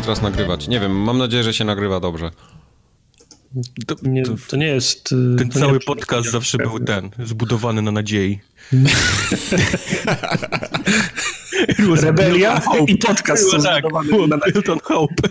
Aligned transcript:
teraz 0.00 0.22
nagrywać. 0.22 0.68
Nie 0.68 0.80
wiem, 0.80 0.92
mam 1.02 1.18
nadzieję, 1.18 1.42
że 1.42 1.54
się 1.54 1.64
nagrywa 1.64 2.00
dobrze. 2.00 2.30
To 3.86 3.96
nie, 4.02 4.22
to 4.48 4.56
nie 4.56 4.66
jest... 4.66 5.12
Y, 5.12 5.36
ten 5.38 5.50
cały 5.50 5.72
nie 5.72 5.80
podcast 5.80 6.30
zawsze 6.30 6.58
był 6.58 6.80
ten, 6.80 7.10
zbudowany 7.24 7.82
na 7.82 7.90
nadziei. 7.90 8.40
Rebelia 12.02 12.62
i 12.86 12.96
podcast 12.96 13.50
są 13.50 13.62
tak, 13.62 13.84
na 14.28 14.38
Built 14.38 14.68
on 14.68 14.78
Hope. 14.82 15.28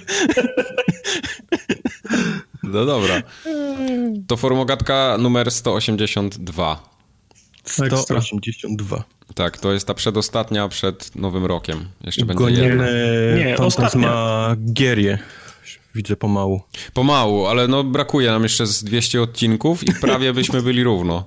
No 2.64 2.86
dobra. 2.86 3.22
To 4.28 4.38
formogatka 4.38 5.18
numer 5.20 5.52
182. 5.52 6.99
182. 7.72 9.04
Tak, 9.36 9.58
to 9.58 9.74
jest 9.74 9.88
ta 9.88 9.94
przedostatnia 9.94 10.68
przed 10.68 11.16
Nowym 11.16 11.46
Rokiem. 11.46 11.86
Jeszcze 12.04 12.26
będzie 12.26 12.64
jedna. 12.64 12.86
Nie, 13.38 13.58
ostatnia. 13.58 14.56
Gierię. 14.74 15.20
Widzę 15.96 16.16
pomału. 16.16 16.62
Pomału, 16.94 17.46
ale 17.46 17.68
no 17.68 17.84
brakuje 17.84 18.32
nam 18.32 18.44
jeszcze 18.44 18.68
z 18.68 18.84
200 18.84 19.22
odcinków 19.22 19.84
i 19.84 19.94
prawie 19.94 20.34
byśmy 20.34 20.62
byli 20.62 20.84
równo. 20.84 21.26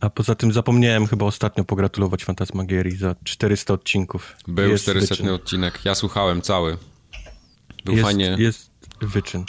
A 0.00 0.10
poza 0.10 0.34
tym 0.34 0.52
zapomniałem 0.52 1.06
chyba 1.06 1.26
ostatnio 1.26 1.64
pogratulować 1.64 2.24
Fantasmagierii 2.24 2.96
za 2.96 3.14
400 3.24 3.74
odcinków. 3.74 4.36
Był 4.48 4.70
jest 4.70 4.82
400 4.82 5.14
wyczyn. 5.14 5.28
odcinek. 5.28 5.80
Ja 5.84 5.94
słuchałem 5.94 6.42
cały. 6.42 6.76
Był 7.84 7.94
jest, 7.94 8.04
fajnie. 8.04 8.36
Jest 8.38 8.70
wyczyn. 9.00 9.44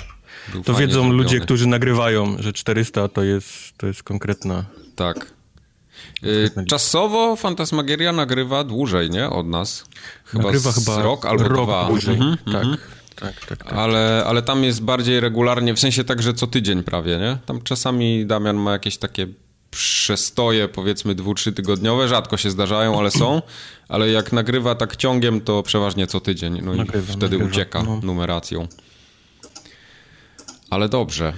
Był 0.51 0.63
to 0.63 0.73
wiedzą 0.73 0.93
zrobiony. 0.93 1.13
ludzie, 1.13 1.39
którzy 1.39 1.67
nagrywają, 1.67 2.35
że 2.39 2.53
400 2.53 3.07
to 3.07 3.23
jest, 3.23 3.77
to 3.77 3.87
jest 3.87 4.03
konkretna... 4.03 4.65
Tak. 4.95 5.34
Y, 6.25 6.65
czasowo 6.65 7.35
Fantasmagieria 7.35 8.11
nagrywa 8.11 8.63
dłużej, 8.63 9.09
nie? 9.09 9.29
Od 9.29 9.47
nas. 9.47 9.85
Chyba 10.25 10.43
nagrywa 10.43 10.71
chyba 10.71 11.01
rok 11.01 11.25
albo 11.25 11.47
rok 11.47 11.63
dwa. 11.67 11.85
Dłużej. 11.85 12.15
Mhm, 12.15 12.37
tak. 12.37 12.63
Mhm. 12.63 12.77
Tak, 13.15 13.45
tak, 13.45 13.63
tak. 13.63 13.73
Ale, 13.73 14.23
ale 14.27 14.41
tam 14.41 14.63
jest 14.63 14.83
bardziej 14.83 15.19
regularnie, 15.19 15.73
w 15.73 15.79
sensie 15.79 16.03
tak, 16.03 16.21
że 16.21 16.33
co 16.33 16.47
tydzień 16.47 16.83
prawie, 16.83 17.17
nie? 17.17 17.37
Tam 17.45 17.61
czasami 17.61 18.25
Damian 18.25 18.55
ma 18.55 18.71
jakieś 18.71 18.97
takie 18.97 19.27
przestoje, 19.71 20.67
powiedzmy 20.67 21.15
dwu, 21.15 21.33
trzy 21.33 21.53
tygodniowe, 21.53 22.07
rzadko 22.07 22.37
się 22.37 22.51
zdarzają, 22.51 22.99
ale 22.99 23.11
są, 23.11 23.41
ale 23.87 24.09
jak 24.09 24.33
nagrywa 24.33 24.75
tak 24.75 24.95
ciągiem, 24.95 25.41
to 25.41 25.63
przeważnie 25.63 26.07
co 26.07 26.19
tydzień, 26.19 26.61
no 26.63 26.73
nagrywa, 26.73 27.13
i 27.13 27.15
wtedy 27.17 27.37
nagrywa, 27.37 27.45
ucieka 27.45 27.83
no. 27.83 27.99
numeracją. 28.03 28.67
Ale 30.69 30.89
dobrze. 30.89 31.33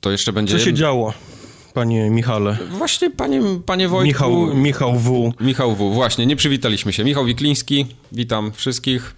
To 0.00 0.10
jeszcze 0.10 0.32
będzie... 0.32 0.58
Co 0.58 0.64
się 0.64 0.74
działo? 0.74 1.14
Panie 1.74 2.10
Michale. 2.10 2.58
Właśnie, 2.70 3.10
panie, 3.10 3.40
panie 3.66 3.88
Wojtku. 3.88 4.06
Michał, 4.06 4.54
Michał 4.54 4.98
W. 4.98 5.32
Michał 5.40 5.76
W. 5.76 5.94
Właśnie, 5.94 6.26
nie 6.26 6.36
przywitaliśmy 6.36 6.92
się. 6.92 7.04
Michał 7.04 7.24
Wikliński, 7.24 7.86
witam 8.12 8.52
wszystkich. 8.52 9.14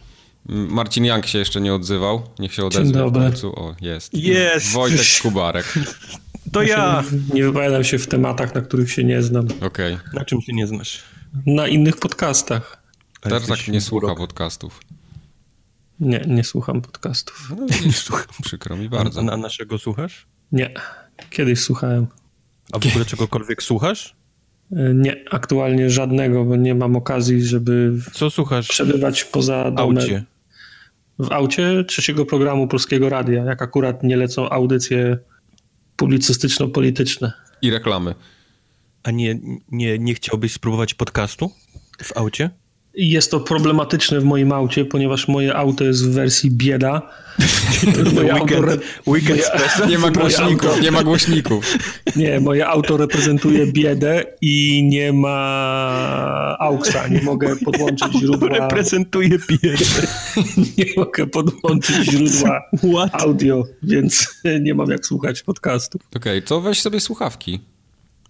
Marcin 0.48 1.04
Jank 1.04 1.26
się 1.26 1.38
jeszcze 1.38 1.60
nie 1.60 1.74
odzywał. 1.74 2.22
Niech 2.38 2.54
się 2.54 2.64
odezwie 2.64 2.84
Dzień 2.84 2.92
dobry. 2.92 3.20
w 3.22 3.24
końcu. 3.24 3.60
O, 3.60 3.74
jest. 3.80 4.14
Jest. 4.14 4.72
Wojtek 4.72 5.06
Kubarek. 5.22 5.74
To 6.52 6.62
ja. 6.62 7.04
Nie 7.34 7.44
wypowiadam 7.44 7.84
się 7.84 7.98
w 7.98 8.06
tematach, 8.06 8.54
na 8.54 8.60
których 8.60 8.92
się 8.92 9.04
nie 9.04 9.22
znam. 9.22 9.46
Okej. 9.60 9.94
Okay. 9.94 9.98
Na 10.14 10.24
czym 10.24 10.40
się 10.40 10.52
nie 10.52 10.66
znasz? 10.66 11.02
Na 11.46 11.68
innych 11.68 11.96
podcastach. 11.96 12.82
Teraz 13.20 13.46
tak 13.46 13.68
nie 13.68 13.80
słucha 13.80 14.14
podcastów. 14.14 14.80
Nie, 16.00 16.24
nie 16.26 16.44
słucham 16.44 16.82
podcastów. 16.82 17.52
No, 17.58 17.66
nie 17.86 17.92
słucham. 17.92 18.34
Przykro 18.42 18.76
mi 18.76 18.88
bardzo. 18.88 19.20
A, 19.20 19.32
a 19.32 19.36
naszego 19.36 19.78
słuchasz? 19.78 20.26
Nie. 20.52 20.74
Kiedyś 21.30 21.60
słuchałem. 21.60 22.06
A 22.72 22.78
w 22.78 22.86
ogóle 22.86 23.04
czegokolwiek 23.04 23.62
słuchasz? 23.62 24.16
E, 24.72 24.94
nie, 24.94 25.24
aktualnie 25.30 25.90
żadnego, 25.90 26.44
bo 26.44 26.56
nie 26.56 26.74
mam 26.74 26.96
okazji, 26.96 27.42
żeby 27.42 27.92
Co 28.12 28.30
słuchasz? 28.30 28.68
przebywać 28.68 29.24
poza 29.24 29.70
domem. 29.70 29.98
Aucie. 29.98 30.24
W 31.18 31.32
aucie 31.32 31.84
trzeciego 31.84 32.26
programu 32.26 32.68
Polskiego 32.68 33.08
Radia, 33.08 33.44
jak 33.44 33.62
akurat 33.62 34.02
nie 34.02 34.16
lecą 34.16 34.50
audycje 34.50 35.18
publicystyczno-polityczne. 35.96 37.32
I 37.62 37.70
reklamy. 37.70 38.14
A 39.02 39.10
nie, 39.10 39.38
nie, 39.70 39.98
nie 39.98 40.14
chciałbyś 40.14 40.52
spróbować 40.52 40.94
podcastu 40.94 41.50
w 42.02 42.16
aucie? 42.16 42.50
Jest 42.96 43.30
to 43.30 43.40
problematyczne 43.40 44.20
w 44.20 44.24
moim 44.24 44.52
aucie, 44.52 44.84
ponieważ 44.84 45.28
moje 45.28 45.56
auto 45.56 45.84
jest 45.84 46.08
w 46.08 46.10
wersji 46.12 46.50
bieda. 46.50 47.02
moje 48.14 48.34
weekend, 48.34 48.82
weekend 49.06 49.40
moje, 49.78 49.90
nie 49.92 49.98
ma 49.98 50.10
głośników, 50.10 50.70
auto, 50.70 50.80
nie 50.80 50.90
ma 50.90 51.02
głośników. 51.02 51.76
Nie, 52.16 52.40
moje 52.40 52.66
auto 52.66 52.96
reprezentuje 52.96 53.66
biedę 53.66 54.24
i 54.40 54.84
nie 54.84 55.12
ma 55.12 56.56
AUXa, 56.60 57.08
nie 57.14 57.22
mogę 57.22 57.56
podłączyć 57.56 58.12
źródła. 58.12 58.48
Reprezentuje 58.48 59.38
biedę. 59.48 59.84
nie 60.78 60.84
mogę 60.96 61.26
podłączyć 61.26 61.96
źródła 61.96 62.62
What? 62.94 63.22
audio, 63.22 63.64
więc 63.82 64.42
nie 64.60 64.74
mam 64.74 64.90
jak 64.90 65.06
słuchać 65.06 65.42
podcastu. 65.42 65.98
Okej, 66.16 66.38
okay, 66.38 66.42
to 66.42 66.60
weź 66.60 66.82
sobie 66.82 67.00
słuchawki. 67.00 67.60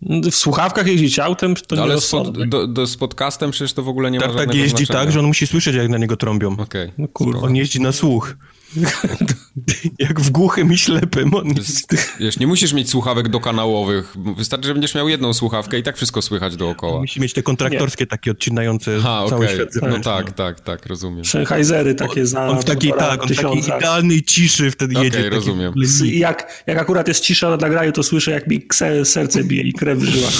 W 0.04 0.34
słuchawkach 0.34 0.86
jeździć 0.86 1.18
autem 1.18 1.54
to 1.54 1.82
Ale 1.82 1.94
nie 1.94 2.00
z, 2.00 2.10
pod, 2.10 2.48
do, 2.48 2.66
do, 2.66 2.86
z 2.86 2.96
podcastem 2.96 3.50
przecież 3.50 3.72
to 3.72 3.82
w 3.82 3.88
ogóle 3.88 4.10
nie 4.10 4.20
tak, 4.20 4.28
ma 4.28 4.34
tak, 4.34 4.46
Tak 4.46 4.56
jeździ 4.56 4.76
znaczenia. 4.76 5.00
tak, 5.00 5.12
że 5.12 5.20
on 5.20 5.26
musi 5.26 5.46
słyszeć, 5.46 5.76
jak 5.76 5.88
na 5.88 5.98
niego 5.98 6.16
trąbią. 6.16 6.52
Okej. 6.52 6.64
Okay. 6.64 6.92
No 6.98 7.08
kurwa. 7.08 7.46
On 7.46 7.56
jeździ 7.56 7.80
na 7.80 7.92
słuch. 7.92 8.36
Jak 9.98 10.20
w 10.20 10.30
głuchym 10.30 10.72
i 10.72 10.78
ślepym. 10.78 11.34
On 11.34 11.48
jest... 11.48 11.96
Wiesz, 12.20 12.38
nie 12.38 12.46
musisz 12.46 12.72
mieć 12.72 12.90
słuchawek 12.90 13.28
dokanałowych. 13.28 14.14
Wystarczy, 14.36 14.66
że 14.68 14.74
będziesz 14.74 14.94
miał 14.94 15.08
jedną 15.08 15.34
słuchawkę 15.34 15.78
i 15.78 15.82
tak 15.82 15.96
wszystko 15.96 16.22
słychać 16.22 16.56
dookoła. 16.56 17.00
Musi 17.00 17.20
mieć 17.20 17.32
te 17.32 17.42
kontraktorskie 17.42 18.04
nie. 18.04 18.06
takie 18.06 18.30
odcinające 18.30 19.00
Ha, 19.00 19.24
cały 19.28 19.44
okay. 19.44 19.56
świat 19.56 19.68
No 19.90 20.00
tak, 20.00 20.32
tak, 20.32 20.60
tak, 20.60 20.86
rozumiem. 20.86 21.24
Sennheisery 21.24 21.94
takie 21.94 22.26
za 22.26 22.46
On 22.46 22.60
w 22.60 22.64
takiej, 22.64 22.92
tak, 22.98 23.22
on 23.22 23.28
w 23.28 23.36
takiej 23.36 23.58
idealnej 23.58 24.22
ciszy 24.22 24.70
wtedy 24.70 24.94
jedzie. 24.94 25.08
Okej, 25.08 25.20
okay, 25.20 25.30
rozumiem. 25.30 25.72
Jak, 26.04 26.62
jak 26.66 26.78
akurat 26.78 27.08
jest 27.08 27.20
cisza 27.20 27.50
na 27.50 27.56
nagraniu, 27.56 27.92
to 27.92 28.02
słyszę, 28.02 28.30
jak 28.30 28.46
mi 28.46 28.66
serce 29.04 29.44
bije 29.44 29.62
i 29.62 29.72
krew 29.72 29.98
w 29.98 30.04
żyłach. 30.04 30.34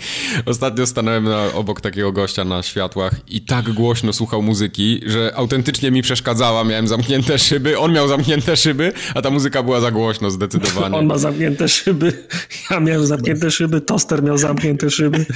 Ostatnio 0.46 0.86
stanąłem 0.86 1.24
na, 1.24 1.52
obok 1.52 1.80
takiego 1.80 2.12
gościa 2.12 2.44
na 2.44 2.62
światłach 2.62 3.12
i 3.28 3.40
tak 3.40 3.72
głośno 3.72 4.12
słuchał 4.12 4.42
muzyki, 4.42 5.00
że 5.06 5.32
autentycznie 5.34 5.90
mi 5.90 6.02
przeszkadzała. 6.02 6.64
Miałem 6.64 6.88
zamknięte 6.88 7.38
szyby, 7.38 7.78
on 7.78 7.92
miał 7.92 8.08
zamknięte 8.08 8.45
szyby, 8.54 8.92
a 9.14 9.22
ta 9.22 9.30
muzyka 9.30 9.62
była 9.62 9.80
za 9.80 9.90
głośno 9.90 10.30
zdecydowanie. 10.30 10.96
On 10.96 11.06
ma 11.06 11.18
zamknięte 11.18 11.68
szyby, 11.68 12.26
ja 12.70 12.80
miałem 12.80 13.06
zamknięte 13.06 13.50
szyby, 13.50 13.80
toster 13.80 14.22
miał 14.22 14.38
zamknięte 14.38 14.90
szyby. 14.90 15.26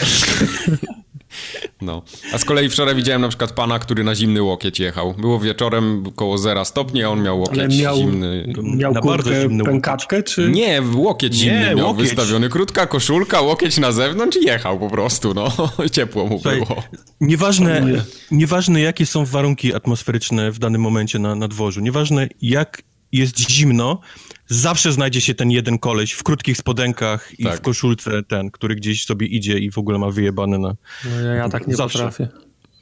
No. 1.82 2.02
A 2.32 2.38
z 2.38 2.44
kolei 2.44 2.68
wczoraj 2.68 2.94
widziałem 2.94 3.22
na 3.22 3.28
przykład 3.28 3.52
pana, 3.52 3.78
który 3.78 4.04
na 4.04 4.14
zimny 4.14 4.42
łokieć 4.42 4.80
jechał. 4.80 5.14
Było 5.14 5.38
wieczorem 5.40 6.04
koło 6.16 6.38
zera 6.38 6.64
stopni, 6.64 7.02
a 7.02 7.08
on 7.08 7.22
miał 7.22 7.40
łokieć 7.40 7.80
miał, 7.82 7.96
zimny. 7.96 8.52
Miał 8.62 8.92
na 8.92 9.00
bardzo 9.00 9.40
zimny 9.42 9.64
pękatkę, 9.64 10.22
czy? 10.22 10.50
Nie, 10.50 10.82
łokieć 10.94 11.34
zimny 11.34 11.60
Nie, 11.68 11.74
miał 11.74 11.86
łokieć. 11.86 12.02
wystawiony. 12.06 12.48
Krótka 12.48 12.86
koszulka, 12.86 13.40
łokieć 13.40 13.78
na 13.78 13.92
zewnątrz 13.92 14.36
i 14.36 14.44
jechał 14.44 14.78
po 14.78 14.90
prostu, 14.90 15.34
no. 15.34 15.52
Ciepło 15.92 16.26
mu 16.26 16.40
Słuchaj, 16.40 16.58
było. 16.60 16.82
Nieważne, 17.20 18.04
nieważne, 18.30 18.80
jakie 18.80 19.06
są 19.06 19.24
warunki 19.24 19.74
atmosferyczne 19.74 20.52
w 20.52 20.58
danym 20.58 20.80
momencie 20.80 21.18
na, 21.18 21.34
na 21.34 21.48
dworzu, 21.48 21.80
nieważne 21.80 22.28
jak 22.42 22.82
jest 23.12 23.50
zimno, 23.50 24.00
zawsze 24.46 24.92
znajdzie 24.92 25.20
się 25.20 25.34
ten 25.34 25.50
jeden 25.50 25.78
koleś 25.78 26.12
w 26.12 26.22
krótkich 26.22 26.56
spodenkach 26.56 27.38
i 27.38 27.44
tak. 27.44 27.58
w 27.58 27.60
koszulce 27.60 28.22
ten, 28.22 28.50
który 28.50 28.74
gdzieś 28.74 29.04
sobie 29.04 29.26
idzie 29.26 29.58
i 29.58 29.70
w 29.70 29.78
ogóle 29.78 29.98
ma 29.98 30.10
wyjebane 30.10 30.58
na... 30.58 30.74
No 31.04 31.20
ja, 31.20 31.34
ja 31.34 31.48
tak 31.48 31.66
nie 31.66 31.76
zawsze. 31.76 31.98
potrafię. 31.98 32.28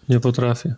Nie 0.09 0.21
potrafię. 0.21 0.75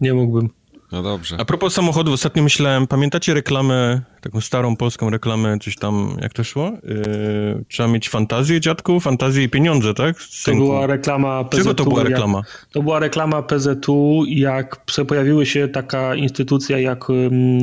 Nie 0.00 0.14
mógłbym. 0.14 0.50
No 0.94 1.02
dobrze. 1.02 1.36
A 1.38 1.44
propos 1.44 1.74
samochodów, 1.74 2.14
ostatnio 2.14 2.42
myślałem, 2.42 2.86
pamiętacie 2.86 3.34
reklamę, 3.34 4.00
taką 4.20 4.40
starą 4.40 4.76
polską 4.76 5.10
reklamę, 5.10 5.58
coś 5.58 5.76
tam, 5.76 6.16
jak 6.22 6.32
to 6.32 6.44
szło? 6.44 6.72
Yy, 6.84 7.64
trzeba 7.68 7.88
mieć 7.88 8.08
fantazję, 8.08 8.60
dziadku? 8.60 9.00
Fantazję 9.00 9.44
i 9.44 9.48
pieniądze, 9.48 9.94
tak? 9.94 10.16
To 10.44 10.54
była 10.54 10.86
reklama 10.86 11.44
PZU. 11.44 11.62
Czego 11.62 11.74
to 11.74 11.84
była 11.84 12.02
reklama? 12.02 12.38
Jak, 12.38 12.66
to 12.72 12.82
była 12.82 12.98
reklama 12.98 13.42
PZU, 13.42 14.24
jak 14.28 14.84
pojawiły 15.08 15.46
się 15.46 15.68
taka 15.68 16.14
instytucja 16.14 16.78
jak 16.78 17.04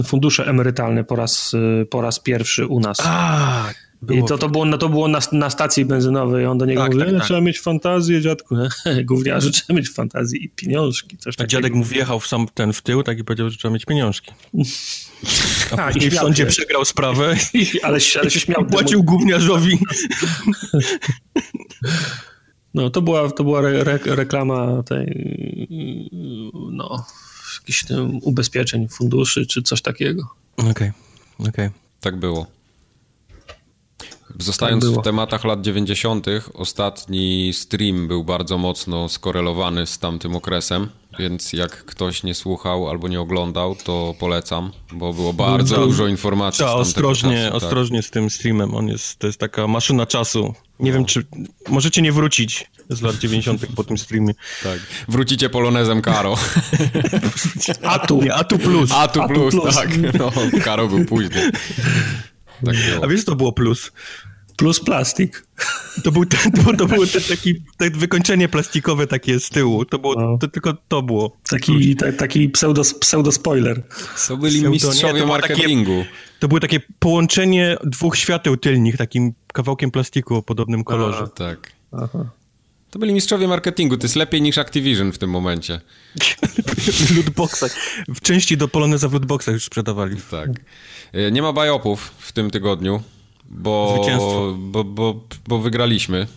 fundusze 0.05 0.45
emerytalne 0.45 1.03
po 1.03 1.15
raz, 1.15 1.53
y, 1.53 1.85
po 1.85 2.01
raz 2.01 2.19
pierwszy 2.19 2.67
u 2.67 2.79
nas. 2.79 2.97
A, 3.05 3.69
było 4.01 4.25
I 4.25 4.29
to, 4.29 4.37
to 4.37 4.49
było, 4.49 4.65
no, 4.65 4.77
to 4.77 4.89
było 4.89 5.07
na, 5.07 5.19
na 5.31 5.49
stacji 5.49 5.85
benzynowej. 5.85 6.45
On 6.45 6.57
do 6.57 6.65
niego 6.65 6.81
tak, 6.81 6.93
mówi, 6.93 7.05
tak, 7.05 7.15
tak. 7.15 7.23
trzeba 7.23 7.41
mieć 7.41 7.61
fantazję, 7.61 8.21
dziadku. 8.21 8.55
Gówniarze, 9.03 9.51
trzeba 9.51 9.77
mieć 9.77 9.89
fantazję 9.89 10.39
i 10.39 10.49
pieniążki. 10.49 11.17
Coś 11.17 11.35
A 11.39 11.45
dziadek 11.45 11.73
mu 11.73 11.83
wjechał 11.83 12.19
w 12.19 12.27
sam 12.27 12.47
ten 12.53 12.73
w 12.73 12.81
tył 12.81 13.03
tak 13.03 13.19
i 13.19 13.23
powiedział, 13.23 13.49
że 13.49 13.57
trzeba 13.57 13.73
mieć 13.73 13.85
pieniążki. 13.85 14.31
A, 15.77 15.85
A 15.85 15.91
i 15.91 16.09
w 16.09 16.15
sądzie 16.15 16.43
się. 16.43 16.49
przegrał 16.49 16.85
sprawę. 16.85 17.25
ale, 17.83 17.99
ale 18.19 18.31
się 18.31 18.39
śmiał. 18.39 18.65
Płacił 18.65 19.03
gówniarzowi. 19.03 19.79
No, 22.73 22.89
to 22.89 23.01
była, 23.01 23.31
to 23.31 23.43
była 23.43 23.59
re, 23.59 23.81
re, 23.81 23.99
reklama 24.05 24.83
tej, 24.83 25.37
no, 26.71 27.05
jakichś 27.59 27.83
tam 27.83 28.19
ubezpieczeń, 28.21 28.87
funduszy 28.87 29.45
czy 29.45 29.61
coś 29.61 29.81
takiego. 29.81 30.23
Okej, 30.57 30.71
okay. 30.71 30.91
okej. 31.39 31.49
Okay. 31.49 31.71
Tak 32.01 32.15
było. 32.19 32.60
Zostając 34.41 34.85
tak 34.85 34.93
w 34.93 35.03
tematach 35.03 35.43
lat 35.43 35.61
90., 35.61 36.27
ostatni 36.53 37.53
stream 37.53 38.07
był 38.07 38.23
bardzo 38.23 38.57
mocno 38.57 39.09
skorelowany 39.09 39.87
z 39.87 39.99
tamtym 39.99 40.35
okresem, 40.35 40.89
więc 41.19 41.53
jak 41.53 41.85
ktoś 41.85 42.23
nie 42.23 42.33
słuchał 42.33 42.89
albo 42.89 43.07
nie 43.07 43.21
oglądał, 43.21 43.75
to 43.75 44.15
polecam, 44.19 44.71
bo 44.91 45.13
było 45.13 45.33
bardzo 45.33 45.75
to, 45.75 45.85
dużo 45.85 46.07
informacji. 46.07 46.57
Trzeba 46.57 46.73
ostrożnie, 46.73 47.37
czasu, 47.37 47.53
tak. 47.53 47.63
ostrożnie 47.63 48.01
z 48.01 48.09
tym 48.09 48.29
streamem. 48.29 48.75
On 48.75 48.87
jest, 48.87 49.19
to 49.19 49.27
jest 49.27 49.39
taka 49.39 49.67
maszyna 49.67 50.05
czasu. 50.05 50.53
Nie 50.79 50.91
no. 50.91 50.97
wiem, 50.97 51.05
czy 51.05 51.25
możecie 51.69 52.01
nie 52.01 52.11
wrócić 52.11 52.71
z 52.89 53.01
lat 53.01 53.15
90. 53.17 53.65
po 53.75 53.83
tym 53.83 53.97
streamie. 53.97 54.33
Tak. 54.63 54.79
Wrócicie 55.07 55.49
polonezem 55.49 56.01
Karo. 56.01 56.35
Atu. 57.83 58.21
Nie, 58.21 58.33
Atu 58.33 58.59
plus. 58.59 58.91
Atu, 58.91 59.21
Atu 59.21 59.33
plus, 59.33 59.55
plus, 59.55 59.75
tak. 59.75 59.89
No, 60.19 60.31
Karo 60.63 60.87
był 60.87 61.05
później. 61.05 61.51
Tak 62.65 62.75
A 63.03 63.07
wiesz, 63.07 63.25
to 63.25 63.35
było 63.35 63.51
plus? 63.51 63.91
Plus 64.57 64.79
plastik. 64.79 65.47
To 66.03 66.11
był, 66.11 66.25
ten, 66.25 66.51
to, 66.51 66.73
to 66.77 66.85
było 66.85 67.05
te, 67.05 67.21
taki, 67.21 67.55
te 67.77 67.89
wykończenie 67.89 68.49
plastikowe 68.49 69.07
takie 69.07 69.39
z 69.39 69.49
tyłu. 69.49 69.85
To 69.85 69.99
było, 69.99 70.15
no. 70.15 70.37
to, 70.37 70.47
tylko 70.47 70.73
to 70.87 71.01
było. 71.01 71.37
Taki, 71.49 71.95
ta, 71.95 72.11
taki 72.11 72.49
pseudo, 72.49 72.81
pseudo 72.99 73.31
spoiler. 73.31 73.83
To 74.27 74.37
byli 74.37 74.53
pseudo, 74.53 74.69
mistrzowie 74.69 75.13
nie, 75.13 75.19
to 75.19 75.27
marketingu. 75.27 75.97
Takie, 75.97 76.09
to 76.39 76.47
było 76.47 76.59
takie 76.59 76.79
połączenie 76.99 77.77
dwóch 77.83 78.17
świateł 78.17 78.57
tylnych, 78.57 78.97
takim 78.97 79.33
kawałkiem 79.53 79.91
plastiku 79.91 80.35
o 80.35 80.41
podobnym 80.41 80.83
kolorze. 80.83 81.17
Aha, 81.17 81.31
tak. 81.35 81.71
Aha. 81.91 82.31
To 82.91 82.99
byli 82.99 83.13
mistrzowie 83.13 83.47
marketingu. 83.47 83.97
To 83.97 84.03
jest 84.03 84.15
lepiej 84.15 84.41
niż 84.41 84.57
Activision 84.57 85.11
w 85.11 85.17
tym 85.17 85.29
momencie. 85.29 85.81
w 86.75 87.15
lootboxach. 87.15 87.75
W 88.07 88.21
części 88.21 88.57
do 88.57 88.67
Poloneza 88.67 89.09
w 89.09 89.13
lootboxach 89.13 89.53
już 89.53 89.65
sprzedawali. 89.65 90.17
Tak. 90.31 90.49
E, 91.13 91.31
nie 91.31 91.41
ma 91.41 91.53
bajopów 91.53 92.11
w 92.17 92.31
tym 92.31 92.51
tygodniu, 92.51 93.03
bo, 93.51 94.05
bo, 94.57 94.83
bo, 94.83 95.23
bo 95.47 95.59
wygraliśmy. 95.59 96.27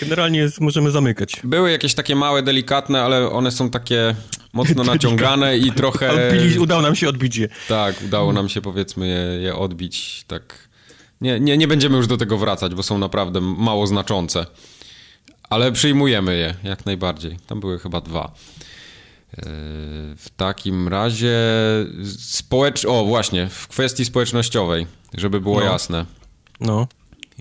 Generalnie 0.00 0.48
możemy 0.60 0.90
zamykać. 0.90 1.36
Były 1.44 1.70
jakieś 1.70 1.94
takie 1.94 2.16
małe, 2.16 2.42
delikatne, 2.42 3.02
ale 3.02 3.30
one 3.30 3.50
są 3.50 3.70
takie 3.70 4.14
mocno 4.52 4.84
naciągane 4.94 5.58
i 5.58 5.72
trochę... 5.72 6.28
Odbili, 6.28 6.58
udało 6.58 6.82
nam 6.82 6.96
się 6.96 7.08
odbić 7.08 7.36
je. 7.36 7.48
Tak, 7.68 8.02
udało 8.04 8.32
nam 8.32 8.48
się 8.48 8.60
powiedzmy 8.60 9.08
je, 9.08 9.42
je 9.42 9.56
odbić. 9.56 10.24
Tak. 10.26 10.68
Nie, 11.20 11.40
nie, 11.40 11.58
nie 11.58 11.68
będziemy 11.68 11.96
już 11.96 12.06
do 12.06 12.16
tego 12.16 12.38
wracać, 12.38 12.74
bo 12.74 12.82
są 12.82 12.98
naprawdę 12.98 13.40
mało 13.40 13.86
znaczące. 13.86 14.46
Ale 15.50 15.72
przyjmujemy 15.72 16.36
je 16.36 16.54
jak 16.64 16.86
najbardziej. 16.86 17.36
Tam 17.46 17.60
były 17.60 17.78
chyba 17.78 18.00
dwa. 18.00 18.32
W 20.16 20.26
takim 20.36 20.88
razie 20.88 21.38
społecz... 22.18 22.84
O, 22.84 23.04
właśnie, 23.04 23.48
w 23.48 23.68
kwestii 23.68 24.04
społecznościowej, 24.04 24.86
żeby 25.14 25.40
było 25.40 25.60
no. 25.60 25.66
jasne. 25.66 26.06
No. 26.60 26.86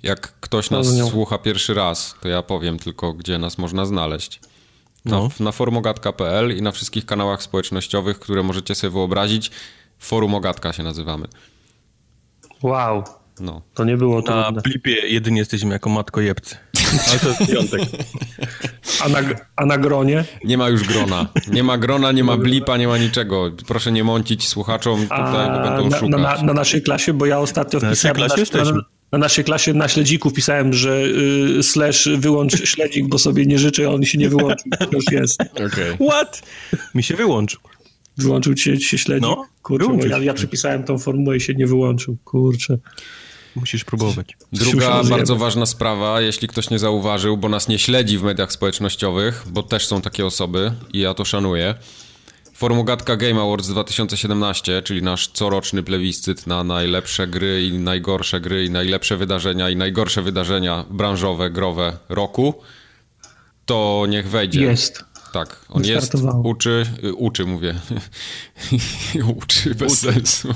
Jak 0.04 0.40
ktoś 0.40 0.70
nas 0.70 0.88
słucha 1.10 1.38
pierwszy 1.38 1.74
raz, 1.74 2.16
to 2.22 2.28
ja 2.28 2.42
powiem 2.42 2.80
tylko, 2.80 3.14
gdzie 3.14 3.38
nas 3.38 3.58
można 3.58 3.86
znaleźć. 3.86 4.40
Na, 5.06 5.18
no. 5.18 5.30
na 5.40 5.52
forumogatka.pl 5.52 6.58
i 6.58 6.62
na 6.62 6.72
wszystkich 6.72 7.06
kanałach 7.06 7.44
społecznościowych, 7.44 8.20
które 8.20 8.44
możecie 8.44 8.76
sobie 8.76 8.92
wyobrazić. 8.92 9.52
Forum 10.00 10.36
Ogatka 10.36 10.74
się 10.74 10.84
nazywamy. 10.84 11.28
Wow. 12.64 13.04
No. 13.40 13.62
To 13.74 13.84
nie 13.84 13.98
było 13.98 14.22
trudne. 14.22 14.42
Na 14.42 14.52
blipie 14.52 15.08
jedynie 15.08 15.40
jesteśmy 15.40 15.74
jako 15.74 15.90
matkojebcy. 15.90 16.58
Ale 17.10 17.20
to 17.20 17.28
jest 17.28 17.52
piątek. 17.52 17.82
A 19.04 19.10
na, 19.10 19.20
a 19.56 19.66
na 19.66 19.78
gronie? 19.78 20.26
Nie 20.44 20.58
ma 20.58 20.70
już 20.70 20.84
grona. 20.84 21.28
Nie 21.52 21.64
ma 21.64 21.78
grona, 21.78 22.12
nie 22.12 22.24
ma 22.24 22.38
blipa, 22.38 22.78
nie 22.78 22.88
ma 22.88 22.98
niczego. 22.98 23.52
Proszę 23.68 23.92
nie 23.92 24.04
mącić 24.04 24.48
słuchaczom 24.48 25.02
tutaj, 25.02 25.50
bo 25.52 25.64
będą 25.64 25.90
na, 25.90 25.98
szukać. 25.98 26.22
Na, 26.22 26.44
na, 26.44 26.54
naszej 26.54 26.82
klasie, 26.82 27.14
bo 27.14 27.26
ja 27.26 27.40
ostatnio 27.40 27.80
na 27.80 27.88
wpisałem... 27.88 28.16
Klasie 28.16 28.44
na, 28.58 28.82
na 29.12 29.18
naszej 29.18 29.44
klasie 29.44 29.74
na 29.74 29.88
śledziku 29.88 30.30
wpisałem, 30.30 30.74
że 30.74 31.04
y, 31.60 31.64
slash 31.64 32.10
wyłącz 32.18 32.70
śledzik, 32.70 33.08
bo 33.08 33.18
sobie 33.18 33.46
nie 33.46 33.60
życzę, 33.60 33.88
a 33.88 33.90
on 33.90 34.04
się 34.04 34.18
nie 34.18 34.30
wyłączył. 34.30 34.72
To 34.80 34.88
już 34.92 35.12
jest. 35.12 35.42
Okay. 35.42 36.10
What? 36.10 36.42
Mi 36.96 37.04
się 37.04 37.16
wyłączył. 37.16 37.60
Wyłączył 38.18 38.54
ci 38.54 38.64
się, 38.64 38.78
ci 38.78 38.88
się 38.88 38.98
śledzik? 38.98 39.22
No, 39.24 39.46
Kurczę, 39.62 40.08
ja, 40.08 40.18
ja 40.18 40.34
przepisałem 40.34 40.84
tą 40.84 40.98
formułę 40.98 41.38
i 41.38 41.42
się 41.42 41.54
nie 41.54 41.68
wyłączył. 41.68 42.18
Kurczę. 42.24 42.78
Musisz 43.56 43.84
próbować. 43.84 44.38
Druga 44.52 45.04
bardzo 45.04 45.36
ważna 45.36 45.66
sprawa, 45.66 46.22
jeśli 46.22 46.48
ktoś 46.48 46.70
nie 46.70 46.80
zauważył, 46.80 47.38
bo 47.38 47.50
nas 47.50 47.68
nie 47.68 47.80
śledzi 47.80 48.18
w 48.18 48.24
mediach 48.24 48.52
społecznościowych, 48.52 49.44
bo 49.48 49.64
też 49.64 49.88
są 49.88 50.02
takie 50.02 50.26
osoby 50.26 50.74
i 50.94 51.00
ja 51.00 51.14
to 51.14 51.26
szanuję. 51.26 51.76
Formogatka 52.54 53.18
Game 53.18 53.42
Awards 53.42 53.68
2017, 53.68 54.82
czyli 54.82 55.04
nasz 55.04 55.28
coroczny 55.28 55.84
plebiscyt 55.84 56.48
na 56.48 56.64
najlepsze 56.64 57.28
gry 57.28 57.68
i 57.68 57.78
najgorsze 57.78 58.42
gry 58.42 58.66
i 58.66 58.70
najlepsze 58.70 59.18
wydarzenia 59.18 59.70
i 59.70 59.76
najgorsze 59.76 60.22
wydarzenia 60.22 60.86
branżowe, 60.90 61.50
growe 61.50 61.98
roku, 62.10 62.54
to 63.66 64.06
niech 64.10 64.30
wejdzie. 64.30 64.62
Jest. 64.62 65.06
Tak, 65.34 65.66
on 65.70 65.86
jest, 65.86 66.14
uczy, 66.44 66.86
uczy 67.18 67.46
mówię, 67.46 67.76
uczy 69.38 69.76
bez 69.76 69.94
uczy. 69.94 70.14
sensu. 70.14 70.56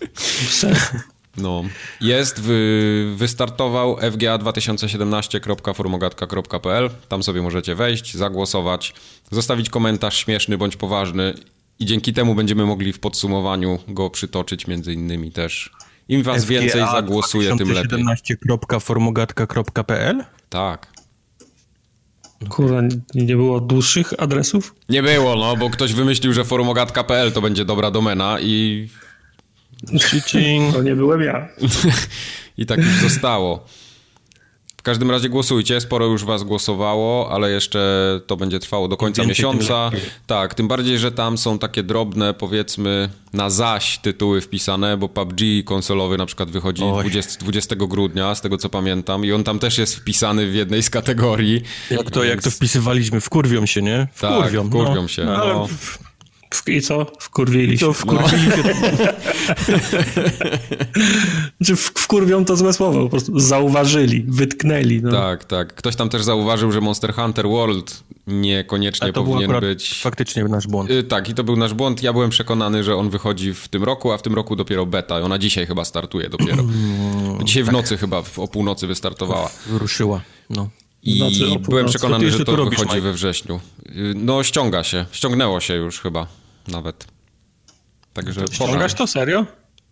Bez 0.00 0.58
sensu. 0.58 0.96
No. 1.40 1.64
Jest, 2.00 2.40
wy, 2.40 3.12
wystartował 3.16 3.96
fga2017.formogatka.pl. 3.96 6.90
Tam 7.08 7.22
sobie 7.22 7.42
możecie 7.42 7.74
wejść, 7.74 8.16
zagłosować, 8.16 8.94
zostawić 9.30 9.70
komentarz 9.70 10.24
śmieszny 10.24 10.58
bądź 10.58 10.76
poważny 10.76 11.34
i 11.78 11.86
dzięki 11.86 12.12
temu 12.12 12.34
będziemy 12.34 12.66
mogli 12.66 12.92
w 12.92 13.00
podsumowaniu 13.00 13.78
go 13.88 14.10
przytoczyć 14.10 14.66
między 14.66 14.92
innymi 14.92 15.32
też. 15.32 15.70
Im 16.08 16.22
was 16.22 16.44
FGA 16.44 16.48
więcej 16.48 16.80
zagłosuje, 16.80 17.56
tym 17.56 17.72
lepiej. 17.72 18.04
2017.formogatka.pl? 18.04 20.24
Tak. 20.48 20.92
Kurwa, 22.48 22.82
nie 23.14 23.36
było 23.36 23.60
dłuższych 23.60 24.12
adresów? 24.18 24.74
Nie 24.88 25.02
było, 25.02 25.36
no, 25.36 25.56
bo 25.56 25.70
ktoś 25.70 25.92
wymyślił, 25.92 26.32
że 26.32 26.44
forumogatka.pl 26.44 27.32
to 27.32 27.40
będzie 27.40 27.64
dobra 27.64 27.90
domena 27.90 28.40
i 28.40 28.88
to 30.72 30.82
nie 30.82 30.96
byłem 30.96 31.22
ja. 31.22 31.48
I 32.58 32.66
tak 32.66 32.78
już 32.78 32.94
zostało. 33.02 33.64
W 34.78 34.82
każdym 34.82 35.10
razie 35.10 35.28
głosujcie, 35.28 35.80
sporo 35.80 36.06
już 36.06 36.24
was 36.24 36.44
głosowało, 36.44 37.30
ale 37.32 37.50
jeszcze 37.50 37.80
to 38.26 38.36
będzie 38.36 38.58
trwało 38.58 38.88
do 38.88 38.96
końca 38.96 39.22
Więcej, 39.22 39.30
miesiąca. 39.30 39.90
Tym 39.90 40.00
tak, 40.26 40.54
tym 40.54 40.68
bardziej, 40.68 40.98
że 40.98 41.12
tam 41.12 41.38
są 41.38 41.58
takie 41.58 41.82
drobne, 41.82 42.34
powiedzmy, 42.34 43.08
na 43.32 43.50
zaś 43.50 43.98
tytuły 43.98 44.40
wpisane, 44.40 44.96
bo 44.96 45.08
PUBG 45.08 45.40
konsolowy 45.64 46.18
na 46.18 46.26
przykład 46.26 46.50
wychodzi 46.50 46.82
20, 47.00 47.40
20, 47.40 47.76
grudnia, 47.76 48.34
z 48.34 48.40
tego 48.40 48.58
co 48.58 48.68
pamiętam, 48.68 49.24
i 49.24 49.32
on 49.32 49.44
tam 49.44 49.58
też 49.58 49.78
jest 49.78 49.96
wpisany 49.96 50.46
w 50.46 50.54
jednej 50.54 50.82
z 50.82 50.90
kategorii. 50.90 51.62
Jak 51.90 52.10
to, 52.10 52.20
więc... 52.20 52.30
jak 52.30 52.42
to 52.42 52.50
wpisywaliśmy, 52.50 53.20
wkurwią 53.20 53.66
się, 53.66 53.82
nie? 53.82 54.08
Wkurwią, 54.14 54.62
tak, 54.62 54.70
wkurwią 54.70 55.02
no. 55.02 55.08
się. 55.08 55.24
No. 55.24 55.36
no. 55.36 55.68
I 56.66 56.82
co? 56.82 57.06
Wkurwili 57.20 57.74
I 57.74 57.78
co, 57.78 57.92
wkurwili 57.92 58.48
no. 58.48 58.56
się. 58.56 58.62
znaczy 61.60 61.76
wkurwią 61.76 62.44
to 62.44 62.56
złe 62.56 62.72
słowo, 62.72 63.02
po 63.02 63.08
prostu 63.08 63.38
zauważyli, 63.38 64.24
wytknęli. 64.28 65.02
No. 65.02 65.10
Tak, 65.10 65.44
tak. 65.44 65.74
Ktoś 65.74 65.96
tam 65.96 66.08
też 66.08 66.22
zauważył, 66.22 66.72
że 66.72 66.80
Monster 66.80 67.14
Hunter 67.14 67.48
World 67.48 68.02
niekoniecznie 68.26 69.12
powinien 69.12 69.60
być... 69.60 70.00
faktycznie 70.02 70.44
nasz 70.44 70.66
błąd. 70.66 70.90
Y, 70.90 71.02
tak, 71.02 71.28
i 71.28 71.34
to 71.34 71.44
był 71.44 71.56
nasz 71.56 71.74
błąd. 71.74 72.02
Ja 72.02 72.12
byłem 72.12 72.30
przekonany, 72.30 72.84
że 72.84 72.96
on 72.96 73.10
wychodzi 73.10 73.54
w 73.54 73.68
tym 73.68 73.84
roku, 73.84 74.12
a 74.12 74.18
w 74.18 74.22
tym 74.22 74.34
roku 74.34 74.56
dopiero 74.56 74.86
beta. 74.86 75.16
Ona 75.16 75.38
dzisiaj 75.38 75.66
chyba 75.66 75.84
startuje 75.84 76.28
dopiero. 76.28 76.62
Mm, 76.62 77.44
dzisiaj 77.44 77.62
tak. 77.62 77.70
w 77.70 77.72
nocy 77.72 77.96
chyba, 77.96 78.22
o 78.36 78.48
północy 78.48 78.86
wystartowała. 78.86 79.50
Wyruszyła, 79.66 80.20
no. 80.50 80.68
I 81.08 81.18
znaczy, 81.18 81.58
byłem 81.68 81.86
przekonany, 81.86 82.30
że 82.30 82.38
to, 82.38 82.44
to 82.44 82.64
wychodzi 82.64 82.84
robisz, 82.84 83.02
we 83.02 83.12
wrześniu. 83.12 83.60
Y, 83.86 84.12
no 84.16 84.42
ściąga 84.42 84.84
się, 84.84 85.06
ściągnęło 85.12 85.60
się 85.60 85.74
już 85.74 86.00
chyba 86.00 86.26
nawet. 86.68 87.06
Także 88.12 88.42
to 88.42 88.52
Ściągasz 88.52 88.94
to 88.94 89.06
serio? 89.06 89.46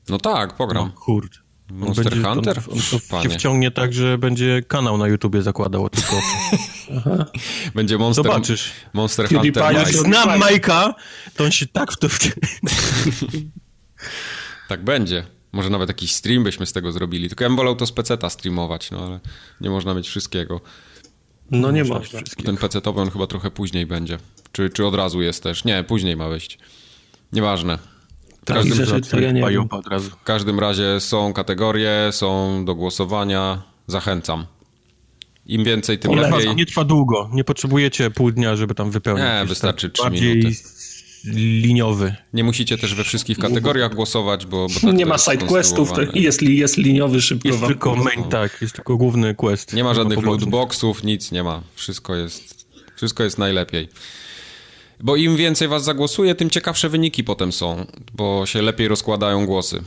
No 0.08 0.18
tak, 0.18 0.56
program. 0.56 0.90
No, 0.94 1.00
kurde. 1.00 1.36
Monster 1.70 2.10
będzie, 2.10 2.28
Hunter? 2.28 2.62
On, 2.70 2.78
on 3.18 3.22
się 3.22 3.28
wciągnie 3.28 3.70
tak, 3.70 3.92
że 3.92 4.18
będzie 4.18 4.62
kanał 4.68 4.98
na 4.98 5.08
YouTubie 5.08 5.42
zakładał 5.42 5.90
tylko. 5.90 6.20
będzie 7.74 7.98
Monster, 7.98 8.24
Zobaczysz. 8.24 8.72
Monster 8.92 9.28
Hunter 9.28 9.74
Jak 9.74 9.88
znam 9.88 10.38
Majka, 10.38 10.94
to 11.36 11.44
on 11.44 11.50
się 11.50 11.66
tak 11.66 11.92
w 11.92 11.96
to... 11.96 12.08
tak 14.68 14.84
będzie. 14.84 15.24
Może 15.52 15.70
nawet 15.70 15.88
jakiś 15.88 16.14
stream 16.14 16.44
byśmy 16.44 16.66
z 16.66 16.72
tego 16.72 16.92
zrobili. 16.92 17.28
Tylko 17.28 17.44
ja 17.44 17.50
bym 17.50 17.56
wolał 17.56 17.76
to 17.76 17.86
z 17.86 17.92
peceta 17.92 18.30
streamować, 18.30 18.90
no 18.90 19.06
ale 19.06 19.20
nie 19.60 19.70
można 19.70 19.94
mieć 19.94 20.08
wszystkiego. 20.08 20.60
No 21.50 21.70
nie 21.70 21.84
można. 21.84 22.20
Ten 22.44 22.56
pecetowy 22.56 23.00
on 23.00 23.10
chyba 23.10 23.26
trochę 23.26 23.50
później 23.50 23.86
będzie. 23.86 24.18
Czy, 24.52 24.70
czy 24.70 24.86
od 24.86 24.94
razu 24.94 25.22
jest 25.22 25.42
też? 25.42 25.64
Nie, 25.64 25.84
później 25.84 26.16
ma 26.16 26.28
wejść. 26.28 26.58
Nieważne. 27.32 27.78
W 28.42 28.44
każdym, 28.44 28.84
rzeczy, 28.84 29.10
to 29.10 29.20
ja 29.20 29.32
nie 29.32 29.42
w 30.00 30.22
każdym 30.24 30.60
razie 30.60 31.00
są 31.00 31.32
kategorie, 31.32 32.08
są 32.10 32.64
do 32.64 32.74
głosowania. 32.74 33.62
Zachęcam. 33.86 34.46
Im 35.46 35.64
więcej, 35.64 35.98
tym 35.98 36.14
lepiej. 36.14 36.56
Nie 36.56 36.66
trwa 36.66 36.84
długo. 36.84 37.30
Nie 37.32 37.44
potrzebujecie 37.44 38.10
pół 38.10 38.30
dnia, 38.30 38.56
żeby 38.56 38.74
tam 38.74 38.90
wypełnić. 38.90 39.24
Nie, 39.24 39.44
wystarczy 39.46 39.90
3 39.90 40.10
minuty. 40.10 40.50
Liniowy. 41.34 42.16
Nie 42.32 42.44
musicie 42.44 42.78
też 42.78 42.94
we 42.94 43.04
wszystkich 43.04 43.38
kategoriach 43.38 43.94
głosować, 43.94 44.46
bo... 44.46 44.66
bo 44.68 44.80
tak 44.80 44.96
nie 44.96 45.06
ma 45.06 45.18
sidequestów, 45.18 45.90
jest, 46.14 46.42
jest 46.42 46.76
liniowy 46.76 47.22
szybko. 47.22 47.48
Jest 47.48 47.60
tylko 47.66 47.96
main, 47.96 48.24
tak, 48.24 48.58
jest 48.60 48.74
tylko 48.74 48.96
główny 48.96 49.34
quest. 49.34 49.72
Nie 49.72 49.84
ma 49.84 49.94
żadnych 49.94 50.22
lootboxów, 50.22 51.04
nic 51.04 51.32
nie 51.32 51.42
ma. 51.42 51.62
Wszystko 51.74 52.14
jest, 52.14 52.66
wszystko 52.96 53.24
jest 53.24 53.38
najlepiej. 53.38 53.88
Bo 55.00 55.16
im 55.16 55.36
więcej 55.36 55.68
was 55.68 55.84
zagłosuje, 55.84 56.34
tym 56.34 56.50
ciekawsze 56.50 56.88
wyniki 56.88 57.24
potem 57.24 57.52
są, 57.52 57.86
bo 58.14 58.46
się 58.46 58.62
lepiej 58.62 58.88
rozkładają 58.88 59.46
głosy. 59.46 59.82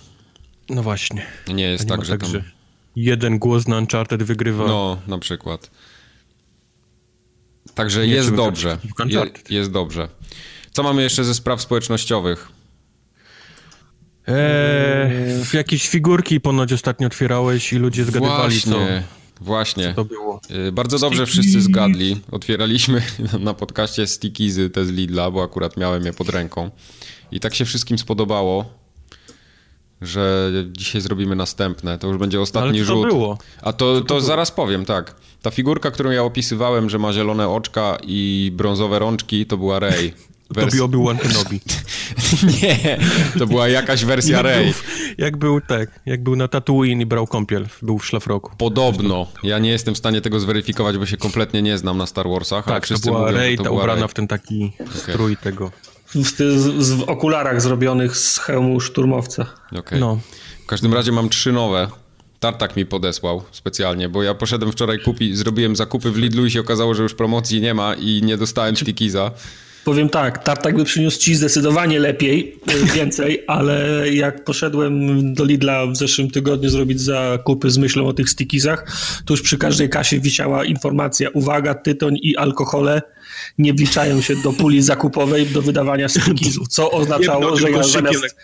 No 0.69 0.83
właśnie. 0.83 1.25
Nie 1.47 1.63
jest 1.63 1.83
nie 1.83 1.89
tak, 1.89 2.05
że 2.05 2.11
tak, 2.11 2.21
tam... 2.21 2.31
Że 2.31 2.43
jeden 2.95 3.39
głos 3.39 3.67
na 3.67 3.77
Uncharted 3.77 4.23
wygrywa. 4.23 4.67
No, 4.67 5.01
na 5.07 5.19
przykład. 5.19 5.71
Także 7.75 8.07
jest 8.07 8.35
dobrze. 8.35 8.77
Je, 9.05 9.25
jest 9.49 9.71
dobrze. 9.71 10.09
Co 10.71 10.83
mamy 10.83 11.03
jeszcze 11.03 11.23
ze 11.23 11.33
spraw 11.35 11.61
społecznościowych? 11.61 12.47
Eee, 14.27 15.43
jakieś 15.53 15.89
figurki 15.89 16.41
ponoć 16.41 16.73
ostatnio 16.73 17.07
otwierałeś 17.07 17.73
i 17.73 17.75
ludzie 17.75 18.05
zgadywali, 18.05 18.41
Właśnie. 18.41 18.71
co... 18.71 18.79
Właśnie. 19.41 19.93
to 19.93 20.05
było? 20.05 20.41
Y, 20.67 20.71
bardzo 20.71 20.99
dobrze 20.99 21.25
wszyscy 21.25 21.61
zgadli. 21.61 22.21
Otwieraliśmy 22.31 23.01
na 23.39 23.53
podcaście 23.53 24.07
stickizy 24.07 24.69
te 24.69 24.85
z 24.85 24.89
Lidla, 24.89 25.31
bo 25.31 25.43
akurat 25.43 25.77
miałem 25.77 26.05
je 26.05 26.13
pod 26.13 26.29
ręką. 26.29 26.71
I 27.31 27.39
tak 27.39 27.55
się 27.55 27.65
wszystkim 27.65 27.97
spodobało, 27.97 28.65
że 30.01 30.51
dzisiaj 30.71 31.01
zrobimy 31.01 31.35
następne. 31.35 31.97
To 31.97 32.07
już 32.07 32.17
będzie 32.17 32.41
ostatni 32.41 32.77
Ale 32.77 32.85
rzut. 32.85 33.03
to 33.03 33.07
było? 33.15 33.37
A 33.61 33.73
to, 33.73 33.99
to, 33.99 34.05
to 34.05 34.21
zaraz 34.21 34.51
powiem, 34.51 34.85
tak. 34.85 35.15
Ta 35.41 35.51
figurka, 35.51 35.91
którą 35.91 36.09
ja 36.11 36.23
opisywałem, 36.23 36.89
że 36.89 36.99
ma 36.99 37.13
zielone 37.13 37.49
oczka 37.49 37.97
i 38.03 38.51
brązowe 38.55 38.99
rączki, 38.99 39.45
to 39.45 39.57
była 39.57 39.79
Rey. 39.79 40.13
Wers... 40.49 40.77
To 40.77 40.85
Obi-Wan 40.85 41.17
Kenobi. 41.17 41.61
nie, 42.61 42.99
to 43.39 43.47
była 43.47 43.67
jakaś 43.67 44.05
wersja 44.05 44.37
jak 44.37 44.45
Rey. 44.45 44.65
Był, 44.65 44.73
jak 45.17 45.37
był, 45.37 45.61
tak, 45.61 45.99
jak 46.05 46.23
był 46.23 46.35
na 46.35 46.47
Tatooine 46.47 47.01
i 47.01 47.05
brał 47.05 47.27
kąpiel, 47.27 47.67
był 47.81 47.99
w 47.99 48.05
szlafroku. 48.05 48.51
Podobno. 48.57 49.27
Ja 49.43 49.59
nie 49.59 49.69
jestem 49.69 49.95
w 49.95 49.97
stanie 49.97 50.21
tego 50.21 50.39
zweryfikować, 50.39 50.97
bo 50.97 51.05
się 51.05 51.17
kompletnie 51.17 51.61
nie 51.61 51.77
znam 51.77 51.97
na 51.97 52.05
Star 52.05 52.29
Warsach, 52.29 52.65
tak, 52.65 52.71
ale 52.71 52.81
wszyscy 52.81 53.05
to 53.05 53.11
była 53.11 53.25
mówią, 53.25 53.37
Rey, 53.37 53.57
to 53.57 53.63
ta 53.63 53.69
była 53.69 53.81
ubrana 53.81 54.01
Rey. 54.01 54.09
w 54.09 54.13
ten 54.13 54.27
taki 54.27 54.71
okay. 54.79 54.97
strój 54.97 55.37
tego. 55.37 55.71
W, 56.15 56.25
z, 56.57 56.91
w 56.91 57.03
okularach 57.09 57.61
zrobionych 57.61 58.17
z 58.17 58.37
hełmu 58.37 58.79
szturmowca. 58.79 59.45
Okay. 59.71 59.99
No. 59.99 60.19
W 60.63 60.65
każdym 60.65 60.93
razie 60.93 61.11
mam 61.11 61.29
trzy 61.29 61.51
nowe. 61.51 61.87
Tartak 62.39 62.75
mi 62.75 62.85
podesłał 62.85 63.43
specjalnie, 63.51 64.09
bo 64.09 64.23
ja 64.23 64.33
poszedłem 64.33 64.71
wczoraj 64.71 64.99
kupi, 64.99 65.35
zrobiłem 65.35 65.75
zakupy 65.75 66.11
w 66.11 66.17
Lidlu 66.17 66.45
i 66.45 66.51
się 66.51 66.59
okazało, 66.59 66.93
że 66.93 67.03
już 67.03 67.13
promocji 67.13 67.61
nie 67.61 67.73
ma 67.73 67.93
i 67.93 68.21
nie 68.23 68.37
dostałem 68.37 68.75
stickiza. 68.75 69.31
Powiem 69.85 70.09
tak, 70.09 70.43
tartak 70.43 70.75
by 70.75 70.83
przyniósł 70.83 71.19
ci 71.19 71.35
zdecydowanie 71.35 71.99
lepiej, 71.99 72.55
e, 72.67 72.85
więcej, 72.95 73.43
ale 73.47 74.05
jak 74.13 74.43
poszedłem 74.43 75.33
do 75.33 75.45
Lidla 75.45 75.85
w 75.87 75.95
zeszłym 75.95 76.31
tygodniu 76.31 76.69
zrobić 76.69 77.01
zakupy 77.01 77.69
z 77.69 77.77
myślą 77.77 78.07
o 78.07 78.13
tych 78.13 78.29
stickizach, 78.29 78.85
to 79.25 79.33
już 79.33 79.41
przy 79.41 79.57
każdej 79.57 79.89
kasie 79.89 80.19
wisiała 80.19 80.65
informacja, 80.65 81.29
uwaga, 81.29 81.73
tytoń 81.73 82.17
i 82.21 82.37
alkohole 82.37 83.01
nie 83.57 83.73
wliczają 83.73 84.21
się 84.21 84.35
do 84.35 84.53
puli 84.53 84.81
zakupowej 84.81 85.45
do 85.45 85.61
wydawania 85.61 86.09
stickizów, 86.09 86.67
co 86.75 86.91
oznaczało, 86.91 87.55
że 87.57 87.71
ja 87.71 87.83
zamiast... 87.83 88.35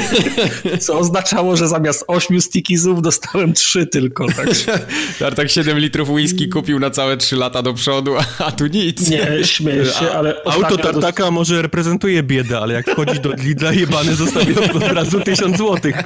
co 0.86 0.98
oznaczało, 0.98 1.56
że 1.56 1.68
zamiast 1.68 2.04
8 2.06 2.40
stickizów 2.40 3.02
dostałem 3.02 3.52
3 3.52 3.86
tylko. 3.86 4.26
Także... 4.32 4.86
Tartak 5.18 5.50
7 5.50 5.78
litrów 5.78 6.10
whisky 6.10 6.48
kupił 6.48 6.78
na 6.78 6.90
całe 6.90 7.16
3 7.16 7.36
lata 7.36 7.62
do 7.62 7.74
przodu, 7.74 8.14
a 8.46 8.52
tu 8.52 8.66
nic. 8.66 9.10
Nie, 9.10 9.44
śmiesz 9.44 9.98
się, 9.98 10.10
ale... 10.10 10.34
Auto 10.44 10.78
Tartaka 10.78 11.30
może 11.30 11.62
reprezentuje 11.62 12.22
biedę, 12.22 12.58
ale 12.58 12.74
jak 12.74 12.90
wchodzisz 12.90 13.20
do 13.20 13.32
Lidla, 13.32 13.72
jebany 13.72 14.14
zostawił 14.14 14.56
od 14.74 14.82
razu 14.82 15.20
1000 15.20 15.58
złotych. 15.58 15.96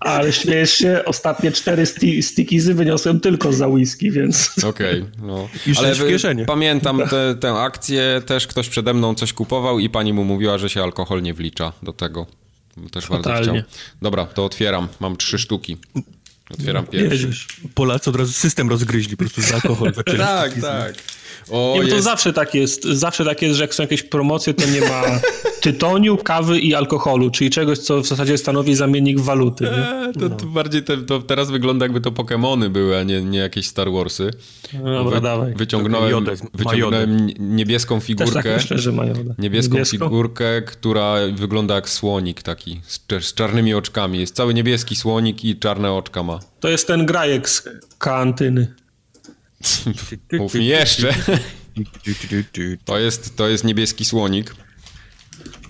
Ale 0.00 0.32
śmiesz 0.32 0.72
się, 0.72 1.02
ostatnie 1.04 1.52
4 1.52 1.86
sti 1.86 2.22
stickizy 2.22 2.74
wyniosłem 2.74 3.20
tylko 3.20 3.52
za 3.52 3.68
whisky, 3.68 4.10
więc... 4.10 4.64
Okej, 4.64 5.00
okay, 5.00 5.26
no. 5.26 5.48
I 5.66 5.72
ale 5.78 5.94
w 5.94 6.08
kieszeni. 6.08 6.44
Pamiętam 6.64 7.08
te, 7.10 7.34
tę 7.34 7.52
akcję, 7.52 8.22
też 8.26 8.46
ktoś 8.46 8.68
przede 8.68 8.94
mną 8.94 9.14
coś 9.14 9.32
kupował 9.32 9.78
i 9.78 9.90
pani 9.90 10.12
mu 10.12 10.24
mówiła, 10.24 10.58
że 10.58 10.70
się 10.70 10.82
alkohol 10.82 11.22
nie 11.22 11.34
wlicza 11.34 11.72
do 11.82 11.92
tego. 11.92 12.26
Też 12.92 13.04
Fatalnie. 13.04 13.22
bardzo 13.24 13.52
chciał. 13.52 13.62
Dobra, 14.02 14.26
to 14.26 14.44
otwieram. 14.44 14.88
Mam 15.00 15.16
trzy 15.16 15.38
sztuki. 15.38 15.76
Otwieram 16.50 16.86
pierwszy. 16.86 17.30
Polacy 17.74 18.10
od 18.10 18.16
razu 18.16 18.32
system 18.32 18.70
rozgryźli, 18.70 19.16
po 19.16 19.24
prostu 19.24 19.42
za 19.42 19.54
alkohol 19.54 19.92
tak, 20.18 20.60
tak. 20.60 20.94
O, 21.50 21.80
nie, 21.84 21.90
to 21.90 22.02
zawsze 22.02 22.32
tak 22.32 22.54
jest. 22.54 22.84
Zawsze 22.84 23.24
tak 23.24 23.42
jest, 23.42 23.56
że 23.56 23.64
jak 23.64 23.74
są 23.74 23.82
jakieś 23.82 24.02
promocje, 24.02 24.54
to 24.54 24.70
nie 24.70 24.80
ma 24.80 25.02
tytoniu, 25.60 26.16
kawy 26.16 26.60
i 26.60 26.74
alkoholu, 26.74 27.30
czyli 27.30 27.50
czegoś, 27.50 27.78
co 27.78 28.00
w 28.00 28.06
zasadzie 28.06 28.38
stanowi 28.38 28.74
zamiennik 28.74 29.20
waluty. 29.20 29.68
Eee, 29.70 30.12
to, 30.20 30.30
to, 30.30 30.46
bardziej 30.46 30.82
te, 30.82 30.96
to 30.96 31.22
teraz 31.22 31.50
wygląda 31.50 31.84
jakby 31.84 32.00
to 32.00 32.10
Pokémony 32.10 32.68
były, 32.68 32.98
a 32.98 33.02
nie, 33.02 33.22
nie 33.22 33.38
jakieś 33.38 33.66
Star 33.66 33.92
Warsy. 33.92 34.30
No 34.72 34.94
dobra, 34.94 35.16
Wy, 35.16 35.20
dawaj. 35.20 35.54
Wyciągnąłem, 35.54 36.10
jodę, 36.10 36.32
wyciągnąłem 36.54 37.26
niebieską 37.38 38.00
figurkę. 38.00 38.42
Tak 38.42 38.56
myślę, 38.56 38.78
że 38.78 38.92
ma 38.92 39.06
jodę. 39.06 39.34
Niebieską, 39.38 39.74
niebieską 39.74 39.98
figurkę, 39.98 40.62
która 40.62 41.14
wygląda 41.34 41.74
jak 41.74 41.88
słonik 41.88 42.42
taki, 42.42 42.80
z, 42.86 43.00
z 43.20 43.34
czarnymi 43.34 43.74
oczkami. 43.74 44.20
Jest 44.20 44.36
cały 44.36 44.54
niebieski 44.54 44.96
słonik 44.96 45.44
i 45.44 45.58
czarne 45.58 45.92
oczka 45.92 46.22
ma. 46.22 46.38
To 46.60 46.68
jest 46.68 46.86
ten 46.86 47.06
grajek 47.06 47.48
z 47.48 47.68
kantyny. 47.98 48.74
Mów 50.32 50.54
mi 50.54 50.66
jeszcze. 50.66 51.14
To 52.84 52.98
jest, 52.98 53.36
to 53.36 53.48
jest 53.48 53.64
niebieski 53.64 54.04
słonik. 54.04 54.54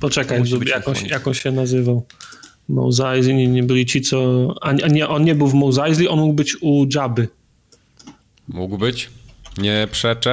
Poczekaj, 0.00 0.42
jak 0.66 1.10
jak 1.10 1.28
on 1.28 1.34
się 1.34 1.52
nazywał. 1.52 2.06
Mose 2.68 3.10
Eisley, 3.10 3.34
nie, 3.34 3.46
nie 3.46 3.62
byli 3.62 3.86
ci, 3.86 4.00
co... 4.00 4.48
A 4.60 4.72
nie, 4.72 5.08
on 5.08 5.24
nie 5.24 5.34
był 5.34 5.46
w 5.46 5.78
Eisley, 5.78 6.08
on 6.08 6.18
mógł 6.18 6.32
być 6.32 6.56
u 6.60 6.86
Jabby. 6.94 7.28
Mógł 8.48 8.78
być. 8.78 9.10
Nie 9.58 9.88
przeczę. 9.90 10.30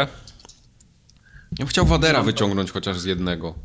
Ja 1.52 1.58
bym 1.58 1.68
chciał 1.68 1.86
Wadera 1.86 2.24
wyciągnąć 2.24 2.72
chociaż 2.72 3.00
z 3.00 3.06
jednego. 3.06 3.56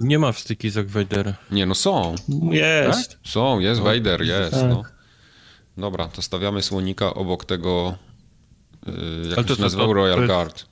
Nie 0.00 0.18
ma 0.18 0.32
w 0.32 0.38
stickizach 0.38 0.88
Vadera. 0.88 1.34
Nie, 1.50 1.66
no 1.66 1.74
są. 1.74 2.14
Jest. 2.50 3.10
Tak? 3.10 3.18
Są, 3.24 3.60
jest 3.60 3.80
no. 3.80 3.84
Vader, 3.86 4.22
jest. 4.22 4.52
Tak. 4.52 4.68
No. 4.68 4.82
Dobra, 5.76 6.08
to 6.08 6.22
stawiamy 6.22 6.62
słonika 6.62 7.14
obok 7.14 7.44
tego 7.44 7.98
Yy, 8.86 9.34
jak 9.36 9.46
to 9.46 9.54
się 9.54 9.62
nazywał? 9.62 9.86
To, 9.86 9.92
Royal 9.92 10.20
to 10.20 10.26
Guard. 10.26 10.66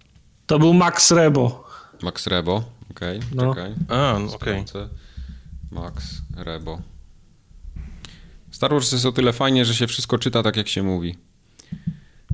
To 0.46 0.58
był 0.58 0.74
Max 0.74 1.10
Rebo. 1.10 1.64
Max 2.02 2.26
Rebo, 2.26 2.64
okej, 2.90 3.18
okay, 3.18 3.30
no. 3.34 3.54
czekaj. 3.54 3.74
A, 3.88 4.18
no, 4.18 4.34
okej. 4.34 4.60
Okay. 4.60 4.88
Max 5.70 6.22
Rebo. 6.36 6.80
Star 8.50 8.70
Wars 8.70 8.92
jest 8.92 9.06
o 9.06 9.12
tyle 9.12 9.32
fajnie, 9.32 9.64
że 9.64 9.74
się 9.74 9.86
wszystko 9.86 10.18
czyta 10.18 10.42
tak, 10.42 10.56
jak 10.56 10.68
się 10.68 10.82
mówi. 10.82 11.18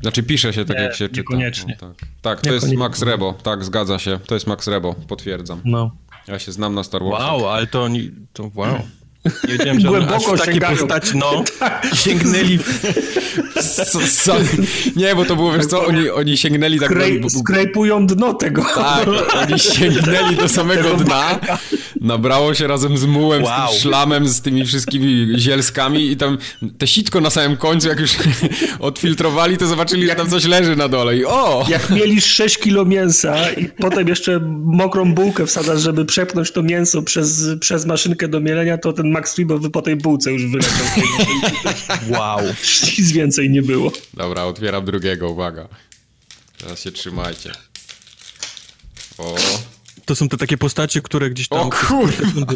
Znaczy 0.02 0.22
pisze 0.22 0.52
się 0.52 0.64
tak, 0.64 0.76
Nie, 0.76 0.82
jak 0.82 0.94
się 0.94 1.08
czyta. 1.08 1.20
Niekoniecznie. 1.20 1.78
No, 1.82 1.88
tak, 1.88 2.08
tak 2.22 2.40
to 2.40 2.52
jest 2.52 2.72
Max 2.72 3.02
Rebo, 3.02 3.32
tak, 3.42 3.64
zgadza 3.64 3.98
się. 3.98 4.18
To 4.26 4.34
jest 4.34 4.46
Max 4.46 4.66
Rebo, 4.66 4.94
potwierdzam. 4.94 5.60
No. 5.64 5.90
Ja 6.28 6.38
się 6.38 6.52
znam 6.52 6.74
na 6.74 6.82
Star 6.82 7.02
Wars. 7.04 7.24
Wow, 7.24 7.48
ale 7.48 7.66
to 7.66 7.82
oni, 7.82 8.10
to 8.32 8.50
wow. 8.54 8.78
Nie 9.48 9.52
wiedziałem, 9.52 9.80
że 9.80 9.88
Głęboko 9.88 10.32
aż 10.32 10.40
takie 10.40 10.60
postaci, 10.60 11.16
no, 11.16 11.44
sięgnęli 12.04 12.58
w... 12.58 12.82
Nie, 14.96 15.14
bo 15.14 15.24
to 15.24 15.36
było, 15.36 15.52
wiesz 15.52 15.66
co, 15.66 15.86
oni, 15.86 16.10
oni 16.10 16.36
sięgnęli 16.36 16.80
tak... 16.80 16.90
Skrej, 16.90 17.22
skrejpują 17.30 18.06
dno 18.06 18.34
tego. 18.34 18.64
Tak, 18.74 19.08
oni 19.42 19.58
sięgnęli 19.58 20.36
do 20.36 20.48
samego 20.48 20.94
dna, 20.94 21.38
nabrało 22.00 22.54
się 22.54 22.66
razem 22.66 22.98
z 22.98 23.04
mułem, 23.04 23.42
wow. 23.42 23.52
z 23.52 23.70
tym 23.70 23.80
szlamem, 23.80 24.28
z 24.28 24.40
tymi 24.40 24.66
wszystkimi 24.66 25.40
zielskami 25.40 26.10
i 26.10 26.16
tam 26.16 26.38
te 26.78 26.86
sitko 26.86 27.20
na 27.20 27.30
samym 27.30 27.56
końcu, 27.56 27.88
jak 27.88 28.00
już 28.00 28.10
odfiltrowali, 28.78 29.56
to 29.56 29.66
zobaczyli, 29.66 30.06
jak, 30.06 30.18
że 30.18 30.24
tam 30.24 30.30
coś 30.30 30.44
leży 30.44 30.76
na 30.76 30.88
dole 30.88 31.16
i 31.16 31.24
o! 31.24 31.66
Jak 31.68 31.90
mieli 31.90 32.20
6 32.20 32.58
kilo 32.58 32.84
mięsa 32.84 33.50
i 33.50 33.68
potem 33.68 34.08
jeszcze 34.08 34.40
mokrą 34.64 35.14
bułkę 35.14 35.46
wsadzasz, 35.46 35.80
żeby 35.80 36.04
przepchnąć 36.04 36.50
to 36.50 36.62
mięso 36.62 37.02
przez, 37.02 37.44
przez 37.60 37.86
maszynkę 37.86 38.28
do 38.28 38.40
mielenia, 38.40 38.78
to 38.78 38.92
ten 38.92 39.10
Max 39.16 39.38
Rebo 39.38 39.70
po 39.70 39.82
tej 39.82 39.96
bułce 39.96 40.32
już 40.32 40.46
wyleciał. 40.46 40.86
wow. 42.20 42.40
Nic 42.98 43.12
więcej 43.12 43.50
nie 43.50 43.62
było. 43.62 43.92
Dobra, 44.14 44.44
otwieram 44.44 44.84
drugiego, 44.84 45.30
uwaga. 45.30 45.68
Teraz 46.58 46.80
się 46.80 46.92
trzymajcie. 46.92 47.52
O. 49.18 49.36
To 50.04 50.16
są 50.16 50.28
te 50.28 50.36
takie 50.36 50.58
postacie, 50.58 51.02
które 51.02 51.30
gdzieś 51.30 51.48
tam... 51.48 51.58
O 51.58 51.70
kurwa! 51.70 52.52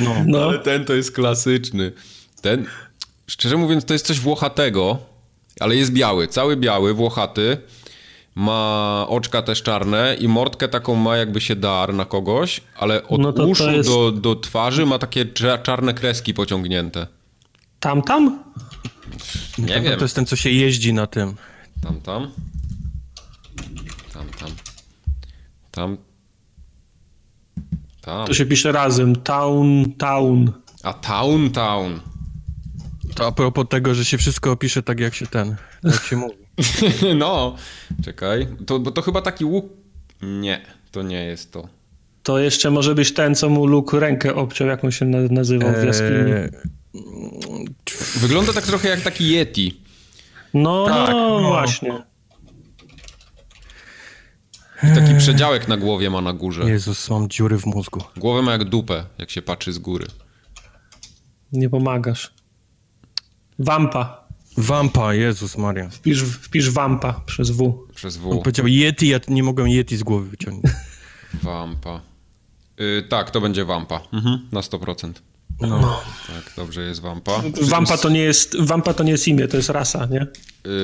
No. 0.00 0.14
no. 0.26 0.44
Ale 0.44 0.58
ten 0.58 0.84
to 0.84 0.94
jest 0.94 1.12
klasyczny. 1.12 1.92
Ten, 2.40 2.66
szczerze 3.26 3.56
mówiąc, 3.56 3.84
to 3.84 3.92
jest 3.92 4.06
coś 4.06 4.20
włochatego, 4.20 4.98
ale 5.60 5.76
jest 5.76 5.92
biały, 5.92 6.28
cały 6.28 6.56
biały, 6.56 6.94
włochaty. 6.94 7.58
Ma 8.38 9.06
oczka 9.08 9.42
też 9.42 9.62
czarne 9.62 10.16
i 10.20 10.28
mordkę 10.28 10.68
taką 10.68 10.94
ma 10.94 11.16
jakby 11.16 11.40
się 11.40 11.56
dar 11.56 11.94
na 11.94 12.04
kogoś, 12.04 12.60
ale 12.76 13.08
od 13.08 13.20
no 13.20 13.32
to 13.32 13.46
uszu 13.46 13.64
to 13.64 13.70
jest... 13.70 13.88
do, 13.88 14.12
do 14.12 14.36
twarzy 14.36 14.86
ma 14.86 14.98
takie 14.98 15.26
czarne 15.62 15.94
kreski 15.94 16.34
pociągnięte. 16.34 17.06
Tam, 17.80 18.02
tam? 18.02 18.44
Nie 19.58 19.74
tam, 19.74 19.84
wiem. 19.84 19.98
To 19.98 20.04
jest 20.04 20.14
ten, 20.14 20.26
co 20.26 20.36
się 20.36 20.50
jeździ 20.50 20.92
na 20.92 21.06
tym. 21.06 21.34
Tam, 21.82 22.00
tam. 22.00 22.30
Tam, 24.12 24.26
tam. 24.28 24.50
Tam. 25.70 25.96
tam. 28.00 28.26
To 28.26 28.34
się 28.34 28.46
pisze 28.46 28.72
razem. 28.72 29.16
Town, 29.16 29.92
town. 29.92 30.52
A 30.82 30.92
Town 30.92 31.50
Town. 31.50 32.00
To 33.14 33.26
a 33.26 33.32
propos 33.32 33.66
tego, 33.70 33.94
że 33.94 34.04
się 34.04 34.18
wszystko 34.18 34.52
opisze 34.52 34.82
tak, 34.82 35.00
jak 35.00 35.14
się 35.14 35.26
ten, 35.26 35.56
jak 35.84 36.02
się 36.02 36.16
mówi. 36.16 36.47
no, 37.18 37.56
czekaj. 38.04 38.48
To, 38.66 38.78
bo 38.78 38.90
to 38.90 39.02
chyba 39.02 39.22
taki 39.22 39.44
łuk... 39.44 39.66
Nie, 40.22 40.60
to 40.90 41.02
nie 41.02 41.24
jest 41.24 41.52
to. 41.52 41.68
To 42.22 42.38
jeszcze 42.38 42.70
może 42.70 42.94
być 42.94 43.14
ten, 43.14 43.34
co 43.34 43.48
mu 43.48 43.66
Luke 43.66 44.00
rękę 44.00 44.34
obciął, 44.34 44.68
jak 44.68 44.84
on 44.84 44.90
się 44.90 45.04
na- 45.04 45.28
nazywał 45.30 45.72
w 45.72 45.84
jaskini. 45.84 46.32
Eee, 46.32 46.50
Wygląda 48.16 48.52
tak 48.52 48.66
trochę 48.66 48.88
jak 48.88 49.00
taki 49.00 49.32
Yeti. 49.32 49.80
No, 50.54 50.86
tak, 50.86 51.10
no, 51.10 51.40
no. 51.40 51.48
właśnie. 51.48 52.02
I 54.82 54.94
taki 54.94 55.14
przedziałek 55.18 55.68
na 55.68 55.76
głowie 55.76 56.10
ma 56.10 56.20
na 56.20 56.32
górze. 56.32 56.70
Jezus, 56.70 57.10
mam 57.10 57.28
dziury 57.28 57.58
w 57.58 57.66
mózgu. 57.66 58.02
Głowę 58.16 58.42
ma 58.42 58.52
jak 58.52 58.64
dupę, 58.64 59.04
jak 59.18 59.30
się 59.30 59.42
patrzy 59.42 59.72
z 59.72 59.78
góry. 59.78 60.06
Nie 61.52 61.70
pomagasz. 61.70 62.34
Wampa. 63.58 64.27
Wampa, 64.58 65.14
Jezus 65.14 65.56
Maria. 65.58 65.88
Wpisz, 65.88 66.22
wpisz 66.22 66.70
wampa 66.70 67.20
przez 67.26 67.50
W. 67.50 67.86
Przez 67.94 68.16
On 68.16 68.22
W. 68.22 68.38
powiedział 68.42 68.66
Yeti, 68.66 69.08
ja 69.08 69.20
nie 69.28 69.42
mogłem 69.42 69.68
Yeti 69.68 69.96
z 69.96 70.02
głowy 70.02 70.28
wyciągnąć. 70.28 70.74
Wampa. 71.42 72.00
Y, 72.80 73.02
tak, 73.08 73.30
to 73.30 73.40
będzie 73.40 73.64
Wampa. 73.64 74.00
Mhm, 74.12 74.48
na 74.52 74.60
100%. 74.60 75.12
No. 75.60 76.00
Tak, 76.26 76.52
dobrze 76.56 76.82
jest 76.82 77.00
Wampa. 77.00 77.42
Wampa 77.62 77.96
to 77.98 78.08
nie 78.08 78.20
jest, 78.20 78.56
wampa 78.60 78.94
to 78.94 79.04
nie 79.04 79.12
jest 79.12 79.28
imię, 79.28 79.48
to 79.48 79.56
jest 79.56 79.68
rasa, 79.68 80.06
nie? 80.06 80.26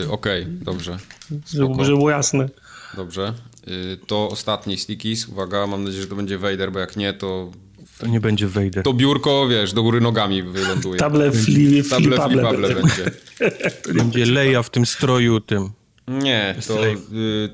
Y, 0.04 0.10
Okej, 0.10 0.46
dobrze. 0.46 0.98
Żeby, 1.30 1.66
Spoko. 1.66 1.84
żeby 1.84 1.96
było 1.98 2.10
jasne. 2.10 2.48
Dobrze. 2.96 3.34
Y, 3.68 3.98
to 4.06 4.28
ostatni 4.30 4.78
stickies. 4.78 5.28
Uwaga, 5.28 5.66
mam 5.66 5.84
nadzieję, 5.84 6.02
że 6.02 6.08
to 6.08 6.16
będzie 6.16 6.38
Vader, 6.38 6.72
bo 6.72 6.78
jak 6.78 6.96
nie, 6.96 7.12
to 7.12 7.52
To 7.98 8.06
nie 8.06 8.20
będzie 8.20 8.46
Vader. 8.48 8.82
to 8.84 8.92
biurko, 8.92 9.48
wiesz, 9.48 9.72
do 9.72 9.82
góry 9.82 10.00
nogami 10.00 10.42
wyląduje. 10.42 10.96
Table 10.98 11.32
fli, 11.32 11.84
Table 11.84 12.28
flipable 12.28 12.74
będzie. 12.74 12.74
będzie. 12.74 13.94
Będzie 13.94 14.26
Leia 14.26 14.62
w 14.62 14.70
tym 14.70 14.86
stroju 14.86 15.40
tym. 15.40 15.70
Nie, 16.08 16.54
to 16.68 16.86
y, 16.86 16.94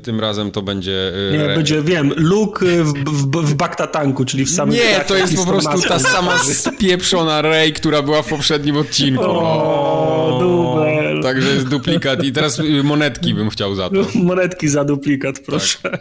tym 0.02 0.20
razem 0.20 0.50
to 0.50 0.62
będzie... 0.62 1.12
Y, 1.30 1.32
Nie, 1.32 1.44
re- 1.44 1.54
będzie, 1.56 1.82
wiem, 1.82 2.12
Luke 2.16 2.66
w, 2.84 2.92
w, 2.92 3.36
w 3.42 3.54
bakta 3.54 3.86
tanku, 3.86 4.24
czyli 4.24 4.44
w 4.44 4.50
samym 4.50 4.74
Nie, 4.74 5.00
to 5.06 5.16
jest 5.16 5.36
po 5.36 5.46
prostu 5.46 5.88
ta 5.88 5.98
sama 5.98 6.38
spieprzona 6.38 7.42
Rey, 7.42 7.72
która 7.72 8.02
była 8.02 8.22
w 8.22 8.28
poprzednim 8.28 8.76
odcinku. 8.76 9.22
O, 9.26 10.38
dubel. 10.40 11.22
Także 11.22 11.48
jest 11.48 11.68
duplikat 11.68 12.24
i 12.24 12.32
teraz 12.32 12.58
y, 12.58 12.82
monetki 12.82 13.34
bym 13.34 13.50
chciał 13.50 13.74
za 13.74 13.90
to. 13.90 14.06
Monetki 14.24 14.68
za 14.68 14.84
duplikat, 14.84 15.38
proszę. 15.46 15.78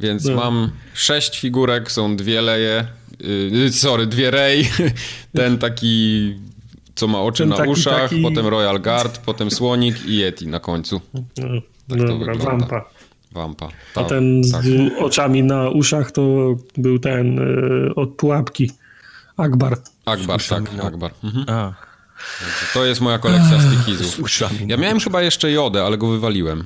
Więc 0.00 0.24
No. 0.24 0.34
mam 0.36 0.70
sześć 0.94 1.40
figurek, 1.40 1.90
są 1.92 2.16
dwie 2.16 2.42
leje, 2.42 2.86
yy, 3.52 3.72
sorry, 3.72 4.06
dwie 4.06 4.30
Rey, 4.30 4.68
ten 5.36 5.58
taki, 5.58 6.34
co 6.94 7.06
ma 7.06 7.20
oczy 7.20 7.42
Ten 7.42 7.48
na 7.48 7.56
taki- 7.56 7.70
uszach, 7.70 8.10
taki- 8.10 8.22
potem 8.22 8.46
Royal 8.46 8.80
Guard, 8.80 9.18
potem 9.18 9.50
Słonik 9.50 10.06
i 10.06 10.16
Yeti 10.16 10.46
na 10.48 10.60
końcu. 10.60 11.00
No, 11.14 11.22
to 11.88 11.94
Dobra, 12.06 12.34
wampa. 12.34 12.84
Wampa. 13.32 13.68
A 13.94 14.04
ten 14.04 14.44
z 14.44 14.52
tak. 14.52 14.62
oczami 14.98 15.42
na 15.42 15.68
uszach 15.70 16.12
to 16.12 16.54
był 16.76 16.98
ten 16.98 17.38
y, 17.38 17.94
od 17.94 18.08
pułapki. 18.10 18.70
Akbar. 19.36 19.76
Akbar, 20.04 20.40
tak, 20.48 20.72
na- 20.76 20.82
Akbar. 20.82 21.10
Mhm. 21.24 21.44
A, 21.48 21.74
To 22.74 22.84
jest 22.84 23.00
moja 23.00 23.18
kolekcja 23.18 23.60
stickizów. 23.60 24.20
uszami. 24.20 24.58
Ja 24.66 24.76
miałem 24.76 25.00
chyba 25.00 25.22
jeszcze 25.22 25.50
Jodę, 25.50 25.84
ale 25.84 25.98
go 25.98 26.08
wywaliłem. 26.08 26.64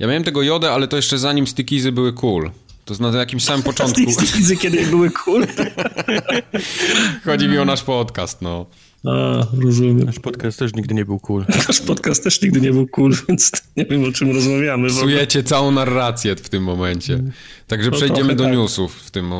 Ja 0.00 0.06
miałem 0.06 0.24
tego 0.24 0.42
Jodę, 0.42 0.72
ale 0.72 0.88
to 0.88 0.96
jeszcze 0.96 1.18
zanim 1.18 1.46
stickizy 1.46 1.92
były 1.92 2.12
cool. 2.12 2.50
To 2.84 2.94
na 3.10 3.18
jakimś 3.18 3.44
samym 3.44 3.62
początku. 3.72 4.12
Stikizy 4.12 4.56
kiedyś 4.56 4.88
były 4.88 5.10
cool. 5.10 5.46
Chodzi 7.24 7.48
mi 7.48 7.58
o 7.58 7.64
nasz 7.64 7.82
podcast, 7.82 8.42
no. 8.42 8.66
A, 9.04 9.46
rozumiem. 9.64 10.02
Nasz 10.02 10.18
podcast 10.18 10.58
też 10.58 10.74
nigdy 10.74 10.94
nie 10.94 11.04
był 11.04 11.18
cool. 11.18 11.44
Nasz 11.68 11.80
podcast 11.80 12.24
też 12.24 12.42
nigdy 12.42 12.60
nie 12.60 12.72
był 12.72 12.88
cool, 12.88 13.12
więc 13.28 13.52
nie 13.76 13.84
wiem 13.84 14.04
o 14.04 14.12
czym 14.12 14.30
rozmawiamy. 14.34 14.88
Psujecie 14.88 15.42
całą 15.42 15.70
narrację 15.70 16.36
w 16.36 16.48
tym 16.48 16.62
momencie. 16.62 17.22
Także 17.66 17.90
No 17.90 17.96
przejdziemy 17.96 18.34
do 18.34 18.44
tak. 18.44 18.52
newsów 18.52 18.94
w, 18.94 19.10
tym, 19.10 19.32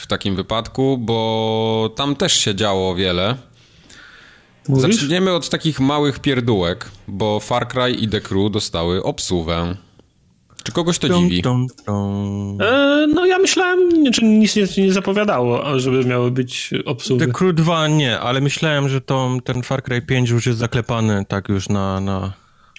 w 0.00 0.06
takim 0.06 0.36
wypadku, 0.36 0.98
bo 0.98 1.92
tam 1.96 2.16
też 2.16 2.32
się 2.32 2.54
działo 2.54 2.94
wiele. 2.94 3.36
Mówisz? 4.68 4.96
Zaczniemy 4.96 5.32
od 5.32 5.48
takich 5.48 5.80
małych 5.80 6.18
pierdółek, 6.18 6.90
bo 7.08 7.40
Far 7.40 7.68
Cry 7.68 7.90
i 7.90 8.08
The 8.08 8.20
Crew 8.20 8.52
dostały 8.52 9.02
obsuwę. 9.02 9.76
Czy 10.66 10.72
kogoś 10.72 10.98
to 10.98 11.08
dziwi? 11.08 11.42
Dum, 11.42 11.66
dum. 11.86 12.58
E, 12.62 13.06
no 13.14 13.26
ja 13.26 13.38
myślałem, 13.38 13.88
nie- 14.02 14.10
czy 14.10 14.24
nic 14.24 14.56
nie, 14.56 14.66
nie 14.84 14.92
zapowiadało, 14.92 15.78
żeby 15.80 16.04
miały 16.04 16.30
być 16.30 16.70
obsługi. 16.84 17.26
The 17.26 17.32
Crew 17.32 17.54
2 17.54 17.88
nie, 17.88 18.20
ale 18.20 18.40
myślałem, 18.40 18.88
że 18.88 19.00
to, 19.00 19.38
ten 19.44 19.62
Far 19.62 19.82
Cry 19.82 20.02
5 20.02 20.30
już 20.30 20.46
jest 20.46 20.58
zaklepany 20.58 21.24
tak 21.28 21.48
już 21.48 21.68
na, 21.68 22.00
na 22.00 22.32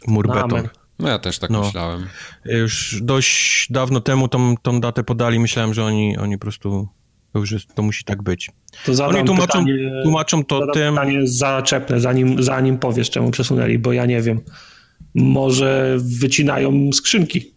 mur 0.07 0.27
Na 0.27 0.33
beton. 0.33 0.51
amen. 0.51 0.69
No 0.99 1.09
ja 1.09 1.19
też 1.19 1.39
tak 1.39 1.49
No. 1.49 1.61
myślałem. 1.61 2.05
Już 2.45 2.99
dość 3.01 3.67
dawno 3.71 4.01
temu 4.01 4.27
tą, 4.27 4.57
tą 4.57 4.81
datę 4.81 5.03
podali, 5.03 5.39
myślałem, 5.39 5.73
że 5.73 5.83
oni, 5.83 6.17
oni 6.17 6.37
po 6.37 6.41
prostu, 6.41 6.87
to 7.33 7.39
już 7.39 7.51
jest, 7.51 7.75
to 7.75 7.81
musi 7.81 8.03
tak 8.03 8.23
być. 8.23 8.51
To 8.85 9.05
Oni 9.07 9.23
tłumaczą, 9.25 9.47
pytanie, 9.65 9.91
tłumaczą 10.03 10.43
to 10.45 10.71
tym, 10.73 10.93
pytanie 10.95 11.19
zaczepne, 11.27 11.99
zanim, 11.99 12.43
zanim 12.43 12.77
powiesz, 12.77 13.09
czemu 13.09 13.31
przesunęli, 13.31 13.79
bo 13.79 13.93
ja 13.93 14.05
nie 14.05 14.21
wiem. 14.21 14.41
Może 15.15 15.97
wycinają 15.99 16.89
skrzynki. 16.93 17.56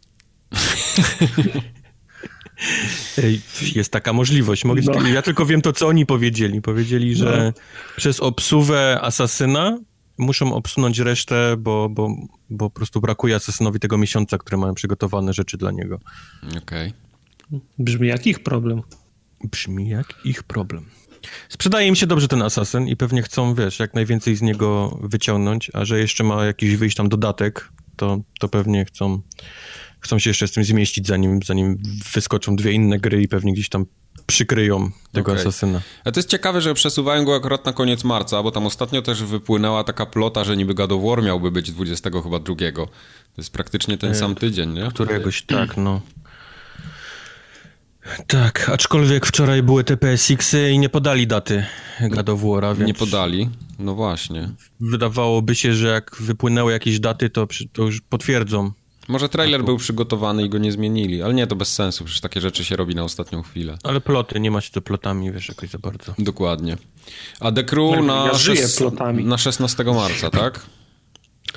Jest 3.74 3.92
taka 3.92 4.12
możliwość. 4.12 4.64
Mogę, 4.64 4.82
No. 4.84 5.08
Ja 5.08 5.22
tylko 5.22 5.46
wiem 5.46 5.62
to, 5.62 5.72
co 5.72 5.86
oni 5.86 6.06
powiedzieli. 6.06 6.62
Powiedzieli, 6.62 7.16
że 7.16 7.52
przez 7.96 8.20
obsuwę 8.20 8.98
asasyna 9.02 9.78
muszą 10.18 10.54
obsunąć 10.54 10.98
resztę, 10.98 11.56
bo, 11.58 11.88
bo, 11.88 12.08
bo 12.50 12.70
po 12.70 12.76
prostu 12.76 13.00
brakuje 13.00 13.34
asasynowi 13.34 13.80
tego 13.80 13.98
miesiąca, 13.98 14.38
które 14.38 14.56
mają 14.56 14.74
przygotowane 14.74 15.32
rzeczy 15.32 15.56
dla 15.56 15.70
niego. 15.70 16.00
Okej. 16.62 16.92
Brzmi 17.78 18.08
jak 18.08 18.26
ich 18.26 18.42
problem. 18.42 18.82
Brzmi 19.44 19.88
jak 19.88 20.14
ich 20.24 20.42
problem. 20.42 20.84
Sprzedaje 21.48 21.88
im 21.88 21.96
się 21.96 22.06
dobrze 22.06 22.28
ten 22.28 22.42
asasyn 22.42 22.88
i 22.88 22.96
pewnie 22.96 23.22
chcą, 23.22 23.54
wiesz, 23.54 23.78
jak 23.78 23.94
najwięcej 23.94 24.36
z 24.36 24.42
niego 24.42 24.98
wyciągnąć, 25.02 25.70
a 25.74 25.84
że 25.84 25.98
jeszcze 25.98 26.24
ma 26.24 26.44
jakiś 26.44 26.76
wyjść 26.76 26.96
tam 26.96 27.08
dodatek, 27.08 27.68
to, 27.96 28.20
to 28.38 28.48
pewnie 28.48 28.84
chcą, 28.84 29.20
chcą 30.00 30.18
się 30.18 30.30
jeszcze 30.30 30.48
z 30.48 30.52
tym 30.52 30.64
zmieścić, 30.64 31.06
zanim, 31.06 31.40
zanim 31.42 31.78
wyskoczą 32.14 32.56
dwie 32.56 32.72
inne 32.72 32.98
gry 32.98 33.22
i 33.22 33.28
pewnie 33.28 33.52
gdzieś 33.52 33.68
tam 33.68 33.86
przykryją 34.26 34.90
tego 35.12 35.32
Okej. 35.32 35.42
asasyna. 35.42 35.80
A 36.04 36.12
to 36.12 36.20
jest 36.20 36.28
ciekawe, 36.28 36.60
że 36.60 36.74
przesuwają 36.74 37.24
go 37.24 37.34
akurat 37.36 37.66
na 37.66 37.72
koniec 37.72 38.04
marca, 38.04 38.42
bo 38.42 38.50
tam 38.50 38.66
ostatnio 38.66 39.02
też 39.02 39.22
wypłynęła 39.22 39.84
taka 39.84 40.06
plota, 40.06 40.44
że 40.44 40.56
niby 40.56 40.74
God 40.74 40.92
of 40.92 41.02
War 41.04 41.22
miałby 41.22 41.50
być 41.50 41.72
20 41.72 42.10
chyba 42.22 42.38
drugiego. 42.38 42.86
To 42.86 43.42
jest 43.42 43.52
praktycznie 43.52 43.98
ten 43.98 44.14
sam 44.14 44.34
tydzień, 44.34 44.72
nie? 44.72 44.88
Któregoś 44.88 45.42
tak, 45.42 45.76
no. 45.76 46.00
Tak, 48.26 48.68
aczkolwiek 48.68 49.26
wczoraj 49.26 49.62
były 49.62 49.84
te 49.84 49.96
PSX-y 49.96 50.70
i 50.70 50.78
nie 50.78 50.88
podali 50.88 51.26
daty 51.26 51.64
God 52.10 52.28
of 52.28 52.40
War'a, 52.40 52.76
więc 52.76 52.86
Nie 52.88 52.94
podali. 52.94 53.50
No 53.78 53.94
właśnie. 53.94 54.48
wydawałoby 54.80 55.54
się, 55.54 55.74
że 55.74 55.88
jak 55.88 56.16
wypłynęły 56.20 56.72
jakieś 56.72 57.00
daty, 57.00 57.30
to, 57.30 57.46
to 57.72 57.82
już 57.82 58.00
potwierdzą. 58.00 58.72
Może 59.10 59.28
trailer 59.28 59.64
był 59.64 59.76
przygotowany 59.76 60.42
i 60.44 60.48
go 60.48 60.58
nie 60.58 60.72
zmienili, 60.72 61.22
ale 61.22 61.34
nie, 61.34 61.46
to 61.46 61.56
bez 61.56 61.74
sensu, 61.74 62.04
przecież 62.04 62.20
takie 62.20 62.40
rzeczy 62.40 62.64
się 62.64 62.76
robi 62.76 62.94
na 62.94 63.04
ostatnią 63.04 63.42
chwilę. 63.42 63.78
Ale 63.84 64.00
ploty, 64.00 64.40
nie 64.40 64.50
ma 64.50 64.60
się 64.60 64.70
to 64.70 64.80
plotami, 64.80 65.32
wiesz, 65.32 65.48
jakoś 65.48 65.70
za 65.70 65.78
bardzo. 65.78 66.14
Dokładnie. 66.18 66.76
A 67.40 67.52
The 67.52 67.64
Crew 67.64 68.04
na, 68.04 68.26
Ja 68.26 68.34
żyję 68.34 68.62
szes- 68.66 68.78
plotami. 68.78 69.24
na 69.24 69.38
16 69.38 69.84
marca, 69.84 70.30
tak? 70.30 70.66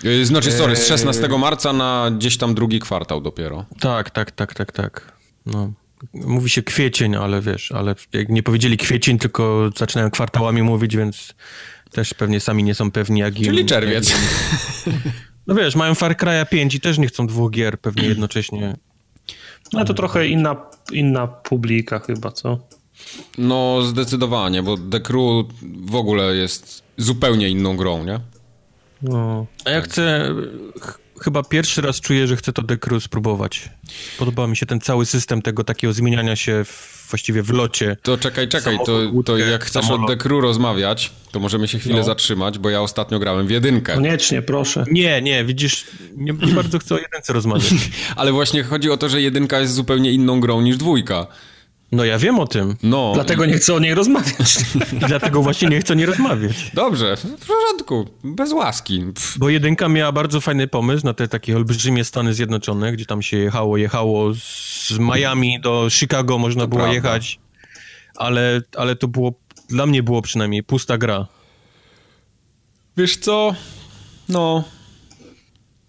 Yy, 0.04 0.26
Znaczy, 0.26 0.52
sorry, 0.52 0.76
z 0.76 0.88
16 0.88 1.28
marca 1.28 1.74
na 1.74 2.12
gdzieś 2.18 2.38
tam 2.38 2.56
drugi 2.56 2.80
kwartał 2.80 3.22
dopiero. 3.22 3.66
Tak, 3.80 4.10
tak, 4.10 4.32
tak, 4.32 4.54
tak, 4.54 4.72
tak. 4.72 5.12
No. 5.46 5.72
Mówi 6.14 6.50
się 6.50 6.64
kwiecień, 6.64 7.16
ale 7.16 7.42
wiesz, 7.42 7.72
ale 7.72 7.96
jak 8.14 8.30
nie 8.30 8.44
powiedzieli 8.44 8.78
kwiecień, 8.78 9.18
tylko 9.20 9.70
zaczynają 9.78 10.12
kwartałami 10.12 10.62
mówić, 10.62 10.98
więc 10.98 11.34
też 11.92 12.14
pewnie 12.14 12.40
sami 12.40 12.64
nie 12.64 12.76
są 12.76 12.92
pewni, 12.92 13.20
jak 13.20 13.40
im... 13.40 13.46
Czyli 13.46 13.66
czerwiec. 13.66 14.10
Jak 14.10 14.20
im... 14.88 15.02
No 15.48 15.56
wiesz, 15.56 15.76
mają 15.76 15.96
Far 15.96 16.16
Cry'a 16.16 16.50
5 16.50 16.76
i 16.76 16.80
też 16.80 16.98
nie 16.98 17.08
chcą 17.08 17.28
dwóch 17.28 17.52
gier 17.52 17.80
pewnie 17.80 18.04
jednocześnie. 18.04 18.78
No 19.74 19.86
to 19.86 19.94
trochę 19.94 20.28
inna, 20.28 20.56
inna 20.92 21.28
publika 21.28 22.00
chyba, 22.00 22.32
co? 22.32 22.60
No, 23.38 23.82
zdecydowanie, 23.82 24.64
bo 24.64 24.78
The 24.78 25.00
Crew 25.00 25.46
w 25.86 25.96
ogóle 25.96 26.36
jest 26.36 26.84
zupełnie 26.98 27.50
inną 27.50 27.78
grą, 27.78 28.04
nie? 28.04 28.20
No. 29.02 29.46
A 29.66 29.70
ja 29.70 29.82
chcę... 29.82 30.36
ch- 31.24 31.34
Chyba 31.34 31.44
pierwszy 31.44 31.82
raz 31.82 32.02
czuję, 32.02 32.28
że 32.28 32.36
chcę 32.36 32.54
to 32.54 32.64
Crew 32.78 33.04
spróbować. 33.04 33.70
Podoba 34.20 34.48
mi 34.48 34.58
się 34.58 34.66
ten 34.66 34.82
cały 34.82 35.06
system 35.06 35.42
tego 35.42 35.64
takiego 35.64 35.94
zmieniania 35.94 36.36
się 36.36 36.64
w, 36.66 37.08
właściwie 37.10 37.44
w 37.44 37.50
locie. 37.50 37.98
To 38.02 38.18
czekaj, 38.18 38.48
czekaj, 38.48 38.78
to, 38.86 39.00
to 39.26 39.38
jak 39.38 39.66
chcesz 39.66 39.86
samolot. 39.86 40.06
o 40.10 40.14
The 40.14 40.18
Crew 40.18 40.42
rozmawiać, 40.42 41.12
to 41.32 41.40
możemy 41.40 41.68
się 41.68 41.80
chwilę 41.80 41.96
No. 41.98 42.04
zatrzymać, 42.04 42.60
bo 42.60 42.70
ja 42.70 42.82
ostatnio 42.82 43.20
grałem 43.20 43.48
w 43.48 43.50
jedynkę. 43.50 43.94
Koniecznie, 43.94 44.42
proszę. 44.42 44.86
Nie, 44.92 45.22
nie, 45.22 45.46
widzisz, 45.46 45.86
nie, 46.18 46.34
nie 46.34 46.54
bardzo 46.54 46.80
chcę 46.80 46.96
o 46.96 46.98
jedynce 46.98 47.34
rozmawiać. 47.34 47.74
Ale 48.16 48.32
właśnie 48.32 48.64
chodzi 48.64 48.90
o 48.92 48.98
to, 48.98 49.10
że 49.10 49.22
jedynka 49.22 49.60
jest 49.60 49.74
zupełnie 49.74 50.12
inną 50.12 50.40
grą 50.40 50.62
niż 50.62 50.78
dwójka. 50.78 51.28
No 51.94 52.06
ja 52.06 52.18
wiem 52.18 52.40
o 52.40 52.48
tym. 52.48 52.76
No, 52.84 53.12
dlatego 53.16 53.46
nie 53.46 53.54
chcę 53.54 53.74
o 53.74 53.80
niej 53.80 53.94
rozmawiać. 53.94 54.58
I 54.94 54.96
dlatego 54.96 55.42
właśnie 55.42 55.68
nie 55.68 55.80
chcę 55.80 55.94
o 55.94 55.96
niej 55.96 56.06
rozmawiać. 56.06 56.72
Dobrze, 56.74 57.18
w 57.18 57.48
porządku, 57.48 58.10
bez 58.24 58.52
łaski. 58.52 59.00
Pff. 59.00 59.38
Bo 59.38 59.50
jedynka 59.50 59.90
miała 59.90 60.12
bardzo 60.12 60.42
fajny 60.42 60.68
pomysł 60.68 61.06
na 61.06 61.14
te 61.14 61.28
takie 61.28 61.58
olbrzymie 61.58 62.04
Stany 62.04 62.34
Zjednoczone, 62.34 62.92
gdzie 62.92 63.06
tam 63.06 63.22
się 63.22 63.38
jechało, 63.38 63.78
jechało 63.78 64.34
z 64.34 65.00
Miami 65.00 65.60
do 65.62 65.88
Chicago 65.92 66.38
można 66.38 66.62
to 66.62 66.68
było 66.68 66.82
prawda. 66.82 66.96
jechać, 66.96 67.40
ale, 68.16 68.62
ale 68.78 68.96
to 68.96 69.08
było, 69.08 69.34
dla 69.70 69.86
mnie 69.86 70.04
było 70.04 70.22
przynajmniej 70.22 70.64
pusta 70.64 70.98
gra. 70.98 71.28
Wiesz 72.98 73.18
co, 73.18 73.56
no... 74.30 74.64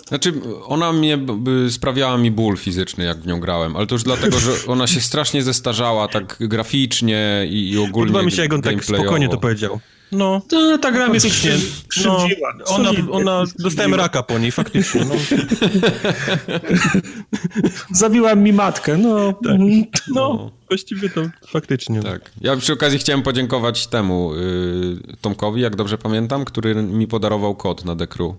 Znaczy, 0.08 0.32
ona 0.66 0.92
mnie 0.92 1.18
sprawiała 1.70 2.18
mi 2.18 2.30
ból 2.30 2.56
fizyczny, 2.56 3.04
jak 3.04 3.18
w 3.18 3.26
nią 3.26 3.40
grałem, 3.40 3.76
ale 3.76 3.86
to 3.86 3.94
już 3.94 4.02
dlatego, 4.02 4.38
że 4.38 4.50
ona 4.72 4.86
się 4.86 5.00
strasznie 5.00 5.42
zestarzała 5.42 6.08
tak 6.08 6.36
graficznie 6.40 7.46
i, 7.48 7.70
i 7.70 7.78
ogólnie 7.78 8.12
Podoba 8.12 8.24
mi 8.24 8.32
się, 8.32 8.42
jak 8.42 8.52
on 8.52 8.62
tak 8.62 8.84
spokojnie 8.84 9.28
to 9.28 9.38
powiedział. 9.38 9.80
No, 10.12 10.42
to, 10.48 10.78
ta 10.78 10.92
gra 10.92 11.08
mnie 11.08 11.18
krzywdziła. 11.88 12.52
No, 12.58 12.64
ona, 12.66 12.90
ona, 13.10 13.44
dostałem 13.58 13.94
raka 13.94 14.22
po 14.22 14.38
niej, 14.38 14.50
faktycznie. 14.50 15.04
No. 15.04 15.14
Zabiła 18.00 18.34
mi 18.34 18.52
matkę, 18.52 18.96
no. 18.96 19.32
Tak. 19.32 19.42
No, 19.44 19.94
no, 20.14 20.50
właściwie 20.68 21.10
to 21.10 21.20
faktycznie. 21.48 22.02
Tak. 22.02 22.30
Ja 22.40 22.56
przy 22.56 22.72
okazji 22.72 22.98
chciałem 22.98 23.22
podziękować 23.22 23.86
temu 23.86 24.34
y, 24.34 25.16
Tomkowi, 25.20 25.60
jak 25.60 25.76
dobrze 25.76 25.98
pamiętam, 25.98 26.44
który 26.44 26.74
mi 26.74 27.06
podarował 27.06 27.54
kod 27.54 27.84
na 27.84 27.96
The 27.96 28.06
Crew. 28.06 28.32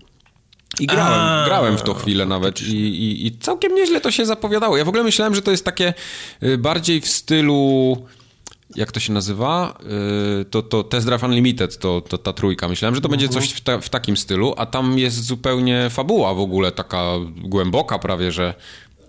I 0.80 0.86
grałem, 0.86 1.20
A, 1.20 1.44
grałem 1.46 1.78
w 1.78 1.82
to 1.82 1.94
chwilę 1.94 2.26
nawet 2.26 2.62
i, 2.62 2.76
i, 2.76 3.26
i, 3.26 3.38
całkiem 3.38 3.74
nieźle 3.74 4.00
to 4.00 4.10
się 4.10 4.26
zapowiadało. 4.26 4.76
Ja 4.76 4.84
w 4.84 4.88
ogóle 4.88 5.04
myślałem, 5.04 5.34
że 5.34 5.42
to 5.42 5.50
jest 5.50 5.64
takie 5.64 5.94
y, 6.42 6.58
bardziej 6.58 7.00
w 7.00 7.08
stylu 7.08 7.96
jak 8.76 8.92
to 8.92 9.00
się 9.00 9.12
nazywa? 9.12 9.78
Y, 10.40 10.44
to, 10.44 10.62
to 10.62 10.84
Test 10.84 11.06
Drive 11.06 11.22
Unlimited, 11.22 11.78
to, 11.78 12.00
to 12.00 12.18
ta 12.18 12.32
trójka. 12.32 12.68
Myślałem, 12.68 12.94
że 12.94 13.00
to 13.00 13.08
będzie 13.08 13.28
coś 13.28 13.50
w, 13.50 13.60
ta, 13.60 13.78
w, 13.78 13.88
takim 13.88 14.16
stylu, 14.16 14.54
a 14.56 14.66
tam 14.66 14.98
jest 14.98 15.24
zupełnie 15.24 15.90
fabuła 15.90 16.34
w 16.34 16.40
ogóle, 16.40 16.72
taka 16.72 17.02
głęboka 17.36 17.98
prawie, 17.98 18.32
że 18.32 18.54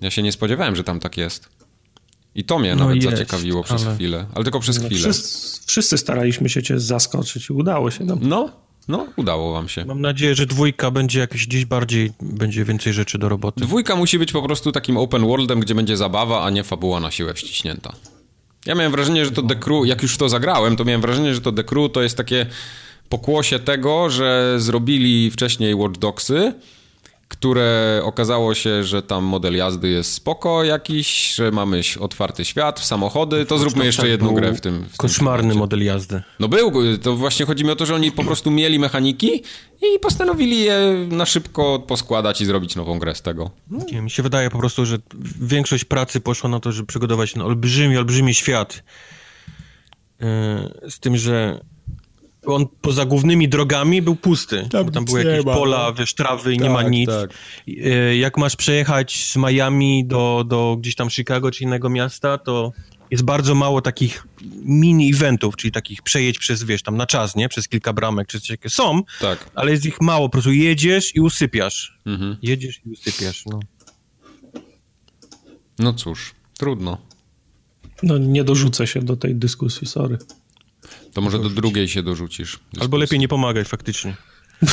ja 0.02 0.12
się 0.12 0.24
nie 0.24 0.32
spodziewałem, 0.32 0.76
że 0.76 0.84
tam 0.84 1.00
tak 1.00 1.18
jest. 1.18 1.50
I 2.36 2.44
to 2.44 2.60
mnie 2.60 2.76
no 2.76 2.86
nawet 2.86 3.04
jest, 3.04 3.18
zaciekawiło 3.18 3.64
przez 3.64 3.86
ale... 3.86 3.96
chwilę, 3.96 4.26
ale 4.36 4.44
tylko 4.44 4.60
przez 4.60 4.82
no, 4.82 4.86
chwilę. 4.86 5.02
Wszyscy, 5.02 5.62
wszyscy, 5.66 5.98
staraliśmy 5.98 6.50
się 6.50 6.64
cię 6.64 6.80
zaskoczyć 6.80 7.50
i 7.50 7.54
udało 7.54 7.92
się 7.92 8.04
nam. 8.06 8.20
No, 8.22 8.50
no, 8.88 9.08
udało 9.16 9.54
wam 9.54 9.70
się. 9.70 9.86
Mam 9.86 10.02
nadzieję, 10.02 10.36
że 10.36 10.46
dwójka 10.46 10.92
będzie 10.92 11.20
jakieś 11.20 11.48
gdzieś 11.48 11.66
bardziej, 11.66 12.12
będzie 12.22 12.66
więcej 12.66 12.94
rzeczy 12.94 13.18
do 13.18 13.30
roboty. 13.30 13.62
Dwójka 13.62 13.96
musi 13.96 14.20
być 14.20 14.32
po 14.32 14.42
prostu 14.42 14.72
takim 14.72 14.98
open 14.98 15.28
worldem, 15.28 15.60
gdzie 15.60 15.76
będzie 15.76 15.98
zabawa, 15.98 16.44
a 16.44 16.50
nie 16.50 16.64
fabuła 16.64 17.00
na 17.00 17.12
siłę 17.12 17.34
wciśnięta. 17.34 17.94
Ja 18.66 18.76
miałem 18.76 18.92
wrażenie, 18.92 19.26
że 19.26 19.32
to 19.32 19.44
The 19.44 19.56
Crew, 19.56 19.86
jak 19.86 20.02
już 20.02 20.18
to 20.18 20.30
zagrałem, 20.30 20.76
to 20.76 20.86
miałem 20.86 21.02
wrażenie, 21.02 21.36
że 21.36 21.42
to 21.42 21.52
The 21.52 21.64
Crew 21.64 21.92
to 21.92 22.02
jest 22.02 22.18
takie 22.18 22.46
pokłosie 23.10 23.60
tego, 23.60 24.10
że 24.10 24.56
zrobili 24.58 25.32
wcześniej 25.32 25.76
Watch 25.76 26.00
Dogsy, 26.00 26.54
które 27.28 28.02
okazało 28.04 28.56
się, 28.56 28.84
że 28.84 29.02
tam 29.02 29.24
model 29.24 29.56
jazdy 29.56 29.90
jest 29.90 30.14
spoko 30.14 30.64
jakiś, 30.64 31.36
że 31.36 31.52
mamy 31.52 31.82
otwarty 32.00 32.46
świat, 32.46 32.80
samochody, 32.80 33.46
to 33.46 33.58
zróbmy 33.58 33.86
jeszcze 33.86 34.08
jedną 34.08 34.34
grę 34.34 34.54
w 34.54 34.62
tym. 34.62 34.86
W 34.94 34.98
koszmarny 34.98 35.56
model 35.56 35.84
jazdy. 35.84 36.24
No 36.40 36.48
był, 36.48 36.98
to 36.98 37.16
właśnie 37.16 37.46
chodzi 37.46 37.64
mi 37.64 37.72
o 37.72 37.76
to, 37.76 37.86
że 37.86 37.96
oni 37.96 38.12
po 38.12 38.24
prostu 38.24 38.52
mieli 38.52 38.80
mechaniki 38.80 39.44
i 39.82 40.00
postanowili 40.02 40.62
je 40.62 41.08
na 41.10 41.26
szybko 41.26 41.80
poskładać 41.80 42.42
i 42.42 42.46
zrobić 42.46 42.76
nową 42.76 43.00
grę 43.00 43.16
z 43.16 43.22
tego. 43.22 43.52
Nie, 43.92 44.02
mi 44.02 44.12
się 44.12 44.24
wydaje 44.24 44.50
po 44.50 44.60
prostu, 44.60 44.86
że 44.86 44.98
większość 45.42 45.86
pracy 45.86 46.20
poszła 46.20 46.50
na 46.50 46.60
to, 46.60 46.72
żeby 46.72 46.88
przygotować 46.88 47.34
ten 47.34 47.42
olbrzymi, 47.42 47.98
olbrzymi 47.98 48.34
świat. 48.34 48.84
Yy, 50.20 50.90
z 50.90 51.00
tym, 51.00 51.18
że 51.18 51.62
on 52.56 52.66
poza 52.82 53.06
głównymi 53.06 53.50
drogami 53.50 54.02
był 54.02 54.16
pusty, 54.16 54.68
tam, 54.72 54.86
bo 54.86 54.92
tam 54.92 55.06
były 55.06 55.24
jakieś 55.24 55.46
pola, 55.46 55.86
no. 55.88 55.94
wiesz, 55.94 56.14
trawy 56.14 56.54
i 56.54 56.58
tak, 56.58 56.64
nie 56.64 56.70
ma 56.70 56.84
tak, 56.84 56.92
nic. 56.92 57.10
Tak. 57.10 57.34
E, 57.68 58.18
jak 58.18 58.38
masz 58.38 58.56
przejechać 58.56 59.24
z 59.24 59.36
Miami 59.36 60.06
do, 60.06 60.44
do 60.48 60.78
gdzieś 60.80 60.96
tam 60.96 61.10
Chicago 61.10 61.52
czy 61.52 61.64
innego 61.64 61.90
miasta, 61.90 62.38
to 62.38 62.72
jest 63.12 63.24
bardzo 63.24 63.56
mało 63.56 63.82
takich 63.82 64.28
mini 64.64 65.10
eventów, 65.10 65.56
czyli 65.56 65.72
takich 65.72 66.02
przejedź 66.02 66.40
przez, 66.40 66.64
wiesz, 66.64 66.84
tam 66.84 66.98
na 66.98 67.06
czas, 67.06 67.36
nie? 67.36 67.50
Przez 67.50 67.68
kilka 67.68 67.94
bramek 67.94 68.28
czy 68.28 68.40
coś 68.40 68.50
takiego. 68.50 68.70
Są, 68.70 69.02
tak. 69.22 69.50
ale 69.56 69.72
jest 69.72 69.86
ich 69.86 70.02
mało. 70.02 70.30
Po 70.30 70.32
prostu 70.32 70.52
jedziesz 70.52 71.16
i 71.16 71.20
usypiasz. 71.20 72.00
Mhm. 72.06 72.38
Jedziesz 72.42 72.82
i 72.86 72.90
usypiasz, 72.90 73.46
no. 73.46 73.60
No 75.80 75.94
cóż, 75.94 76.36
trudno. 76.58 76.98
No 78.04 78.18
nie 78.18 78.44
dorzucę 78.44 78.88
się 78.88 79.02
do 79.02 79.18
tej 79.18 79.36
dyskusji, 79.36 79.88
sorry. 79.88 80.18
To 81.18 81.22
może 81.22 81.40
do 81.40 81.50
drugiej 81.50 81.88
się 81.88 82.04
dorzucisz. 82.04 82.52
Dyskusji. 82.52 82.82
Albo 82.82 82.98
lepiej 82.98 83.20
nie 83.20 83.28
pomagaj 83.28 83.66
faktycznie. 83.66 84.16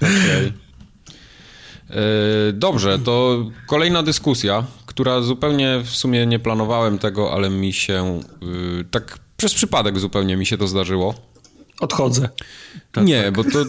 okay. 0.00 0.52
E, 1.90 2.52
dobrze, 2.52 2.98
to 2.98 3.44
kolejna 3.66 4.02
dyskusja, 4.02 4.64
która 4.86 5.20
zupełnie 5.20 5.80
w 5.84 5.90
sumie 5.90 6.26
nie 6.26 6.38
planowałem 6.38 6.98
tego, 6.98 7.32
ale 7.32 7.50
mi 7.50 7.72
się 7.72 8.20
y, 8.80 8.84
tak 8.90 9.18
przez 9.36 9.54
przypadek 9.54 9.98
zupełnie 9.98 10.36
mi 10.36 10.46
się 10.46 10.58
to 10.58 10.68
zdarzyło. 10.68 11.14
Odchodzę. 11.80 12.28
Tak, 12.92 13.04
nie, 13.04 13.22
tak. 13.22 13.34
bo 13.34 13.44
to... 13.44 13.64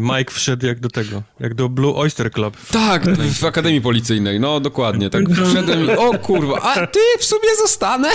Mike 0.00 0.34
wszedł 0.34 0.66
jak 0.66 0.80
do 0.80 0.88
tego, 0.88 1.22
jak 1.40 1.54
do 1.54 1.68
Blue 1.68 1.94
Oyster 1.94 2.32
Club. 2.32 2.56
Tak, 2.72 3.16
w 3.16 3.44
Akademii 3.44 3.80
Policyjnej, 3.80 4.40
no 4.40 4.60
dokładnie. 4.60 5.10
Tak 5.10 5.24
wszedłem 5.50 5.84
i 5.84 5.90
o 5.90 6.18
kurwa, 6.18 6.62
a 6.62 6.86
ty 6.86 7.00
w 7.18 7.24
sumie 7.24 7.56
zostanę? 7.62 8.08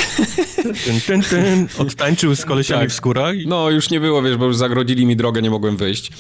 Ten, 0.86 1.02
ten, 1.08 1.22
ten. 1.22 1.68
Odtańczył 1.78 2.36
z 2.36 2.46
kolesiami 2.46 2.82
tak. 2.82 2.90
w 2.90 2.94
skórach. 2.94 3.36
No 3.46 3.70
już 3.70 3.90
nie 3.90 4.00
było, 4.00 4.22
wiesz, 4.22 4.38
bo 4.38 4.46
już 4.46 4.56
zagrodzili 4.56 5.06
mi 5.06 5.16
drogę, 5.16 5.42
nie 5.42 5.50
mogłem 5.50 5.78
wyjść. 5.78 6.12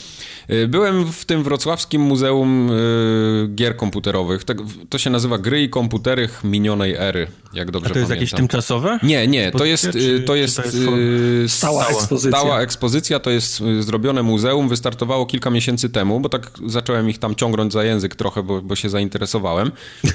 Y, 0.51 0.67
byłem 0.67 1.11
w 1.11 1.25
tym 1.25 1.43
wrocławskim 1.43 2.01
Muzeum 2.01 2.71
y, 2.71 3.49
Gier 3.55 3.75
Komputerowych. 3.75 4.43
Tak, 4.43 4.57
to 4.89 4.97
się 4.97 5.09
nazywa 5.09 5.37
Gry 5.37 5.63
i 5.63 5.69
komputery 5.69 6.29
minionej 6.43 6.95
ery, 6.95 7.27
jak 7.53 7.71
dobrze 7.71 7.89
A 7.89 7.93
to 7.93 7.99
jest 7.99 8.11
jakieś 8.11 8.31
tymczasowe? 8.31 8.99
Nie, 9.03 9.27
nie, 9.27 9.51
to 9.51 9.65
jest, 9.65 9.85
y, 9.85 10.19
to 10.19 10.35
jest, 10.35 10.55
to 10.85 10.97
jest 10.97 11.55
stała, 11.55 11.83
stała 11.83 11.97
ekspozycja. 11.97 12.39
Stała 12.39 12.61
ekspozycja, 12.61 13.19
to 13.19 13.29
jest 13.29 13.63
zrobione 13.79 14.18
muzeum, 14.23 14.69
wystartowało 14.69 15.25
kilka 15.25 15.49
miesięcy 15.49 15.89
temu, 15.89 16.19
bo 16.19 16.29
tak 16.29 16.51
zacząłem 16.65 17.10
ich 17.10 17.17
tam 17.17 17.36
ciągnąć 17.36 17.73
za 17.73 17.84
język 17.84 18.15
trochę, 18.15 18.43
bo, 18.43 18.62
bo 18.62 18.75
się 18.75 18.89
zainteresowałem. 18.89 19.71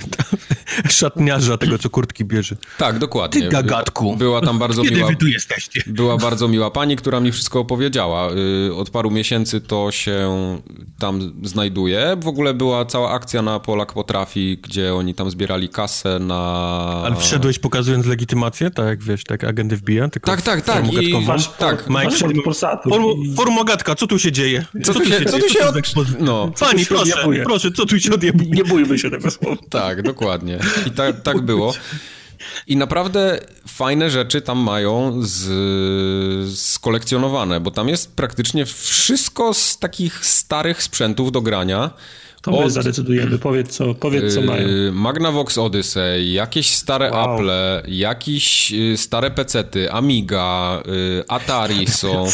Szatniarza 0.88 1.58
tego, 1.58 1.78
co 1.78 1.90
kurtki 1.90 2.24
bierze. 2.24 2.56
Tak, 2.78 2.98
dokładnie. 2.98 3.42
Ty 3.42 3.48
gagatku. 3.48 4.16
Była 4.16 4.40
tam 4.40 4.58
bardzo 4.58 4.82
Kiedy 4.82 4.96
miła... 4.96 5.08
wy 5.08 5.16
tu 5.16 5.26
jesteście? 5.26 5.82
Była 5.86 6.16
bardzo 6.16 6.48
miła 6.48 6.70
pani, 6.70 6.96
która 6.96 7.20
mi 7.20 7.32
wszystko 7.32 7.60
opowiedziała. 7.60 8.28
Od 8.76 8.90
paru 8.90 9.10
miesięcy 9.10 9.60
to 9.60 9.90
się 9.90 10.28
tam 10.98 11.32
znajduje. 11.42 12.16
W 12.20 12.28
ogóle 12.28 12.54
była 12.54 12.84
cała 12.84 13.10
akcja 13.10 13.42
na 13.42 13.60
Polak 13.60 13.92
Potrafi, 13.92 14.58
gdzie 14.62 14.94
oni 14.94 15.14
tam 15.14 15.30
zbierali 15.30 15.68
kasę 15.68 16.18
na... 16.18 16.42
Ale 17.04 17.16
wszedłeś 17.16 17.58
pokazując 17.58 18.06
legitymację, 18.06 18.70
tak 18.70 18.86
jak 18.86 19.02
wiesz, 19.02 19.24
tak 19.24 19.44
agendy 19.44 19.76
wbija? 19.76 20.08
Tylko 20.08 20.30
tak, 20.30 20.42
tak, 20.42 20.60
tak. 20.60 20.92
I 20.92 21.26
masz, 21.26 21.48
tak. 21.48 21.88
Mike, 21.88 22.10
formogatka, 23.36 23.93
co 23.94 24.06
tu 24.06 24.18
się 24.18 24.32
dzieje? 24.32 24.64
Co, 24.84 24.94
co 24.94 25.00
tu 25.00 25.06
się, 25.06 25.24
co 25.24 25.38
tu 25.38 25.48
się 25.48 25.60
od... 25.60 25.74
No. 26.20 26.52
Pani, 26.60 26.86
proszę, 26.86 27.12
proszę, 27.44 27.70
co 27.70 27.86
tu 27.86 28.00
się 28.00 28.14
odjebuje? 28.14 28.50
Nie 28.50 28.64
bójmy 28.64 28.98
się 28.98 29.10
tego 29.10 29.30
słowa. 29.30 29.56
Tak, 29.70 30.02
dokładnie. 30.02 30.58
I 30.86 30.90
tak, 30.90 31.22
tak 31.22 31.40
było. 31.40 31.74
I 32.66 32.76
naprawdę 32.76 33.40
fajne 33.68 34.10
rzeczy 34.10 34.40
tam 34.40 34.58
mają 34.58 35.20
z, 35.22 36.58
skolekcjonowane, 36.58 37.60
bo 37.60 37.70
tam 37.70 37.88
jest 37.88 38.16
praktycznie 38.16 38.66
wszystko 38.66 39.54
z 39.54 39.78
takich 39.78 40.26
starych 40.26 40.82
sprzętów 40.82 41.32
do 41.32 41.40
grania. 41.40 41.90
To 42.44 42.50
my 42.50 42.58
Od, 42.58 42.72
zadecydujemy, 42.72 43.38
powiedz 43.38 43.70
co, 43.70 43.94
powiedz 43.94 44.34
co 44.34 44.40
yy, 44.40 44.46
mają. 44.46 44.92
Magnavox 44.92 45.58
Odyssey, 45.58 46.32
jakieś 46.32 46.70
stare 46.70 47.10
wow. 47.10 47.34
Apple, 47.34 47.50
jakieś 47.92 48.70
yy, 48.70 48.96
stare 48.96 49.30
pecety, 49.30 49.92
Amiga, 49.92 50.82
yy, 50.86 51.24
Atari 51.28 51.86
są. 51.86 52.26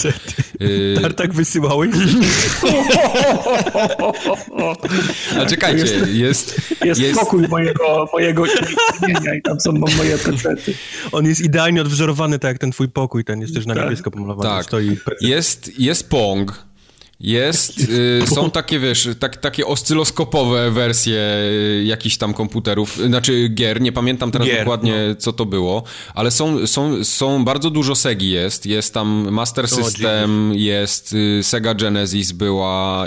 Tartak 1.02 1.32
wysyłałeś? 1.32 1.90
A 5.38 5.46
czekajcie, 5.46 5.78
jest... 5.78 6.06
Jest, 6.12 6.60
jest, 6.84 7.00
jest... 7.00 7.20
pokój 7.20 7.48
mojego, 7.48 8.08
mojego 8.12 8.44
imienia 9.02 9.34
i 9.34 9.42
tam 9.42 9.60
są 9.60 9.72
moje 9.72 10.18
pecety. 10.18 10.74
On 11.12 11.26
jest 11.26 11.40
idealnie 11.40 11.80
odwzorowany, 11.80 12.38
tak 12.38 12.48
jak 12.48 12.58
ten 12.58 12.70
twój 12.70 12.88
pokój, 12.88 13.24
ten 13.24 13.40
jest 13.40 13.54
też 13.54 13.66
na 13.66 13.74
tak. 13.74 13.84
niebiesko 13.84 14.10
pomalowany. 14.10 14.64
Tak, 14.64 14.80
jest, 15.20 15.80
jest 15.80 16.10
Pong, 16.10 16.69
jest, 17.20 17.80
y, 17.80 18.22
są 18.34 18.50
takie, 18.50 18.78
wiesz, 18.78 19.08
tak, 19.18 19.36
takie 19.36 19.66
oscyloskopowe 19.66 20.70
wersje 20.70 21.20
y, 21.20 21.84
jakichś 21.86 22.16
tam 22.16 22.34
komputerów, 22.34 22.96
znaczy 22.96 23.48
gier, 23.48 23.80
nie 23.80 23.92
pamiętam 23.92 24.30
teraz 24.30 24.48
gier, 24.48 24.58
dokładnie 24.58 24.94
no. 25.08 25.14
co 25.14 25.32
to 25.32 25.46
było, 25.46 25.82
ale 26.14 26.30
są, 26.30 26.66
są, 26.66 27.04
są 27.04 27.44
bardzo 27.44 27.70
dużo 27.70 27.94
Segi 27.94 28.30
jest, 28.30 28.66
jest 28.66 28.94
tam 28.94 29.30
Master 29.30 29.68
System, 29.68 30.52
jest 30.54 31.12
y, 31.12 31.42
Sega 31.42 31.74
Genesis 31.74 32.32
była, 32.32 33.06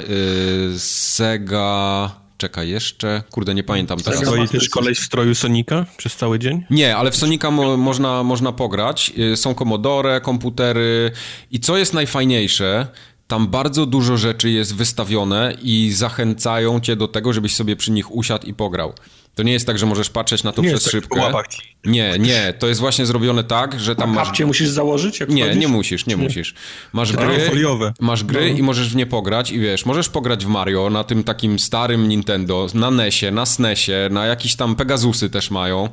Sega 0.77 2.11
czekaj, 2.37 2.69
jeszcze, 2.69 3.23
kurde, 3.31 3.55
nie 3.55 3.63
pamiętam 3.63 3.99
teraz. 3.99 4.19
Stoi 4.19 4.47
też 4.47 4.69
koleś 4.69 4.99
w 4.99 5.05
stroju 5.05 5.35
Sonika 5.35 5.85
przez 5.97 6.15
cały 6.15 6.39
dzień? 6.39 6.63
Nie, 6.69 6.95
ale 6.97 7.11
w 7.11 7.15
Sonika 7.15 7.51
mo 7.51 7.77
można, 7.77 8.23
można 8.23 8.51
pograć. 8.51 9.13
Y, 9.33 9.37
są 9.37 9.55
Commodore, 9.55 10.21
komputery 10.21 11.11
i 11.51 11.59
co 11.59 11.77
jest 11.77 11.93
najfajniejsze, 11.93 12.87
tam 13.33 13.47
bardzo 13.47 13.85
dużo 13.85 14.17
rzeczy 14.17 14.49
jest 14.49 14.75
wystawione 14.75 15.57
i 15.61 15.91
zachęcają 15.91 16.79
cię 16.79 16.95
do 16.95 17.07
tego, 17.07 17.33
żebyś 17.33 17.55
sobie 17.55 17.75
przy 17.75 17.91
nich 17.91 18.15
usiadł 18.15 18.47
i 18.47 18.53
pograł. 18.53 18.93
To 19.35 19.43
nie 19.43 19.53
jest 19.53 19.67
tak, 19.67 19.77
że 19.77 19.85
możesz 19.85 20.09
patrzeć 20.09 20.43
na 20.43 20.51
to 20.51 20.61
nie 20.61 20.67
przez 20.67 20.83
tak 20.83 20.91
szybkę. 20.91 21.31
Tak 21.31 21.45
nie, 21.85 22.19
nie, 22.19 22.53
to 22.59 22.67
jest 22.67 22.79
właśnie 22.79 23.05
zrobione 23.05 23.43
tak, 23.43 23.79
że 23.79 23.95
tam 23.95 24.13
masz... 24.13 24.27
Kapcie 24.27 24.45
musisz 24.45 24.69
założyć? 24.69 25.19
Jak 25.19 25.29
nie, 25.29 25.43
wchodzisz? 25.43 25.61
nie 25.61 25.67
musisz, 25.67 26.05
nie, 26.05 26.15
nie. 26.15 26.23
musisz. 26.23 26.53
Masz 26.93 27.13
gry, 27.13 27.39
foliowe. 27.49 27.93
masz 27.99 28.23
gry 28.23 28.51
no. 28.51 28.57
i 28.57 28.63
możesz 28.63 28.89
w 28.89 28.95
nie 28.95 29.05
pograć 29.05 29.51
i 29.51 29.59
wiesz, 29.59 29.85
możesz 29.85 30.09
pograć 30.09 30.45
w 30.45 30.49
Mario 30.49 30.89
na 30.89 31.03
tym 31.03 31.23
takim 31.23 31.59
starym 31.59 32.09
Nintendo, 32.09 32.67
na 32.73 32.91
NESie, 32.91 33.31
na 33.31 33.45
SNESie, 33.45 34.09
na 34.11 34.25
jakiś 34.25 34.55
tam 34.55 34.75
Pegasusy 34.75 35.29
też 35.29 35.51
mają. 35.51 35.89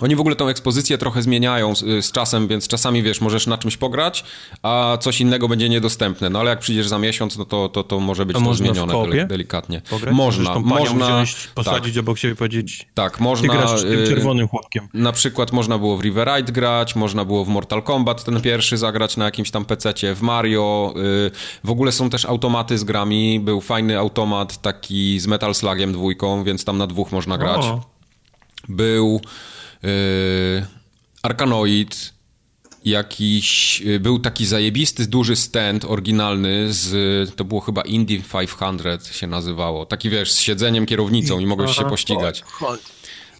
Oni 0.00 0.16
w 0.16 0.20
ogóle 0.20 0.36
tą 0.36 0.48
ekspozycję 0.48 0.98
trochę 0.98 1.22
zmieniają 1.22 1.74
z, 1.74 2.04
z, 2.04 2.12
czasem, 2.12 2.48
więc 2.48 2.68
czasami 2.68 3.02
wiesz, 3.02 3.20
możesz 3.20 3.46
na 3.46 3.58
czymś 3.58 3.76
pograć, 3.76 4.24
a 4.62 4.98
coś 5.00 5.20
innego 5.20 5.48
będzie 5.48 5.68
niedostępne. 5.68 6.30
No 6.30 6.40
ale 6.40 6.50
jak 6.50 6.58
przyjdziesz 6.58 6.88
za 6.88 6.98
miesiąc, 6.98 7.38
no 7.38 7.44
to, 7.44 7.68
to, 7.68 7.84
to 7.84 8.00
może 8.00 8.26
być 8.26 8.36
to, 8.36 8.44
to 8.44 8.54
zmienione 8.54 9.26
delikatnie. 9.26 9.82
Pograć? 9.90 10.14
Można, 10.14 10.58
można 10.58 11.06
wziąć, 11.06 11.48
posadzić 11.54 11.94
tak. 11.94 12.00
obok 12.00 12.18
siebie 12.18 12.34
i 12.34 12.36
powiedzieć. 12.36 12.88
Tak, 12.94 13.20
można. 13.20 13.52
Ty 13.52 13.58
grasz 13.58 13.82
tym 13.82 14.04
y, 14.04 14.08
czerwonym 14.08 14.48
chłopkiem. 14.48 14.88
Na 14.94 15.12
przykład 15.12 15.52
można 15.52 15.78
było 15.78 15.96
w 15.96 16.00
Riverite 16.00 16.52
grać, 16.52 16.96
można 16.96 17.24
było 17.24 17.44
w 17.44 17.48
Mortal 17.48 17.82
Kombat 17.82 18.24
ten 18.24 18.40
pierwszy 18.40 18.76
zagrać 18.76 19.16
na 19.16 19.24
jakimś 19.24 19.50
tam 19.50 19.64
pececie, 19.64 20.14
w 20.14 20.22
Mario. 20.22 20.94
Y, 20.96 21.30
w 21.64 21.70
ogóle 21.70 21.92
są 21.92 22.10
też 22.10 22.24
automaty 22.24 22.78
z 22.78 22.84
grami. 22.84 23.40
Był 23.40 23.60
fajny 23.60 23.98
automat 23.98 24.62
taki 24.62 25.20
z 25.20 25.26
Metal 25.26 25.54
Slugiem 25.54 25.92
dwójką, 25.92 26.44
więc 26.44 26.64
tam 26.64 26.78
na 26.78 26.86
dwóch 26.86 27.12
można 27.12 27.38
grać. 27.38 27.64
O. 27.64 27.80
Był 28.68 29.20
Arkanoid, 31.22 32.12
jakiś, 32.84 33.80
yy, 33.80 34.00
był 34.00 34.18
taki 34.18 34.46
zajebisty, 34.46 35.06
duży 35.06 35.36
stand 35.36 35.84
oryginalny 35.84 36.72
z, 36.72 37.34
to 37.36 37.44
było 37.44 37.60
chyba 37.60 37.82
Indy 37.82 38.22
500 38.32 39.06
się 39.16 39.26
nazywało, 39.26 39.86
taki 39.86 40.10
wiesz, 40.10 40.32
z 40.32 40.38
siedzeniem, 40.40 40.86
kierownicą 40.86 41.38
i 41.38 41.46
mogłeś 41.46 41.70
się 41.70 41.84
pościgać. 41.90 42.44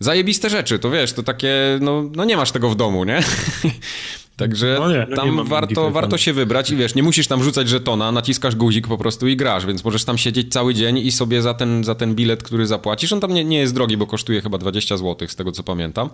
Zajebiste 0.01 0.51
rzeczy, 0.51 0.79
to 0.79 0.91
wiesz, 0.91 1.13
to 1.13 1.23
takie, 1.23 1.79
no, 1.81 2.11
no 2.15 2.25
nie 2.25 2.37
masz 2.37 2.53
tego 2.53 2.71
w 2.71 2.77
domu, 2.77 3.05
nie? 3.05 3.23
Także 4.37 4.77
no 4.81 4.93
nie, 4.93 5.07
no 5.11 5.17
tam 5.17 5.45
warto, 5.45 5.91
warto 5.91 6.19
się 6.19 6.33
wybrać 6.33 6.71
i 6.71 6.77
wiesz, 6.77 6.95
nie 6.95 7.03
musisz 7.03 7.27
tam 7.27 7.43
rzucać 7.43 7.69
żetona, 7.69 8.13
naciskasz 8.13 8.57
guzik 8.57 8.89
po 8.89 8.99
prostu 8.99 9.29
i 9.29 9.37
grasz, 9.37 9.67
więc 9.67 9.85
możesz 9.85 10.05
tam 10.05 10.19
siedzieć 10.19 10.53
cały 10.53 10.75
dzień 10.75 10.99
i 10.99 11.13
sobie 11.13 11.43
za 11.43 11.55
ten, 11.55 11.85
za 11.85 11.95
ten 11.95 12.15
bilet, 12.15 12.43
który 12.43 12.67
zapłacisz, 12.67 13.13
on 13.13 13.21
tam 13.21 13.35
nie, 13.35 13.45
nie 13.45 13.59
jest 13.59 13.75
drogi, 13.75 13.97
bo 13.97 14.07
kosztuje 14.07 14.41
chyba 14.41 14.59
20 14.59 14.97
zł, 14.97 15.29
z 15.29 15.37
tego 15.37 15.53
co 15.53 15.63
pamiętam. 15.63 16.11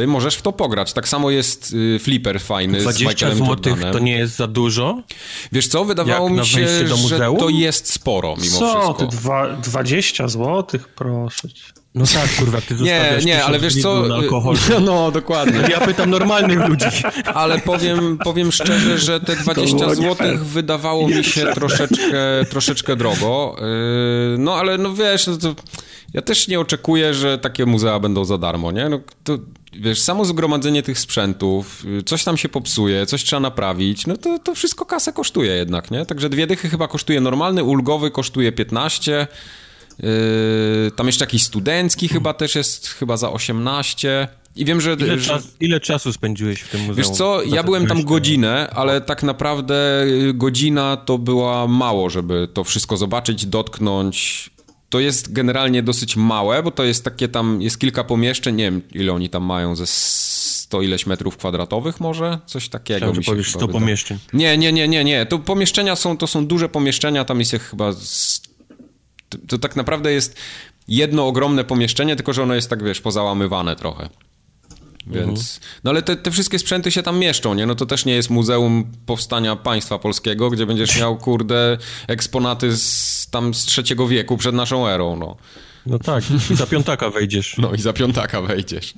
Yy, 0.00 0.06
możesz 0.06 0.34
w 0.34 0.42
to 0.42 0.52
pograć. 0.52 0.92
Tak 0.92 1.08
samo 1.08 1.30
jest 1.30 1.72
yy, 1.72 1.98
flipper 1.98 2.40
fajny 2.40 2.78
20 2.78 3.34
z 3.34 3.38
zł 3.38 3.76
to 3.92 3.98
nie 3.98 4.18
jest 4.18 4.36
za 4.36 4.46
dużo? 4.46 5.02
Wiesz 5.52 5.68
co, 5.68 5.84
wydawało 5.84 6.30
mi 6.30 6.46
się, 6.46 6.86
że 6.96 7.18
to 7.38 7.48
jest 7.48 7.92
sporo 7.92 8.36
mimo 8.42 8.58
co, 8.58 8.80
wszystko. 8.80 8.94
Co, 8.94 9.06
dwa, 9.06 9.56
20 9.56 10.28
zł? 10.28 10.80
Proszę 10.96 11.48
cię. 11.48 11.77
No 11.94 12.04
tak, 12.14 12.36
kurwa, 12.38 12.60
ty 12.60 12.74
Nie, 12.74 13.18
nie, 13.24 13.44
ale 13.44 13.58
wiesz 13.58 13.82
co... 13.82 14.14
Alkohol. 14.14 14.56
No, 14.84 15.10
dokładnie. 15.10 15.60
Ja 15.70 15.80
pytam 15.80 16.10
normalnych 16.10 16.68
ludzi. 16.68 16.86
Ale 17.34 17.58
powiem, 17.58 18.18
powiem 18.24 18.52
szczerze, 18.52 18.98
że 18.98 19.20
te 19.20 19.36
20 19.36 19.94
zł 19.94 20.16
wydawało 20.42 21.08
mi 21.08 21.24
się 21.24 21.46
troszeczkę, 21.54 22.44
troszeczkę 22.50 22.96
drogo. 22.96 23.56
Yy, 23.58 24.38
no, 24.38 24.54
ale 24.54 24.78
no 24.78 24.94
wiesz, 24.94 25.26
no 25.26 25.36
to 25.36 25.54
ja 26.14 26.22
też 26.22 26.48
nie 26.48 26.60
oczekuję, 26.60 27.14
że 27.14 27.38
takie 27.38 27.66
muzea 27.66 28.00
będą 28.00 28.24
za 28.24 28.38
darmo, 28.38 28.72
nie? 28.72 28.88
No, 28.88 29.00
to, 29.24 29.38
wiesz, 29.72 30.00
samo 30.00 30.24
zgromadzenie 30.24 30.82
tych 30.82 30.98
sprzętów, 30.98 31.84
coś 32.06 32.24
tam 32.24 32.36
się 32.36 32.48
popsuje, 32.48 33.06
coś 33.06 33.24
trzeba 33.24 33.40
naprawić, 33.40 34.06
no 34.06 34.16
to, 34.16 34.38
to 34.38 34.54
wszystko 34.54 34.84
kasę 34.84 35.12
kosztuje 35.12 35.52
jednak, 35.52 35.90
nie? 35.90 36.06
Także 36.06 36.28
dwie 36.28 36.46
dychy 36.46 36.68
chyba 36.68 36.88
kosztuje 36.88 37.20
normalny, 37.20 37.64
ulgowy 37.64 38.10
kosztuje 38.10 38.52
15, 38.52 39.12
yy, 39.12 39.26
tam 40.96 41.06
jeszcze 41.06 41.24
jakiś 41.24 41.42
studencki 41.42 42.08
chyba 42.08 42.34
też 42.34 42.54
jest, 42.54 42.88
chyba 42.88 43.16
za 43.16 43.32
18... 43.32 44.28
I 44.56 44.64
wiem, 44.64 44.80
że 44.80 44.96
ile, 44.98 45.18
czas, 45.18 45.56
ile, 45.60 45.80
czasu 45.80 46.12
spędziłeś 46.12 46.60
w 46.60 46.68
tym 46.68 46.80
muzeum? 46.80 46.96
Wiesz 46.96 47.08
co, 47.08 47.42
ja 47.42 47.62
byłem 47.62 47.86
tam 47.86 48.04
godzinę, 48.04 48.70
ale 48.70 49.00
tak 49.00 49.22
naprawdę 49.22 50.04
y, 50.04 50.34
godzina 50.34 50.96
to 50.96 51.18
była 51.18 51.66
mało, 51.66 52.10
żeby 52.10 52.48
to 52.54 52.64
wszystko 52.64 52.96
zobaczyć, 52.96 53.46
dotknąć, 53.46 54.50
to 54.88 55.00
jest 55.00 55.32
generalnie 55.32 55.82
dosyć 55.82 56.16
małe, 56.16 56.62
bo 56.62 56.70
to 56.70 56.84
jest 56.84 57.04
takie 57.04 57.28
tam, 57.28 57.62
jest 57.62 57.78
kilka 57.78 58.04
pomieszczeń, 58.04 58.56
nie 58.56 58.64
wiem 58.64 58.82
ile 58.94 59.12
oni 59.12 59.30
tam 59.30 59.44
mają, 59.44 59.76
ze 59.76 59.86
100 59.86 60.82
ileś 60.82 61.06
metrów 61.06 61.36
kwadratowych 61.36 62.00
może? 62.00 62.38
Coś 62.46 62.68
takiego 62.68 62.98
Chciałem, 62.98 63.16
mi 63.16 63.24
się 63.24 63.32
powiesz 63.32 63.50
100 63.50 63.68
pomieszczeń. 63.68 64.18
Nie, 64.32 64.58
nie, 64.58 64.72
nie, 64.72 64.88
nie, 64.88 65.04
nie. 65.04 65.26
To 65.26 65.38
pomieszczenia 65.38 65.96
są, 65.96 66.16
to 66.16 66.26
są 66.26 66.46
duże 66.46 66.68
pomieszczenia, 66.68 67.24
tam 67.24 67.38
jest 67.38 67.52
chyba... 67.52 67.92
To, 69.28 69.38
to 69.48 69.58
tak 69.58 69.76
naprawdę 69.76 70.12
jest 70.12 70.36
jedno 70.88 71.26
ogromne 71.26 71.64
pomieszczenie, 71.64 72.16
tylko 72.16 72.32
że 72.32 72.42
ono 72.42 72.54
jest 72.54 72.70
tak, 72.70 72.84
wiesz, 72.84 73.00
pozałamywane 73.00 73.76
trochę. 73.76 74.08
Więc, 75.06 75.56
mhm. 75.56 75.80
no 75.84 75.90
ale 75.90 76.02
te, 76.02 76.16
te, 76.16 76.30
wszystkie 76.30 76.58
sprzęty 76.58 76.90
się 76.90 77.02
tam 77.02 77.18
mieszczą, 77.18 77.54
nie? 77.54 77.66
No 77.66 77.74
to 77.74 77.86
też 77.86 78.04
nie 78.04 78.14
jest 78.14 78.30
Muzeum 78.30 78.92
Powstania 79.06 79.56
Państwa 79.56 79.98
Polskiego, 79.98 80.50
gdzie 80.50 80.66
będziesz 80.66 81.00
miał, 81.00 81.16
kurde, 81.16 81.78
eksponaty 82.06 82.76
z, 82.76 83.26
tam 83.30 83.54
z 83.54 83.64
trzeciego 83.64 84.08
wieku 84.08 84.36
przed 84.36 84.54
naszą 84.54 84.88
erą, 84.88 85.16
no. 85.16 85.36
No 85.86 85.98
tak, 85.98 86.24
i 86.50 86.54
za 86.54 86.66
piątaka 86.66 87.10
wejdziesz. 87.10 87.56
No 87.58 87.72
i 87.74 87.80
za 87.80 87.92
piątaka 87.92 88.42
wejdziesz. 88.42 88.94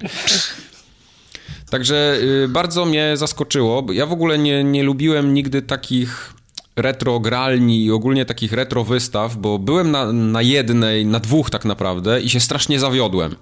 Także 1.71 2.19
y, 2.45 2.49
bardzo 2.49 2.85
mnie 2.85 3.17
zaskoczyło. 3.17 3.87
Ja 3.93 4.07
w 4.07 4.13
ogóle 4.13 4.39
nie, 4.39 4.65
nie 4.65 4.83
lubiłem 4.83 5.35
nigdy 5.35 5.63
takich 5.63 6.35
retro 6.77 7.21
gralni 7.21 7.85
i 7.85 7.91
ogólnie 7.91 8.25
takich 8.25 8.53
retro 8.53 8.85
wystaw, 8.85 9.37
bo 9.37 9.59
byłem 9.59 9.91
na, 9.91 10.13
na 10.13 10.43
jednej, 10.43 11.07
na 11.07 11.21
dwóch 11.21 11.51
tak 11.51 11.65
naprawdę 11.65 12.21
i 12.21 12.31
się 12.31 12.41
strasznie 12.41 12.81
zawiodłem. 12.81 13.35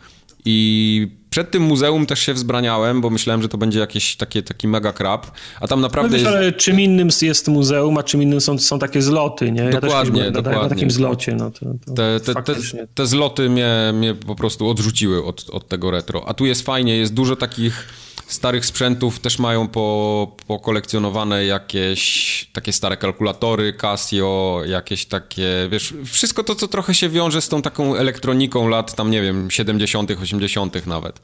I 0.44 1.08
przed 1.30 1.50
tym 1.50 1.62
muzeum 1.62 2.06
też 2.06 2.20
się 2.20 2.34
wzbraniałem, 2.34 3.00
bo 3.00 3.10
myślałem, 3.10 3.42
że 3.42 3.48
to 3.48 3.58
będzie 3.58 3.78
jakieś 3.78 4.16
takie, 4.16 4.42
taki 4.42 4.68
mega 4.68 4.92
krab, 4.92 5.30
a 5.60 5.68
tam 5.68 5.80
naprawdę... 5.80 6.16
No 6.16 6.18
wiesz, 6.18 6.28
ale 6.28 6.52
czym 6.52 6.80
innym 6.80 7.08
jest 7.22 7.48
muzeum, 7.48 7.98
a 7.98 8.02
czym 8.02 8.22
innym 8.22 8.40
są, 8.40 8.58
są 8.58 8.78
takie 8.78 9.02
zloty, 9.02 9.52
nie? 9.52 9.62
Ja 9.62 9.80
dokładnie, 9.80 10.22
też 10.22 10.32
dokładnie. 10.32 10.62
na 10.62 10.68
takim 10.68 10.90
zlocie, 10.90 11.34
no 11.34 11.50
to, 11.50 11.66
to 11.86 11.92
te, 11.94 12.20
te, 12.20 12.34
te, 12.34 12.54
te, 12.94 13.06
zloty 13.06 13.50
mnie, 13.50 13.92
mnie 13.94 14.14
po 14.14 14.34
prostu 14.34 14.68
odrzuciły 14.68 15.24
od, 15.24 15.50
od 15.50 15.68
tego 15.68 15.90
retro. 15.90 16.28
A 16.28 16.34
tu 16.34 16.46
jest 16.46 16.62
fajnie, 16.62 16.96
jest 16.96 17.14
dużo 17.14 17.36
takich 17.36 17.88
starych 18.28 18.66
sprzętów 18.66 19.20
też 19.20 19.38
mają 19.38 19.68
po, 19.68 20.36
pokolekcjonowane 20.46 21.44
jakieś 21.44 22.50
takie 22.52 22.72
stare 22.72 22.96
kalkulatory, 22.96 23.72
Casio, 23.72 24.62
jakieś 24.66 25.06
takie, 25.06 25.68
wiesz, 25.70 25.94
wszystko 26.04 26.44
to, 26.44 26.54
co 26.54 26.68
trochę 26.68 26.94
się 26.94 27.08
wiąże 27.08 27.42
z 27.42 27.48
tą 27.48 27.62
taką 27.62 27.96
elektroniką 27.96 28.68
lat 28.68 28.94
tam, 28.94 29.10
nie 29.10 29.22
wiem, 29.22 29.50
70., 29.50 30.10
80. 30.10 30.86
nawet. 30.86 31.20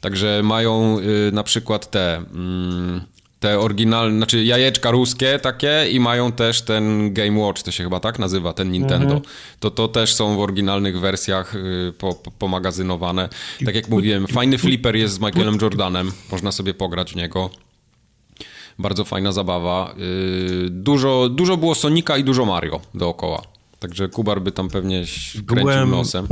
Także 0.00 0.40
mają 0.44 0.98
y, 0.98 1.32
na 1.32 1.42
przykład 1.42 1.90
te... 1.90 2.16
Mm, 2.16 3.13
te 3.44 3.60
oryginalne, 3.60 4.16
znaczy 4.16 4.44
jajeczka 4.44 4.90
ruskie 4.90 5.38
takie 5.38 5.86
i 5.90 6.00
mają 6.00 6.32
też 6.32 6.62
ten 6.62 7.14
Game 7.14 7.40
Watch, 7.40 7.62
to 7.62 7.70
się 7.70 7.84
chyba 7.84 8.00
tak 8.00 8.18
nazywa, 8.18 8.52
ten 8.52 8.70
Nintendo. 8.70 9.14
Mhm. 9.14 9.22
To, 9.60 9.70
to 9.70 9.88
też 9.88 10.14
są 10.14 10.36
w 10.36 10.38
oryginalnych 10.38 11.00
wersjach 11.00 11.54
y, 11.54 11.92
po, 11.98 12.14
po, 12.14 12.30
pomagazynowane. 12.30 13.28
Tak 13.64 13.74
jak 13.74 13.88
mówiłem, 13.88 14.26
fajny 14.26 14.58
flipper 14.58 14.96
jest 14.96 15.14
z 15.14 15.20
Michaelem 15.20 15.58
Jordanem, 15.62 16.12
można 16.32 16.52
sobie 16.52 16.74
pograć 16.74 17.12
w 17.12 17.16
niego. 17.16 17.50
Bardzo 18.78 19.04
fajna 19.04 19.32
zabawa. 19.32 19.94
Y, 19.98 20.70
dużo, 20.70 21.28
dużo 21.28 21.56
było 21.56 21.74
Sonika 21.74 22.16
i 22.16 22.24
dużo 22.24 22.44
Mario 22.44 22.80
dookoła. 22.94 23.42
Także 23.78 24.08
Kubar 24.08 24.42
by 24.42 24.52
tam 24.52 24.68
pewnie 24.68 25.04
kręcił 25.32 25.44
byłem, 25.44 25.90
nosem. 25.90 26.26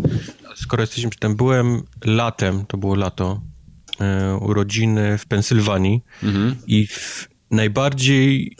Skoro 0.55 0.83
jesteśmy 0.83 1.11
przy 1.11 1.21
tym, 1.21 1.37
byłem 1.37 1.83
latem, 2.05 2.67
to 2.67 2.77
było 2.77 2.95
lato, 2.95 3.41
urodziny 4.41 5.19
w 5.19 5.27
Pensylwanii 5.27 6.01
mhm. 6.23 6.57
i 6.67 6.87
w 6.87 7.29
najbardziej 7.51 8.57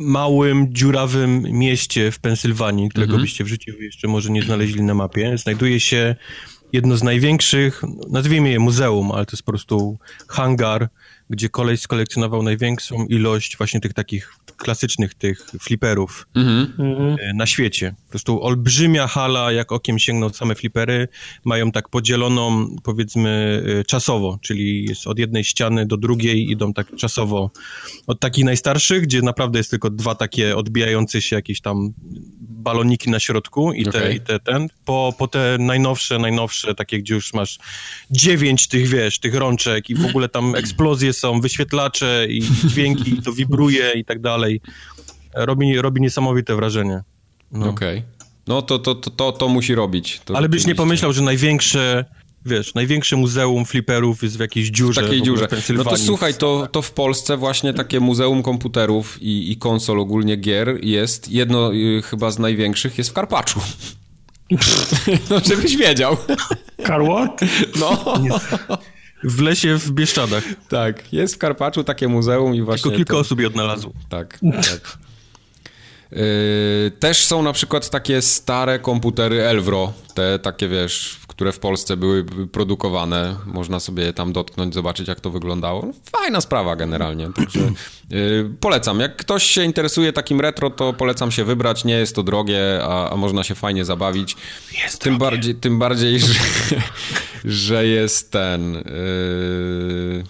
małym, 0.00 0.74
dziurawym 0.74 1.42
mieście 1.42 2.10
w 2.10 2.18
Pensylwanii, 2.18 2.88
którego 2.88 3.12
mhm. 3.12 3.22
byście 3.22 3.44
w 3.44 3.48
życiu 3.48 3.72
jeszcze 3.80 4.08
może 4.08 4.30
nie 4.30 4.42
znaleźli 4.42 4.82
na 4.82 4.94
mapie, 4.94 5.38
znajduje 5.38 5.80
się 5.80 6.16
jedno 6.72 6.96
z 6.96 7.02
największych, 7.02 7.82
nazwijmy 8.10 8.50
je 8.50 8.58
muzeum, 8.58 9.12
ale 9.12 9.26
to 9.26 9.32
jest 9.32 9.42
po 9.42 9.52
prostu 9.52 9.98
hangar, 10.28 10.88
gdzie 11.30 11.48
koleś 11.48 11.80
skolekcjonował 11.80 12.42
największą 12.42 13.06
ilość 13.06 13.56
właśnie 13.56 13.80
tych 13.80 13.94
takich 13.94 14.34
klasycznych 14.56 15.14
tych 15.14 15.46
fliperów 15.62 16.26
mhm. 16.34 17.16
E, 17.20 17.34
na 17.34 17.46
świecie. 17.46 17.94
Po 18.04 18.10
prostu 18.10 18.42
olbrzymia 18.42 19.06
hala, 19.06 19.52
jak 19.52 19.72
okiem 19.72 19.98
sięgną 19.98 20.28
same 20.28 20.54
flipery, 20.54 21.08
mają 21.44 21.72
tak 21.72 21.88
podzieloną, 21.88 22.76
powiedzmy, 22.82 23.62
e, 23.80 23.84
czasowo, 23.84 24.38
czyli 24.42 24.84
jest 24.84 25.06
od 25.06 25.18
jednej 25.18 25.44
ściany 25.44 25.86
do 25.86 25.96
drugiej, 25.96 26.50
idą 26.50 26.72
tak 26.72 26.96
czasowo. 26.96 27.50
Od 28.06 28.20
takich 28.20 28.44
najstarszych, 28.44 29.02
gdzie 29.02 29.22
naprawdę 29.22 29.58
jest 29.58 29.70
tylko 29.70 29.90
dwa 29.90 30.14
takie 30.14 30.56
odbijające 30.56 31.22
się 31.22 31.36
jakieś 31.36 31.60
tam 31.60 31.92
baloniki 32.60 33.10
na 33.10 33.20
środku 33.20 33.72
i 33.72 33.84
te, 33.84 33.90
okay. 33.90 34.14
i 34.14 34.20
te 34.20 34.40
ten, 34.40 34.68
po, 34.84 35.14
po 35.18 35.28
te 35.28 35.56
najnowsze, 35.60 36.18
najnowsze, 36.18 36.74
takie, 36.74 36.98
gdzie 36.98 37.14
już 37.14 37.34
masz 37.34 37.58
dziewięć 38.10 38.68
tych, 38.68 38.88
wiesz, 38.88 39.18
tych 39.18 39.34
rączek 39.34 39.90
i 39.90 39.94
w 39.94 40.06
ogóle 40.06 40.28
tam 40.28 40.54
eksplozje 40.54 41.12
są, 41.20 41.40
wyświetlacze 41.40 42.26
i 42.28 42.42
dźwięki, 42.42 43.14
i 43.14 43.22
to 43.22 43.32
wibruje 43.32 43.92
i 43.96 44.04
tak 44.04 44.20
dalej. 44.20 44.60
Robi, 45.34 45.80
robi 45.80 46.00
niesamowite 46.00 46.56
wrażenie. 46.56 47.02
No. 47.52 47.68
Okej. 47.68 47.98
Okay. 47.98 48.10
No 48.46 48.62
to, 48.62 48.78
to, 48.78 48.94
to, 48.94 49.10
to, 49.10 49.32
to 49.32 49.48
musi 49.48 49.74
robić. 49.74 50.20
To 50.24 50.36
Ale 50.36 50.48
byś 50.48 50.66
nie 50.66 50.74
pomyślał, 50.74 51.12
że 51.12 51.22
największe 51.22 52.04
wiesz, 52.46 52.74
największe 52.74 53.16
muzeum 53.16 53.64
fliperów 53.64 54.22
jest 54.22 54.36
w 54.36 54.40
jakiejś 54.40 54.68
dziurze. 54.68 55.00
W 55.00 55.04
takiej 55.04 55.22
dziurze. 55.22 55.48
No 55.74 55.84
to 55.84 55.96
słuchaj, 55.96 56.34
to, 56.34 56.68
to 56.72 56.82
w 56.82 56.92
Polsce 56.92 57.36
właśnie 57.36 57.74
takie 57.74 58.00
muzeum 58.00 58.42
komputerów 58.42 59.22
i, 59.22 59.52
i 59.52 59.56
konsol 59.56 60.00
ogólnie 60.00 60.36
gier 60.36 60.84
jest, 60.84 61.28
jedno 61.28 61.74
y, 61.74 62.02
chyba 62.02 62.30
z 62.30 62.38
największych 62.38 62.98
jest 62.98 63.10
w 63.10 63.12
Karpaczu. 63.12 63.60
no, 65.30 65.40
żebyś 65.48 65.76
wiedział. 65.76 66.16
Karłot? 66.84 67.40
No. 67.80 68.14
W 69.24 69.40
lesie 69.40 69.78
w 69.78 69.90
Bieszczadach. 69.90 70.44
Tak, 70.68 71.12
jest 71.12 71.34
w 71.34 71.38
Karpaczu 71.38 71.84
takie 71.84 72.08
muzeum 72.08 72.54
i 72.54 72.62
właśnie... 72.62 72.82
Tylko 72.82 72.96
kilka 72.96 73.12
to... 73.12 73.18
osób 73.18 73.40
je 73.40 73.46
odnalazło. 73.46 73.92
Tak, 74.08 74.38
tak. 74.54 74.98
Yy, 76.12 76.92
też 77.00 77.24
są 77.24 77.42
na 77.42 77.52
przykład 77.52 77.90
takie 77.90 78.22
stare 78.22 78.78
komputery 78.78 79.42
Elvro, 79.42 79.92
te 80.14 80.38
takie 80.38 80.68
wiesz, 80.68 81.16
które 81.40 81.52
w 81.52 81.58
Polsce 81.58 81.96
były 81.96 82.24
produkowane. 82.52 83.36
Można 83.46 83.80
sobie 83.80 84.04
je 84.04 84.12
tam 84.12 84.32
dotknąć, 84.32 84.74
zobaczyć 84.74 85.08
jak 85.08 85.20
to 85.20 85.30
wyglądało. 85.30 85.86
No, 85.86 85.92
fajna 86.18 86.40
sprawa 86.40 86.76
generalnie, 86.76 87.32
także 87.32 87.60
yy, 88.10 88.50
polecam. 88.60 89.00
Jak 89.00 89.16
ktoś 89.16 89.44
się 89.44 89.64
interesuje 89.64 90.12
takim 90.12 90.40
retro, 90.40 90.70
to 90.70 90.92
polecam 90.92 91.30
się 91.30 91.44
wybrać. 91.44 91.84
Nie 91.84 91.94
jest 91.94 92.14
to 92.14 92.22
drogie, 92.22 92.80
a, 92.82 93.10
a 93.10 93.16
można 93.16 93.44
się 93.44 93.54
fajnie 93.54 93.84
zabawić. 93.84 94.36
Jest 94.82 95.00
tym 95.00 95.18
drogie. 95.18 95.30
bardziej, 95.30 95.54
tym 95.54 95.78
bardziej, 95.78 96.20
że, 96.20 96.34
że 97.44 97.86
jest 97.86 98.32
ten... 98.32 98.74
Yy, 98.74 100.24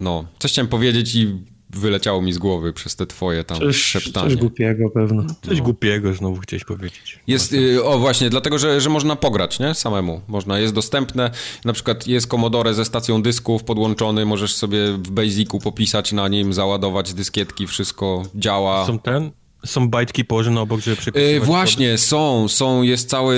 no, 0.00 0.24
coś 0.38 0.52
chciałem 0.52 0.68
powiedzieć 0.68 1.14
i 1.14 1.53
wyleciało 1.78 2.22
mi 2.22 2.32
z 2.32 2.38
głowy 2.38 2.72
przez 2.72 2.96
te 2.96 3.06
twoje 3.06 3.44
tam 3.44 3.58
coś, 3.58 3.76
szeptanie. 3.76 4.30
Coś 4.30 4.36
głupiego 4.36 4.90
pewno. 4.90 5.24
Coś 5.42 5.58
no. 5.58 5.64
głupiego 5.64 6.14
znowu 6.14 6.40
chciałeś 6.40 6.64
powiedzieć. 6.64 7.18
Jest, 7.26 7.52
y, 7.52 7.84
o 7.84 7.98
właśnie, 7.98 8.30
dlatego, 8.30 8.58
że, 8.58 8.80
że 8.80 8.90
można 8.90 9.16
pograć, 9.16 9.58
nie? 9.58 9.74
Samemu. 9.74 10.20
Można, 10.28 10.58
jest 10.58 10.74
dostępne, 10.74 11.30
na 11.64 11.72
przykład 11.72 12.06
jest 12.06 12.26
Commodore 12.26 12.74
ze 12.74 12.84
stacją 12.84 13.22
dysków 13.22 13.64
podłączony, 13.64 14.26
możesz 14.26 14.54
sobie 14.54 14.92
w 14.92 15.10
Basicu 15.10 15.58
popisać 15.58 16.12
na 16.12 16.28
nim, 16.28 16.52
załadować 16.52 17.14
dyskietki, 17.14 17.66
wszystko 17.66 18.22
działa. 18.34 18.86
Są 18.86 18.98
ten? 18.98 19.30
Są 19.64 19.88
bajtki 19.88 20.24
położone 20.24 20.60
obok, 20.60 20.80
żeby 20.80 20.96
przepisywać? 20.96 21.32
Yy, 21.32 21.40
właśnie, 21.40 21.98
są, 21.98 22.48
są, 22.48 22.82
jest 22.82 23.08
cały 23.08 23.36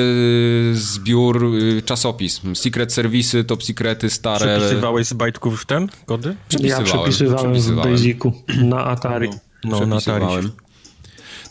zbiór 0.72 1.54
y, 1.54 1.82
czasopism. 1.82 2.54
Secret 2.54 2.92
Serwisy, 2.92 3.44
Top 3.44 3.64
Secrety, 3.64 4.10
stare. 4.10 4.58
Przepisywałeś 4.58 5.06
z 5.06 5.12
bajtków 5.12 5.62
w 5.62 5.66
ten 5.66 5.88
kody? 6.06 6.28
Ja 6.28 6.36
przepisywałem, 6.48 7.10
przepisywałem. 7.10 7.54
w 7.54 7.90
Basicu 7.90 8.32
na 8.62 8.84
Atari. 8.84 9.30
No, 9.64 9.86
na 9.86 9.96
Atari. 9.96 10.50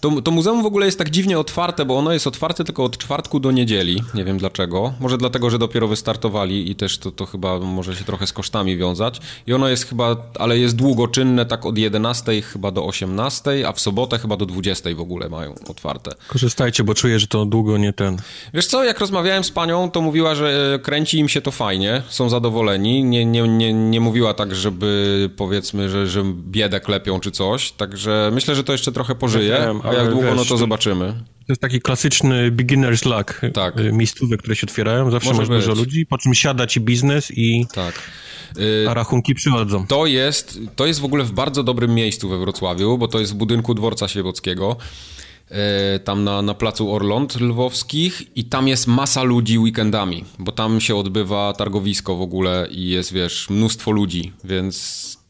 To, 0.05 0.21
to 0.21 0.31
muzeum 0.31 0.63
w 0.63 0.65
ogóle 0.65 0.85
jest 0.85 0.97
tak 0.97 1.09
dziwnie 1.09 1.39
otwarte, 1.39 1.85
bo 1.85 1.97
ono 1.97 2.13
jest 2.13 2.27
otwarte 2.27 2.63
tylko 2.63 2.83
od 2.83 2.97
czwartku 2.97 3.39
do 3.39 3.51
niedzieli. 3.51 4.01
Nie 4.13 4.23
wiem 4.23 4.37
dlaczego. 4.37 4.93
Może 4.99 5.17
dlatego, 5.17 5.49
że 5.49 5.59
dopiero 5.59 5.87
wystartowali 5.87 6.71
i 6.71 6.75
też 6.75 6.97
to, 6.97 7.11
to 7.11 7.25
chyba 7.25 7.59
może 7.59 7.95
się 7.95 8.03
trochę 8.03 8.27
z 8.27 8.33
kosztami 8.33 8.77
wiązać. 8.77 9.21
I 9.47 9.53
ono 9.53 9.67
jest 9.67 9.85
chyba, 9.85 10.15
ale 10.39 10.57
jest 10.57 10.75
długoczynne 10.75 11.45
tak 11.45 11.65
od 11.65 11.77
11 11.77 12.41
chyba 12.41 12.71
do 12.71 12.85
18, 12.85 13.67
a 13.67 13.71
w 13.71 13.79
sobotę 13.79 14.19
chyba 14.19 14.37
do 14.37 14.45
20 14.45 14.89
w 14.95 14.99
ogóle 14.99 15.29
mają 15.29 15.55
otwarte. 15.69 16.11
Korzystajcie, 16.27 16.83
bo 16.83 16.93
czuję, 16.93 17.19
że 17.19 17.27
to 17.27 17.45
długo 17.45 17.77
nie 17.77 17.93
ten. 17.93 18.17
Wiesz 18.53 18.67
co, 18.67 18.83
jak 18.83 18.99
rozmawiałem 18.99 19.43
z 19.43 19.51
panią, 19.51 19.91
to 19.91 20.01
mówiła, 20.01 20.35
że 20.35 20.73
e, 20.75 20.79
kręci 20.79 21.19
im 21.19 21.29
się 21.29 21.41
to 21.41 21.51
fajnie, 21.51 22.01
są 22.09 22.29
zadowoleni. 22.29 23.03
Nie, 23.03 23.25
nie, 23.25 23.47
nie, 23.47 23.73
nie 23.73 24.01
mówiła 24.01 24.33
tak, 24.33 24.55
żeby 24.55 25.29
powiedzmy, 25.37 25.89
że, 25.89 26.07
że 26.07 26.23
biedę 26.25 26.79
klepią 26.79 27.19
czy 27.19 27.31
coś. 27.31 27.71
Także 27.71 28.29
myślę, 28.33 28.55
że 28.55 28.63
to 28.63 28.71
jeszcze 28.71 28.91
trochę 28.91 29.15
pożyje. 29.15 29.49
Ja 29.49 29.67
wiem, 29.67 29.81
jak 29.97 30.09
długo, 30.11 30.27
wiesz, 30.27 30.35
no 30.35 30.45
to 30.45 30.57
zobaczymy. 30.57 31.13
To 31.47 31.51
jest 31.51 31.61
taki 31.61 31.81
klasyczny 31.81 32.51
beginner's 32.51 33.17
luck. 33.17 33.41
Tak. 33.53 33.79
Y, 33.79 33.91
miejscówek, 33.91 34.39
które 34.39 34.55
się 34.55 34.67
otwierają, 34.67 35.11
zawsze 35.11 35.29
Może 35.29 35.39
masz 35.39 35.49
być. 35.49 35.57
dużo 35.65 35.79
ludzi, 35.81 36.05
po 36.05 36.17
czym 36.17 36.33
siada 36.33 36.67
ci 36.67 36.79
biznes 36.81 37.31
i... 37.31 37.67
Tak. 37.73 38.11
A 38.89 38.93
rachunki 38.93 39.35
przychodzą. 39.35 39.87
To 39.87 40.05
jest, 40.05 40.59
to 40.75 40.85
jest 40.85 40.99
w 40.99 41.05
ogóle 41.05 41.23
w 41.23 41.31
bardzo 41.31 41.63
dobrym 41.63 41.93
miejscu 41.95 42.29
we 42.29 42.37
Wrocławiu, 42.37 42.97
bo 42.97 43.07
to 43.07 43.19
jest 43.19 43.31
w 43.31 43.35
budynku 43.35 43.73
dworca 43.73 44.07
Świebockiego. 44.07 44.77
Y, 45.95 45.99
tam 45.99 46.23
na, 46.23 46.41
na 46.41 46.53
placu 46.53 46.93
Orląt 46.93 47.41
Lwowskich 47.41 48.37
i 48.37 48.45
tam 48.45 48.67
jest 48.67 48.87
masa 48.87 49.23
ludzi 49.23 49.59
weekendami, 49.59 50.25
bo 50.39 50.51
tam 50.51 50.81
się 50.81 50.95
odbywa 50.95 51.53
targowisko 51.53 52.15
w 52.15 52.21
ogóle 52.21 52.67
i 52.71 52.89
jest, 52.89 53.13
wiesz, 53.13 53.49
mnóstwo 53.49 53.91
ludzi, 53.91 54.33
więc 54.43 55.24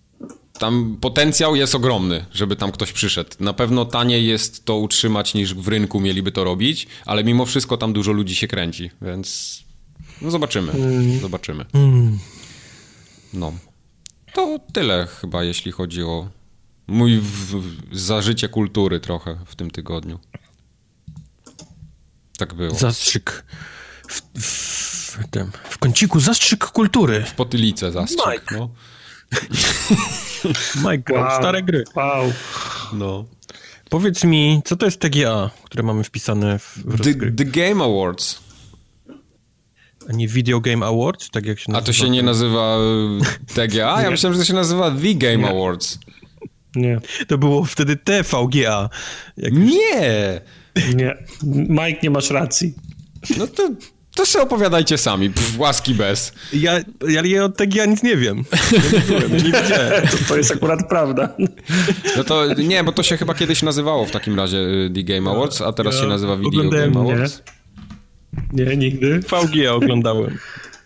tam 0.59 0.97
potencjał 1.01 1.55
jest 1.55 1.75
ogromny, 1.75 2.25
żeby 2.33 2.55
tam 2.55 2.71
ktoś 2.71 2.91
przyszedł. 2.91 3.29
Na 3.39 3.53
pewno 3.53 3.85
taniej 3.85 4.27
jest 4.27 4.65
to 4.65 4.77
utrzymać 4.77 5.33
niż 5.33 5.53
w 5.53 5.67
rynku 5.67 5.99
mieliby 5.99 6.31
to 6.31 6.43
robić, 6.43 6.87
ale 7.05 7.23
mimo 7.23 7.45
wszystko 7.45 7.77
tam 7.77 7.93
dużo 7.93 8.11
ludzi 8.11 8.35
się 8.35 8.47
kręci, 8.47 8.91
więc 9.01 9.59
no 10.21 10.31
zobaczymy. 10.31 10.71
Mm. 10.71 11.19
Zobaczymy. 11.19 11.65
Mm. 11.73 12.19
No. 13.33 13.53
To 14.33 14.59
tyle 14.73 15.07
chyba, 15.21 15.43
jeśli 15.43 15.71
chodzi 15.71 16.03
o 16.03 16.29
mój 16.87 17.19
w, 17.19 17.63
zażycie 17.91 18.49
kultury 18.49 18.99
trochę 18.99 19.37
w 19.45 19.55
tym 19.55 19.71
tygodniu. 19.71 20.19
Tak 22.37 22.53
było. 22.53 22.75
Zastrzyk. 22.75 23.45
W, 24.07 24.21
w, 24.41 25.27
tym, 25.31 25.51
w 25.69 25.77
kąciku 25.77 26.19
zastrzyk 26.19 26.65
kultury. 26.65 27.23
W 27.27 27.33
potylicę 27.33 27.91
zastrzyk, 27.91 28.27
Mike. 28.27 28.55
no. 28.57 28.69
Mike 30.89 31.13
wow, 31.13 31.39
stare 31.39 31.63
gry. 31.63 31.83
Wow. 31.95 32.33
No. 32.93 33.25
Powiedz 33.89 34.23
mi, 34.23 34.61
co 34.65 34.75
to 34.75 34.85
jest 34.85 34.99
TGA, 34.99 35.49
które 35.63 35.83
mamy 35.83 36.03
wpisane 36.03 36.59
w, 36.59 36.77
w 36.77 37.03
the, 37.03 37.31
the, 37.31 37.45
Game 37.45 37.83
Awards. 37.85 38.39
A 40.09 40.13
nie 40.13 40.27
Video 40.27 40.59
Game 40.59 40.85
Awards, 40.85 41.29
tak 41.29 41.45
jak 41.45 41.59
się 41.59 41.71
nazywa? 41.71 41.83
A 41.83 41.85
to 41.85 41.93
się 41.93 42.09
nie 42.09 42.23
nazywa 42.23 42.77
e, 42.77 43.65
TGA? 43.67 44.01
Ja 44.01 44.11
myślałem, 44.11 44.33
że 44.33 44.39
to 44.39 44.45
się 44.45 44.53
nazywa 44.53 44.91
The 44.91 45.13
Game 45.13 45.37
nie. 45.37 45.49
Awards. 45.49 45.99
Nie. 46.75 46.99
To 47.27 47.37
było 47.37 47.65
wtedy 47.65 47.95
TVGA. 47.95 48.89
Nie! 49.51 50.41
Nie. 50.95 51.17
Mike, 51.69 51.99
nie 52.03 52.09
masz 52.09 52.29
racji. 52.29 52.73
No 53.37 53.47
to 53.47 53.69
to 54.15 54.25
sobie 54.25 54.43
opowiadajcie 54.43 54.97
sami, 54.97 55.29
pff, 55.29 55.59
łaski 55.59 55.93
bez. 55.93 56.33
Ja, 56.53 56.79
ja, 57.07 57.21
ja 57.25 57.43
od 57.43 57.57
tego 57.57 57.77
ja 57.77 57.85
nic 57.85 58.03
nie 58.03 58.17
wiem. 58.17 58.43
Ja 59.09 59.27
nie, 59.27 59.43
nie 59.43 59.51
To, 60.11 60.17
to 60.27 60.37
jest 60.37 60.51
akurat 60.51 60.89
prawda. 60.89 61.35
No 62.17 62.23
to 62.23 62.53
nie, 62.53 62.83
bo 62.83 62.91
to 62.91 63.03
się 63.03 63.17
chyba 63.17 63.33
kiedyś 63.33 63.61
nazywało 63.61 64.05
w 64.05 64.11
takim 64.11 64.35
razie 64.37 64.57
y, 64.57 64.91
The 64.95 65.03
Game 65.03 65.31
Awards, 65.31 65.61
a 65.61 65.73
teraz 65.73 65.95
ja 65.95 66.01
się 66.01 66.07
nazywa 66.07 66.37
Video 66.37 66.69
Game 66.69 66.99
Awards. 66.99 67.41
Nie, 68.53 68.65
nie 68.65 68.77
nigdy. 68.77 69.19
VG 69.19 69.71
oglądałem. 69.71 70.37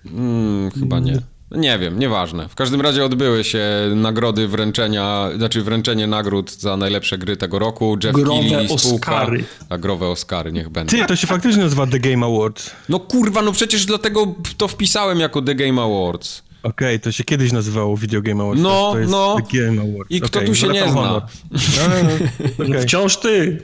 Mm, 0.06 0.72
chyba 0.72 1.00
nie. 1.00 1.20
Nie 1.52 1.80
wiem, 1.80 2.00
nieważne. 2.00 2.50
W 2.50 2.56
każdym 2.56 2.82
razie 2.82 3.06
odbyły 3.06 3.44
się 3.44 3.62
nagrody 3.96 4.48
wręczenia, 4.48 5.30
znaczy 5.38 5.62
wręczenie 5.64 6.08
nagród 6.08 6.52
za 6.52 6.78
najlepsze 6.78 7.18
gry 7.18 7.38
tego 7.38 7.60
roku. 7.60 7.98
Jeff 8.04 8.16
growe 8.16 8.40
Keighley, 8.42 8.80
spółka. 8.80 9.16
Oscary. 9.16 9.44
A 9.70 9.78
growe 9.78 10.08
Oscary, 10.08 10.52
niech 10.52 10.70
będą. 10.70 10.98
Ty, 10.98 11.06
to 11.06 11.16
się 11.16 11.28
faktycznie 11.28 11.64
nazywa 11.64 11.88
The 11.88 12.00
Game 12.00 12.26
Awards. 12.26 12.72
No 12.90 13.00
kurwa, 13.00 13.42
no 13.42 13.52
przecież 13.52 13.86
dlatego 13.86 14.36
to 14.58 14.68
wpisałem 14.68 15.20
jako 15.20 15.42
The 15.42 15.56
Game 15.56 15.82
Awards. 15.82 16.44
Okej, 16.64 16.96
okay, 16.96 17.00
to 17.00 17.12
się 17.12 17.24
kiedyś 17.24 17.52
nazywało 17.52 17.98
Video 17.98 18.22
Game 18.22 18.44
Awards. 18.44 18.62
No, 18.62 18.92
to 18.92 19.00
jest 19.00 19.12
no. 19.12 19.36
The 19.36 19.58
Game 19.58 19.82
Awards. 19.82 20.12
I 20.12 20.22
kto 20.22 20.40
okay, 20.40 20.48
tu 20.48 20.56
się 20.56 20.68
nie 20.68 20.92
zna? 20.92 20.92
No, 21.02 21.22
no, 22.58 22.66
okay. 22.66 22.82
Wciąż 22.82 23.18
ty. 23.18 23.64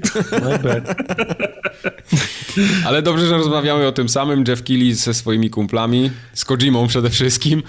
Ale 2.85 3.01
dobrze, 3.01 3.27
że 3.27 3.37
rozmawiamy 3.37 3.87
o 3.87 3.91
tym 3.91 4.09
samym. 4.09 4.43
Jeff 4.47 4.63
Keighley 4.63 4.93
ze 4.93 5.13
swoimi 5.13 5.49
kumplami, 5.49 6.11
z 6.33 6.45
Kojimą 6.45 6.87
przede 6.87 7.09
wszystkim. 7.09 7.63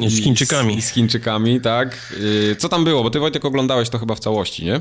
I 0.00 0.10
z 0.10 0.22
Chińczykami. 0.22 0.76
I 0.76 0.82
z 0.82 0.88
Chińczykami, 0.88 1.60
tak. 1.60 2.12
Y, 2.52 2.56
co 2.58 2.68
tam 2.68 2.84
było? 2.84 3.02
Bo 3.02 3.10
ty, 3.10 3.20
Wojtek, 3.20 3.44
oglądałeś 3.44 3.88
to 3.88 3.98
chyba 3.98 4.14
w 4.14 4.20
całości, 4.20 4.64
nie? 4.64 4.80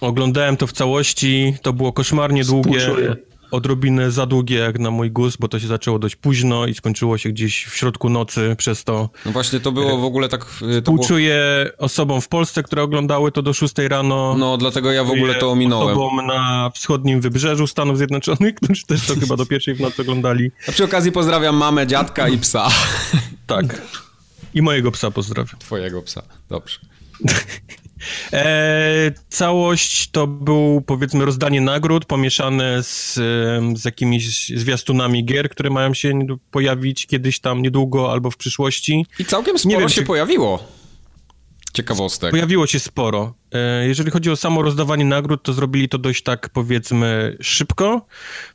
Oglądałem 0.00 0.56
to 0.56 0.66
w 0.66 0.72
całości. 0.72 1.54
To 1.62 1.72
było 1.72 1.92
koszmarnie 1.92 2.44
długie. 2.44 2.80
Współczuję 2.80 3.16
odrobinę 3.52 4.10
za 4.10 4.26
długie 4.26 4.58
jak 4.58 4.78
na 4.78 4.90
mój 4.90 5.10
gust, 5.10 5.36
bo 5.40 5.48
to 5.48 5.60
się 5.60 5.66
zaczęło 5.66 5.98
dość 5.98 6.16
późno 6.16 6.66
i 6.66 6.74
skończyło 6.74 7.18
się 7.18 7.28
gdzieś 7.28 7.64
w 7.64 7.76
środku 7.76 8.08
nocy 8.08 8.54
przez 8.58 8.84
to. 8.84 9.10
No 9.26 9.32
właśnie, 9.32 9.60
to 9.60 9.72
było 9.72 9.98
w 9.98 10.04
ogóle 10.04 10.28
tak... 10.28 10.44
Współczuję 10.44 11.64
było... 11.64 11.86
osobom 11.86 12.20
w 12.20 12.28
Polsce, 12.28 12.62
które 12.62 12.82
oglądały 12.82 13.32
to 13.32 13.42
do 13.42 13.52
6 13.52 13.74
rano. 13.78 14.34
No, 14.38 14.56
dlatego 14.56 14.92
ja 14.92 15.04
w 15.04 15.10
ogóle 15.10 15.34
to 15.34 15.50
ominąłem. 15.50 15.88
Osobom 15.88 16.26
na 16.26 16.70
wschodnim 16.74 17.20
wybrzeżu 17.20 17.66
Stanów 17.66 17.98
Zjednoczonych, 17.98 18.54
którzy 18.62 18.86
też 18.86 19.06
to 19.06 19.14
chyba 19.20 19.36
do 19.36 19.46
pierwszej 19.46 19.74
w 19.74 19.80
nocy 19.80 20.02
oglądali. 20.02 20.50
A 20.68 20.72
przy 20.72 20.84
okazji 20.84 21.12
pozdrawiam 21.12 21.56
mamę, 21.56 21.86
dziadka 21.86 22.28
i 22.28 22.38
psa. 22.38 22.68
Tak. 23.46 23.82
I 24.54 24.62
mojego 24.62 24.92
psa 24.92 25.10
pozdrawiam. 25.10 25.58
Twojego 25.58 26.02
psa, 26.02 26.22
dobrze. 26.48 26.78
E, 28.32 29.12
całość 29.28 30.10
to 30.10 30.26
był, 30.26 30.82
powiedzmy, 30.86 31.24
rozdanie 31.24 31.60
nagród 31.60 32.04
pomieszane 32.04 32.82
z, 32.82 33.14
z 33.74 33.84
jakimiś 33.84 34.48
zwiastunami 34.48 35.24
gier, 35.24 35.48
które 35.48 35.70
mają 35.70 35.94
się 35.94 36.12
pojawić 36.50 37.06
kiedyś 37.06 37.40
tam 37.40 37.62
niedługo 37.62 38.12
albo 38.12 38.30
w 38.30 38.36
przyszłości. 38.36 39.06
I 39.18 39.24
całkiem 39.24 39.58
sporo 39.58 39.78
wiem, 39.78 39.88
się 39.88 39.94
czy... 40.00 40.06
pojawiło 40.06 40.64
ciekawostek. 41.72 42.30
Pojawiło 42.30 42.66
się 42.66 42.78
sporo. 42.78 43.34
E, 43.52 43.88
jeżeli 43.88 44.10
chodzi 44.10 44.30
o 44.30 44.36
samo 44.36 44.62
rozdawanie 44.62 45.04
nagród, 45.04 45.42
to 45.42 45.52
zrobili 45.52 45.88
to 45.88 45.98
dość 45.98 46.22
tak, 46.22 46.48
powiedzmy, 46.48 47.36
szybko. 47.40 48.06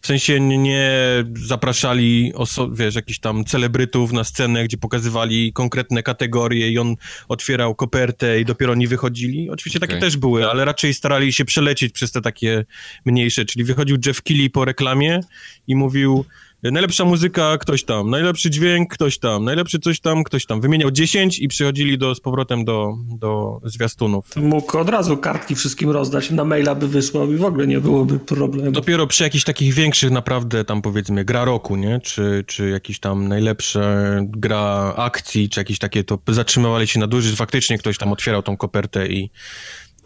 W 0.02 0.08
sensie 0.08 0.40
nie 0.40 0.92
zapraszali, 1.34 2.34
wiesz, 2.72 2.96
jakichś 2.96 3.20
tam 3.20 3.46
celebrytów 3.46 4.12
na 4.12 4.24
scenę, 4.24 4.64
gdzie 4.64 4.78
pokazywali 4.78 5.54
konkretne 5.54 6.04
kategorie 6.04 6.72
i 6.72 6.80
on 6.80 6.96
otwierał 7.28 7.76
kopertę 7.76 8.42
i 8.42 8.46
dopiero 8.46 8.72
oni 8.72 8.88
wychodzili. 8.88 9.50
Oczywiście 9.50 9.80
okay. 9.80 9.88
takie 9.88 10.02
też 10.02 10.18
były, 10.18 10.50
ale 10.50 10.66
raczej 10.66 10.94
starali 10.94 11.34
się 11.34 11.46
przelecieć 11.46 11.94
przez 11.94 12.12
te 12.12 12.22
takie 12.22 12.66
mniejsze, 13.06 13.46
czyli 13.46 13.66
wychodził 13.66 13.98
Jeff 14.06 14.22
Keighley 14.22 14.50
po 14.50 14.66
reklamie 14.66 15.20
i 15.68 15.76
mówił 15.76 16.26
Najlepsza 16.64 17.06
muzyka, 17.06 17.58
ktoś 17.58 17.84
tam. 17.84 18.10
Najlepszy 18.10 18.50
dźwięk, 18.50 18.94
ktoś 18.94 19.18
tam. 19.18 19.44
Najlepszy 19.44 19.80
coś 19.80 20.00
tam, 20.00 20.24
ktoś 20.24 20.46
tam. 20.46 20.62
Wymieniał 20.62 20.92
10 20.92 21.40
i 21.40 21.48
przychodzili 21.48 21.98
do, 21.98 22.16
z 22.16 22.20
powrotem 22.20 22.66
do, 22.66 22.94
do 23.20 23.60
zwiastunów. 23.64 24.36
Mógł 24.36 24.72
od 24.88 24.94
razu 24.94 25.18
kartki 25.18 25.56
wszystkim 25.56 25.90
rozdać, 25.90 26.32
na 26.32 26.44
maila 26.44 26.76
by 26.76 26.88
wysłał 26.88 27.34
i 27.34 27.38
w 27.38 27.44
ogóle 27.44 27.68
nie 27.68 27.80
byłoby 27.80 28.20
problemu. 28.20 28.72
Dopiero 28.72 29.08
przy 29.08 29.24
jakichś 29.24 29.44
takich 29.44 29.74
większych 29.74 30.12
naprawdę 30.12 30.66
tam 30.66 30.82
powiedzmy 30.82 31.26
gra 31.26 31.46
roku, 31.46 31.76
nie? 31.76 32.00
Czy, 32.00 32.44
czy 32.48 32.70
jakiś 32.70 33.00
tam 33.00 33.28
najlepsze 33.28 34.20
gra 34.24 34.94
akcji, 34.98 35.50
czy 35.50 35.60
jakieś 35.60 35.80
takie, 35.80 36.04
to 36.04 36.20
zatrzymywali 36.28 36.88
się 36.88 37.00
na 37.00 37.08
duży, 37.08 37.36
faktycznie 37.36 37.78
ktoś 37.78 37.98
tam 37.98 38.12
otwierał 38.12 38.44
tą 38.44 38.58
kopertę 38.58 39.08
i 39.08 39.30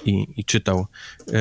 i, 0.06 0.28
i 0.38 0.46
czytał. 0.46 0.86
E, 1.34 1.36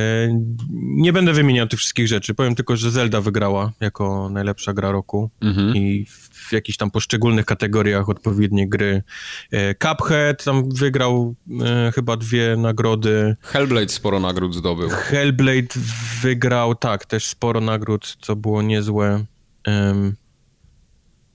nie 0.80 1.12
będę 1.12 1.32
wymieniał 1.32 1.66
tych 1.66 1.78
wszystkich 1.78 2.08
rzeczy, 2.08 2.34
powiem 2.34 2.54
tylko, 2.54 2.76
że 2.76 2.90
Zelda 2.90 3.20
wygrała 3.20 3.72
jako 3.80 4.30
najlepsza 4.30 4.72
gra 4.72 4.92
roku 4.92 5.30
mhm. 5.40 5.76
i 5.76 6.06
w 6.32 6.52
jakichś 6.52 6.78
tam 6.78 6.90
poszczególnych 6.90 7.46
kategoriach 7.46 8.08
odpowiednie 8.08 8.68
gry. 8.68 9.02
E, 9.50 9.74
Cuphead 9.74 10.44
tam 10.44 10.68
wygrał 10.74 11.34
e, 11.64 11.92
chyba 11.94 12.16
dwie 12.16 12.56
nagrody. 12.56 13.36
Hellblade 13.40 13.88
sporo 13.88 14.20
nagród 14.20 14.54
zdobył. 14.54 14.88
Hellblade 14.88 15.80
wygrał, 16.22 16.74
tak, 16.74 17.06
też 17.06 17.26
sporo 17.26 17.60
nagród, 17.60 18.16
co 18.20 18.36
było 18.36 18.62
niezłe. 18.62 19.24
Um, 19.66 20.16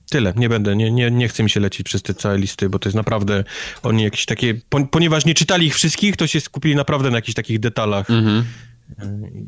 Tyle, 0.10 0.34
nie 0.36 0.50
będę, 0.50 0.76
nie, 0.76 0.92
nie, 0.92 1.12
nie 1.12 1.28
chcę 1.28 1.44
mi 1.44 1.50
się 1.50 1.60
lecieć 1.60 1.84
przez 1.84 2.02
te 2.02 2.14
całe 2.14 2.38
listy, 2.38 2.70
bo 2.70 2.80
to 2.80 2.90
jest 2.90 2.96
naprawdę, 2.96 3.44
oni 3.84 4.04
jakieś 4.04 4.26
takie, 4.26 4.54
ponieważ 4.92 5.26
nie 5.26 5.34
czytali 5.34 5.68
ich 5.68 5.76
wszystkich, 5.76 6.18
to 6.18 6.28
się 6.28 6.42
skupili 6.42 6.76
naprawdę 6.76 7.10
na 7.10 7.18
jakichś 7.18 7.36
takich 7.36 7.60
detalach. 7.60 8.10
Mhm. 8.10 8.46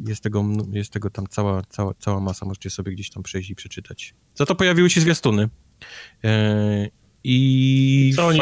Jest, 0.07 0.23
tego, 0.23 0.45
jest 0.71 0.93
tego 0.93 1.09
tam 1.09 1.27
cała, 1.27 1.61
cała, 1.69 1.93
cała 1.99 2.19
masa, 2.19 2.45
możecie 2.45 2.69
sobie 2.69 2.91
gdzieś 2.91 3.09
tam 3.09 3.23
przejść 3.23 3.49
i 3.49 3.55
przeczytać. 3.55 4.13
Za 4.35 4.45
to 4.45 4.55
pojawiły 4.55 4.89
się 4.89 5.01
zwiastuny. 5.01 5.49
E, 6.23 6.87
I... 7.23 8.13
Co 8.15 8.27
oni 8.27 8.41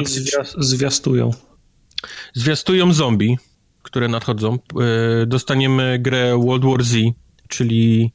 zwiastują? 0.57 1.31
Zwiastują 2.33 2.93
zombie, 2.93 3.37
które 3.81 4.07
nadchodzą. 4.07 4.53
E, 4.53 5.25
dostaniemy 5.25 5.99
grę 5.99 6.39
World 6.45 6.65
War 6.65 6.83
Z, 6.83 6.95
czyli 7.55 8.11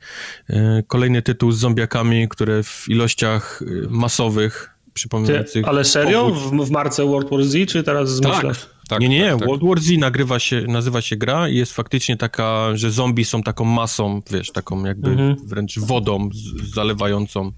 e, 0.51 0.83
kolejny 0.87 1.23
tytuł 1.23 1.53
z 1.53 1.59
zombiakami, 1.59 2.29
które 2.29 2.63
w 2.63 2.89
ilościach 2.89 3.63
e, 3.63 3.89
masowych 3.91 4.71
przypominających... 4.95 5.65
Ty, 5.65 5.71
ale 5.71 5.85
serio? 5.85 6.31
W, 6.31 6.67
w 6.67 6.71
marce 6.71 7.07
World 7.07 7.31
War 7.31 7.45
Z, 7.45 7.71
czy 7.71 7.83
teraz 7.83 8.11
zmyślasz? 8.11 8.61
Tak. 8.61 8.81
Tak, 8.89 9.01
nie, 9.01 9.09
nie, 9.09 9.19
nie. 9.19 9.31
Tak, 9.31 9.39
tak. 9.39 9.49
World 9.49 9.65
War 9.65 9.81
Z 9.81 9.99
nagrywa 9.99 10.39
się, 10.39 10.65
nazywa 10.69 11.01
się 11.01 11.17
gra 11.17 11.49
i 11.49 11.57
jest 11.57 11.73
faktycznie 11.73 12.17
taka, 12.17 12.77
że 12.77 12.91
zombie 12.91 13.25
są 13.25 13.43
taką 13.43 13.65
masą, 13.65 14.23
wiesz, 14.31 14.53
taką 14.53 14.85
jakby 14.85 15.11
mhm. 15.11 15.37
wręcz 15.47 15.79
wodą 15.79 16.29
z, 16.33 16.75
zalewającą. 16.75 17.53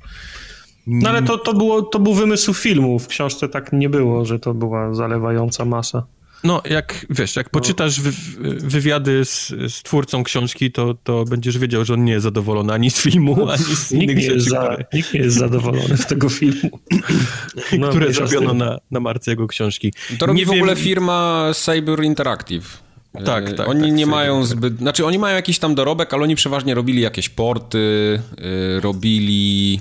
No 0.86 1.08
ale 1.08 1.22
to, 1.22 1.38
to, 1.38 1.54
było, 1.54 1.82
to 1.82 1.98
był 1.98 2.14
wymysł 2.14 2.54
filmu. 2.54 2.98
W 2.98 3.06
książce 3.06 3.48
tak 3.48 3.72
nie 3.72 3.88
było, 3.88 4.24
że 4.24 4.38
to 4.38 4.54
była 4.54 4.94
zalewająca 4.94 5.64
masa. 5.64 6.06
No, 6.44 6.62
jak 6.70 7.06
wiesz, 7.10 7.36
jak 7.36 7.46
no. 7.46 7.50
poczytasz 7.50 8.00
wy, 8.00 8.12
wywiady 8.58 9.24
z, 9.24 9.48
z, 9.48 9.82
twórcą 9.82 10.24
książki, 10.24 10.72
to, 10.72 10.94
to 10.94 11.24
będziesz 11.24 11.58
wiedział, 11.58 11.84
że 11.84 11.94
on 11.94 12.04
nie 12.04 12.12
jest 12.12 12.22
zadowolony 12.22 12.72
ani 12.72 12.90
z 12.90 12.96
filmu, 13.00 13.48
ani 13.50 13.64
z 13.64 13.92
nikt 13.92 14.12
innych 14.12 14.24
rzeczy. 14.24 14.40
Za, 14.40 14.58
które... 14.58 14.84
Nikt 14.92 15.14
nie 15.14 15.20
jest 15.20 15.36
zadowolony 15.36 15.96
z 15.96 16.06
tego 16.06 16.28
filmu. 16.28 16.70
No, 17.78 17.88
które 17.88 18.12
zrobiono 18.12 18.54
na, 18.54 18.78
na 18.90 19.00
marce 19.00 19.30
jego 19.30 19.46
książki. 19.46 19.92
To 20.18 20.26
robi 20.26 20.38
nie 20.38 20.46
w 20.46 20.48
wiem... 20.48 20.58
ogóle 20.58 20.76
firma 20.76 21.50
Saber 21.52 22.04
Interactive. 22.04 22.82
Tak, 23.24 23.48
e, 23.48 23.52
tak. 23.52 23.68
Oni 23.68 23.80
tak, 23.80 23.92
nie 23.92 24.06
mają 24.06 24.44
zbyt. 24.44 24.78
Znaczy, 24.78 25.06
oni 25.06 25.18
mają 25.18 25.36
jakiś 25.36 25.58
tam 25.58 25.74
dorobek, 25.74 26.14
ale 26.14 26.22
oni 26.22 26.34
przeważnie 26.36 26.74
robili 26.74 27.02
jakieś 27.02 27.28
porty, 27.28 27.78
yy, 28.38 28.80
robili. 28.80 29.80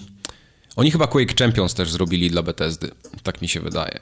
Oni 0.76 0.91
chyba 0.91 1.07
Quake 1.07 1.34
Champions 1.39 1.74
też 1.74 1.91
zrobili 1.91 2.30
dla 2.30 2.43
Bethesdy. 2.43 2.91
Tak 3.24 3.41
mi 3.41 3.47
się 3.47 3.59
wydaje. 3.59 3.99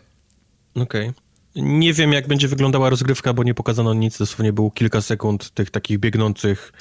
Okej. 0.76 1.10
Okay. 1.10 1.29
Nie 1.56 1.94
wiem, 1.94 2.14
jak 2.14 2.28
będzie 2.28 2.48
wyglądała 2.48 2.90
rozgrywka, 2.90 3.34
bo 3.34 3.44
nie 3.44 3.54
pokazano 3.54 3.94
nic. 3.94 4.18
Dosłownie 4.18 4.54
było 4.54 4.72
kilka 4.72 5.02
sekund 5.02 5.50
tych 5.50 5.72
takich 5.72 6.00
biegnących 6.00 6.74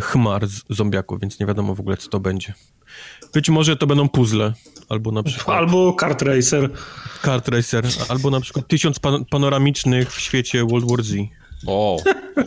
chmar 0.00 0.46
z 0.46 0.62
zombiaków, 0.70 1.20
więc 1.20 1.40
nie 1.40 1.46
wiadomo 1.46 1.74
w 1.74 1.80
ogóle, 1.80 1.96
co 1.96 2.08
to 2.08 2.20
będzie. 2.20 2.54
Być 3.34 3.48
może 3.48 3.76
to 3.76 3.86
będą 3.86 4.08
puzzle, 4.08 4.52
albo 4.88 5.12
na 5.12 5.22
przykład... 5.22 5.56
Albo 5.56 5.92
kart 5.92 6.22
racer. 6.22 6.70
Kart 7.22 7.48
racer, 7.48 7.84
albo 8.08 8.30
na 8.30 8.40
przykład 8.40 8.68
tysiąc 8.68 8.98
pan 8.98 9.24
panoramicznych 9.24 10.12
w 10.12 10.20
świecie 10.20 10.64
World 10.64 10.90
War 10.90 11.02
Z. 11.02 11.14
O, 11.66 12.02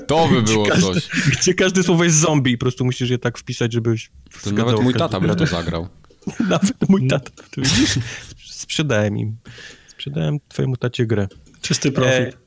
to 0.08 0.28
by 0.28 0.42
było 0.42 0.66
gdzie 0.66 0.82
coś. 0.82 1.08
Każde, 1.08 1.32
gdzie 1.32 1.54
każde 1.54 1.84
słowo 1.84 2.04
jest 2.04 2.18
zombie 2.18 2.52
i 2.52 2.58
po 2.58 2.62
prostu 2.62 2.86
musisz 2.86 3.10
je 3.10 3.18
tak 3.18 3.38
wpisać, 3.38 3.74
żebyś... 3.74 4.10
To 4.44 4.52
nawet 4.52 4.80
mój 4.82 4.94
tata 4.94 5.20
by 5.20 5.36
to 5.36 5.46
zagrał. 5.46 5.88
nawet 6.50 6.90
mój 6.90 7.08
tata, 7.08 7.32
to 7.52 7.62
widzisz? 7.62 8.00
Sprzedałem 8.46 9.18
im. 9.18 9.38
Sprzedałem 9.88 10.40
twojemu 10.50 10.78
tacie 10.78 11.06
grę. 11.06 11.28
Czysty 11.62 11.92
profit. 11.92 12.38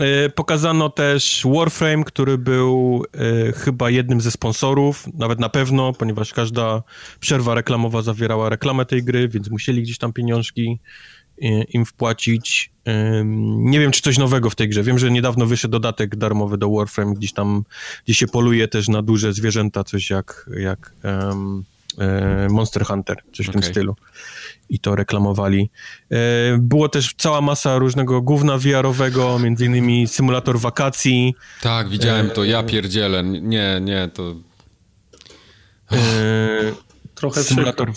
E, 0.00 0.24
e, 0.24 0.28
pokazano 0.28 0.88
też 0.88 1.46
Warframe, 1.54 2.04
który 2.04 2.38
był 2.38 3.04
e, 3.14 3.52
chyba 3.52 3.90
jednym 3.90 4.20
ze 4.20 4.30
sponsorów, 4.30 5.06
nawet 5.14 5.40
na 5.40 5.48
pewno, 5.48 5.92
ponieważ 5.92 6.32
każda 6.32 6.82
przerwa 7.20 7.54
reklamowa 7.54 8.02
zawierała 8.02 8.48
reklamę 8.48 8.86
tej 8.86 9.04
gry, 9.04 9.28
więc 9.28 9.50
musieli 9.50 9.82
gdzieś 9.82 9.98
tam 9.98 10.12
pieniążki 10.12 10.78
e, 11.42 11.62
im 11.62 11.86
wpłacić. 11.86 12.72
E, 12.84 13.22
nie 13.46 13.80
wiem, 13.80 13.90
czy 13.90 14.02
coś 14.02 14.18
nowego 14.18 14.50
w 14.50 14.54
tej 14.54 14.68
grze. 14.68 14.82
Wiem, 14.82 14.98
że 14.98 15.10
niedawno 15.10 15.46
wyszedł 15.46 15.72
dodatek 15.72 16.16
darmowy 16.16 16.58
do 16.58 16.70
Warframe, 16.70 17.14
gdzieś 17.14 17.32
tam, 17.32 17.64
gdzie 18.04 18.14
się 18.14 18.26
poluje 18.26 18.68
też 18.68 18.88
na 18.88 19.02
duże 19.02 19.32
zwierzęta, 19.32 19.84
coś 19.84 20.10
jak, 20.10 20.50
jak 20.58 20.92
um, 21.04 21.64
Monster 22.50 22.84
Hunter, 22.84 23.16
coś 23.32 23.48
okay. 23.48 23.60
w 23.60 23.64
tym 23.64 23.72
stylu 23.72 23.96
i 24.68 24.78
to 24.78 24.96
reklamowali. 24.96 25.70
E, 26.10 26.16
było 26.58 26.88
też 26.88 27.14
cała 27.18 27.40
masa 27.40 27.78
różnego 27.78 28.22
gówna 28.22 28.58
VR-owego, 28.58 29.38
między 29.38 29.64
innymi 29.64 30.08
symulator 30.08 30.58
wakacji. 30.58 31.34
Tak, 31.62 31.88
widziałem 31.88 32.30
to, 32.30 32.44
ja 32.44 32.62
pierdzielę. 32.62 33.24
Nie, 33.24 33.80
nie, 33.82 34.08
to... 34.14 34.34
E, 35.92 35.96
Trochę 37.14 37.42
Symulator 37.42 37.92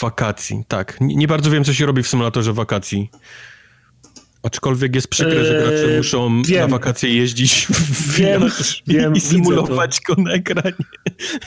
wakacji, 0.00 0.64
tak. 0.68 1.00
Nie, 1.00 1.16
nie 1.16 1.28
bardzo 1.28 1.50
wiem, 1.50 1.64
co 1.64 1.74
się 1.74 1.86
robi 1.86 2.02
w 2.02 2.08
symulatorze 2.08 2.52
wakacji. 2.52 3.10
Aczkolwiek 4.42 4.94
jest 4.94 5.08
przykre, 5.08 5.44
że 5.44 5.62
gracze 5.62 5.90
eee, 5.90 5.96
muszą 5.96 6.42
wiem. 6.42 6.60
na 6.60 6.68
wakacje 6.68 7.14
jeździć 7.14 7.66
w 7.66 8.16
wiem, 8.16 8.42
wiem, 8.86 9.14
i 9.14 9.20
symulować 9.20 10.00
go 10.00 10.14
na 10.22 10.32
ekranie. 10.32 10.84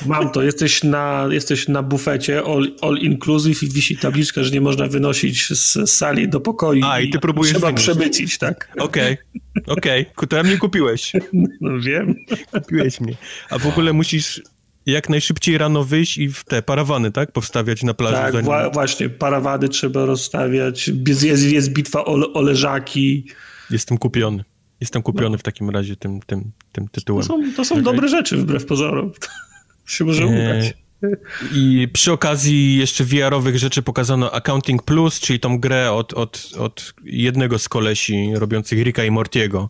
Mam 0.05 0.31
to. 0.31 0.43
Jesteś 0.43 0.83
na, 0.83 1.27
jesteś 1.31 1.67
na 1.67 1.83
bufecie 1.83 2.43
all, 2.45 2.71
all 2.81 2.97
inclusive 2.97 3.63
i 3.63 3.69
wisi 3.69 3.97
tabliczka, 3.97 4.43
że 4.43 4.51
nie 4.51 4.61
można 4.61 4.87
wynosić 4.87 5.47
z 5.47 5.89
sali 5.89 6.29
do 6.29 6.39
pokoju. 6.39 6.85
A, 6.85 6.99
i 6.99 7.09
ty 7.09 7.19
próbujesz 7.19 7.53
Trzeba 7.53 7.67
wynieść. 7.67 7.83
przebycić, 7.83 8.37
tak. 8.37 8.71
Okej, 8.77 9.13
okay. 9.13 9.63
okej. 9.65 10.05
Okay. 10.15 10.27
To 10.27 10.43
mnie 10.43 10.57
kupiłeś. 10.57 11.11
No 11.61 11.79
wiem. 11.79 12.15
Kupiłeś 12.51 13.01
mnie. 13.01 13.15
A 13.49 13.59
w 13.59 13.67
ogóle 13.67 13.93
musisz 13.93 14.41
jak 14.85 15.09
najszybciej 15.09 15.57
rano 15.57 15.83
wyjść 15.83 16.17
i 16.17 16.29
w 16.29 16.43
te 16.43 16.61
parawany, 16.61 17.11
tak? 17.11 17.31
Powstawiać 17.31 17.83
na 17.83 17.93
plaży. 17.93 18.15
Tak, 18.15 18.33
zanim... 18.33 18.71
właśnie, 18.73 19.09
parawany 19.09 19.69
trzeba 19.69 20.05
rozstawiać. 20.05 20.91
Jest, 21.23 21.43
jest 21.43 21.73
bitwa 21.73 22.05
o, 22.05 22.33
o 22.33 22.41
leżaki. 22.41 23.25
Jestem 23.69 23.97
kupiony. 23.97 24.43
Jestem 24.81 25.01
kupiony 25.01 25.29
no. 25.29 25.37
w 25.37 25.43
takim 25.43 25.69
razie 25.69 25.95
tym, 25.95 26.19
tym, 26.25 26.51
tym 26.71 26.87
tytułem. 26.87 27.27
To 27.27 27.27
są, 27.27 27.53
to 27.55 27.65
są 27.65 27.75
okay. 27.75 27.83
dobre 27.83 28.07
rzeczy 28.07 28.37
wbrew 28.37 28.65
pozorom. 28.65 29.11
się 29.85 30.05
może 30.05 30.25
udać. 30.25 30.73
I 31.53 31.87
przy 31.93 32.11
okazji 32.11 32.77
jeszcze 32.77 33.03
VR-owych 33.03 33.57
rzeczy 33.57 33.81
pokazano 33.81 34.31
Accounting 34.31 34.83
Plus, 34.83 35.19
czyli 35.19 35.39
tą 35.39 35.59
grę 35.59 35.91
od, 35.91 36.13
od, 36.13 36.49
od 36.59 36.93
jednego 37.03 37.59
z 37.59 37.69
kolesi 37.69 38.31
robiących 38.35 38.83
Ricka 38.83 39.03
i 39.03 39.11
Mortiego 39.11 39.69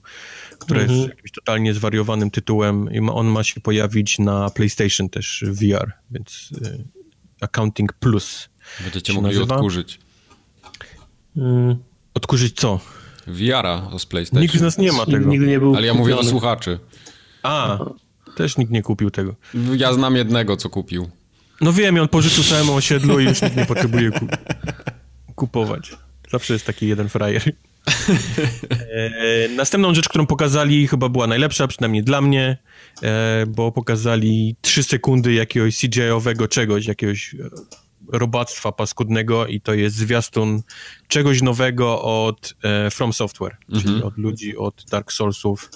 które 0.65 0.81
mhm. 0.81 0.99
jest 0.99 1.09
jakimś 1.09 1.31
totalnie 1.31 1.73
zwariowanym 1.73 2.31
tytułem 2.31 2.93
i 2.93 2.99
on 2.99 3.27
ma 3.27 3.43
się 3.43 3.61
pojawić 3.61 4.19
na 4.19 4.49
PlayStation 4.49 5.09
też 5.09 5.45
VR, 5.47 5.91
więc 6.11 6.49
y, 6.65 6.83
Accounting 7.41 7.93
Plus. 7.93 8.49
Będziecie 8.83 9.13
mogli 9.13 9.29
nazywa. 9.29 9.55
odkurzyć. 9.55 9.99
Mm. 11.37 11.75
Odkurzyć 12.13 12.59
co? 12.59 12.79
VR-a 13.27 13.99
z 13.99 14.05
PlayStation. 14.05 14.41
Nikt 14.41 14.55
z 14.55 14.61
nas 14.61 14.77
nie 14.77 14.91
ma 14.91 15.05
tego. 15.05 15.29
Nigdy 15.29 15.47
nie 15.47 15.59
był 15.59 15.75
Ale 15.75 15.87
ja 15.87 15.93
mówię 15.93 16.15
do 16.15 16.23
słuchaczy. 16.23 16.79
A, 17.43 17.79
też 18.35 18.57
nikt 18.57 18.71
nie 18.71 18.81
kupił 18.81 19.11
tego. 19.11 19.35
Ja 19.75 19.93
znam 19.93 20.15
jednego, 20.15 20.57
co 20.57 20.69
kupił. 20.69 21.09
No 21.61 21.73
wiem, 21.73 21.97
i 21.97 21.99
on 21.99 22.07
pożyczył 22.07 22.43
całemu 22.43 22.73
osiedlu 22.73 23.19
i 23.19 23.23
już 23.23 23.41
nikt 23.41 23.55
nie 23.55 23.65
potrzebuje 23.65 24.11
ku 24.11 24.27
kupować. 25.35 25.97
Zawsze 26.31 26.53
jest 26.53 26.65
taki 26.65 26.87
jeden 26.87 27.09
frajer. 27.09 27.51
E, 28.93 29.49
następną 29.49 29.93
rzecz, 29.93 30.09
którą 30.09 30.25
pokazali, 30.25 30.87
chyba 30.87 31.09
była 31.09 31.27
najlepsza, 31.27 31.67
przynajmniej 31.67 32.03
dla 32.03 32.21
mnie, 32.21 32.57
e, 33.03 33.45
bo 33.47 33.71
pokazali 33.71 34.55
3 34.61 34.83
sekundy 34.83 35.33
jakiegoś 35.33 35.77
CGI-owego 35.77 36.47
czegoś, 36.47 36.85
jakiegoś 36.85 37.33
e, 37.33 37.37
robactwa 38.11 38.71
paskudnego 38.71 39.47
i 39.47 39.61
to 39.61 39.73
jest 39.73 39.95
zwiastun 39.95 40.61
czegoś 41.07 41.41
nowego 41.41 42.01
od 42.01 42.55
From 42.91 43.13
Software, 43.13 43.57
czyli 43.81 44.03
od 44.03 44.17
ludzi 44.17 44.57
od 44.57 44.85
Dark 44.91 45.11
Soulsów. 45.11 45.69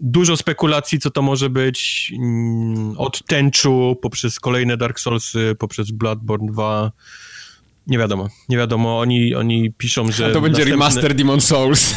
Dużo 0.00 0.36
spekulacji, 0.36 0.98
co 0.98 1.10
to 1.10 1.22
może 1.22 1.50
być, 1.50 2.12
mm, 2.18 2.98
od 2.98 3.24
Tenchu, 3.24 3.96
poprzez 4.02 4.40
kolejne 4.40 4.76
Dark 4.76 5.00
Soulsy, 5.00 5.56
poprzez 5.58 5.90
Bloodborne 5.90 6.52
2, 6.52 6.92
nie 7.88 7.98
wiadomo, 7.98 8.28
nie 8.48 8.56
wiadomo, 8.56 8.98
oni, 8.98 9.34
oni 9.34 9.72
piszą, 9.72 10.12
że... 10.12 10.32
To 10.32 10.40
będzie 10.40 10.62
następne- 10.62 10.70
remaster 10.70 11.14
Demon 11.14 11.40
Souls. 11.40 11.94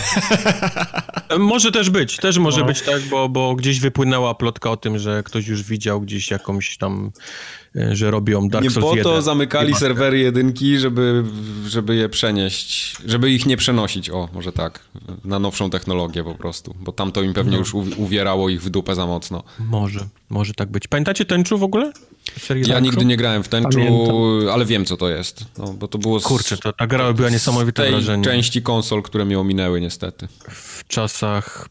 Może 1.40 1.72
też 1.72 1.90
być, 1.90 2.18
też 2.18 2.38
może 2.38 2.64
być 2.64 2.82
tak, 2.82 3.02
bo, 3.02 3.30
bo 3.30 3.56
gdzieś 3.56 3.80
wypłynęła 3.80 4.36
plotka 4.36 4.72
o 4.72 4.78
tym, 4.78 5.00
że 5.00 5.24
ktoś 5.24 5.48
już 5.48 5.64
widział 5.64 6.02
gdzieś 6.02 6.32
jakąś 6.32 6.78
tam, 6.78 7.12
że 7.92 8.12
robią 8.12 8.50
Dark 8.50 8.64
Nie 8.64 8.70
Souls 8.72 8.86
po 8.86 8.96
1. 8.96 9.04
to 9.04 9.22
zamykali 9.22 9.76
serwery 9.76 10.20
jedynki, 10.20 10.78
żeby, 10.78 11.24
żeby 11.68 11.96
je 11.96 12.10
przenieść, 12.10 12.96
żeby 13.06 13.32
ich 13.32 13.46
nie 13.46 13.58
przenosić, 13.58 14.10
o, 14.10 14.30
może 14.34 14.52
tak, 14.52 14.80
na 15.26 15.40
nowszą 15.40 15.70
technologię 15.70 16.24
po 16.24 16.36
prostu, 16.36 16.76
bo 16.80 16.92
tam 16.92 17.12
to 17.12 17.22
im 17.22 17.34
pewnie 17.34 17.58
już 17.58 17.74
uwi- 17.74 17.94
uwierało 17.98 18.50
ich 18.50 18.62
w 18.62 18.70
dupę 18.70 18.96
za 18.96 19.06
mocno. 19.06 19.44
Może, 19.60 20.08
może 20.30 20.54
tak 20.54 20.70
być. 20.72 20.88
Pamiętacie 20.88 21.26
Tenchu 21.26 21.58
w 21.58 21.64
ogóle? 21.64 21.92
Serię 22.40 22.64
Ja 22.68 22.80
nigdy 22.80 23.06
nie 23.06 23.18
grałem 23.18 23.44
w 23.44 23.48
Tenchu, 23.48 23.70
Pamiętam. 23.72 24.54
ale 24.54 24.66
wiem 24.66 24.86
co 24.86 24.98
to 24.98 25.10
jest, 25.10 25.46
no, 25.58 25.74
bo 25.74 25.88
to 25.88 25.98
było 25.98 26.20
z, 26.20 26.24
Kurczę, 26.24 26.58
to 26.58 26.74
ta 26.74 26.88
gra 26.88 27.08
robiła 27.08 27.30
niesamowite 27.30 27.82
tej 27.84 27.92
wrażenie. 27.92 28.24
części 28.24 28.62
konsol, 28.62 29.02
które 29.04 29.26
mnie 29.26 29.40
ominęły 29.40 29.82
niestety. 29.82 30.28
W 30.50 30.84
czasach 30.88 31.70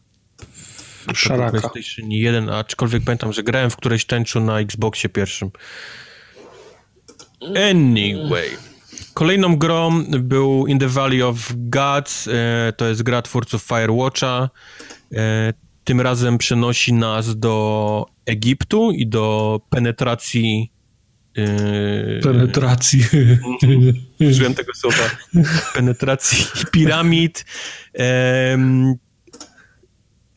Szaraka. 1.15 1.69
PlayStation 1.69 2.11
1, 2.11 2.49
aczkolwiek 2.49 3.03
pamiętam, 3.03 3.33
że 3.33 3.43
grałem 3.43 3.69
w 3.69 3.75
którejś 3.75 4.05
Tenchu 4.05 4.39
na 4.39 4.59
Xboxie 4.59 5.09
pierwszym. 5.09 5.51
Anyway. 7.41 8.49
Kolejną 9.13 9.55
grą 9.55 10.03
był 10.19 10.67
In 10.67 10.79
the 10.79 10.87
Valley 10.87 11.21
of 11.21 11.53
Gods. 11.55 12.27
E, 12.27 12.73
to 12.77 12.87
jest 12.87 13.03
gra 13.03 13.21
twórców 13.21 13.63
Firewatcha. 13.63 14.49
E, 15.13 15.53
tym 15.83 16.01
razem 16.01 16.37
przenosi 16.37 16.93
nas 16.93 17.39
do 17.39 18.05
Egiptu 18.25 18.91
i 18.91 19.07
do 19.07 19.59
penetracji. 19.69 20.71
E, 21.37 22.21
Penetracji. 22.21 23.03
użyłem 24.29 24.53
tego 24.53 24.73
słowa, 24.73 25.03
penetracji 25.73 26.45
piramid. 26.71 27.45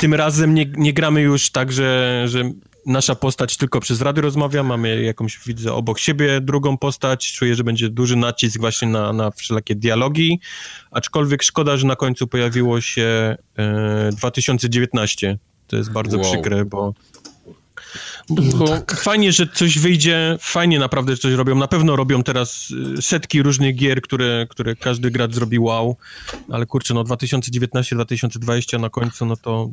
Tym 0.04 0.14
razem 0.14 0.54
nie, 0.54 0.66
nie 0.76 0.92
gramy 0.92 1.20
już 1.20 1.50
tak, 1.50 1.72
że, 1.72 2.22
że 2.26 2.50
nasza 2.86 3.14
postać 3.14 3.56
tylko 3.56 3.80
przez 3.80 4.00
rady 4.00 4.20
rozmawia, 4.20 4.62
mamy 4.62 5.02
jakąś, 5.02 5.38
widzę, 5.46 5.72
obok 5.72 5.98
siebie 5.98 6.40
drugą 6.40 6.78
postać, 6.78 7.32
czuję, 7.32 7.54
że 7.54 7.64
będzie 7.64 7.88
duży 7.90 8.16
nacisk 8.16 8.60
właśnie 8.60 8.88
na, 8.88 9.12
na 9.12 9.30
wszelakie 9.30 9.74
dialogi, 9.74 10.40
aczkolwiek 10.90 11.42
szkoda, 11.42 11.76
że 11.76 11.86
na 11.86 11.96
końcu 11.96 12.26
pojawiło 12.26 12.80
się 12.80 13.36
e, 13.58 14.10
2019. 14.12 15.38
To 15.66 15.76
jest 15.76 15.92
bardzo 15.92 16.18
Wow. 16.18 16.32
przykre, 16.32 16.64
bo 16.64 16.94
bo 18.30 18.66
fajnie, 18.96 19.32
że 19.32 19.46
coś 19.46 19.78
wyjdzie, 19.78 20.36
fajnie 20.40 20.78
naprawdę 20.78 21.12
że 21.12 21.18
coś 21.18 21.32
robią. 21.32 21.54
Na 21.54 21.68
pewno 21.68 21.96
robią 21.96 22.22
teraz 22.22 22.70
y, 22.98 23.02
setki 23.02 23.42
różnych 23.42 23.76
gier, 23.76 24.02
które, 24.02 24.46
które 24.50 24.76
każdy 24.76 25.10
gracz 25.10 25.34
zrobi 25.34 25.58
wow, 25.58 25.96
ale 26.50 26.66
kurczę, 26.66 26.94
no 26.94 27.04
2019-2020 27.04 28.80
na 28.80 28.90
końcu, 28.90 29.26
no 29.26 29.36
to 29.36 29.70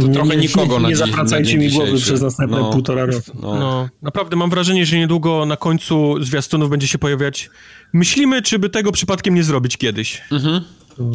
To 0.00 0.08
trochę 0.08 0.36
nikogo 0.36 0.78
na 0.80 0.88
Nie 0.88 0.96
zawracajcie 0.96 1.56
na 1.56 1.62
mi 1.62 1.70
głowy 1.70 1.86
dzisiejszy. 1.86 2.04
przez 2.06 2.22
następne 2.22 2.60
No. 2.60 2.70
półtora 2.72 3.06
roku. 3.06 3.30
No. 3.42 3.54
no, 3.58 3.88
naprawdę 4.02 4.36
mam 4.36 4.50
wrażenie, 4.50 4.86
że 4.86 4.96
niedługo 4.96 5.46
na 5.46 5.56
końcu 5.56 6.24
zwiastunów 6.24 6.70
będzie 6.70 6.88
się 6.88 6.98
pojawiać 6.98 7.50
myślimy, 7.92 8.42
czy 8.42 8.58
by 8.58 8.68
tego 8.70 8.92
przypadkiem 8.92 9.34
nie 9.34 9.42
zrobić 9.44 9.76
kiedyś. 9.76 10.22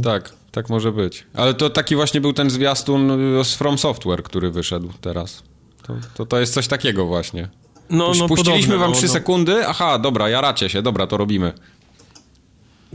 Tak, 0.04 0.34
tak 0.52 0.70
może 0.70 0.92
być. 0.92 1.24
Ale 1.34 1.54
to 1.54 1.70
taki 1.70 1.96
właśnie 1.96 2.22
był 2.22 2.34
ten 2.34 2.50
zwiastun 2.50 3.12
y, 3.40 3.44
z 3.46 3.56
From 3.56 3.78
Software, 3.78 4.24
który 4.24 4.52
wyszedł 4.52 4.90
teraz. 5.02 5.44
To, 5.88 5.96
to, 6.16 6.26
to 6.26 6.40
jest 6.40 6.54
coś 6.54 6.68
takiego 6.68 7.06
właśnie. 7.06 7.50
No, 7.90 8.12
no, 8.20 8.28
Puściliśmy 8.28 8.62
podobne, 8.62 8.78
wam 8.78 8.90
no, 8.92 8.96
3 8.98 9.08
no. 9.08 9.14
sekundy, 9.14 9.68
aha, 9.68 10.00
dobra, 10.00 10.30
jaracie 10.30 10.70
się, 10.70 10.82
dobra, 10.82 11.08
to 11.08 11.18
robimy. 11.18 11.54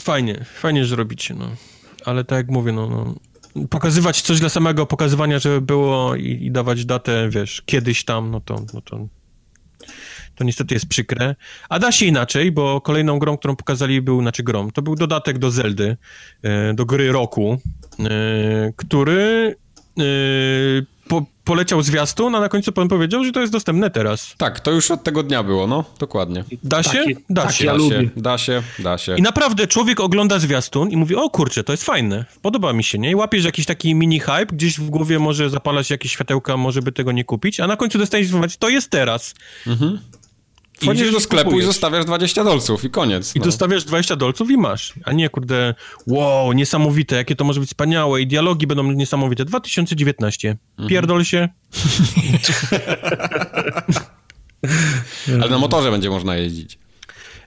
Fajnie, 0.00 0.44
fajnie, 0.54 0.84
że 0.84 0.96
robicie, 0.96 1.34
no. 1.34 1.44
Ale 2.04 2.24
tak 2.24 2.36
jak 2.36 2.48
mówię, 2.48 2.72
no, 2.72 2.88
no 2.88 3.14
pokazywać 3.66 4.22
coś 4.22 4.40
dla 4.40 4.48
samego 4.48 4.86
pokazywania, 4.86 5.38
żeby 5.38 5.60
było 5.60 6.16
i, 6.16 6.46
i 6.46 6.50
dawać 6.50 6.84
datę, 6.84 7.28
wiesz, 7.30 7.62
kiedyś 7.66 8.04
tam, 8.04 8.30
no 8.30 8.40
to, 8.40 8.62
no 8.74 8.80
to, 8.80 9.08
to 10.34 10.44
niestety 10.44 10.74
jest 10.74 10.88
przykre. 10.88 11.36
A 11.68 11.78
da 11.78 11.92
się 11.92 12.06
inaczej, 12.06 12.52
bo 12.52 12.80
kolejną 12.80 13.18
grą, 13.18 13.36
którą 13.36 13.56
pokazali 13.56 14.02
był, 14.02 14.20
znaczy 14.20 14.42
grą, 14.42 14.70
to 14.70 14.82
był 14.82 14.94
dodatek 14.94 15.38
do 15.38 15.50
Zeldy, 15.50 15.96
e, 16.42 16.74
do 16.74 16.86
gry 16.86 17.12
roku, 17.12 17.60
e, 18.00 18.72
który 18.76 19.56
e, 19.98 20.02
po, 21.08 21.24
poleciał 21.44 21.82
zwiastun, 21.82 22.34
a 22.34 22.40
na 22.40 22.48
końcu 22.48 22.72
pan 22.72 22.88
powiedział, 22.88 23.24
że 23.24 23.32
to 23.32 23.40
jest 23.40 23.52
dostępne 23.52 23.90
teraz. 23.90 24.34
Tak, 24.38 24.60
to 24.60 24.70
już 24.70 24.90
od 24.90 25.02
tego 25.04 25.22
dnia 25.22 25.42
było, 25.42 25.66
no, 25.66 25.84
dokładnie. 25.98 26.44
Da 26.64 26.82
się? 26.82 26.90
Takie- 26.98 27.14
da 27.30 27.42
takie 27.42 27.54
się. 27.54 27.64
Ja 27.64 27.72
Da 27.72 27.78
lubię. 27.78 27.96
się, 28.00 28.10
da 28.16 28.38
się, 28.38 28.62
da 28.78 28.98
się. 28.98 29.16
I 29.16 29.22
naprawdę 29.22 29.66
człowiek 29.66 30.00
ogląda 30.00 30.38
zwiastun 30.38 30.90
i 30.90 30.96
mówi, 30.96 31.16
o 31.16 31.30
kurczę, 31.30 31.64
to 31.64 31.72
jest 31.72 31.84
fajne, 31.84 32.24
podoba 32.42 32.72
mi 32.72 32.84
się, 32.84 32.98
nie? 32.98 33.10
I 33.10 33.14
łapiesz 33.14 33.44
jakiś 33.44 33.66
taki 33.66 33.94
mini 33.94 34.20
hype, 34.20 34.46
gdzieś 34.46 34.80
w 34.80 34.90
głowie 34.90 35.18
może 35.18 35.50
zapala 35.50 35.82
się 35.82 35.94
jakieś 35.94 36.12
światełka, 36.12 36.56
może 36.56 36.82
by 36.82 36.92
tego 36.92 37.12
nie 37.12 37.24
kupić, 37.24 37.60
a 37.60 37.66
na 37.66 37.76
końcu 37.76 37.98
dostaniesz 37.98 38.26
informację, 38.26 38.56
to 38.60 38.68
jest 38.68 38.90
teraz. 38.90 39.34
Wchodzisz 40.82 41.02
idziesz 41.02 41.14
do 41.14 41.20
sklepu 41.20 41.58
i 41.58 41.62
zostawiasz 41.62 42.04
20 42.04 42.44
dolców 42.44 42.84
i 42.84 42.90
koniec. 42.90 43.36
I 43.36 43.38
no. 43.38 43.44
dostawiasz 43.44 43.84
20 43.84 44.16
dolców 44.16 44.50
i 44.50 44.56
masz. 44.56 44.94
A 45.04 45.12
nie, 45.12 45.28
kurde, 45.28 45.74
wow, 46.06 46.52
niesamowite, 46.52 47.16
jakie 47.16 47.36
to 47.36 47.44
może 47.44 47.60
być 47.60 47.68
wspaniałe 47.68 48.20
i 48.20 48.26
dialogi 48.26 48.66
będą 48.66 48.82
niesamowite. 48.82 49.44
2019. 49.44 50.56
Pierdol 50.88 51.24
się. 51.24 51.48
Ale 55.42 55.50
na 55.50 55.58
motorze 55.58 55.90
będzie 55.90 56.10
można 56.10 56.36
jeździć. 56.36 56.78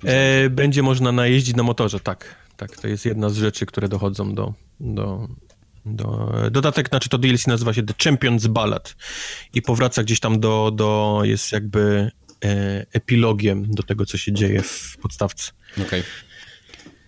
E, 0.03 0.49
będzie 0.49 0.83
można 0.83 1.11
najeździć 1.11 1.55
na 1.55 1.63
motorze, 1.63 1.99
tak. 1.99 2.35
Tak, 2.57 2.77
to 2.77 2.87
jest 2.87 3.05
jedna 3.05 3.29
z 3.29 3.35
rzeczy, 3.35 3.65
które 3.65 3.87
dochodzą 3.89 4.35
do... 4.35 4.53
do 4.79 5.27
do, 5.85 6.31
dodatek, 6.51 6.89
znaczy 6.89 7.09
to 7.09 7.17
DLC 7.17 7.47
nazywa 7.47 7.73
się 7.73 7.83
The 7.83 7.93
Champions 8.03 8.47
Ballad 8.47 8.95
i 9.53 9.61
powraca 9.61 10.03
gdzieś 10.03 10.19
tam 10.19 10.39
do, 10.39 10.71
do 10.71 11.21
jest 11.23 11.51
jakby 11.51 12.11
epilogiem 12.93 13.65
do 13.71 13.83
tego, 13.83 14.05
co 14.05 14.17
się 14.17 14.33
dzieje 14.33 14.61
w 14.61 14.97
podstawce. 15.01 15.51
Okej. 15.87 16.03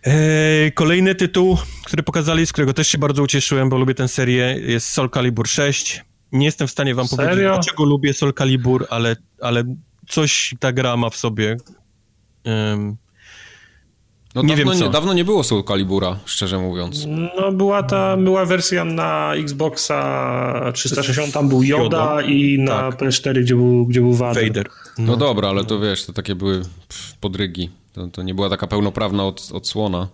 E, 0.04 0.72
kolejny 0.72 1.16
tytuł, 1.16 1.58
który 1.86 2.04
pokazali, 2.04 2.46
z 2.46 2.52
którego 2.52 2.74
też 2.74 2.88
się 2.88 2.98
bardzo 2.98 3.24
ucieszyłem, 3.24 3.70
bo 3.70 3.78
lubię 3.78 3.94
tę 3.94 4.08
serię, 4.08 4.60
jest 4.60 4.88
Soul 4.90 5.10
Calibur 5.10 5.48
6. 5.48 6.02
Nie 6.32 6.46
jestem 6.46 6.68
w 6.68 6.72
stanie 6.72 6.96
wam 6.96 7.08
Serio? 7.08 7.26
powiedzieć, 7.26 7.46
dlaczego 7.46 7.84
lubię 7.84 8.14
Soul 8.14 8.34
Calibur, 8.34 8.88
ale, 8.90 9.16
ale 9.42 9.64
coś 10.08 10.56
ta 10.60 10.74
gra 10.74 10.98
ma 10.98 11.10
w 11.10 11.16
sobie. 11.16 11.58
No 14.36 14.42
Nie 14.42 14.56
dawno 14.56 14.72
wiem 14.72 14.82
nie, 14.82 14.90
dawno 14.90 15.14
nie 15.14 15.26
było 15.26 15.44
Soul 15.44 15.64
Calibura, 15.64 16.20
szczerze 16.26 16.60
mówiąc. 16.60 17.06
No 17.38 17.52
była 17.52 17.84
ta, 17.84 18.18
była 18.18 18.46
wersja 18.46 18.86
na 18.86 19.34
Xboxa 19.36 20.72
360, 20.74 21.34
tam 21.34 21.50
był 21.50 21.64
Yoda 21.64 21.84
Yoda. 21.84 22.22
i 22.22 22.60
na 22.60 22.72
Tak. 22.92 23.02
PS4, 23.02 23.42
gdzie 23.42 23.56
był, 23.56 23.86
gdzie 23.86 24.02
był 24.02 24.14
Vader. 24.14 24.48
Vader. 24.48 24.70
No 24.98 25.18
dobra, 25.18 25.50
ale 25.50 25.66
to 25.66 25.80
wiesz, 25.80 26.06
to 26.06 26.14
takie 26.14 26.36
były 26.36 26.62
podrygi. 27.20 27.70
To, 27.94 28.08
to 28.08 28.24
nie 28.24 28.34
była 28.34 28.50
taka 28.50 28.68
pełnoprawna 28.68 29.26
od, 29.26 29.50
odsłona. 29.54 30.08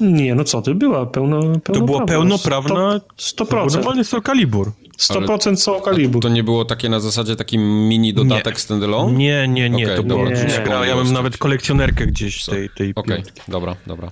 Nie, 0.00 0.34
no 0.34 0.44
co 0.44 0.62
ty, 0.62 0.74
była 0.74 1.06
pełno, 1.06 1.40
pełnoprawna. 1.40 1.80
To 1.80 1.86
była 1.86 2.06
pełnoprawna... 2.06 3.00
100%. 3.18 3.34
To 3.36 3.44
był 3.44 3.58
100%, 3.66 3.74
Normalnie 3.74 4.04
Soul 4.04 4.22
Calibur. 4.22 4.72
100% 5.00 5.56
Soul 5.56 5.82
Calibur. 5.82 6.22
To 6.22 6.28
nie 6.28 6.44
było 6.44 6.64
takie 6.64 6.88
na 6.88 7.00
zasadzie 7.00 7.36
taki 7.36 7.58
mini 7.58 8.14
dodatek 8.14 8.54
Nie. 8.54 8.60
standalone? 8.60 9.18
Nie, 9.18 9.48
nie, 9.48 9.70
nie, 9.70 9.84
Okej, 9.84 9.96
to 9.96 10.02
to 10.02 10.24
nie, 10.28 10.36
się 10.36 10.62
gra. 10.64 10.86
Ja 10.86 10.96
mam 10.96 11.12
nawet 11.12 11.38
kolekcjonerkę 11.38 12.06
gdzieś 12.06 12.44
tej, 12.44 12.70
tej 12.70 12.94
Okej, 12.94 13.16
piątki. 13.16 13.42
dobra, 13.48 13.76
dobra. 13.86 14.10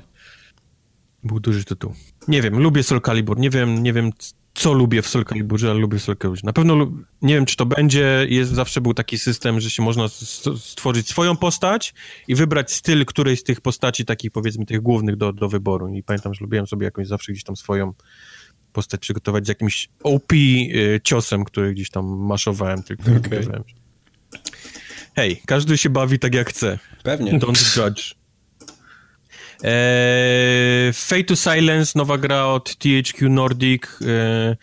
Był 1.25 1.41
duży 1.41 1.65
tytuł. 1.65 1.95
Nie 2.29 2.43
wiem, 2.43 2.59
lubię 2.59 2.83
Soul 2.83 3.01
Calibur, 3.01 3.39
nie 3.39 3.51
wiem, 3.51 3.83
nie 3.83 3.93
wiem 3.93 4.13
co 4.55 4.73
lubię 4.73 5.03
w 5.03 5.09
Soul 5.09 5.25
Caliburze, 5.25 5.71
ale 5.71 5.81
lubię 5.81 5.99
Soul 5.99 6.17
Caliburze. 6.17 6.43
Na 6.45 6.53
pewno, 6.53 6.91
nie 7.23 7.35
wiem, 7.35 7.47
czy 7.47 7.57
to 7.57 7.67
będzie, 7.67 8.27
jest, 8.29 8.51
zawsze 8.53 8.81
był 8.81 8.95
taki 8.95 9.19
system, 9.19 9.61
że 9.61 9.71
się 9.71 9.83
można 9.83 10.09
stworzyć 10.59 11.09
swoją 11.09 11.37
postać 11.37 11.95
i 12.29 12.35
wybrać 12.35 12.73
styl 12.73 13.05
którejś 13.05 13.41
z 13.41 13.43
tych 13.43 13.61
postaci, 13.61 14.05
takich 14.05 14.31
powiedzmy 14.31 14.67
tych 14.67 14.81
głównych 14.81 15.17
do, 15.17 15.33
do 15.33 15.49
wyboru. 15.49 15.89
I 15.89 16.03
pamiętam, 16.03 16.35
że 16.35 16.45
lubiłem 16.45 16.67
sobie 16.67 16.85
jakąś 16.85 17.07
zawsze 17.07 17.33
gdzieś 17.33 17.45
tam 17.45 17.57
swoją 17.57 17.93
postać 18.73 19.01
przygotować 19.01 19.47
z 19.47 19.49
jakimś 19.49 19.89
OP 20.03 20.33
y, 20.33 21.01
ciosem, 21.05 21.45
który 21.45 21.75
gdzieś 21.75 21.91
tam 21.91 22.07
maszowałem, 22.07 22.83
tylko 22.83 23.03
okay. 23.03 23.65
Hej, 25.17 25.43
każdy 25.47 25.79
się 25.79 25.91
bawi 25.91 26.19
tak 26.19 26.35
jak 26.35 26.51
chce. 26.51 26.79
Pewnie. 27.03 27.33
Don't 27.33 27.77
judge. 27.77 28.15
E, 29.65 30.93
Fate 30.95 31.25
to 31.25 31.37
Silence, 31.37 31.93
nowa 31.99 32.19
gra 32.19 32.47
od 32.47 32.77
THQ 32.77 33.29
Nordic. 33.29 33.83
E, 34.03 34.57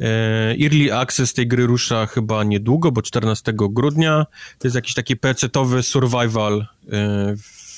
e, 0.00 0.56
Early 0.64 0.94
Access 0.94 1.34
tej 1.34 1.46
gry 1.46 1.66
rusza 1.66 2.06
chyba 2.06 2.44
niedługo, 2.44 2.92
bo 2.92 3.02
14 3.02 3.52
grudnia. 3.56 4.26
To 4.58 4.68
jest 4.68 4.74
jakiś 4.74 4.94
taki 4.94 5.16
pecetowy 5.16 5.82
survival, 5.82 6.66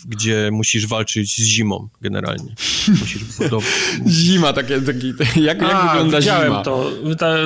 gdzie 0.07 0.49
musisz 0.53 0.87
walczyć 0.87 1.37
z 1.37 1.45
zimą 1.45 1.89
generalnie. 2.01 2.55
Musisz 2.89 3.25
budować. 3.25 3.71
Zima, 4.09 4.53
takie, 4.53 4.81
taki, 4.81 5.15
jak, 5.19 5.37
jak 5.37 5.63
A, 5.63 5.89
wygląda 5.89 6.23
zima? 6.23 6.63
to. 6.63 6.91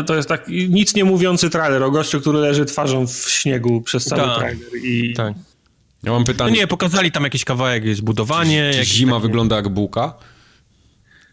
To 0.07 0.17
jest 0.17 0.29
taki 0.29 0.69
nic 0.71 0.95
nie 0.95 1.05
mówiący 1.05 1.51
trailer 1.51 1.83
o 1.83 1.91
gościu, 1.91 2.21
który 2.21 2.39
leży 2.39 2.65
twarzą 2.65 3.07
w 3.07 3.31
śniegu 3.31 3.81
przez 3.81 4.05
cały 4.05 4.23
tak, 4.23 4.39
trailer. 4.39 4.85
I... 4.85 5.15
Tak. 5.15 5.35
Ja 6.03 6.13
mam 6.13 6.25
pytanie. 6.25 6.51
No 6.51 6.57
nie, 6.57 6.67
pokazali 6.67 7.13
tam 7.13 7.25
jakiś 7.25 7.45
kawałek, 7.45 7.85
jest 7.85 8.03
budowanie. 8.03 8.71
Czy 8.75 8.85
zima 8.85 9.13
takie... 9.13 9.23
wygląda 9.23 9.57
jak 9.57 9.69
bułka? 9.69 10.15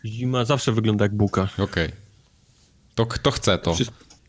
Zima 0.06 0.46
zawsze 0.46 0.72
wygląda 0.72 1.06
jak 1.06 1.16
bułka. 1.16 1.44
Okej. 1.54 1.64
Okay. 1.64 1.92
To 2.96 3.06
kto 3.06 3.32
chce 3.32 3.58
to? 3.58 3.76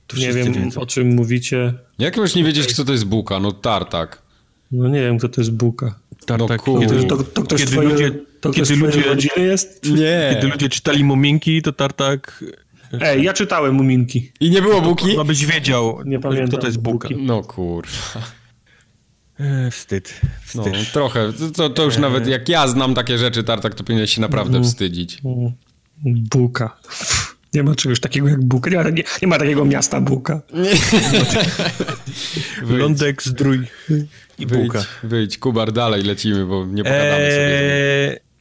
to 0.07 0.17
nie 0.17 0.33
wiem, 0.33 0.53
wiedzą. 0.53 0.81
o 0.81 0.87
czym 0.87 1.15
mówicie. 1.15 1.75
Jak 1.99 2.17
możesz 2.17 2.35
nie 2.35 2.45
wiedzieć, 2.45 2.67
kto 2.67 2.85
to 2.85 2.93
jest 2.93 3.05
bułka? 3.05 3.41
No 3.41 3.53
tartak. 3.53 4.23
No 4.73 4.89
nie 4.89 5.01
wiem, 5.01 5.19
kto 5.19 5.29
to 5.29 5.41
jest 5.41 5.53
bułka. 5.53 5.99
Tartak. 6.27 6.67
No, 6.67 6.81
kiedy, 6.81 7.05
to, 7.05 7.17
to 7.17 7.43
ktoś 7.43 7.61
kiedy 7.61 7.73
twoje, 7.73 7.89
ludzie, 7.89 8.11
to 8.41 8.51
kiedy 8.51 8.77
ludzie, 8.77 9.03
rodziny 9.03 9.47
jest? 9.47 9.91
Nie. 9.91 10.31
Kiedy 10.35 10.47
ludzie 10.47 10.69
czytali 10.69 11.05
Muminki, 11.05 11.63
to 11.63 11.73
Tartak... 11.73 12.45
Ej, 13.01 13.23
ja 13.23 13.33
czytałem 13.33 13.75
Muminki. 13.75 14.33
I 14.41 14.51
nie 14.51 14.63
było 14.63 14.83
bułki? 14.83 15.17
No 15.17 15.25
byś 15.25 15.47
wiedział, 15.47 15.99
nie 16.05 16.21
pamiętam, 16.21 16.49
kto 16.49 16.59
to 16.59 16.67
jest 16.67 16.79
bułka. 16.79 17.09
No 17.19 17.43
kurwa. 17.43 18.23
E, 19.41 19.71
wstyd. 19.71 20.21
No, 20.55 20.63
wstyd. 20.63 20.73
No, 20.73 20.85
trochę. 20.93 21.33
To, 21.57 21.71
to 21.71 21.85
już 21.85 21.97
e... 21.97 22.01
nawet 22.01 22.27
jak 22.27 22.49
ja 22.49 22.69
znam 22.69 22.95
takie 22.95 23.19
rzeczy, 23.19 23.45
Tartak, 23.45 23.75
to 23.75 23.85
powinien 23.85 24.07
się 24.07 24.21
naprawdę 24.21 24.57
mm. 24.57 24.69
wstydzić. 24.69 25.19
Nie 27.55 27.63
ma 27.63 27.75
czegoś 27.75 28.01
takiego 28.01 28.29
jak 28.29 28.45
Bułka. 28.45 28.71
Nie 28.71 28.77
ma, 28.77 28.91
nie, 28.91 29.03
nie 29.23 29.29
ma 29.29 29.39
takiego 29.39 29.65
miasta 29.65 30.01
Bułka. 30.01 30.41
Lądek, 32.63 33.23
Zdrój 33.23 33.67
i 34.39 34.47
Bułka. 34.47 34.79
Wyjdź, 34.79 34.89
wyjdź, 35.03 35.39
Kubar, 35.39 35.73
dalej 35.73 36.03
lecimy, 36.03 36.47
bo 36.47 36.67
nie 36.67 36.85
pogadamy 36.85 37.17
eee... 37.17 37.31
sobie. 37.31 38.33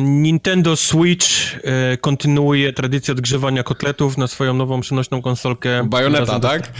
Nintendo 0.00 0.76
Switch 0.76 1.26
e, 1.64 1.96
kontynuuje 1.96 2.72
tradycję 2.72 3.12
odgrzewania 3.12 3.62
kotletów 3.62 4.18
na 4.18 4.26
swoją 4.26 4.54
nową 4.54 4.80
przenośną 4.80 5.22
konsolkę. 5.22 5.88
Bajoneta, 5.88 6.40
tak? 6.40 6.72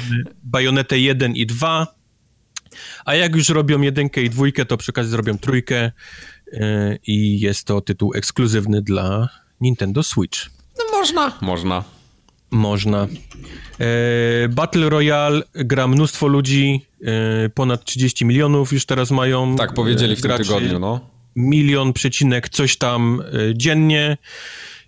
Bajonetę 0.43 0.99
1 0.99 1.37
i 1.37 1.47
2. 1.47 1.87
A 3.05 3.15
jak 3.15 3.37
już 3.37 3.49
robią 3.49 3.81
jedynkę 3.81 4.23
i 4.23 4.31
dwójkę, 4.31 4.65
to 4.65 4.77
przy 4.77 4.93
okazji 4.93 5.11
zrobią 5.11 5.39
trójkę 5.39 5.93
e, 6.53 6.97
i 7.07 7.41
jest 7.41 7.67
to 7.67 7.81
tytuł 7.81 8.13
ekskluzywny 8.15 8.83
dla 8.83 9.29
Nintendo 9.61 10.03
Switch. 10.03 10.58
Można. 10.99 11.33
Można. 11.41 11.85
Można. 12.51 13.07
E, 13.81 14.49
Battle 14.49 14.89
Royale 14.89 15.43
gra 15.55 15.89
mnóstwo 15.89 16.27
ludzi, 16.27 16.81
e, 17.03 17.49
ponad 17.49 17.85
30 17.85 18.25
milionów 18.25 18.73
już 18.73 18.87
teraz 18.87 19.11
mają. 19.11 19.57
Tak, 19.57 19.75
powiedzieli 19.75 20.17
w 20.17 20.23
tym 20.23 20.31
tygodniu, 20.37 20.79
no. 20.79 21.01
Milion 21.37 21.93
przecinek 21.93 22.49
coś 22.49 22.77
tam 22.77 23.23
dziennie. 23.55 24.17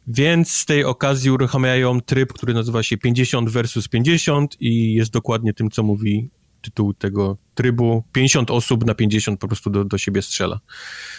Więc 0.07 0.53
z 0.53 0.67
tej 0.67 0.85
okazji 0.85 1.31
uruchamiają 1.31 2.01
tryb, 2.01 2.33
który 2.33 2.55
nazywa 2.55 2.83
się 2.83 2.99
50 2.99 3.51
versus 3.51 3.89
50 3.89 4.57
i 4.61 4.95
jest 4.95 5.11
dokładnie 5.11 5.55
tym, 5.55 5.71
co 5.71 5.83
mówi 5.83 6.31
tytuł 6.63 6.95
tego 6.95 7.37
trybu. 7.55 8.05
50 8.13 8.51
osób 8.51 8.85
na 8.85 8.95
50 8.95 9.41
po 9.41 9.49
prostu 9.49 9.71
do, 9.71 9.85
do 9.85 9.99
siebie 9.99 10.23
strzela. 10.23 10.61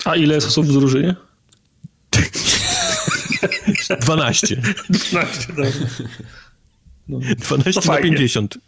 A 0.05 0.15
ile 0.15 0.35
jest 0.35 0.47
osób 0.47 0.65
w 0.65 0.73
drużynie? 0.73 1.15
12. 4.01 4.55
12, 4.89 5.47
dobra. 5.47 5.65
No, 7.07 7.19
12 7.19 7.91
na 7.91 7.97
50. 7.97 8.57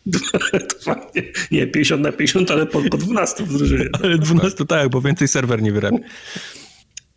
To 0.52 0.80
fajnie. 0.84 1.32
Nie, 1.52 1.68
50 1.68 2.02
na 2.02 2.12
50, 2.12 2.52
ale 2.52 2.66
po, 2.66 2.82
po 2.82 2.98
12 2.98 3.44
w 3.44 3.58
drużynie. 3.58 3.90
Ale 4.04 4.18
12 4.18 4.66
tak, 4.66 4.90
bo 4.90 5.02
więcej 5.02 5.28
serwer 5.28 5.62
nie 5.62 5.72
wyrabia. 5.72 5.98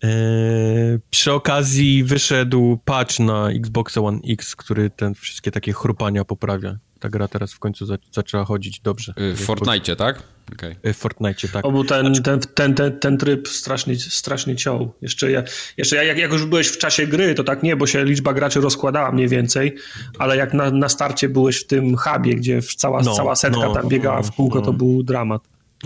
Eee, 0.02 0.98
przy 1.10 1.32
okazji 1.32 2.04
wyszedł 2.04 2.78
patch 2.84 3.18
na 3.18 3.50
Xbox 3.50 3.96
One 3.96 4.18
X, 4.28 4.56
który 4.56 4.90
ten 4.90 5.14
wszystkie 5.14 5.50
takie 5.50 5.72
chrupania 5.72 6.24
poprawia 6.24 6.78
ta 7.00 7.08
gra 7.08 7.28
teraz 7.28 7.52
w 7.52 7.58
końcu 7.58 7.86
za, 7.86 7.96
zaczęła 8.12 8.44
chodzić 8.44 8.80
dobrze. 8.80 9.14
W 9.16 9.40
Fortnite, 9.40 9.96
tak? 9.96 10.22
Okay. 10.52 10.76
W 10.84 10.96
Fortnite, 10.96 11.48
tak. 11.48 11.64
O, 11.64 11.72
był 11.72 11.84
ten, 11.84 12.06
znaczy- 12.06 12.22
ten, 12.22 12.40
ten, 12.54 12.74
ten, 12.74 12.98
ten 12.98 13.18
tryb 13.18 13.48
strasznie, 13.48 13.96
strasznie 13.98 14.56
ciął. 14.56 14.92
Jeszcze, 15.02 15.30
ja, 15.30 15.42
jeszcze 15.76 16.04
jak, 16.04 16.18
jak 16.18 16.32
już 16.32 16.44
byłeś 16.44 16.68
w 16.68 16.78
czasie 16.78 17.06
gry, 17.06 17.34
to 17.34 17.44
tak 17.44 17.62
nie, 17.62 17.76
bo 17.76 17.86
się 17.86 18.04
liczba 18.04 18.34
graczy 18.34 18.60
rozkładała 18.60 19.12
mniej 19.12 19.28
więcej, 19.28 19.76
ale 20.18 20.36
jak 20.36 20.54
na, 20.54 20.70
na 20.70 20.88
starcie 20.88 21.28
byłeś 21.28 21.56
w 21.56 21.66
tym 21.66 21.96
hubie, 21.96 22.34
gdzie 22.34 22.62
cała, 22.62 23.02
no, 23.02 23.14
cała 23.14 23.36
setka 23.36 23.60
no, 23.60 23.74
tam 23.74 23.88
biegała 23.88 24.22
w 24.22 24.32
kółko, 24.32 24.58
no. 24.58 24.64
to 24.64 24.72
był 24.72 25.02
dramat. 25.02 25.42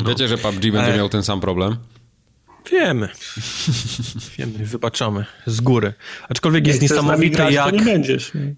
Wiecie, 0.07 0.29
że 0.29 0.39
PUBG 0.39 0.63
będzie 0.63 0.95
e... 0.95 0.97
miał 0.97 1.09
ten 1.09 1.23
sam 1.23 1.41
problem? 1.41 1.77
Wiemy. 2.71 3.09
Wiemy, 4.39 4.67
wybaczamy 4.67 5.25
z 5.47 5.61
góry. 5.61 5.95
Aczkolwiek 6.29 6.67
jest 6.67 6.83
niesamowite, 6.83 7.37
grać, 7.37 7.55
jak, 7.55 7.75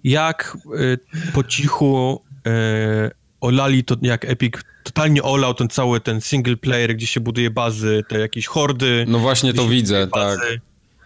jak 0.03 0.57
y, 0.79 0.99
po 1.33 1.43
cichu 1.43 2.21
e, 2.47 3.11
olali 3.41 3.83
to, 3.83 3.95
jak 4.01 4.25
Epic 4.25 4.53
totalnie 4.83 5.23
olał 5.23 5.53
ten 5.53 5.69
cały 5.69 5.99
ten 5.99 6.21
single 6.21 6.57
player, 6.57 6.95
gdzie 6.95 7.07
się 7.07 7.19
buduje 7.19 7.51
bazy, 7.51 8.03
te 8.07 8.19
jakieś 8.19 8.45
hordy. 8.45 9.05
No 9.07 9.19
właśnie 9.19 9.53
to 9.53 9.67
widzę, 9.67 10.07
tak. 10.07 10.39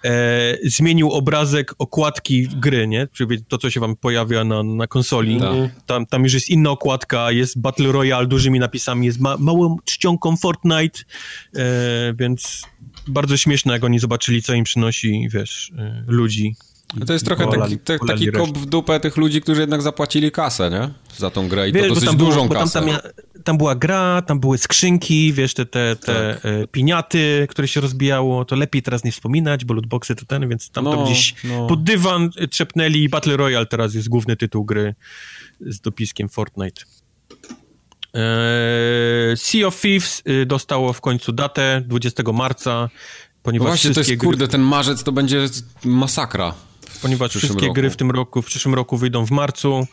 E, 0.05 0.57
zmienił 0.63 1.11
obrazek 1.11 1.73
okładki 1.79 2.47
gry, 2.47 2.87
nie? 2.87 3.07
Czyli 3.13 3.43
to, 3.43 3.57
co 3.57 3.69
się 3.69 3.79
wam 3.79 3.95
pojawia 3.95 4.43
na, 4.43 4.63
na 4.63 4.87
konsoli. 4.87 5.39
Tak. 5.39 5.55
Tam, 5.85 6.05
tam 6.05 6.23
już 6.23 6.33
jest 6.33 6.49
inna 6.49 6.71
okładka, 6.71 7.31
jest 7.31 7.59
Battle 7.59 7.91
Royale 7.91 8.27
dużymi 8.27 8.59
napisami, 8.59 9.05
jest 9.05 9.19
ma, 9.19 9.37
małą 9.37 9.77
czcionką 9.85 10.37
Fortnite, 10.37 10.99
e, 11.55 12.13
więc 12.13 12.61
bardzo 13.07 13.37
śmieszne, 13.37 13.73
jak 13.73 13.83
oni 13.83 13.99
zobaczyli, 13.99 14.41
co 14.41 14.53
im 14.53 14.63
przynosi, 14.63 15.27
wiesz, 15.31 15.71
e, 15.77 16.03
ludzi 16.07 16.55
no 16.95 17.05
to 17.05 17.13
jest 17.13 17.25
trochę 17.25 17.47
taki, 17.47 17.77
te, 17.77 17.99
taki 18.07 18.31
kop 18.31 18.57
w 18.57 18.65
dupę 18.65 18.99
tych 18.99 19.17
ludzi, 19.17 19.41
którzy 19.41 19.61
jednak 19.61 19.81
zapłacili 19.81 20.31
kasę, 20.31 20.69
nie? 20.69 20.89
Za 21.17 21.29
tą 21.29 21.47
grę 21.47 21.69
i 21.69 21.73
wiesz, 21.73 21.83
to 21.83 21.89
dosyć 21.89 22.09
tam 22.09 22.17
dużą 22.17 22.47
było, 22.47 22.59
kasę. 22.59 22.79
Tam, 22.79 22.89
tam, 22.89 22.99
tam, 23.43 23.57
była 23.57 23.75
gra, 23.75 24.21
tam 24.21 24.39
były 24.39 24.57
skrzynki, 24.57 25.33
wiesz, 25.33 25.53
te, 25.53 25.65
te, 25.65 25.95
te 25.95 26.33
tak. 26.33 26.45
e, 26.45 26.67
piniaty, 26.67 27.47
które 27.49 27.67
się 27.67 27.81
rozbijało, 27.81 28.45
to 28.45 28.55
lepiej 28.55 28.81
teraz 28.81 29.03
nie 29.03 29.11
wspominać, 29.11 29.65
bo 29.65 29.73
lootboxy 29.73 30.15
to 30.15 30.25
ten, 30.25 30.49
więc 30.49 30.69
tam 30.69 30.83
no, 30.83 30.95
to 30.95 31.05
gdzieś 31.05 31.35
no. 31.43 31.67
pod 31.67 31.83
dywan 31.83 32.29
trzepnęli 32.49 33.09
Battle 33.09 33.37
Royale 33.37 33.65
teraz 33.65 33.93
jest 33.93 34.09
główny 34.09 34.35
tytuł 34.35 34.65
gry 34.65 34.95
z 35.61 35.81
dopiskiem 35.81 36.29
Fortnite. 36.29 36.81
Eee, 38.13 39.37
sea 39.37 39.67
of 39.67 39.81
Thieves 39.81 40.23
dostało 40.45 40.93
w 40.93 41.01
końcu 41.01 41.31
datę 41.31 41.81
20 41.85 42.23
marca, 42.33 42.89
ponieważ 43.43 43.65
no 43.65 43.69
Właśnie, 43.69 43.93
to 43.93 43.99
jest, 43.99 44.21
kurde, 44.21 44.47
ten 44.47 44.61
marzec 44.61 45.03
to 45.03 45.11
będzie 45.11 45.45
masakra 45.85 46.53
ponieważ 47.01 47.31
wszystkie 47.31 47.61
roku. 47.61 47.73
gry 47.73 47.89
w 47.89 47.95
tym 47.95 48.11
roku, 48.11 48.41
w 48.41 48.45
przyszłym 48.45 48.75
roku 48.75 48.97
wyjdą 48.97 49.25
w 49.25 49.31
marcu. 49.31 49.87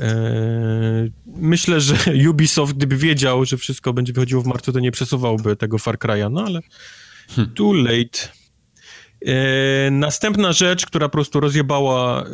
Eee, 0.00 1.12
myślę, 1.26 1.80
że 1.80 1.96
Ubisoft, 2.30 2.72
gdyby 2.72 2.96
wiedział, 2.96 3.44
że 3.44 3.56
wszystko 3.56 3.92
będzie 3.92 4.12
wychodziło 4.12 4.42
w 4.42 4.46
marcu, 4.46 4.72
to 4.72 4.80
nie 4.80 4.90
przesuwałby 4.92 5.56
tego 5.56 5.78
Far 5.78 5.98
Cry'a, 5.98 6.32
no 6.32 6.44
ale 6.44 6.60
hmm. 7.28 7.54
too 7.54 7.72
late. 7.72 8.37
E, 9.26 9.90
następna 9.90 10.52
rzecz, 10.52 10.86
która 10.86 11.08
po 11.08 11.12
prostu 11.12 11.40
rozjebała 11.40 12.22
e, 12.22 12.24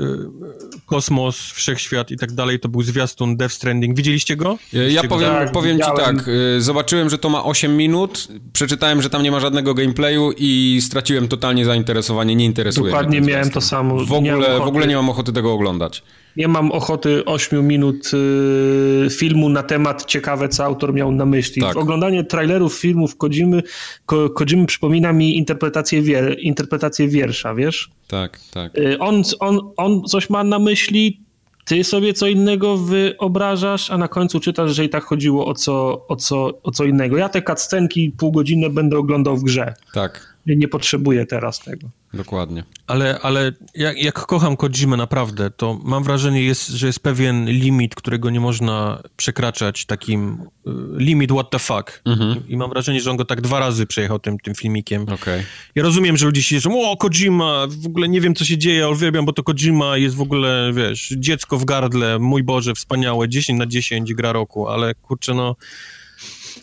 kosmos, 0.87 1.37
wszechświat 1.37 2.11
i 2.11 2.17
tak 2.17 2.33
dalej, 2.33 2.61
to 2.61 2.69
był 2.69 2.83
zwiastun 2.83 3.37
Death 3.37 3.55
Stranding. 3.55 3.97
Widzieliście 3.97 4.37
go? 4.37 4.59
Widzieliście 4.73 5.03
ja 5.03 5.09
powiem, 5.09 5.31
tak, 5.31 5.53
powiem 5.53 5.79
ci 5.79 5.91
tak, 5.97 6.29
e, 6.57 6.61
zobaczyłem, 6.61 7.11
że 7.11 7.19
to 7.19 7.29
ma 7.29 7.45
8 7.45 7.77
minut, 7.77 8.29
przeczytałem, 8.53 9.03
że 9.03 9.11
tam 9.11 9.23
nie 9.23 9.31
ma 9.31 9.41
żadnego 9.41 9.75
gameplayu 9.75 10.33
i 10.37 10.81
straciłem 10.83 11.29
totalnie 11.29 11.65
zainteresowanie, 11.65 12.35
nie 12.35 12.45
interesuje 12.45 12.87
Dokładnie 12.87 13.21
miałem 13.21 13.51
to 13.51 13.61
samo. 13.61 14.05
W 14.05 14.13
ogóle, 14.13 14.59
w 14.59 14.63
ogóle 14.63 14.87
nie 14.87 14.97
mam 14.97 15.11
ochoty 15.11 15.33
tego 15.33 15.53
oglądać. 15.53 16.03
Nie 16.37 16.49
mam 16.49 16.73
ochoty 16.73 17.25
8 17.25 17.67
minut 17.67 18.11
y, 18.15 19.11
filmu 19.11 19.49
na 19.49 19.63
temat 19.63 20.05
ciekawe, 20.05 20.49
co 20.49 20.65
autor 20.65 20.95
miał 20.95 21.13
na 21.13 21.27
myśli. 21.27 21.63
Tak. 21.63 21.77
Oglądanie 21.77 22.25
trailerów 22.25 22.75
filmów 22.75 23.17
Kodzimy, 23.17 23.63
Ko, 24.07 24.31
Kodzimy 24.31 24.67
przypomina 24.67 25.13
mi 25.13 25.37
interpretację, 25.37 26.03
wier, 26.03 26.37
interpretację 26.41 27.09
wiersza, 27.09 27.55
wiesz? 27.55 27.91
Tak, 28.09 28.41
tak. 28.51 28.79
Y, 28.79 28.99
on, 28.99 29.23
on, 29.41 29.61
on 29.77 30.03
coś 30.03 30.31
ma 30.31 30.45
na 30.45 30.59
myśli, 30.59 31.21
ty 31.65 31.85
sobie 31.85 32.13
co 32.13 32.27
innego 32.27 32.77
wyobrażasz, 32.77 33.91
a 33.91 33.99
na 33.99 34.09
końcu 34.09 34.41
czytasz, 34.41 34.71
że 34.71 34.85
i 34.85 34.89
tak 34.89 35.05
chodziło 35.05 35.47
o 35.47 35.55
co, 35.55 36.07
o 36.09 36.17
co, 36.17 36.63
o 36.63 36.71
co 36.71 36.85
innego. 36.85 37.17
Ja 37.17 37.29
te 37.29 37.43
cutscenki 37.43 38.11
półgodzinne 38.11 38.71
będę 38.71 38.99
oglądał 38.99 39.37
w 39.37 39.45
grze. 39.45 39.75
Tak. 39.95 40.34
Nie, 40.47 40.57
nie 40.57 40.69
potrzebuję 40.69 41.27
teraz 41.27 41.59
tego. 41.59 41.89
Dokładnie. 42.15 42.65
Ale, 42.87 43.19
ale 43.23 43.53
jak, 43.75 44.03
jak 44.03 44.15
kocham 44.15 44.57
Kojimę 44.57 44.97
naprawdę, 44.97 45.51
to 45.51 45.81
mam 45.85 46.05
wrażenie, 46.05 46.43
jest, 46.43 46.69
że 46.69 46.87
jest 46.87 47.01
pewien 47.01 47.47
limit, 47.47 47.95
którego 47.95 48.31
nie 48.31 48.41
można 48.41 49.03
przekraczać, 49.17 49.87
takim 49.87 50.39
y, 50.67 50.71
limit 50.97 51.33
what 51.33 51.51
the 51.51 51.59
fuck. 51.59 52.03
Mhm. 52.05 52.49
I 52.49 52.57
mam 52.57 52.71
wrażenie, 52.71 53.01
że 53.01 53.11
on 53.11 53.17
go 53.17 53.25
tak 53.25 53.41
dwa 53.41 53.61
razy 53.61 53.87
przejechał 53.87 54.19
tym, 54.19 54.39
tym 54.39 54.55
filmikiem. 54.55 55.03
Okay. 55.03 55.45
Ja 55.75 55.83
rozumiem, 55.83 56.17
że 56.17 56.27
ludzie 56.27 56.43
się 56.43 56.57
jeżdżą, 56.57 56.91
o 56.91 56.97
Kojima, 56.97 57.67
w 57.83 57.87
ogóle 57.87 58.09
nie 58.09 58.21
wiem, 58.21 58.35
co 58.35 58.45
się 58.45 58.59
dzieje, 58.59 58.89
uwielbiam, 58.89 59.25
bo 59.25 59.33
to 59.33 59.43
Kojima 59.43 59.97
jest 59.97 60.17
w 60.17 60.21
ogóle, 60.21 60.73
wiesz, 60.75 61.15
dziecko 61.19 61.59
w 61.59 61.65
gardle, 61.65 62.19
mój 62.19 62.43
Boże, 62.43 62.75
wspaniałe, 62.75 63.29
10 63.29 63.59
na 63.59 63.67
10 63.67 64.15
gra 64.15 64.33
roku, 64.33 64.69
ale 64.69 64.95
kurczę, 64.95 65.35
no 65.35 65.57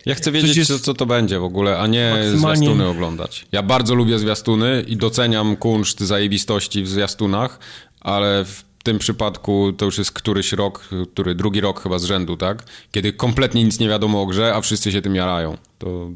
ja 0.05 0.15
chcę 0.15 0.31
wiedzieć, 0.31 0.57
jest... 0.57 0.71
co, 0.71 0.79
co 0.79 0.93
to 0.93 1.05
będzie 1.05 1.39
w 1.39 1.43
ogóle, 1.43 1.79
a 1.79 1.87
nie 1.87 2.11
maksymalnie... 2.11 2.57
zwiastuny 2.57 2.87
oglądać. 2.87 3.45
Ja 3.51 3.63
bardzo 3.63 3.95
lubię 3.95 4.19
zwiastuny 4.19 4.85
i 4.87 4.97
doceniam 4.97 5.55
kunszt 5.55 5.99
zajebistości 5.99 6.83
w 6.83 6.87
zwiastunach, 6.87 7.59
ale 8.01 8.45
w 8.45 8.63
tym 8.83 8.99
przypadku 8.99 9.73
to 9.73 9.85
już 9.85 9.97
jest 9.97 10.11
któryś 10.11 10.53
rok, 10.53 10.89
który 11.13 11.35
drugi 11.35 11.61
rok 11.61 11.83
chyba 11.83 11.99
z 11.99 12.03
rzędu, 12.03 12.37
tak? 12.37 12.63
Kiedy 12.91 13.13
kompletnie 13.13 13.63
nic 13.63 13.79
nie 13.79 13.89
wiadomo 13.89 14.21
o 14.21 14.25
grze, 14.25 14.55
a 14.55 14.61
wszyscy 14.61 14.91
się 14.91 15.01
tym 15.01 15.15
jarają. 15.15 15.57
To 15.77 16.09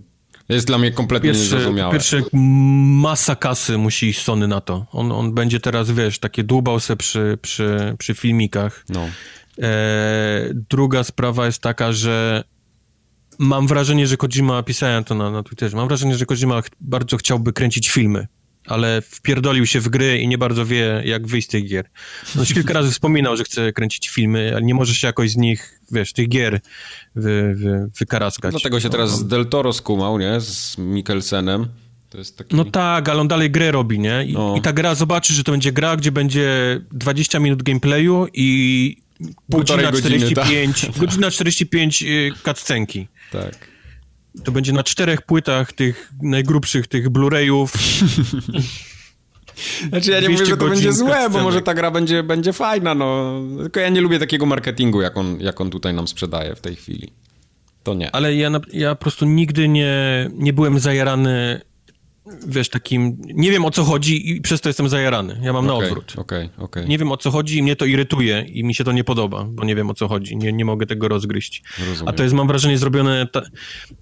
jest 0.49 0.67
dla 0.67 0.77
mnie 0.77 0.91
kompletnie 0.91 1.29
pierwszy, 1.29 1.43
niezrozumiałe. 1.43 1.91
Pierwsze, 1.91 2.21
masa 2.33 3.35
kasy 3.35 3.77
musi 3.77 4.07
iść 4.07 4.21
Sony 4.21 4.47
na 4.47 4.61
to. 4.61 4.85
On, 4.91 5.11
on 5.11 5.33
będzie 5.33 5.59
teraz, 5.59 5.91
wiesz, 5.91 6.19
takie 6.19 6.43
dłubał 6.43 6.79
se 6.79 6.95
przy, 6.95 7.37
przy, 7.41 7.95
przy 7.99 8.13
filmikach. 8.13 8.85
No. 8.89 9.09
E, 9.61 10.49
druga 10.69 11.03
sprawa 11.03 11.45
jest 11.45 11.61
taka, 11.61 11.91
że 11.91 12.43
mam 13.37 13.67
wrażenie, 13.67 14.07
że 14.07 14.17
Kojima, 14.17 14.63
pisałem 14.63 15.03
to 15.03 15.15
na, 15.15 15.31
na 15.31 15.43
Twitterze, 15.43 15.77
mam 15.77 15.87
wrażenie, 15.87 16.15
że 16.15 16.25
Kojima 16.25 16.61
ch 16.61 16.69
bardzo 16.81 17.17
chciałby 17.17 17.53
kręcić 17.53 17.89
filmy, 17.89 18.27
ale 18.65 19.01
wpierdolił 19.01 19.65
się 19.65 19.79
w 19.79 19.89
gry 19.89 20.19
i 20.19 20.27
nie 20.27 20.37
bardzo 20.37 20.65
wie, 20.65 21.01
jak 21.05 21.27
wyjść 21.27 21.47
z 21.47 21.51
tych 21.51 21.67
gier. 21.67 21.89
Już 22.35 22.53
kilka 22.53 22.73
razy 22.73 22.91
wspominał, 22.91 23.37
że 23.37 23.43
chce 23.43 23.73
kręcić 23.73 24.09
filmy, 24.09 24.51
ale 24.55 24.61
nie 24.61 24.75
może 24.75 24.93
się 24.93 25.07
jakoś 25.07 25.31
z 25.31 25.37
nich, 25.37 25.79
wiesz, 25.91 26.13
tych 26.13 26.29
gier 26.29 26.59
wy, 27.15 27.53
wy, 27.55 27.89
wykaraskać. 27.99 28.51
Dlatego 28.51 28.79
się 28.79 28.89
teraz 28.89 29.19
z 29.19 29.27
Del 29.27 29.45
Toro 29.45 29.73
skumał, 29.73 30.19
nie? 30.19 30.39
Z 30.41 30.77
Mikkelsenem. 30.77 31.67
Taki... 32.37 32.55
No 32.55 32.65
tak, 32.65 33.09
ale 33.09 33.21
on 33.21 33.27
dalej 33.27 33.51
grę 33.51 33.71
robi, 33.71 33.99
nie? 33.99 34.25
I, 34.25 34.33
no. 34.33 34.55
I, 34.57 34.61
ta 34.61 34.73
gra 34.73 34.95
zobaczy, 34.95 35.33
że 35.33 35.43
to 35.43 35.51
będzie 35.51 35.71
gra, 35.71 35.95
gdzie 35.95 36.11
będzie 36.11 36.79
20 36.91 37.39
minut 37.39 37.63
gameplayu 37.63 38.27
i 38.33 39.04
godzina 39.49 39.91
45, 39.91 40.81
tak. 40.85 40.97
godzina 40.97 41.31
45 41.31 42.03
y, 42.03 42.31
cutscenki. 42.45 43.07
Tak. 43.31 43.67
To 44.43 44.51
będzie 44.51 44.73
na 44.73 44.83
czterech 44.83 45.21
płytach 45.21 45.73
tych 45.73 46.11
najgrubszych, 46.21 46.87
tych 46.87 47.09
Blu-rayów. 47.09 47.67
Znaczy 49.89 50.11
ja 50.11 50.19
nie 50.19 50.29
mówię, 50.29 50.45
że 50.45 50.57
to 50.57 50.69
będzie 50.69 50.93
złe, 50.93 51.29
bo 51.29 51.43
może 51.43 51.61
ta 51.61 51.73
gra 51.73 51.91
będzie, 51.91 52.23
będzie 52.23 52.53
fajna, 52.53 52.95
no. 52.95 53.41
Tylko 53.57 53.79
ja 53.79 53.89
nie 53.89 54.01
lubię 54.01 54.19
takiego 54.19 54.45
marketingu, 54.45 55.01
jak 55.01 55.17
on, 55.17 55.39
jak 55.39 55.61
on 55.61 55.69
tutaj 55.69 55.93
nam 55.93 56.07
sprzedaje 56.07 56.55
w 56.55 56.61
tej 56.61 56.75
chwili. 56.75 57.13
To 57.83 57.93
nie. 57.93 58.15
Ale 58.15 58.35
ja, 58.35 58.51
ja 58.73 58.95
po 58.95 59.01
prostu 59.01 59.25
nigdy 59.25 59.67
nie, 59.67 60.29
nie 60.33 60.53
byłem 60.53 60.79
zajarany 60.79 61.61
wiesz, 62.47 62.69
takim, 62.69 63.17
nie 63.25 63.51
wiem 63.51 63.65
o 63.65 63.71
co 63.71 63.83
chodzi 63.83 64.29
i 64.29 64.41
przez 64.41 64.61
to 64.61 64.69
jestem 64.69 64.89
zajarany. 64.89 65.39
Ja 65.41 65.53
mam 65.53 65.65
okay, 65.65 65.79
na 65.79 65.85
odwrót. 65.85 66.13
Okay, 66.17 66.49
okay. 66.57 66.87
Nie 66.87 66.97
wiem 66.97 67.11
o 67.11 67.17
co 67.17 67.31
chodzi 67.31 67.57
i 67.57 67.63
mnie 67.63 67.75
to 67.75 67.85
irytuje 67.85 68.41
i 68.41 68.63
mi 68.63 68.75
się 68.75 68.83
to 68.83 68.91
nie 68.91 69.03
podoba, 69.03 69.43
bo 69.43 69.63
nie 69.63 69.75
wiem 69.75 69.89
o 69.89 69.93
co 69.93 70.07
chodzi. 70.07 70.37
Nie, 70.37 70.53
nie 70.53 70.65
mogę 70.65 70.85
tego 70.85 71.07
rozgryźć. 71.07 71.63
Rozumiem. 71.79 72.07
A 72.07 72.13
to 72.13 72.23
jest, 72.23 72.35
mam 72.35 72.47
wrażenie, 72.47 72.77
zrobione... 72.77 73.27
Ta... 73.27 73.41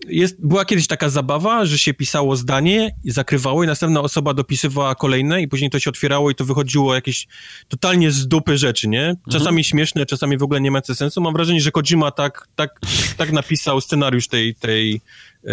Jest, 0.07 0.45
była 0.47 0.65
kiedyś 0.65 0.88
taka 0.88 1.09
zabawa, 1.09 1.65
że 1.65 1.78
się 1.78 1.93
pisało 1.93 2.36
zdanie 2.36 2.95
i 3.03 3.11
zakrywało 3.11 3.63
i 3.63 3.67
następna 3.67 4.01
osoba 4.01 4.34
dopisywała 4.34 4.95
kolejne 4.95 5.41
i 5.41 5.47
później 5.47 5.69
to 5.69 5.80
się 5.80 5.89
otwierało 5.89 6.30
i 6.32 6.36
to 6.36 6.45
wychodziło 6.45 6.95
jakieś 6.95 7.28
totalnie 7.67 8.11
z 8.11 8.28
dupy 8.28 8.57
rzeczy, 8.57 8.88
nie? 8.88 9.15
Czasami 9.26 9.47
mhm. 9.47 9.63
śmieszne, 9.63 10.05
czasami 10.05 10.38
w 10.38 10.43
ogóle 10.43 10.61
nie 10.61 10.71
ma 10.71 10.82
sensu. 10.82 11.21
Mam 11.21 11.34
wrażenie, 11.34 11.61
że 11.61 11.71
Kojima 11.71 12.11
tak, 12.11 12.47
tak, 12.55 12.80
tak 13.17 13.32
napisał 13.32 13.82
scenariusz 13.82 14.28
tej, 14.28 14.55
tej, 14.55 15.01
e, 15.47 15.51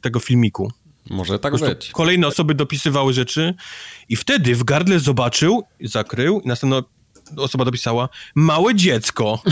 tego 0.00 0.20
filmiku. 0.20 0.72
Może 1.10 1.38
tak 1.38 1.58
być. 1.60 1.90
Kolejne 1.90 2.26
osoby 2.26 2.54
dopisywały 2.54 3.12
rzeczy 3.12 3.54
i 4.08 4.16
wtedy 4.16 4.54
w 4.54 4.64
gardle 4.64 5.00
zobaczył, 5.00 5.62
zakrył 5.80 6.40
i 6.40 6.48
następna 6.48 6.82
osoba 7.36 7.64
dopisała 7.64 8.08
małe 8.34 8.74
dziecko, 8.74 9.42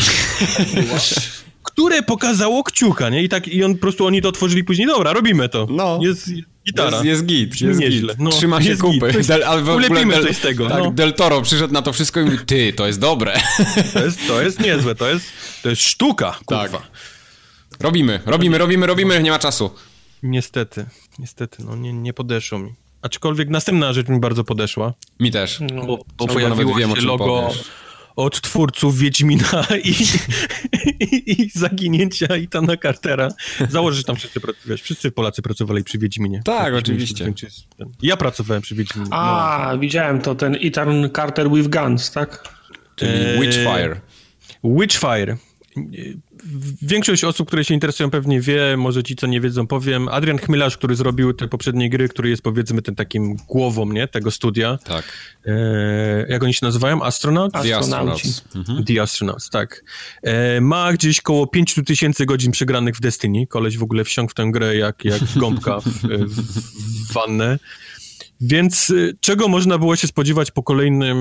które 1.63 2.03
pokazało 2.03 2.65
kciuka, 2.65 3.11
nie? 3.11 3.23
I 3.23 3.29
tak 3.29 3.49
i 3.49 3.65
on 3.65 3.75
po 3.75 3.81
prostu 3.81 4.07
oni 4.07 4.23
to 4.23 4.29
otworzyli 4.29 4.65
później, 4.65 4.87
dobra, 4.87 5.13
robimy 5.13 5.49
to. 5.49 5.67
No. 5.71 5.99
Jest 6.03 6.31
gitara. 6.67 6.97
Jest, 6.97 7.05
jest 7.05 7.27
git, 7.27 7.61
jest 7.61 7.81
Nieźle. 7.81 8.15
No, 8.19 8.31
Trzyma 8.31 8.63
się 8.63 8.77
kupy. 8.77 9.13
Git. 9.13 9.27
Del, 9.27 9.45
ale 9.45 9.63
ulepimy 9.63 10.15
Del, 10.15 10.27
coś 10.27 10.37
z 10.37 10.41
tego. 10.41 10.69
Tak, 10.69 10.79
no. 10.79 10.91
Del 10.91 11.13
Toro 11.13 11.43
przyszedł 11.43 11.75
na 11.75 11.83
to 11.83 11.93
wszystko 11.93 12.21
i 12.21 12.25
mówi, 12.25 12.39
ty, 12.47 12.73
to 12.73 12.87
jest 12.87 12.99
dobre. 12.99 13.41
To 13.93 14.05
jest, 14.05 14.27
to 14.27 14.43
jest 14.43 14.61
niezłe, 14.61 14.95
to 14.95 15.09
jest, 15.09 15.27
to 15.63 15.71
jest 15.71 15.83
sztuka, 15.83 16.39
kurwa. 16.47 16.79
Tak. 16.79 16.91
Robimy, 17.81 18.21
robimy, 18.27 18.59
robimy, 18.59 18.87
robimy, 18.87 19.23
nie 19.23 19.31
ma 19.31 19.39
czasu. 19.39 19.71
Niestety, 20.23 20.87
niestety, 21.19 21.65
no 21.65 21.77
nie, 21.77 21.93
nie 21.93 22.13
podeszło 22.13 22.59
mi. 22.59 22.75
Aczkolwiek 23.03 23.49
następna 23.49 23.93
rzecz 23.93 24.09
mi 24.09 24.21
bardzo 24.21 24.45
podeszła. 24.45 24.95
Mi 25.21 25.31
też. 25.31 25.61
No, 25.75 25.87
bo, 25.87 26.05
bo 26.17 26.27
pojawiło 26.27 26.75
wiem, 26.75 26.97
się 26.97 27.03
logo 27.03 27.43
powiesz. 27.43 27.65
od 28.17 28.41
twórców 28.41 28.99
Wiedźmina 28.99 29.67
i, 29.85 29.95
i, 31.01 31.43
i 31.43 31.51
zaginięcia 31.55 32.37
Itana 32.37 32.77
Cartera. 32.77 33.29
Założę, 33.69 33.97
że 33.97 34.05
tam 34.05 34.17
wszyscy, 34.17 34.41
wiesz, 34.67 34.83
wszyscy 34.83 35.11
Polacy 35.11 35.43
pracowali 35.43 35.85
przy 35.85 35.99
Wiedźminie. 35.99 36.43
Tak, 36.45 36.65
tak 36.65 36.75
oczywiście. 36.75 37.33
Ja 38.03 38.17
pracowałem 38.17 38.63
przy 38.63 38.75
Wiedźminie. 38.75 39.09
A, 39.11 39.71
no. 39.73 39.79
widziałem 39.79 40.21
to, 40.21 40.35
ten 40.35 40.57
Ethan 40.63 41.11
Carter 41.17 41.51
with 41.51 41.69
Guns, 41.69 42.11
tak? 42.11 42.49
Czyli 42.97 43.41
Witchfire. 43.41 44.01
Witchfire 44.65 45.37
większość 46.83 47.25
osób, 47.25 47.49
które 47.49 47.65
się 47.65 47.75
interesują 47.75 48.11
pewnie 48.11 48.41
wie, 48.41 48.77
może 48.77 49.03
ci, 49.03 49.17
co 49.17 49.27
nie 49.27 49.41
wiedzą, 49.41 49.67
powiem. 49.67 50.09
Adrian 50.09 50.39
Chmielarz, 50.39 50.77
który 50.77 50.95
zrobił 50.97 51.33
te 51.33 51.49
poprzednie 51.49 51.91
gry, 51.91 52.09
który 52.09 52.29
jest 52.31 52.43
powiedzmy 52.43 52.83
ten 52.83 52.95
takim 52.95 53.37
głową, 53.37 53.93
nie, 53.93 54.09
tego 54.09 54.31
studia. 54.31 54.79
Tak. 54.85 55.05
E, 55.47 56.27
jak 56.29 56.43
oni 56.43 56.55
się 56.55 56.67
nazywają? 56.67 57.03
Astronaut? 57.03 57.53
The 57.53 57.77
Astronauts. 57.77 58.45
Mhm. 58.55 58.85
The 58.85 59.03
Astronauts, 59.03 59.51
tak. 59.51 59.85
E, 60.23 60.61
ma 60.61 60.93
gdzieś 60.93 61.21
koło 61.21 61.47
5000 61.47 62.27
godzin 62.27 62.53
przegranych 62.53 62.97
w 62.97 63.01
Destiny. 63.01 63.47
Koleś 63.47 63.79
w 63.79 63.83
ogóle 63.83 64.05
wsiąkł 64.05 64.31
w 64.31 64.35
tę 64.35 64.51
grę 64.51 64.77
jak, 64.77 65.05
jak 65.05 65.21
gąbka 65.37 65.81
w, 65.81 65.87
w, 65.87 67.09
w 67.09 67.13
wannę. 67.13 67.59
Więc 68.41 68.91
y, 68.91 69.17
czego 69.21 69.49
można 69.49 69.79
było 69.79 69.97
się 69.97 70.07
spodziewać 70.07 70.51
po 70.51 70.63
kolejnym, 70.63 71.19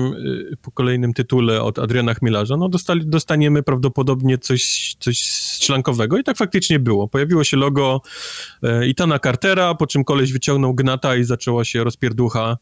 y, 0.52 0.56
po 0.62 0.70
kolejnym 0.70 1.14
tytule 1.14 1.62
od 1.62 1.78
Adriana 1.78 2.14
Chmielarza? 2.14 2.56
No 2.56 2.68
dostali, 2.68 3.06
dostaniemy 3.06 3.62
prawdopodobnie 3.62 4.38
coś, 4.38 4.94
coś 5.00 5.18
strzelankowego 5.30 6.18
i 6.18 6.24
tak 6.24 6.36
faktycznie 6.36 6.78
było. 6.78 7.08
Pojawiło 7.08 7.44
się 7.44 7.56
logo 7.56 8.02
e, 8.62 8.88
Itana 8.88 9.18
Cartera, 9.18 9.74
po 9.74 9.86
czym 9.86 10.04
koleś 10.04 10.32
wyciągnął 10.32 10.74
gnata 10.74 11.16
i 11.16 11.24
zaczęła 11.24 11.64
się 11.64 11.84
rozpierducha. 11.84 12.56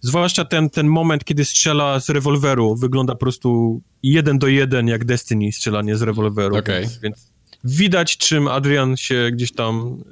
Zwłaszcza 0.00 0.44
ten, 0.44 0.70
ten 0.70 0.86
moment, 0.86 1.24
kiedy 1.24 1.44
strzela 1.44 2.00
z 2.00 2.10
rewolweru, 2.10 2.76
wygląda 2.76 3.12
po 3.12 3.18
prostu 3.18 3.80
jeden 4.02 4.38
do 4.38 4.48
jeden 4.48 4.88
jak 4.88 5.04
Destiny 5.04 5.52
strzelanie 5.52 5.96
z 5.96 6.02
rewolweru. 6.02 6.56
Okay. 6.56 6.80
Więc, 6.80 6.98
więc 6.98 7.32
widać, 7.64 8.16
czym 8.16 8.48
Adrian 8.48 8.96
się 8.96 9.30
gdzieś 9.32 9.52
tam 9.52 10.04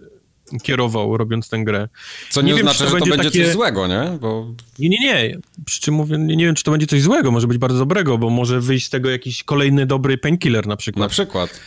kierował, 0.62 1.16
robiąc 1.16 1.48
tę 1.48 1.64
grę. 1.64 1.88
Co 2.30 2.42
nie, 2.42 2.52
nie 2.52 2.54
oznacza, 2.54 2.84
wiem, 2.84 2.92
to 2.92 2.98
że 2.98 3.04
to 3.04 3.10
będzie 3.10 3.30
takie... 3.30 3.44
coś 3.44 3.52
złego, 3.52 3.86
nie? 3.86 4.18
Bo... 4.20 4.46
Nie, 4.78 4.88
nie, 4.88 4.98
nie. 4.98 5.38
Przy 5.64 5.80
czym 5.80 5.94
mówię, 5.94 6.18
nie, 6.18 6.36
nie 6.36 6.44
wiem, 6.44 6.54
czy 6.54 6.64
to 6.64 6.70
będzie 6.70 6.86
coś 6.86 7.02
złego, 7.02 7.30
może 7.30 7.46
być 7.46 7.58
bardzo 7.58 7.78
dobrego, 7.78 8.18
bo 8.18 8.30
może 8.30 8.60
wyjść 8.60 8.86
z 8.86 8.90
tego 8.90 9.10
jakiś 9.10 9.42
kolejny 9.42 9.86
dobry 9.86 10.18
painkiller 10.18 10.66
na 10.66 10.76
przykład. 10.76 11.00
Na 11.00 11.08
przykład. 11.08 11.60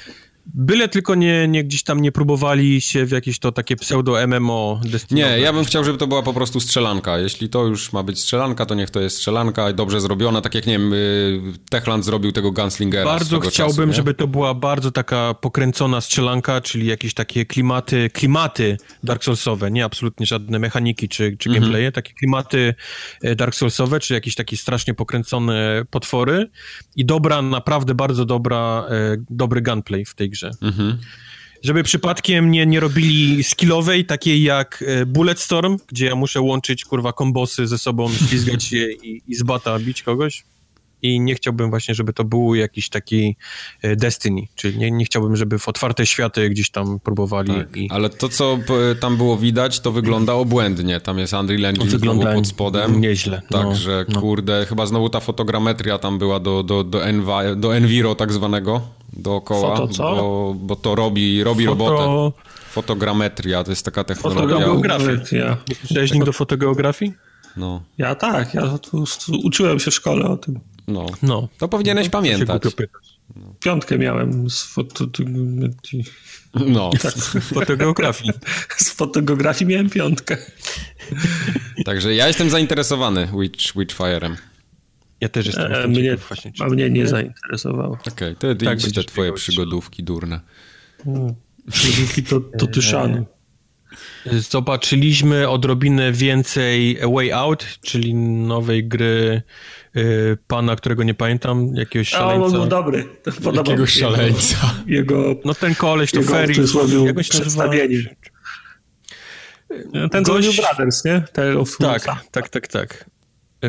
Byle 0.53 0.87
tylko 0.87 1.15
nie, 1.15 1.47
nie 1.47 1.63
gdzieś 1.63 1.83
tam 1.83 2.01
nie 2.01 2.11
próbowali 2.11 2.81
się 2.81 3.05
w 3.05 3.11
jakieś 3.11 3.39
to 3.39 3.51
takie 3.51 3.75
pseudo-MMO 3.75 4.79
Nie, 5.11 5.39
ja 5.39 5.53
bym 5.53 5.65
chciał, 5.65 5.83
żeby 5.83 5.97
to 5.97 6.07
była 6.07 6.23
po 6.23 6.33
prostu 6.33 6.59
strzelanka. 6.59 7.17
Jeśli 7.17 7.49
to 7.49 7.65
już 7.65 7.93
ma 7.93 8.03
być 8.03 8.19
strzelanka, 8.19 8.65
to 8.65 8.75
niech 8.75 8.89
to 8.89 8.99
jest 8.99 9.17
strzelanka 9.17 9.73
dobrze 9.73 10.01
zrobiona, 10.01 10.41
tak 10.41 10.55
jak, 10.55 10.67
nie 10.67 10.73
wiem, 10.73 10.93
y, 10.93 11.41
Techland 11.69 12.05
zrobił 12.05 12.31
tego 12.31 12.51
Gunslingera 12.51 13.05
Bardzo 13.05 13.39
chciałbym, 13.39 13.89
czasu, 13.89 13.95
żeby 13.95 14.13
to 14.13 14.27
była 14.27 14.53
bardzo 14.53 14.91
taka 14.91 15.33
pokręcona 15.33 16.01
strzelanka, 16.01 16.61
czyli 16.61 16.87
jakieś 16.87 17.13
takie 17.13 17.45
klimaty, 17.45 18.09
klimaty 18.09 18.77
Dark 19.03 19.23
Soulsowe, 19.23 19.71
nie 19.71 19.85
absolutnie 19.85 20.25
żadne 20.25 20.59
mechaniki 20.59 21.09
czy, 21.09 21.37
czy 21.37 21.49
mhm. 21.49 21.63
gameplaye, 21.63 21.91
takie 21.91 22.13
klimaty 22.13 22.75
e, 23.21 23.35
Dark 23.35 23.55
Soulsowe, 23.55 23.99
czy 23.99 24.13
jakieś 24.13 24.35
takie 24.35 24.57
strasznie 24.57 24.93
pokręcone 24.93 25.83
potwory 25.89 26.49
i 26.95 27.05
dobra, 27.05 27.41
naprawdę 27.41 27.95
bardzo 27.95 28.25
dobra, 28.25 28.87
e, 28.89 29.17
dobry 29.29 29.61
gunplay 29.61 30.05
w 30.05 30.15
tej 30.15 30.29
grze 30.29 30.38
grze. 30.39 30.51
Mhm. 30.61 30.97
Żeby 31.63 31.83
przypadkiem 31.83 32.51
nie, 32.51 32.65
nie 32.65 32.79
robili 32.79 33.43
skillowej, 33.43 34.05
takiej 34.05 34.43
jak 34.43 34.83
e, 34.87 35.05
Bulletstorm, 35.05 35.77
gdzie 35.87 36.05
ja 36.05 36.15
muszę 36.15 36.41
łączyć, 36.41 36.85
kurwa, 36.85 37.13
kombosy 37.13 37.67
ze 37.67 37.77
sobą, 37.77 38.09
ślizgać 38.29 38.71
je 38.71 38.93
i, 38.93 39.21
i 39.27 39.35
z 39.35 39.43
bata 39.43 39.79
bić 39.79 40.03
kogoś. 40.03 40.43
i 41.01 41.19
nie 41.19 41.35
chciałbym 41.35 41.69
właśnie, 41.69 41.95
żeby 41.95 42.13
to 42.13 42.23
był 42.23 42.55
jakiś 42.55 42.89
taki 42.89 43.35
e, 43.81 43.95
Destiny, 43.95 44.41
czyli 44.55 44.77
nie, 44.77 44.91
nie 44.91 45.05
chciałbym, 45.05 45.35
żeby 45.35 45.59
w 45.59 45.67
otwarte 45.67 46.05
światy 46.05 46.49
gdzieś 46.49 46.69
tam 46.69 46.99
próbowali. 46.99 47.53
Tak, 47.53 47.77
i... 47.77 47.89
Ale 47.91 48.09
to, 48.09 48.29
co 48.29 48.59
tam 48.99 49.17
było 49.17 49.37
widać, 49.37 49.79
to 49.79 49.91
wygląda 49.91 50.33
obłędnie. 50.33 50.99
Tam 50.99 51.19
jest 51.19 51.33
Unreal 51.33 51.65
Engine 51.65 51.87
wygląda 51.87 52.33
pod 52.33 52.47
spodem. 52.47 53.01
Nieźle. 53.01 53.41
No, 53.51 53.63
Także, 53.63 54.05
no. 54.09 54.21
kurde, 54.21 54.65
chyba 54.69 54.85
znowu 54.85 55.09
ta 55.09 55.19
fotogrametria 55.19 55.97
tam 55.97 56.17
była 56.17 56.39
do, 56.39 56.63
do, 56.63 56.83
do, 56.83 57.05
Enva, 57.05 57.55
do 57.55 57.75
Enviro 57.75 58.15
tak 58.15 58.33
zwanego 58.33 58.98
dookoła, 59.13 59.75
Foto 59.75 59.93
co? 59.93 60.03
Bo, 60.15 60.55
bo 60.59 60.75
to 60.75 60.95
robi, 60.95 61.43
robi 61.43 61.65
Foto... 61.65 61.89
robotę. 61.89 62.37
Fotogrametria 62.69 63.63
to 63.63 63.71
jest 63.71 63.85
taka 63.85 64.03
technologia. 64.03 64.55
Fotogeografia. 64.55 65.57
Rzeźnik 65.91 66.23
do 66.23 66.33
fotogeografii? 66.33 67.13
No. 67.57 67.83
Ja 67.97 68.15
tak, 68.15 68.53
ja 68.53 68.77
tu, 68.77 69.03
uczyłem 69.43 69.79
się 69.79 69.91
w 69.91 69.93
szkole 69.93 70.25
o 70.25 70.37
tym. 70.37 70.59
No, 70.87 71.05
no. 71.23 71.47
to 71.57 71.67
powinieneś 71.67 72.05
no, 72.05 72.11
pamiętać. 72.11 72.63
No. 73.35 73.53
Piątkę 73.59 73.97
miałem 73.97 74.49
z 74.49 74.63
foto... 74.63 75.05
No. 76.53 76.89
Tak. 77.01 77.11
Z 77.11 77.53
fotogeografii. 77.53 78.31
Z 78.77 78.89
fotogeografii 78.89 79.71
miałem 79.71 79.89
piątkę. 79.89 80.37
Także 81.85 82.15
ja 82.15 82.27
jestem 82.27 82.49
zainteresowany 82.49 83.27
Witch, 83.39 83.75
Witchfire'em. 83.75 84.35
Ja 85.21 85.29
też 85.29 85.45
jestem. 85.45 85.73
E, 85.73 85.87
mnie, 85.87 86.17
właśnie, 86.17 86.51
a 86.59 86.65
mnie 86.65 86.89
nie 86.89 87.07
zainteresowało. 87.07 87.97
Okej, 88.07 88.33
okay, 88.33 88.55
to 88.55 88.65
tak, 88.65 88.79
te 88.95 89.03
twoje 89.03 89.33
przygodówki 89.33 90.03
durne. 90.03 90.39
Przygodówki 91.71 92.23
to, 92.23 92.39
to 92.39 92.67
tyszany. 92.67 93.25
Zobaczyliśmy 94.31 95.49
odrobinę 95.49 96.11
więcej 96.11 96.99
Way 97.13 97.31
Out, 97.31 97.65
czyli 97.81 98.15
nowej 98.15 98.87
gry 98.87 99.41
y, 99.97 100.37
pana, 100.47 100.75
którego 100.75 101.03
nie 101.03 101.13
pamiętam, 101.13 101.75
jakiegoś 101.75 102.09
szaleńca. 102.09 102.43
A, 102.43 102.45
on 102.45 102.51
był 102.51 102.65
dobry. 102.65 103.05
Jakiegoś 103.53 103.93
szaleńca. 103.93 104.57
Jego, 104.87 105.35
no 105.45 105.53
ten 105.53 105.75
koleś 105.75 106.11
to 106.11 106.23
Ferry. 106.23 106.53
Jakoś 107.05 107.29
przedstawienie. 107.29 108.15
Ten, 110.11 110.25
co 110.25 110.33
Gość... 110.33 110.61
Brothers, 110.61 111.05
nie? 111.05 111.23
tak, 111.79 112.05
tak, 112.31 112.49
tak, 112.49 112.67
tak. 112.67 113.08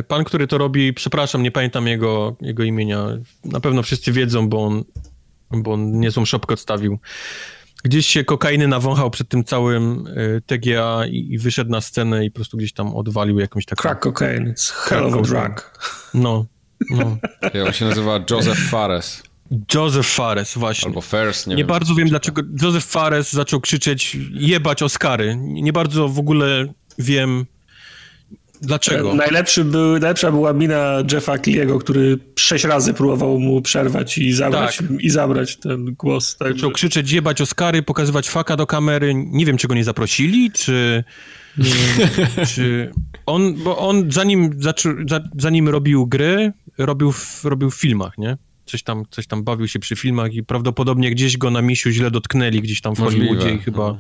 Pan, 0.09 0.25
który 0.25 0.47
to 0.47 0.59
robi, 0.59 0.93
przepraszam, 0.93 1.43
nie 1.43 1.51
pamiętam 1.51 1.87
jego, 1.87 2.37
jego 2.41 2.63
imienia. 2.63 3.07
Na 3.45 3.61
pewno 3.61 3.83
wszyscy 3.83 4.13
wiedzą, 4.13 4.49
bo 4.49 4.65
on, 4.65 4.85
bo 5.51 5.73
on 5.73 6.01
niezłą 6.01 6.25
szopkę 6.25 6.55
odstawił 6.55 6.99
gdzieś 7.85 8.07
się 8.07 8.25
kokainy 8.25 8.69
nawąchał 8.69 9.11
przed 9.11 9.29
tym 9.29 9.45
całym 9.45 10.07
y, 10.07 10.43
TGA 10.47 11.07
i, 11.07 11.33
i, 11.33 11.39
wyszedł 11.39 11.71
na 11.71 11.81
scenę 11.81 12.25
i 12.25 12.31
po 12.31 12.35
prostu 12.35 12.57
gdzieś 12.57 12.73
tam 12.73 12.97
odwalił 12.97 13.39
jakąś 13.39 13.65
taką... 13.65 13.83
Crack 13.83 14.03
cocaine, 14.03 14.55
it's 14.55 14.73
hell 14.73 15.05
of 15.05 15.15
a 15.15 15.23
drug. 15.23 15.81
No, 16.15 16.47
no. 16.91 17.17
Ja, 17.55 17.65
on 17.65 17.73
się 17.73 17.85
nazywa 17.85 18.25
Joseph 18.31 18.59
Fares. 18.59 19.23
Joseph 19.75 20.09
Fares, 20.09 20.59
właśnie. 20.59 20.89
Albo 20.89 21.01
Fares, 21.01 21.47
nie, 21.47 21.55
nie 21.55 21.63
wiem. 21.63 21.67
bardzo 21.67 21.95
wiem, 21.95 22.09
dlaczego 22.09 22.43
Joseph 22.63 22.87
Fares 22.87 23.33
zaczął 23.33 23.61
krzyczeć 23.61 24.17
jebać 24.33 24.83
Oscary. 24.83 25.37
Nie 25.39 25.73
bardzo 25.73 26.09
w 26.09 26.19
ogóle 26.19 26.67
wiem, 26.99 27.47
Dlaczego? 28.63 29.15
Najlepszy 29.15 29.65
był, 29.65 29.91
najlepsza 29.91 30.31
była 30.31 30.53
mina 30.53 31.03
Jeffa 31.13 31.39
Kliego, 31.39 31.79
który 31.79 32.19
sześć 32.39 32.65
razy 32.65 32.95
próbował 32.95 33.39
mu 33.39 33.63
przerwać 33.63 34.19
i 34.19 34.33
zabrać, 34.33 34.77
tak. 34.77 34.87
i 35.01 35.11
zabrać 35.11 35.57
ten 35.57 35.95
głos. 35.95 36.37
Tak. 36.37 36.53
Zaczął 36.53 36.71
krzyczeć, 36.71 37.13
jebać 37.13 37.41
Oscary, 37.41 37.83
pokazywać 37.83 38.31
faka 38.31 38.57
do 38.57 38.67
kamery. 38.67 39.15
Nie 39.15 39.47
wiem, 39.47 39.57
czy 39.57 39.69
go 39.69 39.75
nie 39.75 39.85
zaprosili, 39.85 40.51
czy... 40.51 41.05
czy 42.55 42.91
on, 43.27 43.55
bo 43.55 43.79
on 43.79 44.11
zanim, 44.11 44.51
zaczął, 44.59 44.93
zanim 45.39 45.69
robił 45.69 46.07
gry, 46.07 46.53
robił 46.79 47.13
w, 47.13 47.45
robił 47.45 47.71
w 47.71 47.75
filmach, 47.75 48.19
nie? 48.19 48.37
Coś 48.67 48.83
tam, 48.83 49.05
coś 49.11 49.27
tam 49.27 49.45
bawił 49.45 49.69
się 49.69 49.79
przy 49.79 49.97
filmach 49.97 50.35
i 50.35 50.43
prawdopodobnie 50.43 51.11
gdzieś 51.11 51.37
go 51.37 51.51
na 51.51 51.63
misiu 51.63 51.91
źle 51.91 52.11
dotknęli 52.11 52.61
gdzieś 52.61 52.81
tam 52.81 52.95
w 52.95 52.99
Hollywoodzie 52.99 53.51
i 53.51 53.59
chyba... 53.59 53.89
No 53.89 53.99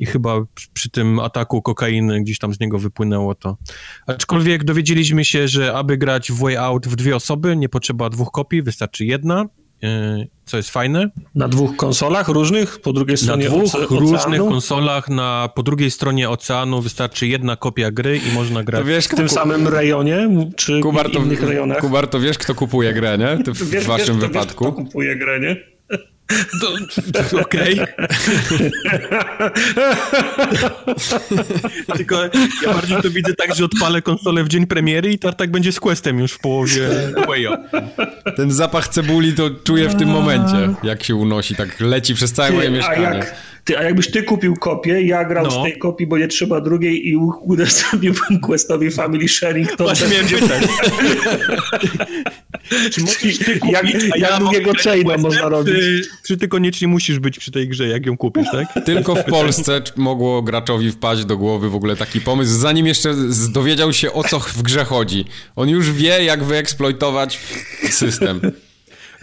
i 0.00 0.06
chyba 0.06 0.40
przy 0.72 0.90
tym 0.90 1.18
ataku 1.18 1.62
kokainy 1.62 2.20
gdzieś 2.20 2.38
tam 2.38 2.54
z 2.54 2.60
niego 2.60 2.78
wypłynęło 2.78 3.34
to. 3.34 3.56
Aczkolwiek 4.06 4.64
dowiedzieliśmy 4.64 5.24
się, 5.24 5.48
że 5.48 5.74
aby 5.76 5.98
grać 5.98 6.32
w 6.32 6.38
Way 6.38 6.56
Out 6.56 6.86
w 6.86 6.96
dwie 6.96 7.16
osoby, 7.16 7.56
nie 7.56 7.68
potrzeba 7.68 8.10
dwóch 8.10 8.30
kopii, 8.30 8.62
wystarczy 8.62 9.04
jedna, 9.04 9.46
e, 9.82 10.26
co 10.44 10.56
jest 10.56 10.70
fajne. 10.70 11.10
Na 11.34 11.48
dwóch 11.48 11.76
konsolach 11.76 12.28
różnych, 12.28 12.80
po 12.80 12.92
drugiej 12.92 13.16
stronie 13.16 13.44
Na 13.44 13.50
dwóch 13.50 13.74
oceanu? 13.74 14.00
różnych 14.00 14.40
konsolach, 14.40 15.08
na, 15.08 15.48
po 15.54 15.62
drugiej 15.62 15.90
stronie 15.90 16.30
oceanu 16.30 16.82
wystarczy 16.82 17.26
jedna 17.26 17.56
kopia 17.56 17.90
gry 17.90 18.20
i 18.30 18.34
można 18.34 18.64
grać. 18.64 18.80
To 18.80 18.86
wiesz, 18.86 19.04
w 19.04 19.14
tym 19.14 19.28
ku... 19.28 19.34
samym 19.34 19.68
rejonie, 19.68 20.28
czy 20.56 20.80
Kubar, 20.80 21.10
w 21.10 21.14
innych 21.14 21.42
rejonach? 21.42 21.78
Kubar, 21.78 22.08
to 22.08 22.20
wiesz, 22.20 22.38
kto 22.38 22.54
kupuje 22.54 22.92
grę, 22.92 23.18
nie? 23.18 23.52
W 23.54 23.70
wiesz, 23.70 23.86
waszym 23.86 24.20
wiesz, 24.20 24.28
wypadku. 24.28 24.64
Wiesz, 24.64 24.74
kto 24.74 24.84
kupuje 24.84 25.16
grę, 25.16 25.40
nie? 25.40 25.56
Okej. 27.42 27.80
Tylko 31.96 32.22
ja 32.62 32.74
bardziej 32.74 33.02
to 33.02 33.10
widzę 33.10 33.34
tak, 33.34 33.54
że 33.54 33.64
odpalę 33.64 34.02
konsolę 34.02 34.44
w 34.44 34.48
dzień 34.48 34.66
premiery 34.66 35.12
i 35.12 35.18
Tartak 35.18 35.50
będzie 35.50 35.72
z 35.72 35.80
Questem 35.80 36.18
już 36.18 36.32
w 36.32 36.38
połowie 36.38 36.88
Ten 38.36 38.50
zapach 38.50 38.88
cebuli 38.88 39.32
to 39.32 39.50
czuję 39.64 39.88
w 39.88 39.96
tym 39.96 40.08
momencie, 40.08 40.74
jak 40.82 41.02
się 41.02 41.14
unosi, 41.14 41.54
tak 41.54 41.80
leci 41.80 42.14
przez 42.14 42.32
całe 42.32 42.50
moje 42.50 42.70
mieszkanie. 42.70 43.08
A, 43.08 43.14
jak, 43.14 43.34
ty, 43.64 43.78
a 43.78 43.82
jakbyś 43.82 44.10
ty 44.10 44.22
kupił 44.22 44.56
kopię, 44.56 45.02
ja 45.02 45.24
grał 45.24 45.44
no. 45.44 45.50
z 45.50 45.62
tej 45.62 45.78
kopii, 45.78 46.06
bo 46.06 46.18
nie 46.18 46.28
trzeba 46.28 46.60
drugiej 46.60 47.08
i 47.08 47.16
udostępniłbym 47.42 48.40
Questowi 48.46 48.90
Family 48.90 49.28
Sharing, 49.28 49.76
to 49.76 49.84
Właśnie 49.84 50.06
miałem 50.08 50.26
pytać. 50.26 50.62
Czy 52.92 53.00
musisz 53.00 53.38
kupić, 53.38 53.72
jak, 53.72 54.04
jak 54.04 54.18
ja 54.18 54.38
drugiego 54.38 54.72
chaina 54.84 55.16
można 55.16 55.48
robić? 55.48 55.74
Ty, 55.74 56.02
czy 56.26 56.36
ty 56.36 56.48
koniecznie 56.48 56.88
musisz 56.88 57.18
być 57.18 57.38
przy 57.38 57.50
tej 57.50 57.68
grze, 57.68 57.88
jak 57.88 58.06
ją 58.06 58.16
kupisz, 58.16 58.46
tak? 58.52 58.66
Tylko 58.86 59.14
w 59.14 59.24
Polsce 59.24 59.82
mogło 59.96 60.42
graczowi 60.42 60.92
wpaść 60.92 61.24
do 61.24 61.36
głowy 61.36 61.70
w 61.70 61.74
ogóle 61.74 61.96
taki 61.96 62.20
pomysł, 62.20 62.52
zanim 62.52 62.86
jeszcze 62.86 63.14
dowiedział 63.52 63.92
się 63.92 64.12
o 64.12 64.24
co 64.24 64.40
w 64.40 64.62
grze 64.62 64.84
chodzi. 64.84 65.24
On 65.56 65.68
już 65.68 65.92
wie, 65.92 66.24
jak 66.24 66.44
wyeksploitować 66.44 67.38
system. 67.90 68.40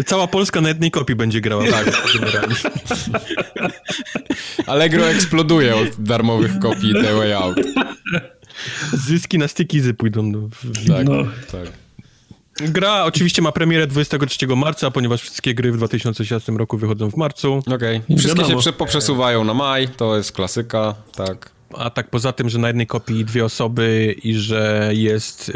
Cała 0.06 0.28
Polska 0.28 0.62
na 0.62 0.68
jednej 0.68 0.92
kopii 0.92 1.16
będzie 1.16 1.42
grała. 1.42 1.64
Tak, 1.72 2.04
generalnie. 2.14 2.56
Allegro 4.68 5.10
eksploduje 5.10 5.76
od 5.76 5.88
darmowych 6.04 6.60
kopii 6.60 6.94
The 6.94 7.14
Way 7.14 7.34
Out. 7.34 7.58
Zyski 8.94 9.38
na 9.38 9.48
stickizy 9.48 9.94
pójdą 9.94 10.32
do... 10.32 10.50
Tak, 10.88 11.08
no. 11.08 11.24
tak. 11.52 11.87
Gra 12.62 13.04
oczywiście 13.04 13.42
ma 13.42 13.52
premierę 13.52 13.88
23 13.88 14.48
marca, 14.48 14.92
ponieważ 14.92 15.22
wszystkie 15.22 15.54
gry 15.54 15.72
w 15.72 15.78
2016 15.78 16.52
roku 16.52 16.78
wychodzą 16.78 17.12
w 17.12 17.18
marcu. 17.18 17.54
Okej. 17.54 17.76
Okay. 17.76 18.02
I 18.10 18.18
wszystkie 18.18 18.42
Wiadomo. 18.42 18.62
się 18.62 18.74
poprzesuwają 18.74 19.44
na 19.44 19.54
maj, 19.54 19.88
to 19.88 20.18
jest 20.18 20.32
klasyka, 20.32 20.96
tak. 21.16 21.52
A 21.74 21.90
tak 21.90 22.10
poza 22.10 22.34
tym, 22.34 22.50
że 22.50 22.60
na 22.60 22.68
jednej 22.68 22.88
kopii 22.88 23.26
dwie 23.26 23.46
osoby 23.46 24.16
i 24.24 24.34
że 24.34 24.92
jest 24.94 25.52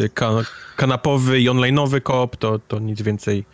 kanapowy 0.75 1.41
i 1.41 1.49
online'owy 1.49 2.01
kop, 2.01 2.35
to, 2.35 2.59
to 2.59 2.79
nic 2.79 3.01
więcej 3.01 3.45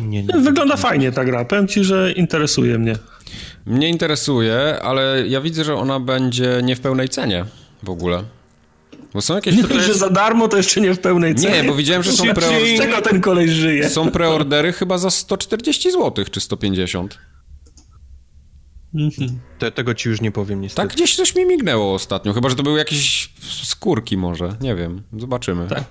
nie, 0.00 0.22
nie, 0.22 0.40
Wygląda 0.40 0.74
nie, 0.74 0.80
fajnie 0.80 1.12
ta 1.12 1.24
gra. 1.24 1.44
Powiem 1.44 1.68
ci, 1.68 1.84
że 1.84 2.12
interesuje 2.12 2.78
mnie. 2.78 2.96
Mnie 3.66 3.88
interesuje, 3.88 4.82
ale 4.82 5.24
ja 5.28 5.40
widzę, 5.40 5.64
że 5.64 5.74
ona 5.74 6.00
będzie 6.00 6.60
nie 6.62 6.76
w 6.76 6.80
pełnej 6.80 7.08
cenie 7.08 7.44
w 7.82 7.90
ogóle. 7.90 8.24
Bo 9.16 9.22
są 9.22 9.34
jakieś... 9.34 9.56
Nie 9.56 9.64
to, 9.64 9.80
że 9.80 9.94
za 9.94 10.10
darmo, 10.10 10.48
to 10.48 10.56
jeszcze 10.56 10.80
nie 10.80 10.94
w 10.94 10.98
pełnej 10.98 11.34
cenie. 11.34 11.62
Nie, 11.62 11.68
bo 11.68 11.74
widziałem, 11.74 12.02
że 12.02 12.12
są 12.12 12.24
preordery... 12.34 12.76
Z 12.76 12.80
czego 12.80 13.02
ten 13.02 13.20
koleś 13.20 13.50
żyje? 13.50 13.90
Są 13.90 14.10
preordery 14.10 14.72
chyba 14.72 14.98
za 14.98 15.10
140 15.10 15.90
zł, 15.90 16.24
czy 16.30 16.40
150. 16.40 17.18
Mhm. 18.94 19.40
Te, 19.58 19.72
tego 19.72 19.94
ci 19.94 20.08
już 20.08 20.20
nie 20.20 20.32
powiem 20.32 20.60
niestety. 20.60 20.88
Tak 20.88 20.96
gdzieś 20.96 21.16
coś 21.16 21.34
mi 21.34 21.46
mignęło 21.46 21.94
ostatnio, 21.94 22.32
chyba, 22.32 22.48
że 22.48 22.56
to 22.56 22.62
były 22.62 22.78
jakieś 22.78 23.32
skórki 23.62 24.16
może, 24.16 24.56
nie 24.60 24.74
wiem, 24.74 25.02
zobaczymy. 25.18 25.68
Tak. 25.68 25.84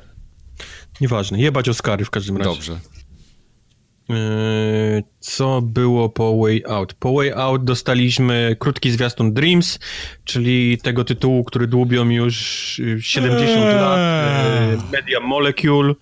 Nieważne, 1.01 1.39
jebać 1.39 1.69
Oscary 1.69 2.05
w 2.05 2.09
każdym 2.09 2.37
razie. 2.37 2.49
Dobrze. 2.49 2.79
Yy, 4.09 5.03
co 5.19 5.61
było 5.61 6.09
po 6.09 6.37
Way 6.37 6.63
Out? 6.67 6.93
Po 6.93 7.13
Way 7.13 7.33
Out 7.33 7.63
dostaliśmy 7.63 8.55
krótki 8.59 8.91
zwiastun 8.91 9.33
Dreams, 9.33 9.79
czyli 10.23 10.77
tego 10.77 11.03
tytułu, 11.03 11.43
który 11.43 11.67
dłubią 11.67 12.09
już 12.09 12.35
70 12.99 13.51
eee. 13.51 13.75
lat. 13.75 13.99
Yy, 14.71 14.77
Media 14.91 15.19
Molecule. 15.19 15.93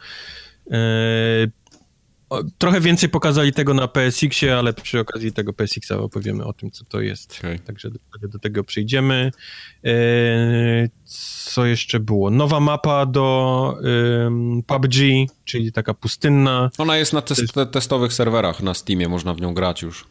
Trochę 2.58 2.82
więcej 2.82 3.10
pokazali 3.10 3.54
tego 3.54 3.74
na 3.74 3.88
PSX-ie, 3.88 4.58
ale 4.58 4.74
przy 4.74 5.00
okazji 5.00 5.34
tego 5.34 5.54
PSX-a 5.54 5.98
opowiemy 5.98 6.46
o 6.46 6.54
tym, 6.54 6.72
co 6.72 6.86
to 6.86 7.02
jest. 7.02 7.36
Okay. 7.40 7.60
Także 7.60 7.90
do, 7.90 8.28
do, 8.28 8.40
tego 8.40 8.64
przejdziemy. 8.64 9.32
Co 11.46 11.66
jeszcze 11.66 12.00
było? 12.00 12.30
Nowa 12.30 12.60
mapa 12.60 13.06
do 13.06 13.78
PUBG, 14.68 14.96
czyli 15.46 15.72
taka 15.72 15.94
pustynna. 15.94 16.70
Ona 16.78 16.98
jest 16.98 17.14
na 17.14 17.22
test, 17.22 17.42
testowych 17.72 18.14
serwerach 18.14 18.62
na 18.62 18.74
Steamie, 18.74 19.10
można 19.10 19.34
w 19.34 19.42
nią 19.42 19.54
grać 19.54 19.82
już. 19.82 20.06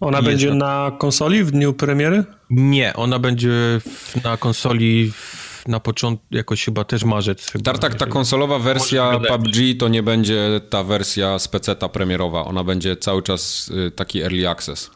Ona 0.00 0.22
będzie 0.22 0.54
na... 0.54 0.90
na 0.90 0.96
konsoli 0.98 1.44
w 1.44 1.50
dniu 1.50 1.72
premiery? 1.72 2.24
Nie, 2.50 2.94
ona 2.94 3.18
będzie 3.18 3.50
w, 3.80 4.24
na 4.24 4.36
konsoli 4.36 5.12
w 5.12 5.43
na 5.68 5.80
początku, 5.80 6.26
jakoś 6.30 6.64
chyba 6.64 6.84
też 6.84 7.04
marzec. 7.04 7.50
Chyba, 7.50 7.64
Tartak, 7.64 7.94
ta 7.94 8.06
konsolowa 8.06 8.58
wersja 8.58 9.20
PUBG 9.28 9.56
to 9.78 9.88
nie 9.88 10.02
będzie 10.02 10.60
ta 10.70 10.84
wersja 10.84 11.38
z 11.38 11.48
PC-ta 11.48 11.88
premierowa. 11.88 12.44
Ona 12.44 12.64
będzie 12.64 12.96
cały 12.96 13.22
czas 13.22 13.70
y, 13.86 13.90
taki 13.90 14.20
early 14.22 14.48
access. 14.48 14.90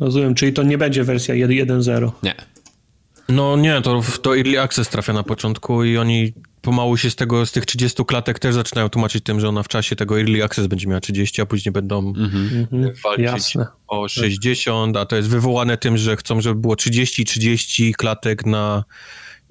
Rozumiem, 0.00 0.34
czyli 0.34 0.52
to 0.52 0.62
nie 0.62 0.78
będzie 0.78 1.04
wersja 1.04 1.34
1.0. 1.34 2.10
Nie. 2.22 2.34
No 3.28 3.56
nie, 3.56 3.80
to, 3.82 4.00
to 4.22 4.36
Early 4.36 4.60
Access 4.60 4.88
trafia 4.88 5.12
na 5.12 5.22
początku 5.22 5.84
i 5.84 5.96
oni 5.96 6.32
pomału 6.62 6.96
się 6.96 7.10
z 7.10 7.16
tego, 7.16 7.46
z 7.46 7.52
tych 7.52 7.66
30 7.66 8.04
klatek 8.04 8.38
też 8.38 8.54
zaczynają 8.54 8.88
tłumaczyć 8.88 9.24
tym, 9.24 9.40
że 9.40 9.48
ona 9.48 9.62
w 9.62 9.68
czasie 9.68 9.96
tego 9.96 10.20
Early 10.20 10.44
Access 10.44 10.66
będzie 10.66 10.86
miała 10.86 11.00
30, 11.00 11.42
a 11.42 11.46
później 11.46 11.72
będą 11.72 11.98
mm 11.98 12.30
-hmm. 12.30 13.02
walczyć 13.04 13.24
Jasne. 13.24 13.66
o 13.88 14.08
60, 14.08 14.96
a 14.96 15.06
to 15.06 15.16
jest 15.16 15.28
wywołane 15.28 15.76
tym, 15.76 15.96
że 15.96 16.16
chcą, 16.16 16.40
żeby 16.40 16.60
było 16.60 16.74
30-30 16.74 17.92
klatek 17.92 18.46
na 18.46 18.84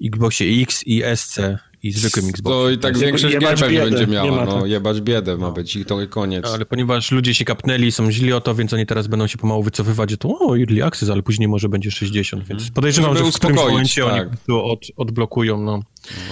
Xboxie 0.00 0.62
X 0.62 0.82
i 0.86 1.02
SC 1.16 1.38
i 1.82 1.92
zwykłym 1.92 2.28
Xbox. 2.28 2.54
To 2.54 2.70
i 2.70 2.78
tak 2.78 2.98
większość 2.98 3.38
gier 3.38 3.58
pewnie 3.58 3.80
będzie 3.80 4.06
miała, 4.06 4.44
no 4.44 4.60
tak. 4.60 4.70
jebać 4.70 5.00
biedę 5.00 5.36
ma 5.36 5.50
być 5.50 5.76
i 5.76 5.84
to 5.84 6.02
i 6.02 6.08
koniec. 6.08 6.46
Ale 6.46 6.66
ponieważ 6.66 7.12
ludzie 7.12 7.34
się 7.34 7.44
kapnęli, 7.44 7.92
są 7.92 8.10
źli 8.10 8.32
o 8.32 8.40
to, 8.40 8.54
więc 8.54 8.72
oni 8.72 8.86
teraz 8.86 9.06
będą 9.06 9.26
się 9.26 9.38
pomału 9.38 9.62
wycofywać, 9.62 10.10
że 10.10 10.16
to 10.16 10.38
o, 10.38 10.58
early 10.58 10.84
access, 10.84 11.10
ale 11.10 11.22
później 11.22 11.48
może 11.48 11.68
będzie 11.68 11.90
60, 11.90 12.44
więc 12.44 12.60
mhm. 12.60 12.74
podejrzewam, 12.74 13.16
Żeby 13.16 13.26
że 13.26 13.32
w 13.32 13.34
którymś 13.34 13.60
momencie 13.60 14.02
tak. 14.02 14.12
oni 14.12 14.30
to 14.46 14.64
od, 14.64 14.86
odblokują, 14.96 15.60
no. 15.60 15.82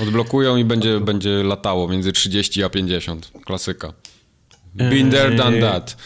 Odblokują 0.03 0.57
i 0.57 0.65
będzie, 0.65 1.01
będzie 1.01 1.31
latało 1.31 1.89
między 1.89 2.13
30 2.13 2.65
a 2.65 2.69
50. 2.69 3.33
Klasyka. 3.45 3.93
Been 4.75 5.11
there, 5.11 5.37
done 5.37 5.61
that. 5.61 5.97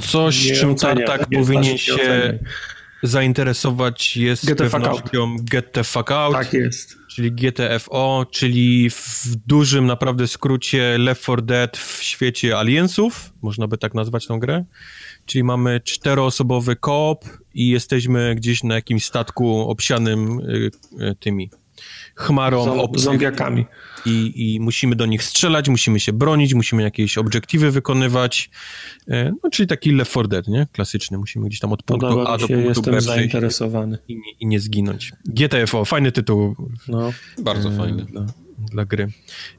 Coś, 0.00 0.52
czym 0.60 0.74
Tartak 0.74 1.26
powinien 1.34 1.78
się 1.78 2.38
zainteresować 3.02 4.16
jest 4.16 4.46
get 4.46 4.58
pewnością 4.58 5.36
Get 5.42 5.72
the 5.72 5.84
Fuck 5.84 6.10
Out. 6.10 6.34
Tak 6.34 6.52
jest. 6.52 6.96
Czyli 7.08 7.32
GTFO, 7.32 8.26
czyli 8.30 8.90
w 8.90 9.36
dużym 9.46 9.86
naprawdę 9.86 10.28
skrócie 10.28 10.98
Left 10.98 11.22
4 11.22 11.42
Dead 11.42 11.76
w 11.76 12.02
świecie 12.02 12.58
aliensów, 12.58 13.32
można 13.42 13.68
by 13.68 13.78
tak 13.78 13.94
nazwać 13.94 14.26
tą 14.26 14.38
grę. 14.38 14.64
Czyli 15.26 15.44
mamy 15.44 15.80
czteroosobowy 15.80 16.76
koop 16.76 17.24
i 17.54 17.68
jesteśmy 17.68 18.34
gdzieś 18.34 18.62
na 18.62 18.74
jakimś 18.74 19.04
statku 19.04 19.70
obsianym 19.70 20.40
y, 20.40 20.70
y, 21.00 21.14
tymi 21.14 21.50
chmarą. 22.14 22.88
Zombiakami. 22.94 23.66
I, 24.06 24.32
I 24.54 24.60
musimy 24.60 24.96
do 24.96 25.06
nich 25.06 25.22
strzelać, 25.22 25.68
musimy 25.68 26.00
się 26.00 26.12
bronić, 26.12 26.54
musimy 26.54 26.82
jakieś 26.82 27.18
obiektywy 27.18 27.70
wykonywać. 27.70 28.50
E, 29.08 29.32
no, 29.42 29.50
czyli 29.50 29.66
taki 29.66 29.92
Left 29.92 30.10
4 30.10 30.28
Dead, 30.28 30.48
nie? 30.48 30.66
Klasyczny. 30.72 31.18
Musimy 31.18 31.46
gdzieś 31.46 31.60
tam 31.60 31.72
od 31.72 31.82
punktu 31.82 32.08
Podoba 32.08 32.30
A 32.30 32.38
do 32.38 32.48
punktu 32.48 32.68
jestem 32.68 32.94
B 32.94 33.00
zainteresowany. 33.00 33.98
I 34.08 34.16
nie, 34.16 34.32
I 34.40 34.46
nie 34.46 34.60
zginąć. 34.60 35.12
GTFO, 35.24 35.84
fajny 35.84 36.12
tytuł. 36.12 36.56
No, 36.88 37.12
bardzo 37.38 37.68
e, 37.68 37.76
fajny. 37.76 38.04
Dla, 38.04 38.26
dla, 38.72 38.84
gry. 38.84 39.08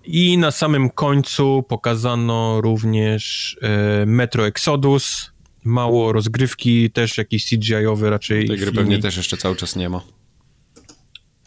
I 0.03 0.37
na 0.37 0.51
samym 0.51 0.89
końcu 0.89 1.63
pokazano 1.69 2.61
również 2.61 3.57
e, 3.61 4.05
Metro 4.05 4.47
Exodus. 4.47 5.31
Mało 5.63 6.13
rozgrywki, 6.13 6.91
też 6.91 7.17
jakiś 7.17 7.45
CGI-owy 7.45 8.09
raczej. 8.09 8.47
Tej 8.47 8.57
gry 8.57 8.71
pewnie 8.71 8.99
też 8.99 9.17
jeszcze 9.17 9.37
cały 9.37 9.55
czas 9.55 9.75
nie 9.75 9.89
ma. 9.89 10.01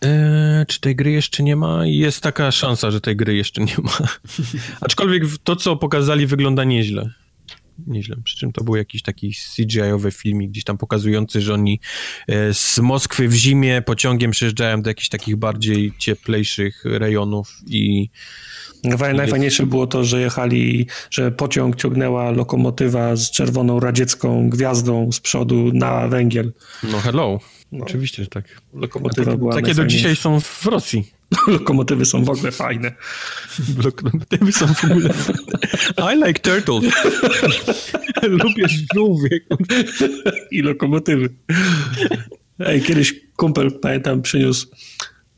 Eee, 0.04 0.66
czy 0.66 0.80
tej 0.80 0.96
gry 0.96 1.10
jeszcze 1.12 1.42
nie 1.42 1.56
ma? 1.56 1.86
Jest 1.86 2.20
taka 2.20 2.50
szansa, 2.50 2.90
że 2.90 3.00
tej 3.00 3.16
gry 3.16 3.36
jeszcze 3.36 3.64
nie 3.64 3.76
ma. 3.82 3.98
Aczkolwiek 4.80 5.22
to, 5.44 5.56
co 5.56 5.76
pokazali, 5.76 6.26
wygląda 6.26 6.64
nieźle. 6.64 7.10
Nieźle. 7.86 8.16
Przy 8.24 8.36
czym 8.36 8.52
to 8.52 8.64
był 8.64 8.76
jakiś 8.76 9.02
taki 9.02 9.34
CGI-owy 9.56 10.10
filmik 10.10 10.50
gdzieś 10.50 10.64
tam 10.64 10.78
pokazujący, 10.78 11.40
że 11.40 11.54
oni 11.54 11.80
e, 12.28 12.54
z 12.54 12.78
Moskwy 12.78 13.28
w 13.28 13.34
zimie 13.34 13.82
pociągiem 13.82 14.30
przyjeżdżają 14.30 14.82
do 14.82 14.90
jakichś 14.90 15.08
takich 15.08 15.36
bardziej 15.36 15.92
cieplejszych 15.98 16.84
rejonów 16.84 17.58
i 17.66 18.10
Najfajniejsze 19.14 19.66
było 19.66 19.86
to, 19.86 20.04
że 20.04 20.20
jechali, 20.20 20.86
że 21.10 21.30
pociąg 21.30 21.76
ciągnęła 21.76 22.30
lokomotywa 22.30 23.16
z 23.16 23.30
czerwoną 23.30 23.80
radziecką 23.80 24.50
gwiazdą 24.50 25.12
z 25.12 25.20
przodu 25.20 25.70
na 25.72 26.08
węgiel. 26.08 26.52
No 26.82 27.00
hello. 27.00 27.40
No. 27.72 27.84
Oczywiście, 27.84 28.22
że 28.22 28.28
tak. 28.28 28.44
Lokomotywa 28.74 29.30
tak, 29.30 29.38
była 29.40 29.54
Takie 29.54 29.74
do 29.74 29.86
dzisiaj 29.86 30.16
są 30.16 30.40
w 30.40 30.66
Rosji. 30.66 31.12
Lokomotywy 31.46 32.04
są 32.04 32.24
w 32.24 32.30
ogóle 32.30 32.52
fajne. 32.52 32.92
Lokomotywy 33.84 34.52
są 34.52 34.66
w 34.66 34.84
ogóle 34.84 35.12
fajne. 35.12 36.14
I 36.14 36.26
like 36.26 36.40
turtles. 36.40 36.94
Lubię 38.42 38.66
żółwie. 38.94 39.40
I 40.50 40.62
lokomotywy. 40.62 41.28
Ej, 42.58 42.82
kiedyś 42.82 43.14
kumpel, 43.36 43.72
pamiętam, 43.72 44.22
przyniósł 44.22 44.66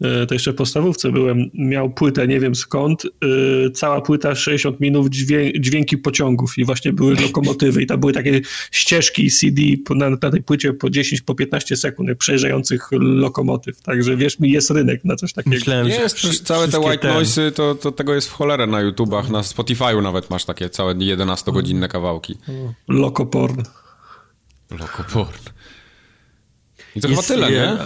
to 0.01 0.35
jeszcze 0.35 0.53
w 0.53 0.55
podstawówce 0.55 1.13
byłem, 1.13 1.51
miał 1.55 1.91
płytę, 1.91 2.29
nie 2.29 2.41
wiem 2.41 2.55
skąd, 2.55 3.05
yy, 3.05 3.71
cała 3.71 4.01
płyta 4.01 4.35
60 4.35 4.81
minut 4.81 5.13
dźwięki 5.61 5.99
pociągów 5.99 6.59
i 6.59 6.65
właśnie 6.65 6.93
były 6.93 7.15
lokomotywy 7.15 7.83
i 7.83 7.87
tam 7.87 8.01
były 8.01 8.13
takie 8.13 8.41
ścieżki 8.71 9.31
CD 9.31 9.63
na, 9.91 10.11
na 10.11 10.17
tej 10.31 10.43
płycie 10.43 10.73
po 10.73 10.91
10, 10.91 11.21
po 11.21 11.35
15 11.35 11.77
sekund 11.77 12.19
przejeżdżających 12.19 12.89
lokomotyw, 12.93 13.83
także 13.83 14.17
wiesz 14.17 14.41
mi, 14.41 14.51
jest 14.51 14.71
rynek 14.71 15.05
na 15.05 15.17
coś 15.17 15.33
takiego. 15.33 15.57
Myślałem, 15.57 15.89
jest, 15.89 16.21
że 16.21 16.33
całe 16.33 16.69
te 16.69 16.79
white 16.79 17.15
noise 17.15 17.53
to, 17.53 17.75
to 17.75 17.93
tego 17.93 18.15
jest 18.15 18.29
w 18.29 18.33
cholerę 18.33 18.67
na 18.67 18.81
YouTubach, 18.81 19.31
na 19.31 19.41
Spotify'u 19.41 20.03
nawet 20.03 20.31
masz 20.31 20.45
takie 20.45 20.71
całe 20.71 20.95
11-godzinne 20.95 21.89
kawałki. 21.89 22.35
Lokoporn. 22.89 23.63
Lokoporn. 24.71 25.41
I 26.97 27.01
to 27.01 27.09
jest, 27.09 27.29
chyba 27.29 27.35
tyle, 27.35 27.51
nie? 27.51 27.77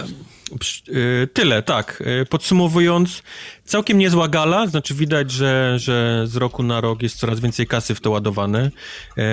Y, 0.89 1.27
tyle, 1.33 1.63
tak. 1.63 2.03
Y, 2.21 2.25
podsumowując, 2.25 3.23
całkiem 3.65 3.97
niezła 3.97 4.27
gala, 4.27 4.67
znaczy 4.67 4.93
widać, 4.93 5.31
że, 5.31 5.79
że 5.79 6.23
z 6.27 6.35
roku 6.35 6.63
na 6.63 6.81
rok 6.81 7.03
jest 7.03 7.17
coraz 7.17 7.39
więcej 7.39 7.67
kasy 7.67 7.95
w 7.95 8.01
to 8.01 8.11
ładowane. 8.11 8.71
E, 9.17 9.23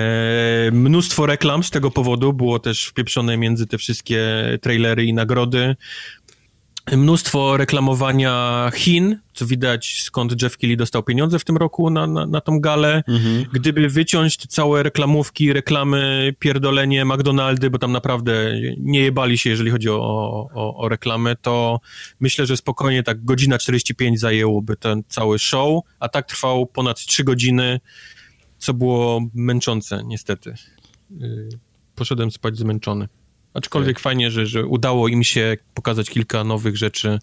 mnóstwo 0.71 1.25
reklam 1.25 1.63
z 1.63 1.69
tego 1.69 1.91
powodu 1.91 2.33
było 2.33 2.59
też 2.59 2.85
wpieprzone 2.85 3.37
między 3.37 3.67
te 3.67 3.77
wszystkie 3.77 4.19
trailery 4.61 5.05
i 5.05 5.13
nagrody 5.13 5.75
mnóstwo 6.97 7.57
reklamowania 7.57 8.71
Chin, 8.75 9.19
co 9.33 9.45
widać 9.45 10.01
skąd 10.03 10.41
Jeff 10.41 10.57
Keighley 10.57 10.77
dostał 10.77 11.03
pieniądze 11.03 11.39
w 11.39 11.45
tym 11.45 11.57
roku 11.57 11.89
na, 11.89 12.07
na, 12.07 12.25
na 12.25 12.41
tą 12.41 12.59
galę. 12.59 13.03
Mhm. 13.07 13.45
Gdyby 13.53 13.89
wyciąć 13.89 14.37
te 14.37 14.47
całe 14.47 14.83
reklamówki, 14.83 15.53
reklamy, 15.53 16.33
pierdolenie 16.39 17.05
McDonaldy, 17.05 17.69
bo 17.69 17.79
tam 17.79 17.91
naprawdę 17.91 18.33
nie 18.77 18.99
jebali 18.99 19.37
się, 19.37 19.49
jeżeli 19.49 19.71
chodzi 19.71 19.89
o, 19.89 19.95
o, 20.53 20.77
o 20.77 20.89
reklamę, 20.89 21.35
to 21.35 21.79
myślę, 22.19 22.45
że 22.45 22.57
spokojnie 22.57 23.03
tak 23.03 23.25
godzina 23.25 23.57
45 23.57 24.19
zajęłoby 24.19 24.75
ten 24.75 25.03
cały 25.07 25.39
show, 25.39 25.83
a 25.99 26.09
tak 26.09 26.25
trwał 26.25 26.65
ponad 26.65 26.99
3 26.99 27.23
godziny, 27.23 27.79
co 28.57 28.73
było 28.73 29.21
męczące 29.33 30.03
niestety. 30.05 30.53
Y, 31.21 31.49
poszedłem 31.95 32.31
spać 32.31 32.57
zmęczony. 32.57 33.07
Aczkolwiek 33.53 33.97
okay. 33.97 34.03
fajnie, 34.03 34.31
że, 34.31 34.45
że 34.45 34.65
udało 34.65 35.07
im 35.07 35.23
się 35.23 35.57
pokazać 35.73 36.09
kilka 36.09 36.43
nowych 36.43 36.77
rzeczy. 36.77 37.19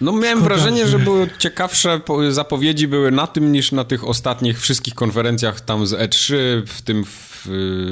No 0.00 0.12
miałem 0.12 0.38
Szkoda, 0.38 0.54
wrażenie, 0.54 0.86
że... 0.86 0.98
były 0.98 1.28
ciekawsze 1.38 2.00
zapowiedzi 2.30 2.88
były 2.88 3.10
na 3.10 3.26
tym 3.26 3.52
niż 3.52 3.72
na 3.72 3.84
tych 3.84 4.08
ostatnich 4.08 4.60
wszystkich 4.60 4.94
konferencjach 4.94 5.60
tam 5.60 5.86
z 5.86 5.92
E3, 5.92 6.34
w 6.66 6.82
tym 6.82 7.04
w, 7.04 7.46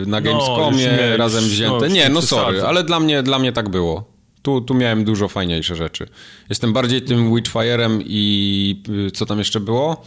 na 0.07 0.20
no, 0.20 0.22
Gamescomie 0.22 0.99
no, 1.11 1.16
razem 1.16 1.45
wzięte. 1.45 1.78
No, 1.80 1.86
nie, 1.86 2.09
no 2.09 2.22
sorry, 2.22 2.62
ale 2.62 2.84
dla 2.84 3.01
mnie, 3.01 3.22
dla 3.22 3.39
mnie 3.39 3.53
tak 3.53 3.68
było. 3.68 4.18
Tu, 4.43 4.61
tu 4.61 4.74
miałem 4.74 5.05
dużo 5.05 5.28
fajniejsze 5.28 5.76
rzeczy. 5.76 6.09
Jestem 6.49 6.72
bardziej 6.72 7.03
tym 7.03 7.30
Witchfire'em 7.30 8.03
i 8.07 8.82
y, 9.09 9.11
co 9.11 9.26
tam 9.26 9.39
jeszcze 9.39 9.61
było? 9.61 10.05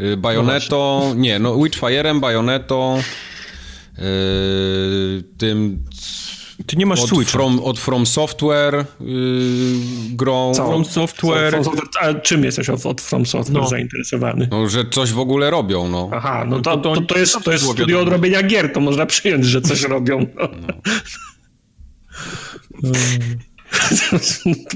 Y, 0.00 0.16
Bajonetą. 0.16 1.02
No 1.08 1.14
nie, 1.14 1.38
no 1.38 1.54
Witchfire'em, 1.54 2.20
Bajonetą, 2.20 3.02
tym 5.38 5.84
ty 6.66 6.76
nie 6.76 6.86
masz 6.86 7.00
od 7.00 7.08
Switcha. 7.08 7.32
From, 7.32 7.60
od 7.60 7.78
From 7.78 8.06
Software 8.06 8.84
yy, 9.00 9.16
grą. 10.10 10.52
Co? 10.54 10.66
From 10.68 10.84
Software. 10.84 11.50
From 11.50 11.64
Software. 11.64 11.88
A 12.00 12.14
czym 12.14 12.44
jesteś 12.44 12.68
od, 12.68 12.86
od 12.86 13.00
From 13.00 13.26
Software 13.26 13.62
no. 13.62 13.68
zainteresowany? 13.68 14.48
No, 14.50 14.68
że 14.68 14.84
coś 14.90 15.12
w 15.12 15.18
ogóle 15.18 15.50
robią, 15.50 15.88
no. 15.88 16.10
Aha, 16.12 16.44
no 16.48 16.60
to, 16.60 16.76
to, 16.76 16.94
to, 16.94 17.00
to 17.00 17.18
jest, 17.18 17.36
to 17.44 17.52
jest 17.52 17.64
studio 17.64 18.00
od 18.00 18.08
robienia 18.08 18.42
gier, 18.42 18.72
to 18.72 18.80
można 18.80 19.06
przyjąć, 19.06 19.44
że 19.44 19.60
coś 19.60 19.82
robią. 19.96 20.26
No. 20.34 20.48
No. 22.82 22.92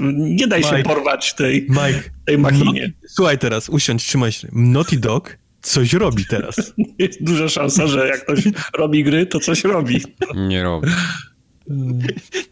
Nie 0.01 0.47
daj 0.47 0.61
Mike, 0.61 0.77
się 0.77 0.83
porwać 0.83 1.33
tej, 1.33 1.67
Mike, 1.69 2.09
tej 2.25 2.37
machinie. 2.37 2.93
No, 3.03 3.09
słuchaj 3.09 3.37
teraz, 3.37 3.69
usiądź, 3.69 4.03
trzymaj 4.03 4.31
się. 4.31 4.47
Naughty 4.51 4.97
Dog 4.97 5.37
coś 5.65 5.93
robi 5.93 6.25
teraz. 6.25 6.55
Jest 6.99 7.23
duża 7.23 7.49
szansa, 7.49 7.87
że 7.87 8.07
jak 8.07 8.23
ktoś 8.23 8.43
robi 8.77 9.03
gry, 9.03 9.25
to 9.25 9.39
coś 9.39 9.63
robi. 9.63 10.01
Nie 10.35 10.63
robi. 10.63 10.87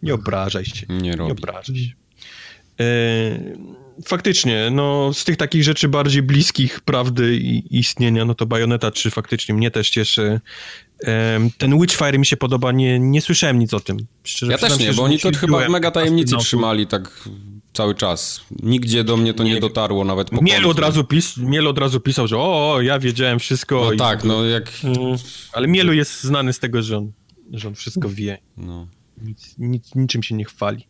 Nie 0.03 0.13
obrażaj 0.13 0.65
się. 0.65 0.85
Nie 0.89 1.15
robi. 1.15 1.27
Nie 1.27 1.31
obrażaj 1.31 1.75
się. 1.75 1.91
E, 2.79 2.85
faktycznie, 4.05 4.69
no 4.71 5.13
z 5.13 5.23
tych 5.23 5.37
takich 5.37 5.63
rzeczy 5.63 5.87
bardziej 5.89 6.21
bliskich 6.21 6.81
prawdy 6.81 7.35
i 7.35 7.77
istnienia, 7.79 8.25
no 8.25 8.35
to 8.35 8.45
Bayonetta 8.45 8.91
3 8.91 9.11
faktycznie 9.11 9.55
mnie 9.55 9.71
też 9.71 9.89
cieszy. 9.89 10.41
E, 11.05 11.49
ten 11.57 11.79
Witchfire 11.79 12.19
mi 12.19 12.25
się 12.25 12.37
podoba, 12.37 12.71
nie, 12.71 12.99
nie 12.99 13.21
słyszałem 13.21 13.59
nic 13.59 13.73
o 13.73 13.79
tym. 13.79 13.97
Szczerze 14.23 14.51
ja 14.51 14.57
też 14.57 14.79
nie, 14.79 14.93
bo 14.93 15.03
oni 15.03 15.19
to 15.19 15.31
chyba 15.31 15.65
w 15.65 15.69
mega 15.69 15.91
tajemnicy 15.91 16.37
trzymali 16.37 16.87
tak 16.87 17.29
cały 17.73 17.95
czas. 17.95 18.41
Nigdzie 18.63 19.03
do 19.03 19.17
mnie 19.17 19.33
to 19.33 19.43
nie, 19.43 19.53
nie 19.53 19.59
dotarło 19.59 20.05
nawet 20.05 20.29
po 20.29 20.41
Miel 20.41 20.65
od, 20.65 20.79
razu 20.79 21.03
pis, 21.03 21.37
Miel 21.37 21.67
od 21.67 21.77
razu 21.77 21.99
pisał, 21.99 22.27
że 22.27 22.37
o, 22.37 22.73
o 22.73 22.81
ja 22.81 22.99
wiedziałem 22.99 23.39
wszystko. 23.39 23.87
No 23.91 23.97
tak, 23.97 24.23
no 24.23 24.45
jak... 24.45 24.71
Mm, 24.83 25.17
ale 25.53 25.67
Mielu 25.67 25.93
jest 25.93 26.23
znany 26.23 26.53
z 26.53 26.59
tego, 26.59 26.81
że 26.81 26.97
on, 26.97 27.11
że 27.51 27.67
on 27.67 27.75
wszystko 27.75 28.09
wie. 28.09 28.37
No. 28.57 28.87
Nic, 29.21 29.55
nic, 29.57 29.95
niczym 29.95 30.23
się 30.23 30.35
nie 30.35 30.45
chwali. 30.45 30.87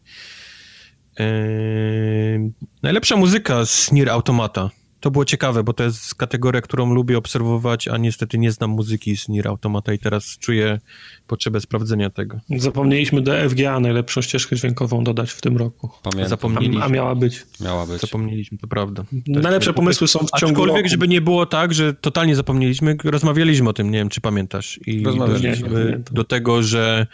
Eee, 1.18 2.52
najlepsza 2.84 3.16
muzyka 3.16 3.66
z 3.66 3.92
Nier 3.92 4.10
Automata. 4.10 4.70
To 5.04 5.12
było 5.12 5.26
ciekawe, 5.26 5.64
bo 5.64 5.74
to 5.74 5.84
jest 5.84 6.16
kategoria, 6.16 6.62
którą 6.62 6.94
lubię 6.94 7.18
obserwować, 7.18 7.88
a 7.88 7.98
niestety 7.98 8.38
nie 8.38 8.52
znam 8.52 8.70
muzyki 8.70 9.18
z 9.18 9.30
Nier 9.30 9.48
Automata 9.48 9.94
i 9.94 10.00
teraz 10.00 10.38
czuję 10.40 10.80
potrzebę 11.28 11.62
sprawdzenia 11.62 12.10
tego. 12.10 12.40
Zapomnieliśmy 12.58 13.22
do 13.22 13.50
FGA 13.50 13.80
najlepszą 13.80 14.22
ścieżkę 14.22 14.56
dźwiękową 14.56 15.04
dodać 15.04 15.32
w 15.32 15.42
tym 15.42 15.58
roku. 15.58 15.90
Pamiętam. 16.04 16.30
Zapomnieliśmy. 16.30 16.82
A, 16.82 16.86
a 16.86 16.90
miała 16.90 17.16
być. 17.16 17.46
Miała 17.62 17.86
być. 17.86 18.02
Zapomnieliśmy, 18.02 18.58
to 18.58 18.68
prawda. 18.68 19.04
Najlepsze 19.28 19.74
pomysły 19.74 20.08
są 20.08 20.20
w 20.20 20.40
ciągu 20.40 20.54
Aczkolwiek, 20.62 20.78
roku. 20.78 20.90
żeby 20.90 21.08
nie 21.08 21.22
było 21.22 21.46
tak, 21.46 21.74
że 21.74 21.94
totalnie 21.94 22.36
zapomnieliśmy, 22.36 22.98
rozmawialiśmy 23.04 23.70
o 23.70 23.74
tym, 23.74 23.92
nie 23.92 23.98
wiem, 23.98 24.10
czy 24.10 24.22
pamiętasz. 24.22 24.80
I 24.86 25.02
doszliśmy 25.02 26.04
do 26.12 26.24
tego, 26.24 26.64
że 26.64 27.08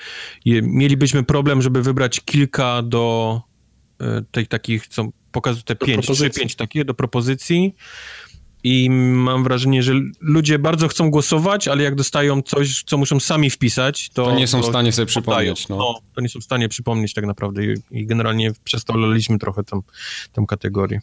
je, 0.46 0.62
mielibyśmy 0.62 1.24
problem, 1.24 1.62
żeby 1.62 1.82
wybrać 1.82 2.22
kilka 2.26 2.82
do 2.82 3.42
e, 4.02 4.22
tych 4.32 4.48
takich, 4.48 4.88
co 4.88 5.10
pokazują 5.32 5.64
te 5.64 5.76
pięć, 5.76 6.08
trzy, 6.08 6.30
pięć 6.30 6.56
takie 6.56 6.86
do 6.86 6.94
propozycji 6.94 7.76
i 8.64 8.90
mam 8.90 9.44
wrażenie, 9.44 9.84
że 9.84 9.94
ludzie 10.20 10.60
bardzo 10.60 10.88
chcą 10.88 11.12
głosować, 11.12 11.68
ale 11.68 11.84
jak 11.84 11.96
dostają 11.96 12.42
coś, 12.42 12.84
co 12.84 12.98
muszą 12.98 13.20
sami 13.20 13.50
wpisać, 13.50 14.10
to... 14.10 14.26
To 14.26 14.36
nie 14.36 14.48
są 14.48 14.62
w 14.62 14.66
stanie 14.66 14.92
sobie 14.92 15.06
przypomnieć, 15.06 15.68
no. 15.68 15.78
no. 15.78 16.00
To 16.16 16.22
nie 16.22 16.30
są 16.30 16.40
w 16.40 16.44
stanie 16.44 16.70
przypomnieć 16.70 17.14
tak 17.14 17.26
naprawdę 17.26 17.66
i, 17.66 17.76
i 17.92 18.06
generalnie 18.06 18.52
przestoliliśmy 18.64 19.40
trochę 19.40 19.64
tą, 19.64 19.82
tą 20.34 20.46
kategorię. 20.46 21.00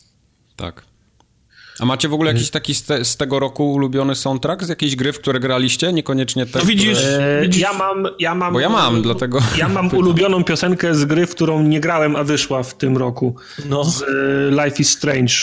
Tak. 0.56 0.95
A 1.80 1.84
macie 1.84 2.08
w 2.08 2.14
ogóle 2.14 2.32
jakiś 2.32 2.50
taki 2.50 2.74
z, 2.74 2.82
te, 2.82 3.04
z, 3.04 3.16
tego 3.16 3.38
roku 3.38 3.72
ulubiony 3.72 4.14
soundtrack 4.14 4.64
z 4.64 4.68
jakiejś 4.68 4.96
gry, 4.96 5.12
w 5.12 5.18
które 5.18 5.40
graliście? 5.40 5.92
Niekoniecznie 5.92 6.46
te, 6.46 6.58
no 6.58 6.64
widzisz, 6.64 6.98
które... 6.98 7.40
widzisz, 7.42 7.62
ja 7.62 7.72
mam, 7.72 8.06
ja 8.18 8.34
mam... 8.34 8.52
Bo 8.52 8.60
ja 8.60 8.68
mam, 8.68 9.02
dlatego... 9.02 9.38
Ja 9.58 9.68
mam 9.68 9.90
ulubioną 9.98 10.44
piosenkę 10.44 10.94
z 10.94 11.04
gry, 11.04 11.26
w 11.26 11.30
którą 11.30 11.62
nie 11.62 11.80
grałem, 11.80 12.16
a 12.16 12.24
wyszła 12.24 12.62
w 12.62 12.74
tym 12.74 12.96
roku. 12.96 13.36
No. 13.68 13.84
Z 13.84 14.04
Life 14.50 14.82
is 14.82 14.90
Strange, 14.90 15.34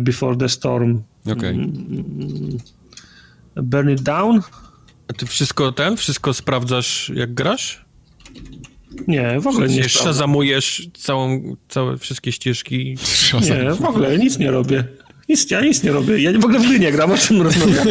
Before 0.00 0.36
the 0.36 0.48
Storm. 0.48 1.02
Okej. 1.22 1.34
Okay. 1.36 1.50
Mm, 1.50 2.58
Burn 3.56 3.90
It 3.90 4.02
Down? 4.02 4.40
A 5.08 5.12
ty 5.12 5.26
wszystko 5.26 5.72
ten, 5.72 5.96
wszystko 5.96 6.34
sprawdzasz 6.34 7.12
jak 7.14 7.34
grasz? 7.34 7.86
Nie, 9.08 9.40
w 9.40 9.46
ogóle 9.46 9.68
nie. 9.68 9.88
Szazamujesz 9.88 10.88
całą, 10.94 11.56
całe 11.68 11.98
wszystkie 11.98 12.32
ścieżki? 12.32 12.96
Nie, 13.48 13.70
w 13.70 13.84
ogóle 13.84 14.18
nic 14.18 14.38
nie 14.38 14.50
robię. 14.50 14.84
Nic, 15.28 15.50
ja 15.50 15.60
nic 15.60 15.82
nie 15.82 15.92
robię. 15.92 16.18
Ja 16.18 16.32
w 16.32 16.44
ogóle 16.44 16.58
w 16.58 16.68
gry 16.68 16.78
nie 16.78 16.92
gram, 16.92 17.12
o 17.12 17.18
czym 17.18 17.42
rozmawiam. 17.42 17.86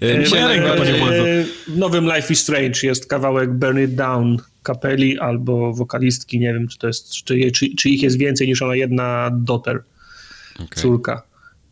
E, 0.00 1.44
w 1.68 1.78
nowym 1.78 2.04
Life 2.04 2.32
is 2.32 2.40
Strange 2.40 2.80
jest 2.82 3.06
kawałek 3.06 3.52
Burn 3.52 3.84
It 3.84 3.94
Down 3.94 4.36
kapeli 4.62 5.18
albo 5.18 5.72
wokalistki, 5.72 6.40
nie 6.40 6.52
wiem, 6.52 6.68
czy 6.68 6.78
to 6.78 6.86
jest, 6.86 7.12
czy, 7.12 7.50
czy, 7.50 7.74
czy 7.76 7.88
ich 7.88 8.02
jest 8.02 8.18
więcej 8.18 8.46
niż 8.48 8.62
ona 8.62 8.74
jedna 8.74 9.30
daughter, 9.32 9.82
okay. 10.54 10.82
córka. 10.82 11.22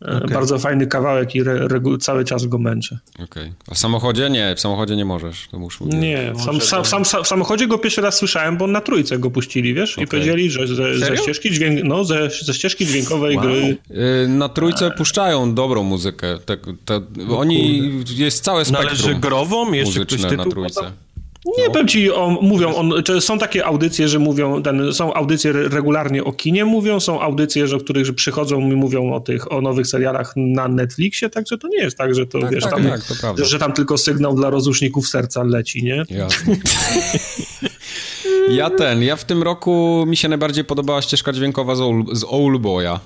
Okay. 0.01 0.27
Bardzo 0.27 0.59
fajny 0.59 0.87
kawałek 0.87 1.35
i 1.35 1.41
re, 1.41 1.67
cały 1.99 2.25
czas 2.25 2.45
go 2.45 2.57
męczę. 2.57 2.99
Okay. 3.23 3.53
A 3.71 3.75
w 3.75 3.77
samochodzie? 3.77 4.29
Nie, 4.29 4.55
w 4.55 4.59
samochodzie 4.59 4.95
nie 4.95 5.05
możesz. 5.05 5.47
To 5.51 5.59
muszę 5.59 5.85
nie, 5.85 6.33
w, 6.35 6.41
sam, 6.41 6.61
sam, 6.61 6.85
sam, 6.85 7.05
sam, 7.05 7.23
w 7.23 7.27
samochodzie 7.27 7.67
go 7.67 7.77
pierwszy 7.77 8.01
raz 8.01 8.15
słyszałem, 8.15 8.57
bo 8.57 8.67
na 8.67 8.81
trójce 8.81 9.19
go 9.19 9.31
puścili, 9.31 9.73
wiesz? 9.73 9.93
Okay. 9.93 10.03
I 10.03 10.07
powiedzieli, 10.07 10.51
że 10.51 10.67
ze, 10.67 10.99
ze 10.99 11.17
ścieżki, 11.17 11.51
dźwięk, 11.51 11.83
no, 11.83 12.05
ze, 12.05 12.29
ze 12.29 12.53
ścieżki 12.53 12.85
dźwiękowej 12.85 13.35
wow. 13.35 13.45
gry... 13.45 13.77
Y, 14.23 14.27
na 14.27 14.49
trójce 14.49 14.91
puszczają 14.91 15.53
dobrą 15.53 15.83
muzykę. 15.83 16.39
Te, 16.45 16.57
te, 16.57 17.01
oni, 17.29 17.91
jest 18.15 18.43
całe 18.43 18.65
spektrum 18.65 18.85
Należy 18.85 19.15
grową 19.15 19.73
jeszcze 19.73 20.05
ktoś 20.05 20.21
tytuł 20.21 20.37
na 20.37 20.45
trójce. 20.45 20.91
Nie, 21.57 21.65
no. 21.65 21.71
powiem 21.71 21.87
ci, 21.87 22.11
o, 22.11 22.29
mówią, 22.41 22.75
on, 22.75 22.93
są 23.19 23.39
takie 23.39 23.65
audycje, 23.65 24.07
że 24.07 24.19
mówią, 24.19 24.63
ten, 24.63 24.93
są 24.93 25.13
audycje 25.13 25.51
regularnie 25.53 26.23
o 26.23 26.33
kinie 26.33 26.65
mówią, 26.65 26.99
są 26.99 27.21
audycje, 27.21 27.67
że, 27.67 27.77
których 27.77 28.05
że 28.05 28.13
przychodzą 28.13 28.59
i 28.71 28.75
mówią 28.75 29.13
o 29.13 29.19
tych, 29.19 29.51
o 29.51 29.61
nowych 29.61 29.87
serialach 29.87 30.33
na 30.35 30.67
Netflixie, 30.67 31.29
także 31.29 31.57
to 31.57 31.67
nie 31.67 31.77
jest 31.77 31.97
tak, 31.97 32.15
że 32.15 32.27
to, 32.27 32.39
tak, 32.39 32.51
wiesz, 32.51 32.63
tak, 32.63 32.73
tam, 32.73 32.83
tak, 32.83 33.03
to 33.03 33.37
że, 33.37 33.45
że, 33.45 33.59
tam 33.59 33.73
tylko 33.73 33.97
sygnał 33.97 34.35
dla 34.35 34.49
rozruszników 34.49 35.07
serca 35.07 35.43
leci, 35.43 35.83
nie? 35.83 36.03
Jasne. 36.09 36.55
ja 38.49 38.69
ten, 38.69 39.03
ja 39.03 39.15
w 39.15 39.25
tym 39.25 39.43
roku 39.43 40.03
mi 40.07 40.17
się 40.17 40.29
najbardziej 40.29 40.63
podobała 40.63 41.01
ścieżka 41.01 41.33
dźwiękowa 41.33 41.75
z, 41.75 41.81
Old, 41.81 42.17
z 42.17 42.23
Old 42.23 42.61
Boya. 42.61 42.99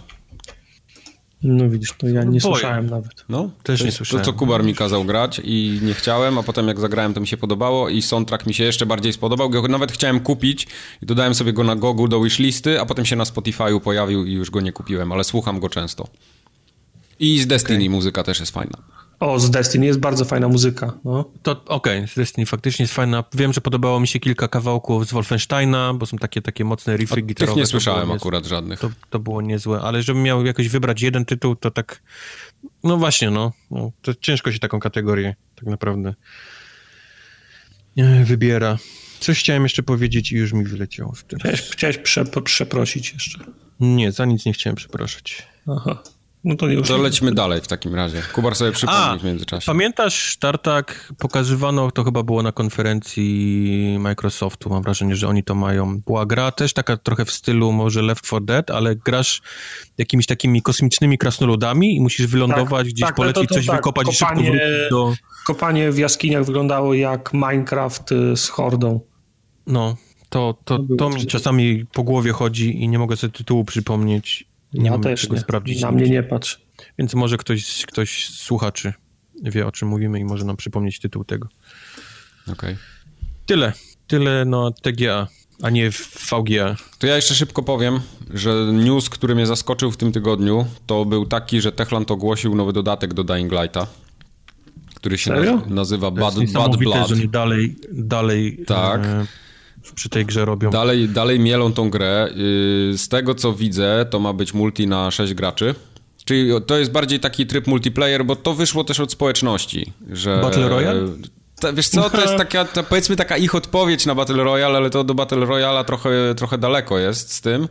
No 1.43 1.69
widzisz, 1.69 1.93
to 1.97 2.07
ja 2.07 2.23
nie 2.23 2.39
Boję. 2.39 2.41
słyszałem 2.41 2.89
nawet. 2.89 3.25
No, 3.29 3.49
też 3.63 3.83
nie 3.83 3.91
słyszałem. 3.91 4.25
To, 4.25 4.31
co 4.31 4.37
Kubar 4.37 4.63
mi 4.63 4.75
kazał 4.75 5.05
grać 5.05 5.41
i 5.43 5.79
nie 5.83 5.93
chciałem, 5.93 6.37
a 6.37 6.43
potem 6.43 6.67
jak 6.67 6.79
zagrałem, 6.79 7.13
to 7.13 7.19
mi 7.19 7.27
się 7.27 7.37
podobało 7.37 7.89
i 7.89 8.01
soundtrack 8.01 8.45
mi 8.45 8.53
się 8.53 8.63
jeszcze 8.63 8.85
bardziej 8.85 9.13
spodobał. 9.13 9.49
Go 9.49 9.67
nawet 9.67 9.91
chciałem 9.91 10.19
kupić 10.19 10.67
i 11.01 11.05
dodałem 11.05 11.35
sobie 11.35 11.53
go 11.53 11.63
na 11.63 11.75
Gogu 11.75 12.07
do 12.07 12.21
wishlisty, 12.21 12.81
a 12.81 12.85
potem 12.85 13.05
się 13.05 13.15
na 13.15 13.23
Spotify'u 13.23 13.79
pojawił 13.79 14.25
i 14.25 14.33
już 14.33 14.51
go 14.51 14.61
nie 14.61 14.71
kupiłem, 14.71 15.11
ale 15.11 15.23
słucham 15.23 15.59
go 15.59 15.69
często. 15.69 16.07
I 17.19 17.39
z 17.39 17.47
Destiny 17.47 17.79
okay. 17.79 17.89
muzyka 17.89 18.23
też 18.23 18.39
jest 18.39 18.51
fajna. 18.51 18.77
O, 19.20 19.39
z 19.39 19.51
Destiny 19.51 19.86
jest 19.86 19.99
bardzo 19.99 20.26
fajna 20.26 20.47
muzyka. 20.47 20.93
No. 21.03 21.26
To 21.43 21.51
okej, 21.51 21.97
okay, 21.97 22.07
z 22.07 22.15
Destiny 22.15 22.45
faktycznie 22.45 22.84
jest 22.84 22.93
fajna. 22.93 23.24
Wiem, 23.34 23.53
że 23.53 23.61
podobało 23.61 23.99
mi 23.99 24.07
się 24.07 24.20
kilka 24.20 24.47
kawałków 24.47 25.07
z 25.07 25.11
Wolfensteina, 25.11 25.93
bo 25.93 26.05
są 26.05 26.17
takie, 26.17 26.41
takie 26.41 26.65
mocne 26.65 26.97
riffy 26.97 27.22
gitarowe. 27.22 27.53
Tych 27.53 27.61
nie 27.61 27.65
słyszałem 27.65 28.11
akurat 28.11 28.45
żadnych. 28.45 28.80
To, 28.80 28.89
to 29.09 29.20
było 29.20 29.41
niezłe, 29.41 29.82
ale 29.82 30.03
żebym 30.03 30.24
miał 30.24 30.45
jakoś 30.45 30.70
wybrać 30.70 31.01
jeden 31.01 31.26
tytuł, 31.26 31.55
to 31.55 31.72
tak... 31.72 32.01
No 32.84 32.97
właśnie, 32.97 33.30
no. 33.30 33.51
no 33.72 33.91
to 34.01 34.13
ciężko 34.15 34.51
się 34.51 34.59
taką 34.59 34.80
kategorię 34.80 35.36
tak 35.55 35.65
naprawdę 35.65 36.13
wybiera. 38.24 38.78
Coś 39.20 39.39
chciałem 39.39 39.63
jeszcze 39.63 39.84
powiedzieć 39.84 40.32
i 40.32 40.36
już 40.36 40.53
mi 40.53 40.63
wyleciało 40.63 41.11
w 41.11 41.24
tym. 41.24 41.39
Chciałeś, 41.39 41.61
chciałeś 41.61 41.97
prze, 41.97 42.26
przeprosić 42.26 43.13
jeszcze. 43.13 43.39
Nie, 43.80 44.11
za 44.11 44.26
nic 44.26 44.45
nie 44.45 44.53
chciałem 44.53 44.76
przepraszać. 44.76 45.47
Aha. 45.67 46.03
No 46.43 46.55
to 46.55 46.67
już. 46.67 46.89
Dalej 47.33 47.61
w 47.61 47.67
takim 47.67 47.95
razie. 47.95 48.21
Kubar 48.33 48.55
sobie 48.55 48.71
przypomni 48.71 49.19
w 49.19 49.23
międzyczasie. 49.23 49.65
Pamiętasz, 49.65 50.37
Tartak, 50.37 51.13
pokazywano, 51.17 51.91
to 51.91 52.03
chyba 52.03 52.23
było 52.23 52.43
na 52.43 52.51
konferencji 52.51 53.97
Microsoftu, 53.99 54.69
mam 54.69 54.83
wrażenie, 54.83 55.15
że 55.15 55.27
oni 55.27 55.43
to 55.43 55.55
mają. 55.55 56.01
Była 56.01 56.25
gra 56.25 56.51
też 56.51 56.73
taka 56.73 56.97
trochę 56.97 57.25
w 57.25 57.31
stylu 57.31 57.71
może 57.71 58.01
Left 58.01 58.25
4 58.25 58.45
Dead, 58.45 58.71
ale 58.71 58.95
grasz 58.95 59.41
jakimiś 59.97 60.25
takimi 60.25 60.61
kosmicznymi 60.61 61.17
krasnoludami 61.17 61.95
i 61.95 62.01
musisz 62.01 62.27
wylądować 62.27 62.85
tak, 62.85 62.93
gdzieś, 62.93 63.05
tak, 63.05 63.15
polecieć, 63.15 63.49
to, 63.49 63.55
to, 63.55 63.55
coś 63.55 63.65
tak, 63.65 63.75
wykopać 63.75 64.19
kopanie, 64.19 64.41
i 64.41 64.45
szybko 64.45 64.57
wrócić 64.57 64.89
do... 64.89 65.13
Kopanie 65.47 65.91
w 65.91 65.97
jaskiniach 65.97 66.45
wyglądało 66.45 66.93
jak 66.93 67.33
Minecraft 67.33 68.11
y, 68.11 68.37
z 68.37 68.49
hordą. 68.49 68.99
No, 69.67 69.95
to, 70.29 70.57
to, 70.65 70.79
to, 70.79 70.95
to 70.97 71.09
mi 71.09 71.25
czasami 71.25 71.85
po 71.93 72.03
głowie 72.03 72.31
chodzi 72.31 72.83
i 72.83 72.89
nie 72.89 72.99
mogę 72.99 73.17
sobie 73.17 73.33
tytułu 73.33 73.65
przypomnieć 73.65 74.49
nie 74.74 74.86
ja 74.86 74.91
mam 74.91 75.01
też 75.01 75.29
nie. 75.29 75.39
sprawdzić. 75.39 75.82
Na 75.82 75.91
mnie 75.91 76.09
nie 76.09 76.24
patrz. 76.24 76.62
Więc 76.97 77.13
może 77.13 77.37
ktoś, 77.37 77.86
ktoś 77.86 78.25
z 78.25 78.37
słuchaczy 78.39 78.93
wie, 79.43 79.67
o 79.67 79.71
czym 79.71 79.87
mówimy 79.87 80.20
i 80.20 80.25
może 80.25 80.46
nam 80.46 80.58
przypomnieć 80.58 81.00
tytuł 81.00 81.24
tego. 81.24 81.47
Okej. 82.43 82.54
Okay. 82.54 82.78
Tyle. 83.46 83.74
Tyle 84.08 84.46
na 84.46 84.71
TGA, 84.82 85.28
a 85.62 85.70
nie 85.70 85.91
w 85.91 86.29
VGA. 86.29 86.75
To 87.00 87.08
ja 87.08 87.16
jeszcze 87.16 87.36
szybko 87.36 87.63
powiem, 87.63 88.00
że 88.33 88.54
news, 88.74 89.09
który 89.09 89.36
mnie 89.36 89.46
zaskoczył 89.46 89.91
w 89.91 89.97
tym 89.97 90.12
tygodniu, 90.12 90.66
to 90.86 91.05
był 91.05 91.25
taki, 91.25 91.62
że 91.62 91.71
Techland 91.71 92.12
ogłosił 92.12 92.55
nowy 92.55 92.74
dodatek 92.74 93.13
do 93.13 93.24
Dying 93.24 93.51
Lighta, 93.51 93.87
który 94.96 95.17
się 95.17 95.32
Serio? 95.32 95.62
nazywa 95.67 96.12
Bad, 96.12 96.36
Bad 96.54 96.78
Blood. 96.78 97.09
że 97.09 97.28
dalej, 97.28 97.75
dalej 97.91 98.63
tak. 98.67 99.05
E, 99.05 99.25
przy 99.93 100.09
tej 100.09 100.25
grze 100.25 100.45
robią. 100.45 100.70
Dalej, 100.70 101.09
dalej 101.09 101.39
mielą 101.39 101.74
tą 101.74 101.89
grę. 101.89 102.28
Y, 102.32 102.97
z 102.97 103.07
tego 103.07 103.36
co 103.36 103.53
widzę, 103.53 104.05
to 104.09 104.20
ma 104.20 104.33
być 104.33 104.53
multi 104.53 104.87
na 104.87 105.11
6 105.11 105.33
graczy. 105.33 105.75
Czyli 106.25 106.51
to 106.67 106.78
jest 106.78 106.91
bardziej 106.91 107.20
taki 107.20 107.47
tryb 107.47 107.67
multiplayer, 107.67 108.25
bo 108.25 108.36
to 108.36 108.53
wyszło 108.53 108.83
też 108.83 108.99
od 108.99 109.11
społeczności, 109.11 109.93
że... 110.11 110.41
Battle 110.41 110.70
Royale? 110.70 111.01
Ta, 111.59 111.74
wiesz 111.74 111.89
co, 111.89 112.09
to 112.09 112.21
jest 112.21 112.37
taka, 112.43 112.66
to 112.66 112.83
powiedzmy 112.83 113.16
taka 113.16 113.37
ich 113.37 113.55
odpowiedź 113.55 114.05
na 114.05 114.16
Battle 114.16 114.43
Royale, 114.43 114.78
ale 114.78 114.89
to 114.89 115.03
do 115.03 115.13
Battle 115.13 115.45
Royale 115.45 115.86
trochę, 115.86 116.09
trochę 116.37 116.57
daleko 116.57 116.97
jest 116.97 117.33
z 117.33 117.41
tym. 117.41 117.67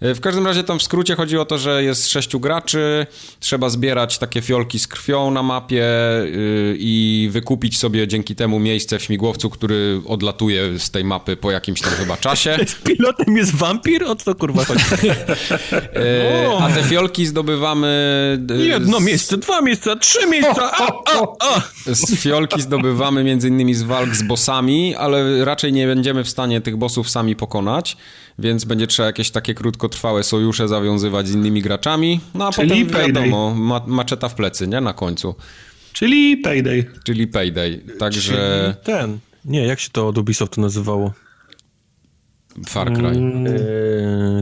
W 0.00 0.20
każdym 0.20 0.46
razie 0.46 0.64
tam 0.64 0.78
w 0.78 0.82
skrócie 0.82 1.14
chodzi 1.16 1.38
o 1.38 1.44
to, 1.44 1.58
że 1.58 1.84
jest 1.84 2.08
sześciu 2.08 2.40
graczy, 2.40 3.06
trzeba 3.40 3.68
zbierać 3.68 4.18
takie 4.18 4.42
fiolki 4.42 4.78
z 4.78 4.88
krwią 4.88 5.30
na 5.30 5.42
mapie 5.42 5.84
y, 6.22 6.76
i 6.78 7.28
wykupić 7.32 7.78
sobie 7.78 8.08
dzięki 8.08 8.36
temu 8.36 8.58
miejsce 8.58 8.98
w 8.98 9.02
śmigłowcu, 9.02 9.50
który 9.50 10.00
odlatuje 10.06 10.78
z 10.78 10.90
tej 10.90 11.04
mapy 11.04 11.36
po 11.36 11.50
jakimś 11.50 11.80
tam 11.80 11.90
chyba 11.90 12.16
czasie. 12.16 12.56
Pilotem 12.84 13.36
jest 13.36 13.54
wampir? 13.54 14.04
O 14.04 14.16
co 14.16 14.34
kurwa 14.34 14.64
chodzi? 14.64 14.84
E, 15.96 16.58
a 16.62 16.68
te 16.68 16.82
fiolki 16.82 17.26
zdobywamy... 17.26 17.88
Y, 18.50 18.66
Jedno 18.66 19.00
miejsce, 19.00 19.36
dwa 19.38 19.60
miejsca, 19.60 19.96
trzy 19.96 20.26
miejsca! 20.26 20.70
Z 21.86 22.20
fiolki 22.20 22.62
zdobywamy 22.62 23.24
między 23.24 23.48
innymi 23.48 23.74
z 23.74 23.82
walk 23.82 24.14
z 24.14 24.22
bossami, 24.22 24.94
ale 24.94 25.44
raczej 25.44 25.72
nie 25.72 25.86
będziemy 25.86 26.24
w 26.24 26.28
stanie 26.28 26.60
tych 26.60 26.76
bossów 26.76 27.10
sami 27.10 27.36
pokonać, 27.36 27.96
więc 28.40 28.64
będzie 28.64 28.86
trzeba 28.86 29.06
jakieś 29.06 29.30
takie 29.30 29.54
krótko 29.54 29.80
długotrwałe 29.80 30.22
sojusze 30.22 30.68
zawiązywać 30.68 31.28
z 31.28 31.34
innymi 31.34 31.62
graczami, 31.62 32.20
no 32.34 32.46
a 32.46 32.52
Czyli 32.52 32.84
potem 32.84 33.06
wiadomo, 33.06 33.54
ma, 33.54 33.82
maczeta 33.86 34.28
w 34.28 34.34
plecy, 34.34 34.68
nie? 34.68 34.80
Na 34.80 34.92
końcu. 34.92 35.34
Czyli 35.92 36.36
Payday. 36.36 36.84
Czyli 37.04 37.26
Payday, 37.26 37.80
także... 37.98 38.74
Czyli 38.74 38.84
ten, 38.84 39.18
nie, 39.44 39.66
jak 39.66 39.80
się 39.80 39.90
to 39.92 40.08
od 40.08 40.18
Ubisoftu 40.18 40.60
nazywało? 40.60 41.12
Far 42.68 42.92
Cry. 42.92 43.06
Mm. 43.06 43.46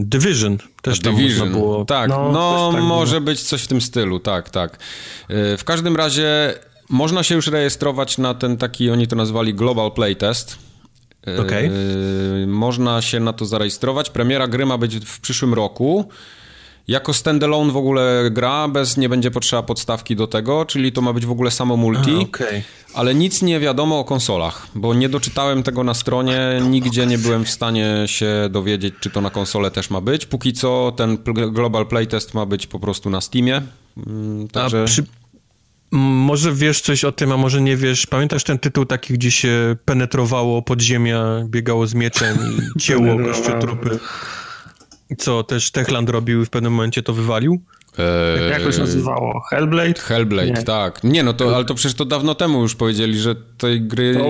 Division 0.01 0.59
też 0.83 1.01
tam 1.01 1.17
Division. 1.17 1.53
było. 1.53 1.85
Tak, 1.85 2.09
no, 2.09 2.33
no 2.33 2.71
tak 2.73 2.83
może 2.83 3.21
było. 3.21 3.25
być 3.25 3.43
coś 3.43 3.63
w 3.63 3.67
tym 3.67 3.81
stylu, 3.81 4.21
tak, 4.21 4.51
tak. 4.51 4.79
E, 5.29 5.57
w 5.57 5.65
każdym 5.65 5.97
razie 5.97 6.55
można 6.91 7.23
się 7.23 7.35
już 7.35 7.47
rejestrować 7.47 8.19
na 8.19 8.35
ten 8.35 8.57
taki, 8.57 8.91
oni 8.91 9.07
to 9.07 9.17
nazwali 9.17 9.55
Global 9.55 9.93
Playtest. 9.93 10.68
E, 11.37 11.41
okay. 11.41 11.71
Można 12.47 13.03
się 13.03 13.21
na 13.21 13.33
to 13.33 13.47
zarejestrować. 13.47 14.11
Premiera 14.11 14.49
gry 14.49 14.67
ma 14.67 14.79
być 14.79 14.97
w 14.97 15.21
przyszłym 15.21 15.55
roku. 15.55 16.09
Jako 16.89 17.15
standalone 17.15 17.73
w 17.73 17.77
ogóle 17.77 18.31
gra, 18.31 18.69
bez 18.69 18.97
nie 18.97 19.09
będzie 19.09 19.31
potrzeba 19.31 19.63
podstawki 19.63 20.17
do 20.17 20.27
tego, 20.27 20.65
czyli 20.65 20.93
to 20.93 21.03
ma 21.03 21.13
być 21.13 21.27
w 21.27 21.31
ogóle 21.31 21.51
samo 21.51 21.77
multi, 21.77 22.15
A, 22.17 22.21
okay. 22.21 22.63
ale 22.95 23.15
nic 23.15 23.43
nie 23.43 23.61
wiadomo 23.61 23.99
o 23.99 24.05
konsolach, 24.05 24.67
bo 24.75 24.95
nie 24.95 25.09
doczytałem 25.09 25.63
tego 25.63 25.85
na 25.85 25.95
stronie, 25.95 26.61
nigdzie 26.71 27.07
nie 27.07 27.19
byłem 27.19 27.45
w 27.45 27.51
stanie 27.51 28.05
się 28.07 28.49
dowiedzieć, 28.51 28.95
czy 29.01 29.11
to 29.11 29.21
na 29.21 29.31
konsolę 29.31 29.71
też 29.71 29.91
ma 29.91 30.01
być. 30.01 30.27
Póki 30.27 30.53
co 30.53 30.93
ten 30.97 31.19
Global 31.53 31.87
Playtest 31.87 32.35
ma 32.35 32.47
być 32.47 32.67
po 32.67 32.81
prostu 32.81 33.11
na 33.11 33.21
Steamie, 33.21 33.63
mm, 34.07 34.49
także... 34.49 34.85
Przy... 34.85 35.05
Może 35.91 36.53
wiesz 36.53 36.81
coś 36.81 37.05
o 37.05 37.13
tym, 37.13 37.33
a 37.33 37.37
może 37.37 37.61
nie 37.61 37.77
wiesz. 37.77 38.07
Pamiętasz 38.07 38.45
ten 38.45 38.59
tytuł 38.59 38.85
taki, 38.85 39.15
gdzie 39.15 39.31
się 39.31 39.77
penetrowało 39.85 40.63
podziemia, 40.63 41.45
biegało 41.45 41.87
z 41.87 41.95
mieczem 41.95 42.37
i 42.37 42.79
cięło 42.81 43.17
gościu 43.17 43.53
trupy? 43.61 43.99
Co 45.19 45.43
też 45.43 45.71
Techland 45.71 46.11
robił 46.11 46.43
i 46.43 46.47
w 46.47 46.51
pewnym 46.51 46.73
momencie 46.73 47.03
to 47.03 47.13
wywalił? 47.13 47.63
Eee, 47.99 48.51
Jak 48.51 48.63
to 48.63 48.73
się 48.73 48.79
nazywało? 48.79 49.41
Hellblade? 49.51 50.01
Hellblade, 50.01 50.51
nie. 50.51 50.63
tak. 50.63 51.05
Nie, 51.05 51.23
no 51.23 51.33
to, 51.33 51.57
ale 51.57 51.65
to 51.65 51.75
przecież 51.75 51.95
to 51.95 52.05
dawno 52.05 52.35
temu 52.35 52.63
już 52.63 52.75
powiedzieli, 52.75 53.19
że 53.19 53.35
tej 53.59 53.81
gry 53.81 54.21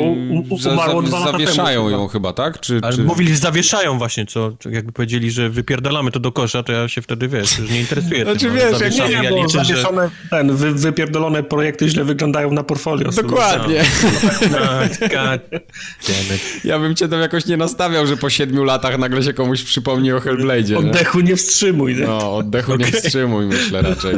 za, 0.59 0.77
za, 0.77 1.33
zawieszają 1.33 1.85
temu, 1.85 1.91
ją 1.91 2.09
chyba, 2.09 2.33
tak? 2.33 2.61
Czy, 2.61 2.81
ale 2.83 2.97
czy... 2.97 3.03
mówili, 3.03 3.29
że 3.35 3.37
zawieszają 3.37 3.99
właśnie, 3.99 4.27
co 4.27 4.53
jakby 4.71 4.93
powiedzieli, 4.93 5.31
że 5.31 5.51
wypierdalamy 5.51 6.11
to 6.11 6.21
do 6.21 6.33
kosza, 6.33 6.63
to 6.63 6.73
ja 6.73 6.89
się 6.89 7.03
wtedy, 7.03 7.29
wiesz, 7.29 7.59
już 7.59 7.71
nie 7.71 7.81
interesuje. 7.81 8.25
Znaczy 8.25 8.41
tym, 8.41 8.55
wiesz, 8.55 8.81
jak 8.81 8.93
nie, 8.93 9.09
nie, 9.09 9.25
ja 9.25 9.31
liczę, 9.31 9.49
zawieszone, 9.49 10.11
że... 10.23 10.31
ten, 10.31 10.57
wy, 10.57 10.73
wypierdolone 10.73 11.43
projekty 11.43 11.89
źle 11.89 12.05
wyglądają 12.05 12.53
na 12.53 12.63
portfolio. 12.63 13.11
Dokładnie. 13.11 13.85
No, 14.51 14.59
ja 16.65 16.79
bym 16.79 16.95
cię 16.95 17.09
tam 17.09 17.21
jakoś 17.21 17.47
nie 17.47 17.57
nastawiał, 17.57 18.07
że 18.07 18.17
po 18.17 18.31
siedmiu 18.31 18.65
latach 18.65 18.99
nagle 18.99 19.23
się 19.23 19.33
komuś 19.33 19.63
przypomni 19.63 20.13
o 20.13 20.19
Hellblade'zie. 20.19 20.77
Oddechu 20.77 21.21
nie, 21.21 21.29
nie 21.29 21.37
wstrzymuj. 21.37 21.97
Nie? 21.97 22.07
No, 22.07 22.37
oddechu 22.37 22.73
okay. 22.73 22.87
nie 22.87 22.93
wstrzymuj 22.93 23.47
myślę 23.59 23.83
raczej. 23.83 24.15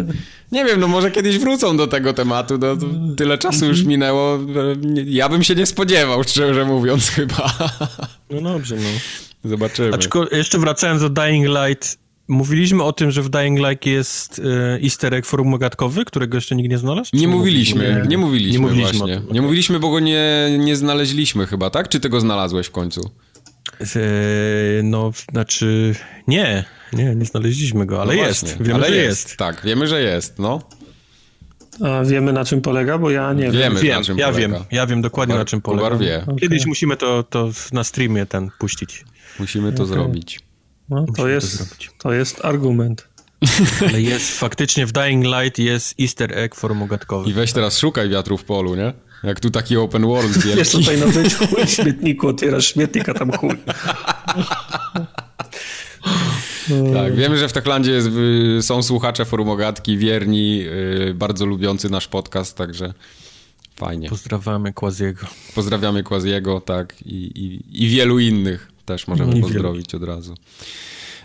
Nie 0.53 0.65
wiem, 0.65 0.81
no 0.81 0.89
może 0.89 1.11
kiedyś 1.11 1.39
wrócą 1.39 1.77
do 1.77 1.87
tego 1.87 2.13
tematu, 2.13 2.59
no, 2.59 2.77
tyle 3.17 3.39
czasu 3.39 3.67
już 3.67 3.83
minęło, 3.85 4.39
ja 5.05 5.29
bym 5.29 5.43
się 5.43 5.55
nie 5.55 5.67
spodziewał, 5.67 6.25
szczerze 6.25 6.65
mówiąc 6.65 7.09
chyba. 7.17 7.53
No 8.31 8.41
dobrze, 8.53 8.77
no. 8.77 8.89
Zobaczymy. 9.51 9.95
Aczkolwiek 9.95 10.33
jeszcze 10.33 10.59
wracając 10.59 11.01
do 11.03 11.11
Dying 11.11 11.47
Light, 11.47 11.99
mówiliśmy 12.29 12.83
o 12.83 12.93
tym, 12.93 13.11
że 13.11 13.23
w 13.23 13.29
Dying 13.29 13.59
Light 13.59 13.87
jest 13.87 14.39
e, 14.39 14.83
easter 14.83 15.15
egg 15.15 15.27
forum 15.27 15.49
magatkowy, 15.49 16.05
którego 16.05 16.37
jeszcze 16.37 16.57
nikt 16.57 16.71
nie 16.71 16.79
znalazł? 16.79 17.11
Nie 17.13 17.29
mówiliśmy, 17.29 18.03
nie, 18.03 18.09
nie 18.09 18.19
mówiliśmy, 18.19 18.53
nie 18.53 18.59
mówiliśmy 18.59 18.99
właśnie. 18.99 19.23
Nie 19.33 19.43
mówiliśmy, 19.43 19.81
bo 19.81 19.91
go 19.91 20.01
nie, 20.01 20.57
nie 20.59 20.77
znaleźliśmy 20.77 21.47
chyba, 21.47 21.71
tak? 21.71 21.89
Czy 21.89 22.01
ty 22.01 22.09
go 22.09 22.21
znalazłeś 22.21 22.67
w 22.67 22.71
końcu? 22.71 23.11
E, 23.81 24.83
no, 24.83 25.13
znaczy 25.33 25.95
nie. 26.27 26.65
Nie, 26.93 27.15
nie 27.15 27.25
znaleźliśmy 27.25 27.87
go, 27.87 28.03
ale 28.03 28.17
no 28.17 28.23
jest. 28.23 28.59
Wiemy, 28.63 28.75
ale 28.75 28.89
że 28.89 28.97
jest. 28.97 29.29
jest. 29.29 29.39
Tak, 29.39 29.63
wiemy, 29.65 29.87
że 29.87 30.03
jest, 30.03 30.39
no. 30.39 30.61
A 31.85 32.05
wiemy 32.05 32.33
na 32.33 32.45
czym 32.45 32.61
polega, 32.61 32.99
bo 32.99 33.11
ja 33.11 33.33
nie 33.33 33.51
wiemy, 33.51 33.81
wiem. 33.81 33.99
Na 33.99 34.05
czym 34.05 34.19
ja 34.19 34.33
polega. 34.33 34.49
wiem, 34.49 34.65
ja 34.71 34.87
wiem 34.87 35.03
dokładnie 35.03 35.35
na 35.35 35.45
czym 35.45 35.61
polega. 35.61 35.97
Wie. 35.97 36.27
Kiedyś 36.41 36.61
okay. 36.61 36.69
musimy 36.69 36.97
to, 36.97 37.23
to 37.23 37.51
na 37.73 37.85
streamie 37.85 38.27
ten 38.27 38.51
puścić. 38.59 39.05
Musimy 39.39 39.73
to 39.73 39.83
okay. 39.83 39.95
zrobić. 39.95 40.41
No, 40.89 41.07
to, 41.17 41.29
jest, 41.29 41.59
to, 41.59 41.93
to 41.99 42.13
jest 42.13 42.45
argument. 42.45 43.09
Ale 43.89 44.03
jest 44.03 44.39
faktycznie 44.39 44.87
w 44.87 44.93
Dying 44.93 45.25
Light 45.25 45.59
jest 45.59 46.01
easter 46.01 46.39
egg 46.39 46.55
formogatkowy. 46.55 47.31
I 47.31 47.33
weź 47.33 47.53
teraz 47.53 47.79
szukaj 47.79 48.09
wiatru 48.09 48.39
w 48.39 48.45
polu, 48.45 48.75
nie? 48.75 48.93
Jak 49.23 49.41
tu 49.41 49.51
taki 49.51 49.77
open 49.77 50.03
world 50.03 50.39
wielki. 50.45 50.59
Jest 50.59 50.73
tutaj 50.73 50.99
na 50.99 51.07
być 51.07 51.35
chuj 51.35 51.67
w 51.67 51.71
śmietniku, 51.71 52.29
otwierasz 52.29 52.67
śmietnika, 52.67 53.15
tam 53.15 53.33
chuj. 53.33 53.55
Tak, 56.95 57.15
wiemy, 57.17 57.39
że 57.39 57.49
w 57.49 57.53
Techlandzie 57.53 57.91
jest, 57.93 58.09
są 58.61 58.83
słuchacze 58.83 59.25
Forumogatki, 59.25 59.99
wierni, 59.99 60.59
yy, 60.59 61.15
bardzo 61.15 61.47
lubiący 61.47 61.91
nasz 61.91 62.09
podcast, 62.09 62.57
także 62.57 62.95
fajnie. 63.77 64.09
Pozdrawiamy 64.09 64.73
Kłaziego. 64.73 65.27
Pozdrawiamy 65.55 66.03
Kłaziego, 66.03 66.61
tak, 66.61 67.03
i, 67.07 67.15
i, 67.15 67.85
i 67.85 67.89
wielu 67.89 68.19
innych 68.19 68.73
też 68.87 69.09
możemy 69.09 69.39
I 69.39 69.41
pozdrowić 69.41 69.93
wielu. 69.93 70.05
od 70.05 70.09
razu. 70.09 70.35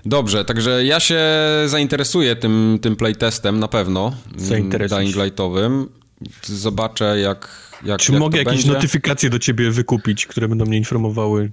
Dobrze, 0.06 0.46
także 0.46 0.86
ja 0.86 1.00
się 1.00 1.20
zainteresuję 1.66 2.36
tym, 2.36 2.80
tym 2.82 2.96
playtestem 2.96 3.60
na 3.60 3.68
pewno. 3.68 4.14
Mm, 4.52 4.70
Dying 4.70 5.16
Lightowym. 5.16 5.90
Zobaczę 6.44 7.20
jak, 7.20 7.72
jak 7.86 8.00
Czy 8.00 8.12
jak 8.12 8.20
mogę 8.22 8.38
jakieś 8.40 8.54
będzie. 8.54 8.72
notyfikacje 8.74 9.30
do 9.30 9.40
ciebie 9.40 9.72
wykupić, 9.72 10.26
które 10.26 10.48
będą 10.48 10.66
mnie 10.66 10.78
informowały, 10.78 11.52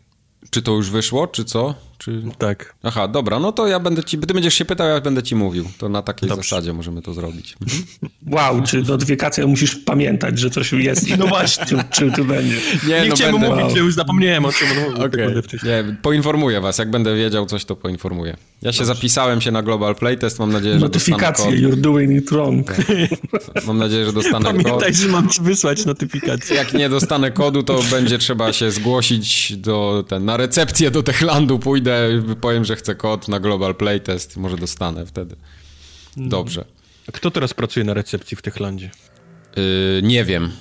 czy 0.51 0.63
to 0.63 0.73
już 0.73 0.91
wyszło, 0.91 1.27
czy 1.27 1.45
co? 1.45 1.75
Czy... 2.05 2.23
Tak. 2.39 2.75
Aha, 2.83 3.09
dobra, 3.09 3.39
no 3.39 3.53
to 3.53 3.67
ja 3.67 3.81
będę 3.81 4.05
ci, 4.05 4.19
ty 4.19 4.35
będziesz 4.35 4.55
się 4.55 4.65
pytał, 4.65 4.89
ja 4.89 5.01
będę 5.01 5.23
ci 5.23 5.35
mówił. 5.35 5.69
To 5.79 5.89
na 5.89 6.03
takiej 6.03 6.29
Dobrze. 6.29 6.43
zasadzie 6.43 6.73
możemy 6.73 7.03
to 7.03 7.15
zrobić. 7.15 7.57
Mhm. 7.63 7.83
Wow, 8.27 8.63
czy 8.63 8.83
notyfikacja 8.83 9.47
musisz 9.47 9.77
pamiętać, 9.77 10.39
że 10.39 10.51
coś 10.51 10.73
jest 10.73 11.09
i 11.09 11.19
no 11.19 11.27
właśnie, 11.27 11.85
czym, 11.91 12.13
tu 12.13 12.25
będzie. 12.25 12.57
Nie, 12.89 13.01
nie 13.03 13.09
no 13.09 13.15
chciałem 13.15 13.41
będę... 13.41 13.57
mówić, 13.57 13.77
wow. 13.77 13.85
już 13.85 13.95
zapomniałem 13.95 14.45
o 14.45 14.53
czym 14.53 14.69
on 14.87 15.03
okay. 15.03 15.43
Nie, 15.65 15.97
poinformuję 16.03 16.61
was, 16.61 16.79
jak 16.79 16.91
będę 16.91 17.17
wiedział 17.17 17.47
coś, 17.47 17.65
to 17.65 17.77
poinformuję. 17.77 18.37
Ja 18.63 18.73
się 18.73 18.79
Dobrze. 18.79 18.95
zapisałem 18.95 19.41
się 19.41 19.51
na 19.51 19.63
Global 19.63 19.95
Playtest, 19.95 20.39
mam 20.39 20.53
nadzieję, 20.53 20.75
że 20.75 20.81
Notyfikacje, 20.81 21.51
you're 21.51 21.77
doing 21.81 22.23
it 22.23 22.31
wrong. 22.31 22.67
Tak. 22.67 23.67
Mam 23.67 23.79
nadzieję, 23.79 24.07
że 24.07 24.13
dostanę 24.13 24.45
Pamiętaj, 24.45 24.73
kod. 24.73 24.81
Pamiętaj, 24.81 25.03
że 25.03 25.09
mam 25.09 25.29
ci 25.29 25.43
wysłać 25.43 25.87
notyfikację. 25.87 26.57
Jak 26.57 26.75
nie 26.75 26.89
dostanę 26.89 27.31
kodu, 27.31 27.63
to 27.63 27.81
będzie 27.91 28.19
trzeba 28.19 28.53
się 28.53 28.71
zgłosić 28.71 29.57
do, 29.57 30.05
ten, 30.09 30.25
na 30.25 30.37
recepcję 30.37 30.91
do 30.91 31.03
Techlandu, 31.03 31.59
pójdę, 31.59 31.92
powiem, 32.41 32.65
że 32.65 32.77
chcę 32.77 32.95
kod 32.95 33.29
na 33.29 33.41
Global 33.41 33.75
Playtest, 33.75 34.37
może 34.37 34.57
dostanę 34.57 35.07
wtedy. 35.07 35.37
Dobrze. 36.17 36.65
A 37.09 37.13
kto 37.13 37.31
teraz 37.31 37.55
pracuje 37.55 37.85
na 37.85 37.95
recepcji 37.95 38.37
w 38.37 38.43
Techlandzie? 38.43 38.91
Yy, 39.57 39.63
nie 40.03 40.25
wiem. 40.25 40.53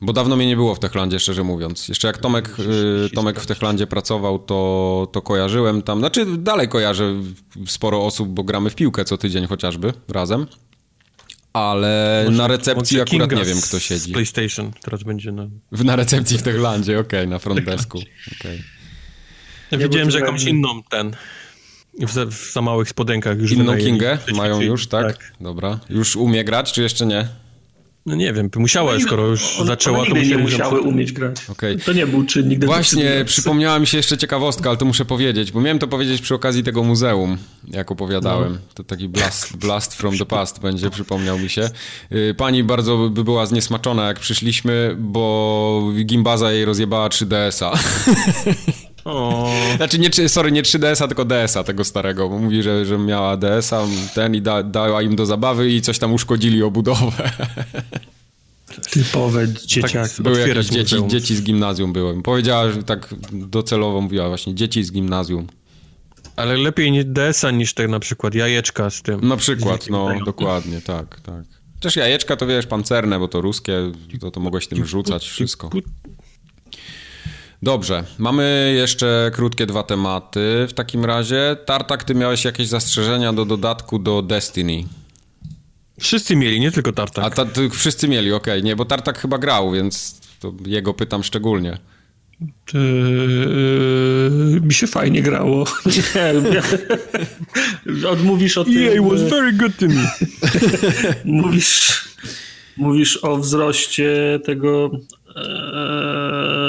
Bo 0.00 0.12
dawno 0.12 0.36
mnie 0.36 0.46
nie 0.46 0.56
było 0.56 0.74
w 0.74 0.78
Techlandzie, 0.78 1.20
szczerze 1.20 1.44
mówiąc. 1.44 1.88
Jeszcze 1.88 2.06
jak 2.06 2.18
Tomek, 2.18 2.50
yy, 2.58 3.10
Tomek 3.14 3.40
w 3.40 3.46
Techlandzie 3.46 3.86
pracował, 3.86 4.38
to, 4.38 5.08
to 5.12 5.22
kojarzyłem 5.22 5.82
tam. 5.82 5.98
Znaczy, 5.98 6.26
dalej 6.38 6.68
kojarzę 6.68 7.14
sporo 7.66 8.06
osób, 8.06 8.28
bo 8.28 8.44
gramy 8.44 8.70
w 8.70 8.74
piłkę 8.74 9.04
co 9.04 9.18
tydzień 9.18 9.46
chociażby 9.46 9.92
razem. 10.08 10.46
Ale 11.52 12.22
może, 12.24 12.38
na 12.38 12.46
recepcji 12.46 13.00
akurat 13.00 13.10
Kinga 13.10 13.36
nie 13.36 13.44
wiem, 13.44 13.60
kto 13.60 13.80
siedzi. 13.80 14.12
PlayStation 14.12 14.72
teraz 14.82 15.02
będzie 15.02 15.32
na. 15.32 15.48
Na 15.84 15.96
recepcji 15.96 16.38
w 16.38 16.42
Techlandzie, 16.42 16.98
okej, 16.98 17.20
okay, 17.20 17.30
na 17.30 17.38
frontdesku. 17.44 17.98
Okay. 18.40 18.62
Ja 19.80 19.88
widziałem, 19.88 20.10
że 20.10 20.20
jakąś 20.20 20.44
inną 20.44 20.82
ten. 20.82 21.16
W 21.98 22.12
za, 22.12 22.26
w 22.26 22.52
za 22.52 22.62
małych 22.62 22.88
spodenkach 22.88 23.38
już 23.38 23.52
Inną 23.52 23.76
Kingę 23.76 24.18
mają 24.34 24.60
już, 24.60 24.86
tak? 24.86 25.06
tak? 25.06 25.32
Dobra. 25.40 25.78
Już 25.90 26.16
umie 26.16 26.44
grać, 26.44 26.72
czy 26.72 26.82
jeszcze 26.82 27.06
nie? 27.06 27.28
No 28.06 28.14
nie 28.14 28.32
wiem, 28.32 28.50
musiała, 28.56 28.94
no 28.94 29.00
skoro 29.00 29.26
już 29.26 29.60
on, 29.60 29.66
zaczęła, 29.66 29.98
one 29.98 30.08
to 30.08 30.16
nie 30.16 30.38
musiały 30.38 30.80
umieć 30.80 31.12
grać. 31.12 31.36
Okay. 31.48 31.76
To 31.78 31.92
nie 31.92 32.06
był 32.06 32.24
czynnik 32.24 32.64
Właśnie, 32.64 33.24
przypomniała 33.26 33.78
mi 33.78 33.86
się 33.86 33.96
jeszcze 33.96 34.18
ciekawostka, 34.18 34.68
ale 34.68 34.78
to 34.78 34.84
muszę 34.84 35.04
powiedzieć, 35.04 35.52
bo 35.52 35.60
miałem 35.60 35.78
to 35.78 35.88
powiedzieć 35.88 36.22
przy 36.22 36.34
okazji 36.34 36.62
tego 36.62 36.82
muzeum, 36.82 37.38
jak 37.68 37.90
opowiadałem. 37.90 38.52
No. 38.52 38.58
To 38.74 38.84
taki 38.84 39.08
blast, 39.08 39.56
blast 39.56 39.94
from 39.94 40.18
the 40.18 40.26
past 40.26 40.60
będzie, 40.60 40.90
przypomniał 40.90 41.38
mi 41.38 41.50
się. 41.50 41.70
Y, 42.12 42.34
pani 42.36 42.64
bardzo 42.64 43.08
by 43.08 43.24
była 43.24 43.46
zniesmaczona, 43.46 44.06
jak 44.06 44.20
przyszliśmy, 44.20 44.96
bo 44.98 45.92
Gimbaza 46.04 46.52
jej 46.52 46.64
rozjebała 46.64 47.08
3DS-a. 47.08 47.78
O. 49.04 49.50
Znaczy, 49.76 49.98
nie, 49.98 50.28
sorry, 50.28 50.52
nie 50.52 50.62
3DS-a, 50.62 51.06
tylko 51.06 51.24
DS-a 51.24 51.64
tego 51.64 51.84
starego, 51.84 52.28
bo 52.28 52.38
mówi, 52.38 52.62
że, 52.62 52.86
że 52.86 52.98
miała 52.98 53.36
DS-a, 53.36 53.86
ten 54.14 54.34
i 54.34 54.42
da, 54.42 54.62
dała 54.62 55.02
im 55.02 55.16
do 55.16 55.26
zabawy 55.26 55.70
i 55.70 55.82
coś 55.82 55.98
tam 55.98 56.12
uszkodzili 56.12 56.62
obudowę. 56.62 57.30
Typowe 58.90 59.48
dzieciaki. 59.48 59.94
Tak, 59.94 60.22
były 60.22 60.48
jakieś 60.48 60.66
dzieci, 60.66 60.96
dzieci 61.06 61.36
z 61.36 61.42
gimnazjum 61.42 61.92
byłem. 61.92 62.22
Powiedziała, 62.22 62.70
że 62.70 62.82
tak 62.82 63.14
docelowo 63.32 64.00
mówiła 64.00 64.28
właśnie, 64.28 64.54
dzieci 64.54 64.84
z 64.84 64.92
gimnazjum. 64.92 65.46
Ale 66.36 66.56
lepiej 66.56 66.92
nie 66.92 67.04
DS-a 67.04 67.50
niż 67.50 67.74
tak 67.74 67.88
na 67.88 68.00
przykład 68.00 68.34
jajeczka 68.34 68.90
z 68.90 69.02
tym. 69.02 69.28
Na 69.28 69.36
przykład, 69.36 69.90
no, 69.90 70.08
dokładnie, 70.24 70.80
tak, 70.80 71.20
tak. 71.20 71.44
Chociaż 71.74 71.96
jajeczka 71.96 72.36
to 72.36 72.46
wiesz, 72.46 72.66
pancerne, 72.66 73.18
bo 73.18 73.28
to 73.28 73.40
ruskie, 73.40 73.92
to, 74.20 74.30
to 74.30 74.40
mogłeś 74.40 74.66
tym 74.66 74.86
rzucać 74.86 75.28
wszystko. 75.28 75.70
Dobrze, 77.64 78.04
mamy 78.18 78.74
jeszcze 78.76 79.30
krótkie 79.34 79.66
dwa 79.66 79.82
tematy. 79.82 80.66
W 80.68 80.72
takim 80.72 81.04
razie, 81.04 81.56
Tartak, 81.66 82.04
ty 82.04 82.14
miałeś 82.14 82.44
jakieś 82.44 82.68
zastrzeżenia 82.68 83.32
do 83.32 83.44
dodatku 83.44 83.98
do 83.98 84.22
Destiny? 84.22 84.84
Wszyscy 86.00 86.36
mieli, 86.36 86.60
nie 86.60 86.72
tylko 86.72 86.92
Tartak. 86.92 87.24
A 87.24 87.30
ta, 87.30 87.46
wszyscy 87.72 88.08
mieli, 88.08 88.32
okej, 88.32 88.54
okay. 88.54 88.62
nie, 88.62 88.76
bo 88.76 88.84
Tartak 88.84 89.18
chyba 89.18 89.38
grał, 89.38 89.72
więc 89.72 90.20
jego 90.66 90.94
pytam 90.94 91.22
szczególnie. 91.22 91.78
Yy, 92.74 94.60
mi 94.60 94.74
się 94.74 94.86
fajnie 94.86 95.22
grało. 95.22 95.64
Odmówisz 98.12 98.58
o 98.58 98.64
tym... 98.64 98.74
EA 98.78 99.02
was 99.02 99.22
very 99.22 99.52
good 99.52 99.76
to 99.76 99.86
me. 99.86 100.10
mówisz, 101.24 102.04
mówisz 102.76 103.16
o 103.24 103.36
wzroście 103.36 104.40
tego 104.44 104.90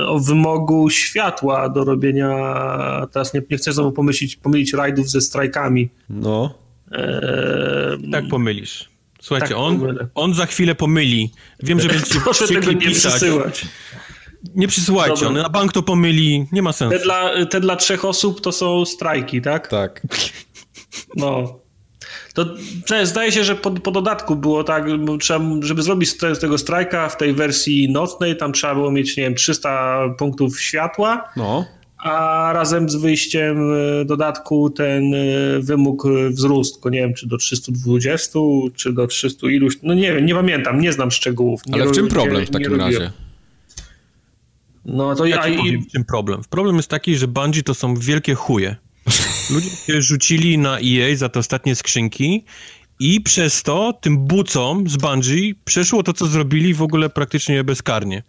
o 0.08 0.20
wymogu 0.20 0.90
światła 0.90 1.70
do 1.70 1.84
robienia 1.84 3.08
teraz 3.12 3.34
nie, 3.34 3.42
nie 3.52 3.58
chcę 3.58 3.74
znowu 3.74 3.92
pomyśleć, 3.92 4.36
pomylić 4.36 4.74
rajdów 4.74 5.10
ze 5.10 5.22
strajkami. 5.22 5.90
No. 6.10 6.54
E, 6.92 7.98
tak 8.12 8.28
pomylisz. 8.28 8.90
Słuchajcie, 9.22 9.48
tak 9.48 9.58
on, 9.58 9.98
on 10.16 10.34
za 10.34 10.46
chwilę 10.46 10.76
pomyli. 10.76 11.32
Wiem, 11.64 11.80
że 11.80 11.88
będziecie 11.88 12.20
Proszę 12.24 12.48
tego 12.48 12.72
nie 12.72 12.78
pisać. 12.78 13.12
przesyłać. 13.14 13.66
Nie 14.56 14.68
przysyłajcie, 14.68 15.28
on 15.28 15.34
na 15.34 15.50
bank 15.50 15.74
to 15.74 15.84
pomyli, 15.84 16.46
nie 16.52 16.62
ma 16.62 16.74
sensu. 16.74 16.98
Te 16.98 17.04
dla, 17.04 17.46
te 17.46 17.60
dla 17.60 17.76
trzech 17.76 18.06
osób 18.06 18.42
to 18.42 18.52
są 18.52 18.86
strajki, 18.86 19.42
tak? 19.42 19.68
Tak. 19.68 20.02
No. 21.16 21.60
To 22.36 22.46
zdaje 23.04 23.32
się, 23.32 23.44
że 23.44 23.56
po, 23.56 23.72
po 23.72 23.92
dodatku 23.92 24.36
było 24.36 24.64
tak, 24.64 24.86
trzeba, 25.20 25.46
żeby 25.62 25.84
zrobić 25.84 26.10
z 26.10 26.40
tego 26.40 26.58
strajka 26.58 27.10
w 27.10 27.18
tej 27.18 27.34
wersji 27.34 27.90
nocnej, 27.90 28.38
tam 28.38 28.54
trzeba 28.54 28.76
było 28.76 28.92
mieć, 28.92 29.18
nie 29.18 29.24
wiem, 29.24 29.36
300 29.36 30.00
punktów 30.18 30.62
światła. 30.62 31.30
No. 31.36 31.66
A 31.98 32.52
razem 32.54 32.90
z 32.90 32.96
wyjściem 32.96 33.58
e, 33.74 34.06
dodatku 34.06 34.70
ten 34.70 35.14
e, 35.14 35.18
wymóg 35.60 36.04
wzrósł, 36.30 36.74
tylko 36.74 36.90
nie 36.90 37.00
wiem, 37.00 37.14
czy 37.14 37.28
do 37.28 37.38
320, 37.38 38.40
czy 38.76 38.94
do 38.94 39.08
300 39.08 39.48
iluś, 39.48 39.78
no 39.84 39.94
nie 39.94 40.14
wiem, 40.14 40.26
nie 40.26 40.36
pamiętam, 40.36 40.82
nie 40.82 40.94
znam 40.94 41.12
szczegółów. 41.12 41.62
Nie 41.66 41.74
Ale 41.74 41.88
w 41.88 41.92
czym 41.92 42.08
problem 42.08 42.42
nie, 42.42 42.48
w 42.48 42.50
takim 42.50 42.76
razie? 42.76 43.12
No 44.86 45.16
to 45.16 45.26
ja, 45.26 45.48
ja 45.48 45.58
powiem, 45.58 45.82
w 45.82 45.92
czym 45.92 46.06
problem. 46.06 46.42
Problem 46.50 46.76
jest 46.76 46.90
taki, 46.90 47.16
że 47.16 47.28
Bungie 47.28 47.64
to 47.64 47.74
są 47.74 47.96
wielkie 47.96 48.36
chuje. 48.36 48.76
Ludzie 49.50 49.70
się 49.70 50.02
rzucili 50.02 50.58
na 50.58 50.80
EA 50.80 51.16
za 51.16 51.30
te 51.30 51.40
ostatnie 51.40 51.76
skrzynki 51.76 52.46
i 53.00 53.22
przez 53.22 53.64
to 53.64 53.94
tym 54.02 54.18
bucom 54.18 54.90
z 54.90 54.98
Bungie 54.98 55.54
przeszło 55.66 56.04
to, 56.04 56.14
co 56.14 56.28
zrobili 56.28 56.74
w 56.74 56.82
ogóle 56.82 57.10
praktycznie 57.10 57.64
bezkarnie. 57.64 58.24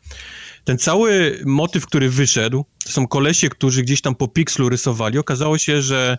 Ten 0.65 0.79
cały 0.79 1.41
motyw, 1.45 1.87
który 1.87 2.11
wyszedł, 2.11 2.65
to 2.85 2.93
są 2.93 3.09
kolesie, 3.09 3.49
którzy 3.49 3.83
gdzieś 3.83 4.01
tam 4.01 4.15
po 4.15 4.29
pixlu 4.29 4.69
rysowali. 4.69 5.19
Okazało 5.19 5.59
się, 5.59 5.83
że 5.83 6.19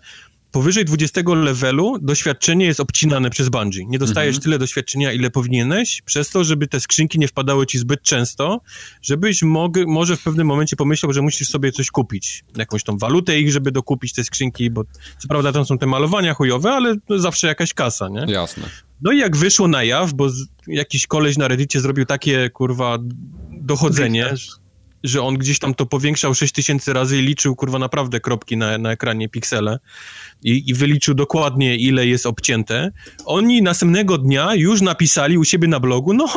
powyżej 0.52 0.86
20 0.86 1.22
levelu 1.36 1.98
doświadczenie 2.02 2.66
jest 2.66 2.80
obcinane 2.80 3.30
przez 3.30 3.50
Bungie. 3.50 3.86
Nie 3.86 4.00
dostajesz 4.00 4.36
mhm. 4.36 4.44
tyle 4.44 4.60
doświadczenia, 4.60 5.14
ile 5.14 5.30
powinieneś, 5.30 6.02
przez 6.06 6.30
to, 6.30 6.44
żeby 6.44 6.68
te 6.68 6.80
skrzynki 6.80 7.20
nie 7.20 7.28
wpadały 7.28 7.66
ci 7.66 7.80
zbyt 7.80 8.02
często, 8.02 8.62
żebyś 9.02 9.44
mog, 9.44 9.74
może 9.88 10.16
w 10.16 10.24
pewnym 10.24 10.48
momencie 10.48 10.76
pomyślał, 10.76 11.14
że 11.14 11.22
musisz 11.22 11.50
sobie 11.50 11.72
coś 11.72 11.92
kupić. 11.92 12.44
Jakąś 12.58 12.84
tą 12.84 12.98
walutę 12.98 13.40
ich, 13.40 13.52
żeby 13.52 13.72
dokupić 13.72 14.14
te 14.14 14.24
skrzynki, 14.24 14.70
bo 14.70 14.84
co 15.18 15.28
prawda 15.28 15.52
tam 15.52 15.66
są 15.66 15.78
te 15.78 15.86
malowania 15.86 16.34
chujowe, 16.34 16.72
ale 16.72 16.96
zawsze 17.10 17.48
jakaś 17.48 17.74
kasa, 17.74 18.10
nie? 18.10 18.34
Jasne. 18.34 18.64
No 19.02 19.12
i 19.12 19.18
jak 19.18 19.38
wyszło 19.38 19.68
na 19.68 19.84
jaw, 19.84 20.14
bo 20.14 20.28
jakiś 20.68 21.08
koleś 21.08 21.38
na 21.38 21.48
reddicie 21.48 21.82
zrobił 21.82 22.06
takie, 22.06 22.50
kurwa, 22.50 22.98
dochodzenie, 23.52 24.34
że 25.04 25.22
on 25.22 25.38
gdzieś 25.38 25.60
tam 25.60 25.74
to 25.74 25.86
powiększał 25.86 26.34
6000 26.34 26.94
razy 26.94 27.18
i 27.18 27.22
liczył, 27.22 27.56
kurwa, 27.56 27.80
naprawdę 27.80 28.20
kropki 28.20 28.58
na, 28.58 28.78
na 28.78 28.92
ekranie, 28.92 29.30
piksele 29.30 29.80
i, 30.44 30.70
i 30.70 30.74
wyliczył 30.74 31.14
dokładnie, 31.14 31.76
ile 31.76 32.08
jest 32.08 32.26
obcięte. 32.26 32.92
Oni 33.26 33.62
następnego 33.62 34.18
dnia 34.18 34.56
już 34.56 34.82
napisali 34.82 35.38
u 35.38 35.44
siebie 35.44 35.68
na 35.68 35.80
blogu, 35.80 36.14
no, 36.14 36.28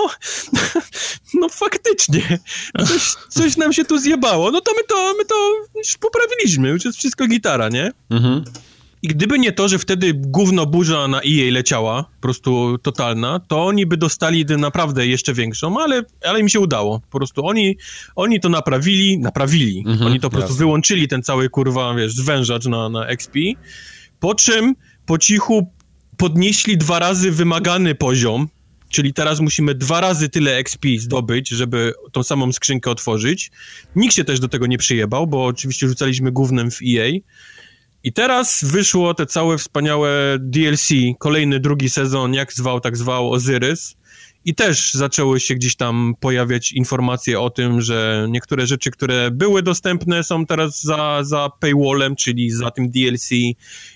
no 1.40 1.48
faktycznie, 1.48 2.38
coś, 2.86 3.14
coś 3.28 3.56
nam 3.56 3.72
się 3.72 3.84
tu 3.84 3.98
zjebało, 3.98 4.50
no 4.50 4.60
to 4.60 4.72
my 4.76 4.84
to, 4.88 5.14
my 5.18 5.24
to 5.24 5.34
już 5.76 5.96
poprawiliśmy, 5.96 6.68
już 6.68 6.84
jest 6.84 6.98
wszystko 6.98 7.26
gitara, 7.26 7.68
nie? 7.68 7.92
Mhm. 8.10 8.44
I 9.02 9.08
gdyby 9.08 9.38
nie 9.38 9.52
to, 9.52 9.68
że 9.68 9.78
wtedy 9.78 10.12
gówno 10.14 10.66
burza 10.66 11.08
na 11.08 11.18
EA 11.18 11.52
leciała, 11.52 12.02
po 12.02 12.20
prostu 12.20 12.78
totalna, 12.78 13.40
to 13.48 13.66
oni 13.66 13.86
by 13.86 13.96
dostali 13.96 14.44
naprawdę 14.58 15.06
jeszcze 15.06 15.34
większą, 15.34 15.80
ale, 15.80 16.02
ale 16.24 16.40
im 16.40 16.48
się 16.48 16.60
udało. 16.60 17.00
Po 17.10 17.18
prostu 17.18 17.46
oni, 17.46 17.76
oni 18.16 18.40
to 18.40 18.48
naprawili, 18.48 19.18
naprawili. 19.18 19.84
Mhm, 19.86 20.06
oni 20.10 20.20
to 20.20 20.30
po 20.30 20.36
prostu 20.36 20.54
wyłączyli 20.54 21.08
ten 21.08 21.22
cały, 21.22 21.48
kurwa, 21.48 21.94
wiesz, 21.94 22.14
zwężacz 22.14 22.66
na, 22.66 22.88
na 22.88 23.06
XP, 23.06 23.34
po 24.20 24.34
czym 24.34 24.74
po 25.06 25.18
cichu 25.18 25.72
podnieśli 26.16 26.78
dwa 26.78 26.98
razy 26.98 27.30
wymagany 27.30 27.94
poziom, 27.94 28.48
czyli 28.88 29.14
teraz 29.14 29.40
musimy 29.40 29.74
dwa 29.74 30.00
razy 30.00 30.28
tyle 30.28 30.56
XP 30.56 30.84
zdobyć, 30.98 31.48
żeby 31.48 31.92
tą 32.12 32.22
samą 32.22 32.52
skrzynkę 32.52 32.90
otworzyć. 32.90 33.50
Nikt 33.96 34.14
się 34.14 34.24
też 34.24 34.40
do 34.40 34.48
tego 34.48 34.66
nie 34.66 34.78
przyjebał, 34.78 35.26
bo 35.26 35.44
oczywiście 35.44 35.88
rzucaliśmy 35.88 36.32
głównym 36.32 36.70
w 36.70 36.78
EA, 36.82 37.12
i 38.04 38.12
teraz 38.12 38.64
wyszło 38.64 39.14
te 39.14 39.26
całe 39.26 39.58
wspaniałe 39.58 40.10
DLC, 40.38 40.88
kolejny 41.18 41.60
drugi 41.60 41.90
sezon, 41.90 42.34
jak 42.34 42.52
zwał, 42.52 42.80
tak 42.80 42.96
zwał, 42.96 43.32
Ozyrys. 43.32 43.96
I 44.44 44.54
też 44.54 44.94
zaczęły 44.94 45.40
się 45.40 45.54
gdzieś 45.54 45.76
tam 45.76 46.14
pojawiać 46.20 46.72
informacje 46.72 47.40
o 47.40 47.50
tym, 47.50 47.80
że 47.80 48.26
niektóre 48.30 48.66
rzeczy, 48.66 48.90
które 48.90 49.30
były 49.30 49.62
dostępne, 49.62 50.24
są 50.24 50.46
teraz 50.46 50.82
za, 50.82 51.18
za 51.22 51.50
paywallem, 51.60 52.16
czyli 52.16 52.50
za 52.50 52.70
tym 52.70 52.90
DLC. 52.90 53.30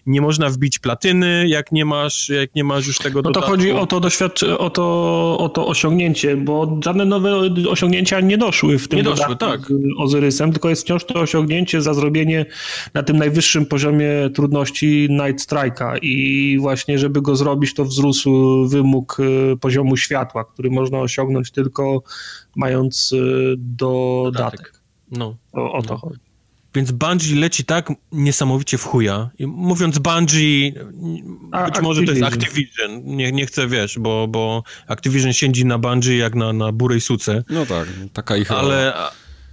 Nie 0.07 0.21
można 0.21 0.51
wbić 0.51 0.79
platyny, 0.79 1.49
jak 1.49 1.73
nie 1.73 1.85
masz, 1.85 2.29
jak 2.29 2.55
nie 2.55 2.65
masz 2.65 2.87
już 2.87 2.99
tego 2.99 3.23
No 3.23 3.31
to 3.31 3.41
chodzi 3.41 3.73
o 3.73 3.87
to 3.87 4.01
doświadczenie, 4.01 4.59
o 4.59 4.71
to, 4.71 5.37
o 5.39 5.49
to 5.49 5.66
osiągnięcie, 5.66 6.37
bo 6.37 6.81
żadne 6.85 7.05
nowe 7.05 7.41
osiągnięcia 7.69 8.21
nie 8.21 8.39
doszły 8.39 8.79
w 8.79 8.89
tym 8.89 8.97
nie 8.97 9.03
doszły, 9.03 9.37
tak. 9.37 9.61
Ozyrysem, 9.99 10.53
tylko 10.53 10.69
jest 10.69 10.83
wciąż 10.83 11.05
to 11.05 11.15
osiągnięcie 11.15 11.83
za 11.83 11.95
zrobienie 11.95 12.47
na 12.95 13.03
tym 13.03 13.16
najwyższym 13.16 13.66
poziomie 13.66 14.09
trudności 14.35 15.07
Night 15.11 15.51
Strike'a 15.51 15.99
i 16.03 16.59
właśnie, 16.61 16.99
żeby 16.99 17.23
go 17.23 17.37
zrobić, 17.37 17.75
to 17.75 17.85
wzrósł 17.85 18.66
wymóg 18.69 19.21
y, 19.53 19.57
poziomu 19.61 19.97
światła 19.97 20.34
światła, 20.35 20.44
który 20.44 20.70
można 20.70 20.98
osiągnąć 20.98 21.51
tylko 21.51 22.02
mając 22.56 23.12
y, 23.12 23.55
dodatek. 23.59 24.81
No. 25.11 25.36
O, 25.52 25.73
o 25.73 25.82
to 25.82 25.94
no. 25.94 25.98
chodzi. 25.98 26.20
Więc 26.74 26.93
Bungie 26.93 27.36
leci 27.36 27.65
tak 27.65 27.93
niesamowicie 28.12 28.78
w 28.78 28.85
chuja. 28.85 29.31
I 29.39 29.47
mówiąc 29.47 29.98
Bungie, 29.98 30.73
A, 31.52 31.65
być 31.65 31.81
może 31.81 32.02
to 32.02 32.12
jest 32.12 32.23
Activision. 32.23 33.05
Nie, 33.05 33.32
nie 33.32 33.47
chcę, 33.47 33.69
wiesz, 33.69 33.98
bo, 33.98 34.28
bo 34.28 34.62
Activision 34.89 35.32
siedzi 35.32 35.65
na 35.65 35.78
Bungie 35.78 36.16
jak 36.16 36.35
na, 36.35 36.52
na 36.52 36.73
burej 36.73 37.01
suce. 37.01 37.44
No 37.51 37.66
tak, 37.66 37.89
taka 38.12 38.36
ich 38.36 38.51
Ale, 38.51 38.93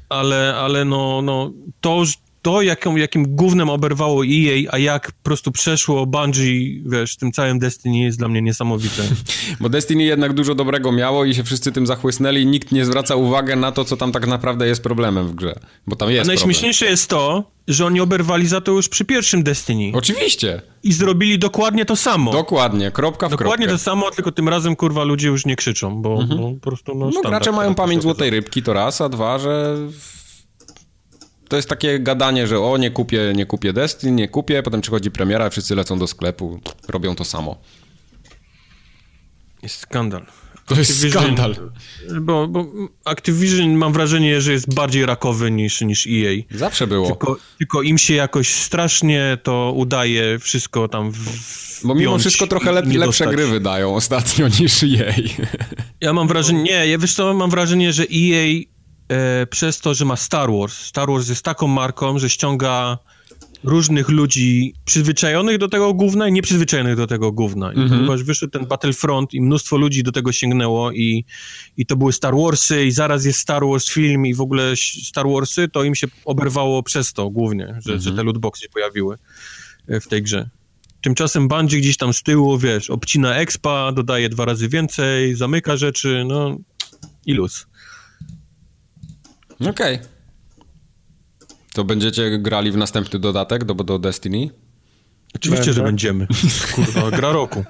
ale, 0.10 0.56
ale 0.56 0.86
no, 0.86 1.22
no 1.22 1.52
to, 1.82 2.04
to, 2.42 2.62
jaką, 2.62 2.96
jakim 2.96 3.36
głównym 3.36 3.70
oberwało 3.70 4.24
EA, 4.26 4.70
a 4.72 4.78
jak 4.78 5.12
po 5.12 5.24
prostu 5.24 5.52
przeszło 5.52 6.06
Bungie, 6.06 6.82
wiesz, 6.86 7.16
tym 7.16 7.32
całym 7.32 7.60
Destiny 7.60 8.00
jest 8.00 8.18
dla 8.18 8.28
mnie 8.28 8.42
niesamowite. 8.42 9.04
Bo 9.62 9.70
Destiny 9.70 10.04
jednak 10.04 10.34
dużo 10.34 10.56
dobrego 10.56 10.92
miało 10.92 11.26
i 11.26 11.36
się 11.36 11.44
wszyscy 11.44 11.72
tym 11.72 11.88
zachłysnęli 11.88 12.42
i 12.42 12.46
nikt 12.46 12.72
nie 12.72 12.86
zwraca 12.86 13.16
uwagi 13.16 13.56
na 13.56 13.72
to, 13.72 13.86
co 13.86 13.98
tam 13.98 14.12
tak 14.12 14.28
naprawdę 14.28 14.68
jest 14.68 14.84
problemem 14.84 15.28
w 15.28 15.36
grze. 15.36 15.56
Bo 15.88 15.96
tam 15.96 16.12
jest 16.12 16.26
A 16.26 16.28
najśmieszniejsze 16.28 16.80
problem. 16.80 16.94
jest 16.94 17.10
to, 17.10 17.44
że 17.68 17.86
oni 17.86 18.00
oberwali 18.00 18.48
za 18.48 18.62
to 18.62 18.72
już 18.72 18.90
przy 18.90 19.06
pierwszym 19.06 19.44
Destiny. 19.44 19.98
Oczywiście. 19.98 20.62
I 20.84 20.94
zrobili 20.94 21.40
dokładnie 21.40 21.86
to 21.86 21.96
samo. 21.96 22.32
Dokładnie, 22.32 22.92
kropka 22.92 23.28
w 23.28 23.32
Dokładnie 23.32 23.66
kropkę. 23.66 23.78
to 23.78 23.84
samo, 23.84 24.12
tylko 24.12 24.32
tym 24.32 24.50
razem, 24.50 24.76
kurwa, 24.76 25.04
ludzie 25.04 25.28
już 25.28 25.46
nie 25.46 25.56
krzyczą, 25.56 26.02
bo, 26.02 26.22
mhm. 26.22 26.42
bo 26.42 26.52
po 26.52 26.60
prostu, 26.60 26.96
no, 26.96 27.10
no 27.14 27.22
gracze 27.22 27.52
mają 27.52 27.76
pamięć 27.76 28.04
złotej 28.04 28.30
rybki, 28.30 28.64
to 28.64 28.74
raz, 28.74 29.02
a 29.02 29.10
dwa, 29.10 29.40
że 29.40 29.78
to 31.52 31.56
jest 31.56 31.70
takie 31.70 32.00
gadanie, 32.00 32.48
że 32.48 32.60
o, 32.60 32.78
nie 32.78 32.92
kupię, 32.92 33.34
nie 33.36 33.46
kupię 33.46 33.74
Destiny, 33.74 34.12
nie 34.12 34.28
kupię, 34.28 34.64
potem 34.64 34.82
przychodzi 34.82 35.12
premiera, 35.12 35.50
wszyscy 35.50 35.76
lecą 35.76 36.00
do 36.00 36.08
sklepu, 36.08 36.60
robią 36.88 37.16
to 37.16 37.26
samo. 37.26 37.58
Jest 39.64 39.76
skandal. 39.76 40.26
To 40.66 40.76
jest 40.76 41.10
skandal. 41.10 41.56
Bo, 42.22 42.48
bo, 42.48 42.66
Activision 43.06 43.76
mam 43.76 43.94
wrażenie, 43.94 44.42
że 44.42 44.52
jest 44.52 44.74
bardziej 44.74 45.06
rakowy 45.06 45.52
niż, 45.52 45.82
niż 45.82 46.08
EA. 46.08 46.42
Zawsze 46.52 46.88
było. 46.88 47.08
Tylko, 47.08 47.38
tylko 47.58 47.82
im 47.82 47.98
się 47.98 48.14
jakoś 48.14 48.54
strasznie 48.54 49.38
to 49.44 49.74
udaje 49.76 50.40
wszystko 50.40 50.88
tam 50.88 51.12
w, 51.12 51.82
Bo 51.84 51.96
mimo 51.96 52.18
wszystko 52.20 52.48
trochę 52.48 52.72
lep, 52.72 52.86
lepsze 52.94 53.28
gry 53.28 53.48
wydają 53.48 53.96
ostatnio 53.96 54.48
niż 54.60 54.84
EA. 54.84 55.14
Ja 56.02 56.14
mam 56.14 56.28
wrażenie, 56.28 56.64
nie, 56.64 56.88
ja 56.88 56.98
wiesz 56.98 57.14
co, 57.14 57.34
mam 57.34 57.50
wrażenie, 57.50 57.94
że 57.94 58.04
EA 58.04 58.72
e, 59.12 59.48
przez 59.48 59.80
to, 59.80 59.94
że 59.94 60.06
ma 60.06 60.16
Star 60.16 60.52
Wars. 60.52 60.74
Star 60.74 61.10
Wars 61.10 61.30
jest 61.30 61.44
taką 61.44 61.68
marką, 61.68 62.20
że 62.20 62.30
ściąga 62.30 62.98
różnych 63.64 64.10
ludzi 64.10 64.74
przyzwyczajonych 64.86 65.58
do 65.58 65.68
tego 65.68 65.94
gówna 65.94 66.28
i 66.28 66.32
nieprzyzwyczajonych 66.32 66.96
do 66.96 67.08
tego 67.08 67.32
gówna. 67.32 67.74
I 67.74 67.80
mhm. 67.80 67.90
ponieważ 67.90 68.24
wyszedł 68.24 68.52
ten 68.52 68.66
Battlefront 68.66 69.34
i 69.34 69.42
mnóstwo 69.42 69.78
ludzi 69.78 70.04
do 70.04 70.12
tego 70.12 70.32
sięgnęło 70.32 70.92
i, 70.92 71.26
i 71.78 71.86
to 71.86 71.96
były 71.96 72.14
Star 72.14 72.34
Warsy 72.36 72.86
i 72.86 72.92
zaraz 72.92 73.26
jest 73.26 73.40
Star 73.40 73.64
Wars 73.66 73.90
film 73.90 74.26
i 74.26 74.34
w 74.34 74.42
ogóle 74.42 74.74
Star 75.04 75.26
Warsy, 75.28 75.68
to 75.68 75.84
im 75.84 75.96
się 75.96 76.08
oberwało 76.26 76.84
przez 76.84 77.14
to 77.14 77.30
głównie, 77.30 77.66
że, 77.66 77.94
mhm. 77.94 78.02
że 78.02 78.12
te 78.12 78.24
lootboxy 78.24 78.64
się 78.64 78.70
pojawiły 78.70 79.18
e, 79.88 80.00
w 80.00 80.08
tej 80.08 80.22
grze. 80.22 80.50
Tymczasem 81.02 81.48
Bungie 81.48 81.78
gdzieś 81.78 81.98
tam 81.98 82.14
z 82.14 82.24
tyłu, 82.24 82.58
wiesz, 82.58 82.90
obcina 82.90 83.36
expa, 83.36 83.92
dodaje 83.92 84.30
dwa 84.30 84.46
razy 84.46 84.70
więcej, 84.70 85.36
zamyka 85.36 85.78
rzeczy, 85.78 86.24
no 86.28 86.58
i 87.26 87.34
luz. 87.34 87.68
Okej. 89.70 89.96
Okay. 89.96 90.08
To 91.74 91.84
będziecie 91.84 92.40
grali 92.40 92.72
w 92.72 92.78
następny 92.78 93.20
dodatek 93.20 93.64
do, 93.64 93.74
do 93.74 94.00
Destiny? 94.00 94.50
Oczywiście, 95.36 95.66
Będę. 95.66 95.74
że 95.74 95.84
będziemy. 95.84 96.28
Kurwa, 96.76 97.12
gra 97.12 97.32
roku. 97.32 97.64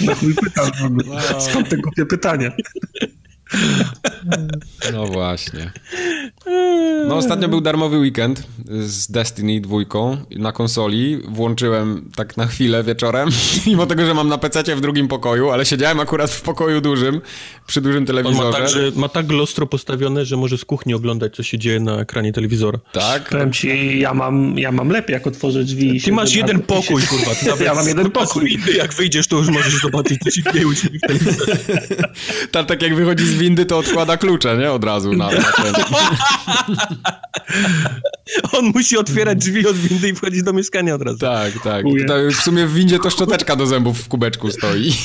No 0.00 0.14
chuj 0.14 0.34
pytam 0.34 0.70
w 0.80 0.84
ogóle. 0.84 1.22
Skąd 1.40 1.68
te 1.68 1.76
głupie 1.76 2.06
pytania? 2.06 2.50
No 4.92 5.06
właśnie. 5.06 5.70
No 7.08 7.16
ostatnio 7.16 7.48
był 7.48 7.60
darmowy 7.60 7.98
weekend 7.98 8.46
z 8.70 9.10
Destiny 9.10 9.60
dwójką 9.60 10.16
na 10.30 10.52
konsoli. 10.52 11.20
Włączyłem 11.28 12.10
tak 12.16 12.36
na 12.36 12.46
chwilę 12.46 12.84
wieczorem, 12.84 13.28
mimo 13.66 13.86
tego, 13.86 14.06
że 14.06 14.14
mam 14.14 14.28
na 14.28 14.38
PC 14.38 14.76
w 14.76 14.80
drugim 14.80 15.08
pokoju, 15.08 15.50
ale 15.50 15.66
siedziałem 15.66 16.00
akurat 16.00 16.30
w 16.30 16.42
pokoju 16.42 16.80
dużym, 16.80 17.20
przy 17.66 17.80
dużym 17.80 18.06
telewizorze. 18.06 18.46
On 18.46 18.52
ma 18.52 18.58
tak, 18.58 18.68
że, 18.68 18.92
ma 18.96 19.08
tak 19.08 19.30
lustro 19.30 19.66
postawione, 19.66 20.24
że 20.24 20.36
może 20.36 20.58
z 20.58 20.64
kuchni 20.64 20.94
oglądać, 20.94 21.36
co 21.36 21.42
się 21.42 21.58
dzieje 21.58 21.80
na 21.80 21.96
ekranie 22.00 22.32
telewizora. 22.32 22.78
Tak? 22.92 23.28
Powiem 23.28 23.52
ci, 23.52 23.98
ja 23.98 24.14
mam, 24.14 24.58
ja 24.58 24.72
mam 24.72 24.88
lepiej, 24.88 25.14
jak 25.14 25.26
otworzę 25.26 25.64
drzwi. 25.64 26.00
Ty 26.00 26.12
masz 26.12 26.34
jeden 26.34 26.60
pokój, 26.62 27.02
się... 27.02 27.08
kurwa. 27.08 27.34
Ty 27.34 27.64
ja 27.64 27.74
mam 27.74 27.88
jeden 27.88 28.10
pokój. 28.10 28.58
Jak 28.76 28.94
wyjdziesz, 28.94 29.26
to 29.26 29.36
już 29.36 29.48
możesz 29.48 29.80
zobaczyć, 29.82 30.20
co 30.24 30.30
się 30.30 30.42
dzieje 30.52 30.66
u 30.66 30.74
ciebie 30.74 30.98
w 30.98 31.06
telewizorze. 31.06 31.56
tak, 32.52 32.66
tak 32.66 32.82
jak 32.82 32.94
wychodzi 32.94 33.26
z 33.26 33.34
windy, 33.44 33.66
to 33.66 33.78
odkłada 33.78 34.16
klucze, 34.16 34.56
nie? 34.58 34.72
Od 34.72 34.84
razu 34.84 35.12
na, 35.12 35.30
na. 35.30 35.52
On 38.58 38.64
musi 38.74 38.96
otwierać 38.98 39.38
drzwi 39.38 39.66
od 39.66 39.76
windy 39.76 40.08
i 40.08 40.14
wchodzić 40.14 40.42
do 40.42 40.52
mieszkania 40.52 40.94
od 40.94 41.02
razu. 41.02 41.18
Tak, 41.18 41.52
tak. 41.64 41.86
W 42.30 42.42
sumie 42.42 42.66
w 42.66 42.74
windzie 42.74 42.98
to 42.98 43.10
szczoteczka 43.10 43.56
do 43.56 43.66
zębów 43.66 43.98
w 43.98 44.08
kubeczku 44.08 44.50
stoi. 44.50 44.92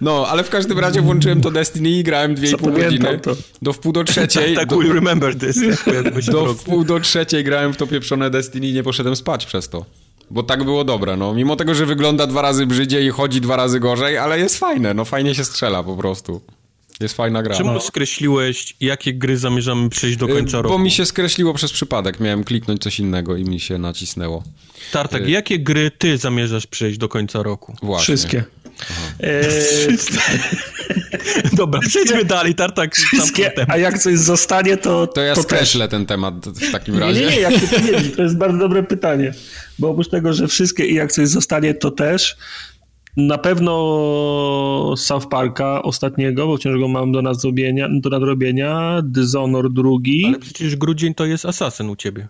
No, 0.00 0.26
ale 0.28 0.44
w 0.44 0.50
każdym 0.50 0.78
razie 0.78 1.02
włączyłem 1.02 1.40
to 1.40 1.50
Destiny 1.50 1.90
i 1.90 2.02
grałem 2.04 2.34
2,5 2.34 2.82
godziny. 2.82 3.18
To. 3.18 3.36
Do 3.62 3.72
wpół 3.72 3.92
do 3.92 4.04
trzeciej. 4.04 4.54
tak, 4.56 4.68
do, 4.68 4.80
remember 4.80 5.38
this. 5.38 5.56
do 6.30 6.54
wpół 6.54 6.84
do 6.84 7.00
trzeciej 7.00 7.44
grałem 7.44 7.72
w 7.72 7.76
to 7.76 7.86
pieprzone 7.86 8.30
Destiny 8.30 8.66
i 8.66 8.72
nie 8.72 8.82
poszedłem 8.82 9.16
spać 9.16 9.46
przez 9.46 9.68
to. 9.68 9.84
Bo 10.30 10.42
tak 10.42 10.64
było 10.64 10.84
dobre, 10.84 11.16
no. 11.16 11.34
Mimo 11.34 11.56
tego, 11.56 11.74
że 11.74 11.86
wygląda 11.86 12.26
dwa 12.26 12.42
razy 12.42 12.66
brzydziej 12.66 13.06
i 13.06 13.10
chodzi 13.10 13.40
dwa 13.40 13.56
razy 13.56 13.80
gorzej, 13.80 14.18
ale 14.18 14.38
jest 14.38 14.58
fajne, 14.58 14.94
no 14.94 15.04
fajnie 15.04 15.34
się 15.34 15.44
strzela 15.44 15.82
po 15.82 15.96
prostu. 15.96 16.40
Jest 17.00 17.16
fajna 17.16 17.42
gra. 17.42 17.56
Czemu 17.56 17.72
no. 17.72 17.80
skreśliłeś, 17.80 18.76
jakie 18.80 19.14
gry 19.14 19.36
zamierzamy 19.36 19.88
przejść 19.88 20.16
do 20.16 20.28
końca 20.28 20.58
y, 20.58 20.62
roku? 20.62 20.74
Bo 20.74 20.84
mi 20.84 20.90
się 20.90 21.06
skreśliło 21.06 21.54
przez 21.54 21.72
przypadek. 21.72 22.20
Miałem 22.20 22.44
kliknąć 22.44 22.82
coś 22.82 23.00
innego 23.00 23.36
i 23.36 23.44
mi 23.44 23.60
się 23.60 23.78
nacisnęło. 23.78 24.42
Tartak, 24.92 25.22
y 25.22 25.30
jakie 25.30 25.58
gry 25.58 25.90
ty 25.90 26.18
zamierzasz 26.18 26.66
przejść 26.66 26.98
do 26.98 27.08
końca 27.08 27.42
roku? 27.42 27.76
Właśnie. 27.82 28.16
Wszystkie. 28.16 28.44
Wszystkie. 29.88 30.20
Dobra, 31.56 31.80
przejdźmy 31.80 32.24
dalej, 32.24 32.54
Tartak. 32.54 32.94
Wszystkie, 32.94 33.52
a 33.68 33.76
jak 33.76 33.98
coś 33.98 34.18
zostanie, 34.18 34.76
to 34.76 35.06
To 35.06 35.20
ja 35.20 35.34
to 35.34 35.42
skreślę 35.42 35.84
też. 35.88 35.90
ten 35.90 36.06
temat 36.06 36.34
w 36.48 36.72
takim 36.72 36.98
razie. 36.98 37.20
Nie, 37.20 37.26
nie, 37.26 37.40
jak 37.40 37.54
to 37.54 37.66
powiedzieć, 37.80 38.16
to 38.16 38.22
jest 38.22 38.36
bardzo 38.36 38.58
dobre 38.58 38.82
pytanie. 38.82 39.34
Bo 39.78 39.88
oprócz 39.88 40.08
tego, 40.08 40.32
że 40.32 40.48
wszystkie 40.48 40.86
i 40.86 40.94
jak 40.94 41.12
coś 41.12 41.28
zostanie, 41.28 41.74
to 41.74 41.90
też, 41.90 42.36
na 43.16 43.38
pewno 43.38 44.94
South 44.96 45.26
Parka 45.26 45.82
ostatniego, 45.82 46.46
bo 46.46 46.56
wciąż 46.56 46.78
go 46.78 46.88
mam 46.88 47.12
do 47.12 47.22
nadrobienia, 47.22 47.88
do 47.92 48.10
nadrobienia. 48.10 49.02
Dishonor 49.04 49.72
drugi. 49.72 50.24
Ale 50.26 50.38
przecież 50.38 50.76
grudzień 50.76 51.14
to 51.14 51.26
jest 51.26 51.46
Assassin 51.46 51.90
u 51.90 51.96
ciebie. 51.96 52.28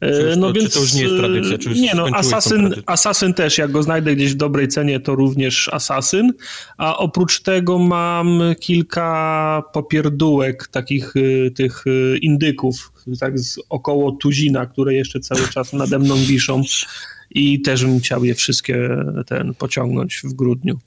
Czy 0.00 0.34
no 0.36 0.46
to, 0.46 0.52
więc, 0.52 0.74
to 0.74 0.80
już 0.80 0.94
nie 0.94 1.02
jest 1.02 1.16
tradycja? 1.16 1.58
Czy 1.58 1.80
nie, 1.80 1.94
no, 1.94 2.06
Assassin, 2.12 2.74
Assassin 2.86 3.34
też, 3.34 3.58
jak 3.58 3.70
go 3.70 3.82
znajdę 3.82 4.16
gdzieś 4.16 4.32
w 4.32 4.36
dobrej 4.36 4.68
cenie, 4.68 5.00
to 5.00 5.14
również 5.14 5.68
Assassin. 5.72 6.32
A 6.76 6.98
oprócz 6.98 7.40
tego 7.40 7.78
mam 7.78 8.40
kilka 8.60 9.62
popierdółek, 9.72 10.68
takich 10.68 11.16
y, 11.16 11.52
tych 11.54 11.84
indyków, 12.20 12.92
tak 13.20 13.38
z 13.38 13.58
około 13.68 14.12
tuzina, 14.12 14.66
które 14.66 14.94
jeszcze 14.94 15.20
cały 15.20 15.48
czas 15.48 15.72
nade 15.72 15.98
mną 15.98 16.16
wiszą 16.16 16.62
i 17.30 17.62
też 17.62 17.84
bym 17.84 18.00
chciał 18.00 18.24
je 18.24 18.34
wszystkie 18.34 18.88
ten 19.26 19.54
pociągnąć 19.54 20.20
w 20.24 20.32
grudniu. 20.32 20.78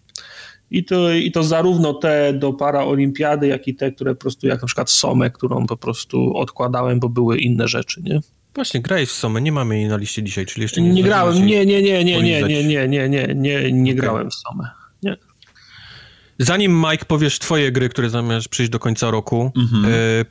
I 0.72 0.84
to, 0.84 1.12
I 1.12 1.32
to 1.32 1.44
zarówno 1.44 1.94
te 1.94 2.34
do 2.34 2.54
paraolimpiady, 2.54 3.48
jak 3.48 3.68
i 3.68 3.76
te, 3.76 3.92
które 3.92 4.16
po 4.16 4.22
prostu, 4.22 4.48
jak 4.48 4.62
na 4.62 4.66
przykład 4.66 4.90
Somę, 4.90 5.32
którą 5.32 5.68
po 5.68 5.78
prostu 5.78 6.38
odkładałem, 6.38 7.00
bo 7.00 7.10
były 7.10 7.38
inne 7.38 7.68
rzeczy, 7.68 8.02
nie? 8.04 8.20
Właśnie, 8.56 8.82
grałeś 8.82 9.10
w 9.10 9.12
Somę, 9.12 9.42
nie 9.42 9.52
mamy 9.52 9.80
jej 9.80 9.88
na 9.88 9.98
liście 9.98 10.24
dzisiaj, 10.24 10.46
czyli 10.46 10.62
jeszcze 10.62 10.82
nie 10.82 10.90
Nie 10.90 11.04
grałem, 11.04 11.46
nie, 11.46 11.66
nie, 11.66 11.82
nie, 11.82 12.04
nie, 12.04 12.22
nie, 12.22 12.44
nie, 12.44 12.64
nie, 12.64 12.88
nie, 12.88 13.10
nie, 13.10 13.28
nie, 13.36 13.72
nie 13.72 13.96
grałem 13.96 14.30
w 14.30 14.34
Somę, 14.34 14.70
nie. 15.04 15.18
Zanim 16.40 16.84
Mike 16.90 17.06
powiesz 17.06 17.40
twoje 17.40 17.72
gry, 17.72 17.90
które 17.90 18.10
zamierzasz 18.10 18.48
przyjść 18.48 18.72
do 18.72 18.80
końca 18.80 19.12
roku, 19.12 19.52
mhm. 19.58 19.86
e, 19.86 19.90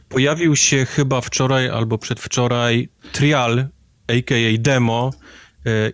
pojawił 0.08 0.56
się 0.56 0.84
chyba 0.84 1.20
wczoraj 1.20 1.68
albo 1.68 1.98
przedwczoraj 1.98 2.88
trial, 3.12 3.66
a.k.a. 4.08 4.58
demo 4.58 5.10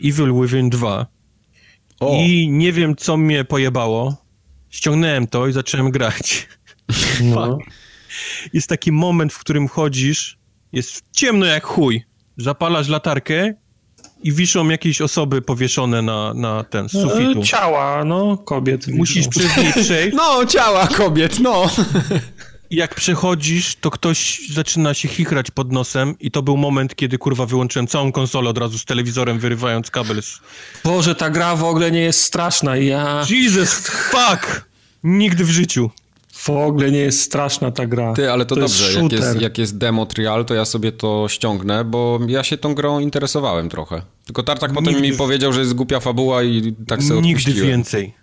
Evil 0.05 0.35
Within 0.41 0.71
2 0.71 1.07
o. 2.01 2.17
i 2.23 2.49
nie 2.51 2.73
wiem, 2.73 2.97
co 2.97 3.17
mnie 3.17 3.45
pojebało. 3.45 4.17
Ściągnąłem 4.71 5.27
to 5.27 5.47
i 5.47 5.53
zacząłem 5.53 5.91
grać. 5.91 6.49
No. 7.23 7.59
jest 8.53 8.69
taki 8.69 8.93
moment, 8.93 9.33
w 9.33 9.39
którym 9.39 9.69
chodzisz, 9.69 10.39
jest 10.73 11.03
ciemno 11.13 11.47
jak 11.47 11.65
chuj. 11.65 12.05
Zapalasz 12.37 12.89
latarkę 12.89 13.55
i 14.23 14.33
wiszą 14.33 14.69
jakieś 14.69 15.01
osoby 15.01 15.43
powieszone 15.43 16.03
na, 16.03 16.35
na 16.35 16.65
ten 16.65 16.87
e, 16.87 16.89
sufitu. 16.89 17.43
Ciała, 17.43 18.05
no, 18.05 18.39
kobiet. 18.39 18.87
Musisz 18.89 19.29
przez 19.29 19.57
nie 19.57 19.73
przejść. 19.73 20.17
No, 20.21 20.47
ciała 20.47 20.87
kobiet, 20.87 21.41
no. 21.41 21.71
jak 22.75 22.95
przechodzisz, 22.95 23.77
to 23.77 23.91
ktoś 23.91 24.41
zaczyna 24.53 24.95
się 24.95 25.09
chichrać 25.09 25.51
pod 25.51 25.73
nosem 25.73 26.15
i 26.21 26.31
to 26.31 26.43
był 26.43 26.57
moment, 26.57 26.95
kiedy 26.95 27.19
kurwa 27.19 27.47
wyłączyłem 27.47 27.87
całą 27.87 28.13
konsolę 28.13 28.51
od 28.51 28.59
razu 28.59 28.79
z 28.79 28.85
telewizorem, 28.85 29.39
wyrywając 29.39 29.91
kabel 29.91 30.23
z... 30.23 30.41
Boże, 30.85 31.15
ta 31.15 31.31
gra 31.31 31.57
w 31.57 31.65
ogóle 31.65 31.91
nie 31.91 32.01
jest 32.01 32.23
straszna, 32.23 32.77
ja... 32.77 33.27
Jesus, 33.31 33.73
fuck! 33.89 34.65
Nigdy 35.05 35.45
w 35.45 35.51
życiu. 35.51 35.91
W 36.33 36.51
ogóle 36.51 36.91
nie 36.91 36.99
jest 36.99 37.21
straszna 37.21 37.71
ta 37.71 37.87
gra. 37.87 38.13
Ty, 38.13 38.33
ale 38.33 38.47
to, 38.47 38.55
to 38.55 38.61
dobrze, 38.61 38.85
jest 38.85 38.97
jak, 38.97 39.13
jest, 39.13 39.41
jak 39.41 39.59
jest 39.59 39.79
demo 39.79 40.07
trial, 40.07 40.45
to 40.45 40.55
ja 40.55 40.65
sobie 40.65 40.93
to 40.93 41.27
ściągnę, 41.29 41.85
bo 41.85 42.21
ja 42.29 42.45
się 42.45 42.57
tą 42.59 42.75
grą 42.75 43.01
interesowałem 43.01 43.69
trochę. 43.69 44.03
Tylko 44.25 44.43
Tartak 44.43 44.71
Nigdy... 44.71 44.85
potem 44.85 45.03
mi 45.03 45.13
powiedział, 45.13 45.53
że 45.53 45.61
jest 45.61 45.75
głupia 45.75 46.01
fabuła 46.01 46.43
i 46.43 46.75
tak 46.87 47.03
sobie 47.03 47.21
Nigdy 47.21 47.41
odpuściłem. 47.41 47.69
więcej. 47.69 48.15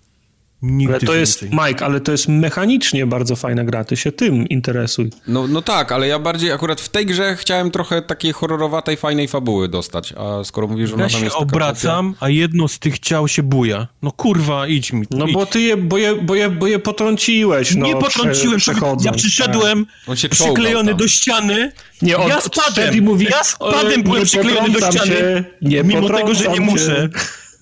Nigdy 0.61 0.93
ale 0.93 1.01
to 1.01 1.15
jest, 1.15 1.41
Mike, 1.41 1.85
ale 1.85 2.01
to 2.01 2.11
jest 2.11 2.27
mechanicznie 2.27 3.05
bardzo 3.05 3.35
fajna 3.35 3.63
gra, 3.63 3.83
ty 3.83 3.97
się 3.97 4.11
tym 4.11 4.47
interesuj. 4.47 5.11
No, 5.27 5.47
no 5.47 5.61
tak, 5.61 5.91
ale 5.91 6.07
ja 6.07 6.19
bardziej 6.19 6.51
akurat 6.51 6.81
w 6.81 6.89
tej 6.89 7.05
grze 7.05 7.35
chciałem 7.35 7.71
trochę 7.71 8.01
takiej 8.01 8.33
horrorowatej, 8.33 8.97
fajnej 8.97 9.27
fabuły 9.27 9.69
dostać, 9.69 10.13
a 10.17 10.43
skoro 10.43 10.67
mówisz, 10.67 10.89
że 10.89 10.95
ja 10.95 11.03
ona 11.03 11.09
tam 11.09 11.23
jest 11.23 11.35
obracam, 11.35 12.15
a 12.19 12.29
jedno 12.29 12.67
z 12.67 12.79
tych 12.79 12.99
ciał 12.99 13.27
się 13.27 13.43
buja. 13.43 13.87
No 14.01 14.11
kurwa, 14.11 14.67
idź 14.67 14.93
mi. 14.93 15.07
No 15.11 15.25
idź. 15.25 15.33
bo 15.33 15.45
ty 15.45 15.61
je, 15.61 15.77
bo 15.77 15.97
je, 15.97 16.15
bo 16.15 16.35
je, 16.35 16.49
bo 16.49 16.67
je 16.67 16.79
potrąciłeś, 16.79 17.75
no, 17.75 17.85
Nie 17.85 17.95
potrąciłem, 17.95 18.59
przechodząc, 18.59 19.05
ja 19.05 19.11
przyszedłem 19.11 19.85
tak. 20.05 20.31
przyklejony 20.31 20.95
do 20.95 21.07
ściany, 21.07 21.71
nie, 22.01 22.17
on 22.17 22.29
ja 22.29 22.41
spadłem, 22.41 23.03
mówi, 23.03 23.27
ja 23.29 23.43
spadłem, 23.43 24.03
byłem 24.03 24.23
przyklejony 24.23 24.69
do 24.69 24.91
ściany, 24.91 25.05
się, 25.05 25.43
nie 25.61 25.83
mimo 25.83 26.09
tego, 26.09 26.33
że 26.33 26.47
nie 26.47 26.61
muszę. 26.61 27.09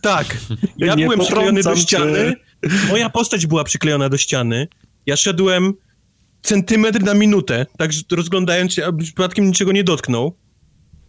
Tak, 0.01 0.37
ja 0.77 0.95
nie 0.95 1.03
byłem 1.03 1.19
przyklejony 1.19 1.63
do 1.63 1.75
ściany, 1.75 2.35
Moja 2.89 3.09
postać 3.09 3.47
była 3.47 3.63
przyklejona 3.63 4.09
do 4.09 4.17
ściany. 4.17 4.67
Ja 5.05 5.15
szedłem 5.15 5.73
centymetr 6.41 7.03
na 7.03 7.13
minutę, 7.13 7.65
tak 7.77 7.91
rozglądając 8.11 8.73
się, 8.73 8.85
aby 8.85 9.03
przypadkiem 9.03 9.47
niczego 9.47 9.71
nie 9.71 9.83
dotknął. 9.83 10.35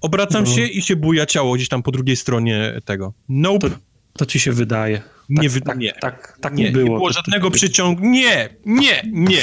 Obracam 0.00 0.44
no. 0.44 0.54
się 0.54 0.66
i 0.66 0.82
się 0.82 0.96
buja 0.96 1.26
ciało 1.26 1.54
gdzieś 1.54 1.68
tam 1.68 1.82
po 1.82 1.90
drugiej 1.90 2.16
stronie 2.16 2.80
tego. 2.84 3.14
Nope. 3.28 3.70
To, 3.70 3.76
to 4.18 4.26
ci 4.26 4.40
się 4.40 4.52
wydaje. 4.52 5.02
Nie, 5.28 5.50
tak, 5.50 5.64
tak, 5.64 5.78
nie. 5.78 5.92
Tak, 5.92 6.38
tak 6.40 6.54
nie, 6.54 6.64
nie 6.64 6.70
było. 6.70 6.84
Nie 6.84 6.96
było 6.96 7.12
żadnego 7.12 7.50
przyciągu. 7.50 8.06
Nie, 8.06 8.48
nie, 8.66 9.02
nie. 9.12 9.42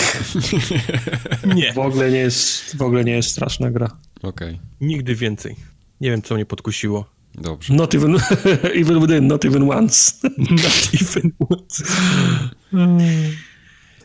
nie. 1.56 1.74
W 1.74 1.80
ogóle 1.80 2.12
nie 2.12 2.18
jest, 2.18 2.78
w 2.78 2.82
ogóle 2.82 3.04
nie 3.04 3.12
jest 3.12 3.30
straszna 3.30 3.72
gra. 3.72 3.98
Okej. 4.22 4.54
Okay. 4.54 4.60
Nigdy 4.82 5.16
więcej. 5.16 5.56
Nie 6.02 6.12
wiem, 6.12 6.22
co 6.22 6.36
mnie 6.36 6.46
podkusiło. 6.46 7.17
Dobrze. 7.36 7.74
Not 7.74 7.96
even, 7.96 8.18
even 8.82 9.02
within, 9.02 9.28
not 9.28 9.46
even 9.46 9.72
once. 9.72 10.14
not 10.38 10.90
even 11.02 11.32
once. 11.40 11.84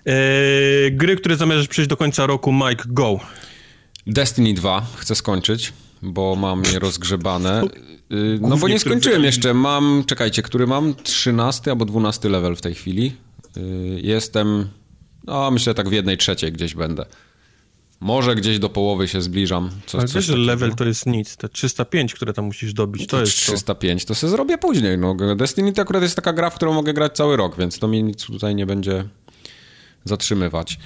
E, 0.06 0.90
gry, 0.90 1.16
które 1.16 1.36
zamierzasz 1.36 1.68
przejść 1.68 1.88
do 1.88 1.96
końca 1.96 2.26
roku, 2.26 2.52
Mike, 2.52 2.84
go. 2.86 3.20
Destiny 4.06 4.54
2 4.54 4.86
chcę 4.96 5.14
skończyć, 5.14 5.72
bo 6.02 6.36
mam 6.36 6.62
je 6.72 6.78
rozgrzebane. 6.78 7.62
Y, 8.12 8.38
no 8.40 8.56
bo 8.56 8.68
nie 8.68 8.78
skończyłem 8.78 9.24
jeszcze. 9.24 9.54
Mam, 9.54 10.04
czekajcie, 10.06 10.42
który 10.42 10.66
mam? 10.66 10.94
13 10.94 11.70
albo 11.70 11.84
12 11.84 12.28
level 12.28 12.56
w 12.56 12.60
tej 12.60 12.74
chwili. 12.74 13.16
Y, 13.56 13.60
jestem, 14.02 14.68
no 15.24 15.50
myślę 15.50 15.74
tak 15.74 15.88
w 15.88 15.92
jednej 15.92 16.16
trzeciej 16.16 16.52
gdzieś 16.52 16.74
będę. 16.74 17.06
Może 18.02 18.34
gdzieś 18.34 18.58
do 18.58 18.68
połowy 18.68 19.08
się 19.08 19.22
zbliżam. 19.22 19.70
Ale 19.94 20.06
wiesz, 20.06 20.24
że 20.24 20.36
level 20.36 20.74
to 20.74 20.84
jest 20.84 21.06
nic. 21.06 21.36
Te 21.36 21.48
305, 21.48 22.14
które 22.14 22.32
tam 22.32 22.44
musisz 22.44 22.74
dobić, 22.74 23.06
to 23.06 23.20
jest 23.20 23.32
305 23.32 24.04
to, 24.04 24.08
to 24.08 24.14
sobie 24.14 24.30
zrobię 24.30 24.58
później. 24.58 24.98
No, 24.98 25.16
Destiny 25.36 25.72
to 25.72 25.82
akurat 25.82 26.02
jest 26.02 26.16
taka 26.16 26.32
gra, 26.32 26.50
w 26.50 26.54
którą 26.54 26.74
mogę 26.74 26.94
grać 26.94 27.16
cały 27.16 27.36
rok, 27.36 27.56
więc 27.58 27.78
to 27.78 27.88
mnie 27.88 28.02
nic 28.02 28.24
tutaj 28.24 28.54
nie 28.54 28.66
będzie 28.66 29.04
zatrzymywać. 30.04 30.78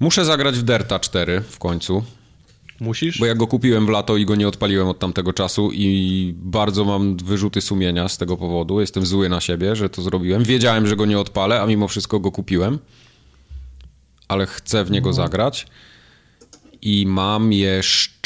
Muszę 0.00 0.24
zagrać 0.24 0.58
w 0.58 0.62
Derta 0.62 0.98
4 0.98 1.40
w 1.40 1.58
końcu. 1.58 2.04
Musisz? 2.80 3.18
Bo 3.18 3.26
ja 3.26 3.34
go 3.34 3.46
kupiłem 3.46 3.86
w 3.86 3.88
lato 3.88 4.16
i 4.16 4.26
go 4.26 4.36
nie 4.36 4.48
odpaliłem 4.48 4.88
od 4.88 4.98
tamtego 4.98 5.32
czasu 5.32 5.70
i 5.72 6.34
bardzo 6.36 6.84
mam 6.84 7.16
wyrzuty 7.16 7.60
sumienia 7.60 8.08
z 8.08 8.18
tego 8.18 8.36
powodu. 8.36 8.80
Jestem 8.80 9.06
zły 9.06 9.28
na 9.28 9.40
siebie, 9.40 9.76
że 9.76 9.90
to 9.90 10.02
zrobiłem. 10.02 10.44
Wiedziałem, 10.44 10.86
że 10.86 10.96
go 10.96 11.06
nie 11.06 11.18
odpalę, 11.18 11.60
a 11.60 11.66
mimo 11.66 11.88
wszystko 11.88 12.20
go 12.20 12.32
kupiłem. 12.32 12.78
Ale 14.28 14.46
chcę 14.46 14.84
w 14.84 14.90
niego 14.90 15.08
no. 15.08 15.12
zagrać. 15.12 15.66
I 16.82 17.06
mam 17.06 17.52
jeszcze. 17.52 18.20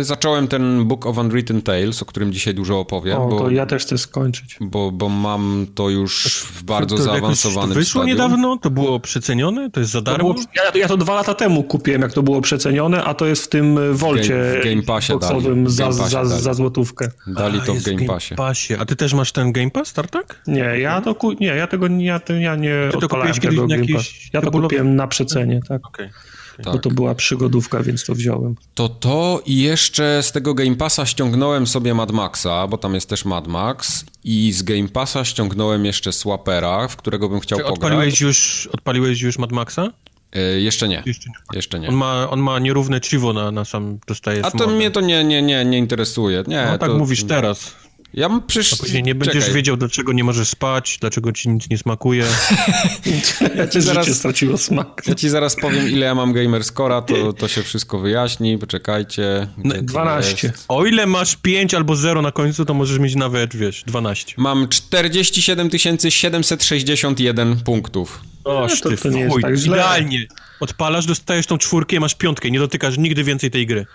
Zacząłem 0.00 0.48
ten 0.48 0.84
Book 0.84 1.06
of 1.06 1.18
Unwritten 1.18 1.62
Tales, 1.62 2.02
o 2.02 2.04
którym 2.04 2.32
dzisiaj 2.32 2.54
dużo 2.54 2.80
opowiem. 2.80 3.18
O, 3.18 3.28
bo, 3.28 3.38
to 3.38 3.50
ja 3.50 3.66
też 3.66 3.82
chcę 3.82 3.98
skończyć. 3.98 4.56
Bo, 4.60 4.92
bo 4.92 5.08
mam 5.08 5.66
to 5.74 5.90
już 5.90 6.42
w 6.44 6.62
bardzo 6.62 6.96
to, 6.96 7.04
to 7.04 7.10
zaawansowanym 7.10 7.68
to 7.68 7.74
wyszło 7.74 8.02
stadium. 8.02 8.18
niedawno? 8.18 8.56
To 8.56 8.70
było 8.70 9.00
przecenione? 9.00 9.70
To 9.70 9.80
jest 9.80 9.92
za 9.92 10.00
darmo? 10.00 10.34
Było, 10.34 10.46
ja, 10.56 10.80
ja, 10.80 10.88
to 10.88 10.96
dwa 10.96 11.14
lata 11.14 11.34
temu 11.34 11.62
kupiłem, 11.62 12.02
jak 12.02 12.12
to 12.12 12.22
było 12.22 12.40
przecenione, 12.40 13.04
a 13.04 13.14
to 13.14 13.26
jest 13.26 13.44
w 13.44 13.48
tym 13.48 13.96
Volcie 13.96 14.60
w 14.60 14.64
Game, 14.64 14.82
Passie 14.82 15.12
boxowym 15.12 15.70
za, 15.70 15.82
Game 15.84 16.08
za, 16.08 16.24
za, 16.24 16.54
złotówkę. 16.54 17.10
Dali 17.26 17.58
a, 17.62 17.64
to 17.64 17.74
w 17.74 17.82
Game 17.82 18.04
Passie. 18.04 18.34
Passie. 18.34 18.74
A 18.74 18.84
ty 18.84 18.96
też 18.96 19.14
masz 19.14 19.32
ten 19.32 19.52
Game 19.52 19.70
Pass, 19.70 19.92
Tartak? 19.92 20.42
Nie, 20.46 20.78
ja 20.78 21.00
to 21.00 21.14
ku... 21.14 21.32
nie, 21.32 21.46
ja 21.46 21.66
tego 21.66 21.86
ja, 21.88 22.20
ja 22.40 22.56
nie 22.56 22.74
ty 22.90 22.98
to 22.98 22.98
odpalałem 22.98 23.34
tego 23.34 23.66
Game 23.66 23.84
Pass. 23.94 24.06
Ja 24.32 24.42
to 24.42 24.50
kupiłem 24.50 24.96
na 24.96 25.06
przecenie, 25.06 25.60
tak. 25.68 25.86
Okay. 25.86 26.10
Tak. 26.56 26.72
Bo 26.72 26.78
to 26.78 26.90
była 26.90 27.14
przygodówka, 27.14 27.82
więc 27.82 28.04
to 28.04 28.14
wziąłem. 28.14 28.54
To 28.74 28.88
to 28.88 29.42
i 29.46 29.58
jeszcze 29.58 30.22
z 30.22 30.32
tego 30.32 30.54
Game 30.54 30.76
Passa 30.76 31.06
ściągnąłem 31.06 31.66
sobie 31.66 31.94
Mad 31.94 32.12
Maxa, 32.12 32.66
bo 32.68 32.78
tam 32.78 32.94
jest 32.94 33.08
też 33.08 33.24
Mad 33.24 33.48
Max 33.48 34.04
i 34.24 34.52
z 34.52 34.62
Game 34.62 34.88
Passa 34.88 35.24
ściągnąłem 35.24 35.84
jeszcze 35.84 36.12
Swapera, 36.12 36.88
w 36.88 36.96
którego 36.96 37.28
bym 37.28 37.40
chciał 37.40 37.58
Czy 37.58 37.64
pograć. 37.64 37.92
Odpaliłeś 37.92 38.20
już, 38.20 38.68
odpaliłeś 38.72 39.20
już 39.20 39.38
Mad 39.38 39.52
Maxa? 39.52 39.92
E, 40.32 40.40
jeszcze 40.60 40.88
nie. 40.88 41.02
Jeszcze 41.06 41.30
nie. 41.30 41.56
Jeszcze 41.56 41.80
nie. 41.80 41.88
On, 41.88 41.94
ma, 41.94 42.30
on 42.30 42.40
ma 42.40 42.58
nierówne 42.58 43.00
chivo 43.00 43.32
na, 43.32 43.50
na 43.50 43.64
sam 43.64 43.98
dostaje. 44.06 44.46
A 44.46 44.50
to 44.50 44.66
mnie 44.66 44.90
to 44.90 45.00
nie, 45.00 45.24
nie, 45.24 45.42
nie, 45.42 45.64
nie 45.64 45.78
interesuje. 45.78 46.44
Nie, 46.46 46.68
no 46.72 46.78
tak 46.78 46.90
to... 46.90 46.98
mówisz 46.98 47.24
teraz. 47.24 47.74
Ja 48.14 48.28
mam 48.28 48.46
przecież... 48.46 48.72
A 48.72 48.76
później 48.76 49.02
nie 49.02 49.14
będziesz 49.14 49.44
Czekaj. 49.44 49.54
wiedział, 49.54 49.76
dlaczego 49.76 50.12
nie 50.12 50.24
możesz 50.24 50.48
spać, 50.48 50.98
dlaczego 51.00 51.32
ci 51.32 51.48
nic 51.48 51.70
nie 51.70 51.78
smakuje. 51.78 52.24
ja 53.56 53.68
ci 53.68 53.80
zaraz 53.80 54.08
straciło 54.08 54.58
smak. 54.58 55.02
Ja 55.06 55.14
ci 55.14 55.28
zaraz 55.28 55.56
powiem, 55.56 55.88
ile 55.88 56.06
ja 56.06 56.14
mam 56.14 56.32
gamer 56.32 56.64
scora, 56.64 57.02
to, 57.02 57.32
to 57.32 57.48
się 57.48 57.62
wszystko 57.62 57.98
wyjaśni. 57.98 58.58
Poczekajcie. 58.58 59.48
No, 59.56 59.74
12. 59.82 60.52
O 60.68 60.86
ile 60.86 61.06
masz 61.06 61.36
5 61.36 61.74
albo 61.74 61.96
0 61.96 62.22
na 62.22 62.32
końcu, 62.32 62.64
to 62.64 62.74
możesz 62.74 62.98
mieć 62.98 63.14
nawet, 63.14 63.56
wiesz, 63.56 63.84
12. 63.86 64.34
Mam 64.36 64.68
47 64.68 65.70
761 66.10 67.56
punktów. 67.56 68.20
O, 68.44 68.60
no, 68.60 68.90
to, 68.90 68.96
to 69.02 69.08
nie 69.08 69.20
jest 69.20 69.36
tak 69.42 69.56
źle. 69.56 69.76
Idealnie. 69.76 70.26
Odpalasz, 70.60 71.06
dostajesz 71.06 71.46
tą 71.46 71.58
czwórkę, 71.58 72.00
masz 72.00 72.14
piątkę. 72.14 72.50
Nie 72.50 72.58
dotykasz 72.58 72.98
nigdy 72.98 73.24
więcej 73.24 73.50
tej 73.50 73.66
gry. 73.66 73.86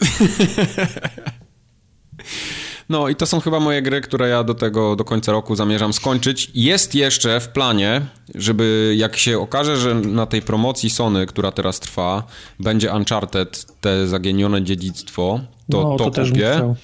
No 2.90 3.10
i 3.10 3.16
to 3.16 3.26
są 3.26 3.40
chyba 3.40 3.60
moje 3.60 3.82
gry, 3.82 4.02
które 4.02 4.30
ja 4.30 4.44
do 4.44 4.54
tego, 4.54 4.96
do 4.96 5.04
końca 5.04 5.32
roku 5.32 5.56
zamierzam 5.56 5.94
skończyć. 5.94 6.52
Jest 6.56 6.96
jeszcze 6.96 7.40
w 7.40 7.50
planie, 7.50 8.02
żeby 8.36 8.94
jak 8.98 9.18
się 9.18 9.40
okaże, 9.40 9.78
że 9.78 9.96
na 9.96 10.26
tej 10.26 10.42
promocji 10.42 10.90
Sony, 10.90 11.26
która 11.26 11.52
teraz 11.52 11.80
trwa, 11.80 12.24
będzie 12.60 12.94
Uncharted, 12.94 13.66
te 13.82 14.08
zagienione 14.08 14.64
dziedzictwo, 14.64 15.40
to 15.72 15.84
no, 15.84 15.98
to, 15.98 16.12
to 16.12 16.26
kupię. 16.26 16.76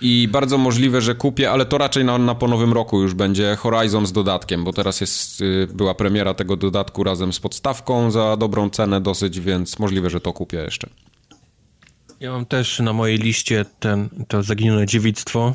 I 0.00 0.28
bardzo 0.32 0.58
możliwe, 0.58 1.00
że 1.00 1.14
kupię, 1.14 1.50
ale 1.50 1.66
to 1.66 1.78
raczej 1.78 2.04
na, 2.04 2.18
na 2.18 2.34
po 2.34 2.48
nowym 2.48 2.72
roku 2.72 3.02
już 3.02 3.14
będzie 3.14 3.56
Horizon 3.56 4.06
z 4.06 4.12
dodatkiem, 4.12 4.64
bo 4.64 4.72
teraz 4.72 5.00
jest, 5.00 5.40
y, 5.40 5.68
była 5.74 5.94
premiera 5.94 6.34
tego 6.34 6.56
dodatku 6.56 7.04
razem 7.04 7.32
z 7.32 7.40
podstawką 7.40 8.10
za 8.10 8.36
dobrą 8.36 8.70
cenę 8.70 9.00
dosyć, 9.00 9.40
więc 9.40 9.78
możliwe, 9.78 10.10
że 10.10 10.20
to 10.20 10.32
kupię 10.32 10.58
jeszcze. 10.58 10.88
Ja 12.20 12.30
mam 12.30 12.46
też 12.46 12.80
na 12.80 12.92
mojej 12.92 13.18
liście 13.18 13.64
ten, 13.80 14.08
to 14.28 14.42
zaginione 14.42 14.86
dziewictwo 14.86 15.54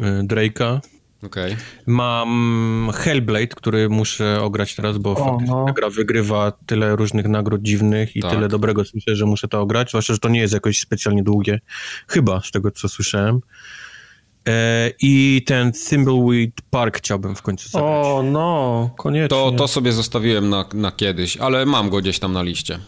y, 0.00 0.02
Drake'a. 0.02 0.80
Okay. 1.22 1.56
Mam 1.86 2.90
Hellblade, 2.94 3.46
który 3.46 3.88
muszę 3.88 4.42
ograć 4.42 4.74
teraz, 4.74 4.98
bo 4.98 5.16
o, 5.16 5.38
no. 5.46 5.64
ta 5.66 5.72
gra 5.72 5.90
wygrywa 5.90 6.52
tyle 6.66 6.96
różnych 6.96 7.28
nagród 7.28 7.62
dziwnych 7.62 8.16
i 8.16 8.20
tak. 8.20 8.30
tyle 8.30 8.48
dobrego 8.48 8.84
słyszę, 8.84 9.16
że 9.16 9.26
muszę 9.26 9.48
to 9.48 9.60
ograć, 9.60 9.88
zwłaszcza, 9.88 10.12
że 10.12 10.18
to 10.18 10.28
nie 10.28 10.40
jest 10.40 10.54
jakoś 10.54 10.80
specjalnie 10.80 11.22
długie, 11.22 11.60
chyba 12.08 12.40
z 12.40 12.50
tego, 12.50 12.70
co 12.70 12.88
słyszałem. 12.88 13.40
E, 14.48 14.90
I 15.02 15.42
ten 15.46 15.72
Thimbleweed 15.72 16.62
Park 16.70 16.98
chciałbym 16.98 17.36
w 17.36 17.42
końcu 17.42 17.68
zagrać. 17.68 18.06
O, 18.06 18.22
no, 18.22 18.90
koniecznie. 18.98 19.28
To, 19.28 19.50
to 19.50 19.68
sobie 19.68 19.92
zostawiłem 19.92 20.48
na, 20.48 20.64
na 20.74 20.92
kiedyś, 20.92 21.36
ale 21.36 21.66
mam 21.66 21.90
go 21.90 22.00
gdzieś 22.00 22.18
tam 22.18 22.32
na 22.32 22.42
liście. 22.42 22.78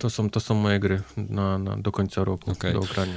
To 0.00 0.10
są, 0.10 0.30
to 0.30 0.40
są 0.40 0.54
moje 0.54 0.78
gry 0.78 1.02
na, 1.16 1.58
na 1.58 1.76
do 1.76 1.92
końca 1.92 2.24
roku 2.24 2.50
okay. 2.50 2.72
do 2.72 2.80
ogrania. 2.80 3.14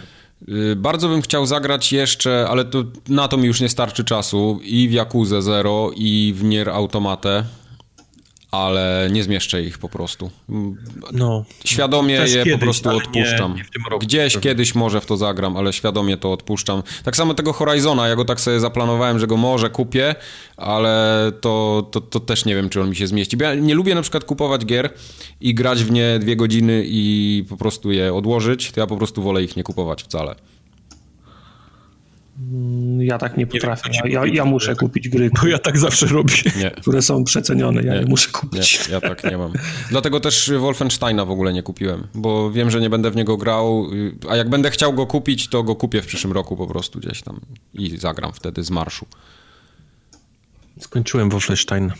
Y, 0.49 0.75
bardzo 0.75 1.09
bym 1.09 1.21
chciał 1.21 1.45
zagrać 1.45 1.93
jeszcze, 1.93 2.47
ale 2.49 2.65
to, 2.65 2.83
na 3.09 3.27
to 3.27 3.37
mi 3.37 3.47
już 3.47 3.61
nie 3.61 3.69
starczy 3.69 4.03
czasu, 4.03 4.59
i 4.63 4.89
w 4.89 4.91
Yakuza 4.91 5.41
Zero, 5.41 5.91
i 5.95 6.33
w 6.37 6.43
Nier 6.43 6.69
Automate 6.69 7.43
ale 8.53 9.09
nie 9.11 9.23
zmieszczę 9.23 9.63
ich 9.63 9.77
po 9.77 9.89
prostu. 9.89 10.31
No, 11.11 11.45
świadomie 11.65 12.13
je 12.13 12.27
kiedyś, 12.27 12.53
po 12.53 12.59
prostu 12.59 12.89
odpuszczam. 12.89 13.55
Nie, 13.55 13.63
nie 13.91 13.99
Gdzieś 13.99 14.37
kiedyś 14.37 14.75
może 14.75 15.01
w 15.01 15.05
to 15.05 15.17
zagram, 15.17 15.57
ale 15.57 15.73
świadomie 15.73 16.17
to 16.17 16.31
odpuszczam. 16.31 16.83
Tak 17.03 17.15
samo 17.15 17.33
tego 17.33 17.53
Horizona, 17.53 18.07
ja 18.07 18.15
go 18.15 18.25
tak 18.25 18.41
sobie 18.41 18.59
zaplanowałem, 18.59 19.19
że 19.19 19.27
go 19.27 19.37
może 19.37 19.69
kupię, 19.69 20.15
ale 20.57 21.31
to, 21.41 21.87
to, 21.91 22.01
to 22.01 22.19
też 22.19 22.45
nie 22.45 22.55
wiem, 22.55 22.69
czy 22.69 22.81
on 22.81 22.89
mi 22.89 22.95
się 22.95 23.07
zmieści. 23.07 23.37
Bo 23.37 23.43
ja 23.43 23.55
nie 23.55 23.75
lubię 23.75 23.95
na 23.95 24.01
przykład 24.01 24.23
kupować 24.23 24.65
gier 24.65 24.93
i 25.41 25.53
grać 25.53 25.83
w 25.83 25.91
nie 25.91 26.19
dwie 26.19 26.35
godziny 26.35 26.83
i 26.85 27.45
po 27.49 27.57
prostu 27.57 27.91
je 27.91 28.13
odłożyć, 28.13 28.71
to 28.71 28.79
ja 28.79 28.87
po 28.87 28.97
prostu 28.97 29.23
wolę 29.23 29.43
ich 29.43 29.55
nie 29.55 29.63
kupować 29.63 30.03
wcale. 30.03 30.35
Mm, 32.39 33.01
ja 33.01 33.17
tak 33.17 33.37
nie 33.37 33.47
potrafię. 33.47 33.89
Nie 33.89 34.11
ja, 34.11 34.25
ja, 34.25 34.45
muszę 34.45 34.75
kupić 34.75 35.09
gry, 35.09 35.29
bo 35.41 35.47
ja 35.47 35.57
tak 35.59 35.77
zawsze 35.77 36.05
robię. 36.05 36.33
Nie. 36.59 36.71
które 36.71 37.01
są 37.01 37.23
przecenione. 37.23 37.83
Ja 37.83 38.01
nie, 38.01 38.05
muszę 38.05 38.31
kupić. 38.31 38.87
Nie, 38.87 38.93
ja 38.93 39.01
tak 39.01 39.23
nie 39.23 39.37
mam. 39.37 39.53
Dlatego 39.89 40.19
też 40.19 40.51
Wolfensteina 40.59 41.25
w 41.25 41.31
ogóle 41.31 41.53
nie 41.53 41.63
kupiłem, 41.63 42.07
bo 42.13 42.51
wiem, 42.51 42.71
że 42.71 42.81
nie 42.81 42.89
będę 42.89 43.11
w 43.11 43.15
niego 43.15 43.37
grał, 43.37 43.87
a 44.29 44.35
jak 44.35 44.49
będę 44.49 44.71
chciał 44.71 44.93
go 44.93 45.07
kupić, 45.07 45.47
to 45.47 45.63
go 45.63 45.75
kupię 45.75 46.01
w 46.01 46.05
przyszłym 46.05 46.33
roku 46.33 46.57
po 46.57 46.67
prostu 46.67 46.99
gdzieś 46.99 47.21
tam 47.21 47.39
i 47.73 47.97
zagram 47.97 48.33
wtedy 48.33 48.63
z 48.63 48.71
marszu. 48.71 49.05
Skończyłem 50.79 51.29
Wolfenstein. 51.29 51.91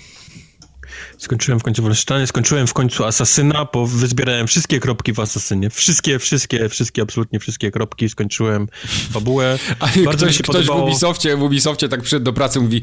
Skończyłem 1.23 1.59
w 1.59 1.63
końcu 1.63 1.81
Wolfenstein, 1.81 2.27
skończyłem 2.27 2.67
w 2.67 2.73
końcu 2.73 3.05
Asasyna, 3.05 3.67
bo 3.73 3.87
wyzbierałem 3.87 4.47
wszystkie 4.47 4.79
kropki 4.79 5.13
w 5.13 5.19
Asasynie. 5.19 5.69
Wszystkie, 5.69 6.19
wszystkie, 6.19 6.69
wszystkie, 6.69 7.01
absolutnie 7.01 7.39
wszystkie 7.39 7.71
kropki. 7.71 8.09
Skończyłem 8.09 8.67
fabułę. 9.11 9.59
A 9.79 9.85
Bardzo 9.85 10.01
ktoś, 10.09 10.27
mi 10.27 10.33
się 10.33 10.43
ktoś 10.43 10.55
podobało... 10.55 10.79
w, 10.79 10.83
Ubisoftie, 10.83 11.37
w 11.37 11.41
Ubisoftie 11.41 11.89
tak 11.89 12.01
przyszedł 12.01 12.23
do 12.23 12.33
pracy 12.33 12.59
mówi 12.59 12.81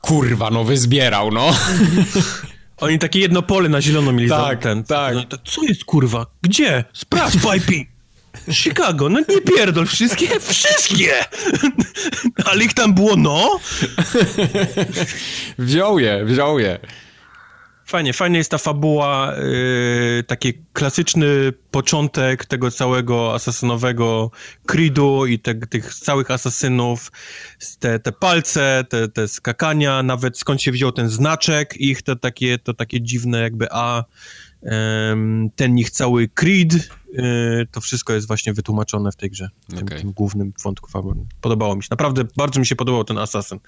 kurwa, 0.00 0.50
no 0.50 0.64
wyzbierał, 0.64 1.30
no. 1.30 1.56
Oni 2.76 2.98
takie 2.98 3.20
jedno 3.20 3.42
pole 3.42 3.68
na 3.68 3.82
zielono 3.82 4.12
mieli 4.12 4.30
tak, 4.30 4.62
ten. 4.62 4.84
Tak. 4.84 5.14
No, 5.14 5.24
co 5.44 5.62
jest 5.62 5.84
kurwa? 5.84 6.26
Gdzie? 6.42 6.84
Sprawdź, 6.92 7.34
Pipey! 7.34 7.86
Chicago, 8.52 9.08
no 9.08 9.20
nie 9.28 9.40
pierdol, 9.40 9.86
wszystkie? 9.86 10.40
Wszystkie! 10.40 11.12
Ale 12.50 12.64
ich 12.64 12.74
tam 12.74 12.94
było, 12.94 13.16
no? 13.16 13.60
wziął 15.58 15.98
je, 15.98 16.24
wziął 16.24 16.58
je. 16.58 16.78
Fajnie, 17.88 18.12
fajnie 18.12 18.38
jest 18.38 18.50
ta 18.50 18.58
fabuła, 18.58 19.32
yy, 19.36 20.24
taki 20.26 20.54
klasyczny 20.72 21.52
początek 21.70 22.46
tego 22.46 22.70
całego 22.70 23.34
asasynowego 23.34 24.30
creedu 24.66 25.26
i 25.26 25.38
te, 25.38 25.54
tych 25.54 25.94
całych 25.94 26.30
asasynów, 26.30 27.12
te, 27.78 27.98
te 27.98 28.12
palce, 28.12 28.84
te, 28.88 29.08
te 29.08 29.28
skakania, 29.28 30.02
nawet 30.02 30.38
skąd 30.38 30.62
się 30.62 30.72
wziął 30.72 30.92
ten 30.92 31.08
znaczek 31.08 31.76
ich, 31.76 32.02
to 32.02 32.16
takie, 32.16 32.58
to 32.58 32.74
takie 32.74 33.00
dziwne 33.00 33.40
jakby 33.40 33.66
A, 33.70 34.04
yy, 34.62 34.70
ten 35.56 35.78
ich 35.78 35.90
cały 35.90 36.28
creed, 36.28 36.74
yy, 37.12 37.66
to 37.70 37.80
wszystko 37.80 38.12
jest 38.12 38.26
właśnie 38.26 38.52
wytłumaczone 38.52 39.12
w 39.12 39.16
tej 39.16 39.30
grze, 39.30 39.50
w 39.68 39.74
tym, 39.74 39.86
okay. 39.86 39.98
tym 39.98 40.12
głównym 40.12 40.52
wątku 40.64 40.90
fabuły. 40.90 41.14
Podobało 41.40 41.76
mi 41.76 41.82
się, 41.82 41.88
naprawdę 41.90 42.24
bardzo 42.36 42.60
mi 42.60 42.66
się 42.66 42.76
podobał 42.76 43.04
ten 43.04 43.18
asasyn. 43.18 43.58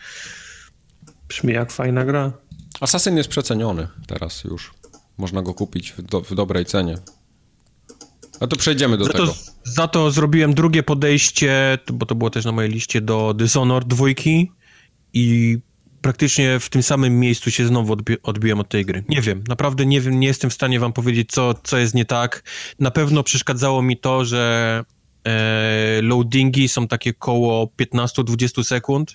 Brzmi 1.29 1.53
jak 1.53 1.73
fajna 1.73 2.05
gra. 2.05 2.33
Assassin 2.81 3.17
jest 3.17 3.29
przeceniony 3.29 3.89
teraz 4.07 4.45
już. 4.45 4.75
Można 5.19 5.43
go 5.43 5.55
kupić 5.55 5.93
w, 5.93 6.03
do, 6.03 6.21
w 6.21 6.35
dobrej 6.35 6.65
cenie. 6.65 6.99
A 8.41 8.47
to 8.47 8.57
przejdziemy 8.57 8.97
do 8.99 9.05
za 9.05 9.13
tego. 9.13 9.27
To, 9.27 9.35
za 9.65 9.89
to 9.89 10.11
zrobiłem 10.11 10.55
drugie 10.55 10.83
podejście, 10.83 11.79
bo 11.93 12.07
to 12.07 12.15
było 12.15 12.31
też 12.31 12.45
na 12.45 12.53
mojej 12.53 12.71
liście, 12.71 13.01
do 13.01 13.35
Dishonored 13.35 13.89
dwójki 13.89 14.53
i 15.13 15.59
praktycznie 16.01 16.61
w 16.61 16.69
tym 16.69 16.83
samym 16.83 17.21
miejscu 17.21 17.51
się 17.51 17.67
znowu 17.67 17.93
odbi 17.93 18.17
odbiłem 18.23 18.61
od 18.61 18.69
tej 18.69 18.87
gry. 18.87 19.05
Nie 19.09 19.23
wiem, 19.23 19.45
naprawdę 19.49 19.87
nie 19.87 20.01
wiem, 20.01 20.21
nie 20.21 20.27
jestem 20.27 20.51
w 20.51 20.55
stanie 20.55 20.81
wam 20.81 20.93
powiedzieć, 20.93 21.31
co, 21.31 21.55
co 21.63 21.79
jest 21.79 21.95
nie 21.95 22.05
tak. 22.05 22.43
Na 22.79 22.91
pewno 22.91 23.23
przeszkadzało 23.23 23.83
mi 23.83 23.97
to, 23.97 24.25
że 24.25 24.85
e, 25.25 26.03
loadingi 26.03 26.69
są 26.69 26.89
takie 26.89 27.15
koło 27.15 27.67
15-20 27.81 28.65
sekund 28.65 29.15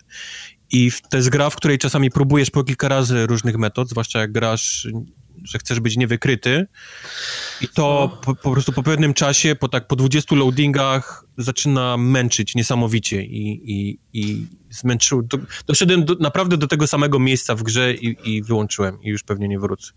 i 0.71 0.91
to 1.09 1.17
jest 1.17 1.29
gra, 1.29 1.49
w 1.49 1.55
której 1.55 1.77
czasami 1.77 2.11
próbujesz 2.11 2.49
po 2.49 2.63
kilka 2.63 2.87
razy 2.87 3.27
różnych 3.27 3.57
metod, 3.57 3.89
zwłaszcza 3.89 4.19
jak 4.19 4.31
grasz, 4.31 4.87
że 5.43 5.57
chcesz 5.57 5.79
być 5.79 5.97
niewykryty 5.97 6.67
i 7.61 7.67
to 7.67 8.09
no. 8.11 8.21
po, 8.21 8.35
po, 8.35 8.51
prostu 8.51 8.71
po 8.73 8.83
pewnym 8.83 9.13
czasie, 9.13 9.55
po 9.55 9.69
tak 9.69 9.87
po 9.87 9.95
20 9.95 10.35
loadingach 10.35 11.25
zaczyna 11.37 11.97
męczyć 11.97 12.55
niesamowicie 12.55 13.23
i, 13.23 13.71
i, 13.71 13.99
i 14.13 14.47
zmęczył. 14.69 15.21
Do, 15.21 15.37
doszedłem 15.67 16.05
do, 16.05 16.15
naprawdę 16.15 16.57
do 16.57 16.67
tego 16.67 16.87
samego 16.87 17.19
miejsca 17.19 17.55
w 17.55 17.63
grze 17.63 17.93
i, 17.93 18.17
i 18.23 18.43
wyłączyłem 18.43 19.03
i 19.03 19.09
już 19.09 19.23
pewnie 19.23 19.47
nie 19.47 19.59
wrócę. 19.59 19.91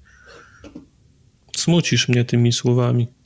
Smucisz 1.56 2.08
mnie 2.08 2.24
tymi 2.24 2.52
słowami. 2.52 3.17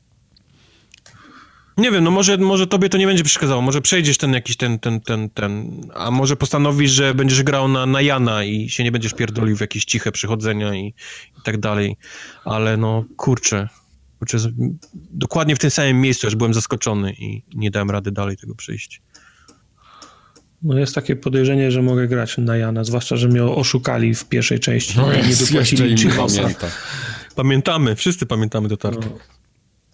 Nie 1.76 1.90
wiem, 1.90 2.04
no 2.04 2.10
może, 2.10 2.38
może 2.38 2.66
tobie 2.66 2.88
to 2.88 2.98
nie 2.98 3.06
będzie 3.06 3.24
przeszkadzało, 3.24 3.62
może 3.62 3.80
przejdziesz 3.80 4.18
ten 4.18 4.32
jakiś 4.32 4.56
ten, 4.56 4.78
ten, 4.78 5.00
ten, 5.00 5.30
ten, 5.30 5.80
a 5.94 6.10
może 6.10 6.36
postanowisz, 6.36 6.90
że 6.90 7.14
będziesz 7.14 7.42
grał 7.42 7.68
na, 7.68 7.86
na 7.86 8.02
Jana 8.02 8.44
i 8.44 8.68
się 8.68 8.84
nie 8.84 8.92
będziesz 8.92 9.14
pierdolił 9.14 9.56
w 9.56 9.60
jakieś 9.60 9.84
ciche 9.84 10.12
przychodzenia 10.12 10.74
i, 10.74 10.86
i 11.38 11.42
tak 11.44 11.60
dalej, 11.60 11.96
ale 12.44 12.76
no 12.76 13.04
kurczę, 13.16 13.68
kurczę, 14.18 14.38
dokładnie 15.10 15.56
w 15.56 15.58
tym 15.58 15.70
samym 15.70 16.00
miejscu 16.00 16.26
już 16.26 16.36
byłem 16.36 16.54
zaskoczony 16.54 17.12
i 17.12 17.42
nie 17.54 17.70
dałem 17.70 17.90
rady 17.90 18.10
dalej 18.10 18.36
tego 18.36 18.54
przejść. 18.54 19.02
No 20.62 20.78
jest 20.78 20.94
takie 20.94 21.16
podejrzenie, 21.16 21.70
że 21.70 21.82
mogę 21.82 22.08
grać 22.08 22.38
na 22.38 22.56
Jana, 22.56 22.84
zwłaszcza, 22.84 23.16
że 23.16 23.28
mnie 23.28 23.44
oszukali 23.44 24.14
w 24.14 24.24
pierwszej 24.24 24.60
części 24.60 24.96
no 24.96 25.12
i 25.12 25.28
nie 25.28 25.34
wypłacili 25.34 26.10
pamięta. 26.16 26.66
Pamiętamy, 27.34 27.96
wszyscy 27.96 28.26
pamiętamy 28.26 28.76
tartu. 28.76 29.18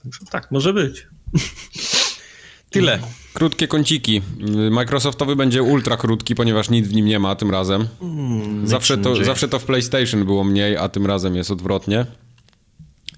No. 0.05 0.11
Tak, 0.31 0.51
może 0.51 0.73
być. 0.73 1.07
Tyle. 2.71 2.99
Krótkie 3.33 3.69
kąciki. 3.69 4.23
Microsoftowy 4.71 5.37
będzie 5.37 5.63
ultra 5.63 5.97
krótki, 5.97 6.35
ponieważ 6.35 6.71
nic 6.71 6.89
w 6.89 6.95
nim 6.95 7.07
nie 7.07 7.19
ma 7.19 7.37
tym 7.37 7.51
razem. 7.51 7.89
Mm, 8.03 8.67
zawsze, 8.67 8.99
to, 8.99 9.25
zawsze 9.25 9.49
to 9.49 9.59
w 9.59 9.65
PlayStation 9.65 10.25
było 10.25 10.45
mniej, 10.45 10.77
a 10.77 10.89
tym 10.89 11.07
razem 11.07 11.37
jest 11.37 11.51
odwrotnie. 11.51 12.07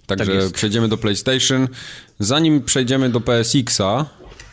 Także 0.07 0.43
tak 0.43 0.53
przejdziemy 0.53 0.89
do 0.89 0.99
PlayStation. 0.99 1.69
Zanim 2.19 2.63
przejdziemy 2.63 3.11
do 3.11 3.21
PSX-a, 3.21 4.07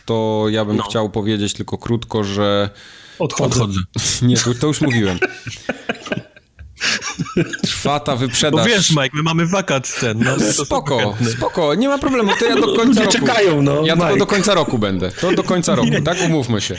to 0.04 0.46
ja 0.50 0.64
bym 0.64 0.76
no. 0.76 0.82
chciał 0.82 1.10
powiedzieć 1.10 1.52
tylko 1.52 1.78
krótko, 1.78 2.24
że. 2.24 2.70
Odchodzę. 3.18 3.62
Odchodzę. 3.62 3.80
Nie, 4.26 4.36
to, 4.36 4.54
to 4.54 4.66
już 4.66 4.80
mówiłem. 4.80 5.18
Trwa 7.62 8.00
ta 8.00 8.16
wyprzedaż. 8.16 8.60
Bo 8.60 8.64
wiesz, 8.64 8.90
Mike, 8.90 9.10
my 9.14 9.22
mamy 9.22 9.46
wakat 9.46 10.00
ten. 10.00 10.18
No, 10.18 10.52
spoko, 10.64 11.16
spoko, 11.36 11.74
nie 11.74 11.88
ma 11.88 11.98
problemu, 11.98 12.30
to 12.38 12.44
ja 12.44 12.56
do 12.56 12.76
końca 12.76 13.00
roku. 13.00 13.12
czekają, 13.12 13.62
no. 13.62 13.82
Ja 13.86 13.96
tylko 13.96 14.16
do 14.16 14.26
końca 14.26 14.54
roku 14.54 14.78
będę. 14.78 15.10
To 15.10 15.32
do 15.32 15.42
końca 15.42 15.74
roku, 15.74 15.88
nie. 15.88 16.02
tak? 16.02 16.18
Umówmy 16.26 16.60
się. 16.60 16.76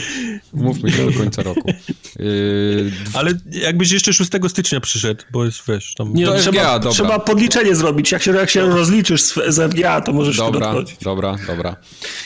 Umówmy 0.54 0.92
się 0.92 1.12
do 1.12 1.18
końca 1.18 1.44
roku. 1.44 1.74
Yy... 2.20 2.92
Ale 3.14 3.32
jakbyś 3.52 3.92
jeszcze 3.92 4.14
6 4.14 4.32
stycznia 4.48 4.80
przyszedł, 4.80 5.24
bo 5.32 5.46
jest, 5.46 5.62
wiesz, 5.68 5.94
tam... 5.94 6.14
Nie, 6.14 6.26
to 6.26 6.32
FGA, 6.34 6.42
trzeba, 6.42 6.80
dobra. 6.80 6.92
trzeba 6.92 7.20
podliczenie 7.20 7.76
zrobić. 7.76 8.12
Jak 8.12 8.24
się, 8.24 8.32
jak 8.32 8.50
się 8.50 8.62
rozliczysz 8.62 9.22
z 9.22 9.74
FGA, 9.74 10.02
to 10.02 10.14
możesz 10.14 10.38
Dobra, 10.38 10.74
dobra, 11.02 11.36
dobra. 11.48 11.76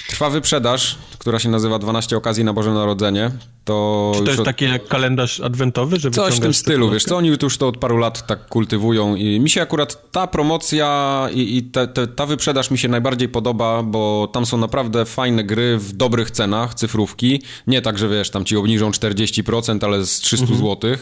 Trwa 0.10 0.30
wyprzedaż, 0.30 0.98
która 1.24 1.40
się 1.40 1.50
nazywa 1.50 1.80
12 1.80 2.18
okazji 2.18 2.44
na 2.44 2.54
Boże 2.54 2.74
Narodzenie. 2.74 3.32
To 3.66 4.12
Czy 4.16 4.24
to 4.24 4.28
jest 4.28 4.40
od... 4.40 4.46
taki 4.46 4.66
jak 4.66 4.88
kalendarz 4.88 5.40
adwentowy? 5.40 6.00
Że 6.00 6.12
Coś 6.12 6.36
w 6.36 6.40
tym 6.40 6.54
stylu, 6.54 6.92
wiesz 6.92 7.04
co, 7.04 7.18
oni 7.18 7.30
już 7.42 7.58
to 7.58 7.68
od 7.68 7.78
paru 7.78 7.98
lat 7.98 8.28
tak 8.28 8.48
kultywują 8.48 9.16
i 9.16 9.40
mi 9.40 9.50
się 9.50 9.62
akurat 9.62 10.12
ta 10.12 10.28
promocja 10.28 11.30
i, 11.34 11.58
i 11.58 11.64
te, 11.64 11.88
te, 11.88 12.08
ta 12.08 12.26
wyprzedaż 12.26 12.72
mi 12.72 12.78
się 12.78 12.88
najbardziej 12.88 13.30
podoba, 13.30 13.84
bo 13.84 14.30
tam 14.34 14.46
są 14.46 14.58
naprawdę 14.58 15.06
fajne 15.06 15.44
gry 15.44 15.78
w 15.78 15.94
dobrych 15.94 16.32
cenach, 16.32 16.74
cyfrówki. 16.74 17.42
Nie 17.68 17.82
tak, 17.82 17.98
że 17.98 18.10
wiesz, 18.10 18.30
tam 18.30 18.46
ci 18.46 18.58
obniżą 18.58 18.92
40%, 18.92 19.86
ale 19.86 20.06
z 20.06 20.20
300 20.20 20.44
mhm. 20.44 20.60
zł. 20.60 20.98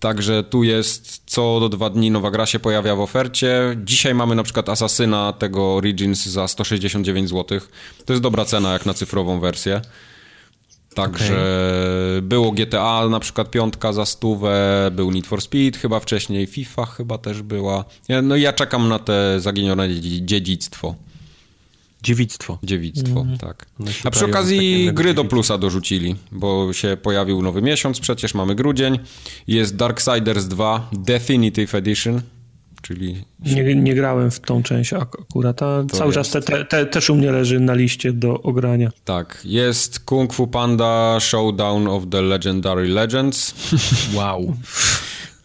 Także 0.00 0.44
tu 0.44 0.64
jest 0.64 1.22
co 1.26 1.60
do 1.60 1.68
dwa 1.68 1.90
dni 1.90 2.10
nowa 2.10 2.30
gra 2.30 2.46
się 2.46 2.58
pojawia 2.58 2.96
w 2.96 3.00
ofercie. 3.00 3.76
Dzisiaj 3.84 4.14
mamy 4.14 4.34
na 4.34 4.42
przykład 4.42 4.68
Asasyna 4.68 5.32
tego 5.32 5.74
Origins 5.74 6.26
za 6.26 6.48
169 6.48 7.30
zł. 7.30 7.60
To 8.04 8.12
jest 8.12 8.22
dobra 8.22 8.44
cena 8.44 8.72
jak 8.72 8.86
na 8.86 8.94
cyfrową 8.94 9.40
wersję. 9.40 9.80
Także 10.94 11.34
okay. 11.34 12.22
było 12.22 12.52
GTA 12.52 13.08
na 13.08 13.20
przykład 13.20 13.50
piątka 13.50 13.92
za 13.92 14.06
stówę, 14.06 14.90
był 14.92 15.10
Need 15.10 15.26
for 15.26 15.42
Speed 15.42 15.78
chyba 15.78 16.00
wcześniej, 16.00 16.46
FIFA 16.46 16.86
chyba 16.86 17.18
też 17.18 17.42
była. 17.42 17.84
No 18.22 18.36
ja 18.36 18.52
czekam 18.52 18.88
na 18.88 18.98
te 18.98 19.40
zaginione 19.40 19.88
dziedzictwo. 20.00 20.94
Dziewictwo. 22.04 22.58
Dziewictwo, 22.62 23.20
mm. 23.20 23.38
tak. 23.38 23.66
No 23.78 23.86
A 24.04 24.10
przy 24.10 24.24
okazji 24.24 24.90
gry 24.92 25.14
do 25.14 25.24
plusa 25.24 25.58
dorzucili, 25.58 26.16
bo 26.32 26.72
się 26.72 26.96
pojawił 27.02 27.42
nowy 27.42 27.62
miesiąc, 27.62 28.00
przecież 28.00 28.34
mamy 28.34 28.54
grudzień. 28.54 28.98
Jest 29.46 29.76
Darksiders 29.76 30.44
2 30.44 30.88
Definitive 30.92 31.74
Edition, 31.74 32.22
czyli... 32.82 33.24
Nie, 33.40 33.74
nie 33.74 33.94
grałem 33.94 34.30
w 34.30 34.40
tą 34.40 34.62
część 34.62 34.92
akurat, 34.92 35.62
a 35.62 35.84
to 35.88 35.96
cały 35.96 36.14
jest. 36.14 36.32
czas 36.32 36.44
te, 36.44 36.52
te, 36.52 36.64
te, 36.64 36.86
też 36.86 37.10
u 37.10 37.14
mnie 37.14 37.32
leży 37.32 37.60
na 37.60 37.74
liście 37.74 38.12
do 38.12 38.42
ogrania. 38.42 38.90
Tak, 39.04 39.40
jest 39.44 40.00
Kung 40.00 40.34
Fu 40.34 40.46
Panda 40.46 41.20
Showdown 41.20 41.88
of 41.88 42.02
the 42.10 42.22
Legendary 42.22 42.88
Legends. 42.88 43.54
Wow. 44.14 44.56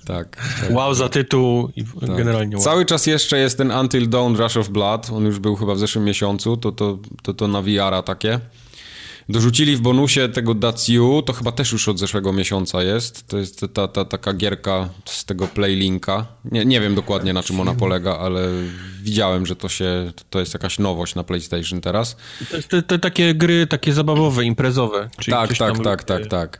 Tak, 0.09 0.35
tak. 0.61 0.71
Wow 0.71 0.93
za 0.93 1.09
tytuł 1.09 1.69
i 1.75 1.83
tak. 1.83 2.15
generalnie 2.17 2.55
wow. 2.55 2.65
Cały 2.65 2.85
czas 2.85 3.05
jeszcze 3.05 3.39
jest 3.39 3.57
ten 3.57 3.71
Until 3.71 4.09
Dawn 4.09 4.35
Rush 4.35 4.57
of 4.57 4.69
Blood, 4.69 5.09
on 5.09 5.25
już 5.25 5.39
był 5.39 5.55
chyba 5.55 5.75
w 5.75 5.79
zeszłym 5.79 6.05
miesiącu, 6.05 6.57
to 6.57 6.71
to, 6.71 6.99
to, 7.23 7.33
to 7.33 7.47
na 7.47 7.61
VR-a 7.61 8.03
takie. 8.03 8.39
Dorzucili 9.29 9.75
w 9.75 9.81
bonusie 9.81 10.29
tego 10.29 10.53
Daciu, 10.53 11.23
to 11.25 11.33
chyba 11.33 11.51
też 11.51 11.71
już 11.71 11.87
od 11.87 11.99
zeszłego 11.99 12.33
miesiąca 12.33 12.83
jest. 12.83 13.27
To 13.27 13.37
jest 13.37 13.65
ta, 13.73 13.87
ta 13.87 14.05
taka 14.05 14.33
gierka 14.33 14.89
z 15.05 15.25
tego 15.25 15.47
Playlinka. 15.47 16.25
Nie, 16.45 16.65
nie 16.65 16.81
wiem 16.81 16.95
dokładnie 16.95 17.33
na 17.33 17.43
czym 17.43 17.59
ona 17.59 17.73
polega, 17.73 18.17
ale 18.17 18.47
widziałem, 19.01 19.45
że 19.45 19.55
to 19.55 19.69
się, 19.69 20.11
to 20.29 20.39
jest 20.39 20.53
jakaś 20.53 20.79
nowość 20.79 21.15
na 21.15 21.23
PlayStation 21.23 21.81
teraz. 21.81 22.17
To, 22.51 22.57
to, 22.69 22.81
to 22.81 22.99
takie 22.99 23.35
gry, 23.35 23.67
takie 23.67 23.93
zabawowe, 23.93 24.45
imprezowe. 24.45 25.09
tak, 25.29 25.57
tak, 25.57 25.79
tak, 25.83 26.03
tak, 26.03 26.27
tak. 26.27 26.59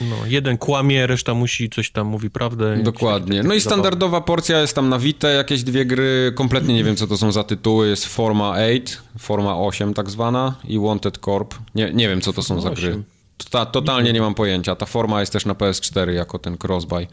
No, 0.00 0.16
jeden 0.26 0.58
kłamie, 0.58 1.06
reszta 1.06 1.34
musi 1.34 1.70
coś 1.70 1.90
tam 1.90 2.06
mówi 2.06 2.30
prawdę. 2.30 2.82
Dokładnie. 2.82 3.42
No 3.42 3.54
i 3.54 3.60
standardowa 3.60 4.20
porcja 4.20 4.60
jest 4.60 4.74
tam 4.74 4.88
na 4.88 4.98
Vita, 4.98 5.28
jakieś 5.28 5.62
dwie 5.62 5.86
gry, 5.86 6.32
kompletnie 6.34 6.74
nie 6.74 6.84
wiem 6.84 6.96
co 6.96 7.06
to 7.06 7.16
są 7.16 7.32
za 7.32 7.44
tytuły, 7.44 7.88
jest 7.88 8.06
Forma 8.06 8.50
8, 8.50 8.80
Forma 9.18 9.56
8 9.56 9.94
tak 9.94 10.10
zwana 10.10 10.54
i 10.64 10.78
Wanted 10.78 11.18
Corp. 11.18 11.54
Nie, 11.74 11.92
nie 11.92 12.08
wiem 12.08 12.20
co 12.20 12.32
to 12.32 12.42
są 12.42 12.60
za 12.60 12.70
gry. 12.70 13.02
Ta, 13.50 13.66
totalnie 13.66 14.12
nie 14.12 14.20
mam 14.20 14.34
pojęcia. 14.34 14.76
Ta 14.76 14.86
forma 14.86 15.20
jest 15.20 15.32
też 15.32 15.46
na 15.46 15.54
PS4 15.54 16.08
jako 16.08 16.38
ten 16.38 16.56
crossbuy. 16.64 17.06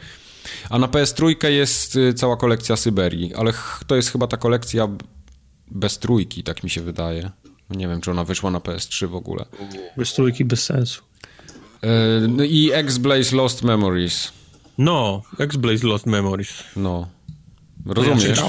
A 0.70 0.80
na 0.80 0.88
PS3 0.88 1.48
jest 1.48 1.96
y, 1.96 2.14
cała 2.14 2.38
kolekcja 2.38 2.76
Syberii, 2.76 3.36
ale 3.36 3.54
to 3.88 3.96
jest 3.96 4.12
chyba 4.12 4.28
ta 4.28 4.38
kolekcja 4.38 4.88
bez 5.72 6.00
trójki, 6.00 6.44
tak 6.44 6.64
mi 6.64 6.70
się 6.70 6.82
wydaje. 6.82 7.32
Nie 7.70 7.88
wiem, 7.88 8.02
czy 8.02 8.12
ona 8.12 8.24
wyszła 8.24 8.52
na 8.52 8.60
PS3 8.60 9.08
w 9.08 9.16
ogóle. 9.16 9.46
Bez 9.98 10.14
trójki 10.14 10.46
bez 10.46 10.64
sensu. 10.64 11.02
E, 11.82 12.28
no 12.28 12.44
I 12.44 12.72
X-Blaze 12.74 13.36
Lost 13.36 13.64
Memories. 13.64 14.32
No, 14.78 15.24
X-Blaze 15.40 15.88
Lost 15.88 16.06
Memories. 16.06 16.64
No. 16.76 17.08
Rozumiesz? 17.86 18.42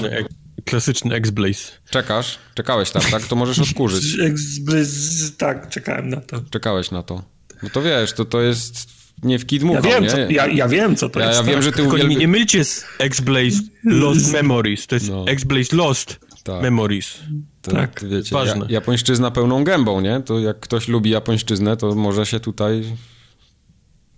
Klasyczny 0.64 1.14
X-Blaze. 1.14 1.72
Czekasz? 1.90 2.38
Czekałeś 2.54 2.90
tam, 2.90 3.02
tak? 3.10 3.22
To 3.22 3.36
możesz 3.36 3.58
odkurzyć. 3.58 4.04
X-Blaze, 4.30 5.30
tak, 5.38 5.68
czekałem 5.68 6.08
na 6.08 6.20
to. 6.20 6.40
Czekałeś 6.50 6.90
na 6.90 7.02
to. 7.02 7.22
No 7.62 7.70
to 7.70 7.82
wiesz, 7.82 8.12
to 8.12 8.24
to 8.24 8.40
jest 8.40 8.88
nie 9.22 9.38
w 9.38 9.46
Kid 9.46 9.62
ja 9.62 9.80
wiem, 9.80 10.02
nie? 10.02 10.10
Co, 10.10 10.18
ja, 10.18 10.46
ja 10.46 10.68
wiem, 10.68 10.96
co 10.96 11.08
to 11.08 11.20
ja, 11.20 11.26
jest. 11.26 11.38
Ja 11.38 11.44
wiem, 11.44 11.54
tak. 11.54 11.62
że 11.62 11.72
ty 11.72 11.82
uwielbiasz... 11.82 12.18
Nie, 12.18 12.28
mylcie 12.28 12.64
z 12.64 12.84
X-Blaze 12.98 13.56
Lost 13.84 14.32
Memories. 14.42 14.86
To 14.86 14.94
jest 14.94 15.08
no. 15.08 15.24
X-Blaze 15.28 15.76
Lost 15.76 16.20
tak. 16.44 16.62
Memories. 16.62 17.18
To, 17.62 17.70
tak, 17.70 18.04
wiecie, 18.08 18.34
ważne. 18.34 18.66
japońszczyzna 18.68 19.30
pełną 19.30 19.64
gębą, 19.64 20.00
nie? 20.00 20.20
To 20.20 20.38
jak 20.38 20.60
ktoś 20.60 20.88
lubi 20.88 21.10
japońszczyznę, 21.10 21.76
to 21.76 21.94
może 21.94 22.26
się 22.26 22.40
tutaj 22.40 22.84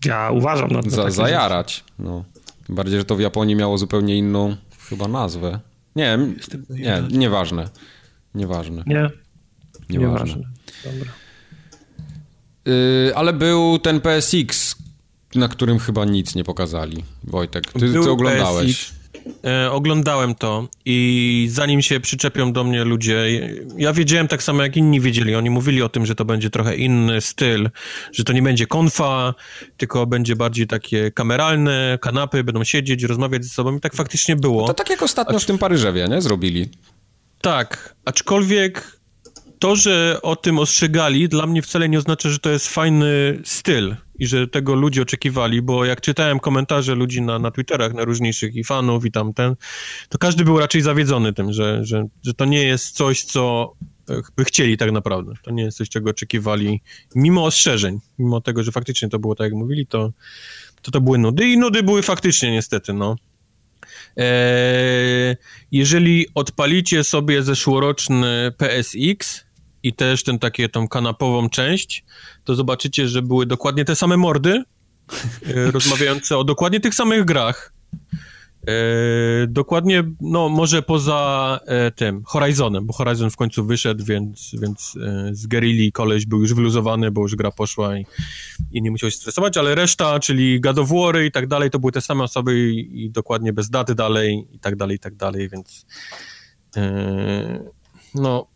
ja 0.05 0.31
uważam 0.31 0.71
na 0.71 0.83
to. 0.83 0.91
Za, 0.91 1.11
zajarać. 1.11 1.85
No. 1.99 2.25
Bardziej, 2.69 2.99
że 2.99 3.05
to 3.05 3.17
w 3.17 3.21
Japonii 3.21 3.55
miało 3.55 3.79
zupełnie 3.79 4.17
inną 4.19 4.57
chyba 4.89 5.09
nazwę. 5.09 5.61
Nie, 5.97 6.19
nie, 6.71 7.03
nieważne. 7.11 7.69
Nieważne. 8.35 8.83
Nie. 8.87 9.11
Nieważne. 9.91 10.43
Dobra. 10.85 11.13
Yy, 12.65 13.13
ale 13.17 13.33
był 13.33 13.79
ten 13.79 14.01
PSX, 14.01 14.77
na 15.35 15.49
którym 15.49 15.79
chyba 15.79 16.05
nic 16.05 16.35
nie 16.35 16.45
pokazali. 16.45 17.05
Wojtek, 17.25 17.73
ty, 17.73 17.93
ty 17.93 18.11
oglądałeś. 18.11 18.85
PSX. 18.85 19.04
E, 19.45 19.71
oglądałem 19.71 20.35
to 20.35 20.69
i 20.85 21.49
zanim 21.51 21.83
się 21.83 22.01
przyczepią 22.01 22.53
do 22.53 22.65
mnie 22.65 22.85
ludzie, 22.85 23.27
ja 23.77 23.93
wiedziałem 23.93 24.29
tak 24.29 24.43
samo 24.43 24.63
jak 24.63 24.77
inni 24.77 25.01
wiedzieli, 25.01 25.35
oni 25.35 25.51
mówili 25.51 25.83
o 25.83 25.89
tym, 25.89 26.07
że 26.07 26.15
to 26.15 26.25
będzie 26.25 26.51
trochę 26.51 26.77
inny 26.77 27.21
styl, 27.21 27.71
że 28.13 28.25
to 28.25 28.33
nie 28.33 28.43
będzie 28.43 28.67
konfa, 28.67 29.35
tylko 29.77 30.07
będzie 30.07 30.37
bardziej 30.37 30.67
takie 30.67 31.11
kameralne, 31.11 31.99
kanapy, 32.01 32.45
będą 32.45 32.65
siedzieć, 32.65 33.03
rozmawiać 33.03 33.45
ze 33.45 33.51
sobą 33.51 33.77
i 33.77 33.81
tak 33.81 33.95
faktycznie 33.95 34.37
było. 34.37 34.61
No 34.61 34.69
to 34.69 34.75
tak 34.75 34.91
jak 34.91 35.03
ostatnio 35.03 35.37
Acz... 35.37 35.43
w 35.43 35.47
tym 35.47 35.59
Paryżewie, 35.59 36.09
nie? 36.09 36.23
Zrobili. 36.23 36.69
Tak, 37.41 37.95
aczkolwiek 38.05 38.99
to, 39.59 39.77
że 39.77 40.19
o 40.23 40.37
tym 40.37 40.59
ostrzegali, 40.59 41.29
dla 41.29 41.47
mnie 41.47 41.63
wcale 41.63 41.89
nie 41.89 41.99
oznacza, 41.99 42.29
że 42.29 42.39
to 42.39 42.51
jest 42.51 42.69
fajny 42.69 43.39
styl 43.45 43.97
i 44.19 44.27
że 44.27 44.49
tego 44.49 44.75
ludzie 44.75 45.03
oczekiwali, 45.03 45.63
bo 45.63 45.85
jak 45.85 46.01
czytałem 46.01 46.41
komentarze 46.41 46.95
ludzi 46.95 47.23
na, 47.23 47.39
na 47.39 47.51
Twitterach, 47.51 47.95
na 47.95 48.05
różniejszych 48.05 48.55
i 48.55 48.65
fanów 48.65 49.05
i 49.05 49.11
tamten, 49.11 49.55
to 50.09 50.19
każdy 50.19 50.45
był 50.45 50.59
raczej 50.59 50.83
zawiedzony 50.83 51.33
tym, 51.33 51.53
że, 51.53 51.85
że, 51.85 52.07
że 52.23 52.35
to 52.35 52.45
nie 52.45 52.63
jest 52.63 52.97
coś, 52.97 53.25
co 53.25 53.73
e, 54.11 54.21
by 54.37 54.45
chcieli 54.45 54.77
tak 54.77 54.93
naprawdę. 54.93 55.33
To 55.43 55.51
nie 55.51 55.63
jest 55.63 55.79
coś, 55.79 55.89
czego 55.89 56.11
oczekiwali, 56.11 56.81
mimo 57.15 57.45
ostrzeżeń, 57.45 57.99
mimo 58.19 58.41
tego, 58.41 58.63
że 58.63 58.73
faktycznie 58.73 59.09
to 59.09 59.19
było 59.19 59.35
tak, 59.35 59.45
jak 59.45 59.55
mówili, 59.55 59.87
to 59.87 60.13
to, 60.85 60.91
to 60.91 61.01
były 61.01 61.19
nudy 61.19 61.49
i 61.49 61.59
nudy 61.59 61.83
były 61.83 62.03
faktycznie 62.03 62.53
niestety, 62.53 62.93
no. 62.93 63.17
Eee, 64.17 65.37
jeżeli 65.73 66.27
odpalicie 66.35 67.05
sobie 67.05 67.43
zeszłoroczny 67.43 68.53
PSX, 68.57 69.45
i 69.85 69.93
też 69.93 70.25
ten 70.25 70.39
takie 70.39 70.69
tą 70.69 70.89
kanapową 70.89 71.49
część, 71.49 72.05
to 72.45 72.55
zobaczycie, 72.55 73.09
że 73.09 73.23
były 73.23 73.47
dokładnie 73.47 73.85
te 73.85 73.97
same 73.97 74.17
mordy, 74.17 74.63
e, 75.47 75.71
rozmawiające 75.77 76.39
o 76.39 76.45
dokładnie 76.45 76.81
tych 76.81 76.95
samych 76.95 77.25
grach. 77.25 77.73
E, 78.67 79.47
dokładnie, 79.47 80.05
no 80.21 80.49
może 80.49 80.83
poza 80.83 81.61
e, 81.67 81.91
tym, 81.91 82.23
Horizonem, 82.25 82.87
bo 82.87 82.93
Horizon 82.93 83.31
w 83.31 83.37
końcu 83.37 83.67
wyszedł, 83.67 84.05
więc, 84.05 84.51
więc 84.61 84.99
e, 85.03 85.35
z 85.35 85.47
Guerrilli 85.47 85.93
koleś 85.93 86.27
był 86.27 86.41
już 86.41 86.55
wyluzowany, 86.55 87.11
bo 87.11 87.23
już 87.23 87.37
gra 87.37 87.51
poszła 87.51 87.99
i, 87.99 88.07
i 88.73 88.83
nie 88.83 88.91
musiał 88.91 89.11
się 89.11 89.17
stresować, 89.17 89.57
ale 89.57 89.75
reszta, 89.75 90.21
czyli 90.21 90.61
War 90.77 91.23
i 91.25 91.33
tak 91.33 91.47
dalej, 91.47 91.71
to 91.71 91.79
były 91.79 91.93
te 91.93 92.01
same 92.01 92.25
osoby 92.25 92.71
i, 92.71 93.05
i 93.05 93.11
dokładnie 93.11 93.53
bez 93.53 93.71
daty 93.71 93.95
dalej 93.95 94.49
i 94.53 94.59
tak 94.59 94.77
dalej, 94.77 94.97
i 94.97 95.01
tak 95.01 95.15
dalej, 95.15 95.49
więc 95.49 95.87
e, 96.77 97.65
no 98.15 98.54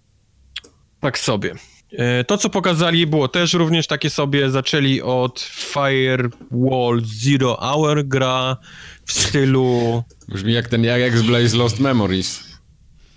tak 1.00 1.18
sobie. 1.18 1.54
E, 1.92 2.24
to, 2.24 2.38
co 2.38 2.50
pokazali, 2.50 3.06
było 3.06 3.28
też 3.28 3.54
również 3.54 3.86
takie 3.86 4.10
sobie. 4.10 4.50
Zaczęli 4.50 5.02
od 5.02 5.40
Firewall 5.40 7.02
Zero 7.04 7.56
Hour, 7.60 8.04
gra 8.04 8.56
w 9.04 9.12
stylu... 9.12 10.02
Brzmi 10.28 10.52
jak 10.52 10.68
ten 10.68 10.84
jak 10.84 11.18
z 11.18 11.22
Blaze 11.22 11.56
Lost 11.56 11.80
Memories. 11.80 12.44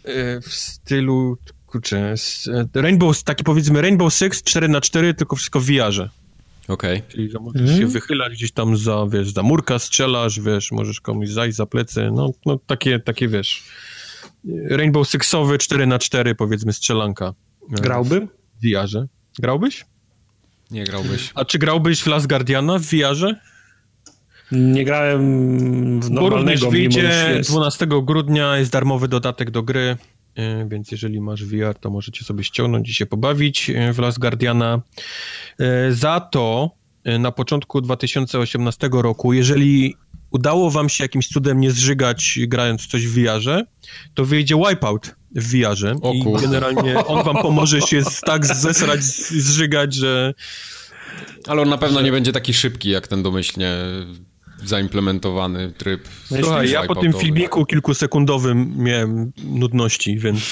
E, 0.04 0.42
w 0.42 0.54
stylu, 0.54 1.38
kurczę, 1.66 2.16
e, 2.76 2.82
Rainbow, 2.82 3.24
taki 3.24 3.44
powiedzmy 3.44 3.82
Rainbow 3.82 4.14
Six 4.14 4.44
4 4.44 4.68
na 4.68 4.82
4 4.82 5.14
tylko 5.14 5.36
wszystko 5.36 5.60
w 5.60 5.66
VR-ze. 5.66 6.10
Okej. 6.68 6.98
Okay. 6.98 7.12
Czyli 7.12 7.30
że 7.30 7.40
możesz 7.40 7.62
mm. 7.62 7.78
się 7.78 7.88
wychylać 7.88 8.34
gdzieś 8.34 8.52
tam 8.52 8.78
za, 8.78 9.08
wiesz, 9.10 9.34
za 9.34 9.44
murka 9.44 9.80
strzelasz, 9.80 10.40
wiesz, 10.40 10.72
możesz 10.72 11.02
komuś 11.02 11.30
zajść 11.30 11.58
za 11.58 11.66
plecy, 11.66 12.10
no, 12.14 12.32
no 12.46 12.60
takie, 12.68 13.00
takie, 13.00 13.28
wiesz, 13.28 13.64
Rainbow 14.70 15.08
Sixowy 15.08 15.58
4 15.58 15.88
na 15.88 16.00
4 16.00 16.36
powiedzmy 16.36 16.74
strzelanka. 16.74 17.34
Grałbym? 17.70 18.28
W 18.28 18.68
VR-ze. 18.68 19.08
Grałbyś? 19.40 19.86
Nie 20.72 20.84
grałbyś. 20.84 21.32
A 21.36 21.46
czy 21.46 21.60
grałbyś 21.60 22.02
w 22.02 22.08
Last 22.08 22.28
Guardiana 22.28 22.80
w 22.80 22.82
VR-ze? 22.82 23.36
Nie 24.52 24.86
grałem 24.86 26.02
w 26.02 26.12
normalnego, 26.12 26.66
Bo 26.66 26.72
wyjdzie 26.72 27.42
12 27.44 27.88
grudnia, 28.04 28.58
jest 28.58 28.72
darmowy 28.72 29.08
dodatek 29.08 29.52
do 29.52 29.64
gry, 29.64 29.98
y, 30.40 30.68
więc 30.70 30.92
jeżeli 30.92 31.22
masz 31.22 31.46
VR, 31.46 31.76
to 31.80 31.90
możecie 31.90 32.26
sobie 32.26 32.44
ściągnąć 32.44 32.90
i 32.90 32.94
się 32.94 33.06
pobawić 33.06 33.70
y, 33.70 33.94
w 33.94 34.00
Last 34.00 34.20
Guardiana. 34.20 34.82
Za 35.90 36.20
to 36.20 36.72
na 37.20 37.32
początku 37.32 37.82
2018 37.82 38.90
roku, 38.92 39.34
jeżeli 39.34 39.96
udało 40.32 40.72
wam 40.72 40.90
się 40.90 41.04
jakimś 41.04 41.28
cudem 41.28 41.60
nie 41.60 41.72
zżygać 41.72 42.40
grając 42.48 42.88
coś 42.88 43.08
w 43.08 43.14
VR-ze, 43.14 43.66
to 44.14 44.26
wyjdzie 44.26 44.56
Wipeout 44.56 45.16
w 45.36 45.52
VR-ze 45.52 45.96
i 46.14 46.42
generalnie 46.42 47.06
on 47.06 47.26
wam 47.26 47.36
pomoże 47.42 47.82
się 47.82 48.02
tak 48.26 48.46
zesrać, 48.46 49.04
zżygać, 49.04 49.96
że... 49.96 50.34
Ale 51.48 51.62
on 51.62 51.70
na 51.70 51.78
pewno 51.78 52.00
że... 52.00 52.06
nie 52.06 52.12
będzie 52.12 52.32
taki 52.32 52.54
szybki, 52.54 52.90
jak 52.90 53.08
ten 53.08 53.24
domyślnie 53.24 53.76
zaimplementowany 54.66 55.72
tryb. 55.72 56.08
Słuchaj, 56.42 56.70
ja 56.70 56.84
po 56.84 56.96
tym 56.96 57.14
filmiku 57.14 57.66
kilkusekundowym 57.66 58.74
miałem 58.78 59.32
nudności, 59.44 60.20
więc 60.20 60.52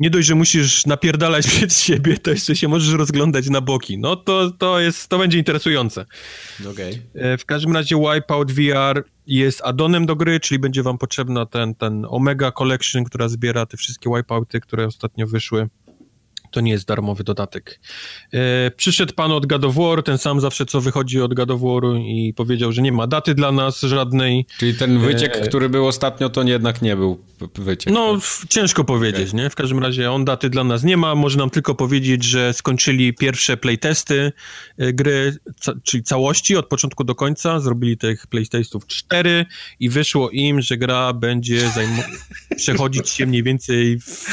nie 0.00 0.10
dość, 0.10 0.28
że 0.28 0.34
musisz 0.34 0.86
napierdalać 0.86 1.46
przed 1.56 1.74
siebie, 1.74 2.18
to 2.18 2.30
jeszcze 2.30 2.56
się 2.56 2.68
możesz 2.68 2.94
rozglądać 2.94 3.50
na 3.50 3.60
boki. 3.60 3.98
No 3.98 4.16
to, 4.16 4.50
to 4.50 4.80
jest, 4.80 5.08
to 5.08 5.18
będzie 5.18 5.38
interesujące. 5.38 6.06
Okay. 6.70 7.02
E, 7.14 7.38
w 7.38 7.44
każdym 7.44 7.72
razie 7.74 7.96
Wipeout 7.96 8.52
VR 8.52 9.04
jest 9.26 9.62
addonem 9.64 10.06
do 10.06 10.16
gry, 10.16 10.40
czyli 10.40 10.58
będzie 10.58 10.82
wam 10.82 10.98
potrzebna 10.98 11.46
ten, 11.46 11.74
ten 11.74 12.06
Omega 12.08 12.52
Collection, 12.52 13.04
która 13.04 13.28
zbiera 13.28 13.66
te 13.66 13.76
wszystkie 13.76 14.10
Wipeouty, 14.16 14.60
które 14.60 14.86
ostatnio 14.86 15.26
wyszły 15.26 15.68
to 16.56 16.60
nie 16.60 16.72
jest 16.72 16.86
darmowy 16.86 17.24
dodatek. 17.24 17.80
E, 18.32 18.70
przyszedł 18.70 19.14
pan 19.14 19.32
od 19.32 19.46
God 19.46 19.64
of 19.64 19.74
War, 19.74 20.02
ten 20.02 20.18
sam 20.18 20.40
zawsze 20.40 20.66
co 20.66 20.80
wychodzi 20.80 21.20
od 21.20 21.34
God 21.34 21.50
of 21.50 21.60
War 21.60 21.82
i 22.00 22.34
powiedział, 22.36 22.72
że 22.72 22.82
nie 22.82 22.92
ma 22.92 23.06
daty 23.06 23.34
dla 23.34 23.52
nas 23.52 23.80
żadnej. 23.80 24.46
Czyli 24.58 24.74
ten 24.74 24.98
wyciek, 24.98 25.36
e... 25.36 25.40
który 25.40 25.68
był 25.68 25.86
ostatnio, 25.86 26.28
to 26.28 26.42
jednak 26.42 26.82
nie 26.82 26.96
był 26.96 27.24
wyciek. 27.54 27.92
No, 27.92 28.14
tak? 28.14 28.48
ciężko 28.48 28.84
powiedzieć, 28.84 29.28
okay. 29.28 29.42
nie? 29.42 29.50
W 29.50 29.54
każdym 29.54 29.78
razie 29.78 30.12
on 30.12 30.24
daty 30.24 30.50
dla 30.50 30.64
nas 30.64 30.84
nie 30.84 30.96
ma, 30.96 31.14
może 31.14 31.38
nam 31.38 31.50
tylko 31.50 31.74
powiedzieć, 31.74 32.24
że 32.24 32.52
skończyli 32.52 33.14
pierwsze 33.14 33.56
playtesty 33.56 34.32
e, 34.78 34.92
gry, 34.92 35.36
ca 35.60 35.72
czyli 35.82 36.02
całości 36.02 36.56
od 36.56 36.66
początku 36.66 37.04
do 37.04 37.14
końca, 37.14 37.60
zrobili 37.60 37.96
tych 37.96 38.26
playtestów 38.26 38.86
cztery 38.86 39.46
i 39.80 39.88
wyszło 39.88 40.30
im, 40.30 40.60
że 40.60 40.76
gra 40.76 41.12
będzie 41.12 41.70
przechodzić 42.56 43.08
się 43.08 43.26
mniej 43.26 43.42
więcej 43.42 44.00
w 44.00 44.26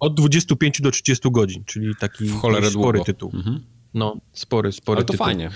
od 0.00 0.14
25 0.14 0.80
do 0.80 0.90
30 0.90 1.30
godzin, 1.30 1.64
czyli 1.64 1.96
taki 2.00 2.28
spory 2.28 2.70
długo. 2.70 3.04
tytuł. 3.04 3.30
Mhm. 3.34 3.60
No, 3.94 4.16
spory, 4.32 4.72
spory 4.72 4.96
Ale 4.96 5.04
to 5.04 5.12
tytuł. 5.12 5.26
fajnie. 5.26 5.50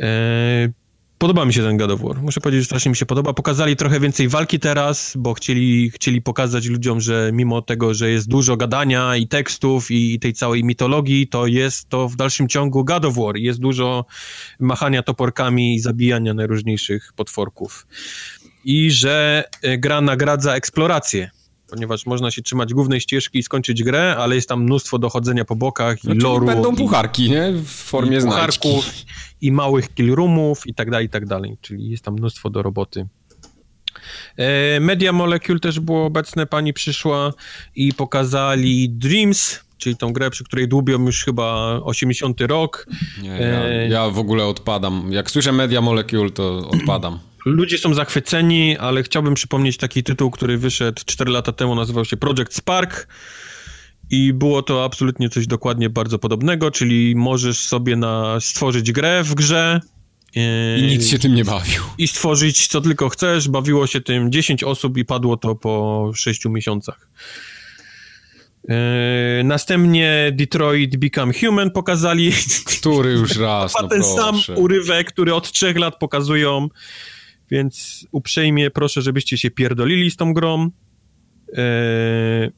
E, 0.00 0.72
podoba 1.18 1.44
mi 1.44 1.52
się 1.52 1.62
ten 1.62 1.76
God 1.76 1.90
of 1.90 2.00
War. 2.00 2.22
Muszę 2.22 2.40
powiedzieć, 2.40 2.62
że 2.62 2.66
strasznie 2.66 2.90
mi 2.90 2.96
się 2.96 3.06
podoba. 3.06 3.32
Pokazali 3.32 3.76
trochę 3.76 4.00
więcej 4.00 4.28
walki 4.28 4.58
teraz, 4.58 5.14
bo 5.18 5.34
chcieli, 5.34 5.90
chcieli 5.90 6.22
pokazać 6.22 6.66
ludziom, 6.66 7.00
że 7.00 7.30
mimo 7.34 7.62
tego, 7.62 7.94
że 7.94 8.10
jest 8.10 8.28
dużo 8.28 8.56
gadania 8.56 9.16
i 9.16 9.28
tekstów 9.28 9.90
i, 9.90 10.14
i 10.14 10.20
tej 10.20 10.32
całej 10.32 10.64
mitologii, 10.64 11.28
to 11.28 11.46
jest 11.46 11.88
to 11.88 12.08
w 12.08 12.16
dalszym 12.16 12.48
ciągu 12.48 12.84
God 12.84 13.04
of 13.04 13.16
War. 13.16 13.36
Jest 13.36 13.60
dużo 13.60 14.04
machania 14.60 15.02
toporkami 15.02 15.74
i 15.74 15.80
zabijania 15.80 16.34
najróżniejszych 16.34 17.12
potworków. 17.16 17.86
I 18.64 18.90
że 18.90 19.44
e, 19.62 19.78
gra 19.78 20.00
nagradza 20.00 20.54
eksplorację 20.54 21.30
ponieważ 21.70 22.06
można 22.06 22.30
się 22.30 22.42
trzymać 22.42 22.74
głównej 22.74 23.00
ścieżki 23.00 23.38
i 23.38 23.42
skończyć 23.42 23.82
grę, 23.82 24.16
ale 24.18 24.34
jest 24.34 24.48
tam 24.48 24.62
mnóstwo 24.62 24.98
dochodzenia 24.98 25.44
po 25.44 25.56
bokach 25.56 25.98
i 25.98 26.00
znaczy, 26.00 26.20
loru. 26.20 26.46
Będą 26.46 26.76
pucharki, 26.76 27.30
nie? 27.30 27.52
W 27.52 27.68
formie 27.68 28.18
i 28.18 28.20
pucharków 28.20 28.90
i 29.40 29.52
małych 29.52 29.94
killroomów 29.94 30.66
i 30.66 30.74
tak 30.74 30.90
dalej, 30.90 31.06
i 31.06 31.10
tak 31.10 31.26
dalej. 31.26 31.56
Czyli 31.60 31.90
jest 31.90 32.04
tam 32.04 32.14
mnóstwo 32.14 32.50
do 32.50 32.62
roboty. 32.62 33.06
E, 34.36 34.80
Media 34.80 35.12
Molecule 35.12 35.60
też 35.60 35.80
było 35.80 36.06
obecne, 36.06 36.46
pani 36.46 36.72
przyszła 36.72 37.32
i 37.76 37.94
pokazali 37.94 38.90
Dreams, 38.90 39.60
czyli 39.78 39.96
tą 39.96 40.12
grę, 40.12 40.30
przy 40.30 40.44
której 40.44 40.68
dłubią 40.68 41.06
już 41.06 41.24
chyba 41.24 41.80
80 41.82 42.40
rok. 42.40 42.86
Nie, 43.22 43.28
ja, 43.28 43.38
e, 43.38 43.88
ja 43.88 44.10
w 44.10 44.18
ogóle 44.18 44.44
odpadam. 44.46 45.12
Jak 45.12 45.30
słyszę 45.30 45.52
Media 45.52 45.80
Molecule, 45.80 46.30
to 46.30 46.68
odpadam. 46.68 47.18
Ludzie 47.44 47.78
są 47.78 47.94
zachwyceni, 47.94 48.78
ale 48.78 49.02
chciałbym 49.02 49.34
przypomnieć 49.34 49.76
taki 49.76 50.02
tytuł, 50.02 50.30
który 50.30 50.58
wyszedł 50.58 51.02
4 51.06 51.30
lata 51.30 51.52
temu, 51.52 51.74
nazywał 51.74 52.04
się 52.04 52.16
Project 52.16 52.54
Spark. 52.54 53.08
I 54.10 54.32
było 54.32 54.62
to 54.62 54.84
absolutnie 54.84 55.28
coś 55.28 55.46
dokładnie 55.46 55.90
bardzo 55.90 56.18
podobnego, 56.18 56.70
czyli 56.70 57.16
możesz 57.16 57.58
sobie 57.58 57.96
na, 57.96 58.40
stworzyć 58.40 58.92
grę 58.92 59.22
w 59.24 59.34
grze. 59.34 59.80
I 60.34 60.82
nic 60.82 61.08
się 61.08 61.18
tym 61.18 61.34
nie 61.34 61.44
bawił. 61.44 61.82
I 61.98 62.08
stworzyć 62.08 62.66
co 62.66 62.80
tylko 62.80 63.08
chcesz. 63.08 63.48
Bawiło 63.48 63.86
się 63.86 64.00
tym 64.00 64.32
10 64.32 64.64
osób 64.64 64.98
i 64.98 65.04
padło 65.04 65.36
to 65.36 65.54
po 65.54 66.10
6 66.14 66.44
miesiącach. 66.44 67.08
Yy, 68.68 68.74
następnie 69.44 70.32
Detroit 70.34 70.96
Become 70.96 71.32
Human 71.32 71.70
pokazali. 71.70 72.32
Który 72.78 73.12
już 73.12 73.36
raz, 73.46 73.74
no 73.82 73.88
ten 73.88 74.00
proszę. 74.00 74.14
sam 74.14 74.56
urywek, 74.56 75.12
który 75.12 75.34
od 75.34 75.52
trzech 75.52 75.78
lat 75.78 75.98
pokazują. 75.98 76.68
Więc 77.50 78.06
uprzejmie 78.12 78.70
proszę, 78.70 79.02
żebyście 79.02 79.38
się 79.38 79.50
pierdolili 79.50 80.10
z 80.10 80.16
tą 80.16 80.34
grą. 80.34 80.70
Eee... 81.52 82.50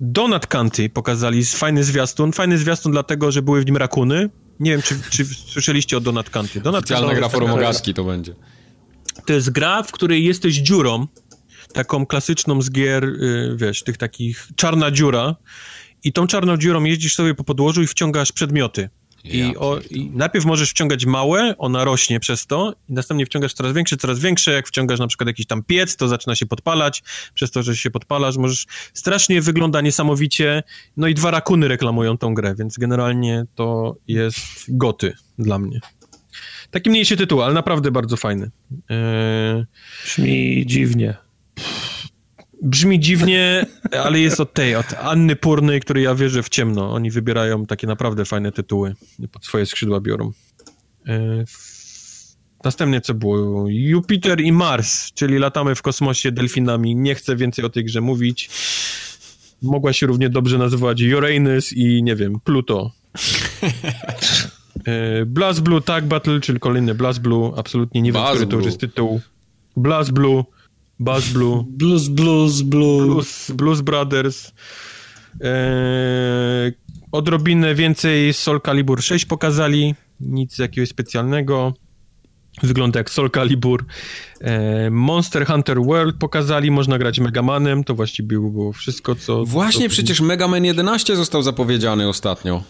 Donut 0.00 0.46
County 0.46 0.88
pokazali 0.88 1.44
fajny 1.44 1.84
zwiastun. 1.84 2.32
Fajny 2.32 2.58
zwiastun 2.58 2.92
dlatego, 2.92 3.32
że 3.32 3.42
były 3.42 3.60
w 3.60 3.66
nim 3.66 3.76
rakuny. 3.76 4.30
Nie 4.60 4.70
wiem, 4.70 4.82
czy, 4.82 5.00
czy 5.10 5.24
słyszeliście 5.24 5.96
o 5.96 6.00
Donut 6.00 6.30
County. 6.30 6.60
Donut 6.60 6.84
Oficjalna 6.84 7.14
gra 7.14 7.28
forumogaski 7.28 7.94
to 7.94 8.04
będzie. 8.04 8.34
To 9.26 9.32
jest 9.32 9.50
gra, 9.50 9.82
w 9.82 9.92
której 9.92 10.24
jesteś 10.24 10.54
dziurą, 10.54 11.06
taką 11.72 12.06
klasyczną 12.06 12.62
z 12.62 12.70
gier, 12.70 13.04
y, 13.04 13.56
wiesz, 13.56 13.82
tych 13.82 13.96
takich 13.96 14.48
czarna 14.56 14.90
dziura 14.90 15.36
i 16.04 16.12
tą 16.12 16.26
czarną 16.26 16.56
dziurą 16.56 16.84
jeździsz 16.84 17.14
sobie 17.14 17.34
po 17.34 17.44
podłożu 17.44 17.82
i 17.82 17.86
wciągasz 17.86 18.32
przedmioty. 18.32 18.90
I, 19.24 19.56
o, 19.56 19.78
I, 19.90 20.10
najpierw 20.10 20.44
możesz 20.44 20.70
wciągać 20.70 21.06
małe, 21.06 21.54
ona 21.58 21.84
rośnie 21.84 22.20
przez 22.20 22.46
to, 22.46 22.74
i 22.88 22.92
następnie 22.92 23.26
wciągasz 23.26 23.54
coraz 23.54 23.72
większe, 23.72 23.96
coraz 23.96 24.18
większe. 24.18 24.52
Jak 24.52 24.68
wciągasz 24.68 24.98
na 24.98 25.06
przykład 25.06 25.26
jakiś 25.26 25.46
tam 25.46 25.62
piec, 25.62 25.96
to 25.96 26.08
zaczyna 26.08 26.34
się 26.34 26.46
podpalać. 26.46 27.02
Przez 27.34 27.50
to, 27.50 27.62
że 27.62 27.76
się 27.76 27.90
podpalasz, 27.90 28.36
możesz. 28.36 28.66
Strasznie 28.94 29.40
wygląda 29.40 29.80
niesamowicie. 29.80 30.62
No 30.96 31.06
i 31.08 31.14
dwa 31.14 31.30
rakuny 31.30 31.68
reklamują 31.68 32.18
tą 32.18 32.34
grę, 32.34 32.54
więc 32.58 32.78
generalnie 32.78 33.44
to 33.54 33.96
jest 34.08 34.36
goty 34.68 35.12
dla 35.38 35.58
mnie. 35.58 35.80
Taki 36.70 36.90
mniejszy 36.90 37.16
tytuł, 37.16 37.42
ale 37.42 37.54
naprawdę 37.54 37.90
bardzo 37.90 38.16
fajny. 38.16 38.50
Eee... 38.88 39.64
Brzmi 40.04 40.66
dziwnie. 40.66 41.14
Brzmi 42.62 43.00
dziwnie, 43.00 43.66
ale 44.04 44.20
jest 44.20 44.40
od 44.40 44.52
tej, 44.52 44.76
od 44.76 44.94
Anny 44.94 45.36
Purnej, 45.36 45.80
której 45.80 46.04
ja 46.04 46.14
wierzę 46.14 46.42
w 46.42 46.48
ciemno. 46.48 46.92
Oni 46.92 47.10
wybierają 47.10 47.66
takie 47.66 47.86
naprawdę 47.86 48.24
fajne 48.24 48.52
tytuły. 48.52 48.94
Pod 49.32 49.44
swoje 49.44 49.66
skrzydła 49.66 50.00
biorą. 50.00 50.32
E, 51.06 51.44
następnie 52.64 53.00
co 53.00 53.14
było? 53.14 53.64
Jupiter 53.68 54.40
i 54.40 54.52
Mars, 54.52 55.12
czyli 55.12 55.38
latamy 55.38 55.74
w 55.74 55.82
kosmosie 55.82 56.32
delfinami. 56.32 56.96
Nie 56.96 57.14
chcę 57.14 57.36
więcej 57.36 57.64
o 57.64 57.68
tej 57.68 57.84
grze 57.84 58.00
mówić. 58.00 58.50
Mogła 59.62 59.92
się 59.92 60.06
równie 60.06 60.30
dobrze 60.30 60.58
nazywać 60.58 61.02
Uranus 61.02 61.72
i, 61.72 62.02
nie 62.02 62.16
wiem, 62.16 62.40
Pluto. 62.44 62.90
E, 64.84 65.26
Blast 65.26 65.62
Blue 65.62 65.82
Tag 65.82 66.06
Battle, 66.06 66.40
czyli 66.40 66.60
kolejny 66.60 66.94
Blast 66.94 67.20
Blue. 67.20 67.52
Absolutnie 67.56 68.02
nie 68.02 68.12
wiem, 68.12 68.22
który 68.30 68.46
to 68.46 68.56
już 68.56 68.64
jest 68.64 68.80
tytuł. 68.80 69.20
Blast 69.76 70.12
Blue. 70.12 70.44
Buzz 70.98 71.32
Blue. 71.32 71.64
Blues, 71.68 72.08
Blues, 72.08 72.62
Blue. 72.62 73.06
Blues, 73.06 73.50
Blues 73.50 73.80
Brothers. 73.80 74.52
Eee, 75.40 76.72
odrobinę 77.12 77.74
więcej 77.74 78.34
Soul 78.34 78.60
Calibur 78.60 79.02
6 79.02 79.24
pokazali. 79.24 79.94
Nic 80.20 80.58
jakiegoś 80.58 80.88
specjalnego. 80.88 81.74
Wygląda 82.62 83.00
jak 83.00 83.10
Soul 83.10 83.30
Calibur. 83.30 83.84
Eee, 84.40 84.90
Monster 84.90 85.46
Hunter 85.46 85.82
World 85.82 86.16
pokazali, 86.16 86.70
można 86.70 86.98
grać 86.98 87.20
Megamanem, 87.20 87.84
to 87.84 87.94
właściwie 87.94 88.28
było 88.28 88.72
wszystko, 88.72 89.14
co... 89.14 89.44
Właśnie, 89.44 89.88
co... 89.88 89.92
przecież 89.92 90.20
Mega 90.20 90.48
Man 90.48 90.64
11 90.64 91.16
został 91.16 91.42
zapowiedziany 91.42 92.08
ostatnio. 92.08 92.62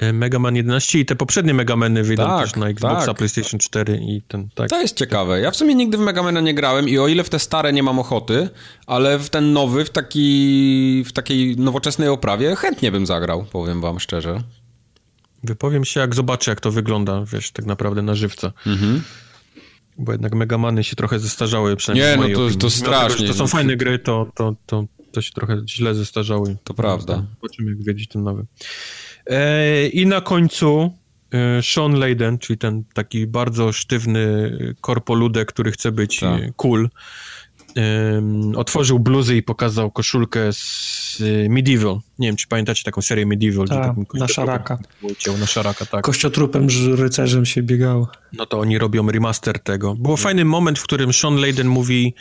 E, 0.00 0.12
Mega 0.12 0.38
Man 0.38 0.56
11 0.56 0.98
i 0.98 1.04
te 1.04 1.16
poprzednie 1.16 1.54
Megameny 1.54 2.02
wyjdą 2.02 2.26
tak, 2.26 2.44
też 2.44 2.56
na 2.56 2.68
Xboxa, 2.68 3.06
tak. 3.06 3.16
PlayStation 3.16 3.60
4 3.60 4.00
i 4.02 4.22
ten, 4.22 4.48
tak. 4.54 4.70
To 4.70 4.80
jest 4.80 4.96
ciekawe. 4.96 5.40
Ja 5.40 5.50
w 5.50 5.56
sumie 5.56 5.74
nigdy 5.74 5.96
w 5.98 6.00
Megamena 6.00 6.40
nie 6.40 6.54
grałem 6.54 6.88
i 6.88 6.98
o 6.98 7.08
ile 7.08 7.24
w 7.24 7.28
te 7.28 7.38
stare 7.38 7.72
nie 7.72 7.82
mam 7.82 7.98
ochoty, 7.98 8.48
ale 8.86 9.18
w 9.18 9.30
ten 9.30 9.52
nowy, 9.52 9.84
w, 9.84 9.90
taki, 9.90 11.04
w 11.06 11.12
takiej 11.12 11.56
nowoczesnej 11.56 12.08
oprawie 12.08 12.56
chętnie 12.56 12.92
bym 12.92 13.06
zagrał, 13.06 13.44
powiem 13.44 13.80
wam 13.80 14.00
szczerze. 14.00 14.42
Wypowiem 15.44 15.84
się, 15.84 16.00
jak 16.00 16.14
zobaczę, 16.14 16.50
jak 16.50 16.60
to 16.60 16.70
wygląda, 16.70 17.24
wiesz, 17.32 17.50
tak 17.50 17.66
naprawdę 17.66 18.02
na 18.02 18.14
żywca. 18.14 18.52
Mhm. 18.66 19.02
Bo 19.98 20.12
jednak 20.12 20.34
Megamany 20.34 20.84
się 20.84 20.96
trochę 20.96 21.18
zestarzały, 21.18 21.76
przynajmniej 21.76 22.28
Nie, 22.28 22.38
no 22.38 22.50
to, 22.50 22.58
to 22.58 22.70
strasznie. 22.70 23.26
Tego, 23.26 23.32
to 23.32 23.38
są 23.38 23.46
fajne 23.46 23.76
gry, 23.76 23.98
to, 23.98 24.26
to, 24.34 24.54
to, 24.66 24.84
to 25.12 25.22
się 25.22 25.32
trochę 25.32 25.62
źle 25.68 25.94
zestarzały. 25.94 26.56
To 26.64 26.74
prawda. 26.74 27.26
Zobaczymy, 27.34 27.70
jak 27.70 27.82
wiedzieć 27.82 28.08
ten 28.08 28.22
nowy. 28.22 28.46
E, 29.26 29.86
I 29.86 30.06
na 30.06 30.20
końcu 30.20 30.92
e, 31.32 31.62
Sean 31.62 31.98
Layden, 31.98 32.38
czyli 32.38 32.58
ten 32.58 32.84
taki 32.94 33.26
bardzo 33.26 33.72
sztywny 33.72 34.50
korpoludek, 34.80 35.48
który 35.48 35.72
chce 35.72 35.92
być 35.92 36.20
tak. 36.20 36.42
cool, 36.56 36.88
otworzył 38.56 38.98
bluzy 38.98 39.36
i 39.36 39.42
pokazał 39.42 39.90
koszulkę 39.90 40.52
z 40.52 41.22
Medieval. 41.48 41.98
Nie 42.18 42.28
wiem, 42.28 42.36
czy 42.36 42.46
pamiętacie 42.48 42.84
taką 42.84 43.02
serię 43.02 43.26
Medieval. 43.26 43.68
Tak, 43.68 43.96
na 44.14 44.28
szaraka. 44.28 44.78
Na 45.40 45.46
szaraka, 45.46 45.86
tak. 45.86 46.04
Kościotrupem 46.04 46.66
rycerzem 46.94 47.46
się 47.46 47.62
biegało. 47.62 48.08
No 48.32 48.46
to 48.46 48.58
oni 48.58 48.78
robią 48.78 49.10
remaster 49.10 49.58
tego. 49.58 49.94
Był 49.94 50.16
fajny 50.16 50.44
moment, 50.44 50.78
w 50.78 50.82
którym 50.82 51.12
Sean 51.12 51.36
Layden 51.36 51.68
mówi, 51.68 52.14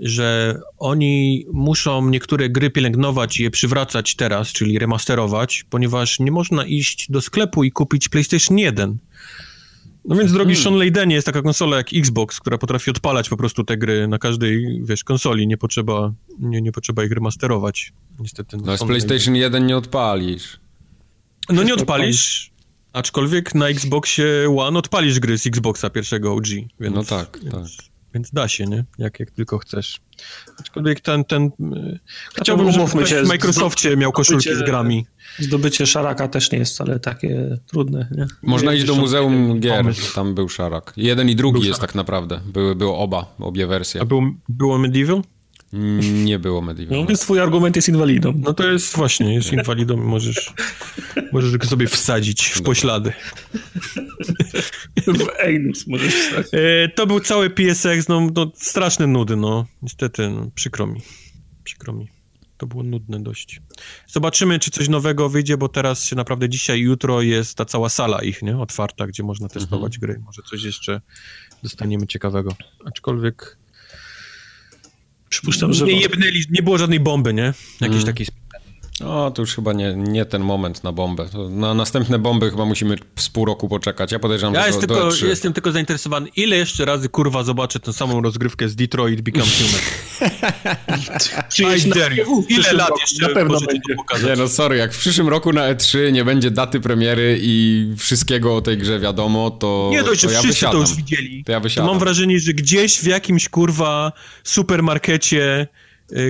że 0.00 0.60
oni 0.78 1.46
muszą 1.52 2.08
niektóre 2.08 2.48
gry 2.48 2.70
pielęgnować 2.70 3.40
i 3.40 3.42
je 3.42 3.50
przywracać 3.50 4.16
teraz, 4.16 4.48
czyli 4.48 4.78
remasterować, 4.78 5.64
ponieważ 5.70 6.20
nie 6.20 6.30
można 6.30 6.64
iść 6.64 7.10
do 7.10 7.20
sklepu 7.20 7.64
i 7.64 7.72
kupić 7.72 8.08
PlayStation 8.08 8.58
1. 8.58 8.98
No 10.04 10.16
więc, 10.16 10.32
drogi 10.32 10.54
hmm. 10.54 10.64
Sean 10.64 10.74
Leydenie, 10.74 11.14
jest 11.14 11.26
taka 11.26 11.42
konsola 11.42 11.76
jak 11.76 11.86
Xbox, 11.94 12.40
która 12.40 12.58
potrafi 12.58 12.90
odpalać 12.90 13.28
po 13.28 13.36
prostu 13.36 13.64
te 13.64 13.76
gry 13.76 14.08
na 14.08 14.18
każdej, 14.18 14.80
wiesz, 14.84 15.04
konsoli. 15.04 15.46
Nie 15.46 15.56
potrzeba, 15.56 16.12
nie, 16.38 16.62
nie 16.62 16.72
potrzeba 16.72 17.04
ich 17.04 17.12
remasterować. 17.12 17.92
Niestety. 18.18 18.56
No, 18.64 18.76
z 18.76 18.84
PlayStation 18.84 19.36
1 19.36 19.66
nie 19.66 19.76
odpalisz. 19.76 20.60
No 21.48 21.62
nie 21.62 21.74
odpalisz, 21.74 22.50
aczkolwiek 22.92 23.54
na 23.54 23.68
Xboxie 23.68 24.54
One 24.58 24.78
odpalisz 24.78 25.20
gry 25.20 25.38
z 25.38 25.46
Xboxa 25.46 25.90
pierwszego 25.90 26.34
OG. 26.34 26.46
Więc, 26.80 26.94
no 26.94 27.04
tak, 27.04 27.38
więc, 27.42 27.76
tak. 27.76 27.86
Więc 28.18 28.30
da 28.30 28.48
się, 28.48 28.64
nie? 28.64 28.84
Jak, 28.98 29.20
jak 29.20 29.30
tylko 29.30 29.58
chcesz. 29.58 30.00
Aczkolwiek 30.60 31.00
ten, 31.00 31.24
ten... 31.24 31.44
E, 31.44 31.98
chciałbym, 32.40 32.72
żeby 32.72 32.86
ktoś 32.86 33.14
w 33.14 33.28
Microsoftie 33.28 33.96
miał 33.96 34.12
koszulki 34.12 34.54
z 34.54 34.62
grami. 34.62 35.06
Zdobycie 35.38 35.86
szaraka 35.86 36.28
też 36.28 36.52
nie 36.52 36.58
jest 36.58 36.72
wcale 36.74 37.00
takie 37.00 37.58
trudne, 37.66 38.08
nie? 38.16 38.26
Można 38.42 38.74
iść 38.74 38.84
do 38.84 38.94
Muzeum 38.94 39.60
Gier, 39.60 39.76
pomysł. 39.76 40.14
tam 40.14 40.34
był 40.34 40.48
szarak. 40.48 40.92
Jeden 40.96 41.28
i 41.28 41.36
drugi 41.36 41.52
był 41.52 41.62
jest 41.62 41.76
szarak. 41.76 41.90
tak 41.90 41.94
naprawdę. 41.94 42.40
Były, 42.52 42.74
były 42.74 42.94
oba, 42.94 43.34
obie 43.40 43.66
wersje. 43.66 44.00
A 44.00 44.04
był, 44.04 44.22
było 44.48 44.78
Medieval? 44.78 45.22
Nie 45.72 46.38
było 46.38 46.62
Medieval. 46.62 46.98
No, 46.98 47.06
więc 47.06 47.20
twój 47.20 47.40
argument 47.40 47.76
jest 47.76 47.88
inwalidą. 47.88 48.34
No 48.36 48.54
to 48.54 48.72
jest 48.72 48.96
właśnie, 48.96 49.34
jest 49.34 49.52
inwalidą 49.52 49.96
możesz, 49.96 50.52
możesz 51.32 51.56
go 51.56 51.66
sobie 51.66 51.86
wsadzić 51.86 52.44
w 52.44 52.62
poślady. 52.62 53.12
w 55.06 55.28
Einus 55.38 55.86
możesz 55.86 56.14
wsadzić. 56.14 56.54
E, 56.54 56.88
to 56.88 57.06
był 57.06 57.20
cały 57.20 57.50
PSX, 57.50 58.08
no, 58.08 58.28
no 58.34 58.52
straszne 58.54 59.06
nudy, 59.06 59.36
no. 59.36 59.66
Niestety, 59.82 60.30
no, 60.30 60.50
przykro 60.54 60.86
mi. 60.86 61.00
Przykro 61.64 61.92
mi. 61.92 62.08
To 62.56 62.66
było 62.66 62.82
nudne 62.82 63.22
dość. 63.22 63.60
Zobaczymy, 64.06 64.58
czy 64.58 64.70
coś 64.70 64.88
nowego 64.88 65.28
wyjdzie, 65.28 65.56
bo 65.56 65.68
teraz 65.68 66.04
się 66.04 66.16
naprawdę 66.16 66.48
dzisiaj, 66.48 66.80
jutro 66.80 67.22
jest 67.22 67.54
ta 67.54 67.64
cała 67.64 67.88
sala 67.88 68.22
ich, 68.22 68.42
nie? 68.42 68.58
Otwarta, 68.58 69.06
gdzie 69.06 69.22
można 69.22 69.48
testować 69.48 69.96
mhm. 69.96 70.00
gry. 70.00 70.24
Może 70.24 70.42
coś 70.42 70.62
jeszcze 70.62 71.00
dostaniemy 71.62 72.06
ciekawego. 72.06 72.56
Aczkolwiek 72.84 73.58
Przypuszczam, 75.28 75.72
że... 75.72 75.86
Nie 75.86 76.00
jebnęli, 76.00 76.44
nie 76.50 76.62
było 76.62 76.78
żadnej 76.78 77.00
bomby, 77.00 77.34
nie? 77.34 77.54
Jakiejś 77.80 78.02
mm. 78.02 78.06
takiej 78.06 78.26
o, 79.04 79.30
to 79.30 79.42
już 79.42 79.54
chyba 79.54 79.72
nie, 79.72 79.94
nie 79.96 80.24
ten 80.24 80.42
moment 80.42 80.84
na 80.84 80.92
bombę. 80.92 81.28
Na 81.50 81.74
następne 81.74 82.18
bomby 82.18 82.50
chyba 82.50 82.64
musimy 82.64 82.96
z 83.16 83.28
pół 83.28 83.44
roku 83.44 83.68
poczekać. 83.68 84.12
Ja 84.12 84.18
podejrzewam, 84.18 84.54
ja 84.54 84.60
że 84.60 84.66
jest 84.66 84.80
do, 84.80 84.86
tylko, 84.86 85.10
do 85.10 85.26
jestem 85.26 85.52
tylko 85.52 85.72
zainteresowany, 85.72 86.28
ile 86.36 86.56
jeszcze 86.56 86.84
razy 86.84 87.08
kurwa 87.08 87.42
zobaczę 87.42 87.80
tę 87.80 87.92
samą 87.92 88.22
rozgrywkę 88.22 88.68
z 88.68 88.76
Detroit 88.76 89.20
Become 89.20 89.46
Human. 89.46 89.80
I 91.86 91.90
dare 91.90 92.16
you. 92.16 92.44
Ile 92.48 92.72
lat 92.72 92.90
jeszcze 93.00 93.28
na 93.28 93.34
pewno 93.34 93.60
będzie. 93.60 94.28
Nie 94.28 94.36
no, 94.36 94.48
sorry, 94.48 94.76
jak 94.76 94.94
w 94.94 94.98
przyszłym 94.98 95.28
roku 95.28 95.52
na 95.52 95.74
E3 95.74 96.12
nie 96.12 96.24
będzie 96.24 96.50
daty 96.50 96.80
premiery 96.80 97.38
i 97.42 97.86
wszystkiego 97.98 98.56
o 98.56 98.60
tej 98.60 98.78
grze 98.78 99.00
wiadomo, 99.00 99.50
to 99.50 99.88
Nie 99.92 100.02
dość, 100.02 100.20
że 100.20 100.26
ja 100.26 100.38
wszyscy 100.38 100.48
wysiadam. 100.48 100.72
to 100.72 100.80
już 100.80 100.94
widzieli. 100.96 101.44
To 101.44 101.52
ja 101.52 101.60
wysiadam. 101.60 101.86
To 101.86 101.92
mam 101.92 102.00
wrażenie, 102.00 102.40
że 102.40 102.52
gdzieś 102.52 102.98
w 103.00 103.06
jakimś 103.06 103.48
kurwa 103.48 104.12
supermarkecie 104.44 105.68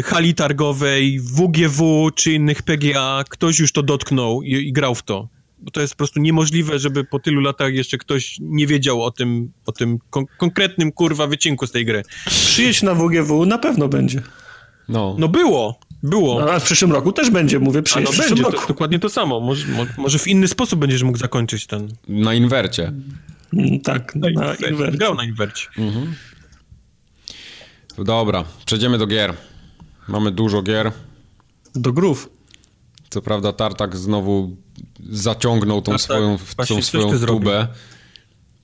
hali 0.04 0.34
targowej, 0.34 1.20
WGW 1.20 2.10
czy 2.14 2.32
innych 2.32 2.62
PGA, 2.62 3.24
ktoś 3.28 3.58
już 3.58 3.72
to 3.72 3.82
dotknął 3.82 4.42
i, 4.42 4.52
i, 4.52 4.72
grał 4.72 4.94
w 4.94 5.02
to. 5.02 5.28
Bo 5.58 5.70
to 5.70 5.80
jest 5.80 5.94
po 5.94 5.96
prostu 5.98 6.20
niemożliwe, 6.20 6.78
żeby 6.78 7.04
po 7.04 7.18
tylu 7.18 7.40
latach 7.40 7.74
jeszcze 7.74 7.98
ktoś 7.98 8.36
nie 8.40 8.66
wiedział 8.66 9.02
o 9.02 9.10
tym, 9.10 9.52
o 9.66 9.72
tym 9.72 9.98
kon 10.10 10.24
konkretnym 10.38 10.92
kurwa 10.92 11.26
wycinku 11.26 11.66
z 11.66 11.72
tej 11.72 11.84
gry. 11.84 12.02
Przyjedź 12.26 12.82
na 12.82 12.94
WGW, 12.94 13.46
na 13.46 13.58
pewno 13.58 13.88
będzie. 13.88 14.22
No, 14.88 15.16
no 15.18 15.28
było. 15.28 15.80
Było. 16.02 16.40
No, 16.40 16.52
a 16.52 16.60
w 16.60 16.64
przyszłym 16.64 16.92
roku 16.92 17.12
też 17.12 17.30
będzie, 17.30 17.58
mówię, 17.58 17.82
przyjedź 17.82 18.08
no 18.08 18.12
w 18.12 18.28
będzie, 18.28 18.42
roku. 18.42 18.56
To, 18.56 18.66
dokładnie 18.66 18.98
to 18.98 19.08
samo. 19.08 19.40
Może, 19.40 19.66
może, 19.98 20.18
w 20.18 20.26
inny 20.26 20.48
sposób 20.48 20.80
będziesz 20.80 21.02
mógł 21.02 21.18
zakończyć 21.18 21.66
ten... 21.66 21.88
Na 22.08 22.34
inwercie. 22.34 22.92
Mm, 23.52 23.80
tak, 23.80 24.14
na, 24.14 24.30
na 24.30 24.54
inwercie. 24.54 24.98
Grał 24.98 25.14
na 25.14 25.24
inwercie. 25.24 25.66
Mhm. 25.78 26.14
Dobra, 28.04 28.44
przejdziemy 28.66 28.98
do 28.98 29.06
gier. 29.06 29.34
Mamy 30.08 30.30
dużo 30.30 30.62
gier. 30.62 30.92
Do 31.74 31.92
grów. 31.92 32.30
Co 33.10 33.22
prawda 33.22 33.52
Tartak 33.52 33.96
znowu 33.96 34.56
zaciągnął 35.10 35.82
tą 35.82 35.98
swoją, 35.98 36.38
tą 36.68 36.82
swoją 36.82 37.18
tubę. 37.26 37.68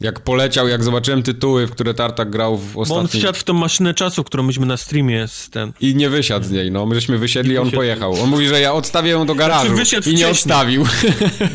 Jak 0.01 0.21
poleciał, 0.21 0.69
jak 0.69 0.85
zobaczyłem 0.85 1.23
tytuły, 1.23 1.67
w 1.67 1.71
które 1.71 1.95
Tartak 1.95 2.31
grał 2.31 2.59
w 2.59 2.79
ostatnim... 2.79 2.89
Bo 2.89 3.01
on 3.01 3.09
wsiadł 3.09 3.39
w 3.39 3.45
tą 3.45 3.55
maszynę 3.55 3.95
czasu, 3.95 4.25
którą 4.25 4.43
myśmy 4.43 4.67
na 4.67 4.77
streamie 4.77 5.29
z 5.29 5.51
ten... 5.51 5.73
I 5.81 5.95
nie 5.95 6.11
wysiadł 6.11 6.47
z 6.47 6.51
niej, 6.51 6.71
no. 6.71 6.87
My 6.87 6.95
żeśmy 6.95 7.19
wysiedli, 7.19 7.59
a 7.59 7.61
on 7.61 7.71
pojechał. 7.71 8.23
On 8.23 8.31
mówi, 8.31 8.49
że 8.49 8.61
ja 8.61 8.73
odstawię 8.73 9.11
ją 9.11 9.27
do 9.27 9.35
garażu 9.35 9.75
znaczy, 9.75 10.11
i 10.11 10.15
nie 10.15 10.29
odstawił. 10.29 10.85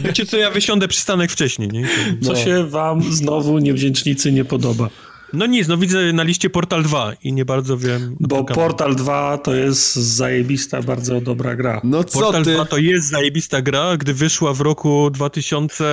Wiecie 0.03 0.25
co, 0.25 0.37
ja 0.37 0.51
wysiądę 0.51 0.87
przystanek 0.87 1.31
wcześniej, 1.31 1.69
nie? 1.69 1.87
Co 2.23 2.31
no. 2.31 2.39
się 2.39 2.67
wam 2.67 3.13
znowu 3.13 3.59
niewdzięcznicy 3.59 4.31
nie 4.31 4.45
podoba? 4.45 4.89
No 5.33 5.45
nic, 5.45 5.67
no 5.67 5.77
widzę 5.77 6.13
na 6.13 6.23
liście 6.23 6.49
Portal 6.49 6.83
2 6.83 7.13
i 7.23 7.33
nie 7.33 7.45
bardzo 7.45 7.77
wiem. 7.77 8.15
Bo 8.19 8.43
Portal 8.43 8.95
2 8.95 9.37
to 9.37 9.55
jest 9.55 9.95
zajebista, 9.95 10.81
bardzo 10.81 11.21
dobra 11.21 11.55
gra. 11.55 11.81
No 11.83 12.03
co 12.03 12.19
Portal 12.19 12.43
ty? 12.43 12.53
2 12.53 12.65
to 12.65 12.77
jest 12.77 13.09
zajebista 13.09 13.61
gra, 13.61 13.97
gdy 13.97 14.13
wyszła 14.13 14.53
w 14.53 14.61
roku 14.61 15.09
2000... 15.09 15.85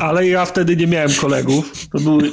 Ale 0.00 0.26
ja 0.28 0.46
wtedy 0.46 0.76
nie 0.76 0.86
miałem 0.86 1.12
kolegów. 1.14 1.88
To 1.92 2.00
był, 2.00 2.20
no! 2.20 2.30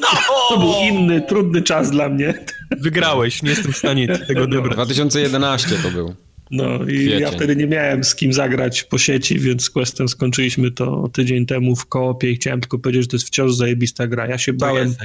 to 0.49 0.57
był 0.57 0.73
inny, 0.89 1.21
trudny 1.21 1.61
czas 1.61 1.91
dla 1.91 2.09
mnie. 2.09 2.45
Wygrałeś, 2.81 3.43
nie 3.43 3.49
jestem 3.49 3.73
w 3.73 3.77
stanie 3.77 4.19
tego 4.19 4.43
odebrać. 4.49 4.73
2011 4.73 5.69
to 5.83 5.91
był. 5.91 6.15
No 6.51 6.83
i 6.83 6.85
Kwiecień. 6.85 7.19
ja 7.19 7.31
wtedy 7.31 7.55
nie 7.55 7.67
miałem 7.67 8.03
z 8.03 8.15
kim 8.15 8.33
zagrać 8.33 8.83
po 8.83 8.97
sieci, 8.97 9.39
więc 9.39 9.63
z 9.63 9.69
Questem 9.69 10.07
skończyliśmy 10.07 10.71
to 10.71 11.09
tydzień 11.13 11.45
temu 11.45 11.75
w 11.75 11.85
koopie 11.85 12.31
i 12.31 12.35
chciałem 12.35 12.61
tylko 12.61 12.79
powiedzieć, 12.79 13.03
że 13.03 13.07
to 13.07 13.15
jest 13.15 13.27
wciąż 13.27 13.55
zajebista 13.55 14.07
gra. 14.07 14.27
Ja 14.27 14.37
się 14.37 14.53
bałem. 14.53 14.95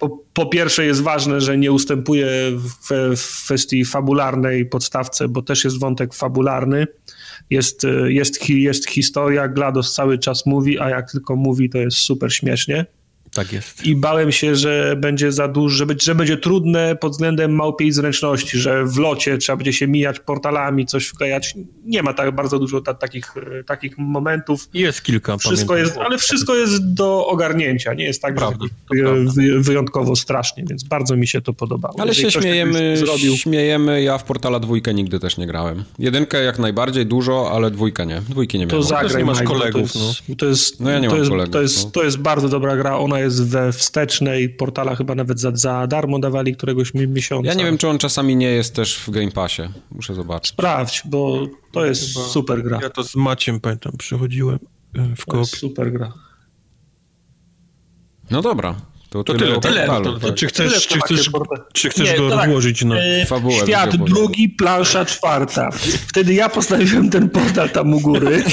Po, 0.00 0.18
po, 0.32 0.46
pierwsze 0.46 0.84
jest 0.84 1.02
ważne, 1.02 1.40
że 1.40 1.58
nie 1.58 1.72
ustępuję 1.72 2.26
w, 2.54 3.16
w 3.16 3.44
kwestii 3.44 3.84
fabularnej 3.84 4.66
podstawce, 4.66 5.28
bo 5.28 5.42
też 5.42 5.64
jest 5.64 5.80
wątek 5.80 6.14
fabularny. 6.14 6.86
Jest, 7.50 7.86
jest, 8.06 8.48
jest 8.48 8.88
historia, 8.88 9.48
GLaDOS 9.48 9.94
cały 9.94 10.18
czas 10.18 10.46
mówi, 10.46 10.78
a 10.80 10.88
jak 10.88 11.12
tylko 11.12 11.36
mówi, 11.36 11.70
to 11.70 11.78
jest 11.78 11.96
super 11.96 12.34
śmiesznie. 12.34 12.86
Tak 13.34 13.52
jest. 13.52 13.86
I 13.86 13.96
bałem 13.96 14.32
się, 14.32 14.56
że 14.56 14.96
będzie 14.96 15.32
za 15.32 15.48
dużo, 15.48 15.76
że, 15.76 15.86
że 16.02 16.14
będzie 16.14 16.36
trudne 16.36 16.96
pod 16.96 17.12
względem 17.12 17.54
małpiej 17.54 17.92
zręczności, 17.92 18.58
że 18.58 18.84
w 18.84 18.98
locie 18.98 19.38
trzeba 19.38 19.56
będzie 19.56 19.72
się 19.72 19.86
mijać 19.86 20.20
portalami, 20.20 20.86
coś 20.86 21.06
wklejać. 21.06 21.54
Nie 21.84 22.02
ma 22.02 22.12
tak 22.12 22.34
bardzo 22.34 22.58
dużo 22.58 22.80
ta, 22.80 22.94
takich, 22.94 23.34
e, 23.36 23.64
takich 23.64 23.98
momentów. 23.98 24.68
Jest 24.74 25.02
kilka, 25.02 25.36
wszystko 25.36 25.76
jest, 25.76 25.96
Ale 25.96 26.18
wszystko 26.18 26.54
jest 26.54 26.94
do 26.94 27.26
ogarnięcia. 27.26 27.94
Nie 27.94 28.04
jest 28.04 28.22
tak 28.22 28.34
prawda, 28.34 28.66
wy, 29.34 29.60
wyjątkowo 29.60 30.16
strasznie, 30.16 30.64
więc 30.66 30.84
bardzo 30.84 31.16
mi 31.16 31.26
się 31.26 31.40
to 31.40 31.52
podobało. 31.52 31.94
Ale 31.98 32.08
Jeżeli 32.08 32.32
się 32.32 32.40
śmiejemy, 32.40 32.96
zrobił... 32.96 33.36
śmiejemy. 33.36 34.02
Ja 34.02 34.18
w 34.18 34.24
Portala 34.24 34.60
dwójkę 34.60 34.94
nigdy 34.94 35.20
też 35.20 35.36
nie 35.36 35.46
grałem. 35.46 35.84
Jedynkę 35.98 36.44
jak 36.44 36.58
najbardziej 36.58 37.06
dużo, 37.06 37.50
ale 37.52 37.70
dwójkę 37.70 38.06
nie. 38.06 38.20
Dwójki 38.28 38.58
nie 38.58 38.66
miałem. 38.66 38.82
To 38.82 38.88
zagraj, 38.88 39.18
nie 39.18 39.24
masz 39.24 39.42
kolegów. 39.42 39.92
To 39.92 39.98
jest, 39.98 40.28
no. 40.28 40.36
to 40.36 40.46
jest, 40.46 40.80
no 40.80 40.90
ja 40.90 40.98
nie 40.98 41.08
to 41.08 41.14
mam 41.14 41.18
jest, 41.18 41.30
kolegów. 41.30 41.52
To 41.52 41.62
jest, 41.62 41.84
no. 41.84 41.90
to 41.90 42.04
jest 42.04 42.18
bardzo 42.18 42.48
dobra 42.48 42.76
gra. 42.76 42.98
Ona 42.98 43.21
jest 43.22 43.48
we 43.48 43.72
wstecznej, 43.72 44.48
portala 44.48 44.96
chyba 44.96 45.14
nawet 45.14 45.40
za, 45.40 45.50
za 45.56 45.86
darmo 45.86 46.18
dawali 46.18 46.56
któregoś 46.56 46.94
miesiąca. 46.94 47.48
Ja 47.48 47.54
nie 47.54 47.64
wiem, 47.64 47.78
czy 47.78 47.88
on 47.88 47.98
czasami 47.98 48.36
nie 48.36 48.46
jest 48.50 48.74
też 48.74 48.98
w 48.98 49.10
Game 49.10 49.30
Passie. 49.30 49.62
Muszę 49.90 50.14
zobaczyć. 50.14 50.52
Sprawdź, 50.52 51.02
bo 51.04 51.46
to 51.72 51.84
jest 51.84 52.14
chyba, 52.14 52.26
super 52.26 52.62
gra. 52.62 52.78
Ja 52.82 52.90
to 52.90 53.04
z 53.04 53.16
Maciem 53.16 53.60
pamiętam, 53.60 53.92
przychodziłem 53.98 54.58
e, 54.94 55.16
w 55.16 55.26
koop. 55.26 55.46
super 55.46 55.92
gra. 55.92 56.12
No 58.30 58.42
dobra, 58.42 58.74
to, 59.12 59.24
to 59.24 59.34
tyle, 59.34 59.60
tyle. 59.60 59.86
To, 59.86 60.18
to, 60.18 60.32
czy 60.32 60.46
chcesz, 60.46 60.86
czy 60.86 61.00
chcesz, 61.00 61.30
czy 61.72 61.90
chcesz 61.90 62.10
nie, 62.10 62.18
go 62.18 62.30
tak, 62.30 62.38
rozłożyć 62.38 62.84
na 62.84 62.96
e, 62.96 63.26
fabułę? 63.26 63.54
Świat 63.54 63.96
drugi, 63.96 64.48
plansza 64.48 65.04
czwarta. 65.04 65.70
Wtedy 66.06 66.34
ja 66.34 66.48
postawiłem 66.48 67.10
ten 67.10 67.30
portal 67.30 67.70
tam 67.70 67.94
u 67.94 68.00
góry. 68.00 68.44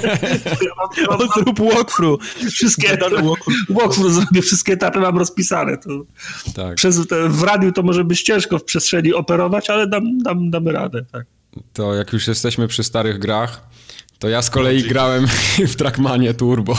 no, 1.10 1.18
zrób 1.36 1.60
walkthrough. 1.60 2.24
Wszystkie 2.52 2.98
walkthrough 3.68 4.12
zrobię, 4.12 4.42
wszystkie 4.42 4.72
etapy 4.72 5.00
mam 5.00 5.18
rozpisane. 5.18 5.78
To 5.78 5.90
tak. 6.54 6.74
przez, 6.74 7.06
te, 7.06 7.28
w 7.28 7.42
radiu 7.42 7.72
to 7.72 7.82
może 7.82 8.04
być 8.04 8.22
ciężko 8.22 8.58
w 8.58 8.64
przestrzeni 8.64 9.14
operować, 9.14 9.70
ale 9.70 9.86
dam, 9.86 10.18
dam, 10.18 10.50
damy 10.50 10.72
radę. 10.72 11.04
Tak. 11.12 11.26
To 11.72 11.94
jak 11.94 12.12
już 12.12 12.28
jesteśmy 12.28 12.68
przy 12.68 12.84
starych 12.84 13.18
grach, 13.18 13.68
to 14.22 14.28
ja 14.28 14.42
z 14.42 14.50
kolei 14.50 14.82
grałem 14.82 15.26
w 15.72 15.76
Trackmanie 15.76 16.34
Turbo. 16.34 16.74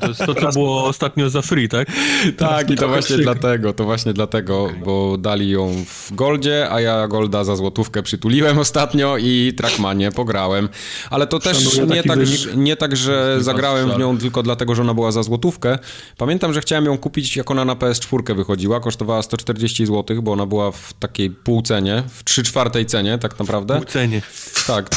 To 0.00 0.08
jest 0.08 0.20
to, 0.26 0.34
co 0.34 0.48
było 0.52 0.84
ostatnio 0.84 1.30
za 1.30 1.42
free, 1.42 1.68
tak? 1.68 1.88
Tak, 2.36 2.70
i 2.70 2.76
to 2.76 2.88
właśnie 2.88 3.16
dlatego, 3.16 3.72
to 3.72 3.84
właśnie 3.84 4.12
dlatego, 4.12 4.68
bo 4.84 5.18
dali 5.18 5.50
ją 5.50 5.84
w 5.86 6.14
Goldzie, 6.14 6.70
a 6.70 6.80
ja 6.80 7.08
Golda 7.08 7.44
za 7.44 7.56
złotówkę 7.56 8.02
przytuliłem 8.02 8.58
ostatnio 8.66 9.16
i 9.18 9.52
Trackmanie 9.56 10.12
pograłem. 10.12 10.68
Ale 11.10 11.26
to 11.26 11.38
też 11.38 11.78
nie 11.78 12.02
tak, 12.02 12.18
nie 12.56 12.76
tak, 12.76 12.96
że 12.96 13.36
zagrałem 13.40 13.90
w 13.90 13.98
nią 13.98 14.18
tylko 14.18 14.42
dlatego, 14.42 14.74
że 14.74 14.82
ona 14.82 14.94
była 14.94 15.12
za 15.12 15.22
złotówkę. 15.22 15.78
Pamiętam, 16.16 16.52
że 16.52 16.60
chciałem 16.60 16.84
ją 16.84 16.98
kupić, 16.98 17.36
jak 17.36 17.50
ona 17.50 17.64
na 17.64 17.74
PS4 17.74 18.36
wychodziła, 18.36 18.80
kosztowała 18.80 19.22
140 19.22 19.86
zł, 19.86 20.22
bo 20.22 20.32
ona 20.32 20.46
była 20.46 20.72
w 20.72 20.92
takiej 20.92 21.30
półcenie, 21.30 22.02
w 22.08 22.24
3 22.24 22.42
czwartej 22.42 22.86
cenie 22.86 23.18
tak 23.18 23.38
naprawdę. 23.38 23.76
Półcenie. 23.76 24.22
Tak, 24.66 24.90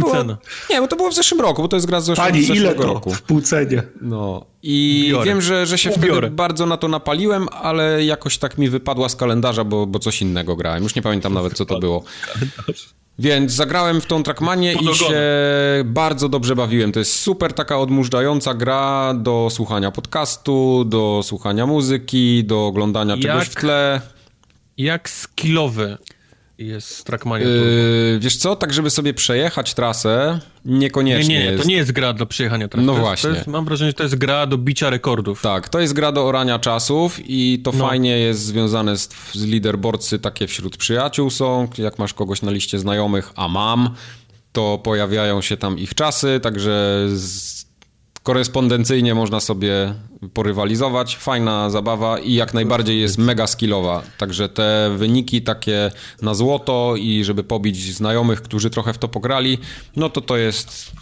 to 0.00 0.22
było, 0.22 0.36
nie, 0.70 0.80
bo 0.80 0.88
to 0.88 0.96
było 0.96 1.10
w 1.10 1.14
zeszłym 1.14 1.40
roku, 1.40 1.62
bo 1.62 1.68
to 1.68 1.76
jest 1.76 1.86
gra 1.86 2.00
z 2.00 2.04
zeszłego, 2.04 2.30
Pani, 2.30 2.44
zeszłego 2.44 2.60
ile 2.62 2.74
to 2.74 2.82
roku. 2.82 3.10
w 3.14 3.22
półcenie? 3.22 3.82
No 4.00 4.44
i 4.62 5.08
Biorę. 5.10 5.26
wiem, 5.26 5.40
że, 5.40 5.66
że 5.66 5.78
się 5.78 5.90
Biorę. 5.90 6.18
wtedy 6.18 6.30
bardzo 6.30 6.66
na 6.66 6.76
to 6.76 6.88
napaliłem, 6.88 7.48
ale 7.48 8.04
jakoś 8.04 8.38
tak 8.38 8.58
mi 8.58 8.68
wypadła 8.68 9.08
z 9.08 9.16
kalendarza, 9.16 9.64
bo, 9.64 9.86
bo 9.86 9.98
coś 9.98 10.22
innego 10.22 10.56
grałem. 10.56 10.82
Już 10.82 10.94
nie 10.94 11.02
pamiętam 11.02 11.34
nawet, 11.34 11.52
co 11.52 11.66
to 11.66 11.78
było. 11.78 12.04
Więc 13.18 13.52
zagrałem 13.52 14.00
w 14.00 14.06
tą 14.06 14.22
Trackmanię 14.22 14.72
i 14.72 14.94
się 14.94 15.14
bardzo 15.84 16.28
dobrze 16.28 16.56
bawiłem. 16.56 16.92
To 16.92 16.98
jest 16.98 17.20
super 17.20 17.52
taka 17.52 17.78
odmurzająca 17.78 18.54
gra 18.54 19.14
do 19.14 19.48
słuchania 19.50 19.90
podcastu, 19.90 20.84
do 20.84 21.20
słuchania 21.24 21.66
muzyki, 21.66 22.44
do 22.44 22.66
oglądania 22.66 23.14
jak, 23.14 23.22
czegoś 23.22 23.48
w 23.48 23.54
tle. 23.54 24.00
Jak 24.78 25.10
skillowy 25.10 25.98
jest 26.58 27.04
Trackmania 27.04 27.46
yy, 27.46 28.18
Wiesz 28.20 28.36
co, 28.36 28.56
tak 28.56 28.72
żeby 28.72 28.90
sobie 28.90 29.14
przejechać 29.14 29.74
trasę, 29.74 30.40
niekoniecznie 30.64 31.34
Nie, 31.34 31.40
nie, 31.40 31.50
jest... 31.50 31.62
to 31.62 31.68
nie 31.68 31.74
jest 31.74 31.92
gra 31.92 32.12
do 32.12 32.26
przejechania 32.26 32.68
trasy. 32.68 32.86
No 32.86 32.94
to 32.94 33.00
właśnie. 33.00 33.30
Jest, 33.30 33.46
mam 33.46 33.64
wrażenie, 33.64 33.90
że 33.90 33.94
to 33.94 34.02
jest 34.02 34.14
gra 34.14 34.46
do 34.46 34.58
bicia 34.58 34.90
rekordów. 34.90 35.42
Tak, 35.42 35.68
to 35.68 35.80
jest 35.80 35.92
gra 35.92 36.12
do 36.12 36.26
orania 36.26 36.58
czasów 36.58 37.20
i 37.24 37.60
to 37.64 37.72
no. 37.72 37.88
fajnie 37.88 38.18
jest 38.18 38.40
związane 38.40 38.96
z, 38.96 39.08
z 39.34 40.22
takie 40.22 40.46
wśród 40.46 40.76
przyjaciół 40.76 41.30
są, 41.30 41.68
jak 41.78 41.98
masz 41.98 42.14
kogoś 42.14 42.42
na 42.42 42.50
liście 42.50 42.78
znajomych, 42.78 43.32
a 43.36 43.48
mam, 43.48 43.94
to 44.52 44.78
pojawiają 44.78 45.40
się 45.40 45.56
tam 45.56 45.78
ich 45.78 45.94
czasy, 45.94 46.40
także 46.42 47.06
z 47.08 47.71
korespondencyjnie 48.22 49.14
można 49.14 49.40
sobie 49.40 49.94
porywalizować. 50.34 51.16
Fajna 51.16 51.70
zabawa 51.70 52.18
i 52.18 52.34
jak 52.34 52.54
najbardziej 52.54 53.00
jest 53.00 53.18
mega 53.18 53.46
skillowa. 53.46 54.02
Także 54.18 54.48
te 54.48 54.94
wyniki 54.96 55.42
takie 55.42 55.90
na 56.22 56.34
złoto 56.34 56.94
i 56.98 57.24
żeby 57.24 57.44
pobić 57.44 57.94
znajomych, 57.94 58.42
którzy 58.42 58.70
trochę 58.70 58.92
w 58.92 58.98
to 58.98 59.08
pograli, 59.08 59.58
no 59.96 60.10
to 60.10 60.20
to 60.20 60.36
jest 60.36 60.92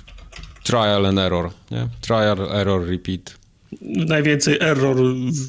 trial 0.63 1.07
and 1.07 1.19
error. 1.19 1.51
Nie? 1.71 1.89
Trial, 2.01 2.39
error, 2.51 2.87
repeat. 2.87 3.41
Najwięcej 3.83 4.59
error, 4.61 4.97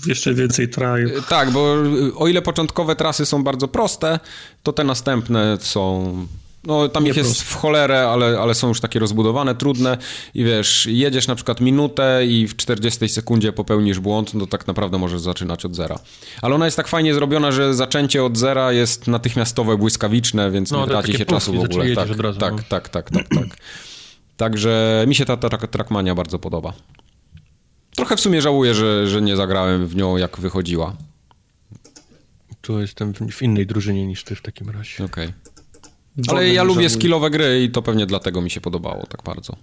jeszcze 0.08 0.34
więcej 0.34 0.70
trial. 0.70 1.12
Tak, 1.30 1.52
bo 1.52 1.76
o 2.16 2.28
ile 2.28 2.42
początkowe 2.42 2.96
trasy 2.96 3.26
są 3.26 3.44
bardzo 3.44 3.68
proste, 3.68 4.20
to 4.64 4.74
te 4.74 4.84
następne 4.84 5.58
są 5.62 6.14
no, 6.64 6.90
tam 6.90 7.08
ich 7.08 7.18
jest 7.18 7.42
w 7.42 7.56
cholerę, 7.56 8.10
ale, 8.10 8.40
ale 8.40 8.54
są 8.54 8.68
już 8.68 8.82
takie 8.82 9.00
rozbudowane, 9.00 9.56
trudne 9.56 9.98
i 10.34 10.44
wiesz, 10.44 10.86
jedziesz 10.86 11.28
na 11.28 11.36
przykład 11.36 11.62
minutę 11.62 12.26
i 12.26 12.48
w 12.48 12.56
40 12.56 13.10
sekundzie 13.10 13.54
popełnisz 13.54 14.00
błąd, 14.00 14.34
no 14.34 14.48
tak 14.48 14.68
naprawdę 14.68 14.98
możesz 14.98 15.22
zaczynać 15.22 15.66
od 15.66 15.76
zera. 15.76 16.00
Ale 16.42 16.56
ona 16.56 16.66
jest 16.66 16.78
tak 16.78 16.88
fajnie 16.88 17.14
zrobiona, 17.14 17.52
że 17.52 17.74
zaczęcie 17.74 18.24
od 18.24 18.38
zera 18.38 18.72
jest 18.72 19.08
natychmiastowe, 19.08 19.78
błyskawiczne, 19.78 20.52
więc 20.52 20.72
no, 20.72 20.82
nie 20.82 20.88
traci 20.88 21.14
się 21.14 21.26
czasu 21.26 21.54
w 21.54 21.60
ogóle. 21.60 21.96
Tak, 21.96 22.10
razu, 22.18 22.40
tak, 22.40 22.54
no. 22.54 22.60
tak, 22.70 22.90
tak, 22.90 23.10
tak, 23.10 23.28
tak, 23.30 23.58
Także 24.38 25.06
mi 25.08 25.16
się 25.16 25.26
ta, 25.26 25.38
ta, 25.38 25.50
ta 25.50 25.68
Trackmania 25.68 26.16
bardzo 26.16 26.40
podoba. 26.40 26.74
Trochę 27.96 28.16
w 28.18 28.20
sumie 28.20 28.42
żałuję, 28.42 28.74
że, 28.74 29.08
że 29.08 29.22
nie 29.22 29.36
zagrałem 29.36 29.88
w 29.88 29.96
nią 29.96 30.18
jak 30.18 30.40
wychodziła. 30.40 30.96
Tu 32.62 32.80
jestem 32.80 33.14
w 33.14 33.42
innej 33.42 33.66
drużynie 33.66 34.08
niż 34.08 34.24
ty 34.24 34.36
w 34.36 34.42
takim 34.42 34.70
razie. 34.70 35.06
Okej. 35.06 35.26
Okay. 35.26 35.51
Ale 36.28 36.50
ja 36.50 36.64
lubię 36.64 36.90
skillowe 36.90 37.30
gry 37.30 37.64
i 37.64 37.70
to 37.70 37.82
pewnie 37.82 38.06
dlatego 38.06 38.42
mi 38.42 38.52
się 38.52 38.62
podobało 38.62 39.06
tak 39.08 39.24
bardzo. 39.24 39.56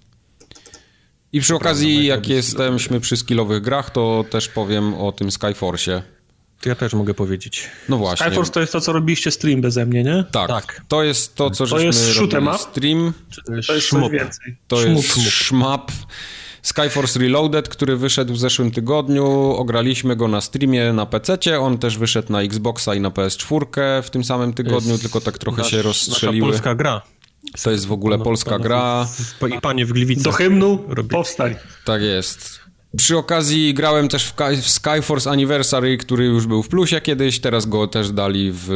I 1.32 1.40
przy 1.40 1.54
okazji, 1.54 2.06
jak 2.06 2.28
jesteśmy 2.28 3.00
przy 3.00 3.16
skillowych 3.16 3.62
grach, 3.62 3.90
to 3.90 4.24
też 4.30 4.48
powiem 4.48 4.94
o 4.94 5.12
tym 5.12 5.28
Skyforce'ie. 5.28 6.02
To 6.60 6.68
ja 6.68 6.74
też 6.74 6.94
mogę 6.94 7.14
powiedzieć. 7.14 7.70
No 7.88 7.98
właśnie. 7.98 8.26
Skyforce 8.26 8.52
to 8.52 8.60
jest 8.60 8.72
to, 8.72 8.80
co 8.80 8.92
robiliście 8.92 9.30
stream 9.30 9.60
beze 9.60 9.86
mnie, 9.86 10.04
nie? 10.04 10.24
Tak. 10.32 10.48
tak. 10.48 10.82
To 10.88 11.02
jest 11.02 11.34
to, 11.34 11.50
co 11.50 11.64
to 11.64 11.66
żeśmy 11.66 11.84
jest 11.86 12.16
robili 12.16 12.58
stream. 12.58 13.12
Czy 13.30 13.42
to 13.42 13.54
jest, 13.54 13.68
to 13.68 13.74
jest 13.74 13.86
szmup. 13.86 14.12
więcej? 14.12 14.56
To 14.68 14.82
jest 14.82 15.30
szmap. 15.30 15.92
Skyforce 16.62 17.20
Reloaded, 17.20 17.68
który 17.68 17.96
wyszedł 17.96 18.34
w 18.34 18.38
zeszłym 18.38 18.70
tygodniu, 18.70 19.26
ograliśmy 19.56 20.16
go 20.16 20.28
na 20.28 20.40
streamie 20.40 20.92
na 20.92 21.06
PC, 21.06 21.60
on 21.60 21.78
też 21.78 21.98
wyszedł 21.98 22.32
na 22.32 22.42
Xboxa 22.42 22.94
i 22.94 23.00
na 23.00 23.10
PS4 23.10 24.02
w 24.02 24.10
tym 24.10 24.24
samym 24.24 24.52
tygodniu, 24.52 24.90
jest 24.90 25.02
tylko 25.02 25.20
tak 25.20 25.38
trochę 25.38 25.62
nasz, 25.62 25.70
się 25.70 25.82
rozstrzeliły. 25.82 26.50
Polska 26.50 26.74
gra. 26.74 27.02
To 27.62 27.70
jest 27.70 27.86
w 27.86 27.92
ogóle 27.92 28.18
no, 28.18 28.24
polska 28.24 28.58
gra. 28.58 29.08
I 29.56 29.60
panie 29.60 29.86
w 29.86 29.92
Gliwicy. 29.92 30.22
Do 30.22 30.32
hymnu 30.32 30.84
robi. 30.88 31.08
powstań. 31.08 31.54
Tak 31.84 32.02
jest. 32.02 32.67
Przy 32.98 33.16
okazji 33.16 33.74
grałem 33.74 34.08
też 34.08 34.32
w, 34.62 34.70
Skyforce 34.70 35.30
Anniversary, 35.30 35.98
który 35.98 36.24
już 36.24 36.46
był 36.46 36.62
w 36.62 36.68
plusie 36.68 37.00
kiedyś, 37.00 37.40
teraz 37.40 37.66
go 37.66 37.86
też 37.86 38.10
dali 38.10 38.50
w 38.54 38.68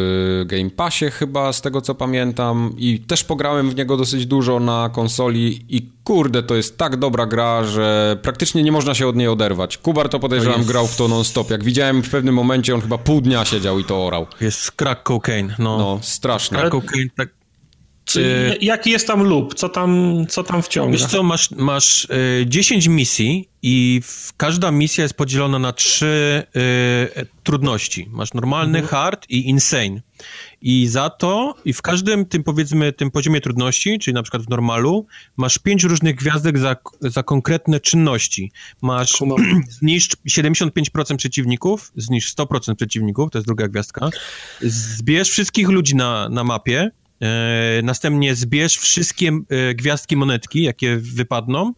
Game 0.47 0.71
Passie 0.71 1.11
chyba, 1.11 1.53
z 1.53 1.61
tego 1.61 1.81
co 1.81 1.95
pamiętam. 1.95 2.75
I 2.79 3.01
też 3.01 3.25
pograłem 3.25 3.71
w 3.71 3.77
niego 3.77 3.97
dosyć 3.97 4.27
dużo 4.27 4.61
na 4.61 4.91
konsoli 4.93 5.65
i 5.69 5.87
kurde, 6.05 6.43
to 6.43 6.55
jest 6.55 6.79
tak 6.79 6.97
dobra 6.97 7.27
gra, 7.27 7.65
że 7.65 8.19
praktycznie 8.23 8.63
nie 8.63 8.73
można 8.73 8.95
się 8.95 9.09
od 9.09 9.17
niej 9.17 9.29
oderwać. 9.29 9.79
Kubar 9.79 10.09
to 10.09 10.21
podejrzewam 10.21 10.59
jest... 10.59 10.71
grał 10.71 10.87
w 10.87 10.97
to 10.97 11.09
non-stop. 11.09 11.51
Jak 11.51 11.65
widziałem 11.65 12.03
w 12.03 12.11
pewnym 12.11 12.35
momencie, 12.35 12.75
on 12.75 12.81
chyba 12.81 12.99
pół 12.99 13.21
dnia 13.21 13.45
siedział 13.45 13.79
i 13.79 13.85
to 13.85 14.07
orał. 14.07 14.27
Jest 14.41 14.73
crack 14.73 15.03
cocaine, 15.03 15.55
no. 15.59 15.79
No, 15.79 15.99
strasznie. 16.03 16.59
Crack 16.59 16.71
cocaine, 16.71 17.11
tak 17.17 17.42
czy, 18.05 18.57
jaki 18.61 18.91
jest 18.91 19.07
tam 19.07 19.23
lub? 19.23 19.55
Co 19.55 19.69
tam, 19.69 20.25
co 20.29 20.45
tam 20.45 20.63
wciąga? 20.63 20.93
Wiesz 20.93 21.07
co, 21.07 21.23
masz, 21.23 21.51
masz 21.51 22.05
y, 22.05 22.45
10 22.47 22.87
misji 22.87 23.49
i 23.63 24.01
każda 24.37 24.71
misja 24.71 25.03
jest 25.03 25.15
podzielona 25.15 25.59
na 25.59 25.73
trzy 25.73 26.43
y, 27.17 27.27
trudności. 27.43 28.09
Masz 28.11 28.35
normalny, 28.35 28.79
mhm. 28.79 28.89
hard 28.89 29.31
i 29.31 29.49
insane. 29.49 30.01
I 30.63 30.87
za 30.87 31.11
to, 31.11 31.55
i 31.65 31.73
w 31.73 31.83
każdym 31.83 32.27
tym, 32.27 32.45
powiedzmy, 32.45 32.93
tym 32.93 33.11
poziomie 33.11 33.41
trudności, 33.41 33.99
czyli 33.99 34.15
na 34.15 34.23
przykład 34.23 34.43
w 34.43 34.49
normalu, 34.49 35.07
masz 35.37 35.59
pięć 35.59 35.85
różnych 35.85 36.17
gwiazdek 36.17 36.59
za, 36.59 36.77
za 37.01 37.23
konkretne 37.23 37.81
czynności. 37.81 38.53
Masz 38.83 39.23
zniszcz 39.81 40.17
75% 40.17 41.17
przeciwników, 41.17 41.93
zniszcz 41.97 42.35
100% 42.35 42.75
przeciwników, 42.75 43.31
to 43.31 43.39
jest 43.39 43.47
druga 43.47 43.69
gwiazdka. 43.69 44.11
Zbierz 44.61 45.31
wszystkich 45.31 45.69
ludzi 45.69 45.97
na, 45.97 46.29
na 46.29 46.45
mapie, 46.45 46.91
następnie 47.83 48.35
zbierz 48.35 48.79
wszystkie 48.79 49.29
e, 49.29 49.75
gwiazdki 49.75 50.17
monetki, 50.17 50.63
jakie 50.63 50.97
wypadną. 50.97 51.73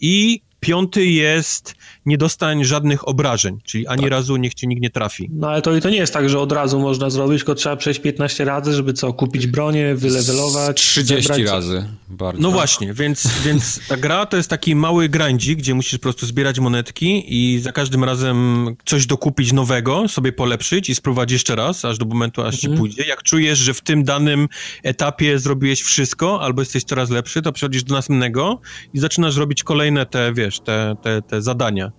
I 0.00 0.40
Piąty 0.60 1.06
jest 1.06 1.74
nie 2.06 2.18
dostań 2.18 2.64
żadnych 2.64 3.08
obrażeń, 3.08 3.58
czyli 3.64 3.86
ani 3.86 4.02
tak. 4.02 4.10
razu 4.10 4.36
niech 4.36 4.54
cię 4.54 4.66
nikt 4.66 4.82
nie 4.82 4.90
trafi. 4.90 5.30
No 5.32 5.48
ale 5.48 5.62
to, 5.62 5.80
to 5.80 5.90
nie 5.90 5.96
jest 5.96 6.12
tak, 6.12 6.28
że 6.28 6.40
od 6.40 6.52
razu 6.52 6.80
można 6.80 7.10
zrobić, 7.10 7.38
tylko 7.38 7.54
trzeba 7.54 7.76
przejść 7.76 8.00
15 8.00 8.44
razy, 8.44 8.72
żeby 8.72 8.92
co, 8.92 9.12
kupić 9.12 9.46
bronię, 9.46 9.94
wylewelować. 9.94 10.76
30 10.76 11.44
razy. 11.44 11.88
Bardzo. 12.08 12.42
No 12.42 12.50
właśnie, 12.50 12.94
więc, 12.94 13.28
więc 13.44 13.80
ta 13.88 13.96
gra 13.96 14.26
to 14.26 14.36
jest 14.36 14.50
taki 14.50 14.74
mały 14.74 15.08
grindzik, 15.08 15.58
gdzie 15.58 15.74
musisz 15.74 15.98
po 15.98 16.02
prostu 16.02 16.26
zbierać 16.26 16.58
monetki 16.58 17.24
i 17.26 17.60
za 17.60 17.72
każdym 17.72 18.04
razem 18.04 18.66
coś 18.84 19.06
dokupić 19.06 19.52
nowego, 19.52 20.08
sobie 20.08 20.32
polepszyć 20.32 20.88
i 20.88 20.94
spróbować 20.94 21.32
jeszcze 21.32 21.56
raz, 21.56 21.84
aż 21.84 21.98
do 21.98 22.06
momentu, 22.06 22.42
aż 22.42 22.54
mhm. 22.54 22.72
ci 22.72 22.78
pójdzie. 22.78 23.02
Jak 23.02 23.22
czujesz, 23.22 23.58
że 23.58 23.74
w 23.74 23.80
tym 23.80 24.04
danym 24.04 24.48
etapie 24.82 25.38
zrobiłeś 25.38 25.82
wszystko, 25.82 26.40
albo 26.40 26.62
jesteś 26.62 26.84
coraz 26.84 27.10
lepszy, 27.10 27.42
to 27.42 27.52
przechodzisz 27.52 27.84
do 27.84 27.94
następnego 27.94 28.60
i 28.94 28.98
zaczynasz 28.98 29.36
robić 29.36 29.62
kolejne 29.62 30.06
te, 30.06 30.32
wiesz, 30.32 30.46
wiesz, 30.46 30.60
te, 30.60 30.96
te, 31.02 31.22
te 31.22 31.42
zadania. 31.42 31.92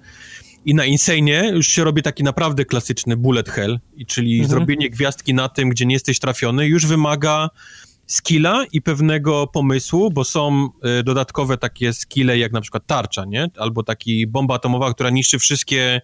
I 0.66 0.76
na 0.76 0.86
Insane 0.86 1.50
już 1.50 1.68
się 1.68 1.84
robi 1.84 2.04
taki 2.04 2.24
naprawdę 2.24 2.66
klasyczny 2.66 3.18
bullet 3.18 3.50
hell, 3.50 3.80
czyli 4.08 4.34
mhm. 4.34 4.50
zrobienie 4.50 4.90
gwiazdki 4.90 5.34
na 5.34 5.50
tym, 5.50 5.70
gdzie 5.70 5.86
nie 5.86 5.96
jesteś 5.96 6.20
trafiony, 6.20 6.68
już 6.68 6.86
wymaga 6.86 7.50
skilla 8.08 8.66
i 8.72 8.82
pewnego 8.82 9.48
pomysłu, 9.48 10.12
bo 10.12 10.24
są 10.24 10.70
y, 11.00 11.04
dodatkowe 11.04 11.58
takie 11.58 11.94
skille 11.94 12.38
jak 12.38 12.52
na 12.52 12.62
przykład 12.62 12.86
tarcza, 12.86 13.26
nie? 13.26 13.50
Albo 13.58 13.84
taki 13.84 14.28
bomba 14.28 14.56
atomowa, 14.56 14.94
która 14.94 15.10
niszczy 15.10 15.40
wszystkie 15.40 16.02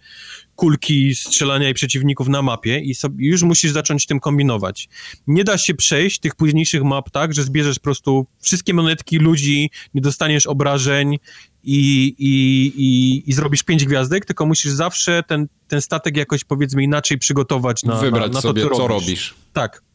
kulki 0.56 1.16
strzelania 1.16 1.70
i 1.70 1.74
przeciwników 1.74 2.28
na 2.28 2.42
mapie 2.42 2.80
i 2.80 2.96
sobie, 2.96 3.28
już 3.28 3.44
musisz 3.44 3.72
zacząć 3.72 4.06
tym 4.06 4.20
kombinować. 4.20 4.90
Nie 5.28 5.44
da 5.44 5.58
się 5.58 5.74
przejść 5.74 6.20
tych 6.20 6.36
późniejszych 6.36 6.84
map 6.84 7.10
tak, 7.10 7.34
że 7.34 7.44
zbierzesz 7.44 7.80
po 7.80 7.84
prostu 7.84 8.26
wszystkie 8.42 8.74
monetki 8.74 9.18
ludzi, 9.18 9.70
nie 9.94 10.02
dostaniesz 10.02 10.46
obrażeń 10.46 11.18
i, 11.64 12.16
i, 12.18 12.66
i, 12.76 13.24
i 13.30 13.34
zrobisz 13.34 13.64
pięć 13.64 13.86
gwiazdek, 13.86 14.26
tylko 14.26 14.46
musisz 14.46 14.72
zawsze 14.72 15.24
ten, 15.28 15.48
ten 15.68 15.82
statek 15.82 16.18
jakoś 16.18 16.44
powiedzmy 16.44 16.84
inaczej 16.84 17.18
przygotować 17.18 17.84
na, 17.84 17.96
Wybrać 17.96 18.22
na, 18.22 18.34
na 18.34 18.42
to, 18.42 18.48
sobie, 18.48 18.64
co, 18.64 18.76
co 18.76 18.88
robisz. 18.88 19.34
Tak. 19.54 19.93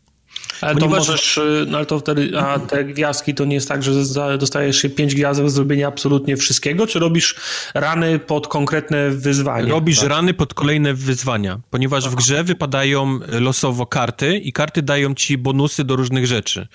Ale 0.60 0.76
to 0.76 0.88
możesz, 0.88 1.38
y, 1.38 1.64
no 1.68 1.76
ale 1.76 1.86
to 1.86 1.98
wtedy, 1.98 2.38
a 2.38 2.58
te 2.58 2.84
gwiazdki 2.84 3.34
to 3.34 3.44
nie 3.44 3.54
jest 3.54 3.68
tak, 3.68 3.82
że 3.82 3.92
dostajesz 4.38 4.82
się 4.82 4.90
pięć 4.90 5.14
gwiazdek 5.14 5.50
zrobienia 5.50 5.88
absolutnie 5.88 6.36
wszystkiego, 6.36 6.86
czy 6.86 6.98
robisz 6.98 7.34
rany 7.74 8.18
pod 8.18 8.48
konkretne 8.48 9.10
wyzwanie? 9.10 9.70
Robisz 9.70 10.00
tak? 10.00 10.08
rany 10.08 10.34
pod 10.34 10.54
kolejne 10.54 10.94
wyzwania, 10.94 11.60
ponieważ 11.70 12.04
Aha. 12.04 12.12
w 12.12 12.14
grze 12.16 12.44
wypadają 12.44 13.20
losowo 13.28 13.86
karty 13.86 14.38
i 14.38 14.52
karty 14.52 14.82
dają 14.82 15.14
ci 15.14 15.38
bonusy 15.38 15.84
do 15.84 15.96
różnych 15.96 16.26
rzeczy. 16.26 16.68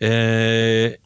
Eee, 0.00 1.02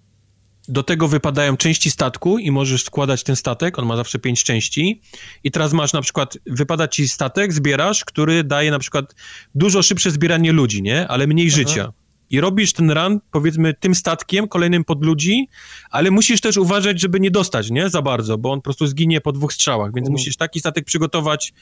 do 0.69 0.83
tego 0.83 1.09
wypadają 1.09 1.57
części 1.57 1.91
statku 1.91 2.39
i 2.39 2.51
możesz 2.51 2.85
składać 2.85 3.23
ten 3.23 3.37
statek, 3.37 3.79
on 3.79 3.87
ma 3.87 3.97
zawsze 3.97 4.19
pięć 4.19 4.45
części 4.45 5.01
i 5.45 5.51
teraz 5.51 5.73
masz 5.73 5.93
na 5.93 6.01
przykład, 6.01 6.39
wypada 6.47 6.89
ci 6.89 7.09
statek, 7.09 7.53
zbierasz, 7.53 8.05
który 8.05 8.45
daje 8.45 8.71
na 8.71 8.79
przykład 8.79 9.15
dużo 9.55 9.83
szybsze 9.83 10.11
zbieranie 10.11 10.53
ludzi, 10.53 10.83
nie? 10.83 11.09
Ale 11.09 11.27
mniej 11.27 11.47
Aha. 11.47 11.57
życia. 11.57 11.93
I 12.31 12.41
robisz 12.41 12.73
ten 12.73 12.91
run, 12.91 13.21
powiedzmy, 13.31 13.75
tym 13.75 13.95
statkiem, 13.95 14.49
kolejnym 14.49 14.85
pod 14.85 15.05
ludzi, 15.05 15.49
ale 15.91 16.11
musisz 16.11 16.41
też 16.41 16.57
uważać, 16.57 17.01
żeby 17.01 17.21
nie 17.21 17.31
dostać, 17.31 17.71
nie? 17.71 17.91
Za 17.91 18.03
bardzo, 18.03 18.39
bo 18.39 18.53
on 18.53 18.59
po 18.59 18.65
prostu 18.65 18.87
zginie 18.87 19.21
po 19.21 19.33
dwóch 19.33 19.53
strzałach, 19.53 19.95
więc 19.95 20.09
musisz 20.09 20.37
taki 20.37 20.61
statek 20.61 20.85
przygotować 20.85 21.55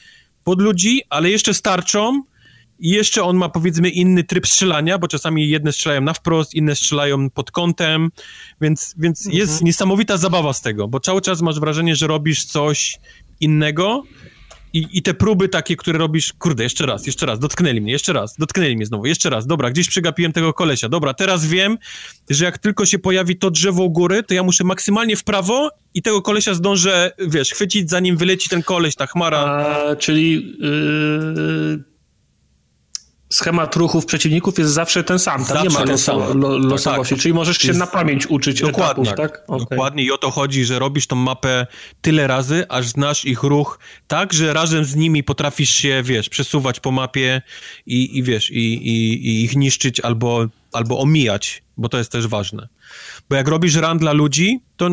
pod 0.43 0.61
ludzi, 0.61 1.01
ale 1.09 1.29
jeszcze 1.29 1.53
starczą, 1.53 2.23
i 2.79 2.89
jeszcze 2.89 3.23
on 3.23 3.37
ma 3.37 3.49
powiedzmy 3.49 3.89
inny 3.89 4.23
tryb 4.23 4.47
strzelania, 4.47 4.97
bo 4.97 5.07
czasami 5.07 5.49
jedne 5.49 5.73
strzelają 5.73 6.01
na 6.01 6.13
wprost, 6.13 6.53
inne 6.53 6.75
strzelają 6.75 7.29
pod 7.29 7.51
kątem, 7.51 8.11
więc, 8.61 8.95
więc 8.97 9.25
mhm. 9.25 9.37
jest 9.39 9.63
niesamowita 9.63 10.17
zabawa 10.17 10.53
z 10.53 10.61
tego, 10.61 10.87
bo 10.87 10.99
cały 10.99 11.21
czas 11.21 11.41
masz 11.41 11.59
wrażenie, 11.59 11.95
że 11.95 12.07
robisz 12.07 12.45
coś 12.45 12.99
innego 13.39 14.03
i, 14.75 14.87
i 14.91 15.01
te 15.01 15.13
próby 15.13 15.49
takie, 15.49 15.75
które 15.75 15.99
robisz, 15.99 16.33
kurde, 16.33 16.63
jeszcze 16.63 16.85
raz, 16.85 17.07
jeszcze 17.07 17.25
raz, 17.25 17.39
dotknęli 17.39 17.81
mnie, 17.81 17.91
jeszcze 17.91 18.13
raz, 18.13 18.35
dotknęli 18.37 18.75
mnie 18.75 18.85
znowu, 18.85 19.05
jeszcze 19.05 19.29
raz, 19.29 19.47
dobra, 19.47 19.71
gdzieś 19.71 19.89
przegapiłem 19.89 20.33
tego 20.33 20.53
kolesia, 20.53 20.89
dobra, 20.89 21.13
teraz 21.13 21.45
wiem, 21.45 21.77
że 22.29 22.45
jak 22.45 22.57
tylko 22.57 22.85
się 22.85 22.99
pojawi 22.99 23.37
to 23.37 23.51
drzewo 23.51 23.83
u 23.83 23.89
góry, 23.89 24.23
to 24.23 24.33
ja 24.33 24.43
muszę 24.43 24.63
maksymalnie 24.63 25.15
w 25.15 25.23
prawo 25.23 25.69
i 25.93 26.01
tego 26.01 26.21
kolesia 26.21 26.53
zdążę, 26.53 27.11
wiesz, 27.27 27.51
chwycić 27.51 27.89
zanim 27.89 28.17
wyleci 28.17 28.49
ten 28.49 28.63
koleś, 28.63 28.95
ta 28.95 29.07
chmara. 29.07 29.39
A, 29.39 29.95
czyli... 29.95 30.57
Yy 30.59 31.94
schemat 33.29 33.75
ruchów 33.75 34.05
przeciwników 34.05 34.59
jest 34.59 34.71
zawsze 34.71 35.03
ten 35.03 35.19
sam. 35.19 35.45
Tam 35.45 35.45
zawsze 35.45 35.63
nie 35.63 35.69
ma 35.69 35.91
losowo, 35.91 36.33
lo, 36.33 36.57
losowości, 36.57 37.09
tak, 37.09 37.17
tak. 37.17 37.23
czyli 37.23 37.33
możesz 37.33 37.57
się 37.57 37.67
jest... 37.67 37.79
na 37.79 37.87
pamięć 37.87 38.27
uczyć 38.27 38.61
Dokładnie, 38.61 39.11
etapów, 39.11 39.31
tak? 39.31 39.43
Okay. 39.47 39.59
Dokładnie 39.59 40.03
i 40.03 40.11
o 40.11 40.17
to 40.17 40.31
chodzi, 40.31 40.65
że 40.65 40.79
robisz 40.79 41.07
tą 41.07 41.15
mapę 41.15 41.67
tyle 42.01 42.27
razy, 42.27 42.65
aż 42.69 42.87
znasz 42.87 43.25
ich 43.25 43.43
ruch 43.43 43.79
tak, 44.07 44.33
że 44.33 44.53
razem 44.53 44.85
z 44.85 44.95
nimi 44.95 45.23
potrafisz 45.23 45.69
się, 45.69 46.03
wiesz, 46.03 46.29
przesuwać 46.29 46.79
po 46.79 46.91
mapie 46.91 47.41
i, 47.85 48.17
i 48.17 48.23
wiesz, 48.23 48.51
i, 48.51 48.87
i, 48.87 49.27
i 49.27 49.43
ich 49.43 49.55
niszczyć 49.55 49.99
albo, 49.99 50.45
albo 50.71 50.99
omijać, 50.99 51.63
bo 51.77 51.89
to 51.89 51.97
jest 51.97 52.11
też 52.11 52.27
ważne. 52.27 52.67
Bo 53.29 53.35
jak 53.35 53.47
robisz 53.47 53.75
run 53.75 53.97
dla 53.97 54.13
ludzi, 54.13 54.59
to 54.77 54.89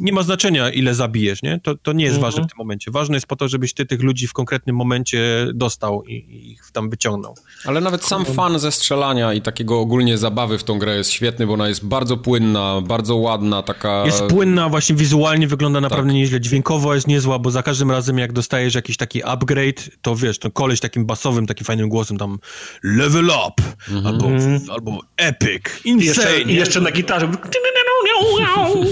nie 0.00 0.12
ma 0.12 0.22
znaczenia, 0.22 0.70
ile 0.70 0.94
zabijesz, 0.94 1.42
nie? 1.42 1.60
To, 1.60 1.74
to 1.76 1.92
nie 1.92 2.04
jest 2.04 2.16
mhm. 2.16 2.32
ważne 2.32 2.44
w 2.44 2.50
tym 2.50 2.58
momencie. 2.58 2.90
Ważne 2.90 3.16
jest 3.16 3.26
po 3.26 3.36
to, 3.36 3.48
żebyś 3.48 3.74
ty 3.74 3.86
tych 3.86 4.02
ludzi 4.02 4.26
w 4.26 4.32
konkretnym 4.32 4.76
momencie 4.76 5.46
dostał 5.54 6.04
i, 6.04 6.12
i 6.12 6.52
ich 6.52 6.70
tam 6.72 6.90
wyciągnął. 6.90 7.34
Ale 7.64 7.80
nawet 7.80 8.04
sam 8.04 8.24
fan 8.24 8.58
ze 8.58 8.72
strzelania 8.72 9.34
i 9.34 9.42
takiego 9.42 9.80
ogólnie 9.80 10.18
zabawy 10.18 10.58
w 10.58 10.64
tą 10.64 10.78
grę 10.78 10.96
jest 10.96 11.10
świetny, 11.10 11.46
bo 11.46 11.52
ona 11.52 11.68
jest 11.68 11.86
bardzo 11.86 12.16
płynna, 12.16 12.80
bardzo 12.86 13.16
ładna, 13.16 13.62
taka... 13.62 14.06
Jest 14.06 14.22
płynna, 14.22 14.68
właśnie 14.68 14.96
wizualnie 14.96 15.48
wygląda 15.48 15.80
naprawdę 15.80 16.10
tak. 16.10 16.14
nieźle. 16.14 16.40
Dźwiękowo 16.40 16.94
jest 16.94 17.06
niezła, 17.06 17.38
bo 17.38 17.50
za 17.50 17.62
każdym 17.62 17.90
razem 17.90 18.18
jak 18.18 18.32
dostajesz 18.32 18.74
jakiś 18.74 18.96
taki 18.96 19.24
upgrade, 19.24 19.90
to 20.02 20.16
wiesz, 20.16 20.38
to 20.38 20.50
koleś 20.50 20.80
takim 20.80 21.06
basowym, 21.06 21.46
takim 21.46 21.64
fajnym 21.64 21.88
głosem 21.88 22.18
tam 22.18 22.38
level 22.82 23.24
up, 23.24 23.62
mhm. 23.90 24.06
albo, 24.06 24.28
albo 24.72 25.00
epic, 25.16 25.62
insane. 25.84 26.02
I 26.02 26.06
jeszcze, 26.06 26.42
i 26.42 26.54
jeszcze 26.54 26.80
na 26.80 26.90
gitarze 26.90 27.28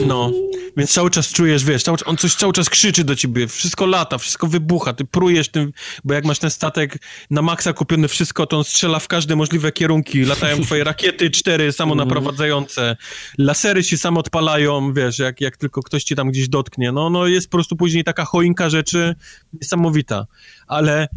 no, 0.07 0.31
więc 0.77 0.93
cały 0.93 1.11
czas 1.11 1.33
czujesz, 1.33 1.65
wiesz, 1.65 1.83
cały, 1.83 1.99
on 2.05 2.17
coś 2.17 2.35
cały 2.35 2.53
czas 2.53 2.71
krzyczy 2.71 3.05
do 3.05 3.17
ciebie, 3.17 3.49
wszystko 3.49 3.87
lata, 3.87 4.19
wszystko 4.19 4.47
wybucha, 4.47 4.93
ty 4.93 5.05
prujesz 5.05 5.49
tym, 5.49 5.73
bo 6.05 6.15
jak 6.15 6.25
masz 6.25 6.39
ten 6.39 6.51
statek 6.51 6.99
na 7.31 7.43
maksa 7.43 7.73
kupiony 7.73 8.09
wszystko, 8.09 8.47
to 8.47 8.59
on 8.59 8.65
strzela 8.65 8.99
w 8.99 9.09
każde 9.09 9.37
możliwe 9.37 9.73
kierunki, 9.73 10.25
latają 10.25 10.61
twoje 10.65 10.85
rakiety 10.85 11.31
cztery 11.31 11.73
samonaprowadzające, 11.73 12.97
lasery 13.39 13.85
się 13.85 13.97
sam 13.97 14.17
odpalają, 14.17 14.93
wiesz, 14.93 15.19
jak, 15.19 15.41
jak 15.41 15.57
tylko 15.57 15.83
ktoś 15.83 16.05
ci 16.05 16.17
tam 16.17 16.31
gdzieś 16.31 16.49
dotknie, 16.49 16.93
no, 16.93 17.11
no 17.11 17.27
jest 17.27 17.51
po 17.51 17.57
prostu 17.57 17.77
później 17.77 18.05
taka 18.05 18.25
choinka 18.25 18.71
rzeczy 18.71 19.15
niesamowita, 19.53 20.27
ale 20.67 21.09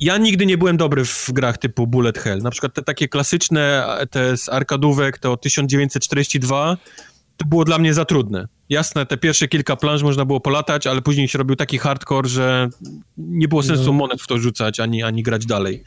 ja 0.00 0.18
nigdy 0.18 0.46
nie 0.46 0.58
byłem 0.58 0.76
dobry 0.76 1.04
w 1.04 1.30
grach 1.32 1.58
typu 1.58 1.86
Bullet 1.86 2.18
Hell. 2.18 2.42
Na 2.42 2.50
przykład 2.50 2.74
te 2.74 2.82
takie 2.82 3.08
klasyczne, 3.08 3.86
te 4.10 4.36
z 4.36 4.48
arkadówek, 4.48 5.18
to 5.18 5.36
1942, 5.36 6.76
to 7.36 7.46
było 7.46 7.64
dla 7.64 7.78
mnie 7.78 7.94
za 7.94 8.04
trudne. 8.04 8.48
Jasne, 8.68 9.06
te 9.06 9.16
pierwsze 9.16 9.48
kilka 9.48 9.76
planż 9.76 10.02
można 10.02 10.24
było 10.24 10.40
polatać, 10.40 10.86
ale 10.86 11.02
później 11.02 11.28
się 11.28 11.38
robił 11.38 11.56
taki 11.56 11.78
hardcore, 11.78 12.28
że 12.28 12.68
nie 13.18 13.48
było 13.48 13.62
sensu 13.62 13.84
no. 13.84 13.92
monet 13.92 14.22
w 14.22 14.26
to 14.26 14.38
rzucać, 14.38 14.80
ani, 14.80 15.02
ani 15.02 15.22
grać 15.22 15.46
dalej. 15.46 15.84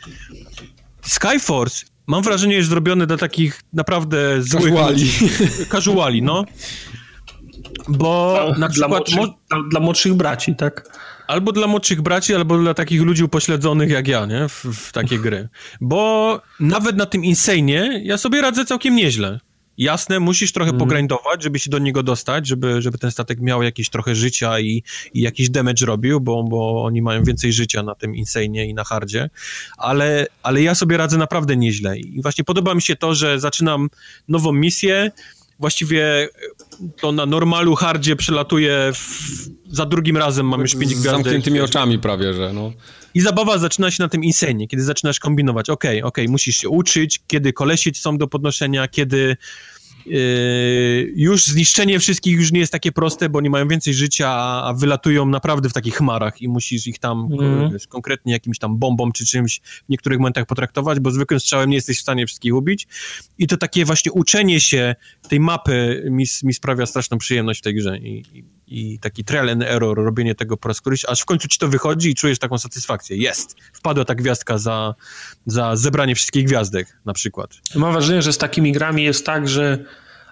Skyforce 1.02 1.86
mam 2.07 2.23
wrażenie, 2.23 2.56
jest 2.56 2.69
zrobiony 2.69 3.07
dla 3.07 3.18
takich 3.18 3.61
naprawdę 3.73 4.41
złych... 4.41 4.73
Casuali. 4.73 5.11
Casuali, 5.72 6.22
no. 6.22 6.45
Bo 7.88 8.40
dla, 8.45 8.58
na 8.58 8.70
przykład... 8.70 8.90
Dla 8.90 9.18
młodszych, 9.18 9.36
dla, 9.49 9.60
dla 9.70 9.80
młodszych 9.80 10.14
braci, 10.14 10.56
tak? 10.56 10.99
Albo 11.28 11.52
dla 11.52 11.68
młodszych 11.68 12.02
braci, 12.02 12.36
albo 12.36 12.58
dla 12.58 12.74
takich 12.74 13.02
ludzi 13.02 13.24
upośledzonych 13.24 13.90
jak 13.90 14.08
ja, 14.08 14.26
nie? 14.26 14.49
W, 14.49 14.66
w 14.66 14.91
takie 14.91 15.20
gry. 15.20 15.49
Bo 15.82 16.41
nawet 16.60 16.98
na 16.98 17.06
tym 17.06 17.24
Insane 17.24 18.02
ja 18.03 18.18
sobie 18.18 18.41
radzę 18.41 18.66
całkiem 18.66 18.95
nieźle. 18.95 19.40
Jasne, 19.78 20.20
musisz 20.20 20.52
trochę 20.52 20.70
mm. 20.70 20.80
pogrindować, 20.80 21.44
żeby 21.44 21.60
się 21.60 21.70
do 21.70 21.80
niego 21.80 22.03
dostać, 22.03 22.48
żeby, 22.48 22.82
żeby 22.82 22.98
ten 22.98 23.12
statek 23.12 23.40
miał 23.41 23.64
jakieś 23.64 23.90
trochę 23.90 24.16
życia 24.16 24.60
i, 24.60 24.84
i 25.14 25.22
jakiś 25.22 25.49
damage 25.49 25.86
robił, 25.86 26.22
bo, 26.22 26.44
bo 26.44 26.84
oni 26.84 27.02
mają 27.02 27.24
więcej 27.24 27.53
życia 27.53 27.84
na 27.84 27.95
tym 27.95 28.16
Insane 28.16 28.66
i 28.66 28.74
na 28.74 28.84
hardzie, 28.84 29.30
ale, 29.78 30.28
ale 30.44 30.62
ja 30.62 30.76
sobie 30.76 30.98
radzę 30.98 31.18
naprawdę 31.18 31.58
nieźle 31.58 31.99
i 31.99 32.22
właśnie 32.22 32.44
podoba 32.44 32.76
mi 32.76 32.82
się 32.82 32.95
to, 32.95 33.16
że 33.16 33.40
zaczynam 33.40 33.90
nową 34.28 34.52
misję, 34.52 35.12
właściwie 35.61 36.29
to 37.01 37.11
na 37.11 37.25
normalu 37.25 37.75
hardzie 37.75 38.15
przelatuje 38.15 38.91
w, 38.93 39.49
za 39.69 39.85
drugim 39.85 40.17
razem 40.17 40.47
mam 40.47 40.61
już 40.61 40.71
pięć 40.71 40.85
gwiazdek. 40.85 41.03
Z 41.03 41.13
zamkniętymi 41.13 41.59
oczami 41.59 41.99
prawie, 41.99 42.33
że 42.33 42.53
no. 42.53 42.71
I 43.13 43.21
zabawa 43.21 43.57
zaczyna 43.57 43.91
się 43.91 44.03
na 44.03 44.09
tym 44.09 44.23
insenie, 44.23 44.67
kiedy 44.67 44.83
zaczynasz 44.83 45.19
kombinować, 45.19 45.69
okej, 45.69 45.97
okay, 45.97 46.07
okej, 46.07 46.25
okay, 46.25 46.31
musisz 46.31 46.55
się 46.57 46.69
uczyć, 46.69 47.19
kiedy 47.27 47.53
kolesić 47.53 48.01
są 48.01 48.17
do 48.17 48.27
podnoszenia, 48.27 48.88
kiedy 48.88 49.38
już 51.15 51.45
zniszczenie 51.45 51.99
wszystkich 51.99 52.38
już 52.38 52.52
nie 52.52 52.60
jest 52.60 52.72
takie 52.72 52.91
proste, 52.91 53.30
bo 53.30 53.41
nie 53.41 53.49
mają 53.49 53.68
więcej 53.68 53.94
życia, 53.94 54.30
a, 54.30 54.73
wylatują 54.78 55.26
naprawdę 55.26 55.69
w 55.69 55.73
takich 55.73 55.95
chmarach 55.95 56.41
i 56.41 56.48
musisz 56.48 56.88
ich 56.88 56.99
tam 56.99 57.30
mm. 57.40 57.72
wiesz, 57.72 57.88
konkretnie 57.88 58.34
jakimś 58.34 58.60
tam 58.60 58.78
bombą 58.78 59.11
czy 59.11 59.26
czymś 59.26 59.60
w 59.60 59.90
niektórych 59.90 60.19
momentach 60.19 60.45
potraktować, 60.45 60.99
bo 60.99 61.11
zwykłym 61.11 61.40
strzałem 61.40 61.69
nie 61.69 61.76
jesteś 61.76 61.98
w 61.98 62.02
stanie 62.02 62.28
wszystkich 62.28 62.56
ubić. 62.56 62.88
I 63.38 63.48
to 63.48 63.57
takie 63.57 63.86
właśnie 63.86 64.11
uczenie 64.11 64.61
się 64.61 64.95
tej 65.30 65.40
mapy 65.40 66.03
mi, 66.10 66.26
mi 66.44 66.53
sprawia 66.53 66.86
straszną 66.86 67.18
przyjemność 67.18 67.60
w 67.60 67.64
tej 67.64 67.76
grze. 67.76 67.98
I, 67.98 68.23
i, 68.34 68.44
i 68.72 68.99
taki 68.99 69.23
trial 69.23 69.49
and 69.49 69.64
error, 69.64 69.98
robienie 69.98 70.35
tego 70.35 70.57
po 70.57 70.68
raz 70.68 70.81
któryś, 70.81 71.06
aż 71.06 71.22
w 71.22 71.26
końcu 71.26 71.48
ci 71.48 71.60
to 71.60 71.68
wychodzi 71.68 72.10
i 72.10 72.15
czujesz 72.15 72.39
taką 72.39 72.57
satysfakcję. 72.57 73.18
Jest! 73.18 73.56
Wpadła 73.73 74.06
ta 74.06 74.15
gwiazdka 74.15 74.57
za, 74.57 74.95
za 75.45 75.76
zebranie 75.76 76.15
wszystkich 76.15 76.45
gwiazdek, 76.45 76.98
na 77.06 77.14
przykład. 77.14 77.49
Mam 77.76 77.91
wrażenie, 77.91 78.22
że 78.22 78.34
z 78.34 78.38
takimi 78.38 78.72
grami 78.72 79.03
jest 79.03 79.26
tak, 79.26 79.49
że 79.49 79.85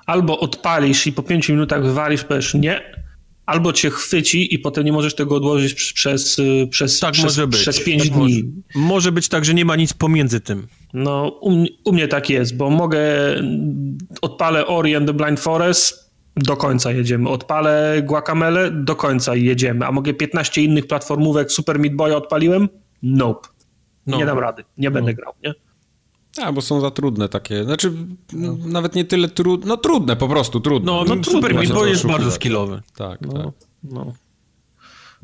albo 0.05 0.39
odpalisz 0.39 1.07
i 1.07 1.13
po 1.13 1.23
pięciu 1.23 1.53
minutach 1.53 1.83
wywalisz, 1.83 2.23
powiesz 2.23 2.53
nie, 2.53 2.81
albo 3.45 3.73
cię 3.73 3.89
chwyci 3.89 4.53
i 4.53 4.59
potem 4.59 4.85
nie 4.85 4.91
możesz 4.91 5.15
tego 5.15 5.35
odłożyć 5.35 5.93
przez, 5.93 6.37
przez, 6.69 6.99
tak 6.99 7.13
przez, 7.13 7.23
może 7.23 7.47
być. 7.47 7.61
przez 7.61 7.83
pięć 7.83 8.03
tak 8.03 8.11
dni. 8.11 8.43
Może. 8.75 8.87
może. 8.87 9.11
być 9.11 9.29
tak, 9.29 9.45
że 9.45 9.53
nie 9.53 9.65
ma 9.65 9.75
nic 9.75 9.93
pomiędzy 9.93 10.39
tym. 10.39 10.67
No, 10.93 11.37
u, 11.41 11.65
u 11.83 11.93
mnie 11.93 12.07
tak 12.07 12.29
jest, 12.29 12.57
bo 12.57 12.69
mogę, 12.69 13.01
odpalę 14.21 14.67
Ori 14.67 14.95
and 14.95 15.07
the 15.07 15.13
Blind 15.13 15.39
Forest, 15.39 16.08
do 16.39 16.57
końca 16.57 16.91
jedziemy. 16.91 17.29
Odpalę 17.29 18.01
Guacamele, 18.03 18.71
do 18.71 18.95
końca 18.95 19.35
jedziemy. 19.35 19.85
A 19.85 19.91
mogę 19.91 20.13
15 20.13 20.61
innych 20.61 20.87
platformówek 20.87 21.51
Super 21.51 21.79
Meat 21.79 21.95
Boy 21.95 22.15
odpaliłem? 22.15 22.69
Nope. 23.03 23.47
No. 24.07 24.17
Nie 24.17 24.25
dam 24.25 24.39
rady, 24.39 24.63
nie 24.77 24.91
będę 24.91 25.11
no. 25.11 25.17
grał, 25.17 25.33
nie? 25.43 25.53
A, 26.43 26.51
bo 26.51 26.61
są 26.61 26.81
za 26.81 26.91
trudne 26.91 27.29
takie. 27.29 27.63
Znaczy, 27.63 27.93
no. 28.33 28.57
nawet 28.65 28.95
nie 28.95 29.05
tyle 29.05 29.29
trudne, 29.29 29.67
no 29.67 29.77
trudne, 29.77 30.15
po 30.15 30.27
prostu 30.27 30.59
trudne. 30.59 30.91
No, 30.91 31.03
no 31.15 31.23
Super 31.23 31.53
Meat 31.53 31.73
Boy 31.73 31.89
jest 31.89 32.07
bardzo 32.07 32.31
skillowy. 32.31 32.81
Tak, 32.95 33.21
no, 33.21 33.33
tak. 33.33 33.53
No. 33.83 34.13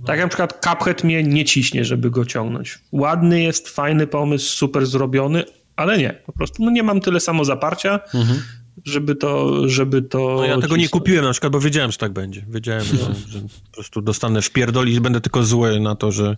Tak 0.05 0.17
jak 0.17 0.25
na 0.25 0.27
przykład 0.27 0.65
Cuphead 0.65 1.03
mnie 1.03 1.23
nie 1.23 1.45
ciśnie, 1.45 1.85
żeby 1.85 2.09
go 2.09 2.25
ciągnąć. 2.25 2.79
Ładny 2.91 3.41
jest, 3.41 3.69
fajny 3.69 4.07
pomysł, 4.07 4.57
super 4.57 4.85
zrobiony, 4.85 5.43
ale 5.75 5.97
nie. 5.97 6.21
Po 6.25 6.33
prostu 6.33 6.63
no 6.63 6.71
nie 6.71 6.83
mam 6.83 7.01
tyle 7.01 7.19
samo 7.19 7.45
zaparcia, 7.45 7.99
mhm 8.13 8.39
żeby 8.83 9.15
to, 9.15 9.61
żeby 9.69 10.01
to... 10.01 10.35
No 10.37 10.45
ja 10.45 10.57
tego 10.57 10.77
nie 10.77 10.89
kupiłem 10.89 11.25
na 11.25 11.31
przykład, 11.31 11.53
bo 11.53 11.59
wiedziałem, 11.59 11.91
że 11.91 11.97
tak 11.97 12.13
będzie. 12.13 12.45
Wiedziałem, 12.49 12.83
że, 12.83 12.93
no. 12.93 13.15
że 13.33 13.39
po 13.39 13.71
prostu 13.73 14.01
dostanę 14.01 14.41
wpierdoli 14.41 14.93
i 14.93 15.01
będę 15.01 15.21
tylko 15.21 15.43
zły 15.43 15.79
na 15.79 15.95
to, 15.95 16.11
że... 16.11 16.35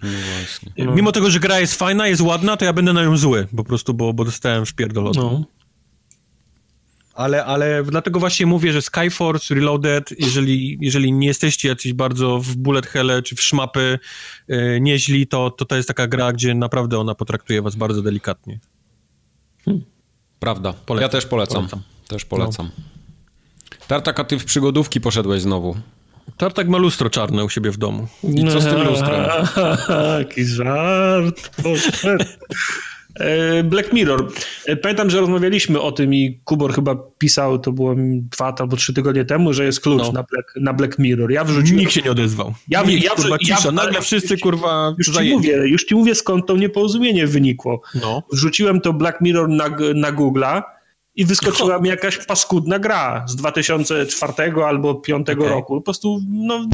No 0.78 0.86
no. 0.86 0.96
Mimo 0.96 1.12
tego, 1.12 1.32
że 1.32 1.40
gra 1.40 1.60
jest 1.60 1.76
fajna, 1.76 2.08
jest 2.08 2.22
ładna, 2.22 2.58
to 2.58 2.66
ja 2.66 2.74
będę 2.74 2.94
na 2.94 3.04
nią 3.04 3.18
zły, 3.18 3.48
po 3.56 3.64
prostu, 3.64 3.94
bo, 3.94 4.14
bo 4.14 4.26
dostałem 4.26 4.66
wpierdol 4.66 5.08
od 5.08 5.16
no. 5.16 5.44
Ale, 7.14 7.46
ale 7.46 7.84
dlatego 7.84 8.20
właśnie 8.20 8.46
mówię, 8.46 8.74
że 8.74 8.82
Skyforce, 8.82 9.56
Reloaded, 9.56 10.20
jeżeli, 10.20 10.78
jeżeli 10.82 11.14
nie 11.14 11.28
jesteście 11.28 11.68
jacyś 11.68 11.94
bardzo 11.94 12.40
w 12.40 12.56
bullet 12.56 12.88
helle 12.88 13.22
czy 13.22 13.36
w 13.36 13.42
szmapy 13.42 14.00
yy, 14.48 14.82
nieźli, 14.82 15.28
to, 15.28 15.52
to 15.52 15.66
to 15.66 15.76
jest 15.76 15.88
taka 15.88 16.08
gra, 16.08 16.34
gdzie 16.34 16.56
naprawdę 16.56 17.00
ona 17.00 17.16
potraktuje 17.16 17.62
was 17.62 17.76
bardzo 17.76 18.02
delikatnie. 18.02 18.60
Hmm. 19.66 19.84
Prawda. 20.40 20.74
Polecam. 20.74 21.04
Ja 21.04 21.10
też 21.10 21.26
polecam. 21.26 21.56
polecam. 21.56 21.97
Też 22.08 22.26
polecam. 22.26 22.70
No. 22.78 22.84
Tartak, 23.88 24.20
a 24.20 24.24
ty 24.24 24.40
w 24.40 24.46
przygodówki 24.46 25.02
poszedłeś 25.02 25.42
znowu. 25.42 25.76
Tartak 26.38 26.68
ma 26.68 26.78
lustro 26.78 27.10
czarne 27.10 27.44
u 27.44 27.50
siebie 27.50 27.72
w 27.72 27.78
domu. 27.78 28.08
I 28.24 28.48
co 28.48 28.62
z 28.62 28.66
tym 28.66 28.84
lustrem? 28.84 29.26
Jaki 30.20 30.46
żart. 30.46 31.50
E, 33.20 33.64
Black 33.64 33.94
Mirror. 33.94 34.32
E, 34.66 34.76
pamiętam, 34.76 35.10
że 35.10 35.20
rozmawialiśmy 35.20 35.82
o 35.82 35.92
tym 35.92 36.14
i 36.14 36.40
Kubor 36.44 36.74
chyba 36.74 36.96
pisał, 37.18 37.60
to 37.60 37.72
było 37.72 37.96
dwa 38.32 38.56
albo 38.60 38.78
trzy 38.78 38.94
tygodnie 38.94 39.26
temu, 39.26 39.54
że 39.54 39.66
jest 39.66 39.82
klucz 39.82 40.02
no. 40.02 40.12
na, 40.12 40.24
Black, 40.24 40.54
na 40.56 40.74
Black 40.74 41.00
Mirror. 41.00 41.32
Ja 41.32 41.44
wrzuciłem... 41.44 41.80
Nikt 41.80 41.92
się 41.92 42.02
nie 42.02 42.12
odezwał. 42.12 42.54
Ja, 42.68 42.84
Nikt, 42.84 43.04
ja, 43.04 43.12
kurwa, 43.12 43.38
cisza. 43.38 43.62
Ja, 43.66 43.72
Nagle 43.72 44.02
wszyscy, 44.02 44.38
kurwa, 44.38 44.96
już 44.98 45.08
ci, 45.08 45.30
mówię, 45.30 45.58
już 45.68 45.86
ci 45.86 45.96
mówię, 45.96 46.16
skąd 46.16 46.46
to 46.46 46.58
nieporozumienie 46.58 47.28
wynikło. 47.28 47.82
No. 48.02 48.24
Wrzuciłem 48.34 48.82
to 48.82 48.94
Black 48.94 49.22
Mirror 49.22 49.50
na, 49.50 49.70
na 49.96 50.12
Google'a 50.12 50.62
i 51.18 51.26
wyskoczyła 51.26 51.80
mi 51.80 51.89
jakaś 51.89 52.18
paskudna 52.18 52.80
gra 52.80 53.26
z 53.27 53.35
2004 53.35 54.34
albo 54.65 54.94
2005 54.94 55.30
okay. 55.30 55.49
roku. 55.49 55.76
Po 55.76 55.81
prostu 55.81 56.19
no, 56.30 56.68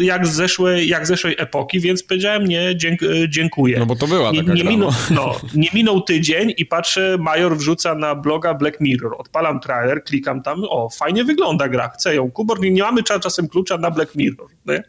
jak, 0.00 0.26
z 0.26 0.30
zeszłej, 0.30 0.88
jak 0.88 1.06
zeszłej 1.06 1.34
epoki, 1.38 1.80
więc 1.80 2.02
powiedziałem 2.02 2.46
nie, 2.46 2.76
dzięk, 2.76 3.00
dziękuję. 3.28 3.78
No 3.78 3.86
bo 3.86 3.96
to 3.96 4.06
była 4.06 4.32
taka 4.32 4.42
nie, 4.42 4.54
nie 4.54 4.70
minął, 4.70 4.90
no. 5.10 5.16
no. 5.16 5.48
nie 5.54 5.68
minął 5.74 6.00
tydzień 6.00 6.54
i 6.56 6.66
patrzę, 6.66 7.16
Major 7.20 7.56
wrzuca 7.56 7.94
na 7.94 8.14
bloga 8.14 8.54
Black 8.54 8.80
Mirror. 8.80 9.14
Odpalam 9.18 9.60
trailer, 9.60 10.04
klikam 10.04 10.42
tam, 10.42 10.62
o, 10.68 10.88
fajnie 10.88 11.24
wygląda 11.24 11.68
gra, 11.68 11.88
chcę 11.88 12.14
ją. 12.14 12.30
Kubor, 12.30 12.60
nie, 12.60 12.70
nie 12.70 12.82
mamy 12.82 13.02
czasem 13.02 13.48
klucza 13.48 13.78
na 13.78 13.90
Black 13.90 14.14
Mirror. 14.14 14.48
Nie? 14.66 14.82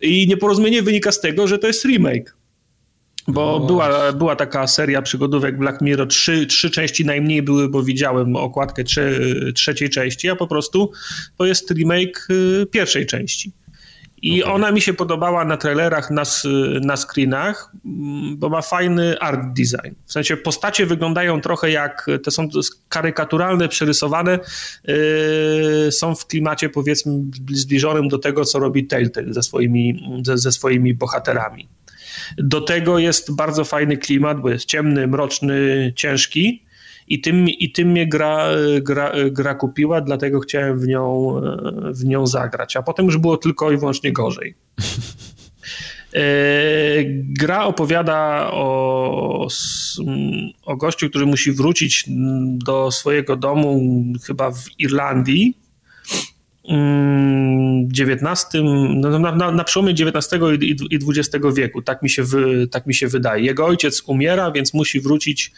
I 0.00 0.28
nieporozumienie 0.28 0.82
wynika 0.82 1.12
z 1.12 1.20
tego, 1.20 1.48
że 1.48 1.58
to 1.58 1.66
jest 1.66 1.84
remake. 1.84 2.36
Bo 3.28 3.58
no. 3.60 3.66
była, 3.66 4.12
była 4.12 4.36
taka 4.36 4.66
seria 4.66 5.02
przygodówek 5.02 5.58
Black 5.58 5.80
Mirror, 5.80 6.08
trzy, 6.08 6.46
trzy 6.46 6.70
części 6.70 7.04
najmniej 7.04 7.42
były, 7.42 7.68
bo 7.68 7.82
widziałem 7.82 8.36
okładkę 8.36 8.84
trze, 8.84 9.10
trzeciej 9.54 9.90
części, 9.90 10.30
a 10.30 10.36
po 10.36 10.46
prostu 10.46 10.92
to 11.38 11.46
jest 11.46 11.70
remake 11.70 12.28
y, 12.30 12.66
pierwszej 12.66 13.06
części. 13.06 13.52
I 14.22 14.42
okay. 14.42 14.54
ona 14.54 14.72
mi 14.72 14.80
się 14.80 14.94
podobała 14.94 15.44
na 15.44 15.56
trailerach, 15.56 16.10
na, 16.10 16.22
na 16.80 16.96
screenach, 16.96 17.72
mm, 17.84 18.36
bo 18.36 18.48
ma 18.48 18.62
fajny 18.62 19.18
art 19.18 19.40
design. 19.52 19.94
W 20.04 20.12
sensie 20.12 20.36
postacie 20.36 20.86
wyglądają 20.86 21.40
trochę 21.40 21.70
jak, 21.70 22.06
te 22.24 22.30
są 22.30 22.48
karykaturalne, 22.88 23.68
przerysowane, 23.68 24.38
yy, 24.84 25.92
są 25.92 26.14
w 26.14 26.26
klimacie 26.26 26.68
powiedzmy 26.68 27.12
zbliżonym 27.52 28.08
do 28.08 28.18
tego, 28.18 28.44
co 28.44 28.58
robi 28.58 28.86
Telltale 28.86 29.32
ze 29.32 29.42
swoimi, 29.42 30.02
ze, 30.24 30.38
ze 30.38 30.52
swoimi 30.52 30.94
bohaterami. 30.94 31.68
Do 32.38 32.60
tego 32.60 32.98
jest 32.98 33.36
bardzo 33.36 33.64
fajny 33.64 33.96
klimat, 33.96 34.40
bo 34.40 34.50
jest 34.50 34.64
ciemny, 34.64 35.06
mroczny, 35.06 35.92
ciężki. 35.96 36.62
I 37.08 37.20
tym, 37.20 37.48
i 37.48 37.72
tym 37.72 37.88
mnie 37.88 38.08
gra, 38.08 38.48
gra, 38.80 39.12
gra 39.30 39.54
kupiła, 39.54 40.00
dlatego 40.00 40.40
chciałem 40.40 40.78
w 40.78 40.86
nią, 40.86 41.40
w 41.90 42.04
nią 42.04 42.26
zagrać. 42.26 42.76
A 42.76 42.82
potem 42.82 43.06
już 43.06 43.18
było 43.18 43.36
tylko 43.36 43.72
i 43.72 43.76
wyłącznie 43.76 44.12
gorzej. 44.12 44.54
E, 46.14 46.20
gra 47.22 47.64
opowiada 47.64 48.50
o, 48.52 49.48
o 50.62 50.76
gościu, 50.76 51.10
który 51.10 51.26
musi 51.26 51.52
wrócić 51.52 52.04
do 52.46 52.90
swojego 52.90 53.36
domu, 53.36 53.82
chyba 54.26 54.50
w 54.50 54.64
Irlandii, 54.78 55.58
XIX, 56.68 58.46
no, 58.94 59.18
na, 59.18 59.32
na, 59.32 59.50
na 59.50 59.64
przełomie 59.64 59.92
XIX 59.92 60.42
i 60.60 60.76
XX 61.08 61.46
wieku, 61.54 61.82
tak 61.82 62.02
mi, 62.02 62.10
się 62.10 62.22
wy, 62.22 62.68
tak 62.70 62.86
mi 62.86 62.94
się 62.94 63.08
wydaje. 63.08 63.44
Jego 63.44 63.66
ojciec 63.66 64.02
umiera, 64.06 64.50
więc 64.50 64.74
musi 64.74 65.00
wrócić 65.00 65.52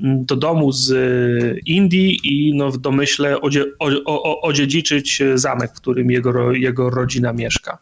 mm, 0.00 0.24
do 0.24 0.36
domu 0.36 0.72
z 0.72 0.90
e, 0.90 1.58
Indii 1.66 2.20
i 2.22 2.54
no, 2.54 2.70
w 2.70 2.78
domyśle 2.78 3.40
odzie, 3.40 3.64
o, 3.78 3.90
o, 4.04 4.40
odziedziczyć 4.40 5.22
zamek, 5.34 5.70
w 5.70 5.80
którym 5.80 6.10
jego, 6.10 6.52
jego 6.52 6.90
rodzina 6.90 7.32
mieszka. 7.32 7.78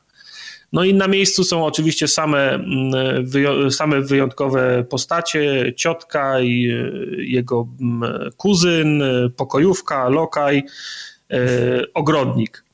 No 0.73 0.85
i 0.85 0.95
na 0.95 1.09
miejscu 1.09 1.45
są 1.45 1.65
oczywiście 1.65 2.09
same, 2.09 2.55
mm, 2.55 3.71
same 3.71 4.01
wyjątkowe 4.01 4.85
postacie, 4.91 5.73
ciotka 5.77 6.41
i 6.41 6.71
e, 6.71 6.91
jego 7.23 7.69
mm, 7.81 8.31
kuzyn, 8.37 9.03
pokojówka, 9.37 10.09
lokaj, 10.09 10.63
e, 11.31 11.83
ogrodnik. 11.95 12.70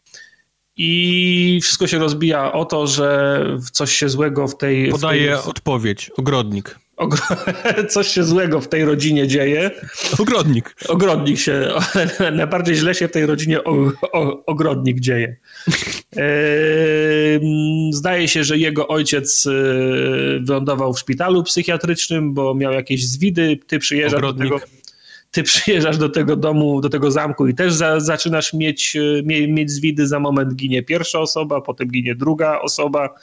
I 0.76 1.60
wszystko 1.62 1.86
się 1.86 1.98
rozbija 1.98 2.52
o 2.52 2.64
to, 2.64 2.86
że 2.86 3.40
coś 3.72 3.92
się 3.92 4.08
złego 4.08 4.48
w 4.48 4.56
tej. 4.56 4.90
Podaje 4.90 5.36
w 5.36 5.42
tej... 5.42 5.50
odpowiedź, 5.50 6.10
ogrodnik. 6.16 6.78
coś 7.88 8.08
się 8.08 8.24
złego 8.24 8.60
w 8.60 8.68
tej 8.68 8.84
rodzinie 8.84 9.28
dzieje. 9.28 9.70
Ogrodnik. 10.18 10.76
Ogrodnik 10.88 11.38
się, 11.38 11.68
najbardziej 12.32 12.74
źle 12.74 12.94
się 12.94 13.08
w 13.08 13.12
tej 13.12 13.26
rodzinie 13.26 13.64
o, 13.64 13.92
o, 14.12 14.44
ogrodnik 14.46 15.00
dzieje. 15.00 15.36
Zdaje 17.92 18.28
się, 18.28 18.44
że 18.44 18.58
jego 18.58 18.88
ojciec 18.88 19.46
e, 19.46 19.50
wylądował 20.40 20.94
w 20.94 20.98
szpitalu 20.98 21.42
psychiatrycznym, 21.42 22.34
bo 22.34 22.54
miał 22.54 22.72
jakieś 22.72 23.08
zwidy. 23.08 23.58
Ty 23.66 23.78
przyjeżdżasz 23.78 24.22
do 24.22 24.34
tego 24.34 24.60
ty 25.36 25.42
przyjeżdżasz 25.42 25.98
do 25.98 26.08
tego 26.08 26.36
domu, 26.36 26.80
do 26.80 26.88
tego 26.88 27.10
zamku 27.10 27.46
i 27.46 27.54
też 27.54 27.74
za, 27.74 28.00
zaczynasz 28.00 28.52
mieć, 28.52 28.96
e, 28.96 29.22
mie, 29.22 29.48
mieć 29.48 29.70
zwidy, 29.70 30.06
za 30.06 30.20
moment 30.20 30.54
ginie 30.54 30.82
pierwsza 30.82 31.20
osoba, 31.20 31.60
potem 31.60 31.88
ginie 31.88 32.14
druga 32.14 32.60
osoba, 32.60 33.14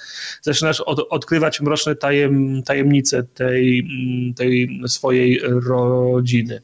zaczynasz 0.41 0.81
od, 0.81 1.07
odkrywać 1.09 1.61
mroczne 1.61 1.95
tajem, 1.95 2.63
tajemnice 2.63 3.23
tej, 3.23 3.79
mm, 3.79 4.33
tej 4.33 4.81
swojej 4.87 5.41
rodziny. 5.67 6.61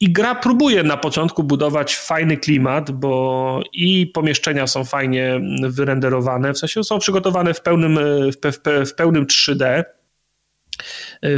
I 0.00 0.12
gra 0.12 0.34
próbuje 0.34 0.82
na 0.82 0.96
początku 0.96 1.44
budować 1.44 1.96
fajny 1.96 2.36
klimat, 2.36 2.90
bo 2.90 3.62
i 3.72 4.06
pomieszczenia 4.06 4.66
są 4.66 4.84
fajnie 4.84 5.40
wyrenderowane, 5.60 6.54
w 6.54 6.58
sensie 6.58 6.84
są 6.84 6.98
przygotowane 6.98 7.54
w 7.54 7.60
pełnym, 7.60 7.98
w, 8.32 8.52
w, 8.52 8.88
w 8.90 8.94
pełnym 8.94 9.26
3D 9.26 9.64
Y, 9.64 9.97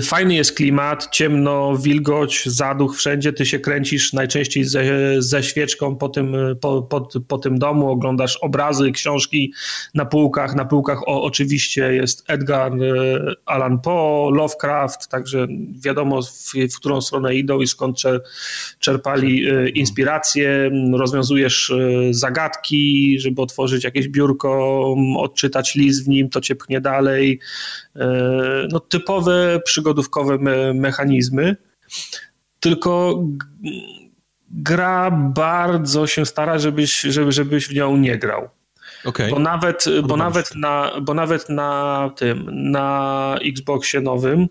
fajny 0.02 0.34
jest 0.34 0.52
klimat, 0.52 1.08
ciemno, 1.10 1.76
wilgoć, 1.76 2.46
zaduch 2.46 2.96
wszędzie. 2.96 3.32
Ty 3.32 3.46
się 3.46 3.58
kręcisz 3.58 4.12
najczęściej 4.12 4.64
ze, 4.64 4.82
ze 5.18 5.42
świeczką 5.42 5.96
po 5.96 6.08
tym, 6.08 6.36
po, 6.60 6.82
po, 6.82 7.08
po 7.28 7.38
tym 7.38 7.58
domu, 7.58 7.90
oglądasz 7.90 8.36
obrazy, 8.36 8.92
książki 8.92 9.52
na 9.94 10.04
półkach. 10.04 10.54
Na 10.54 10.64
półkach 10.64 11.08
o, 11.08 11.22
oczywiście 11.22 11.94
jest 11.94 12.24
Edgar 12.28 12.82
y, 12.82 13.34
Allan 13.46 13.80
Poe, 13.80 14.30
Lovecraft, 14.34 15.08
także 15.08 15.46
wiadomo 15.84 16.22
w, 16.22 16.52
w 16.74 16.76
którą 16.76 17.00
stronę 17.00 17.34
idą 17.34 17.60
i 17.60 17.66
skąd 17.66 17.98
czerpali 18.78 19.50
y, 19.50 19.68
inspiracje. 19.68 20.70
Rozwiązujesz 20.92 21.72
zagadki, 22.10 23.16
żeby 23.20 23.42
otworzyć 23.42 23.84
jakieś 23.84 24.08
biurko, 24.08 24.94
odczytać 25.16 25.74
list 25.74 26.04
w 26.04 26.08
nim, 26.08 26.28
to 26.28 26.40
cię 26.40 26.56
pchnie 26.56 26.80
dalej. 26.80 27.40
No 28.72 28.80
typowe 29.30 29.60
przygodówkowe 29.64 30.38
me 30.38 30.74
mechanizmy, 30.74 31.56
tylko 32.60 33.24
gra 34.50 35.10
bardzo 35.10 36.06
się 36.06 36.26
stara, 36.26 36.58
żebyś, 36.58 37.00
żeby, 37.00 37.32
żebyś 37.32 37.68
w 37.68 37.74
nią 37.74 37.96
nie 37.96 38.18
grał. 38.18 38.48
Okay. 39.04 39.30
Bo, 39.30 39.38
nawet, 39.38 39.84
bo, 40.04 40.16
nawet 40.16 40.54
na, 40.56 40.92
bo 41.02 41.14
nawet 41.14 41.48
na 41.48 42.10
tym, 42.16 42.48
na 42.70 43.36
Xboxie 43.44 44.00
nowym 44.00 44.48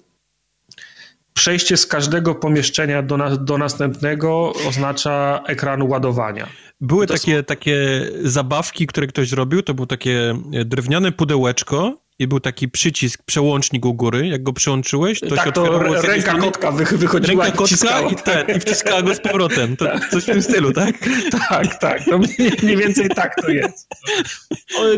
przejście 1.34 1.77
z 1.77 1.85
każdego 1.85 2.35
pomieszczenia 2.35 3.01
do, 3.01 3.18
na, 3.18 3.35
do 3.35 3.57
następnego 3.57 4.53
oznacza 4.68 5.43
ekran 5.47 5.81
ładowania. 5.81 6.47
Były 6.81 7.07
takie, 7.07 7.43
takie 7.43 8.06
zabawki, 8.23 8.88
które 8.88 9.07
ktoś 9.07 9.30
zrobił, 9.30 9.61
to 9.61 9.73
było 9.73 9.88
takie 9.88 10.35
drewniane 10.65 11.11
pudełeczko 11.11 11.97
i 12.19 12.27
był 12.27 12.39
taki 12.39 12.69
przycisk, 12.69 13.23
przełącznik 13.23 13.85
u 13.85 13.93
góry, 13.93 14.27
jak 14.27 14.43
go 14.43 14.53
przyłączyłeś, 14.53 15.19
to 15.19 15.35
tak, 15.35 15.43
się 15.43 15.49
otwierało... 15.49 15.95
To 15.95 16.01
ręka 16.01 16.37
kotka 16.37 16.71
wychodziła 16.71 17.45
ręka 17.45 17.51
kotka 17.51 18.01
i, 18.01 18.15
ten, 18.15 18.57
i 18.57 18.59
wciskała 18.59 19.01
go 19.01 19.15
z 19.15 19.19
powrotem. 19.19 19.77
To 19.77 19.85
tak. 19.85 20.09
coś 20.09 20.23
w 20.23 20.25
tym 20.25 20.41
stylu, 20.41 20.73
tak? 20.73 20.95
Tak, 21.49 21.79
tak. 21.79 22.05
To 22.05 22.19
mniej 22.63 22.77
więcej 22.77 23.09
tak 23.09 23.35
to 23.41 23.49
jest. 23.49 23.87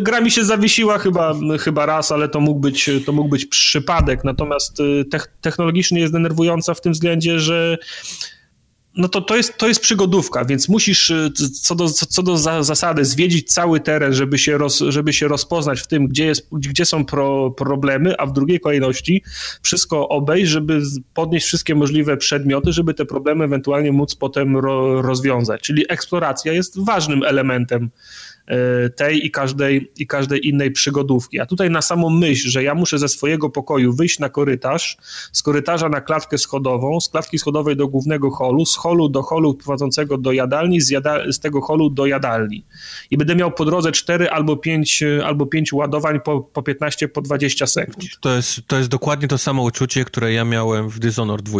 Gra 0.01 0.21
mi 0.21 0.31
się 0.31 0.43
zawiesiła 0.43 0.97
chyba, 0.97 1.35
chyba 1.59 1.85
raz, 1.85 2.11
ale 2.11 2.29
to 2.29 2.39
mógł 2.39 2.59
być, 2.59 2.89
to 3.05 3.11
mógł 3.11 3.29
być 3.29 3.45
przypadek. 3.45 4.23
Natomiast 4.23 4.79
y, 4.79 5.05
technologicznie 5.41 5.99
jest 5.99 6.13
denerwująca 6.13 6.73
w 6.73 6.81
tym 6.81 6.93
względzie, 6.93 7.39
że 7.39 7.77
no 8.97 9.07
to, 9.07 9.21
to, 9.21 9.37
jest, 9.37 9.57
to 9.57 9.67
jest 9.67 9.81
przygodówka, 9.81 10.45
więc 10.45 10.69
musisz 10.69 11.09
y, 11.09 11.31
co 11.61 11.75
do, 11.75 11.89
co 11.89 12.23
do 12.23 12.37
zasady 12.63 13.05
zwiedzić 13.05 13.53
cały 13.53 13.79
teren, 13.79 14.13
żeby 14.13 14.37
się, 14.37 14.57
roz, 14.57 14.83
żeby 14.87 15.13
się 15.13 15.27
rozpoznać 15.27 15.81
w 15.81 15.87
tym, 15.87 16.07
gdzie, 16.07 16.25
jest, 16.25 16.47
gdzie 16.51 16.85
są 16.85 17.05
pro, 17.05 17.51
problemy, 17.51 18.17
a 18.17 18.25
w 18.25 18.33
drugiej 18.33 18.59
kolejności 18.59 19.23
wszystko 19.61 20.09
obejść, 20.09 20.51
żeby 20.51 20.81
podnieść 21.13 21.45
wszystkie 21.45 21.75
możliwe 21.75 22.17
przedmioty, 22.17 22.73
żeby 22.73 22.93
te 22.93 23.05
problemy 23.05 23.45
ewentualnie 23.45 23.91
móc 23.91 24.15
potem 24.15 24.57
ro, 24.57 25.01
rozwiązać. 25.01 25.61
Czyli 25.61 25.85
eksploracja 25.89 26.53
jest 26.53 26.85
ważnym 26.85 27.23
elementem 27.23 27.89
tej 28.95 29.25
i 29.25 29.31
każdej, 29.31 29.91
i 29.97 30.07
każdej 30.07 30.47
innej 30.47 30.71
przygodówki. 30.71 31.39
A 31.39 31.45
tutaj 31.45 31.69
na 31.69 31.81
samą 31.81 32.09
myśl, 32.09 32.49
że 32.49 32.63
ja 32.63 32.75
muszę 32.75 32.99
ze 32.99 33.07
swojego 33.07 33.49
pokoju 33.49 33.93
wyjść 33.93 34.19
na 34.19 34.29
korytarz, 34.29 34.97
z 35.31 35.43
korytarza 35.43 35.89
na 35.89 36.01
klatkę 36.01 36.37
schodową, 36.37 37.01
z 37.01 37.09
klatki 37.09 37.39
schodowej 37.39 37.75
do 37.75 37.87
głównego 37.87 38.31
holu, 38.31 38.65
z 38.65 38.75
holu 38.75 39.09
do 39.09 39.21
holu 39.21 39.53
prowadzącego 39.53 40.17
do 40.17 40.31
jadalni, 40.31 40.81
z, 40.81 40.89
jada, 40.89 41.31
z 41.31 41.39
tego 41.39 41.61
holu 41.61 41.89
do 41.89 42.05
jadalni. 42.05 42.65
I 43.11 43.17
będę 43.17 43.35
miał 43.35 43.51
po 43.51 43.65
drodze 43.65 43.91
4 43.91 44.29
albo 44.29 44.57
5, 44.57 45.03
albo 45.25 45.45
5 45.45 45.73
ładowań 45.73 46.19
po, 46.19 46.41
po 46.41 46.63
15, 46.63 47.07
po 47.07 47.21
20 47.21 47.67
sekund. 47.67 48.05
To 48.19 48.35
jest, 48.35 48.67
to 48.67 48.77
jest 48.77 48.89
dokładnie 48.89 49.27
to 49.27 49.37
samo 49.37 49.63
uczucie, 49.63 50.05
które 50.05 50.33
ja 50.33 50.45
miałem 50.45 50.89
w 50.89 50.99
Dishonored 50.99 51.45
2. 51.45 51.59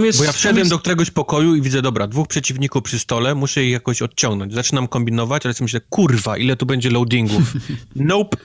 Jest, 0.00 0.18
Bo 0.18 0.24
ja 0.24 0.32
wszedłem 0.32 0.58
jest... 0.58 0.70
do 0.70 0.78
któregoś 0.78 1.10
pokoju 1.10 1.54
i 1.54 1.62
widzę, 1.62 1.82
dobra, 1.82 2.06
dwóch 2.06 2.28
przeciwników 2.28 2.82
przy 2.82 2.98
stole, 2.98 3.34
muszę 3.34 3.64
ich 3.64 3.72
jakoś 3.72 4.02
odciągnąć. 4.02 4.54
Zaczynam 4.54 4.88
kombinować, 4.88 5.46
ale 5.46 5.54
sobie 5.54 5.64
myślę, 5.64 5.80
kurwa, 5.90 6.36
ile 6.36 6.56
tu 6.56 6.66
będzie 6.66 6.90
loadingów. 6.90 7.52
nope. 7.94 8.36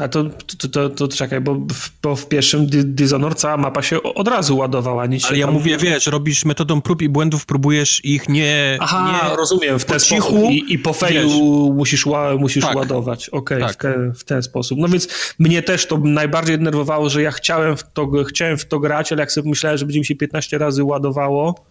A 0.00 0.08
to, 0.08 0.24
to, 0.58 0.68
to, 0.68 0.90
to, 0.90 1.08
czekaj, 1.08 1.40
bo 1.40 1.54
w, 1.54 1.90
bo 2.02 2.16
w 2.16 2.28
pierwszym 2.28 2.66
Dishonored 2.70 3.38
cała 3.38 3.56
mapa 3.56 3.82
się 3.82 4.02
od 4.02 4.28
razu 4.28 4.56
ładowała. 4.56 5.06
Nic 5.06 5.24
Ale 5.24 5.38
ja 5.38 5.46
tam... 5.46 5.54
mówię, 5.54 5.76
wiesz, 5.76 6.06
robisz 6.06 6.44
metodą 6.44 6.80
prób 6.80 7.02
i 7.02 7.08
błędów, 7.08 7.46
próbujesz 7.46 8.04
ich 8.04 8.28
nie... 8.28 8.78
Aha, 8.80 9.22
nie... 9.30 9.36
rozumiem, 9.36 9.78
w 9.78 9.84
ten 9.84 10.00
cichu, 10.00 10.22
sposób. 10.22 10.50
I, 10.50 10.72
i 10.72 10.78
po 10.78 10.92
fejlu 10.92 11.72
musisz, 11.76 12.06
musisz 12.38 12.64
tak. 12.64 12.76
ładować. 12.76 13.28
Okej, 13.28 13.62
okay, 13.62 13.74
tak. 13.74 13.98
w, 14.14 14.20
w, 14.20 14.24
ten 14.24 14.42
sposób. 14.42 14.78
No 14.78 14.88
więc 14.88 15.34
mnie 15.38 15.62
też 15.62 15.86
to 15.86 15.98
najbardziej 15.98 16.58
denerwowało, 16.58 17.08
że 17.08 17.22
ja 17.22 17.30
chciałem 17.30 17.76
w 17.76 17.82
to, 17.82 18.10
chciałem 18.28 18.58
w 18.58 18.64
to 18.64 18.80
grać, 18.80 19.12
ale 19.12 19.20
jak 19.22 19.32
sobie 19.32 19.50
myślałem, 19.50 19.78
że 19.78 19.86
będzie 19.86 20.00
mi 20.00 20.06
się 20.06 20.16
15 20.16 20.58
razy 20.58 20.84
ładowało, 20.84 21.64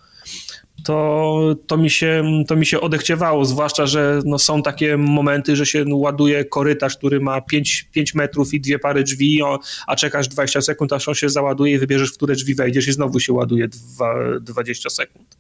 to, 0.84 1.56
to, 1.68 1.78
mi 1.78 1.90
się, 1.90 2.24
to 2.48 2.56
mi 2.56 2.66
się 2.66 2.82
odechciewało, 2.82 3.46
zwłaszcza, 3.46 3.86
że 3.86 4.22
no, 4.26 4.40
są 4.40 4.62
takie 4.62 4.98
momenty, 4.98 5.56
że 5.56 5.66
się 5.66 5.86
ładuje 5.88 6.46
korytarz, 6.46 6.98
który 6.98 7.20
ma 7.20 7.42
5, 7.42 7.90
5 7.92 8.16
metrów 8.16 8.54
i 8.54 8.62
dwie 8.62 8.80
pary 8.80 9.04
drzwi, 9.04 9.42
a 9.88 9.96
czekasz 9.96 10.28
20 10.28 10.62
sekund, 10.62 10.94
aż 10.94 11.08
on 11.08 11.16
się 11.16 11.30
załaduje 11.30 11.74
i 11.74 11.78
wybierzesz, 11.78 12.10
w 12.10 12.14
które 12.14 12.36
drzwi 12.36 12.56
wejdziesz 12.56 12.88
i 12.88 12.92
znowu 12.92 13.20
się 13.20 13.34
ładuje 13.34 13.68
20 14.42 14.90
sekund 14.90 15.39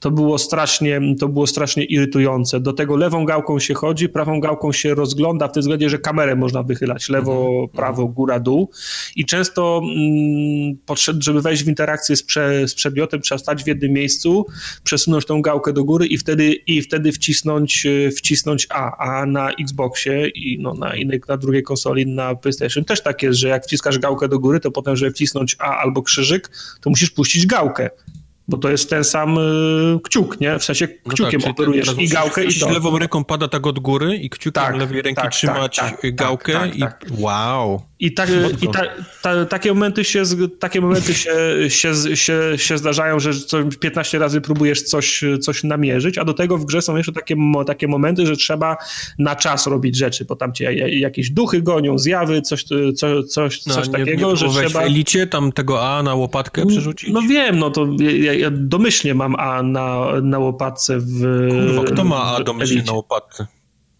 to 0.00 0.10
było 0.10 0.38
strasznie, 0.38 1.00
to 1.20 1.28
było 1.28 1.46
strasznie 1.46 1.84
irytujące. 1.84 2.60
Do 2.60 2.72
tego 2.72 2.96
lewą 2.96 3.24
gałką 3.24 3.58
się 3.58 3.74
chodzi, 3.74 4.08
prawą 4.08 4.40
gałką 4.40 4.72
się 4.72 4.94
rozgląda, 4.94 5.48
w 5.48 5.52
tym 5.52 5.60
względzie, 5.60 5.90
że 5.90 5.98
kamerę 5.98 6.36
można 6.36 6.62
wychylać. 6.62 7.08
Lewo, 7.08 7.40
mhm. 7.40 7.68
prawo, 7.68 8.06
góra, 8.06 8.40
dół. 8.40 8.70
I 9.16 9.24
często 9.24 9.80
mm, 9.84 10.76
żeby 11.18 11.42
wejść 11.42 11.64
w 11.64 11.68
interakcję 11.68 12.16
z, 12.16 12.22
prze, 12.22 12.68
z 12.68 12.74
przedmiotem, 12.74 13.20
trzeba 13.20 13.38
stać 13.38 13.64
w 13.64 13.66
jednym 13.66 13.92
miejscu, 13.92 14.46
przesunąć 14.84 15.26
tą 15.26 15.42
gałkę 15.42 15.72
do 15.72 15.84
góry 15.84 16.06
i 16.06 16.18
wtedy, 16.18 16.52
i 16.52 16.82
wtedy 16.82 17.12
wcisnąć, 17.12 17.86
wcisnąć 18.16 18.66
A, 18.70 18.96
a 18.96 19.26
na 19.26 19.50
Xboxie 19.50 20.28
i 20.28 20.58
no, 20.60 20.74
na, 20.74 20.96
innej, 20.96 21.20
na 21.28 21.36
drugiej 21.36 21.62
konsoli, 21.62 22.06
na 22.06 22.34
PlayStation. 22.34 22.84
Też 22.84 23.02
tak 23.02 23.22
jest, 23.22 23.38
że 23.38 23.48
jak 23.48 23.64
wciskasz 23.64 23.98
gałkę 23.98 24.28
do 24.28 24.38
góry, 24.38 24.60
to 24.60 24.70
potem, 24.70 24.96
żeby 24.96 25.12
wcisnąć 25.12 25.56
A 25.58 25.78
albo 25.78 26.02
krzyżyk, 26.02 26.50
to 26.80 26.90
musisz 26.90 27.10
puścić 27.10 27.46
gałkę 27.46 27.90
bo 28.48 28.56
to 28.56 28.70
jest 28.70 28.90
ten 28.90 29.04
sam 29.04 29.38
y, 29.38 30.00
kciuk, 30.02 30.40
nie? 30.40 30.58
W 30.58 30.64
sensie 30.64 30.88
kciukiem 30.88 31.40
no 31.40 31.46
tak, 31.46 31.50
operujesz 31.50 31.94
i 31.98 32.08
gałkę 32.08 32.44
i 32.44 32.60
to. 32.60 32.70
lewą 32.70 32.98
ręką 32.98 33.24
pada 33.24 33.48
tak 33.48 33.66
od 33.66 33.78
góry 33.78 34.16
i 34.16 34.30
kciukiem 34.30 34.62
tak, 34.62 34.76
lewej 34.76 35.02
ręki 35.02 35.22
tak, 35.22 35.32
trzymać 35.32 35.76
tak, 35.76 36.00
tak, 36.00 36.14
gałkę 36.14 36.52
tak, 36.52 36.76
i 36.76 36.82
wow. 37.18 37.82
I, 38.00 38.14
tak, 38.14 38.30
i 38.62 38.68
ta, 38.68 38.82
ta, 39.22 39.44
takie 39.44 39.74
momenty, 39.74 40.04
się, 40.04 40.22
takie 40.58 40.80
momenty 40.80 41.14
się, 41.14 41.34
się, 41.68 42.16
się, 42.16 42.40
się 42.56 42.78
zdarzają, 42.78 43.20
że 43.20 43.30
15 43.80 44.18
razy 44.18 44.40
próbujesz 44.40 44.82
coś, 44.82 45.24
coś 45.40 45.64
namierzyć, 45.64 46.18
a 46.18 46.24
do 46.24 46.34
tego 46.34 46.58
w 46.58 46.64
grze 46.64 46.82
są 46.82 46.96
jeszcze 46.96 47.12
takie, 47.12 47.36
takie 47.66 47.88
momenty, 47.88 48.26
że 48.26 48.36
trzeba 48.36 48.76
na 49.18 49.36
czas 49.36 49.66
robić 49.66 49.96
rzeczy, 49.96 50.24
bo 50.24 50.36
tam 50.36 50.52
cię 50.52 50.72
jakieś 50.98 51.30
duchy 51.30 51.62
gonią, 51.62 51.98
zjawy, 51.98 52.42
coś, 52.42 52.64
coś, 52.96 53.26
coś, 53.26 53.66
no, 53.66 53.74
coś 53.74 53.88
takiego, 53.88 54.30
nie 54.30 54.36
że 54.36 54.48
trzeba... 54.48 54.80
w 54.80 54.84
elicie 54.84 55.26
tam 55.26 55.52
tego 55.52 55.88
A 55.88 56.02
na 56.02 56.14
łopatkę 56.14 56.66
przerzucić? 56.66 57.10
No 57.12 57.22
wiem, 57.22 57.58
no 57.58 57.70
to 57.70 57.88
ja, 58.20 58.32
ja 58.38 58.50
domyślnie 58.52 59.14
mam 59.14 59.36
A 59.36 59.62
na, 59.62 60.06
na 60.22 60.38
łopatce 60.38 60.98
w 60.98 61.20
Kurwa, 61.50 61.92
kto 61.92 62.04
ma 62.04 62.22
A 62.22 62.44
domyślnie 62.44 62.82
na 62.82 62.92
łopatce? 62.92 63.46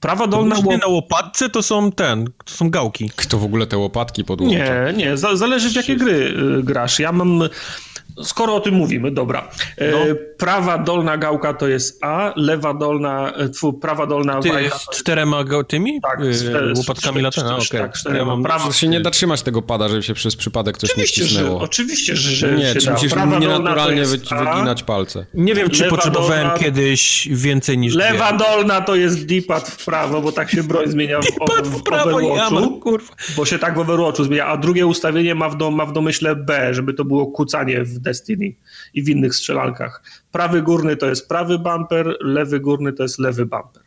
Prawa 0.00 0.26
dolna 0.26 0.56
łop... 0.56 0.80
na 0.80 0.86
łopatce 0.86 1.50
to 1.50 1.62
są 1.62 1.92
ten, 1.92 2.24
to 2.44 2.54
są 2.54 2.70
gałki. 2.70 3.10
Kto 3.16 3.38
w 3.38 3.44
ogóle 3.44 3.66
te 3.66 3.78
łopatki 3.78 4.24
podłącza? 4.24 4.56
Nie, 4.92 4.92
nie, 4.96 5.16
zależy 5.16 5.70
w 5.70 5.74
jakie 5.74 5.96
gry 5.96 6.34
y, 6.58 6.62
grasz. 6.62 6.98
Ja 6.98 7.12
mam 7.12 7.42
Skoro 8.22 8.54
o 8.54 8.60
tym 8.60 8.74
mówimy, 8.74 9.10
dobra. 9.10 9.48
E, 9.76 9.90
no. 9.90 9.98
Prawa 10.36 10.78
dolna 10.78 11.16
gałka 11.16 11.54
to 11.54 11.68
jest 11.68 12.04
A, 12.04 12.32
lewa 12.36 12.74
dolna, 12.74 13.32
e, 13.32 13.48
tfu, 13.48 13.72
prawa 13.72 14.06
dolna 14.06 14.40
Ty, 14.40 14.50
z 14.78 14.96
czterema 14.98 15.44
tymi? 15.68 16.00
Tak, 16.00 16.34
z, 16.34 16.46
e, 16.46 16.72
łopatkami 16.76 17.22
latania, 17.22 17.56
okej. 17.56 17.66
Okay. 17.66 17.90
Tak, 18.04 18.14
ja 18.14 18.24
mam, 18.24 18.42
prawa. 18.42 18.72
się 18.72 18.88
nie 18.88 19.00
da 19.00 19.10
trzymać 19.10 19.42
tego 19.42 19.62
pada, 19.62 19.88
żeby 19.88 20.02
się 20.02 20.14
przez 20.14 20.36
przypadek 20.36 20.78
coś 20.78 20.90
oczywiście, 20.90 21.22
nie 21.22 21.26
wcisnęło. 21.26 21.58
Że, 21.58 21.64
oczywiście, 21.64 22.16
że, 22.16 22.52
Nie, 22.52 22.74
czy 22.74 22.90
musisz 22.90 23.12
nienaturalnie 23.40 24.04
wyginać 24.04 24.82
palce. 24.82 25.26
Nie 25.34 25.54
wiem, 25.54 25.70
czy 25.70 25.82
lewa 25.82 25.96
potrzebowałem 25.96 26.46
dolna, 26.46 26.58
kiedyś 26.58 27.28
więcej 27.32 27.78
niż 27.78 27.94
Lewa 27.94 28.32
dwie. 28.32 28.38
dolna 28.38 28.80
to 28.80 28.94
jest 28.94 29.26
D-pad 29.26 29.68
w 29.68 29.84
prawo, 29.84 30.20
bo 30.20 30.32
tak 30.32 30.50
się 30.50 30.62
broń 30.62 30.90
zmienia 30.90 31.20
w, 31.20 31.24
w, 31.64 31.78
w 31.78 31.82
prawo, 31.82 32.20
ja 32.20 32.50
mam, 32.50 32.80
kurwa. 32.80 33.14
Bo 33.36 33.44
się 33.44 33.58
tak 33.58 33.74
w 33.74 33.78
Overwatchu 33.78 34.24
zmienia, 34.24 34.46
a 34.46 34.56
drugie 34.56 34.86
ustawienie 34.86 35.34
ma 35.34 35.48
w, 35.48 35.56
do, 35.56 35.70
ma 35.70 35.86
w 35.86 35.92
domyśle 35.92 36.36
B, 36.36 36.74
żeby 36.74 36.94
to 36.94 37.04
było 37.04 37.26
kucanie 37.26 37.82
w 37.84 37.98
Destiny 38.08 38.54
i 38.94 39.02
w 39.02 39.08
innych 39.08 39.34
strzelankach. 39.34 40.02
Prawy 40.32 40.62
górny 40.62 40.96
to 40.96 41.08
jest 41.08 41.28
prawy 41.28 41.58
bumper, 41.58 42.16
lewy 42.20 42.60
górny 42.60 42.92
to 42.92 43.02
jest 43.02 43.18
lewy 43.18 43.46
bumper. 43.46 43.82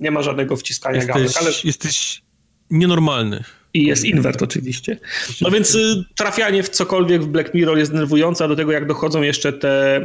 Nie 0.00 0.10
ma 0.10 0.22
żadnego 0.22 0.56
wciskania 0.56 0.96
jesteś, 0.96 1.14
gałek, 1.14 1.32
ale... 1.40 1.50
Jesteś 1.64 2.22
nienormalny. 2.70 3.44
I 3.74 3.84
jest 3.84 4.04
invert 4.04 4.42
oczywiście. 4.42 4.98
No 5.40 5.50
więc 5.50 5.74
y, 5.74 6.04
trafianie 6.16 6.62
w 6.62 6.68
cokolwiek 6.68 7.22
w 7.22 7.26
Black 7.26 7.54
Mirror 7.54 7.78
jest 7.78 7.92
denerwujące, 7.92 8.44
a 8.44 8.48
do 8.48 8.56
tego 8.56 8.72
jak 8.72 8.86
dochodzą 8.86 9.22
jeszcze 9.22 9.52
te 9.52 9.96
e, 9.96 10.02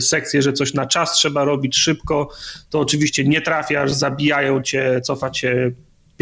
sekcje, 0.00 0.42
że 0.42 0.52
coś 0.52 0.74
na 0.74 0.86
czas 0.86 1.12
trzeba 1.12 1.44
robić 1.44 1.76
szybko, 1.76 2.30
to 2.70 2.80
oczywiście 2.80 3.24
nie 3.24 3.40
trafiasz, 3.40 3.92
zabijają 3.92 4.62
cię, 4.62 5.00
cofa 5.04 5.30
cię 5.30 5.72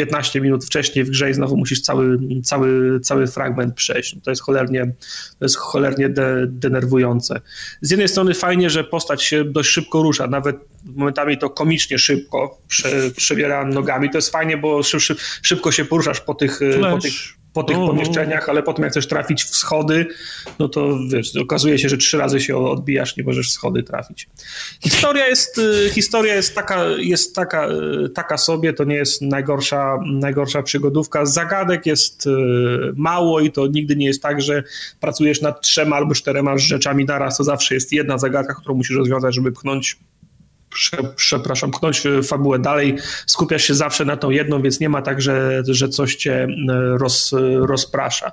15 0.01 0.41
minut 0.41 0.65
wcześniej 0.65 1.05
w 1.05 1.11
grze 1.11 1.31
i 1.31 1.35
znowu 1.35 1.57
musisz 1.57 1.81
cały, 1.81 2.19
cały, 2.43 3.01
cały 3.01 3.27
fragment 3.27 3.75
przejść. 3.75 4.17
To 4.23 4.31
jest 4.31 4.43
cholernie, 4.43 4.93
to 5.39 5.45
jest 5.45 5.57
cholernie 5.57 6.09
de, 6.09 6.47
denerwujące. 6.49 7.41
Z 7.81 7.91
jednej 7.91 8.09
strony 8.09 8.35
fajnie, 8.35 8.71
że 8.71 8.85
postać 8.85 9.23
się 9.23 9.45
dość 9.45 9.71
szybko 9.71 10.03
rusza, 10.03 10.27
nawet 10.27 10.57
momentami 10.85 11.39
to 11.39 11.51
komicznie 11.51 11.99
szybko 11.99 12.59
prze, 12.69 13.11
przebiera 13.17 13.65
nogami. 13.65 14.11
To 14.11 14.19
jest 14.19 14.31
fajnie, 14.31 14.57
bo 14.57 14.83
szyb, 14.83 15.19
szybko 15.43 15.73
się 15.73 15.85
poruszasz 15.85 16.21
po 16.21 16.35
tych, 16.35 16.61
po 16.91 16.99
tych 16.99 17.13
po 17.53 17.63
tych 17.63 17.77
pomieszczeniach, 17.77 18.49
ale 18.49 18.63
potem 18.63 18.83
jak 18.83 18.93
chcesz 18.93 19.09
trafić 19.09 19.45
w 19.45 19.57
schody, 19.57 20.07
no 20.59 20.69
to 20.69 20.99
wiesz, 21.09 21.37
okazuje 21.37 21.79
się, 21.79 21.89
że 21.89 21.97
trzy 21.97 22.19
razy 22.19 22.41
się 22.41 22.57
odbijasz, 22.57 23.17
nie 23.17 23.25
możesz 23.25 23.49
w 23.49 23.53
schody 23.53 23.83
trafić. 23.83 24.29
Historia 24.85 25.29
jest, 25.29 25.59
y, 25.59 25.91
historia 25.91 26.35
jest 26.35 26.55
taka, 26.55 26.85
jest 26.99 27.35
taka, 27.35 27.69
y, 27.69 28.09
taka 28.09 28.39
sobie, 28.39 28.73
to 28.73 28.85
nie 28.85 28.95
jest 28.95 29.23
najgorsza, 29.23 29.99
najgorsza 30.07 30.63
przygodówka. 30.63 31.27
Zagadek 31.27 31.87
jest 31.87 32.27
y, 32.27 32.31
mało 32.97 33.41
i 33.41 33.53
to 33.53 33.67
nigdy 33.67 33.97
nie 33.97 34.07
jest 34.07 34.23
tak, 34.23 34.43
że 34.43 34.63
pracujesz 35.01 35.43
nad 35.43 35.61
trzema 35.61 35.97
albo 35.97 36.15
czterema 36.15 36.59
rzeczami 36.59 37.05
naraz, 37.05 37.37
to 37.37 37.45
zawsze 37.45 37.75
jest 37.75 37.93
jedna 37.93 38.19
zagadka, 38.19 38.55
którą 38.55 38.75
musisz 38.75 38.97
rozwiązać, 38.97 39.35
żeby 39.35 39.53
pchnąć 39.53 39.99
przepraszam, 41.17 41.71
pchnąć 41.71 42.03
fabułę 42.25 42.59
dalej, 42.59 42.97
skupiasz 43.27 43.65
się 43.65 43.75
zawsze 43.75 44.05
na 44.05 44.17
tą 44.17 44.31
jedną, 44.31 44.63
więc 44.63 44.81
nie 44.81 44.89
ma 44.89 45.03
tak, 45.03 45.23
że, 45.23 45.63
że 45.69 45.89
coś 45.89 46.17
cię 46.17 46.35
e, 46.35 46.49
roz, 46.99 47.35
rozprasza. 47.61 48.33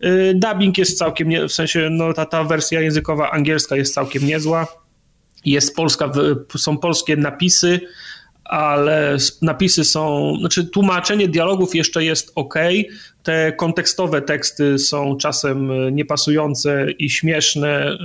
E, 0.00 0.34
dubbing 0.34 0.78
jest 0.78 0.98
całkiem, 0.98 1.28
nie, 1.28 1.48
w 1.48 1.52
sensie 1.52 1.88
no, 1.90 2.12
ta, 2.12 2.26
ta 2.26 2.44
wersja 2.44 2.80
językowa 2.80 3.30
angielska 3.30 3.76
jest 3.76 3.94
całkiem 3.94 4.26
niezła. 4.26 4.66
Jest 5.44 5.76
polska, 5.76 6.12
są 6.56 6.78
polskie 6.78 7.16
napisy, 7.16 7.80
ale 8.50 9.16
napisy 9.42 9.84
są, 9.84 10.34
znaczy 10.40 10.64
tłumaczenie 10.64 11.28
dialogów 11.28 11.74
jeszcze 11.74 12.04
jest 12.04 12.32
ok. 12.34 12.54
Te 13.22 13.52
kontekstowe 13.52 14.22
teksty 14.22 14.78
są 14.78 15.16
czasem 15.16 15.70
e, 15.70 15.92
niepasujące 15.92 16.86
i 16.98 17.10
śmieszne, 17.10 17.86
e, 17.86 17.96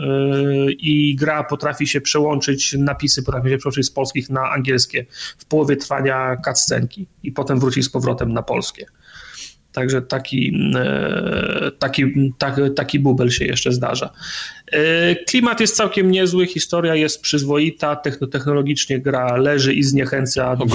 i 0.71 1.15
gra 1.15 1.43
potrafi 1.43 1.87
się 1.87 2.01
przełączyć, 2.01 2.75
napisy 2.79 3.23
potrafi 3.23 3.49
się 3.49 3.57
przełączyć 3.57 3.85
z 3.85 3.91
polskich 3.91 4.29
na 4.29 4.51
angielskie 4.51 5.05
w 5.37 5.45
połowie 5.45 5.75
trwania 5.75 6.37
cutscenki 6.45 7.07
i 7.23 7.31
potem 7.31 7.59
wrócić 7.59 7.85
z 7.85 7.89
powrotem 7.89 8.33
na 8.33 8.43
polskie. 8.43 8.85
Także 9.71 10.01
taki, 10.01 10.71
e, 10.75 11.71
taki, 11.79 12.33
taki, 12.37 12.61
taki 12.75 12.99
bubel 12.99 13.29
się 13.29 13.45
jeszcze 13.45 13.71
zdarza. 13.71 14.09
E, 14.71 15.15
klimat 15.15 15.59
jest 15.59 15.75
całkiem 15.75 16.11
niezły, 16.11 16.47
historia 16.47 16.95
jest 16.95 17.21
przyzwoita, 17.21 17.95
technologicznie 18.31 18.99
gra 18.99 19.37
leży 19.37 19.73
i 19.73 19.83
zniechęca 19.83 20.55
do, 20.55 20.65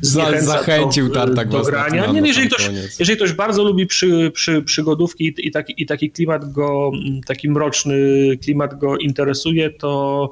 zniechęca 0.00 0.46
Zachęcił 0.46 1.08
do, 1.08 1.26
do, 1.26 1.44
do 1.44 1.62
grania. 1.62 2.06
Nie, 2.06 2.28
jeżeli, 2.28 2.48
ktoś, 2.48 2.70
jeżeli 2.98 3.16
ktoś 3.16 3.32
bardzo 3.32 3.64
lubi 3.64 3.86
przy, 3.86 4.30
przy, 4.34 4.62
przygodówki 4.62 5.24
i, 5.24 5.46
i, 5.46 5.50
taki, 5.50 5.82
i 5.82 5.86
taki 5.86 6.10
klimat 6.10 6.52
go, 6.52 6.90
taki 7.26 7.50
mroczny 7.50 7.96
klimat 8.42 8.78
go 8.78 8.96
interesuje, 8.96 9.70
to 9.70 10.30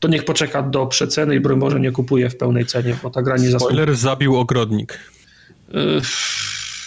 to 0.00 0.08
niech 0.08 0.24
poczeka 0.24 0.62
do 0.62 0.86
przeceny 0.86 1.36
i 1.36 1.40
broń 1.40 1.58
Boże 1.58 1.80
nie 1.80 1.92
kupuje 1.92 2.30
w 2.30 2.36
pełnej 2.36 2.66
cenie, 2.66 2.96
bo 3.02 3.10
ta 3.10 3.22
gra 3.22 3.36
nie 3.36 3.50
zasługuje. 3.50 3.76
Spoiler 3.76 3.96
zabił 3.96 4.36
ogrodnik. 4.36 4.98
E, 5.74 5.78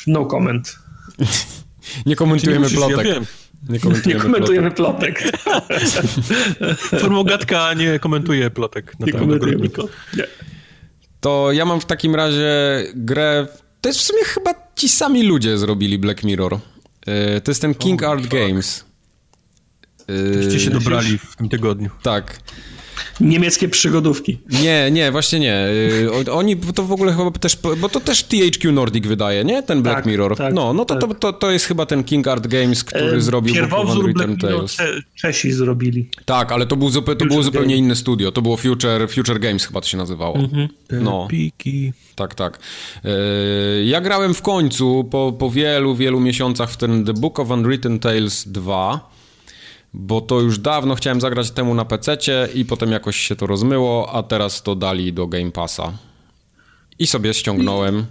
no 0.07 0.25
comment. 0.25 0.79
nie 2.05 2.15
komentujemy 2.15 2.69
plotek. 2.69 3.07
Ja 3.07 3.13
nie 3.69 3.79
komentujemy, 3.79 4.19
nie 4.19 4.25
komentujemy 4.25 4.71
plotek. 4.71 5.23
Formogatka 7.01 7.73
nie 7.73 7.99
komentuje 7.99 8.49
plotek. 8.49 8.99
Na 8.99 9.05
nie 9.05 9.13
komentujemy 9.13 9.69
plotek. 9.69 9.95
To 11.19 11.51
ja 11.51 11.65
mam 11.65 11.81
w 11.81 11.85
takim 11.85 12.15
razie 12.15 12.83
grę... 12.95 13.47
To 13.81 13.89
jest 13.89 13.99
w 13.99 14.03
sumie 14.03 14.23
chyba 14.23 14.53
ci 14.75 14.89
sami 14.89 15.23
ludzie 15.23 15.57
zrobili 15.57 15.97
Black 15.97 16.23
Mirror. 16.23 16.59
E, 17.05 17.41
to 17.41 17.51
jest 17.51 17.61
ten 17.61 17.75
King 17.75 18.03
oh, 18.03 18.11
Art 18.11 18.21
fuck. 18.21 18.33
Games. 18.33 18.85
Toście 20.33 20.59
się 20.59 20.69
dobrali 20.69 21.17
w 21.17 21.35
tym 21.35 21.49
tygodniu. 21.49 21.89
Tak 22.01 22.39
niemieckie 23.19 23.69
przygodówki. 23.69 24.37
Nie, 24.61 24.91
nie, 24.91 25.11
właśnie 25.11 25.39
nie. 25.39 25.67
Y, 26.25 26.31
oni 26.31 26.57
to 26.57 26.83
w 26.83 26.91
ogóle 26.91 27.13
chyba 27.13 27.31
też, 27.31 27.57
bo 27.77 27.89
to 27.89 27.99
też 27.99 28.23
THQ 28.23 28.71
Nordic 28.71 29.07
wydaje, 29.07 29.43
nie? 29.43 29.63
Ten 29.63 29.81
Black 29.81 29.97
tak, 29.97 30.05
Mirror. 30.05 30.37
Tak, 30.37 30.53
no, 30.53 30.73
no 30.73 30.85
to, 30.85 30.95
tak. 30.95 31.09
to, 31.09 31.15
to, 31.15 31.33
to 31.33 31.51
jest 31.51 31.65
chyba 31.65 31.85
ten 31.85 32.03
King 32.03 32.27
Art 32.27 32.47
Games, 32.47 32.83
który 32.83 33.17
e, 33.17 33.21
zrobił 33.21 33.53
Pierwowzór 33.55 34.13
Black 34.13 34.43
Mirror 34.43 34.65
Czesi 35.15 35.51
zrobili. 35.51 36.09
Tak, 36.25 36.51
ale 36.51 36.65
to, 36.65 36.75
był, 36.75 36.91
to 36.91 37.25
było 37.25 37.43
zupełnie 37.43 37.75
inne 37.75 37.95
studio. 37.95 38.31
To 38.31 38.41
było 38.41 38.57
Future, 38.57 39.09
Future 39.09 39.39
Games 39.39 39.65
chyba 39.65 39.81
to 39.81 39.87
się 39.87 39.97
nazywało. 39.97 40.35
Mhm. 40.35 40.67
No. 40.91 41.27
Piki. 41.29 41.93
Tak, 42.15 42.35
tak. 42.35 42.59
E, 43.05 43.09
ja 43.83 44.01
grałem 44.01 44.33
w 44.33 44.41
końcu 44.41 45.07
po, 45.11 45.33
po 45.39 45.49
wielu, 45.49 45.95
wielu 45.95 46.19
miesiącach 46.19 46.71
w 46.71 46.77
ten 46.77 47.05
The 47.05 47.13
Book 47.13 47.39
of 47.39 47.49
Unwritten 47.49 47.99
Tales 47.99 48.47
2 48.47 49.18
bo 49.93 50.21
to 50.21 50.39
już 50.39 50.59
dawno 50.59 50.95
chciałem 50.95 51.21
zagrać 51.21 51.51
temu 51.51 51.73
na 51.73 51.85
PC 51.85 52.17
i 52.53 52.65
potem 52.65 52.91
jakoś 52.91 53.17
się 53.17 53.35
to 53.35 53.47
rozmyło, 53.47 54.11
a 54.13 54.23
teraz 54.23 54.63
to 54.63 54.75
dali 54.75 55.13
do 55.13 55.27
Game 55.27 55.51
Passa. 55.51 55.93
I 56.99 57.07
sobie 57.07 57.33
ściągnąłem. 57.33 58.05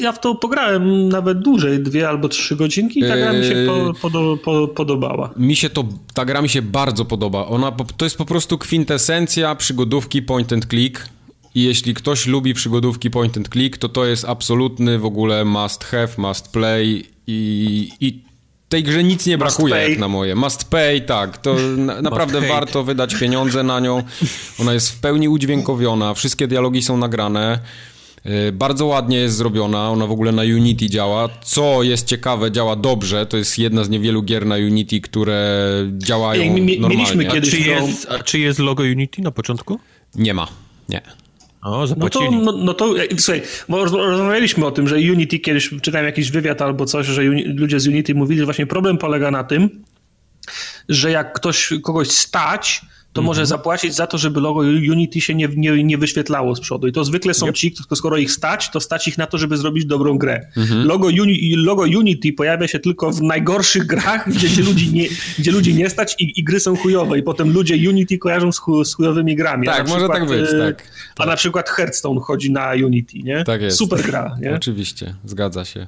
Ja 0.00 0.12
w 0.12 0.20
to 0.20 0.34
pograłem 0.34 1.08
nawet 1.08 1.38
dłużej, 1.38 1.80
dwie 1.80 2.08
albo 2.08 2.28
trzy 2.28 2.56
godzinki 2.56 3.00
i 3.00 3.02
ta 3.02 3.16
gra 3.16 3.32
mi 3.32 3.44
się 3.44 3.66
po, 3.66 4.10
po, 4.10 4.36
po, 4.36 4.68
podobała. 4.68 5.30
Mi 5.36 5.56
się 5.56 5.70
to, 5.70 5.84
ta 6.14 6.24
gra 6.24 6.42
mi 6.42 6.48
się 6.48 6.62
bardzo 6.62 7.04
podoba. 7.04 7.46
Ona, 7.46 7.72
to 7.96 8.04
jest 8.06 8.18
po 8.18 8.24
prostu 8.24 8.58
kwintesencja 8.58 9.54
przygodówki 9.54 10.22
point 10.22 10.52
and 10.52 10.66
click. 10.66 11.08
I 11.54 11.62
jeśli 11.62 11.94
ktoś 11.94 12.26
lubi 12.26 12.54
przygodówki 12.54 13.10
point 13.10 13.36
and 13.36 13.48
click, 13.48 13.78
to 13.78 13.88
to 13.88 14.04
jest 14.04 14.24
absolutny 14.24 14.98
w 14.98 15.04
ogóle 15.04 15.44
must 15.44 15.84
have, 15.84 16.08
must 16.18 16.52
play 16.52 17.04
i, 17.26 17.90
i 18.00 18.25
tej 18.68 18.82
grze 18.82 19.04
nic 19.04 19.26
nie 19.26 19.38
brakuje, 19.38 19.74
jak 19.74 19.98
na 19.98 20.08
moje. 20.08 20.34
Must 20.34 20.70
pay, 20.70 21.00
tak. 21.00 21.38
To 21.38 21.54
na, 21.76 22.02
naprawdę 22.02 22.40
warto 22.40 22.84
wydać 22.84 23.14
pieniądze 23.14 23.62
na 23.62 23.80
nią. 23.80 24.02
Ona 24.60 24.72
jest 24.72 24.90
w 24.90 25.00
pełni 25.00 25.28
udźwiękowiona, 25.28 26.14
wszystkie 26.14 26.46
dialogi 26.46 26.82
są 26.82 26.96
nagrane. 26.96 27.58
Y, 28.48 28.52
bardzo 28.52 28.86
ładnie 28.86 29.18
jest 29.18 29.36
zrobiona, 29.36 29.90
ona 29.90 30.06
w 30.06 30.12
ogóle 30.12 30.32
na 30.32 30.42
Unity 30.42 30.86
działa. 30.86 31.28
Co 31.44 31.82
jest 31.82 32.06
ciekawe, 32.06 32.52
działa 32.52 32.76
dobrze. 32.76 33.26
To 33.26 33.36
jest 33.36 33.58
jedna 33.58 33.84
z 33.84 33.88
niewielu 33.88 34.22
gier 34.22 34.46
na 34.46 34.54
Unity, 34.54 35.00
które 35.00 35.60
działają 35.98 36.42
Ej, 36.42 36.50
mi, 36.50 36.80
normalnie. 36.80 36.96
Mieliśmy 36.96 37.24
kiedyś 37.24 37.54
a 37.54 37.56
czy, 37.56 37.62
jest, 37.62 38.06
a 38.10 38.22
czy 38.22 38.38
jest 38.38 38.58
logo 38.58 38.82
Unity 38.82 39.22
na 39.22 39.30
początku? 39.30 39.78
Nie 40.14 40.34
ma, 40.34 40.48
nie. 40.88 41.00
O, 41.66 41.86
zapłacili. 41.86 42.24
No 42.24 42.52
to, 42.52 42.58
no, 42.58 42.64
no 42.64 42.74
to 42.74 42.94
słuchaj, 43.18 43.42
bo 43.68 43.84
rozmawialiśmy 43.84 44.66
o 44.66 44.70
tym, 44.70 44.88
że 44.88 44.96
Unity, 44.96 45.38
kiedyś 45.38 45.70
czytałem 45.82 46.06
jakiś 46.06 46.30
wywiad 46.30 46.62
albo 46.62 46.86
coś, 46.86 47.06
że 47.06 47.22
ludzie 47.46 47.80
z 47.80 47.86
Unity 47.86 48.14
mówili, 48.14 48.38
że 48.38 48.44
właśnie 48.44 48.66
problem 48.66 48.98
polega 48.98 49.30
na 49.30 49.44
tym, 49.44 49.84
że 50.88 51.10
jak 51.10 51.32
ktoś 51.32 51.72
kogoś 51.82 52.10
stać, 52.10 52.82
to 53.16 53.22
może 53.22 53.40
mhm. 53.40 53.46
zapłacić 53.46 53.94
za 53.94 54.06
to, 54.06 54.18
żeby 54.18 54.40
logo 54.40 54.60
Unity 54.60 55.20
się 55.20 55.34
nie, 55.34 55.48
nie, 55.56 55.84
nie 55.84 55.98
wyświetlało 55.98 56.56
z 56.56 56.60
przodu. 56.60 56.86
I 56.86 56.92
to 56.92 57.04
zwykle 57.04 57.34
są 57.34 57.46
yep. 57.46 57.54
ci, 57.54 57.74
skoro 57.94 58.16
ich 58.16 58.32
stać, 58.32 58.70
to 58.70 58.80
stać 58.80 59.08
ich 59.08 59.18
na 59.18 59.26
to, 59.26 59.38
żeby 59.38 59.56
zrobić 59.56 59.84
dobrą 59.86 60.18
grę. 60.18 60.46
Mhm. 60.56 60.86
Logo, 60.86 61.08
Uni, 61.08 61.56
logo 61.56 61.82
Unity 61.82 62.32
pojawia 62.32 62.68
się 62.68 62.78
tylko 62.78 63.12
w 63.12 63.22
najgorszych 63.22 63.86
grach, 63.92 64.30
gdzie, 64.30 64.48
gdzie, 64.48 64.62
ludzi, 64.62 64.92
nie, 64.92 65.08
gdzie 65.38 65.52
ludzi 65.52 65.74
nie 65.74 65.90
stać 65.90 66.16
i, 66.18 66.40
i 66.40 66.44
gry 66.44 66.60
są 66.60 66.76
chujowe. 66.76 67.18
I 67.18 67.22
potem 67.22 67.52
ludzie 67.52 67.88
Unity 67.88 68.18
kojarzą 68.18 68.52
z, 68.52 68.60
z 68.84 68.94
chujowymi 68.94 69.36
grami. 69.36 69.66
Tak, 69.66 69.88
może 69.88 70.08
tak 70.08 70.26
być, 70.26 70.50
e, 70.50 70.58
tak. 70.58 70.90
A 71.18 71.26
na 71.26 71.36
przykład 71.36 71.70
Hearthstone 71.70 72.20
chodzi 72.20 72.52
na 72.52 72.72
Unity, 72.84 73.18
nie? 73.18 73.44
Tak 73.44 73.62
jest. 73.62 73.78
Super 73.78 74.02
gra, 74.02 74.36
nie? 74.40 74.54
Oczywiście, 74.54 75.14
zgadza 75.24 75.64
się. 75.64 75.86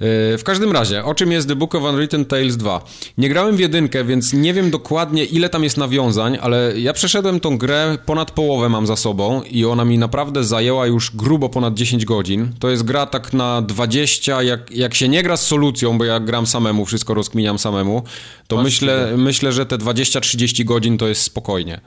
W 0.00 0.42
każdym 0.44 0.72
razie, 0.72 1.04
o 1.04 1.14
czym 1.14 1.32
jest 1.32 1.48
The 1.48 1.56
Book 1.56 1.74
of 1.74 1.82
Unwritten 1.82 2.24
Tales 2.24 2.56
2? 2.56 2.84
Nie 3.18 3.28
grałem 3.28 3.56
w 3.56 3.58
jedynkę, 3.58 4.04
więc 4.04 4.32
nie 4.32 4.54
wiem 4.54 4.70
dokładnie 4.70 5.24
ile 5.24 5.48
tam 5.48 5.64
jest 5.64 5.76
nawiązań, 5.76 6.38
ale 6.40 6.72
ja 6.76 6.92
przeszedłem 6.92 7.40
tą 7.40 7.58
grę, 7.58 7.98
ponad 8.06 8.30
połowę 8.30 8.68
mam 8.68 8.86
za 8.86 8.96
sobą 8.96 9.42
i 9.42 9.64
ona 9.64 9.84
mi 9.84 9.98
naprawdę 9.98 10.44
zajęła 10.44 10.86
już 10.86 11.16
grubo 11.16 11.48
ponad 11.48 11.74
10 11.74 12.04
godzin. 12.04 12.52
To 12.58 12.70
jest 12.70 12.82
gra 12.82 13.06
tak 13.06 13.32
na 13.32 13.62
20, 13.62 14.42
jak, 14.42 14.70
jak 14.70 14.94
się 14.94 15.08
nie 15.08 15.22
gra 15.22 15.36
z 15.36 15.46
solucją, 15.46 15.98
bo 15.98 16.04
ja 16.04 16.20
gram 16.20 16.46
samemu, 16.46 16.84
wszystko 16.84 17.14
rozkminiam 17.14 17.58
samemu, 17.58 18.02
to 18.46 18.62
myślę, 18.62 19.14
myślę, 19.16 19.52
że 19.52 19.66
te 19.66 19.78
20-30 19.78 20.64
godzin 20.64 20.98
to 20.98 21.08
jest 21.08 21.22
spokojnie. 21.22 21.80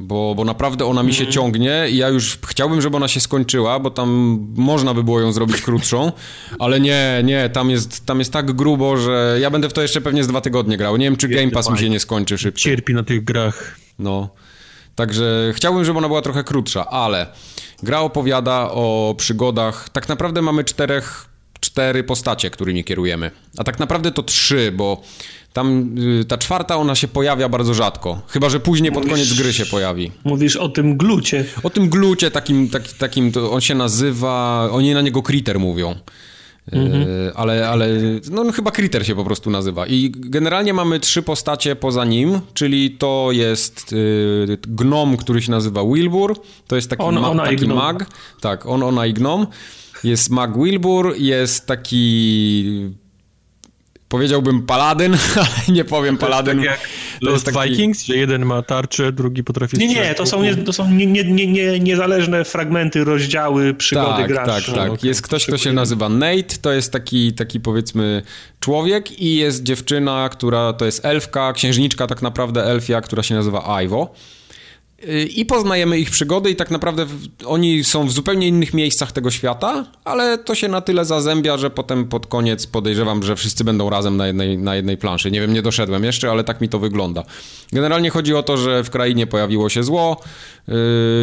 Bo, 0.00 0.34
bo 0.34 0.44
naprawdę 0.44 0.86
ona 0.86 1.02
mi 1.02 1.14
się 1.14 1.22
mm. 1.22 1.32
ciągnie 1.32 1.86
i 1.90 1.96
ja 1.96 2.08
już 2.08 2.38
chciałbym, 2.46 2.80
żeby 2.80 2.96
ona 2.96 3.08
się 3.08 3.20
skończyła, 3.20 3.80
bo 3.80 3.90
tam 3.90 4.38
można 4.56 4.94
by 4.94 5.04
było 5.04 5.20
ją 5.20 5.32
zrobić 5.32 5.62
krótszą, 5.62 6.12
ale 6.58 6.80
nie, 6.80 7.20
nie, 7.24 7.50
tam 7.50 7.70
jest, 7.70 8.06
tam 8.06 8.18
jest 8.18 8.32
tak 8.32 8.52
grubo, 8.52 8.96
że 8.96 9.38
ja 9.40 9.50
będę 9.50 9.68
w 9.68 9.72
to 9.72 9.82
jeszcze 9.82 10.00
pewnie 10.00 10.24
z 10.24 10.26
dwa 10.26 10.40
tygodnie 10.40 10.76
grał. 10.76 10.96
Nie 10.96 11.06
wiem, 11.06 11.16
czy 11.16 11.28
Game 11.28 11.50
Pass 11.50 11.70
mi 11.70 11.78
się 11.78 11.88
nie 11.88 12.00
skończy 12.00 12.38
szybko. 12.38 12.60
Cierpi 12.60 12.94
na 12.94 13.02
tych 13.02 13.24
grach. 13.24 13.76
No, 13.98 14.28
także 14.94 15.52
chciałbym, 15.54 15.84
żeby 15.84 15.98
ona 15.98 16.08
była 16.08 16.22
trochę 16.22 16.44
krótsza, 16.44 16.90
ale 16.90 17.26
gra 17.82 18.00
opowiada 18.00 18.70
o 18.70 19.14
przygodach, 19.18 19.88
tak 19.88 20.08
naprawdę 20.08 20.42
mamy 20.42 20.64
czterech, 20.64 21.28
cztery 21.60 22.04
postacie, 22.04 22.50
którymi 22.50 22.84
kierujemy, 22.84 23.30
a 23.58 23.64
tak 23.64 23.78
naprawdę 23.78 24.12
to 24.12 24.22
trzy, 24.22 24.72
bo 24.72 25.02
tam 25.52 25.94
y, 26.20 26.24
ta 26.24 26.38
czwarta, 26.38 26.76
ona 26.76 26.94
się 26.94 27.08
pojawia 27.08 27.48
bardzo 27.48 27.74
rzadko. 27.74 28.22
Chyba, 28.28 28.48
że 28.48 28.60
później 28.60 28.92
pod 28.92 29.08
koniec 29.08 29.32
gry 29.34 29.52
się 29.52 29.66
pojawi. 29.66 30.12
Mówisz 30.24 30.56
o 30.56 30.68
tym 30.68 30.96
glucie. 30.96 31.44
O 31.62 31.70
tym 31.70 31.88
glucie 31.88 32.30
takim, 32.30 32.68
tak, 32.68 32.92
takim 32.92 33.32
on 33.50 33.60
się 33.60 33.74
nazywa, 33.74 34.68
oni 34.72 34.94
na 34.94 35.00
niego 35.00 35.22
Kriter 35.22 35.60
mówią. 35.60 35.94
Mhm. 36.72 37.02
Y, 37.02 37.32
ale, 37.34 37.68
ale 37.68 37.88
no, 38.30 38.44
no, 38.44 38.52
chyba 38.52 38.70
Kriter 38.70 39.06
się 39.06 39.14
po 39.14 39.24
prostu 39.24 39.50
nazywa. 39.50 39.86
I 39.86 40.12
generalnie 40.16 40.74
mamy 40.74 41.00
trzy 41.00 41.22
postacie 41.22 41.76
poza 41.76 42.04
nim, 42.04 42.40
czyli 42.54 42.90
to 42.90 43.28
jest 43.32 43.92
y, 43.92 44.58
gnom, 44.68 45.16
który 45.16 45.42
się 45.42 45.50
nazywa 45.50 45.84
Wilbur, 45.84 46.40
to 46.66 46.76
jest 46.76 46.90
taki, 46.90 47.02
on, 47.02 47.20
ma, 47.20 47.44
taki 47.44 47.68
mag. 47.68 48.06
Tak, 48.40 48.66
on, 48.66 48.82
ona 48.82 49.06
i 49.06 49.14
gnom. 49.14 49.46
Jest 50.06 50.30
mag 50.30 50.62
Wilbur, 50.62 51.14
jest 51.18 51.66
taki 51.66 52.96
Powiedziałbym 54.08 54.66
paladyn, 54.66 55.16
ale 55.36 55.74
nie 55.76 55.84
powiem 55.84 56.18
paladyn. 56.18 56.64
Tak 56.64 56.80
to 57.20 57.30
jest 57.30 57.44
taki... 57.44 57.70
Vikings, 57.70 58.04
że 58.04 58.16
jeden 58.16 58.44
ma 58.44 58.62
tarczę, 58.62 59.12
drugi 59.12 59.44
potrafi 59.44 59.78
Nie, 59.78 59.88
nie, 59.88 60.14
to 60.14 60.26
są, 60.26 60.42
nie, 60.42 60.56
to 60.56 60.72
są 60.72 60.90
nie, 60.90 61.06
nie, 61.06 61.46
nie, 61.46 61.80
niezależne 61.80 62.44
fragmenty, 62.44 63.04
rozdziały, 63.04 63.74
przygody 63.74 64.22
tak, 64.22 64.28
gracza. 64.28 64.72
Tak, 64.72 64.74
tak, 64.74 64.92
okay. 64.92 65.08
Jest 65.08 65.22
ktoś, 65.22 65.46
kto 65.46 65.58
się 65.58 65.72
nazywa 65.72 66.08
Nate, 66.08 66.56
to 66.62 66.72
jest 66.72 66.92
taki, 66.92 67.32
taki 67.32 67.60
powiedzmy 67.60 68.22
człowiek 68.60 69.20
i 69.20 69.36
jest 69.36 69.62
dziewczyna, 69.62 70.28
która 70.28 70.72
to 70.72 70.84
jest 70.84 71.04
elfka, 71.04 71.52
księżniczka 71.52 72.06
tak 72.06 72.22
naprawdę 72.22 72.64
elfia, 72.64 73.00
która 73.00 73.22
się 73.22 73.34
nazywa 73.34 73.82
Ivo. 73.82 74.14
I 75.34 75.46
poznajemy 75.46 75.98
ich 75.98 76.10
przygody, 76.10 76.50
i 76.50 76.56
tak 76.56 76.70
naprawdę 76.70 77.06
oni 77.44 77.84
są 77.84 78.06
w 78.06 78.12
zupełnie 78.12 78.48
innych 78.48 78.74
miejscach 78.74 79.12
tego 79.12 79.30
świata, 79.30 79.84
ale 80.04 80.38
to 80.38 80.54
się 80.54 80.68
na 80.68 80.80
tyle 80.80 81.04
zazębia, 81.04 81.56
że 81.56 81.70
potem 81.70 82.04
pod 82.04 82.26
koniec 82.26 82.66
podejrzewam, 82.66 83.22
że 83.22 83.36
wszyscy 83.36 83.64
będą 83.64 83.90
razem 83.90 84.16
na 84.16 84.26
jednej, 84.26 84.58
na 84.58 84.76
jednej 84.76 84.96
planszy. 84.96 85.30
Nie 85.30 85.40
wiem, 85.40 85.52
nie 85.52 85.62
doszedłem 85.62 86.04
jeszcze, 86.04 86.30
ale 86.30 86.44
tak 86.44 86.60
mi 86.60 86.68
to 86.68 86.78
wygląda. 86.78 87.22
Generalnie 87.72 88.10
chodzi 88.10 88.34
o 88.34 88.42
to, 88.42 88.56
że 88.56 88.84
w 88.84 88.90
krainie 88.90 89.26
pojawiło 89.26 89.68
się 89.68 89.82
zło, 89.82 90.20
yy, 90.68 90.74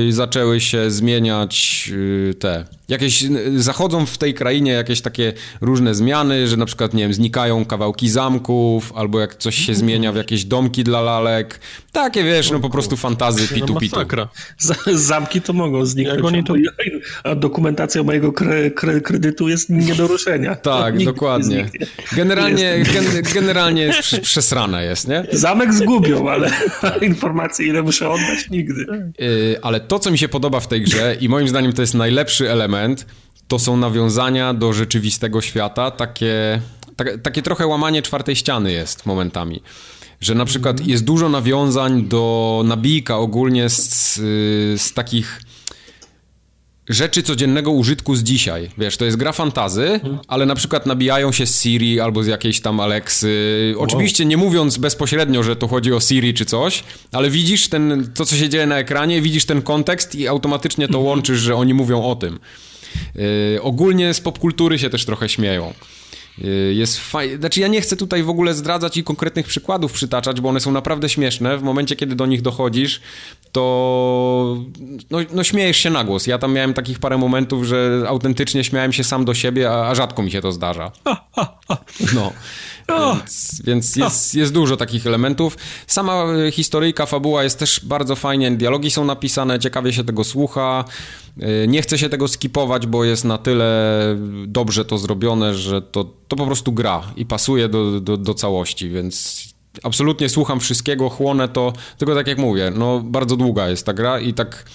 zaczęły 0.10 0.61
się 0.61 0.91
zmieniać 0.91 1.88
yy, 1.88 2.34
te. 2.34 2.65
Jakieś 2.93 3.23
zachodzą 3.55 4.05
w 4.05 4.17
tej 4.17 4.33
krainie 4.33 4.71
jakieś 4.71 5.01
takie 5.01 5.33
różne 5.61 5.95
zmiany, 5.95 6.47
że 6.47 6.57
na 6.57 6.65
przykład, 6.65 6.93
nie 6.93 7.03
wiem, 7.03 7.13
znikają 7.13 7.65
kawałki 7.65 8.09
zamków, 8.09 8.93
albo 8.95 9.19
jak 9.19 9.35
coś 9.35 9.55
się 9.55 9.75
zmienia 9.75 10.11
w 10.11 10.15
jakieś 10.15 10.45
domki 10.45 10.83
dla 10.83 11.01
lalek. 11.01 11.59
Takie 11.91 12.23
wiesz, 12.23 12.51
no 12.51 12.59
po 12.59 12.69
prostu 12.69 12.97
fantazy 12.97 13.47
pitu 13.47 13.75
pitu. 13.75 13.99
Zamki 14.93 15.41
to 15.41 15.53
mogą 15.53 15.85
zniknąć. 15.85 16.47
To... 16.47 16.53
A 17.23 17.35
dokumentacja 17.35 18.03
mojego 18.03 18.33
kre, 18.33 18.71
kre, 18.71 19.01
kredytu 19.01 19.49
jest 19.49 19.69
nie 19.69 19.95
do 19.95 20.07
ruszenia. 20.07 20.55
Tak, 20.63 21.03
dokładnie. 21.03 21.69
Generalnie, 22.15 22.83
gen, 22.93 23.05
generalnie 23.33 23.81
jest 23.81 24.19
przesrane 24.21 24.85
jest, 24.85 25.07
nie? 25.07 25.25
Zamek 25.31 25.73
zgubią, 25.73 26.29
ale 26.29 26.51
informacje, 27.01 27.67
ile 27.67 27.81
muszę 27.81 28.09
oddać, 28.09 28.49
nigdy. 28.49 28.85
Yy, 29.19 29.59
ale 29.61 29.79
to, 29.79 29.99
co 29.99 30.11
mi 30.11 30.17
się 30.17 30.29
podoba 30.29 30.59
w 30.59 30.67
tej 30.67 30.81
grze 30.81 31.15
i 31.19 31.29
moim 31.29 31.47
zdaniem 31.47 31.73
to 31.73 31.81
jest 31.81 31.93
najlepszy 31.93 32.51
element, 32.51 32.82
to 33.47 33.60
są 33.60 33.77
nawiązania 33.77 34.53
do 34.53 34.73
rzeczywistego 34.73 35.41
świata, 35.41 35.91
takie, 35.91 36.61
tak, 36.95 37.22
takie 37.22 37.41
trochę 37.41 37.68
łamanie 37.68 38.01
czwartej 38.01 38.35
ściany 38.35 38.72
jest 38.72 39.05
momentami. 39.05 39.61
Że 40.22 40.35
na 40.35 40.45
przykład 40.45 40.73
mhm. 40.73 40.89
jest 40.89 41.03
dużo 41.03 41.30
nawiązań 41.30 42.03
do 42.03 42.64
nabijka 42.65 43.18
ogólnie 43.18 43.69
z, 43.69 44.15
z 44.81 44.93
takich 44.93 45.41
rzeczy 46.89 47.23
codziennego 47.23 47.72
użytku 47.72 48.15
z 48.15 48.23
dzisiaj. 48.23 48.69
Wiesz, 48.77 48.97
to 48.97 49.05
jest 49.05 49.18
gra 49.18 49.31
fantazy, 49.31 49.88
mhm. 49.88 50.19
ale 50.27 50.45
na 50.45 50.55
przykład 50.55 50.85
nabijają 50.85 51.31
się 51.31 51.45
z 51.45 51.61
Siri 51.61 51.99
albo 51.99 52.23
z 52.23 52.27
jakiejś 52.27 52.61
tam 52.61 52.80
Alexy. 52.80 53.76
Oczywiście 53.77 54.26
nie 54.26 54.38
mówiąc 54.38 54.77
bezpośrednio, 54.77 55.43
że 55.43 55.55
to 55.55 55.68
chodzi 55.68 55.93
o 55.93 55.99
Siri 55.99 56.34
czy 56.34 56.45
coś, 56.45 56.84
ale 57.11 57.30
widzisz 57.30 57.68
ten, 57.68 58.11
to, 58.15 58.26
co 58.26 58.35
się 58.35 58.49
dzieje 58.49 58.65
na 58.65 58.77
ekranie, 58.77 59.22
widzisz 59.22 59.45
ten 59.45 59.61
kontekst 59.61 60.15
i 60.15 60.27
automatycznie 60.27 60.88
to 60.88 60.97
mhm. 60.97 61.05
łączysz, 61.05 61.39
że 61.39 61.55
oni 61.55 61.73
mówią 61.73 62.03
o 62.03 62.15
tym. 62.15 62.39
Yy, 63.15 63.61
ogólnie 63.61 64.13
z 64.13 64.21
popkultury 64.21 64.79
się 64.79 64.89
też 64.89 65.05
trochę 65.05 65.29
śmieją. 65.29 65.73
Y, 66.43 66.73
jest 66.73 66.99
fajnie. 66.99 67.37
Znaczy, 67.37 67.59
ja 67.59 67.67
nie 67.67 67.81
chcę 67.81 67.95
tutaj 67.95 68.23
w 68.23 68.29
ogóle 68.29 68.53
zdradzać 68.53 68.97
i 68.97 69.03
konkretnych 69.03 69.47
przykładów 69.47 69.91
przytaczać, 69.91 70.41
bo 70.41 70.49
one 70.49 70.59
są 70.59 70.71
naprawdę 70.71 71.09
śmieszne. 71.09 71.57
W 71.57 71.63
momencie, 71.63 71.95
kiedy 71.95 72.15
do 72.15 72.25
nich 72.25 72.41
dochodzisz, 72.41 73.01
to 73.51 74.57
no, 75.11 75.19
no 75.33 75.43
śmiejesz 75.43 75.77
się 75.77 75.89
na 75.89 76.03
głos. 76.03 76.27
Ja 76.27 76.37
tam 76.37 76.53
miałem 76.53 76.73
takich 76.73 76.99
parę 76.99 77.17
momentów, 77.17 77.65
że 77.65 78.03
autentycznie 78.07 78.63
śmiałem 78.63 78.93
się 78.93 79.03
sam 79.03 79.25
do 79.25 79.33
siebie, 79.33 79.71
a, 79.71 79.89
a 79.89 79.95
rzadko 79.95 80.23
mi 80.23 80.31
się 80.31 80.41
to 80.41 80.51
zdarza. 80.51 80.91
No. 82.15 82.33
Więc, 82.89 83.61
więc 83.64 83.95
jest, 83.95 84.35
jest 84.35 84.53
dużo 84.53 84.77
takich 84.77 85.07
elementów. 85.07 85.57
Sama 85.88 86.26
y, 86.47 86.51
historyjka, 86.51 87.05
fabuła 87.05 87.43
jest 87.43 87.60
też 87.60 87.80
bardzo 87.84 88.15
fajnie, 88.15 88.51
dialogi 88.51 88.91
są 88.91 89.05
napisane, 89.05 89.60
ciekawie 89.60 89.93
się 89.93 90.03
tego 90.03 90.23
słucha. 90.23 90.85
Y, 91.64 91.68
nie 91.68 91.81
chcę 91.81 91.97
się 91.97 92.10
tego 92.10 92.27
skipować, 92.27 92.88
bo 92.88 93.03
jest 93.03 93.26
na 93.26 93.38
tyle 93.38 94.01
dobrze 94.47 94.85
to 94.85 94.97
zrobione, 94.97 95.55
że 95.55 95.81
to, 95.81 96.03
to 96.27 96.35
po 96.35 96.45
prostu 96.45 96.72
gra 96.72 97.03
i 97.15 97.26
pasuje 97.26 97.69
do, 97.69 98.01
do, 98.01 98.18
do 98.18 98.34
całości, 98.34 98.89
więc 98.89 99.43
absolutnie 99.84 100.30
słucham 100.30 100.60
wszystkiego, 100.60 101.10
chłonę 101.10 101.47
to, 101.47 101.73
tylko 101.97 102.15
tak 102.15 102.27
jak 102.27 102.38
mówię, 102.38 102.72
no 102.76 102.99
bardzo 102.99 103.38
długa 103.38 103.69
jest 103.69 103.85
ta 103.85 103.93
gra 103.93 104.19
i 104.19 104.34
tak 104.34 104.65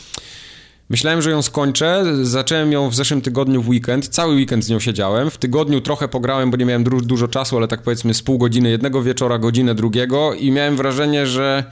Myślałem, 0.91 1.23
że 1.23 1.31
ją 1.31 1.43
skończę. 1.43 2.05
Zacząłem 2.23 2.73
ją 2.73 2.91
w 2.91 2.95
zeszłym 2.95 3.21
tygodniu 3.21 3.63
w 3.63 3.69
weekend. 3.69 4.09
Cały 4.09 4.35
weekend 4.35 4.65
z 4.65 4.69
nią 4.69 4.81
siedziałem. 4.81 5.31
W 5.31 5.39
tygodniu 5.39 5.81
trochę 5.81 6.09
pograłem, 6.09 6.51
bo 6.51 6.57
nie 6.57 6.65
miałem 6.65 6.85
du 6.85 7.01
dużo 7.01 7.29
czasu, 7.29 7.57
ale 7.57 7.69
tak 7.69 7.83
powiedzmy 7.83 8.15
z 8.15 8.23
pół 8.23 8.39
godziny 8.39 8.71
jednego 8.71 9.03
wieczora, 9.03 9.39
godzinę 9.39 9.75
drugiego 9.75 10.35
i 10.35 10.51
miałem 10.51 10.77
wrażenie, 10.77 11.27
że, 11.27 11.65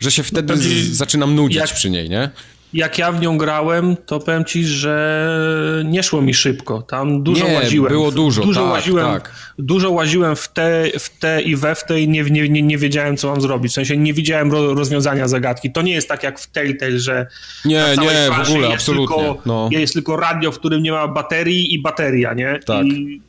że 0.00 0.10
się 0.10 0.22
wtedy 0.22 0.54
no 0.56 0.62
zaczynam 0.92 1.34
nudzić 1.34 1.58
jak, 1.58 1.74
przy 1.74 1.90
niej, 1.90 2.10
nie? 2.10 2.30
Jak 2.74 2.98
ja 2.98 3.12
w 3.12 3.20
nią 3.20 3.38
grałem, 3.38 3.96
to 4.06 4.20
powiem 4.20 4.44
ci, 4.44 4.64
że 4.64 5.82
nie 5.84 6.02
szło 6.02 6.22
mi 6.22 6.34
szybko. 6.34 6.82
Tam 6.82 7.22
dużo 7.22 7.48
nie, 7.48 7.54
łaziłem. 7.54 7.92
było 7.92 8.10
dużo, 8.10 8.42
dużo 8.42 8.62
tak, 8.62 8.72
łaziłem, 8.72 9.06
tak. 9.06 9.32
Dużo 9.58 9.90
łaziłem 9.90 10.36
w 10.36 10.48
te, 10.48 10.84
w 10.98 11.18
te 11.18 11.42
i 11.42 11.56
we 11.56 11.74
w 11.74 11.84
te 11.84 12.00
i 12.00 12.08
nie, 12.08 12.22
nie, 12.22 12.48
nie, 12.48 12.62
nie 12.62 12.78
wiedziałem, 12.78 13.16
co 13.16 13.28
mam 13.28 13.40
zrobić. 13.40 13.72
W 13.72 13.74
sensie 13.74 13.96
nie 13.96 14.12
widziałem 14.12 14.52
ro, 14.52 14.74
rozwiązania 14.74 15.28
zagadki. 15.28 15.72
To 15.72 15.82
nie 15.82 15.92
jest 15.92 16.08
tak 16.08 16.22
jak 16.22 16.38
w 16.38 16.46
Telltale, 16.46 16.98
że 16.98 17.26
nie, 17.64 17.84
nie, 18.00 18.30
w 18.30 18.48
ogóle, 18.48 18.68
jest 18.68 18.74
absolutnie. 18.74 19.16
Tylko, 19.16 19.42
no. 19.46 19.68
Jest 19.72 19.94
tylko 19.94 20.16
radio, 20.16 20.52
w 20.52 20.58
którym 20.58 20.82
nie 20.82 20.92
ma 20.92 21.08
baterii 21.08 21.74
i 21.74 21.82
bateria, 21.82 22.34
nie? 22.34 22.60
Tak. 22.66 22.86
I 22.86 23.20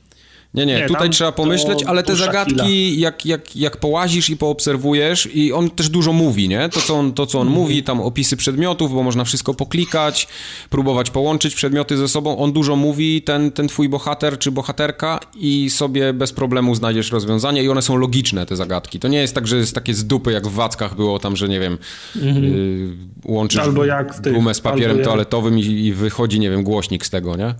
nie, 0.53 0.65
nie, 0.65 0.75
nie 0.75 0.87
tutaj 0.87 1.09
trzeba 1.09 1.31
pomyśleć, 1.31 1.83
ale 1.83 2.03
te 2.03 2.15
zagadki, 2.15 2.99
jak, 2.99 3.25
jak, 3.25 3.55
jak 3.55 3.77
połazisz 3.77 4.29
i 4.29 4.37
poobserwujesz, 4.37 5.29
i 5.33 5.53
on 5.53 5.69
też 5.69 5.89
dużo 5.89 6.13
mówi, 6.13 6.49
nie? 6.49 6.69
To, 6.69 6.81
co 6.81 6.95
on, 6.95 7.13
to, 7.13 7.25
co 7.25 7.39
on 7.39 7.47
mm. 7.47 7.59
mówi, 7.59 7.83
tam 7.83 8.01
opisy 8.01 8.37
przedmiotów, 8.37 8.93
bo 8.93 9.03
można 9.03 9.23
wszystko 9.23 9.53
poklikać, 9.53 10.27
próbować 10.69 11.09
połączyć 11.09 11.55
przedmioty 11.55 11.97
ze 11.97 12.07
sobą. 12.07 12.37
On 12.37 12.53
dużo 12.53 12.75
mówi, 12.75 13.21
ten, 13.21 13.51
ten 13.51 13.67
twój 13.67 13.89
bohater 13.89 14.39
czy 14.39 14.51
bohaterka, 14.51 15.19
i 15.35 15.69
sobie 15.69 16.13
bez 16.13 16.31
problemu 16.31 16.75
znajdziesz 16.75 17.11
rozwiązanie, 17.11 17.63
i 17.63 17.69
one 17.69 17.81
są 17.81 17.97
logiczne, 17.97 18.45
te 18.45 18.55
zagadki. 18.55 18.99
To 18.99 19.07
nie 19.07 19.17
jest 19.17 19.35
tak, 19.35 19.47
że 19.47 19.57
jest 19.57 19.75
takie 19.75 19.93
z 19.93 20.05
dupy, 20.05 20.31
jak 20.31 20.47
w 20.47 20.53
Wackach 20.53 20.95
było 20.95 21.19
tam, 21.19 21.35
że 21.35 21.49
nie 21.49 21.59
wiem, 21.59 21.77
mm. 22.21 22.43
yy, 22.43 22.89
łączysz 23.25 23.59
albo 23.59 23.85
jak 23.85 24.31
gumę 24.33 24.53
z 24.53 24.61
papierem 24.61 25.03
toaletowym 25.03 25.59
i, 25.59 25.63
i 25.63 25.93
wychodzi, 25.93 26.39
nie 26.39 26.49
wiem, 26.49 26.63
głośnik 26.63 27.05
z 27.05 27.09
tego, 27.09 27.35
nie? 27.35 27.55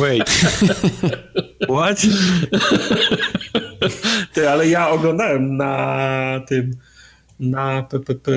Wait. 0.00 0.30
What? 1.68 2.02
Ty, 4.32 4.50
ale 4.50 4.68
ja 4.68 4.90
oglądałem 4.90 5.56
na 5.56 6.40
tym 6.48 6.76
na, 7.42 7.88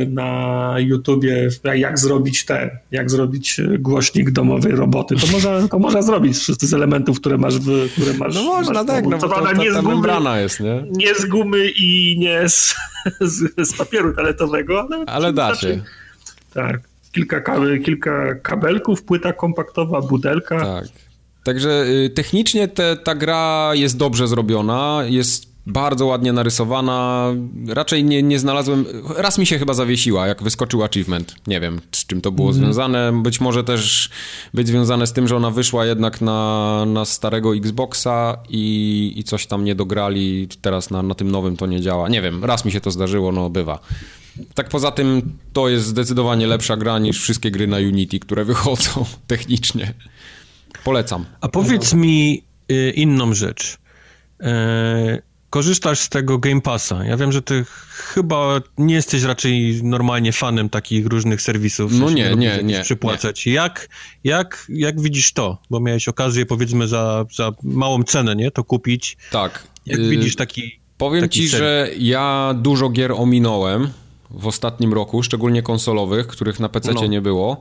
na 0.09 0.75
YouTubie, 0.79 1.49
jak 1.75 1.99
zrobić 1.99 2.45
ten, 2.45 2.69
jak 2.91 3.11
zrobić 3.11 3.61
głośnik 3.79 4.31
domowej 4.31 4.71
roboty. 4.71 5.15
To 5.15 5.27
można, 5.27 5.67
to 5.67 5.79
można 5.79 6.01
zrobić 6.01 6.37
z 6.37 6.73
elementów, 6.73 7.19
które 7.19 7.37
masz 7.37 7.59
w, 7.59 7.91
które 7.91 8.13
masz. 8.13 8.35
No 8.35 8.43
można, 8.43 8.73
masz 8.73 8.87
tak, 8.87 9.05
no 9.05 9.17
bo 9.17 9.17
to, 9.17 9.41
to, 9.41 9.53
nie 9.53 9.69
ta, 9.69 9.73
ta 9.73 9.81
membrana 9.81 10.39
jest, 10.39 10.59
nie? 10.59 10.83
Nie 10.91 11.15
z 11.15 11.25
gumy 11.25 11.69
i 11.69 12.17
nie 12.19 12.49
z, 12.49 12.75
z, 13.21 13.67
z 13.69 13.77
papieru 13.77 14.15
toaletowego, 14.15 14.81
ale, 14.81 15.05
ale 15.05 15.33
da 15.33 15.55
się. 15.55 15.81
Tak. 16.53 16.94
Kilka, 17.15 17.41
kilka 17.85 18.35
kabelków, 18.35 19.03
płyta 19.03 19.33
kompaktowa, 19.33 20.01
butelka. 20.01 20.59
Tak. 20.59 20.85
Także 21.43 21.85
y, 21.87 22.09
technicznie 22.09 22.67
te, 22.67 22.97
ta 22.97 23.15
gra 23.15 23.71
jest 23.73 23.97
dobrze 23.97 24.27
zrobiona, 24.27 25.03
jest 25.07 25.55
bardzo 25.65 26.05
ładnie 26.05 26.33
narysowana. 26.33 27.27
Raczej 27.67 28.03
nie, 28.03 28.23
nie 28.23 28.39
znalazłem. 28.39 28.85
Raz 29.17 29.37
mi 29.37 29.45
się 29.45 29.59
chyba 29.59 29.73
zawiesiła, 29.73 30.27
jak 30.27 30.43
wyskoczył 30.43 30.83
achievement. 30.83 31.35
Nie 31.47 31.59
wiem, 31.59 31.81
z 31.91 32.05
czym 32.05 32.21
to 32.21 32.31
było 32.31 32.49
mm. 32.49 32.63
związane. 32.63 33.21
Być 33.23 33.41
może 33.41 33.63
też 33.63 34.09
być 34.53 34.67
związane 34.67 35.07
z 35.07 35.13
tym, 35.13 35.27
że 35.27 35.35
ona 35.35 35.51
wyszła 35.51 35.85
jednak 35.85 36.21
na, 36.21 36.83
na 36.87 37.05
starego 37.05 37.55
Xboxa 37.55 38.37
i, 38.49 39.13
i 39.15 39.23
coś 39.23 39.47
tam 39.47 39.63
nie 39.63 39.75
dograli. 39.75 40.47
Teraz 40.61 40.89
na, 40.91 41.03
na 41.03 41.15
tym 41.15 41.31
nowym 41.31 41.57
to 41.57 41.65
nie 41.65 41.81
działa. 41.81 42.09
Nie 42.09 42.21
wiem, 42.21 42.45
raz 42.45 42.65
mi 42.65 42.71
się 42.71 42.81
to 42.81 42.91
zdarzyło, 42.91 43.31
no 43.31 43.49
bywa. 43.49 43.79
Tak 44.53 44.69
poza 44.69 44.91
tym, 44.91 45.37
to 45.53 45.69
jest 45.69 45.85
zdecydowanie 45.85 46.47
lepsza 46.47 46.77
gra 46.77 46.99
niż 46.99 47.21
wszystkie 47.21 47.51
gry 47.51 47.67
na 47.67 47.77
Unity, 47.77 48.19
które 48.19 48.45
wychodzą 48.45 49.05
technicznie. 49.27 49.93
Polecam. 50.83 51.25
A 51.41 51.47
powiedz 51.47 51.93
mi 51.93 52.43
y, 52.71 52.93
inną 52.95 53.33
rzecz. 53.33 53.77
E, 54.41 55.21
korzystasz 55.49 55.99
z 55.99 56.09
tego 56.09 56.37
Game 56.37 56.61
Passa. 56.61 57.05
Ja 57.05 57.17
wiem, 57.17 57.31
że 57.31 57.41
ty 57.41 57.65
chyba 57.89 58.61
nie 58.77 58.95
jesteś 58.95 59.23
raczej 59.23 59.83
normalnie 59.83 60.31
fanem 60.31 60.69
takich 60.69 61.05
różnych 61.05 61.41
serwisów. 61.41 61.91
No 61.99 62.09
nie, 62.09 62.35
nie, 62.35 62.59
nie. 62.63 62.81
Przypłacać. 62.81 63.45
Nie. 63.45 63.53
Jak, 63.53 63.89
jak, 64.23 64.65
jak 64.69 65.01
widzisz 65.01 65.33
to? 65.33 65.57
Bo 65.69 65.79
miałeś 65.79 66.07
okazję, 66.07 66.45
powiedzmy, 66.45 66.87
za, 66.87 67.25
za 67.35 67.51
małą 67.63 68.03
cenę, 68.03 68.35
nie? 68.35 68.51
To 68.51 68.63
kupić. 68.63 69.17
Tak. 69.31 69.67
Jak 69.85 69.99
y 69.99 70.09
widzisz 70.09 70.35
taki 70.35 70.79
Powiem 70.97 71.21
taki 71.21 71.39
ci, 71.39 71.47
że 71.47 71.89
ja 71.97 72.55
dużo 72.57 72.89
gier 72.89 73.11
ominąłem 73.11 73.89
w 74.29 74.47
ostatnim 74.47 74.93
roku, 74.93 75.23
szczególnie 75.23 75.61
konsolowych, 75.61 76.27
których 76.27 76.59
na 76.59 76.69
PC 76.69 76.93
no. 76.93 77.05
nie 77.05 77.21
było. 77.21 77.59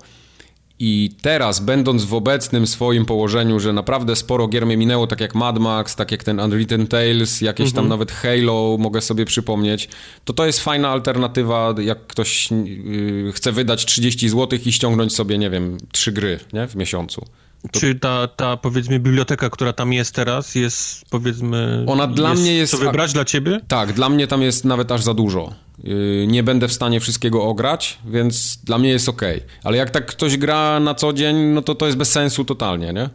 I 0.79 1.11
teraz, 1.23 1.61
będąc 1.61 2.05
w 2.05 2.15
obecnym 2.15 2.67
swoim 2.67 3.07
położeniu, 3.07 3.61
że 3.61 3.73
naprawdę 3.73 4.17
sporo 4.17 4.49
gier 4.49 4.67
mnie 4.67 4.77
minęło, 4.77 5.07
tak 5.07 5.21
jak 5.21 5.35
Mad 5.35 5.59
Max, 5.59 5.97
tak 5.97 6.13
jak 6.13 6.25
ten 6.25 6.41
Unwritten 6.41 6.87
Tales, 6.87 7.41
jakieś 7.41 7.67
mhm. 7.67 7.75
tam 7.75 7.89
nawet 7.89 8.13
Halo 8.13 8.77
mogę 8.79 9.01
sobie 9.01 9.25
przypomnieć, 9.25 9.89
to 10.25 10.33
to 10.33 10.47
jest 10.47 10.61
fajna 10.61 10.89
alternatywa, 10.89 11.75
jak 11.81 12.07
ktoś 12.07 12.51
yy, 12.51 13.33
chce 13.33 13.53
wydać 13.53 13.85
30 13.85 14.29
zł 14.29 14.59
i 14.67 14.73
ściągnąć 14.73 15.15
sobie, 15.15 15.39
nie 15.39 15.51
wiem, 15.51 15.79
trzy 15.93 16.13
gry 16.13 16.41
nie? 16.53 16.69
w 16.69 16.75
miesiącu. 16.75 17.25
To... 17.73 17.81
Czy 17.81 17.95
ta, 17.95 18.29
ta, 18.29 18.57
powiedzmy, 18.57 19.01
biblioteka, 19.01 19.51
która 19.51 19.73
tam 19.73 19.93
jest 19.93 20.15
teraz, 20.15 20.55
jest, 20.55 21.05
powiedzmy... 21.11 21.85
Ona 21.89 22.07
dla 22.07 22.31
jest, 22.31 22.43
mnie 22.43 22.55
jest... 22.55 22.73
Co 22.73 22.79
wybrać 22.79 23.13
dla 23.13 23.25
ciebie? 23.25 23.61
Tak, 23.69 23.93
dla 23.93 24.09
mnie 24.09 24.27
tam 24.27 24.43
jest 24.43 24.65
nawet 24.65 24.93
aż 24.93 25.03
za 25.03 25.15
dużo. 25.15 25.53
Yy, 25.83 26.27
nie 26.27 26.43
będę 26.43 26.69
w 26.69 26.73
stanie 26.73 27.01
wszystkiego 27.01 27.43
ograć, 27.45 27.99
więc 28.07 28.57
dla 28.57 28.79
mnie 28.79 28.89
jest 28.89 29.09
ok. 29.09 29.23
Ale 29.65 29.77
jak 29.77 29.91
tak 29.91 30.07
ktoś 30.07 30.37
gra 30.37 30.81
na 30.81 30.95
co 30.95 31.13
dzień, 31.13 31.37
no 31.37 31.63
to 31.63 31.75
to 31.75 31.87
jest 31.87 31.99
bez 31.99 32.13
sensu 32.13 32.45
totalnie, 32.45 32.93
nie? 32.93 33.11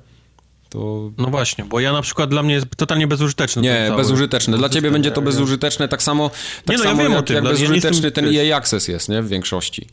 To... 0.70 1.12
No 1.18 1.28
właśnie, 1.28 1.66
bo 1.66 1.80
ja 1.80 1.94
na 1.94 2.02
przykład 2.02 2.30
dla 2.30 2.44
mnie 2.44 2.54
jest 2.54 2.68
totalnie 2.78 3.08
bezużyteczne. 3.08 3.62
Nie, 3.62 3.92
bezużyteczne. 3.98 4.58
Dla 4.58 4.70
ciebie 4.70 4.92
będzie 4.92 5.12
to 5.12 5.22
bezużyteczne 5.22 5.88
tak 5.88 6.04
samo, 6.04 6.32
tak 6.66 6.78
nie, 6.78 6.84
no, 6.84 6.90
samo 6.90 7.04
ja 7.04 7.10
jak, 7.10 7.30
jak 7.30 7.44
bezużyteczny 7.44 8.08
ja 8.08 8.12
ten 8.12 8.36
EA 8.36 8.58
Access 8.58 8.88
jest, 8.88 9.10
nie? 9.10 9.22
W 9.22 9.28
większości. 9.28 9.88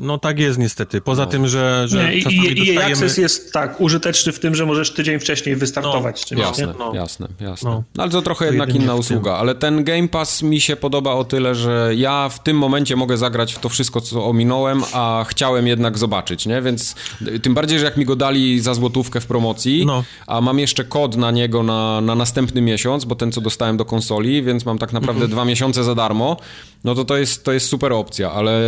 No 0.00 0.18
tak 0.18 0.38
jest 0.38 0.58
niestety. 0.58 1.00
Poza 1.00 1.24
no. 1.24 1.30
tym, 1.30 1.48
że, 1.48 1.84
że 1.88 2.14
nie, 2.14 2.22
czasami 2.22 2.36
i, 2.36 2.54
dostajemy... 2.54 2.90
i 2.90 2.92
Access 2.92 3.18
jest 3.18 3.52
tak 3.52 3.80
użyteczny 3.80 4.32
w 4.32 4.38
tym, 4.38 4.54
że 4.54 4.66
możesz 4.66 4.94
tydzień 4.94 5.20
wcześniej 5.20 5.56
wystartować. 5.56 6.22
No, 6.22 6.28
czymś, 6.28 6.40
jasne, 6.40 6.74
no. 6.78 6.94
jasne, 6.94 7.28
jasne. 7.40 7.70
No. 7.70 7.82
no. 7.94 8.02
ale 8.02 8.12
to 8.12 8.22
trochę 8.22 8.46
to 8.46 8.52
jednak 8.52 8.74
inna 8.74 8.94
usługa. 8.94 9.34
Ale 9.34 9.54
ten 9.54 9.84
Game 9.84 10.08
Pass 10.08 10.42
mi 10.42 10.60
się 10.60 10.76
podoba 10.76 11.12
o 11.12 11.24
tyle, 11.24 11.54
że 11.54 11.92
ja 11.96 12.28
w 12.28 12.42
tym 12.42 12.58
momencie 12.58 12.96
mogę 12.96 13.16
zagrać 13.16 13.54
w 13.54 13.58
to 13.58 13.68
wszystko, 13.68 14.00
co 14.00 14.26
ominąłem, 14.26 14.82
a 14.92 15.24
chciałem 15.28 15.66
jednak 15.66 15.98
zobaczyć, 15.98 16.46
nie? 16.46 16.62
Więc 16.62 16.94
tym 17.42 17.54
bardziej, 17.54 17.78
że 17.78 17.84
jak 17.84 17.96
mi 17.96 18.04
go 18.04 18.16
dali 18.16 18.60
za 18.60 18.74
złotówkę 18.74 19.20
w 19.20 19.26
promocji, 19.26 19.86
no. 19.86 20.04
a 20.26 20.40
mam 20.40 20.58
jeszcze 20.58 20.84
kod 20.84 21.16
na 21.16 21.30
niego 21.30 21.62
na, 21.62 22.00
na 22.00 22.14
następny 22.14 22.60
miesiąc, 22.60 23.04
bo 23.04 23.14
ten, 23.14 23.32
co 23.32 23.40
dostałem 23.40 23.76
do 23.76 23.84
konsoli, 23.84 24.42
więc 24.42 24.66
mam 24.66 24.78
tak 24.78 24.92
naprawdę 24.92 25.22
mhm. 25.22 25.30
dwa 25.30 25.44
miesiące 25.44 25.84
za 25.84 25.94
darmo, 25.94 26.36
no 26.84 26.94
to 26.94 27.04
to 27.04 27.16
jest, 27.16 27.44
to 27.44 27.52
jest 27.52 27.68
super 27.68 27.92
opcja, 27.92 28.32
ale 28.32 28.60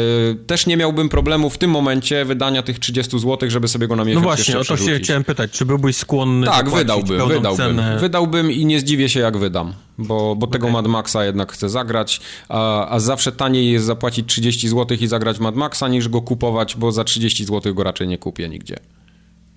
też 0.47 0.67
nie 0.67 0.77
miałbym 0.77 0.98
problemu 1.09 1.51
w 1.51 1.59
tym 1.59 1.71
momencie 1.71 2.25
wydania 2.25 2.63
tych 2.63 2.79
30 2.79 3.19
zł, 3.19 3.51
żeby 3.51 3.69
sobie 3.69 3.89
go 3.89 3.97
na 3.97 4.05
miesiąc 4.05 4.25
No 4.25 4.29
właśnie, 4.29 4.59
o 4.59 4.65
to 4.65 4.77
się 4.77 4.99
chciałem 4.99 5.25
pytać, 5.25 5.51
czy 5.51 5.67
byłbyś 5.67 5.97
skłonny 5.97 6.47
Tak, 6.47 6.71
wydałbym, 6.71 7.29
wydałbym. 7.29 7.57
Cenę? 7.57 7.99
Wydałbym 8.01 8.53
i 8.53 8.65
nie 8.67 8.81
zdziwię 8.81 9.09
się 9.09 9.21
jak 9.21 9.37
wydam, 9.37 9.73
bo, 9.99 10.37
bo 10.37 10.47
tego 10.47 10.67
okay. 10.67 10.73
Mad 10.73 10.87
Maxa 10.87 11.25
jednak 11.25 11.53
chcę 11.53 11.69
zagrać, 11.69 12.21
a, 12.49 12.89
a 12.89 13.01
zawsze 13.01 13.33
taniej 13.33 13.73
jest 13.73 13.87
zapłacić 13.87 14.27
30 14.29 14.69
zł 14.69 14.99
i 15.01 15.07
zagrać 15.07 15.39
Mad 15.39 15.57
Maxa, 15.57 15.89
niż 15.89 16.09
go 16.09 16.23
kupować, 16.23 16.77
bo 16.77 16.93
za 16.93 17.05
30 17.05 17.45
zł 17.45 17.75
go 17.75 17.85
raczej 17.85 18.09
nie 18.09 18.19
kupię 18.19 18.49
nigdzie. 18.49 18.77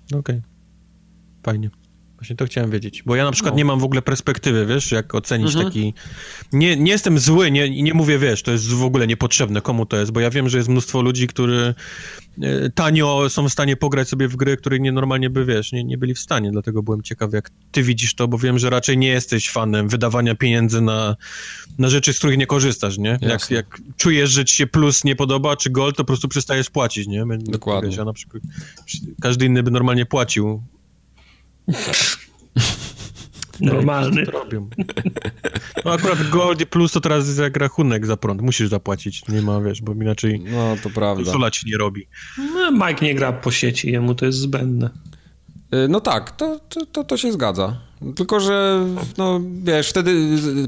Okej, 0.06 0.18
okay. 0.18 0.42
fajnie. 1.42 1.81
Właśnie 2.22 2.36
to 2.36 2.46
chciałem 2.46 2.70
wiedzieć, 2.70 3.02
bo 3.06 3.16
ja 3.16 3.24
na 3.24 3.32
przykład 3.32 3.54
no. 3.54 3.58
nie 3.58 3.64
mam 3.64 3.80
w 3.80 3.84
ogóle 3.84 4.02
perspektywy, 4.02 4.66
wiesz, 4.66 4.92
jak 4.92 5.14
ocenić 5.14 5.48
mhm. 5.48 5.66
taki... 5.66 5.94
Nie, 6.52 6.76
nie 6.76 6.92
jestem 6.92 7.18
zły, 7.18 7.50
nie, 7.50 7.82
nie 7.82 7.94
mówię, 7.94 8.18
wiesz, 8.18 8.42
to 8.42 8.52
jest 8.52 8.68
w 8.68 8.82
ogóle 8.82 9.06
niepotrzebne, 9.06 9.60
komu 9.60 9.86
to 9.86 9.96
jest, 9.96 10.12
bo 10.12 10.20
ja 10.20 10.30
wiem, 10.30 10.48
że 10.48 10.58
jest 10.58 10.68
mnóstwo 10.68 11.02
ludzi, 11.02 11.26
którzy 11.26 11.74
e, 12.42 12.70
tanio 12.70 13.30
są 13.30 13.48
w 13.48 13.52
stanie 13.52 13.76
pograć 13.76 14.08
sobie 14.08 14.28
w 14.28 14.36
gry, 14.36 14.56
które 14.56 14.80
nie 14.80 14.92
normalnie 14.92 15.30
by, 15.30 15.44
wiesz, 15.44 15.72
nie, 15.72 15.84
nie 15.84 15.98
byli 15.98 16.14
w 16.14 16.18
stanie, 16.18 16.50
dlatego 16.50 16.82
byłem 16.82 17.02
ciekawy, 17.02 17.36
jak 17.36 17.50
ty 17.72 17.82
widzisz 17.82 18.14
to, 18.14 18.28
bo 18.28 18.38
wiem, 18.38 18.58
że 18.58 18.70
raczej 18.70 18.98
nie 18.98 19.08
jesteś 19.08 19.50
fanem 19.50 19.88
wydawania 19.88 20.34
pieniędzy 20.34 20.80
na, 20.80 21.16
na 21.78 21.88
rzeczy, 21.88 22.12
z 22.12 22.18
których 22.18 22.38
nie 22.38 22.46
korzystasz, 22.46 22.98
nie? 22.98 23.18
Jak, 23.22 23.50
jak 23.50 23.80
czujesz, 23.96 24.30
że 24.30 24.44
ci 24.44 24.56
się 24.56 24.66
plus 24.66 25.04
nie 25.04 25.16
podoba, 25.16 25.56
czy 25.56 25.70
gold, 25.70 25.96
to 25.96 26.04
po 26.04 26.06
prostu 26.06 26.28
przestajesz 26.28 26.70
płacić, 26.70 27.06
nie? 27.06 27.24
Dokładnie. 27.38 27.88
Wiesz, 27.90 27.98
ja 27.98 28.04
na 28.04 28.12
przykład, 28.12 28.42
każdy 29.20 29.46
inny 29.46 29.62
by 29.62 29.70
normalnie 29.70 30.06
płacił 30.06 30.62
Normalny. 33.60 34.26
No 35.84 35.92
akurat 35.92 36.28
Gold 36.30 36.68
Plus 36.68 36.92
to 36.92 37.00
teraz 37.00 37.26
jest 37.26 37.38
jak 37.38 37.56
rachunek 37.56 38.06
za 38.06 38.16
prąd. 38.16 38.42
Musisz 38.42 38.68
zapłacić, 38.68 39.28
nie 39.28 39.42
ma, 39.42 39.60
wiesz, 39.60 39.82
bo 39.82 39.92
inaczej 39.92 40.40
no, 40.40 40.76
to 40.82 40.90
prawda. 40.90 41.24
konsola 41.24 41.50
ci 41.50 41.66
nie 41.66 41.78
robi. 41.78 42.06
No, 42.38 42.70
Mike 42.72 43.04
nie 43.04 43.14
gra 43.14 43.32
po 43.32 43.50
sieci, 43.50 43.92
jemu 43.92 44.14
to 44.14 44.26
jest 44.26 44.38
zbędne. 44.38 44.90
Y, 45.74 45.88
no 45.88 46.00
tak, 46.00 46.30
to, 46.30 46.60
to, 46.68 46.86
to, 46.86 47.04
to 47.04 47.16
się 47.16 47.32
zgadza. 47.32 47.76
Tylko, 48.16 48.40
że 48.40 48.86
no 49.18 49.40
wiesz, 49.62 49.88
wtedy 49.88 50.14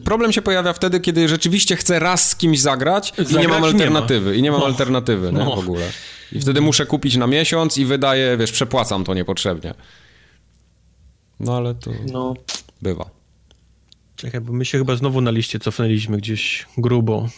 problem 0.05 0.33
się 0.33 0.43
pojawia 0.43 0.73
wtedy, 0.73 1.01
kiedy 1.01 1.29
rzeczywiście 1.29 1.77
chcę 1.77 1.99
raz 1.99 2.29
z 2.29 2.37
kimś 2.37 2.61
zagrać 2.61 3.13
i 3.19 3.25
zagrać 3.25 3.43
nie 3.43 3.49
mam 3.49 3.65
alternatywy. 3.65 4.27
Nie 4.27 4.33
ma. 4.33 4.39
I 4.39 4.43
nie 4.43 4.51
mam 4.51 4.61
no. 4.61 4.67
alternatywy 4.67 5.33
no. 5.33 5.39
Nie, 5.39 5.57
w 5.57 5.59
ogóle. 5.59 5.85
I 6.33 6.41
wtedy 6.41 6.61
muszę 6.61 6.87
kupić 6.87 7.17
na 7.17 7.27
miesiąc 7.27 7.79
i 7.79 7.85
wydaję, 7.85 8.37
wiesz, 8.37 8.53
przepłacam 8.53 9.05
to 9.05 9.15
niepotrzebnie. 9.15 9.75
No 11.41 11.57
ale 11.57 11.75
to 11.75 11.91
no. 12.13 12.35
bywa. 12.83 13.11
Czekaj, 14.17 14.41
bo 14.41 14.53
my 14.53 14.65
się 14.65 14.79
chyba 14.79 14.97
znowu 14.97 15.21
na 15.21 15.31
liście 15.31 15.59
cofnęliśmy 15.59 16.17
gdzieś 16.17 16.67
grubo. 16.79 17.29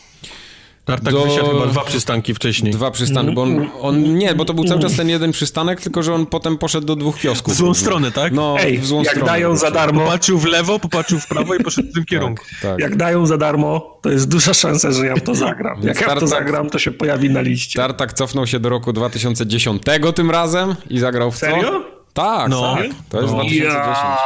Tartak 0.86 1.14
do... 1.14 1.24
wysiadł 1.24 1.50
chyba 1.50 1.66
dwa 1.66 1.84
przystanki 1.84 2.34
wcześniej. 2.34 2.72
Dwa 2.72 2.90
przystanki, 2.90 3.34
bo 3.34 3.42
on, 3.42 3.68
on, 3.80 4.14
Nie, 4.14 4.34
bo 4.34 4.44
to 4.44 4.54
był 4.54 4.64
cały 4.64 4.80
czas 4.80 4.96
ten 4.96 5.08
jeden 5.08 5.32
przystanek, 5.32 5.80
tylko 5.80 6.02
że 6.02 6.14
on 6.14 6.26
potem 6.26 6.58
poszedł 6.58 6.86
do 6.86 6.96
dwóch 6.96 7.18
kiosków. 7.18 7.54
W 7.54 7.56
złą 7.56 7.74
stronę, 7.74 8.10
tak? 8.10 8.32
No, 8.32 8.56
Ej, 8.60 8.78
w 8.78 8.86
złą 8.86 8.98
jak 8.98 9.12
stronę. 9.12 9.32
dają 9.32 9.56
za 9.56 9.70
darmo... 9.70 10.00
Popatrzył 10.00 10.38
w 10.38 10.44
lewo, 10.44 10.78
popatrzył 10.78 11.20
w 11.20 11.28
prawo 11.28 11.54
i 11.54 11.62
poszedł 11.62 11.88
w 11.88 11.92
tym 11.92 12.02
tak, 12.02 12.08
kierunku. 12.08 12.44
Tak, 12.50 12.60
tak. 12.70 12.80
Jak 12.80 12.96
dają 12.96 13.26
za 13.26 13.38
darmo, 13.38 13.98
to 14.02 14.10
jest 14.10 14.28
duża 14.28 14.54
szansa, 14.54 14.92
że 14.92 15.06
ja 15.06 15.16
w 15.16 15.20
to 15.20 15.34
zagram. 15.34 15.82
Jak 15.82 16.00
ja 16.00 16.16
w 16.16 16.20
to 16.20 16.26
zagram, 16.26 16.70
to 16.70 16.78
się 16.78 16.90
pojawi 16.90 17.30
na 17.30 17.40
liście. 17.40 17.78
Tartak 17.78 18.12
cofnął 18.12 18.46
się 18.46 18.60
do 18.60 18.68
roku 18.68 18.92
2010 18.92 19.82
tym 20.14 20.30
razem 20.30 20.74
i 20.90 20.98
zagrał 20.98 21.30
w 21.30 21.34
co? 21.34 21.46
Serio? 21.46 21.95
Tak, 22.16 22.50
no. 22.50 22.76
tak. 22.76 22.86
To 23.08 23.20
jest 23.20 23.32
no. 23.34 23.40
2010. 23.40 23.74
Ja, 23.74 24.16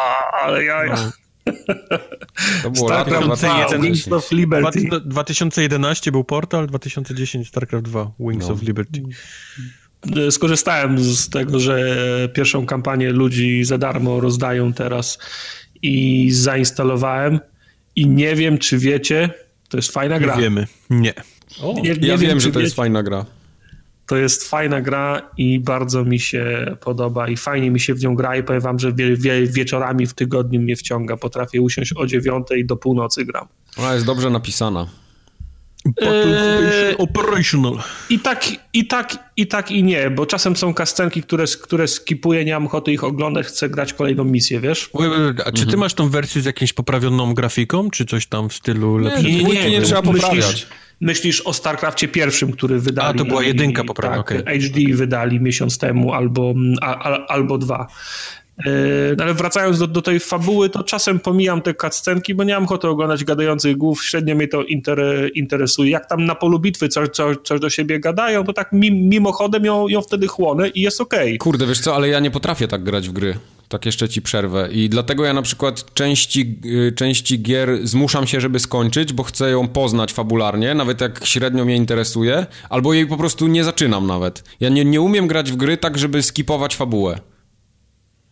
ale 0.43 0.65
ja... 0.65 0.85
ja. 0.85 0.95
No. 0.95 1.11
To 2.63 2.71
było 2.71 2.89
StarCraft 2.89 3.43
2, 3.43 3.79
Wings 3.79 4.13
of 4.13 4.33
Liberty. 4.33 4.89
2011 5.05 6.13
był 6.13 6.25
portal, 6.25 6.67
2010 6.67 7.49
StarCraft 7.49 7.85
2, 7.85 8.11
Wings 8.21 8.49
no. 8.49 8.55
of 8.55 8.63
Liberty. 8.63 9.03
Skorzystałem 10.31 10.99
z 10.99 11.31
tego, 11.31 11.61
że 11.61 11.99
pierwszą 12.35 12.67
kampanię 12.67 13.11
ludzi 13.11 13.65
za 13.65 13.79
darmo 13.79 14.21
rozdają 14.21 14.73
teraz 14.73 15.19
i 15.83 16.31
zainstalowałem 16.31 17.41
i 17.97 18.07
nie 18.07 18.35
wiem, 18.35 18.59
czy 18.59 18.79
wiecie, 18.79 19.31
to 19.69 19.77
jest 19.77 19.93
fajna 19.93 20.21
gra. 20.21 20.37
Nie 20.37 20.43
wiemy, 20.43 20.67
nie. 20.91 21.15
O, 21.63 21.73
nie, 21.73 21.83
nie 21.83 22.09
ja 22.09 22.17
wiem, 22.17 22.31
wiem 22.31 22.41
że 22.41 22.49
to 22.49 22.53
wiecie. 22.53 22.65
jest 22.65 22.77
fajna 22.77 23.03
gra. 23.03 23.25
To 24.11 24.17
jest 24.17 24.49
fajna 24.49 24.81
gra 24.81 25.31
i 25.37 25.61
bardzo 25.61 26.05
mi 26.05 26.21
się 26.21 26.77
podoba 26.81 27.29
i 27.29 27.37
fajnie 27.37 27.71
mi 27.71 27.81
się 27.81 27.95
w 27.95 28.03
nią 28.03 28.15
gra 28.15 28.37
i 28.37 28.43
powiem 28.43 28.63
wam, 28.63 28.79
że 28.79 28.93
wie, 28.93 29.17
wie, 29.17 29.47
wieczorami 29.47 30.07
w 30.07 30.15
tygodniu 30.15 30.61
mnie 30.61 30.77
wciąga. 30.77 31.17
Potrafię 31.17 31.63
usiąść 31.63 31.93
o 31.97 32.07
dziewiątej 32.07 32.67
do 32.67 32.77
północy 32.77 33.25
gram. 33.25 33.49
Ona 33.77 33.95
jest 33.95 34.07
dobrze 34.07 34.31
napisana. 34.31 34.87
Eee, 36.03 36.97
operational. 36.99 37.79
I 38.11 38.19
tak, 38.19 38.47
i 38.73 38.87
tak, 38.87 39.33
i 39.37 39.47
tak, 39.47 39.71
i 39.71 39.83
nie, 39.83 40.11
bo 40.11 40.27
czasem 40.27 40.57
są 40.57 40.75
kascenki, 40.75 41.23
które, 41.23 41.45
które 41.63 41.89
skipuję, 41.89 42.45
nie 42.45 42.53
mam 42.53 42.67
ochoty 42.67 42.93
ich 42.93 43.05
oglądać, 43.05 43.47
chcę 43.47 43.69
grać 43.69 43.93
kolejną 43.93 44.25
misję, 44.25 44.61
wiesz? 44.61 44.91
A 45.45 45.53
czy 45.53 45.67
ty 45.67 45.77
masz 45.77 45.95
tą 45.95 46.09
wersję 46.09 46.43
z 46.43 46.45
jakąś 46.45 46.73
poprawioną 46.73 47.35
grafiką, 47.35 47.91
czy 47.91 48.07
coś 48.07 48.27
tam 48.27 48.49
w 48.49 48.55
stylu 48.55 48.99
lepszego? 48.99 49.29
Nie, 49.29 49.45
nie, 49.45 49.55
nie, 49.55 49.71
nie 49.71 49.83
trzeba 49.83 50.03
poprawiać. 50.03 50.67
Myślisz, 51.01 51.41
o 51.41 51.53
StarCraftie 51.53 52.09
pierwszym, 52.09 52.53
który 52.53 52.79
wydali. 52.79 53.09
A, 53.09 53.19
to 53.19 53.25
była 53.25 53.43
jedynka 53.43 53.85
poprawiona, 53.85 54.23
tak, 54.23 54.41
okay. 54.41 54.61
HD 54.61 54.81
wydali 54.95 55.41
miesiąc 55.41 55.79
temu 55.79 56.13
albo, 56.13 56.55
a, 56.81 57.11
a, 57.11 57.27
albo 57.27 57.59
dwa. 57.59 57.87
E, 58.67 58.71
no 59.17 59.25
ale 59.25 59.35
wracając 59.35 59.79
do, 59.79 59.87
do, 59.87 60.03
tej 60.03 60.21
fabuły, 60.21 60.71
to 60.71 60.85
czasem 60.85 61.21
pomijam 61.21 61.63
te 61.63 61.75
cutscenki, 61.75 62.35
bo 62.35 62.45
nie 62.45 62.55
mam 62.55 62.65
ochoty 62.65 62.89
oglądać 62.89 63.25
gadających 63.25 63.77
głów, 63.77 64.05
średnio 64.05 64.35
mnie 64.35 64.49
to 64.49 64.63
inter, 64.63 65.31
interesuje. 65.35 65.91
Jak 65.91 66.07
tam 66.09 66.25
na 66.25 66.35
polu 66.35 66.59
bitwy 66.59 66.89
coś, 66.89 67.09
coś, 67.09 67.37
coś 67.45 67.61
do 67.61 67.71
siebie 67.71 68.01
gadają, 68.01 68.45
to 68.45 68.53
tak 68.53 68.69
mimochodem 68.93 69.65
ją, 69.65 69.89
ją 69.89 70.03
wtedy 70.03 70.27
chłonę 70.27 70.69
i 70.69 70.81
jest 70.81 71.01
okej. 71.01 71.29
Okay. 71.29 71.39
Kurde, 71.39 71.67
wiesz 71.67 71.81
co, 71.81 71.95
ale 71.95 72.09
ja 72.09 72.21
nie 72.21 72.31
potrafię 72.31 72.69
tak 72.69 72.85
grać 72.85 73.09
w 73.09 73.13
gry. 73.13 73.35
Tak 73.71 73.87
jeszcze 73.87 74.09
ci 74.09 74.23
przerwę. 74.23 74.69
I 74.73 74.89
dlatego 74.89 75.25
ja 75.25 75.33
na 75.33 75.43
przykład 75.43 75.95
części, 75.95 76.59
y, 76.65 76.93
części 76.93 77.43
gier 77.43 77.79
zmuszam 77.83 78.27
się, 78.27 78.41
żeby 78.41 78.59
skończyć, 78.59 79.13
bo 79.13 79.23
chcę 79.23 79.51
ją 79.51 79.69
poznać 79.69 80.13
fabularnie, 80.13 80.75
nawet 80.75 81.01
jak 81.01 81.27
średnio 81.27 81.65
mnie 81.65 81.77
interesuje, 81.77 82.47
albo 82.69 82.93
jej 82.93 83.07
po 83.07 83.17
prostu 83.17 83.47
nie 83.47 83.65
zaczynam 83.65 84.07
nawet. 84.07 84.45
Ja 84.61 84.69
nie, 84.69 84.85
nie 84.85 85.01
umiem 85.01 85.27
grać 85.27 85.53
w 85.53 85.57
gry 85.57 85.77
tak, 85.77 85.99
żeby 85.99 86.23
skipować 86.23 86.77
fabułę. 86.77 87.21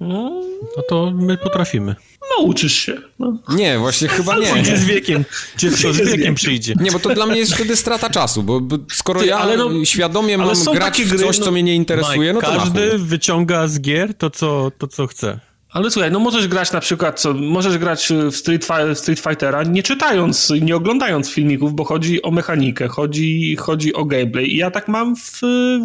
No, 0.00 0.42
no 0.76 0.82
to 0.88 1.12
my 1.14 1.36
potrafimy. 1.36 1.94
No, 2.20 2.44
uczysz 2.44 2.72
się. 2.72 2.96
No. 3.18 3.38
Nie, 3.48 3.78
właśnie 3.78 4.08
chyba 4.08 4.38
nie. 4.38 4.46
Przyjdzie 4.46 4.76
z 4.76 4.84
wiekiem. 4.84 5.24
Dziecko 5.58 5.92
z 5.92 5.96
wiekiem 5.96 6.34
przyjdzie. 6.34 6.74
Nie, 6.80 6.90
bo 6.90 6.98
to 6.98 7.14
dla 7.14 7.26
mnie 7.26 7.38
jest 7.38 7.54
wtedy 7.54 7.76
strata 7.76 8.10
czasu, 8.10 8.42
bo, 8.42 8.60
skoro 8.92 9.20
Ty, 9.20 9.26
ja 9.26 9.46
no, 9.56 9.84
świadomie 9.84 10.38
mam 10.38 10.48
grać 10.74 11.02
w 11.02 11.10
coś, 11.10 11.18
gry, 11.18 11.26
no, 11.26 11.44
co 11.44 11.52
mnie 11.52 11.62
nie 11.62 11.74
interesuje, 11.74 12.32
no 12.32 12.40
to 12.40 12.46
Każdy 12.46 12.98
wyciąga 12.98 13.68
z 13.68 13.80
gier 13.80 14.14
to 14.14 14.30
co, 14.30 14.72
to, 14.78 14.86
co 14.86 15.06
chce. 15.06 15.40
Ale 15.78 15.90
słuchaj, 15.90 16.10
no 16.10 16.18
możesz 16.18 16.48
grać 16.48 16.72
na 16.72 16.80
przykład, 16.80 17.20
co, 17.20 17.34
możesz 17.34 17.78
grać 17.78 18.12
w 18.32 18.36
Street, 18.36 18.68
Street 18.94 19.20
Fightera 19.20 19.62
nie 19.62 19.82
czytając, 19.82 20.52
nie 20.60 20.76
oglądając 20.76 21.30
filmików, 21.30 21.74
bo 21.74 21.84
chodzi 21.84 22.22
o 22.22 22.30
mechanikę, 22.30 22.88
chodzi, 22.88 23.56
chodzi 23.56 23.94
o 23.94 24.04
gameplay 24.04 24.54
i 24.54 24.56
ja 24.56 24.70
tak 24.70 24.88
mam 24.88 25.16
w 25.16 25.40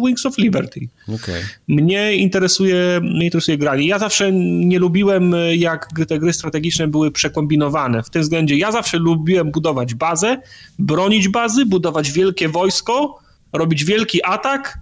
Wings 0.06 0.26
of 0.26 0.38
Liberty. 0.38 0.88
Okay. 1.08 1.42
Mnie 1.68 2.16
interesuje, 2.16 3.00
mnie 3.02 3.24
interesuje 3.24 3.58
granie. 3.58 3.86
Ja 3.86 3.98
zawsze 3.98 4.32
nie 4.32 4.78
lubiłem, 4.78 5.34
jak 5.56 5.88
te 6.08 6.18
gry 6.18 6.32
strategiczne 6.32 6.88
były 6.88 7.10
przekombinowane. 7.10 8.02
W 8.02 8.10
tym 8.10 8.22
względzie 8.22 8.56
ja 8.56 8.72
zawsze 8.72 8.98
lubiłem 8.98 9.50
budować 9.50 9.94
bazę, 9.94 10.40
bronić 10.78 11.28
bazy, 11.28 11.66
budować 11.66 12.12
wielkie 12.12 12.48
wojsko, 12.48 13.18
robić 13.52 13.84
wielki 13.84 14.24
atak, 14.24 14.78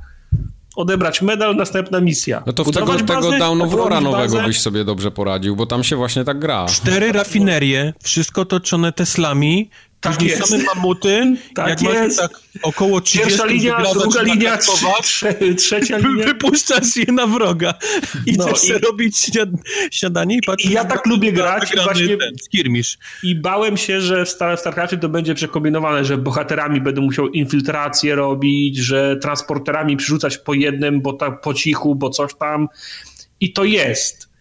odebrać 0.77 1.23
medal, 1.23 1.57
następna 1.57 2.01
misja. 2.01 2.43
No 2.47 2.53
to 2.53 2.65
w 2.65 2.71
tego, 2.71 2.95
tego 2.97 3.39
Down 3.39 3.63
of 3.63 3.73
War'a 3.73 4.03
nowego 4.03 4.43
byś 4.43 4.61
sobie 4.61 4.85
dobrze 4.85 5.11
poradził, 5.11 5.57
bo 5.57 5.67
tam 5.67 5.85
się 5.85 5.97
właśnie 5.97 6.25
tak 6.25 6.39
gra. 6.39 6.67
Cztery 6.67 7.13
rafinerie, 7.13 7.93
wszystko 8.03 8.45
toczone 8.45 8.93
Teslami, 8.93 9.71
tak 10.03 10.13
Później 10.13 10.31
jest. 10.31 10.51
same 10.51 10.65
mamuty, 10.75 11.37
tak 11.55 11.69
jak 11.69 11.83
jest. 11.83 12.19
tak 12.19 12.31
około 12.63 13.01
30 13.01 13.29
Pierwsza 13.29 13.47
linia, 13.47 13.83
druga 13.93 14.23
linia, 14.23 14.59
trzecia 15.57 15.99
linia. 15.99 16.25
Wypuszczasz 16.25 16.97
je 16.97 17.13
na 17.13 17.27
wroga 17.27 17.75
i 18.27 18.33
no 18.33 18.47
chcesz 18.47 18.69
i... 18.69 18.73
robić 18.73 19.19
śniad 19.19 19.49
śniadanie 19.91 20.37
i 20.37 20.41
patrzysz... 20.47 20.71
I 20.71 20.75
ja 20.75 20.85
tak 20.85 21.07
lubię 21.07 21.33
grać 21.33 21.73
właśnie 21.85 22.17
skirmisz. 22.43 22.99
I 23.23 23.35
bałem 23.35 23.77
się, 23.77 24.01
że 24.01 24.25
w, 24.25 24.29
Star 24.29 24.59
StarCraftie 24.59 24.99
to 24.99 25.09
będzie 25.09 25.35
przekombinowane, 25.35 26.05
że 26.05 26.19
bohaterami 26.19 26.81
będę 26.81 27.01
musiał 27.01 27.29
infiltrację 27.29 28.15
robić, 28.15 28.77
że 28.77 29.17
transporterami 29.17 29.97
przyrzucać 29.97 30.39
po 30.39 30.55
jednym, 30.55 31.01
bo 31.01 31.13
tak 31.13 31.41
po 31.41 31.55
cichu, 31.55 31.95
bo 31.95 32.11
coś 32.11 32.35
tam. 32.35 32.69
I 33.41 33.53
to 33.53 33.65
jest 33.65 34.32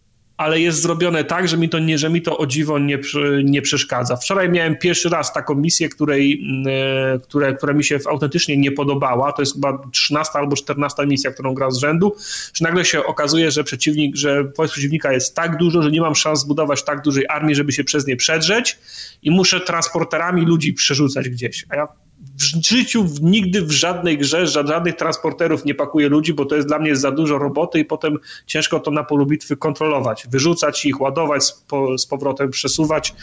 ale 0.41 0.59
jest 0.59 0.81
zrobione 0.81 1.23
tak, 1.23 1.47
że 1.47 1.57
mi 1.57 1.69
to, 1.69 1.79
nie, 1.79 1.97
że 1.97 2.09
mi 2.09 2.21
to 2.21 2.37
o 2.37 2.47
dziwo 2.47 2.79
nie, 2.79 2.99
nie 3.43 3.61
przeszkadza. 3.61 4.15
Wczoraj 4.15 4.49
miałem 4.49 4.77
pierwszy 4.77 5.09
raz 5.09 5.33
taką 5.33 5.55
misję, 5.55 5.89
której, 5.89 6.43
e, 6.67 7.19
które, 7.19 7.53
która 7.53 7.73
mi 7.73 7.83
się 7.83 7.99
autentycznie 8.09 8.57
nie 8.57 8.71
podobała. 8.71 9.31
To 9.31 9.41
jest 9.41 9.53
chyba 9.53 9.81
13 9.91 10.33
albo 10.33 10.55
14 10.55 11.05
misja, 11.07 11.31
którą 11.31 11.53
gram 11.53 11.71
z 11.71 11.77
rzędu, 11.77 12.15
że 12.53 12.65
nagle 12.65 12.85
się 12.85 13.03
okazuje, 13.03 13.51
że 13.51 13.63
przeciwnik, 13.63 14.15
że 14.15 14.43
wojsk 14.43 14.73
przeciwnika 14.73 15.13
jest 15.13 15.35
tak 15.35 15.57
dużo, 15.57 15.81
że 15.81 15.91
nie 15.91 16.01
mam 16.01 16.15
szans 16.15 16.39
zbudować 16.39 16.83
tak 16.83 17.01
dużej 17.01 17.25
armii, 17.29 17.55
żeby 17.55 17.71
się 17.71 17.83
przez 17.83 18.07
nie 18.07 18.15
przedrzeć 18.15 18.79
i 19.23 19.31
muszę 19.31 19.59
transporterami 19.59 20.45
ludzi 20.45 20.73
przerzucać 20.73 21.29
gdzieś. 21.29 21.65
A 21.69 21.75
ja 21.75 21.87
w 22.21 22.67
życiu 22.67 23.05
nigdy 23.21 23.61
w 23.61 23.71
żadnej 23.71 24.17
grze 24.17 24.47
żadnych 24.47 24.95
transporterów 24.95 25.65
nie 25.65 25.75
pakuję 25.75 26.09
ludzi, 26.09 26.33
bo 26.33 26.45
to 26.45 26.55
jest 26.55 26.67
dla 26.67 26.79
mnie 26.79 26.95
za 26.95 27.11
dużo 27.11 27.37
roboty 27.37 27.79
i 27.79 27.85
potem 27.85 28.17
ciężko 28.45 28.79
to 28.79 28.91
na 28.91 29.03
polu 29.03 29.25
bitwy 29.25 29.57
kontrolować, 29.57 30.27
wyrzucać 30.29 30.85
ich, 30.85 31.01
ładować, 31.01 31.43
z, 31.43 31.51
po, 31.51 31.97
z 31.97 32.05
powrotem 32.05 32.49
przesuwać. 32.49 33.13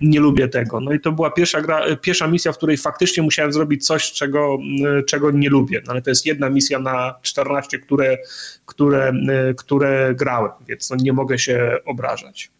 Nie 0.00 0.20
lubię 0.20 0.48
tego. 0.48 0.80
No 0.80 0.92
i 0.92 1.00
to 1.00 1.12
była 1.12 1.30
pierwsza, 1.30 1.60
gra, 1.60 1.96
pierwsza 1.96 2.26
misja, 2.26 2.52
w 2.52 2.56
której 2.56 2.76
faktycznie 2.76 3.22
musiałem 3.22 3.52
zrobić 3.52 3.86
coś, 3.86 4.12
czego, 4.12 4.58
czego 5.06 5.30
nie 5.30 5.48
lubię. 5.48 5.82
No 5.86 5.92
ale 5.92 6.02
to 6.02 6.10
jest 6.10 6.26
jedna 6.26 6.50
misja 6.50 6.78
na 6.78 7.14
14, 7.22 7.78
które, 7.78 8.18
które, 8.66 9.12
które 9.56 10.14
grałem, 10.14 10.52
więc 10.68 10.90
no 10.90 10.96
nie 11.00 11.12
mogę 11.12 11.38
się 11.38 11.76
obrażać 11.86 12.50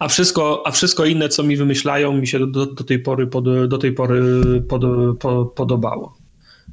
a 0.00 0.08
wszystko, 0.08 0.62
a 0.66 0.70
wszystko 0.70 1.04
inne, 1.04 1.28
co 1.28 1.42
mi 1.42 1.56
wymyślają, 1.56 2.12
mi 2.12 2.26
się 2.26 2.46
do, 2.46 2.66
do 2.66 2.84
tej 2.84 2.98
pory, 2.98 3.26
pod, 3.26 3.68
do 3.68 3.78
tej 3.78 3.92
pory 3.92 4.42
pod, 4.68 4.82
pod, 5.20 5.52
podobało. 5.52 6.16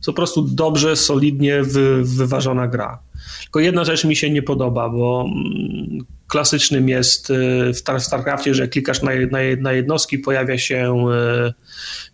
To 0.05 0.11
po 0.11 0.15
prostu 0.15 0.41
dobrze, 0.41 0.95
solidnie 0.95 1.63
wy, 1.63 2.03
wyważona 2.03 2.67
gra. 2.67 2.99
Tylko 3.41 3.59
jedna 3.59 3.83
rzecz 3.83 4.05
mi 4.05 4.15
się 4.15 4.29
nie 4.29 4.41
podoba, 4.41 4.89
bo 4.89 5.25
mm, 5.27 6.05
klasycznym 6.27 6.89
jest 6.89 7.29
y, 7.29 7.73
w 7.73 7.77
StarCraftie, 7.99 8.53
że 8.53 8.67
klikasz 8.67 9.01
na, 9.01 9.11
na, 9.31 9.39
na 9.61 9.71
jednostki, 9.71 10.19
pojawia 10.19 10.57
się, 10.57 11.07
y, 11.49 11.53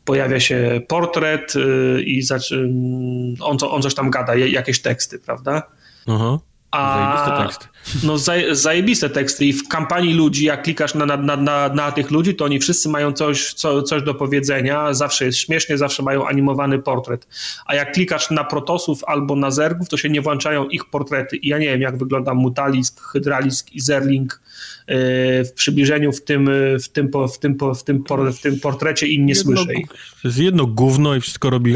pojawia 0.06 0.40
się 0.40 0.82
portret 0.88 1.56
y, 1.56 2.04
i 2.06 2.22
mm, 2.52 3.36
on, 3.42 3.58
on 3.70 3.82
coś 3.82 3.96
tam 3.96 4.10
gada, 4.10 4.36
jakieś 4.36 4.82
teksty, 4.82 5.20
prawda? 5.20 5.64
Aha. 6.08 6.40
A, 6.72 6.98
zajebiste 6.98 7.44
teksty. 7.44 7.73
No 8.04 8.18
zajebiste 8.52 9.10
teksty 9.10 9.46
i 9.46 9.54
w 9.54 9.68
kampanii 9.68 10.14
ludzi, 10.14 10.46
jak 10.46 10.64
klikasz 10.64 10.96
na, 10.96 11.06
na, 11.06 11.38
na, 11.38 11.70
na 11.70 11.92
tych 11.92 12.12
ludzi, 12.12 12.36
to 12.36 12.46
oni 12.46 12.60
wszyscy 12.60 12.90
mają 12.90 13.14
coś, 13.14 13.54
co, 13.54 13.82
coś 13.82 14.04
do 14.04 14.14
powiedzenia, 14.14 14.94
zawsze 14.94 15.26
jest 15.26 15.38
śmiesznie, 15.38 15.78
zawsze 15.78 16.04
mają 16.04 16.28
animowany 16.28 16.80
portret. 16.80 17.28
A 17.66 17.76
jak 17.76 17.92
klikasz 17.92 18.32
na 18.32 18.44
protosów 18.44 19.04
albo 19.04 19.36
na 19.36 19.52
zergów, 19.52 19.90
to 19.90 19.98
się 19.98 20.10
nie 20.10 20.22
włączają 20.22 20.68
ich 20.68 20.86
portrety. 20.86 21.38
I 21.38 21.48
ja 21.48 21.58
nie 21.58 21.66
wiem, 21.66 21.82
jak 21.82 21.98
wygląda 21.98 22.34
Mutalisk, 22.34 23.02
Hydralisk 23.02 23.72
i 23.74 23.80
Zerling 23.80 24.44
w 25.46 25.52
przybliżeniu 25.56 26.12
w 26.12 26.24
tym, 26.24 26.50
w 26.84 26.90
tym, 26.90 27.12
w 27.34 27.40
tym, 27.40 27.58
w 27.76 27.84
tym, 27.84 28.04
w 28.34 28.42
tym 28.42 28.60
portrecie 28.60 29.08
i 29.08 29.20
nie 29.20 29.36
słyszę 29.36 29.74
ich. 29.74 29.88
To 30.22 30.28
jest 30.28 30.38
jedno 30.38 30.66
gówno 30.66 31.16
i 31.16 31.22
wszystko 31.22 31.50
robi... 31.50 31.76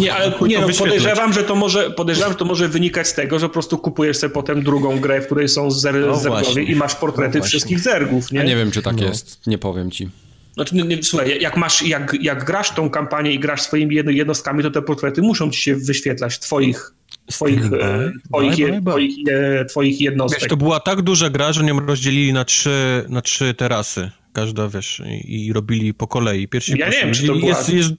Nie, 0.00 0.14
ale 0.14 0.32
nie, 0.48 0.58
no, 0.58 0.68
podejrzewam, 0.78 1.32
że 1.32 1.44
to 1.44 1.54
może, 1.54 1.90
podejrzewam, 1.90 2.32
że 2.32 2.38
to 2.38 2.44
może 2.44 2.68
wynikać 2.68 3.08
z 3.08 3.14
tego, 3.14 3.38
że 3.38 3.48
po 3.48 3.52
prostu 3.52 3.78
kupujesz 3.78 4.16
sobie 4.16 4.34
potem 4.34 4.62
drugą 4.62 4.81
grę, 4.90 5.20
w 5.20 5.26
której 5.26 5.48
są 5.48 5.70
zer, 5.70 5.94
no 5.94 6.16
zergowie 6.16 6.62
i 6.62 6.76
masz 6.76 6.94
portrety 6.94 7.38
no 7.38 7.44
wszystkich 7.44 7.80
zergów, 7.80 8.32
nie? 8.32 8.38
Ja 8.38 8.44
nie 8.44 8.56
wiem, 8.56 8.70
czy 8.70 8.82
tak 8.82 8.96
no. 8.96 9.02
jest, 9.02 9.46
nie 9.46 9.58
powiem 9.58 9.90
ci. 9.90 10.08
Znaczy, 10.54 10.74
nie, 10.74 10.82
nie, 10.82 11.02
słuchaj, 11.02 11.40
jak 11.40 11.56
masz, 11.56 11.82
jak, 11.82 12.16
jak 12.20 12.44
grasz 12.44 12.70
tą 12.70 12.90
kampanię 12.90 13.32
i 13.32 13.38
grasz 13.38 13.62
swoimi 13.62 13.94
jednostkami, 13.94 14.62
to 14.62 14.70
te 14.70 14.82
portrety 14.82 15.22
muszą 15.22 15.50
ci 15.50 15.62
się 15.62 15.76
wyświetlać, 15.76 16.38
twoich 16.38 16.92
twoich, 17.26 17.72
e, 17.72 18.12
twoich, 18.28 18.54
twoich, 18.80 19.14
twoich 19.68 20.00
jednostek. 20.00 20.40
Wiesz, 20.40 20.48
to 20.48 20.56
była 20.56 20.80
tak 20.80 21.02
duża 21.02 21.30
gra, 21.30 21.52
że 21.52 21.64
ją 21.64 21.86
rozdzielili 21.86 22.32
na 22.32 22.44
trzy, 22.44 23.04
na 23.08 23.22
trzy 23.22 23.54
terasy. 23.54 24.10
Każda, 24.32 24.68
wiesz, 24.68 25.02
i, 25.06 25.46
i 25.46 25.52
robili 25.52 25.94
po 25.94 26.06
kolei. 26.06 26.48
Pierwszy 26.48 26.78
ja 26.78 26.88
nie 26.88 26.92
wiem, 26.92 27.12
czy 27.12 27.26
to 27.26 27.34
była... 27.34 27.48
Jest, 27.48 27.68
jest... 27.68 27.90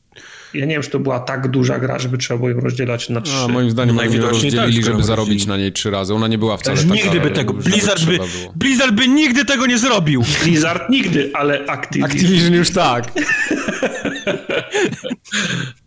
Ja 0.53 0.65
nie 0.65 0.73
wiem, 0.73 0.81
czy 0.81 0.89
to 0.89 0.99
była 0.99 1.19
tak 1.19 1.47
duża 1.47 1.79
gra, 1.79 1.99
żeby 1.99 2.17
trzeba 2.17 2.37
było 2.37 2.49
ją 2.49 2.59
rozdzielać 2.59 3.09
na 3.09 3.21
trzy. 3.21 3.35
A, 3.35 3.47
moim 3.47 3.71
zdaniem 3.71 3.95
no, 3.95 4.03
ją 4.03 4.21
rozdzielili, 4.21 4.75
tak, 4.75 4.85
żeby 4.85 5.03
zarobić 5.03 5.45
na 5.45 5.57
niej 5.57 5.71
trzy 5.71 5.91
razy. 5.91 6.13
Ona 6.13 6.27
nie 6.27 6.37
była 6.37 6.57
wcale 6.57 6.77
taka... 6.77 6.93
Nigdy 6.93 7.19
by 7.19 7.31
tego... 7.31 7.53
Blizzard 7.53 8.05
by, 8.05 8.19
Blizzard 8.55 8.93
by 8.93 9.07
nigdy 9.07 9.45
tego 9.45 9.65
nie 9.65 9.77
zrobił. 9.77 10.23
Blizzard 10.43 10.89
nigdy, 10.89 11.31
ale 11.33 11.65
Activision... 11.65 12.11
Activision 12.11 12.53
już 12.53 12.69
tak. 12.71 13.11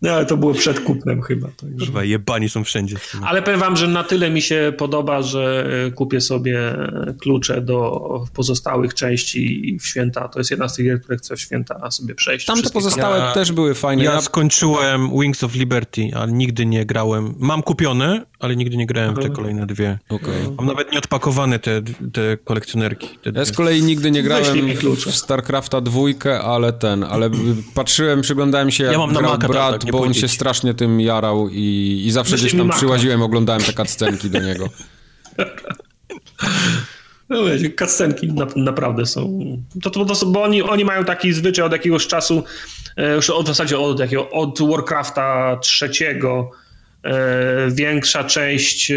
No, 0.02 0.12
ale 0.12 0.26
to 0.26 0.36
było 0.36 0.54
przed 0.54 0.80
kupnem 0.80 1.22
chyba. 1.22 1.48
Także. 1.56 1.86
Kurwa, 1.86 2.04
jebani 2.04 2.48
są 2.48 2.64
wszędzie. 2.64 2.96
Ale 3.22 3.42
powiem 3.42 3.60
wam, 3.60 3.76
że 3.76 3.88
na 3.88 4.04
tyle 4.04 4.30
mi 4.30 4.42
się 4.42 4.72
podoba, 4.78 5.22
że 5.22 5.66
kupię 5.94 6.20
sobie 6.20 6.58
klucze 7.20 7.60
do 7.60 8.24
pozostałych 8.34 8.94
części 8.94 9.76
w 9.80 9.86
święta 9.86 10.28
To 10.36 10.40
jest 10.40 10.50
jedna 10.50 10.68
z 10.68 10.74
tych 10.74 10.86
gier, 10.86 11.00
które 11.02 11.18
chcę 11.18 11.36
w 11.36 11.40
święta 11.40 11.90
sobie 11.90 12.14
przejść. 12.14 12.46
Tam 12.46 12.62
te 12.62 12.70
pozostałe 12.70 13.18
ja, 13.18 13.32
też 13.32 13.52
były 13.52 13.74
fajne. 13.74 14.04
Ja, 14.04 14.12
ja 14.12 14.20
skończyłem 14.20 15.20
Wings 15.20 15.44
of 15.44 15.54
Liberty, 15.54 16.10
ale 16.14 16.32
nigdy 16.32 16.66
nie 16.66 16.86
grałem. 16.86 17.34
Mam 17.38 17.62
kupione, 17.62 18.26
ale 18.38 18.56
nigdy 18.56 18.76
nie 18.76 18.86
grałem 18.86 19.14
w 19.14 19.18
te 19.18 19.30
kolejne 19.30 19.66
dwie. 19.66 19.98
Okay. 20.08 20.34
Mam 20.56 20.66
nawet 20.66 20.92
nieodpakowane 20.92 21.58
te, 21.58 21.82
te 22.12 22.36
kolekcjonerki. 22.44 23.18
Te 23.22 23.30
ja 23.34 23.44
z 23.44 23.52
kolei 23.52 23.82
nigdy 23.82 24.10
nie 24.10 24.22
grałem 24.22 24.58
w 24.96 25.14
StarCrafta 25.14 25.80
dwójkę, 25.80 26.40
ale 26.40 26.72
ten, 26.72 27.04
ale 27.04 27.30
patrzyłem, 27.74 28.22
przyglądałem 28.22 28.70
się 28.70 28.84
jak 28.84 28.92
ja 28.92 28.98
mam 28.98 29.14
grał 29.14 29.38
brat, 29.38 29.82
tak, 29.82 29.92
bo 29.92 30.00
on 30.00 30.14
się 30.14 30.28
strasznie 30.28 30.74
tym 30.74 31.00
jarał 31.00 31.48
i, 31.48 32.02
i 32.06 32.10
zawsze 32.10 32.36
gdzieś 32.36 32.56
tam 32.56 32.70
przyłaziłem, 32.70 33.22
oglądałem 33.22 33.62
te 33.62 33.72
cutscenki 33.72 34.30
do 34.30 34.40
niego. 34.40 34.68
No 37.28 37.44
wiecie, 37.44 37.70
cutscenki 37.70 38.32
na, 38.32 38.46
naprawdę 38.56 39.06
są. 39.06 39.38
To, 39.82 39.90
to, 39.90 40.04
to, 40.04 40.26
bo 40.26 40.42
oni, 40.42 40.62
oni 40.62 40.84
mają 40.84 41.04
taki 41.04 41.32
zwyczaj 41.32 41.64
od 41.64 41.72
jakiegoś 41.72 42.06
czasu, 42.06 42.44
e, 42.96 43.14
już 43.14 43.30
od, 43.30 43.44
w 43.44 43.48
zasadzie 43.48 43.78
od, 43.78 44.00
jakiego, 44.00 44.30
od 44.30 44.58
Warcrafta 44.62 45.56
trzeciego, 45.56 46.50
E, 47.06 47.70
większa 47.70 48.24
część 48.24 48.90
e, 48.90 48.96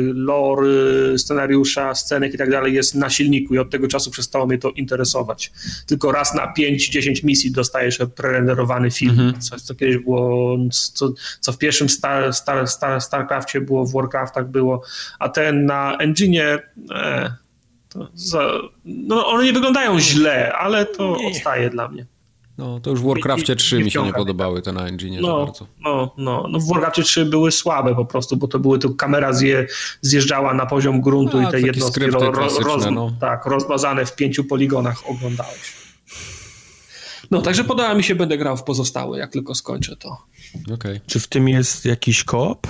lore, 0.00 1.18
scenariusza, 1.18 1.94
scenek 1.94 2.34
i 2.34 2.38
tak 2.38 2.50
dalej 2.50 2.74
jest 2.74 2.94
na 2.94 3.10
silniku 3.10 3.54
i 3.54 3.58
od 3.58 3.70
tego 3.70 3.88
czasu 3.88 4.10
przestało 4.10 4.46
mnie 4.46 4.58
to 4.58 4.70
interesować. 4.70 5.52
Tylko 5.86 6.12
raz 6.12 6.34
na 6.34 6.52
5-10 6.58 7.24
misji 7.24 7.50
dostajesz 7.50 7.98
prerenderowany 8.14 8.90
film, 8.90 9.10
mhm. 9.10 9.40
coś 9.40 9.62
co 9.62 9.74
kiedyś 9.74 9.98
było, 9.98 10.58
co, 10.70 11.12
co 11.40 11.52
w 11.52 11.58
pierwszym 11.58 11.88
Star, 11.88 12.34
Star, 12.34 12.68
Star, 12.68 13.00
StarCraftie 13.00 13.60
było, 13.60 13.86
w 13.86 13.92
Warcraftach 13.92 14.50
było, 14.50 14.82
a 15.18 15.28
ten 15.28 15.66
na 15.66 15.96
engine 15.96 16.58
e, 16.90 17.32
za, 18.14 18.50
no 18.84 19.26
one 19.26 19.44
nie 19.44 19.52
wyglądają 19.52 20.00
źle, 20.00 20.52
ale 20.52 20.86
to 20.86 21.16
nie. 21.16 21.28
odstaje 21.28 21.70
dla 21.70 21.88
mnie. 21.88 22.06
No, 22.58 22.80
to 22.80 22.90
już 22.90 23.00
w 23.00 23.06
Warcraftie 23.06 23.56
3 23.56 23.78
mi 23.78 23.90
się 23.90 24.02
nie 24.02 24.12
podobały 24.12 24.62
te 24.62 24.72
na 24.72 24.86
engine 24.86 25.20
no, 25.20 25.44
bardzo. 25.46 25.66
No, 25.80 26.14
no, 26.16 26.46
no 26.50 26.58
w 26.58 26.68
Warcraftie 26.68 27.02
3 27.02 27.24
były 27.24 27.52
słabe 27.52 27.94
po 27.94 28.04
prostu, 28.04 28.36
bo 28.36 28.48
to 28.48 28.58
były, 28.58 28.78
to 28.78 28.90
kamera 28.90 29.32
zje, 29.32 29.66
zjeżdżała 30.00 30.54
na 30.54 30.66
poziom 30.66 31.00
gruntu 31.00 31.38
A, 31.38 31.42
i 31.42 31.50
te 31.50 31.60
jednostki 31.60 32.06
ro, 32.06 32.30
roz, 32.30 32.86
no. 32.90 33.12
tak, 33.20 33.46
rozmazane 33.46 34.06
w 34.06 34.16
pięciu 34.16 34.44
poligonach 34.44 35.10
oglądałeś. 35.10 35.78
No, 37.30 37.42
także 37.42 37.64
podoba 37.64 37.94
mi 37.94 38.04
się, 38.04 38.14
będę 38.14 38.38
grał 38.38 38.56
w 38.56 38.62
pozostałe, 38.62 39.18
jak 39.18 39.32
tylko 39.32 39.54
skończę 39.54 39.96
to. 39.96 40.16
Okay. 40.74 41.00
Czy 41.06 41.20
w 41.20 41.26
tym 41.26 41.48
jest 41.48 41.84
jakiś 41.84 42.24
koop? 42.24 42.66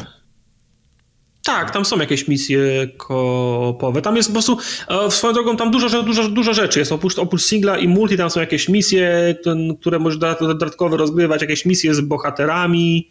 Tak, 1.49 1.71
tam 1.71 1.85
są 1.85 1.99
jakieś 1.99 2.29
misje 2.29 2.89
koopowe. 2.97 4.03
Tam 4.03 4.17
jest 4.17 4.29
po 4.29 4.33
prostu, 4.33 4.59
e, 4.89 5.11
swoją 5.11 5.33
drogą, 5.33 5.57
tam 5.57 5.71
dużo, 5.71 6.03
dużo, 6.03 6.29
dużo 6.29 6.55
rzeczy 6.55 6.79
jest. 6.79 6.93
Oprócz, 6.93 7.19
oprócz 7.19 7.43
singla 7.43 7.79
i 7.79 7.89
multi, 7.89 8.17
tam 8.17 8.31
są 8.31 8.41
jakieś 8.41 8.69
misje, 8.69 9.35
które 9.81 9.99
możesz 9.99 10.19
dodatkowo 10.19 10.97
rozgrywać, 10.97 11.43
jakieś 11.43 11.65
misje 11.65 11.95
z 11.95 12.01
bohaterami 12.01 13.09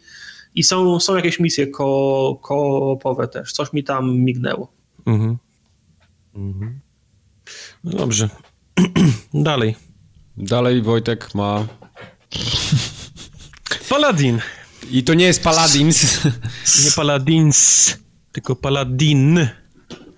i 0.54 0.62
są, 0.62 1.00
są 1.00 1.16
jakieś 1.16 1.40
misje 1.40 1.66
ko, 1.66 2.38
koopowe 2.42 3.28
też. 3.28 3.52
Coś 3.52 3.72
mi 3.72 3.84
tam 3.84 4.18
mignęło. 4.18 4.72
Mhm. 5.06 5.36
Mhm. 6.34 6.80
No 7.84 7.92
dobrze. 7.98 8.28
Dalej. 9.34 9.76
Dalej 10.36 10.82
Wojtek 10.82 11.34
ma... 11.34 11.66
Paladin. 13.88 14.40
I 14.90 15.04
to 15.04 15.14
nie 15.14 15.24
jest 15.24 15.42
Paladins. 15.42 16.24
Nie 16.84 16.90
Paladins 16.90 17.98
tylko 18.40 18.56
Paladin. 18.56 19.48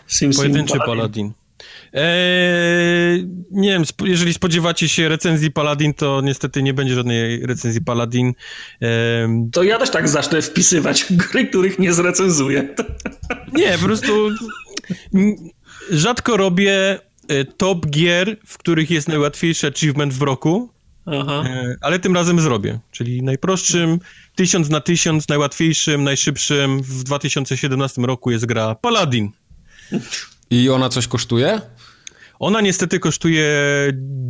Sim, 0.07 0.33
Pojedynczy 0.33 0.79
Paladin. 0.79 0.97
Paladin. 0.97 1.33
Eee, 1.93 3.27
nie 3.51 3.69
wiem, 3.71 3.83
jeżeli 4.05 4.35
spodziewacie 4.35 4.89
się 4.89 5.09
recenzji 5.09 5.51
Paladin, 5.51 5.95
to 5.95 6.21
niestety 6.21 6.63
nie 6.63 6.75
będzie 6.75 6.95
żadnej 6.95 7.47
recenzji 7.47 7.81
Paladin. 7.81 8.33
Eee, 8.81 9.49
to 9.53 9.63
ja 9.63 9.79
też 9.79 9.91
tak 9.91 10.09
zacznę 10.09 10.43
wpisywać 10.43 11.07
gry, 11.11 11.47
których 11.47 11.79
nie 11.79 11.93
zrecenzuję. 11.93 12.75
Nie, 13.53 13.79
po 13.79 13.85
prostu 13.85 14.31
rzadko 15.91 16.37
robię 16.37 16.99
e, 17.29 17.45
top 17.45 17.87
gier, 17.87 18.37
w 18.47 18.59
których 18.59 18.91
jest 18.91 19.09
najłatwiejszy 19.09 19.67
achievement 19.67 20.15
w 20.15 20.23
roku, 20.23 20.71
Aha. 21.07 21.45
E, 21.47 21.77
ale 21.81 21.99
tym 21.99 22.15
razem 22.15 22.41
zrobię. 22.41 22.79
Czyli 22.91 23.23
najprostszym, 23.23 23.99
tysiąc 24.35 24.69
na 24.69 24.81
tysiąc, 24.81 25.29
najłatwiejszym, 25.29 26.05
najszybszym 26.05 26.83
w 26.83 27.05
2017 27.05 28.03
roku 28.03 28.31
jest 28.31 28.47
gra 28.47 28.75
Paladin. 28.75 29.31
I 30.51 30.71
ona 30.71 30.89
coś 30.89 31.07
kosztuje? 31.07 31.61
Ona 32.41 32.61
niestety 32.61 32.99
kosztuje 32.99 33.49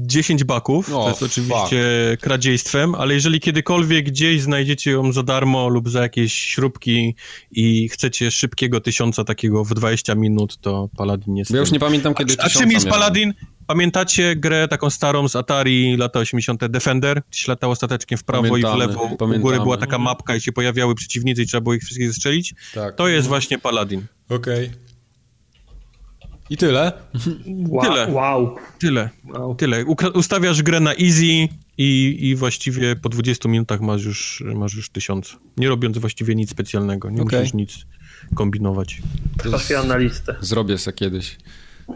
10 0.06 0.44
baków, 0.44 0.90
to 0.90 1.08
jest 1.08 1.22
oczywiście 1.22 2.10
fuck. 2.10 2.22
kradziejstwem, 2.22 2.94
ale 2.94 3.14
jeżeli 3.14 3.40
kiedykolwiek 3.40 4.06
gdzieś 4.06 4.42
znajdziecie 4.42 4.90
ją 4.90 5.12
za 5.12 5.22
darmo 5.22 5.68
lub 5.68 5.88
za 5.88 6.02
jakieś 6.02 6.32
śrubki 6.32 7.14
i 7.50 7.88
chcecie 7.88 8.30
szybkiego 8.30 8.80
tysiąca 8.80 9.24
takiego 9.24 9.64
w 9.64 9.74
20 9.74 10.14
minut, 10.14 10.58
to 10.60 10.88
Paladin 10.96 11.36
jest... 11.36 11.50
Ja 11.50 11.60
już 11.60 11.72
nie 11.72 11.80
pamiętam, 11.80 12.14
kiedy 12.14 12.34
A, 12.38 12.44
a 12.44 12.48
czym 12.48 12.70
jest 12.70 12.88
Paladin? 12.88 13.34
Pamiętacie 13.70 14.36
grę 14.36 14.68
taką 14.68 14.90
starą 14.90 15.28
z 15.28 15.36
Atari 15.36 15.96
lata 15.96 16.18
80. 16.18 16.66
Defender? 16.66 17.22
Gdzieś 17.30 17.48
latało 17.48 17.74
stateczkiem 17.74 18.18
w 18.18 18.24
prawo 18.24 18.48
Pamiętamy, 18.48 18.74
i 18.74 18.76
w 18.76 18.80
lewo. 18.80 19.00
Pamiętamy. 19.00 19.36
U 19.36 19.40
góry 19.40 19.60
była 19.60 19.76
taka 19.76 19.98
mapka 19.98 20.36
i 20.36 20.40
się 20.40 20.52
pojawiały 20.52 20.94
przeciwnicy 20.94 21.42
i 21.42 21.46
trzeba 21.46 21.60
było 21.60 21.74
ich 21.74 21.82
wszystkich 21.82 22.08
zestrzelić? 22.08 22.54
Tak. 22.74 22.94
To 22.94 23.08
jest 23.08 23.28
właśnie 23.28 23.58
Paladin. 23.58 24.06
Okej. 24.28 24.66
Okay. 24.66 24.78
I 26.50 26.56
tyle? 26.56 26.92
Wow. 27.68 27.82
Tyle. 27.82 28.12
Wow. 28.12 28.56
Tyle. 28.78 29.10
Wow. 29.24 29.54
Tyle. 29.54 29.84
ustawiasz 30.14 30.62
grę 30.62 30.80
na 30.80 30.94
easy 30.94 31.48
i, 31.78 32.18
i 32.20 32.36
właściwie 32.36 32.96
po 32.96 33.08
20 33.08 33.48
minutach 33.48 33.80
masz 33.80 34.04
już, 34.04 34.44
masz 34.54 34.74
już 34.74 34.90
tysiąc. 34.90 35.36
Nie 35.56 35.68
robiąc 35.68 35.98
właściwie 35.98 36.34
nic 36.34 36.50
specjalnego. 36.50 37.10
Nie 37.10 37.22
okay. 37.22 37.40
musisz 37.40 37.54
nic 37.54 37.86
kombinować. 38.34 39.02
Trafiam 39.38 39.88
na 39.88 39.96
listę. 39.96 40.36
Zrobię 40.40 40.78
se 40.78 40.92
kiedyś. 40.92 41.36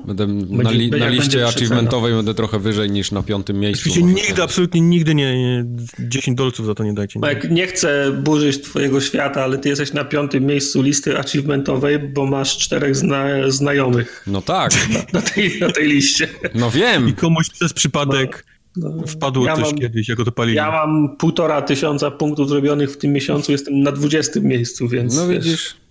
Będę 0.07 0.27
będzie, 0.27 0.63
na, 0.63 0.71
li, 0.71 0.91
na 0.91 1.09
liście 1.09 1.47
achievementowej 1.47 2.15
będę 2.15 2.35
trochę 2.35 2.59
wyżej 2.59 2.91
niż 2.91 3.13
na 3.13 3.23
piątym 3.23 3.61
miejscu. 3.61 3.91
Oczywiście 3.91 4.03
nigdy, 4.03 4.43
absolutnie 4.43 4.81
nigdy 4.81 5.15
nie, 5.15 5.39
nie 5.39 5.65
10 5.99 6.37
dolców 6.37 6.67
za 6.67 6.75
to 6.75 6.85
nie 6.85 6.95
dajcie. 6.95 7.21
Nie. 7.21 7.51
Nie 7.51 7.67
chcę 7.67 8.13
burzyć 8.13 8.63
twojego 8.63 9.01
świata, 9.01 9.45
ale 9.45 9.59
ty 9.59 9.69
jesteś 9.69 9.93
na 9.93 10.05
piątym 10.05 10.47
miejscu 10.47 10.83
listy 10.83 11.19
achievementowej, 11.19 11.99
bo 11.99 12.27
masz 12.27 12.59
czterech 12.59 12.97
zna 12.97 13.27
znajomych. 13.49 14.25
No 14.27 14.43
tak. 14.43 14.73
Na, 14.95 15.21
na, 15.21 15.23
tej, 15.23 15.61
na 15.61 15.71
tej 15.71 15.89
liście. 15.89 16.29
No 16.55 16.71
wiem. 16.71 17.09
I 17.09 17.13
komuś 17.13 17.51
przez 17.51 17.73
przypadek 17.73 18.45
no, 18.77 18.91
no, 18.91 19.07
wpadło 19.07 19.47
ja 19.47 19.57
coś 19.57 19.65
mam, 19.65 19.75
kiedyś, 19.75 20.09
jak 20.09 20.19
go 20.19 20.25
to 20.25 20.33
palili. 20.33 20.57
Ja 20.57 20.71
mam 20.71 21.17
półtora 21.17 21.63
tysiąca 21.63 22.11
punktów 22.11 22.49
zrobionych 22.49 22.91
w 22.91 22.97
tym 22.97 23.13
miesiącu, 23.13 23.53
jestem 23.53 23.81
na 23.81 23.93
dwudziestym 23.93 24.45
miejscu, 24.45 24.89
więc... 24.89 25.17
No 25.17 25.29
wiesz, 25.29 25.45
widzisz... 25.45 25.84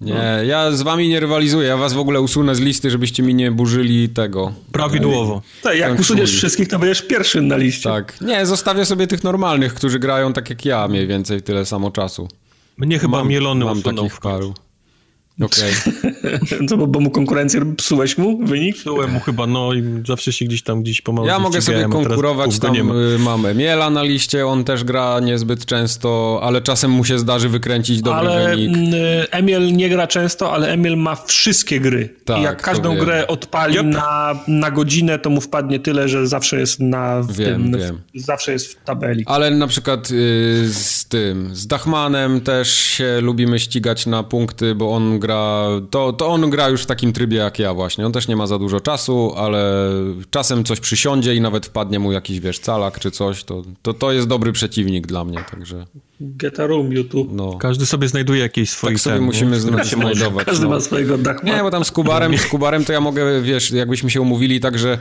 Nie, 0.00 0.14
no. 0.14 0.42
ja 0.42 0.72
z 0.72 0.82
wami 0.82 1.08
nie 1.08 1.20
rywalizuję, 1.20 1.68
ja 1.68 1.76
was 1.76 1.92
w 1.92 1.98
ogóle 1.98 2.20
usunę 2.20 2.54
z 2.54 2.60
listy, 2.60 2.90
żebyście 2.90 3.22
mi 3.22 3.34
nie 3.34 3.50
burzyli 3.50 4.08
tego. 4.08 4.52
Prawidłowo. 4.72 5.42
Tak, 5.62 5.78
jak 5.78 6.00
usuniesz 6.00 6.32
wszystkich, 6.36 6.68
to 6.68 6.78
będziesz 6.78 7.02
pierwszy 7.02 7.42
na 7.42 7.56
liście. 7.56 7.90
Tak. 7.90 8.20
Nie, 8.20 8.46
zostawię 8.46 8.84
sobie 8.84 9.06
tych 9.06 9.24
normalnych, 9.24 9.74
którzy 9.74 9.98
grają 9.98 10.32
tak 10.32 10.50
jak 10.50 10.64
ja, 10.64 10.88
mniej 10.88 11.06
więcej 11.06 11.42
tyle 11.42 11.66
samo 11.66 11.90
czasu. 11.90 12.28
Mnie 12.78 12.98
chyba 12.98 13.18
mam, 13.18 13.28
mielony 13.28 13.64
Mam 13.64 13.82
takich 13.82 14.20
paru. 14.20 14.54
Okej. 15.40 15.72
Okay. 15.88 16.66
Co, 16.68 16.76
bo, 16.76 16.86
bo 16.86 17.00
mu 17.00 17.10
konkurencję 17.10 17.74
psułeś 17.76 18.18
mu 18.18 18.38
wynik? 18.38 18.76
Psułem 18.76 19.10
mu 19.12 19.20
chyba, 19.20 19.46
no 19.46 19.74
i 19.74 19.82
zawsze 20.06 20.32
się 20.32 20.44
gdzieś 20.44 20.62
tam 20.62 20.82
gdzieś 20.82 21.00
pomału 21.00 21.28
Ja 21.28 21.38
mogę 21.38 21.62
sobie 21.62 21.88
konkurować, 21.88 22.58
tam 22.58 22.82
ma. 22.82 22.94
Y, 22.94 23.18
mamy 23.18 23.54
Miela 23.54 23.90
na 23.90 24.02
liście, 24.02 24.46
on 24.46 24.64
też 24.64 24.84
gra 24.84 25.20
niezbyt 25.20 25.66
często, 25.66 26.40
ale 26.42 26.62
czasem 26.62 26.90
mu 26.90 27.04
się 27.04 27.18
zdarzy 27.18 27.48
wykręcić 27.48 28.02
dobry 28.02 28.28
ale 28.28 28.56
wynik. 28.56 28.76
Y, 28.76 29.30
Emil 29.30 29.72
nie 29.72 29.88
gra 29.88 30.06
często, 30.06 30.52
ale 30.52 30.68
Emil 30.68 30.96
ma 30.96 31.14
wszystkie 31.14 31.80
gry. 31.80 32.14
Tak, 32.24 32.38
I 32.38 32.42
jak 32.42 32.62
każdą 32.62 32.96
grę 32.96 33.26
odpali 33.26 33.76
yep. 33.76 33.86
na, 33.86 34.40
na 34.48 34.70
godzinę, 34.70 35.18
to 35.18 35.30
mu 35.30 35.40
wpadnie 35.40 35.80
tyle, 35.80 36.08
że 36.08 36.26
zawsze 36.26 36.60
jest 36.60 36.80
na 36.80 37.20
w 37.20 37.32
wiem, 37.32 37.70
tym, 37.70 37.80
wiem. 37.80 38.00
W, 38.14 38.20
zawsze 38.20 38.52
jest 38.52 38.72
w 38.72 38.84
tabeli. 38.84 39.24
Ale 39.26 39.50
na 39.50 39.66
przykład 39.66 40.10
y, 40.10 40.68
z 40.72 41.04
tym, 41.08 41.54
z 41.54 41.66
Dachmanem 41.66 42.40
też 42.40 42.72
się 42.74 43.20
lubimy 43.20 43.58
ścigać 43.58 44.06
na 44.06 44.22
punkty, 44.22 44.74
bo 44.74 44.92
on 44.92 45.18
gra, 45.18 45.25
to, 45.90 46.12
to 46.12 46.28
on 46.28 46.50
gra 46.50 46.68
już 46.68 46.82
w 46.82 46.86
takim 46.86 47.12
trybie 47.12 47.36
jak 47.36 47.58
ja 47.58 47.74
właśnie. 47.74 48.06
On 48.06 48.12
też 48.12 48.28
nie 48.28 48.36
ma 48.36 48.46
za 48.46 48.58
dużo 48.58 48.80
czasu, 48.80 49.32
ale 49.36 49.88
czasem 50.30 50.64
coś 50.64 50.80
przysiądzie 50.80 51.34
i 51.34 51.40
nawet 51.40 51.66
wpadnie 51.66 51.98
mu 51.98 52.12
jakiś, 52.12 52.40
wiesz, 52.40 52.58
calak 52.58 53.00
czy 53.00 53.10
coś, 53.10 53.44
to, 53.44 53.62
to, 53.82 53.94
to 53.94 54.12
jest 54.12 54.28
dobry 54.28 54.52
przeciwnik 54.52 55.06
dla 55.06 55.24
mnie, 55.24 55.38
także... 55.50 55.86
Get 56.20 56.60
a 56.60 56.66
room, 56.66 56.92
YouTube. 56.92 57.28
No. 57.32 57.58
Każdy 57.58 57.86
sobie 57.86 58.08
znajduje 58.08 58.40
jakieś 58.40 58.70
swoje 58.70 58.94
Tak 58.94 59.00
sobie 59.00 59.16
ten, 59.16 59.24
musimy 59.24 59.56
się 59.56 59.84
znajdować. 59.84 60.46
Każdy 60.46 60.64
no. 60.64 60.70
ma 60.70 60.80
swojego 60.80 61.18
Dachmana. 61.18 61.56
Nie, 61.56 61.62
bo 61.62 61.70
tam 61.70 61.84
z 61.84 61.90
Kubarem, 61.90 62.38
z 62.38 62.46
Kubarem 62.46 62.84
to 62.84 62.92
ja 62.92 63.00
mogę, 63.00 63.42
wiesz, 63.42 63.70
jakbyśmy 63.70 64.10
się 64.10 64.20
umówili 64.20 64.60
tak, 64.60 64.78
że 64.78 64.98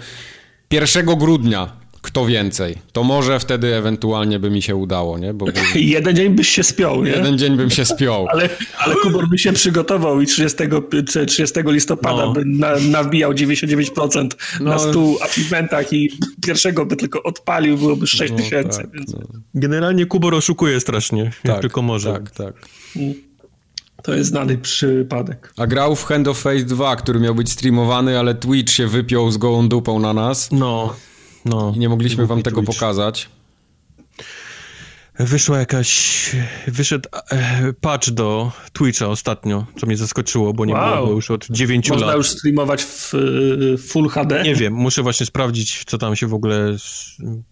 1 0.71 1.05
grudnia 1.05 1.71
kto 2.05 2.25
więcej. 2.25 2.77
To 2.91 3.03
może 3.03 3.39
wtedy 3.39 3.75
ewentualnie 3.75 4.39
by 4.39 4.49
mi 4.49 4.61
się 4.61 4.75
udało, 4.75 5.17
nie? 5.17 5.33
Bo, 5.33 5.45
bo... 5.45 5.51
Jeden 5.75 6.15
dzień 6.15 6.29
byś 6.29 6.49
się 6.49 6.63
spiął, 6.63 7.03
nie? 7.03 7.11
Jeden 7.11 7.37
dzień 7.37 7.57
bym 7.57 7.69
się 7.69 7.85
spiął. 7.85 8.27
ale, 8.31 8.49
ale 8.77 8.95
Kubor 8.95 9.29
by 9.29 9.37
się 9.37 9.53
przygotował 9.53 10.21
i 10.21 10.25
30, 10.25 10.57
30 11.27 11.59
listopada 11.65 12.25
no. 12.25 12.33
by 12.33 12.45
na, 12.45 12.75
nawbijał 12.75 13.31
99% 13.33 14.29
no. 14.59 14.69
na 14.69 14.79
100 14.79 15.15
achievementach 15.23 15.93
i 15.93 16.11
pierwszego 16.45 16.85
by 16.85 16.95
tylko 16.95 17.23
odpalił, 17.23 17.77
byłoby 17.77 18.07
6 18.07 18.31
no, 18.31 18.37
tysięcy. 18.37 18.77
Tak, 18.77 18.91
więc... 18.91 19.13
no. 19.13 19.19
Generalnie 19.55 20.05
Kubor 20.05 20.35
oszukuje 20.35 20.79
strasznie, 20.79 21.31
tak, 21.43 21.61
tylko 21.61 21.81
może. 21.81 22.13
Tak, 22.13 22.31
tak. 22.31 22.53
To 24.03 24.13
jest 24.13 24.29
znany 24.29 24.57
przypadek. 24.57 25.53
A 25.57 25.67
grał 25.67 25.95
w 25.95 26.03
Hand 26.03 26.27
of 26.27 26.39
Fate 26.39 26.63
2, 26.63 26.95
który 26.95 27.19
miał 27.19 27.35
być 27.35 27.51
streamowany, 27.51 28.19
ale 28.19 28.35
Twitch 28.35 28.73
się 28.73 28.87
wypiął 28.87 29.31
z 29.31 29.37
gołą 29.37 29.69
dupą 29.69 29.99
na 29.99 30.13
nas. 30.13 30.51
No. 30.51 30.95
No, 31.45 31.73
I 31.75 31.79
nie 31.79 31.89
mogliśmy 31.89 32.27
wam 32.27 32.41
tego 32.43 32.61
Twitch. 32.61 32.79
pokazać. 32.79 33.29
Wyszła 35.19 35.59
jakaś. 35.59 36.31
Wyszedł 36.67 37.09
e, 37.29 37.73
patch 37.73 38.09
do 38.09 38.51
Twitcha 38.73 39.07
ostatnio, 39.07 39.65
co 39.79 39.87
mnie 39.87 39.97
zaskoczyło, 39.97 40.53
bo 40.53 40.65
nie 40.65 40.73
wow. 40.73 41.03
było 41.03 41.15
już 41.15 41.31
od 41.31 41.47
9 41.49 41.89
Można 41.89 42.05
lat. 42.05 42.15
Można 42.15 42.17
już 42.17 42.29
streamować 42.29 42.83
w 42.83 43.13
Full 43.87 44.09
HD? 44.09 44.43
Nie 44.43 44.55
wiem, 44.55 44.73
muszę 44.73 45.03
właśnie 45.03 45.25
sprawdzić, 45.25 45.83
co 45.85 45.97
tam 45.97 46.15
się 46.15 46.27
w 46.27 46.33
ogóle 46.33 46.75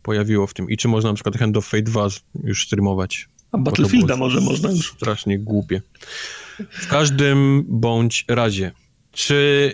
pojawiło 0.01 0.47
w 0.47 0.53
tym 0.53 0.69
i 0.69 0.77
czy 0.77 0.87
można 0.87 1.09
na 1.09 1.13
przykład 1.13 1.37
Hand 1.37 1.57
of 1.57 1.65
Fate 1.65 1.83
2 1.83 2.07
już 2.43 2.65
streamować. 2.65 3.29
A 3.51 3.57
Battlefielda 3.57 4.17
może 4.17 4.41
można 4.41 4.71
już. 4.71 4.91
Strasznie 4.91 5.39
głupie. 5.39 5.81
W 6.69 6.87
każdym 6.87 7.63
bądź 7.67 8.25
razie, 8.27 8.71
czy 9.11 9.73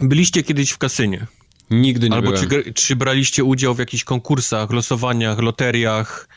byliście 0.00 0.42
kiedyś 0.42 0.70
w 0.70 0.78
kasynie? 0.78 1.26
Nigdy 1.70 2.08
nie 2.08 2.16
Albo 2.16 2.32
byłem. 2.32 2.48
Czy, 2.48 2.72
czy 2.72 2.96
braliście 2.96 3.44
udział 3.44 3.74
w 3.74 3.78
jakichś 3.78 4.04
konkursach, 4.04 4.70
losowaniach, 4.70 5.38
loteriach? 5.38 6.28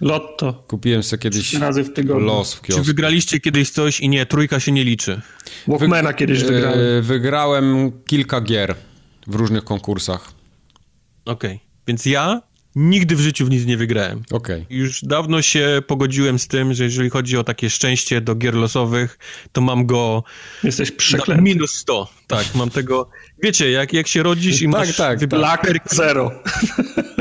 Lotto. 0.00 0.64
Kupiłem 0.68 1.02
sobie 1.02 1.22
kiedyś 1.22 1.54
razy 1.54 1.84
w 1.84 1.92
tygodniu. 1.92 2.26
los 2.26 2.54
w 2.54 2.60
kiosku. 2.60 2.82
Czy 2.82 2.86
wygraliście 2.86 3.40
kiedyś 3.40 3.70
coś 3.70 4.00
i 4.00 4.08
nie, 4.08 4.26
trójka 4.26 4.60
się 4.60 4.72
nie 4.72 4.84
liczy? 4.84 5.20
Walkmana 5.68 6.12
kiedyś 6.12 6.44
wygrałem. 6.44 6.78
Yy, 6.78 7.02
wygrałem 7.02 7.92
kilka 8.06 8.40
gier 8.40 8.74
w 9.26 9.34
różnych 9.34 9.64
konkursach. 9.64 10.32
Okej, 11.24 11.50
okay. 11.50 11.60
więc 11.86 12.06
ja 12.06 12.42
nigdy 12.76 13.16
w 13.16 13.20
życiu 13.20 13.46
w 13.46 13.50
nic 13.50 13.66
nie 13.66 13.76
wygrałem. 13.76 14.22
Okay. 14.30 14.66
Już 14.70 15.04
dawno 15.04 15.42
się 15.42 15.82
pogodziłem 15.86 16.38
z 16.38 16.48
tym, 16.48 16.74
że 16.74 16.84
jeżeli 16.84 17.10
chodzi 17.10 17.36
o 17.36 17.44
takie 17.44 17.70
szczęście 17.70 18.20
do 18.20 18.34
gier 18.34 18.54
losowych, 18.54 19.18
to 19.52 19.60
mam 19.60 19.86
go... 19.86 20.24
Jesteś 20.64 20.90
przeklęty. 20.90 21.42
Minus 21.42 21.74
100, 21.74 22.10
tak, 22.26 22.54
mam 22.54 22.70
tego... 22.70 23.08
Wiecie, 23.42 23.70
jak, 23.70 23.92
jak 23.92 24.08
się 24.08 24.22
rodzisz 24.22 24.62
i 24.62 24.64
tak, 24.64 24.72
masz... 24.72 24.96
Tak, 24.96 25.26
Black 25.26 25.94
zero. 25.94 26.30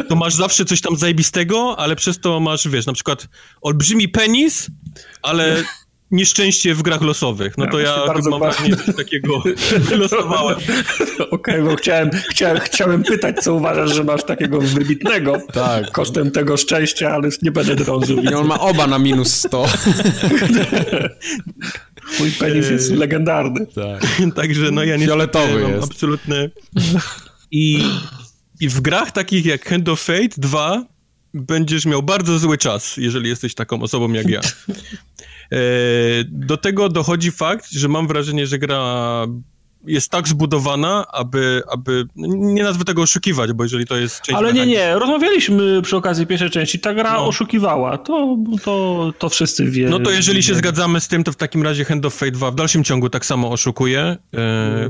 To 0.09 0.15
masz 0.15 0.35
zawsze 0.35 0.65
coś 0.65 0.81
tam 0.81 0.97
zajebistego, 0.97 1.75
ale 1.79 1.95
przez 1.95 2.19
to 2.19 2.39
masz, 2.39 2.67
wiesz, 2.67 2.85
na 2.85 2.93
przykład 2.93 3.27
olbrzymi 3.61 4.09
penis, 4.09 4.67
ale 5.21 5.63
nieszczęście 6.11 6.75
w 6.75 6.81
grach 6.81 7.01
losowych. 7.01 7.57
No 7.57 7.67
to 7.67 7.79
ja, 7.79 7.97
ja 7.97 8.07
bardzo 8.07 8.39
mam 8.39 8.51
coś 8.51 8.95
takiego 8.95 9.43
wylosowałem. 9.89 10.57
Okej, 11.19 11.29
okay, 11.31 11.63
bo 11.63 11.75
chciałem, 11.75 12.09
chciałem, 12.29 12.59
chciałem 12.59 13.03
pytać, 13.03 13.35
co 13.43 13.53
uważasz, 13.53 13.95
że 13.95 14.03
masz 14.03 14.23
takiego 14.23 14.61
wybitnego 14.61 15.37
tak. 15.53 15.91
kosztem 15.91 16.31
tego 16.31 16.57
szczęścia, 16.57 17.11
ale 17.11 17.25
już 17.25 17.41
nie 17.41 17.51
będę 17.51 17.75
drążył. 17.75 18.19
I 18.19 18.33
on 18.33 18.47
ma 18.47 18.59
oba 18.59 18.87
na 18.87 18.99
minus 18.99 19.33
100. 19.33 19.65
Mój 22.19 22.31
penis 22.31 22.69
jest 22.69 22.91
legendarny. 22.91 23.67
Tak. 23.75 24.01
Także 24.35 24.71
no 24.71 24.83
ja 24.83 24.97
nie 24.97 25.05
Fioletowy 25.05 25.61
jest. 25.61 25.83
absolutny. 25.83 26.51
I, 27.51 27.83
I 28.59 28.69
w 28.69 28.81
grach 28.81 29.11
takich 29.11 29.45
jak 29.45 29.69
Hand 29.69 29.89
of 29.89 30.01
Fate 30.01 30.29
2 30.37 30.85
będziesz 31.33 31.85
miał 31.85 32.03
bardzo 32.03 32.39
zły 32.39 32.57
czas, 32.57 32.97
jeżeli 32.97 33.29
jesteś 33.29 33.55
taką 33.55 33.81
osobą 33.81 34.13
jak 34.13 34.29
ja. 34.29 34.41
E, 35.51 35.57
do 36.23 36.57
tego 36.57 36.89
dochodzi 36.89 37.31
fakt, 37.31 37.71
że 37.71 37.87
mam 37.87 38.07
wrażenie, 38.07 38.47
że 38.47 38.57
gra 38.57 39.25
jest 39.87 40.09
tak 40.09 40.27
zbudowana, 40.27 41.05
aby, 41.11 41.61
aby 41.71 42.05
nie 42.15 42.63
nazwę 42.63 42.85
tego 42.85 43.01
oszukiwać, 43.01 43.53
bo 43.53 43.63
jeżeli 43.63 43.85
to 43.85 43.97
jest 43.97 44.21
część... 44.21 44.37
Ale 44.37 44.53
nie, 44.53 44.65
nie, 44.65 44.95
rozmawialiśmy 44.95 45.81
przy 45.81 45.97
okazji 45.97 46.27
pierwszej 46.27 46.49
części, 46.49 46.79
ta 46.79 46.93
gra 46.93 47.13
no. 47.13 47.27
oszukiwała, 47.27 47.97
to, 47.97 48.37
to, 48.63 49.13
to 49.19 49.29
wszyscy 49.29 49.65
wiedzą. 49.65 49.91
No 49.91 49.99
to 49.99 50.11
jeżeli 50.11 50.43
się 50.43 50.55
zgadzamy 50.55 50.99
z 50.99 51.07
tym, 51.07 51.23
to 51.23 51.31
w 51.31 51.35
takim 51.35 51.63
razie 51.63 51.85
Hand 51.85 52.05
of 52.05 52.13
Fate 52.13 52.31
2 52.31 52.51
w 52.51 52.55
dalszym 52.55 52.83
ciągu 52.83 53.09
tak 53.09 53.25
samo 53.25 53.51
oszukuje, 53.51 54.17
e, 54.35 54.89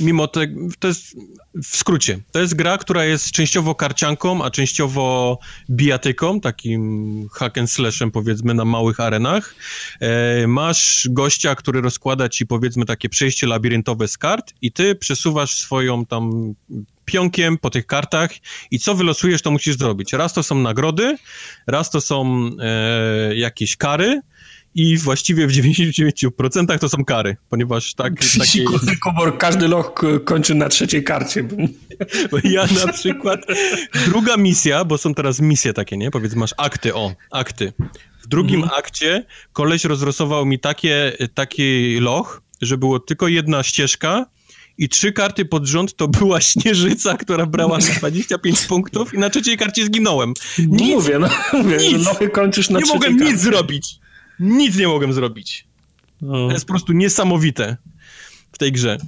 mimo 0.00 0.28
tego, 0.28 0.60
to 0.78 0.88
jest 0.88 1.16
w 1.62 1.76
skrócie, 1.76 2.18
to 2.32 2.40
jest 2.40 2.54
gra, 2.54 2.78
która 2.78 3.04
jest 3.04 3.30
częściowo 3.30 3.74
karcianką, 3.74 4.44
a 4.44 4.50
częściowo 4.50 5.38
bijatyką, 5.70 6.40
takim 6.40 7.28
hack 7.32 7.58
and 7.58 7.70
slashem 7.70 8.10
powiedzmy 8.10 8.54
na 8.54 8.64
małych 8.64 9.00
arenach. 9.00 9.54
E, 10.00 10.46
masz 10.46 11.08
gościa, 11.10 11.54
który 11.54 11.80
rozkłada 11.80 12.28
ci 12.28 12.46
powiedzmy 12.46 12.84
takie 12.84 13.08
przejście 13.08 13.46
labiryntowe 13.46 14.08
z 14.08 14.18
kart 14.18 14.54
i 14.62 14.72
ty 14.72 14.94
przesuwasz 14.94 15.54
swoją 15.54 16.06
tam 16.06 16.54
pionkiem 17.04 17.58
po 17.58 17.70
tych 17.70 17.86
kartach 17.86 18.30
i 18.70 18.78
co 18.78 18.94
wylosujesz, 18.94 19.42
to 19.42 19.50
musisz 19.50 19.76
zrobić. 19.76 20.12
Raz 20.12 20.32
to 20.32 20.42
są 20.42 20.54
nagrody, 20.54 21.16
raz 21.66 21.90
to 21.90 22.00
są 22.00 22.50
e, 22.60 23.36
jakieś 23.36 23.76
kary, 23.76 24.20
i 24.74 24.96
właściwie 24.96 25.46
w 25.46 25.52
99% 25.52 26.78
to 26.78 26.88
są 26.88 27.04
kary, 27.04 27.36
ponieważ 27.48 27.94
tak... 27.94 28.12
Takie... 28.38 28.64
Komor, 29.02 29.38
każdy 29.38 29.68
loch 29.68 29.94
kończy 30.24 30.54
na 30.54 30.68
trzeciej 30.68 31.04
karcie. 31.04 31.42
Bo 32.30 32.38
ja 32.44 32.66
na 32.86 32.92
przykład... 32.92 33.40
Druga 34.06 34.36
misja, 34.36 34.84
bo 34.84 34.98
są 34.98 35.14
teraz 35.14 35.40
misje 35.40 35.72
takie, 35.72 35.96
nie? 35.96 36.10
Powiedz, 36.10 36.34
masz 36.34 36.54
akty, 36.56 36.94
o, 36.94 37.14
akty. 37.30 37.72
W 38.22 38.26
drugim 38.26 38.62
mhm. 38.62 38.78
akcie 38.78 39.24
koleś 39.52 39.84
rozrosował 39.84 40.46
mi 40.46 40.58
takie, 40.58 41.12
taki 41.34 41.96
loch, 42.00 42.42
że 42.62 42.78
było 42.78 43.00
tylko 43.00 43.28
jedna 43.28 43.62
ścieżka 43.62 44.26
i 44.78 44.88
trzy 44.88 45.12
karty 45.12 45.44
pod 45.44 45.66
rząd 45.66 45.96
to 45.96 46.08
była 46.08 46.40
Śnieżyca, 46.50 47.16
która 47.16 47.46
brała 47.46 47.78
25 47.78 48.60
punktów 48.60 49.14
i 49.14 49.18
na 49.18 49.30
trzeciej 49.30 49.56
karcie 49.56 49.84
zginąłem. 49.84 50.34
No 50.58 50.64
nic, 50.76 50.94
mówię, 50.94 51.18
no 51.18 51.28
mówię, 51.62 51.76
nic, 51.76 52.06
lochy 52.06 52.28
kończysz 52.28 52.70
na 52.70 52.78
Nie 52.78 52.86
mogłem 52.86 53.18
karcie. 53.18 53.32
nic 53.32 53.42
zrobić. 53.42 54.03
Nic 54.40 54.76
nie 54.76 54.88
mogłem 54.88 55.12
zrobić. 55.12 55.66
No. 56.22 56.48
To 56.48 56.52
jest 56.52 56.64
po 56.64 56.72
prostu 56.72 56.92
niesamowite 56.92 57.76
w 58.52 58.58
tej 58.58 58.72
grze. 58.72 58.98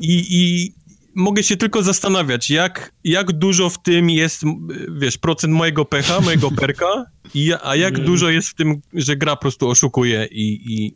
I, 0.00 0.26
i 0.30 0.72
mogę 1.14 1.42
się 1.42 1.56
tylko 1.56 1.82
zastanawiać, 1.82 2.50
jak, 2.50 2.92
jak 3.04 3.32
dużo 3.32 3.70
w 3.70 3.82
tym 3.82 4.10
jest, 4.10 4.42
wiesz, 4.88 5.18
procent 5.18 5.54
mojego 5.54 5.84
pecha, 5.84 6.20
mojego 6.20 6.50
perka, 6.50 7.04
i, 7.34 7.52
a 7.62 7.76
jak 7.76 7.98
dużo 7.98 8.30
jest 8.30 8.48
w 8.48 8.54
tym, 8.54 8.80
że 8.94 9.16
gra 9.16 9.36
po 9.36 9.40
prostu 9.40 9.68
oszukuje 9.68 10.28
i, 10.30 10.74
i, 10.74 10.94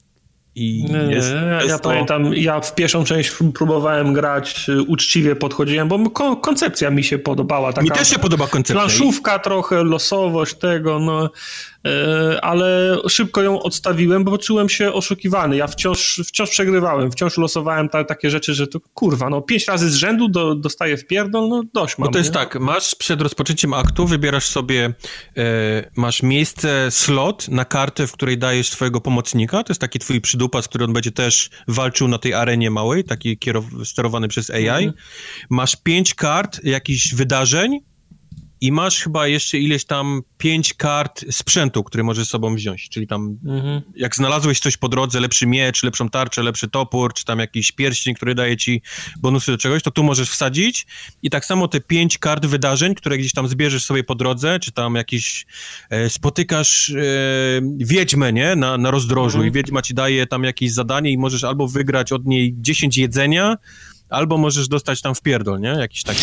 i 0.54 0.84
nie, 0.84 1.14
jest, 1.14 1.32
nie, 1.32 1.68
ja 1.68 1.78
to... 1.78 1.88
pamiętam, 1.88 2.34
ja 2.34 2.60
w 2.60 2.74
pierwszą 2.74 3.04
część 3.04 3.32
próbowałem 3.54 4.12
grać 4.12 4.68
y, 4.68 4.82
uczciwie, 4.82 5.36
podchodziłem, 5.36 5.88
bo 5.88 6.10
ko 6.10 6.36
koncepcja 6.36 6.90
mi 6.90 7.04
się 7.04 7.18
podobała. 7.18 7.72
Taka 7.72 7.82
mi 7.82 7.90
też 7.90 8.08
się 8.08 8.18
podoba 8.18 8.46
koncepcja. 8.46 8.74
Planszówka 8.74 9.38
trochę, 9.38 9.84
losowość 9.84 10.54
tego, 10.54 10.98
no 10.98 11.30
E, 11.86 12.44
ale 12.44 12.96
szybko 13.08 13.42
ją 13.42 13.62
odstawiłem, 13.62 14.24
bo 14.24 14.30
poczułem 14.30 14.68
się 14.68 14.92
oszukiwany. 14.92 15.56
Ja 15.56 15.66
wciąż, 15.66 16.20
wciąż 16.26 16.50
przegrywałem, 16.50 17.10
wciąż 17.10 17.38
losowałem 17.38 17.88
ta, 17.88 18.04
takie 18.04 18.30
rzeczy, 18.30 18.54
że 18.54 18.66
to 18.66 18.80
kurwa, 18.94 19.30
no 19.30 19.42
pięć 19.42 19.68
razy 19.68 19.90
z 19.90 19.94
rzędu 19.94 20.28
do, 20.28 20.54
dostaję 20.54 20.96
w 20.96 21.06
pierdol, 21.06 21.48
no 21.48 21.62
dość 21.74 21.98
mam. 21.98 22.06
No 22.06 22.12
to 22.12 22.18
jest 22.18 22.30
nie? 22.30 22.34
tak, 22.34 22.60
masz 22.60 22.94
przed 22.94 23.22
rozpoczęciem 23.22 23.74
aktu, 23.74 24.06
wybierasz 24.06 24.46
sobie, 24.46 24.94
e, 25.36 25.90
masz 25.96 26.22
miejsce, 26.22 26.90
slot 26.90 27.48
na 27.48 27.64
kartę, 27.64 28.06
w 28.06 28.12
której 28.12 28.38
dajesz 28.38 28.70
swojego 28.70 29.00
pomocnika, 29.00 29.64
to 29.64 29.70
jest 29.70 29.80
taki 29.80 29.98
twój 29.98 30.20
przydupas, 30.42 30.68
który 30.68 30.84
on 30.84 30.92
będzie 30.92 31.12
też 31.12 31.50
walczył 31.68 32.08
na 32.08 32.18
tej 32.18 32.34
arenie 32.34 32.70
małej, 32.70 33.04
taki 33.04 33.38
kierow- 33.38 33.84
sterowany 33.84 34.28
przez 34.28 34.50
AI. 34.50 34.68
Mhm. 34.68 34.92
Masz 35.50 35.76
pięć 35.76 36.14
kart, 36.14 36.64
jakichś 36.64 37.14
wydarzeń, 37.14 37.80
i 38.62 38.72
masz 38.72 39.02
chyba 39.02 39.26
jeszcze 39.26 39.58
ileś 39.58 39.84
tam 39.84 40.22
pięć 40.38 40.74
kart 40.74 41.24
sprzętu, 41.30 41.84
które 41.84 42.04
możesz 42.04 42.28
sobą 42.28 42.54
wziąć, 42.54 42.88
czyli 42.88 43.06
tam 43.06 43.38
mhm. 43.44 43.82
jak 43.96 44.16
znalazłeś 44.16 44.60
coś 44.60 44.76
po 44.76 44.88
drodze, 44.88 45.20
lepszy 45.20 45.46
miecz, 45.46 45.82
lepszą 45.82 46.08
tarczę, 46.08 46.42
lepszy 46.42 46.68
topór, 46.68 47.14
czy 47.14 47.24
tam 47.24 47.38
jakiś 47.38 47.72
pierścień, 47.72 48.14
który 48.14 48.34
daje 48.34 48.56
ci 48.56 48.82
bonusy 49.20 49.52
do 49.52 49.58
czegoś, 49.58 49.82
to 49.82 49.90
tu 49.90 50.04
możesz 50.04 50.30
wsadzić 50.30 50.86
i 51.22 51.30
tak 51.30 51.44
samo 51.44 51.68
te 51.68 51.80
pięć 51.80 52.18
kart 52.18 52.46
wydarzeń, 52.46 52.94
które 52.94 53.18
gdzieś 53.18 53.32
tam 53.32 53.48
zbierzesz 53.48 53.84
sobie 53.84 54.04
po 54.04 54.14
drodze, 54.14 54.60
czy 54.60 54.72
tam 54.72 54.94
jakiś 54.94 55.46
e, 55.90 56.10
spotykasz 56.10 56.90
e, 56.90 57.02
wiedźmę, 57.76 58.32
nie, 58.32 58.56
na, 58.56 58.78
na 58.78 58.90
rozdrożu 58.90 59.38
mhm. 59.38 59.48
i 59.48 59.52
wiedźma 59.52 59.82
ci 59.82 59.94
daje 59.94 60.26
tam 60.26 60.44
jakieś 60.44 60.72
zadanie 60.72 61.10
i 61.10 61.18
możesz 61.18 61.44
albo 61.44 61.68
wygrać 61.68 62.12
od 62.12 62.26
niej 62.26 62.54
10 62.58 62.98
jedzenia, 62.98 63.56
albo 64.12 64.38
możesz 64.38 64.68
dostać 64.68 65.00
tam 65.00 65.14
w 65.14 65.22
pierdol, 65.22 65.60
nie? 65.60 65.68
Jakiś 65.68 66.02
taki 66.02 66.20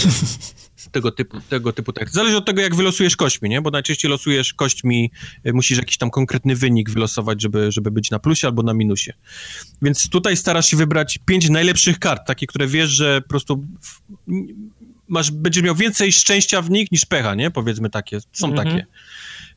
tego 0.92 1.12
typu, 1.12 1.42
tego 1.42 1.74
typu 1.74 1.94
tekst. 1.94 2.16
Zależy 2.16 2.38
od 2.38 2.46
tego, 2.46 2.62
jak 2.62 2.76
wylosujesz 2.76 3.16
kośćmi, 3.16 3.50
nie? 3.50 3.62
Bo 3.62 3.72
najczęściej 3.72 4.12
losujesz 4.12 4.54
kośćmi, 4.54 5.12
y, 5.48 5.54
musisz 5.54 5.78
jakiś 5.78 5.98
tam 5.98 6.10
konkretny 6.10 6.56
wynik 6.56 6.90
wylosować, 6.90 7.42
żeby, 7.42 7.72
żeby 7.72 7.92
być 7.92 8.12
na 8.12 8.20
plusie 8.20 8.48
albo 8.48 8.64
na 8.64 8.74
minusie. 8.74 9.14
Więc 9.82 10.10
tutaj 10.10 10.38
starasz 10.38 10.68
się 10.68 10.78
wybrać 10.78 11.20
pięć 11.26 11.50
najlepszych 11.50 12.00
kart, 12.00 12.28
takie, 12.28 12.48
które 12.48 12.68
wiesz, 12.68 12.90
że 12.90 13.22
po 13.22 13.30
prostu 13.30 13.66
masz, 15.08 15.32
będziesz 15.32 15.64
miał 15.64 15.76
więcej 15.76 16.12
szczęścia 16.12 16.62
w 16.62 16.70
nich 16.70 16.92
niż 16.92 17.06
pecha, 17.06 17.36
nie? 17.36 17.52
Powiedzmy 17.52 17.90
takie, 17.90 18.20
są 18.34 18.48
mhm. 18.48 18.68
takie. 18.68 18.86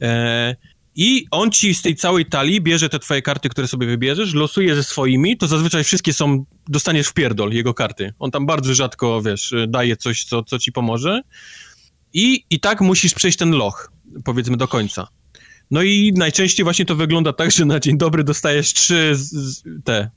E, 0.02 0.56
I 0.94 1.26
on 1.30 1.50
ci 1.50 1.74
z 1.74 1.82
tej 1.82 1.96
całej 1.96 2.26
talii 2.26 2.60
bierze 2.60 2.88
te 2.88 2.98
twoje 2.98 3.22
karty, 3.22 3.48
które 3.48 3.68
sobie 3.68 3.86
wybierzesz, 3.86 4.34
losuje 4.34 4.74
ze 4.74 4.84
swoimi, 4.84 5.36
to 5.36 5.46
zazwyczaj 5.46 5.84
wszystkie 5.84 6.12
są, 6.12 6.44
dostaniesz 6.68 7.08
w 7.08 7.12
pierdol 7.12 7.52
jego 7.52 7.74
karty. 7.74 8.12
On 8.18 8.30
tam 8.30 8.46
bardzo 8.46 8.74
rzadko, 8.74 9.22
wiesz, 9.22 9.54
daje 9.68 9.96
coś, 9.96 10.24
co, 10.24 10.42
co 10.42 10.58
ci 10.58 10.72
pomoże. 10.72 11.20
I, 12.12 12.44
I 12.50 12.60
tak 12.60 12.80
musisz 12.80 13.14
przejść 13.14 13.38
ten 13.38 13.50
loch, 13.50 13.92
powiedzmy, 14.24 14.56
do 14.56 14.68
końca. 14.68 15.08
No 15.70 15.82
i 15.82 16.12
najczęściej 16.16 16.64
właśnie 16.64 16.84
to 16.84 16.96
wygląda 16.96 17.32
tak, 17.32 17.50
że 17.50 17.64
na 17.64 17.80
dzień 17.80 17.98
dobry 17.98 18.24
dostajesz 18.24 18.72
trzy 18.74 19.10
z, 19.14 19.62
te 19.84 20.10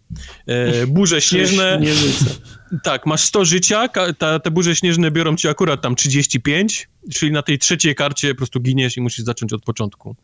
e, 0.48 0.88
burze 0.88 1.22
śnieżne. 1.22 1.80
Tak, 2.84 3.06
masz 3.06 3.22
100 3.22 3.46
życia, 3.46 3.88
ta, 4.18 4.40
te 4.40 4.52
burze 4.52 4.76
śnieżne 4.76 5.12
biorą 5.12 5.36
ci 5.36 5.48
akurat 5.48 5.82
tam 5.82 5.96
35, 5.96 6.90
czyli 7.14 7.32
na 7.32 7.42
tej 7.42 7.60
trzeciej 7.60 7.96
karcie 7.96 8.30
po 8.30 8.38
prostu 8.38 8.60
giniesz 8.60 8.98
i 8.98 9.02
musisz 9.02 9.26
zacząć 9.26 9.54
od 9.54 9.64
początku. 9.64 10.16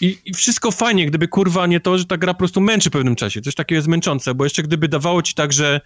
I, 0.00 0.18
I, 0.24 0.34
wszystko 0.34 0.70
fajnie, 0.70 1.06
gdyby 1.06 1.28
kurwa 1.28 1.66
nie 1.66 1.80
to, 1.80 1.98
że 1.98 2.04
ta 2.04 2.18
gra 2.18 2.34
po 2.34 2.38
prostu 2.38 2.60
męczy 2.60 2.90
w 2.90 2.92
pewnym 2.92 3.16
czasie. 3.16 3.40
Coś 3.40 3.54
takiego 3.54 3.76
jest 3.76 3.88
męczące, 3.88 4.34
bo 4.34 4.44
jeszcze 4.44 4.62
gdyby 4.62 4.88
dawało 4.88 5.22
ci 5.22 5.34
tak, 5.34 5.52
że 5.52 5.80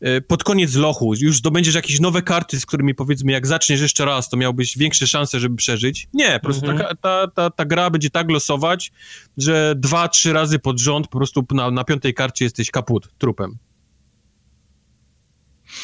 E, 0.00 0.20
pod 0.20 0.44
koniec 0.44 0.74
lochu 0.74 1.14
już 1.20 1.36
zdobędziesz 1.36 1.74
jakieś 1.74 2.00
nowe 2.00 2.22
karty, 2.22 2.60
z 2.60 2.66
którymi 2.66 2.94
powiedzmy, 2.94 3.32
jak 3.32 3.46
zaczniesz 3.46 3.80
jeszcze 3.80 4.04
raz, 4.04 4.28
to 4.28 4.36
miałbyś 4.36 4.78
większe 4.78 5.06
szanse, 5.06 5.40
żeby 5.40 5.56
przeżyć. 5.56 6.08
Nie, 6.12 6.32
po 6.32 6.40
prostu 6.40 6.66
mhm. 6.66 6.88
ta, 6.88 6.94
ta, 6.94 7.28
ta, 7.34 7.50
ta, 7.50 7.64
gra 7.64 7.90
będzie 7.90 8.10
tak 8.10 8.30
losować, 8.30 8.92
że 9.36 9.74
dwa, 9.76 10.08
trzy 10.08 10.32
razy 10.32 10.58
pod 10.58 10.80
rząd 10.80 11.08
po 11.08 11.18
prostu 11.18 11.46
na, 11.50 11.70
na 11.70 11.84
piątej 11.84 12.14
karcie 12.14 12.44
jesteś 12.44 12.70
kaput, 12.70 13.08
trupem. 13.18 13.58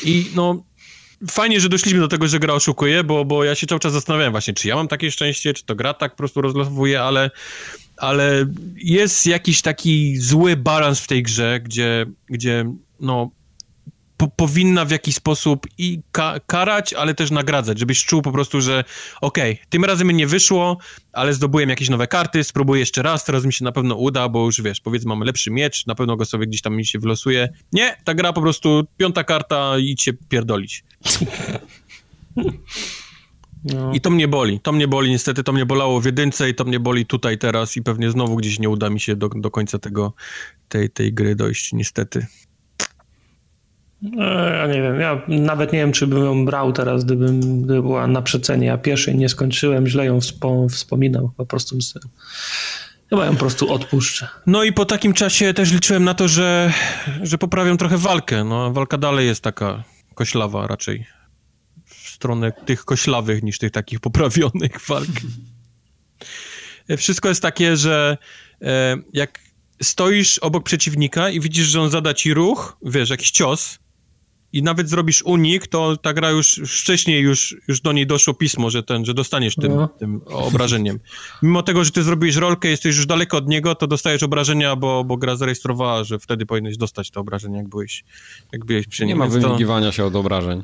I 0.03 0.31
no, 0.35 0.65
fajnie, 1.31 1.61
że 1.61 1.69
doszliśmy 1.69 2.01
do 2.01 2.09
tego, 2.09 2.29
że 2.29 2.39
gra 2.39 2.55
oszukuje, 2.55 3.05
bo, 3.05 3.25
bo 3.25 3.45
ja 3.45 3.55
się 3.55 3.67
cały 3.67 3.81
czas 3.81 3.93
zastanawiałem 3.93 4.33
właśnie, 4.33 4.55
czy 4.55 4.69
ja 4.69 4.77
mam 4.77 4.89
takie 4.89 5.11
szczęście, 5.11 5.55
czy 5.55 5.65
to 5.65 5.75
gra 5.75 5.95
tak 5.95 6.13
po 6.13 6.19
prostu 6.19 6.41
rozlosowuje, 6.41 7.03
ale, 7.03 7.31
ale 7.97 8.47
jest 8.77 9.27
jakiś 9.27 9.63
taki 9.63 10.17
zły 10.17 10.57
balans 10.57 11.01
w 11.01 11.07
tej 11.07 11.23
grze, 11.23 11.61
gdzie, 11.61 12.07
gdzie 12.29 12.65
no, 13.01 13.31
po, 14.17 14.29
powinna 14.29 14.85
w 14.85 14.91
jakiś 14.91 15.15
sposób 15.15 15.67
i 15.79 16.01
ka 16.13 16.41
karać, 16.47 16.95
ale 16.95 17.15
też 17.15 17.31
nagradzać, 17.31 17.79
żebyś 17.79 18.05
czuł 18.05 18.23
po 18.23 18.33
prostu, 18.33 18.61
że 18.61 18.85
okej, 19.21 19.53
okay, 19.53 19.67
tym 19.69 19.85
razem 19.85 20.09
mi 20.09 20.15
nie 20.15 20.27
wyszło, 20.27 20.79
ale 21.13 21.35
zdobyłem 21.35 21.69
jakieś 21.69 21.89
nowe 21.89 22.07
karty, 22.07 22.45
spróbuję 22.45 22.81
jeszcze 22.81 23.03
raz, 23.03 23.25
teraz 23.25 23.45
mi 23.45 23.53
się 23.53 23.65
na 23.65 23.73
pewno 23.73 23.95
uda, 23.95 24.29
bo 24.29 24.45
już 24.45 24.63
wiesz, 24.63 24.81
powiedzmy 24.81 25.09
mamy 25.09 25.25
lepszy 25.25 25.51
miecz, 25.51 25.87
na 25.87 25.95
pewno 25.95 26.17
go 26.17 26.25
sobie 26.25 26.47
gdzieś 26.47 26.63
tam 26.63 26.77
mi 26.77 26.87
się 26.87 26.99
wylosuje. 26.99 27.49
Nie, 27.73 27.97
ta 28.05 28.15
gra 28.15 28.33
po 28.33 28.41
prostu, 28.41 28.87
piąta 28.97 29.25
karta 29.25 29.79
i 29.79 29.97
cię 29.97 30.13
pierdolić. 30.13 30.85
No. 33.75 33.93
I 33.93 34.01
to 34.01 34.11
mnie 34.11 34.29
boli, 34.29 34.61
to 34.61 34.73
mnie 34.73 34.89
boli, 34.89 35.11
niestety 35.11 35.45
to 35.45 35.53
mnie 35.53 35.67
bolało 35.67 36.01
w 36.01 36.05
jedynce 36.05 36.51
i 36.51 36.55
to 36.55 36.65
mnie 36.65 36.81
boli 36.81 37.07
tutaj 37.07 37.39
teraz 37.39 37.77
i 37.77 37.83
pewnie 37.83 38.11
znowu 38.11 38.37
gdzieś 38.37 38.59
nie 38.59 38.69
uda 38.69 38.91
mi 38.91 39.01
się 39.01 39.17
do, 39.17 39.29
do 39.29 39.51
końca 39.51 39.79
tego, 39.79 40.13
tej, 40.69 40.91
tej 40.91 41.13
gry 41.13 41.35
dojść, 41.35 41.73
niestety. 41.73 42.27
No, 44.03 44.25
ja 44.49 44.67
nie 44.67 44.83
wiem, 44.83 45.01
ja 45.01 45.23
nawet 45.29 45.73
nie 45.73 45.79
wiem, 45.79 45.93
czy 45.93 46.07
bym 46.07 46.25
ją 46.25 46.45
brał 46.45 46.73
teraz, 46.73 47.05
gdybym, 47.05 47.63
gdyby 47.63 47.83
była 47.83 48.07
na 48.07 48.23
przecenie. 48.23 48.67
Ja 48.67 48.79
pierwszej 48.79 49.17
nie 49.17 49.29
skończyłem, 49.29 49.87
źle 49.87 50.07
ją 50.07 50.21
wspom 50.21 50.69
wspominał, 50.69 51.31
po 51.37 51.47
prostu 51.47 51.79
chyba 53.11 53.27
ją 53.27 53.33
po 53.33 53.39
prostu 53.39 53.73
odpuszczę. 53.73 54.29
No 54.47 54.65
i 54.65 54.73
po 54.73 54.85
takim 54.85 55.13
czasie 55.13 55.55
też 55.55 55.73
liczyłem 55.73 56.05
na 56.05 56.15
to, 56.15 56.29
że, 56.29 56.73
że 57.23 57.39
poprawią 57.39 57.77
trochę 57.77 57.99
walkę. 57.99 58.45
No, 58.45 58.73
walka 58.73 58.99
dalej 58.99 59.27
jest 59.27 59.43
taka 59.43 59.85
koślawa 60.15 60.67
raczej 60.67 61.07
w 61.85 62.09
stronę 62.09 62.53
tych 62.53 62.85
koślawych 62.85 63.43
niż 63.43 63.59
tych 63.59 63.71
takich 63.71 64.01
poprawionych 64.01 64.81
walk. 64.89 65.11
Wszystko 66.97 67.29
jest 67.29 67.43
takie, 67.43 67.77
że 67.77 68.19
e, 68.63 68.97
jak 69.13 69.39
stoisz 69.83 70.39
obok 70.39 70.65
przeciwnika 70.65 71.31
i 71.31 71.41
widzisz, 71.41 71.67
że 71.67 71.81
on 71.81 71.91
zada 71.91 72.15
ci 72.15 72.35
ruch, 72.35 72.77
wiesz, 72.83 73.11
jakiś 73.11 73.31
cios, 73.31 73.79
i 74.57 74.63
nawet 74.63 74.89
zrobisz 74.89 75.23
unik, 75.23 75.67
to 75.67 75.97
ta 75.97 76.13
gra 76.13 76.31
już 76.31 76.61
wcześniej 76.67 77.23
już, 77.23 77.57
już 77.69 77.81
do 77.81 77.93
niej 77.93 78.07
doszło 78.07 78.35
pismo, 78.35 78.71
że 78.71 78.83
ten, 78.83 79.05
że 79.05 79.15
dostaniesz 79.15 79.55
tym, 79.55 79.77
no. 79.77 79.89
tym 79.89 80.21
obrażeniem. 80.27 80.99
Mimo 81.43 81.63
tego, 81.63 81.85
że 81.85 81.91
ty 81.91 82.03
zrobiłeś 82.03 82.37
rolkę, 82.37 82.69
jesteś 82.69 82.97
już 82.97 83.07
daleko 83.07 83.37
od 83.37 83.49
niego, 83.49 83.75
to 83.75 83.87
dostajesz 83.87 84.23
obrażenia, 84.23 84.77
bo, 84.77 85.05
bo 85.05 85.17
gra 85.17 85.37
zarejestrowała, 85.37 86.05
że 86.05 86.19
wtedy 86.19 86.47
powinieneś 86.47 86.77
dostać 86.77 87.11
te 87.11 87.21
obrażenia, 87.21 87.59
jak 87.59 87.69
byłeś, 87.69 88.05
jak 88.53 88.65
byłeś 88.65 88.87
przy 88.87 89.03
nim. 89.03 89.09
Nie 89.09 89.17
ma 89.17 89.27
wymigiwania 89.27 89.87
to... 89.87 89.93
się 89.93 90.05
od 90.05 90.17
obrażeń. 90.17 90.63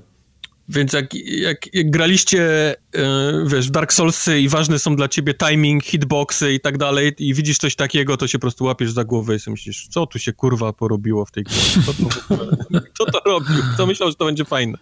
Więc 0.73 0.93
jak, 0.93 1.15
jak, 1.15 1.75
jak 1.75 1.91
graliście, 1.91 2.75
yy, 2.95 3.03
wiesz, 3.47 3.69
w 3.69 3.71
Dark 3.71 3.93
Soulsy 3.93 4.41
i 4.41 4.49
ważne 4.49 4.79
są 4.79 4.97
dla 4.97 5.09
ciebie 5.09 5.35
timing, 5.35 5.85
hitboxy 5.85 6.53
i 6.53 6.61
tak 6.61 6.79
dalej 6.79 7.13
i 7.19 7.35
widzisz 7.35 7.59
coś 7.59 7.77
takiego, 7.77 8.17
to 8.17 8.29
się 8.29 8.39
po 8.39 8.41
prostu 8.41 8.65
łapiesz 8.65 8.93
za 8.93 9.05
głowę 9.05 9.37
i 9.37 9.39
sobie 9.39 9.53
myślisz, 9.53 9.89
co 9.89 10.07
tu 10.07 10.19
się 10.19 10.33
kurwa 10.33 10.73
porobiło 10.73 11.25
w 11.25 11.31
tej 11.31 11.45
grze? 11.45 11.83
Co 11.87 11.93
to, 11.93 12.81
kto 12.95 13.05
to 13.05 13.21
robił? 13.25 13.57
Kto 13.75 13.87
myślał, 13.87 14.09
że 14.09 14.15
to 14.15 14.25
będzie 14.25 14.45
fajne? 14.45 14.79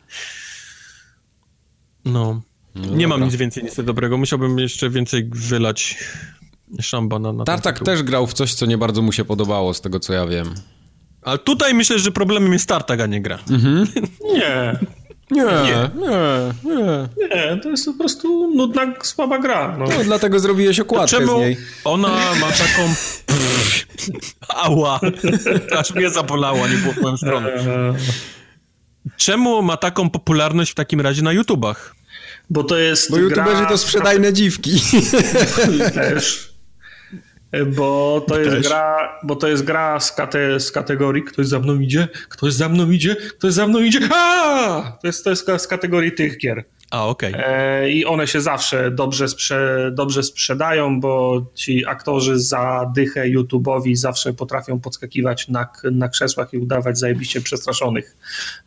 No. 2.05 2.43
no 2.75 2.83
nie 2.83 2.91
dobra. 2.91 3.09
mam 3.09 3.25
nic 3.25 3.35
więcej 3.37 3.65
niestety 3.65 3.87
dobrego. 3.87 4.19
Musiałbym 4.19 4.59
jeszcze 4.59 4.91
więcej 4.91 5.31
wylać 5.33 5.99
szamba 6.81 7.19
na, 7.19 7.33
na 7.33 7.45
Tartak 7.45 7.81
też 7.81 8.03
grał 8.03 8.27
w 8.27 8.33
coś, 8.33 8.55
co 8.55 8.67
nie 8.67 8.79
bardzo 8.79 9.03
mu 9.03 9.13
się 9.13 9.25
podobało, 9.25 9.75
z 9.75 9.81
tego 9.81 10.01
co 10.01 10.13
ja 10.13 10.27
wiem. 10.27 10.55
Ale 11.23 11.39
tutaj 11.39 11.75
myślę, 11.75 11.99
że 11.99 12.13
problemem 12.13 12.53
jest 12.53 12.69
Tartak, 12.69 13.01
a 13.01 13.07
nie 13.07 13.23
gra. 13.23 13.39
Mhm. 13.51 13.87
nie. 14.35 14.79
Nie, 15.31 15.43
nie, 15.43 15.91
nie, 15.95 16.75
nie. 16.75 17.09
Nie, 17.29 17.61
to 17.63 17.71
jest 17.71 17.85
po 17.85 17.95
prostu 17.95 18.55
nudna, 18.55 18.95
słaba 19.03 19.39
gra. 19.39 19.77
No, 19.79 19.85
no 19.85 20.05
dlatego 20.05 20.41
zrobiłeś 20.41 20.81
okładkę 20.81 21.17
czemu 21.17 21.39
z 21.39 21.41
niej. 21.41 21.57
ona 21.85 22.09
ma 22.41 22.47
taką... 22.47 22.95
Ała, 24.49 25.01
aż 25.79 25.95
mnie 25.95 26.11
zabolało, 26.11 26.69
nie 26.69 26.77
było 26.77 26.93
w 26.93 27.01
moją 27.01 27.17
stronę. 27.17 27.53
Czemu 29.17 29.63
ma 29.63 29.77
taką 29.77 30.11
popularność 30.11 30.71
w 30.71 30.75
takim 30.75 31.01
razie 31.01 31.23
na 31.23 31.33
YouTubach? 31.33 31.95
Bo 32.51 32.65
to 32.65 32.77
jest 32.77 33.11
Bo 33.11 33.17
youtuberzy 33.17 33.67
to 33.69 33.79
sprzedajne 33.79 34.33
dziwki. 34.33 34.81
Też 35.95 36.50
bo 37.77 38.25
to 38.29 38.41
jest 38.41 38.69
gra, 38.69 39.19
bo 39.23 39.37
to 39.37 39.49
jest 39.49 39.65
gra 39.65 40.01
z, 40.01 40.13
kate, 40.13 40.61
z 40.61 40.73
kategorii 40.73 41.23
ktoś 41.23 41.47
za 41.47 41.59
mną 41.59 41.81
idzie, 41.81 42.09
ktoś 42.29 42.53
za 42.53 42.69
mną 42.69 42.91
idzie, 42.91 43.17
ktoś 43.17 43.53
za 43.53 43.67
mną 43.67 43.81
idzie, 43.81 44.01
a 44.15 44.99
to 45.01 45.07
jest, 45.07 45.25
to 45.25 45.31
jest 45.31 45.49
z 45.59 45.67
kategorii 45.67 46.13
tych 46.13 46.39
gier. 46.39 46.65
A, 46.91 47.07
okej. 47.07 47.35
Okay. 47.35 47.47
E, 47.47 47.91
I 47.91 48.07
one 48.07 48.27
się 48.27 48.41
zawsze 48.41 48.91
dobrze, 48.91 49.29
sprze 49.29 49.91
dobrze 49.95 50.23
sprzedają, 50.23 51.01
bo 51.01 51.43
ci 51.55 51.87
aktorzy 51.87 52.39
za 52.39 52.93
dychę 52.95 53.25
YouTube'owi 53.31 53.95
zawsze 53.95 54.33
potrafią 54.33 54.81
podskakiwać 54.81 55.49
na, 55.49 55.69
na 55.93 56.09
krzesłach 56.09 56.53
i 56.53 56.59
udawać 56.59 56.99
zajebiście 56.99 57.41
przestraszonych 57.41 58.17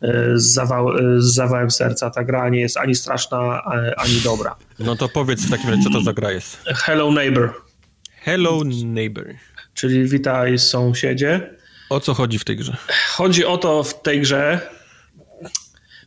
e, 0.02 0.30
z, 0.34 0.52
zawał, 0.52 0.96
e, 0.96 1.20
z 1.20 1.34
zawałem 1.34 1.70
serca. 1.70 2.10
Ta 2.10 2.24
gra 2.24 2.48
nie 2.48 2.60
jest 2.60 2.76
ani 2.76 2.94
straszna, 2.94 3.62
ani 3.96 4.20
dobra. 4.24 4.56
No 4.78 4.96
to 4.96 5.08
powiedz 5.08 5.46
w 5.46 5.50
takim 5.50 5.70
razie, 5.70 5.82
co 5.82 5.90
to 5.90 6.00
za 6.00 6.12
gra 6.12 6.32
jest? 6.32 6.56
Hello 6.66 7.10
Neighbor. 7.10 7.63
Hello 8.24 8.62
Neighbor. 8.84 9.34
Czyli 9.74 10.08
witaj 10.08 10.58
sąsiedzie. 10.58 11.50
O 11.90 12.00
co 12.00 12.14
chodzi 12.14 12.38
w 12.38 12.44
tej 12.44 12.56
grze? 12.56 12.76
Chodzi 13.08 13.44
o 13.44 13.58
to 13.58 13.82
w 13.82 14.02
tej 14.02 14.20
grze, 14.20 14.60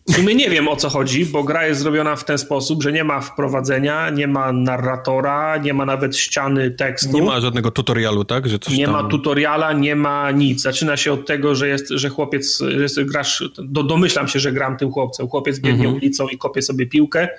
w 0.07 0.15
sumie 0.15 0.35
nie 0.35 0.49
wiem 0.49 0.67
o 0.67 0.75
co 0.75 0.89
chodzi, 0.89 1.25
bo 1.25 1.43
gra 1.43 1.67
jest 1.67 1.81
zrobiona 1.81 2.15
w 2.15 2.25
ten 2.25 2.37
sposób, 2.37 2.83
że 2.83 2.91
nie 2.91 3.03
ma 3.03 3.21
wprowadzenia, 3.21 4.09
nie 4.09 4.27
ma 4.27 4.51
narratora, 4.51 5.57
nie 5.57 5.73
ma 5.73 5.85
nawet 5.85 6.17
ściany 6.17 6.71
tekstu. 6.71 7.17
Nie 7.17 7.21
ma 7.21 7.41
żadnego 7.41 7.71
tutorialu, 7.71 8.25
tak? 8.25 8.47
Że 8.47 8.57
nie 8.71 8.85
tam... 8.85 8.93
ma 8.93 9.03
tutoriala, 9.03 9.73
nie 9.73 9.95
ma 9.95 10.31
nic. 10.31 10.61
Zaczyna 10.61 10.97
się 10.97 11.13
od 11.13 11.27
tego, 11.27 11.55
że 11.55 11.67
jest, 11.67 11.89
że 11.89 12.09
chłopiec, 12.09 12.59
że 12.85 13.05
grasz, 13.05 13.43
do, 13.57 13.83
domyślam 13.83 14.27
się, 14.27 14.39
że 14.39 14.51
gram 14.51 14.77
tym 14.77 14.91
chłopcem. 14.91 15.27
Chłopiec 15.27 15.59
biegnie 15.59 15.85
mhm. 15.85 15.95
ulicą 15.95 16.27
i 16.27 16.37
kopie 16.37 16.61
sobie 16.61 16.85
piłkę, 16.85 17.29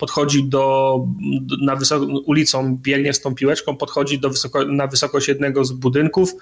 podchodzi 0.00 0.44
do, 0.44 0.96
na 1.62 1.76
wysoko, 1.76 2.06
ulicą, 2.06 2.78
biegnie 2.82 3.12
z 3.12 3.20
tą 3.20 3.34
piłeczką, 3.34 3.76
podchodzi 3.76 4.18
do 4.18 4.30
wysoko, 4.30 4.64
na 4.64 4.86
wysokość 4.86 5.28
jednego 5.28 5.64
z 5.64 5.72
budynków 5.72 6.34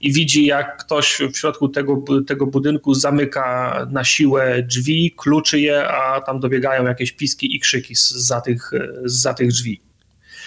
i 0.00 0.12
widzi 0.12 0.46
jak 0.46 0.84
ktoś 0.84 1.18
w 1.32 1.38
środku 1.38 1.68
tego, 1.68 2.02
tego 2.26 2.46
budynku 2.46 2.94
zamyka 2.94 3.86
na 3.90 4.04
siłę 4.04 4.62
drzwi, 4.62 5.14
kluczy 5.16 5.60
je, 5.60 5.88
a 5.88 6.20
tam 6.20 6.40
dobiegają 6.40 6.84
jakieś 6.84 7.12
piski 7.12 7.56
i 7.56 7.60
krzyki 7.60 7.94
za 8.10 8.40
tych, 8.40 8.70
za 9.04 9.34
tych 9.34 9.48
drzwi. 9.48 9.80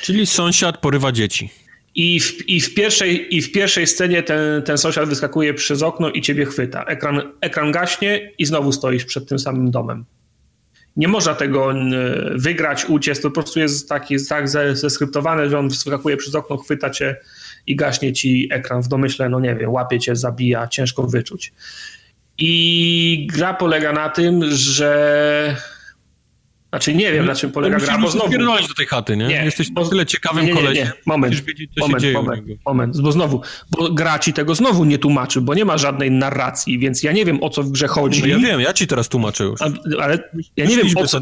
Czyli 0.02 0.26
sąsiad 0.26 0.78
porywa 0.78 1.12
dzieci. 1.12 1.50
I 1.96 2.20
w, 2.20 2.50
i 2.50 2.62
w, 2.62 2.74
pierwszej, 2.74 3.36
i 3.36 3.42
w 3.42 3.52
pierwszej 3.52 3.88
scenie 3.88 4.24
ten, 4.24 4.64
ten 4.64 4.78
sąsiad 4.78 5.10
wyskakuje 5.10 5.54
przez 5.54 5.84
okno 5.84 6.10
i 6.10 6.22
ciebie 6.22 6.46
chwyta. 6.46 6.84
Ekran, 6.84 7.22
ekran 7.42 7.72
gaśnie 7.72 8.32
i 8.38 8.46
znowu 8.46 8.72
stoisz 8.72 9.06
przed 9.06 9.30
tym 9.30 9.40
samym 9.40 9.72
domem. 9.72 10.06
Nie 10.96 11.08
można 11.08 11.36
tego 11.36 11.74
wygrać, 12.36 12.86
uciec, 12.86 13.22
to 13.22 13.30
po 13.30 13.34
prostu 13.34 13.60
jest 13.60 13.90
tak, 13.90 14.12
jest 14.12 14.30
tak 14.30 14.50
zeskryptowane, 14.74 15.50
że 15.50 15.60
on 15.60 15.70
wyskakuje 15.70 16.18
przez 16.18 16.36
okno, 16.36 16.58
chwyta 16.58 16.90
cię 16.90 17.16
i 17.68 17.76
gaśnie 17.76 18.14
ci 18.14 18.48
ekran 18.52 18.82
w 18.82 18.88
domyśle, 18.88 19.30
no 19.30 19.40
nie 19.40 19.56
wiem, 19.56 19.72
łapie 19.72 20.00
cię, 20.00 20.16
zabija, 20.16 20.68
ciężko 20.68 21.04
wyczuć. 21.04 21.54
I 22.38 23.28
gra 23.34 23.54
polega 23.54 23.94
na 23.94 24.10
tym, 24.10 24.44
że 24.52 25.56
Znaczy 26.76 26.96
nie 26.96 27.12
wiem, 27.12 27.26
na 27.26 27.36
czym 27.36 27.52
polega 27.52 27.78
gra, 27.78 27.98
bo 27.98 28.12
znowu... 28.12 28.38
do 28.68 28.74
tej 28.78 28.86
chaty, 28.86 29.18
nie? 29.18 29.28
nie 29.28 29.46
Jesteś 29.46 29.72
bo... 29.72 29.86
tyle 29.88 30.06
ciekawym 30.06 30.46
nie, 30.46 30.54
nie, 30.54 30.74
nie, 30.74 30.92
Moment, 31.06 31.36
wiedzieć, 31.36 31.70
moment, 31.80 32.04
moment, 32.14 32.46
moment, 32.66 33.02
bo 33.02 33.12
znowu, 33.12 33.42
bo 33.72 33.92
gra 33.92 34.20
ci 34.20 34.34
tego 34.34 34.56
znowu 34.56 34.86
nie 34.86 34.98
tłumaczy, 34.98 35.42
bo 35.42 35.54
nie 35.54 35.66
ma 35.66 35.78
żadnej 35.78 36.12
narracji, 36.12 36.80
więc 36.80 37.04
ja 37.04 37.12
nie 37.12 37.26
wiem, 37.26 37.44
o 37.44 37.50
co 37.50 37.64
w 37.64 37.72
grze 37.72 37.88
chodzi. 37.88 38.22
No 38.22 38.28
ja 38.28 38.40
wiem, 38.40 38.62
ja 38.62 38.74
ci 38.74 38.88
teraz 38.88 39.10
tłumaczę 39.10 39.44
już. 39.44 39.62
A, 39.62 39.66
ale 40.02 40.30
ja 40.58 40.66
nie 40.66 40.78
wiem, 40.78 40.88
o 40.96 41.08
co, 41.08 41.20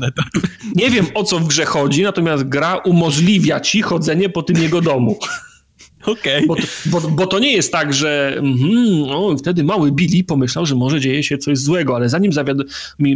nie 0.76 0.90
wiem, 0.90 1.06
o 1.14 1.24
co 1.24 1.40
w 1.40 1.48
grze 1.48 1.66
chodzi, 1.66 2.04
natomiast 2.04 2.44
gra 2.44 2.76
umożliwia 2.76 3.60
ci 3.60 3.82
chodzenie 3.82 4.30
po 4.30 4.44
tym 4.44 4.64
jego 4.64 4.82
domu. 4.82 5.20
Okay. 6.06 6.46
Bo, 6.48 6.56
bo, 6.86 7.02
bo, 7.02 7.28
to 7.28 7.40
nie 7.40 7.54
jest 7.54 7.72
tak, 7.72 7.94
że 7.94 8.36
mm, 8.38 9.04
o, 9.10 9.36
wtedy 9.38 9.64
mały 9.64 9.92
Billy 9.92 10.24
pomyślał, 10.24 10.66
że 10.66 10.76
może 10.76 11.02
dzieje 11.02 11.24
się 11.24 11.38
coś 11.38 11.58
złego, 11.58 11.96
ale 11.96 12.10
zanim 12.10 12.32
zawiad- 12.32 12.64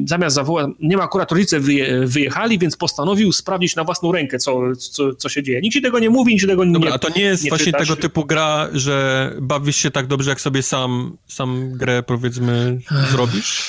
zamiast 0.06 0.36
zawołać, 0.36 0.68
nie 0.80 0.98
ma 0.98 1.04
akurat 1.04 1.32
rodzice 1.32 1.60
wyje, 1.60 2.06
wyjechali, 2.06 2.60
więc 2.60 2.78
postanowił 2.78 3.32
sprawdzić 3.32 3.76
na 3.76 3.84
własną 3.84 4.12
rękę, 4.12 4.40
co, 4.40 4.62
co, 4.76 5.16
co 5.16 5.30
się 5.30 5.44
dzieje. 5.44 5.62
Nikt 5.62 5.74
ci 5.74 5.82
tego 5.82 6.00
nie 6.00 6.10
mówi, 6.10 6.32
nikt 6.32 6.42
ci 6.42 6.48
tego 6.48 6.66
Dobra, 6.66 6.90
nie 6.90 6.96
A 6.96 7.00
to 7.00 7.10
nie 7.10 7.22
jest 7.24 7.44
nie 7.44 7.50
właśnie 7.50 7.66
czytasz. 7.66 7.88
tego 7.88 8.02
typu 8.02 8.26
gra, 8.26 8.70
że 8.74 9.34
bawisz 9.42 9.76
się 9.76 9.92
tak 9.92 10.08
dobrze, 10.08 10.30
jak 10.30 10.42
sobie 10.42 10.64
sam, 10.64 11.18
sam 11.28 11.72
grę, 11.72 12.04
powiedzmy, 12.04 12.80
zrobisz? 13.12 13.62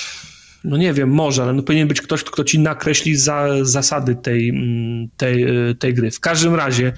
No 0.63 0.77
nie 0.77 0.93
wiem, 0.93 1.09
może, 1.09 1.43
ale 1.43 1.53
no 1.53 1.63
powinien 1.63 1.87
być 1.87 2.01
ktoś, 2.01 2.23
kto 2.23 2.43
ci 2.43 2.59
nakreśli 2.59 3.15
za, 3.15 3.47
zasady 3.61 4.15
tej, 4.15 4.49
mm, 4.49 5.09
tej, 5.17 5.45
tej 5.79 5.93
gry. 5.93 6.11
W 6.11 6.19
każdym 6.19 6.55
razie 6.55 6.93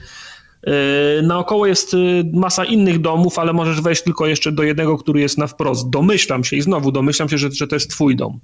naokoło 1.24 1.66
jest 1.66 1.94
yy, 1.94 2.24
masa 2.34 2.66
innych 2.66 3.02
domów, 3.02 3.40
ale 3.40 3.54
możesz 3.54 3.82
wejść 3.82 4.04
tylko 4.04 4.28
jeszcze 4.28 4.52
do 4.52 4.64
jednego, 4.64 4.98
który 4.98 5.22
jest 5.22 5.38
na 5.38 5.48
wprost. 5.48 5.90
Domyślam 5.90 6.44
się 6.44 6.56
i 6.56 6.62
znowu 6.62 6.92
domyślam 6.92 7.30
się, 7.30 7.38
że, 7.38 7.52
że 7.52 7.68
to 7.68 7.76
jest 7.76 7.90
twój 7.90 8.16
dom. 8.16 8.40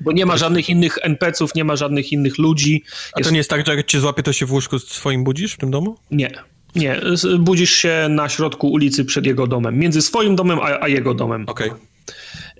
Bo 0.00 0.12
nie 0.12 0.26
ma 0.26 0.36
żadnych 0.36 0.68
innych 0.68 0.98
NPC-ów, 1.02 1.54
nie 1.54 1.64
ma 1.64 1.76
żadnych 1.76 2.12
innych 2.12 2.38
ludzi. 2.38 2.84
A 3.12 3.20
jest... 3.20 3.28
to 3.28 3.32
nie 3.32 3.38
jest 3.38 3.50
tak, 3.50 3.66
że 3.66 3.76
jak 3.76 3.86
cię 3.86 4.00
złapie, 4.00 4.22
to 4.22 4.32
się 4.32 4.46
w 4.46 4.52
łóżku 4.52 4.78
swoim 4.78 5.24
budzisz 5.24 5.54
w 5.54 5.56
tym 5.56 5.70
domu? 5.70 5.96
Nie. 6.10 6.30
Nie, 6.76 7.00
budzisz 7.38 7.70
się 7.70 8.06
na 8.10 8.28
środku 8.28 8.68
ulicy 8.68 9.04
przed 9.04 9.26
jego 9.26 9.46
domem, 9.46 9.78
między 9.78 10.02
swoim 10.02 10.36
domem 10.36 10.58
a, 10.58 10.78
a 10.80 10.88
jego 10.88 11.14
domem. 11.14 11.44
Okej. 11.48 11.70
Okay. 11.70 11.80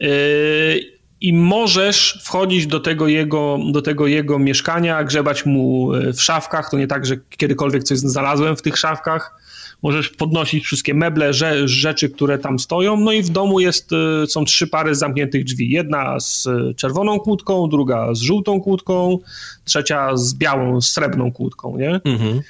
Yy, 0.00 0.99
i 1.20 1.32
możesz 1.32 2.18
wchodzić 2.22 2.66
do 2.66 2.80
tego, 2.80 3.08
jego, 3.08 3.58
do 3.72 3.82
tego 3.82 4.06
jego 4.06 4.38
mieszkania, 4.38 5.04
grzebać 5.04 5.46
mu 5.46 5.94
e, 5.94 6.12
w 6.12 6.22
szafkach. 6.22 6.70
To 6.70 6.78
nie 6.78 6.86
tak, 6.86 7.06
że 7.06 7.16
kiedykolwiek 7.30 7.84
coś 7.84 7.98
znalazłem 7.98 8.56
w 8.56 8.62
tych 8.62 8.78
szafkach. 8.78 9.40
Możesz 9.82 10.08
podnosić 10.08 10.64
wszystkie 10.64 10.94
meble, 10.94 11.32
rzeczy, 11.64 12.10
które 12.10 12.38
tam 12.38 12.58
stoją. 12.58 12.96
No 12.96 13.12
i 13.12 13.22
w 13.22 13.28
domu 13.28 13.60
jest, 13.60 13.90
e, 13.92 14.26
są 14.26 14.44
trzy 14.44 14.66
pary 14.66 14.94
zamkniętych 14.94 15.44
drzwi. 15.44 15.70
Jedna 15.70 16.20
z 16.20 16.48
czerwoną 16.76 17.18
kłódką, 17.18 17.68
druga 17.68 18.14
z 18.14 18.20
żółtą 18.20 18.60
kłódką, 18.60 19.18
trzecia 19.64 20.16
z 20.16 20.34
białą, 20.34 20.80
srebrną 20.80 21.32
kłódką, 21.32 21.76
nie? 21.76 22.00
Mhm 22.04 22.42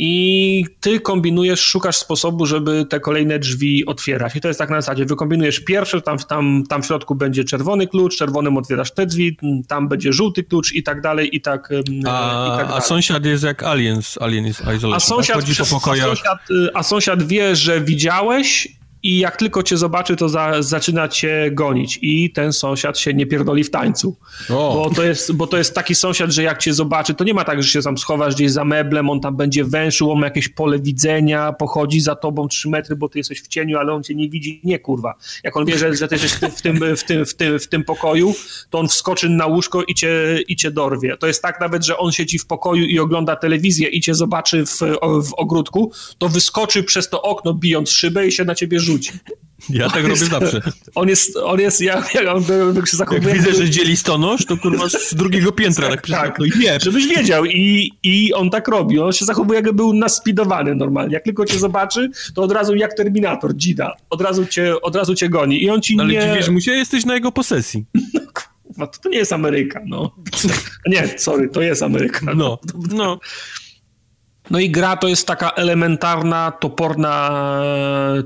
i 0.00 0.64
ty 0.80 1.00
kombinujesz, 1.00 1.60
szukasz 1.60 1.96
sposobu, 1.96 2.46
żeby 2.46 2.86
te 2.90 3.00
kolejne 3.00 3.38
drzwi 3.38 3.86
otwierać. 3.86 4.36
I 4.36 4.40
to 4.40 4.48
jest 4.48 4.58
tak 4.58 4.70
na 4.70 4.80
zasadzie, 4.80 5.04
wykombinujesz 5.04 5.60
pierwszy, 5.60 6.02
tam, 6.02 6.18
tam, 6.18 6.64
tam 6.68 6.82
w 6.82 6.86
środku 6.86 7.14
będzie 7.14 7.44
czerwony 7.44 7.86
klucz, 7.86 8.16
czerwonym 8.16 8.56
otwierasz 8.56 8.90
te 8.90 9.06
drzwi, 9.06 9.38
tam 9.68 9.88
będzie 9.88 10.12
żółty 10.12 10.44
klucz 10.44 10.72
i 10.72 10.82
tak 10.82 11.00
dalej, 11.00 11.36
i 11.36 11.40
tak, 11.40 11.70
a, 12.06 12.54
i 12.54 12.58
tak 12.58 12.70
A 12.70 12.80
sąsiad 12.80 13.24
jest 13.24 13.44
jak 13.44 13.62
Alien 13.62 14.02
z 14.02 14.18
Alien 14.18 14.46
Isolation, 14.46 14.94
a 14.94 15.00
sąsiad, 15.00 15.36
tak? 15.36 15.56
Po 15.56 15.74
pokojach. 15.74 16.06
A 16.06 16.08
sąsiad, 16.08 16.50
y, 16.50 16.70
a 16.74 16.82
sąsiad 16.82 17.22
wie, 17.22 17.56
że 17.56 17.80
widziałeś 17.80 18.77
i 19.02 19.18
jak 19.18 19.36
tylko 19.36 19.62
cię 19.62 19.76
zobaczy, 19.76 20.16
to 20.16 20.28
za, 20.28 20.62
zaczyna 20.62 21.08
cię 21.08 21.50
gonić 21.52 21.98
i 22.02 22.30
ten 22.32 22.52
sąsiad 22.52 22.98
się 22.98 23.14
nie 23.14 23.26
pierdoli 23.26 23.64
w 23.64 23.70
tańcu. 23.70 24.16
Bo 24.48 24.90
to, 24.96 25.04
jest, 25.04 25.32
bo 25.32 25.46
to 25.46 25.58
jest 25.58 25.74
taki 25.74 25.94
sąsiad, 25.94 26.30
że 26.30 26.42
jak 26.42 26.58
cię 26.58 26.74
zobaczy, 26.74 27.14
to 27.14 27.24
nie 27.24 27.34
ma 27.34 27.44
tak, 27.44 27.62
że 27.62 27.68
się 27.68 27.82
tam 27.82 27.98
schowasz 27.98 28.34
gdzieś 28.34 28.50
za 28.50 28.64
meblem, 28.64 29.10
on 29.10 29.20
tam 29.20 29.36
będzie 29.36 29.64
węszył, 29.64 30.12
on 30.12 30.18
ma 30.18 30.26
jakieś 30.26 30.48
pole 30.48 30.78
widzenia, 30.78 31.52
pochodzi 31.52 32.00
za 32.00 32.14
tobą 32.14 32.48
trzy 32.48 32.68
metry, 32.68 32.96
bo 32.96 33.08
ty 33.08 33.18
jesteś 33.18 33.42
w 33.42 33.48
cieniu, 33.48 33.78
ale 33.78 33.92
on 33.92 34.02
cię 34.02 34.14
nie 34.14 34.28
widzi. 34.28 34.60
Nie, 34.64 34.78
kurwa. 34.78 35.14
Jak 35.44 35.56
on 35.56 35.64
wie, 35.64 35.78
że, 35.78 35.96
że 35.96 36.08
ty 36.08 36.14
jesteś 36.14 36.32
w 36.32 36.40
tym, 36.40 36.50
w, 36.50 36.62
tym, 36.62 36.96
w, 36.96 37.04
tym, 37.04 37.26
w, 37.26 37.34
tym, 37.34 37.58
w 37.58 37.68
tym 37.68 37.84
pokoju, 37.84 38.34
to 38.70 38.78
on 38.78 38.88
wskoczy 38.88 39.28
na 39.28 39.46
łóżko 39.46 39.82
i 39.82 39.94
cię, 39.94 40.38
i 40.48 40.56
cię 40.56 40.70
dorwie. 40.70 41.16
To 41.16 41.26
jest 41.26 41.42
tak 41.42 41.60
nawet, 41.60 41.84
że 41.84 41.98
on 41.98 42.12
siedzi 42.12 42.38
w 42.38 42.46
pokoju 42.46 42.84
i 42.84 42.98
ogląda 42.98 43.36
telewizję 43.36 43.88
i 43.88 44.00
cię 44.00 44.14
zobaczy 44.14 44.66
w, 44.66 44.78
w 45.02 45.34
ogródku, 45.36 45.92
to 46.18 46.28
wyskoczy 46.28 46.82
przez 46.82 47.08
to 47.08 47.22
okno, 47.22 47.54
bijąc 47.54 47.90
szybę 47.90 48.26
i 48.26 48.32
się 48.32 48.44
na 48.44 48.54
ciebie 48.54 48.80
rzuci. 48.88 49.12
Ja 49.70 49.84
on 49.84 49.90
tak 49.90 50.08
jest, 50.08 50.22
robię 50.22 50.46
zawsze. 50.46 50.72
On 50.94 51.08
jest, 51.08 51.36
on 51.36 51.60
jest, 51.60 51.80
jak, 51.80 52.14
jak 52.14 52.28
on 52.28 52.44
jak 52.76 52.88
się 52.88 52.96
zachowuje. 52.96 53.28
Jak 53.28 53.38
widzę, 53.38 53.54
że 53.54 53.70
dzieli 53.70 53.96
stonoż, 53.96 54.46
to 54.46 54.56
kurwa 54.56 54.88
z 54.88 55.14
drugiego 55.14 55.52
piętra. 55.52 55.88
Tak, 55.88 56.06
tak, 56.06 56.10
tak. 56.10 56.38
No 56.38 56.46
nie. 56.60 56.80
żebyś 56.80 57.06
wiedział. 57.06 57.44
I, 57.44 57.92
I 58.02 58.34
on 58.34 58.50
tak 58.50 58.68
robi. 58.68 58.98
On 58.98 59.12
się 59.12 59.24
zachowuje, 59.24 59.56
jakby 59.56 59.72
był 59.72 59.92
naspidowany 59.92 60.74
normalnie. 60.74 61.14
Jak 61.14 61.24
tylko 61.24 61.44
cię 61.44 61.58
zobaczy, 61.58 62.10
to 62.34 62.42
od 62.42 62.52
razu 62.52 62.74
jak 62.74 62.94
Terminator, 62.94 63.56
dzida. 63.56 63.96
Od 64.10 64.20
razu 64.20 64.46
cię, 64.46 64.80
od 64.80 64.96
razu 64.96 65.14
cię 65.14 65.28
goni. 65.28 65.62
I 65.62 65.70
on 65.70 65.82
ci 65.82 65.96
no, 65.96 66.02
ale 66.02 66.12
nie... 66.12 66.22
Ale 66.22 66.32
dziwisz 66.32 66.48
mu 66.48 66.60
się, 66.60 66.72
jesteś 66.72 67.04
na 67.04 67.14
jego 67.14 67.32
posesji. 67.32 67.84
No, 68.78 68.86
to, 68.86 68.98
to 68.98 69.08
nie 69.08 69.18
jest 69.18 69.32
Ameryka, 69.32 69.80
no. 69.86 70.14
Nie, 70.86 71.18
sorry, 71.18 71.48
to 71.48 71.62
jest 71.62 71.82
Ameryka. 71.82 72.34
No, 72.34 72.58
no. 72.90 73.20
No 74.50 74.58
i 74.58 74.70
gra 74.70 74.96
to 74.96 75.08
jest 75.08 75.26
taka 75.26 75.50
elementarna, 75.50 76.50
toporna, 76.50 77.62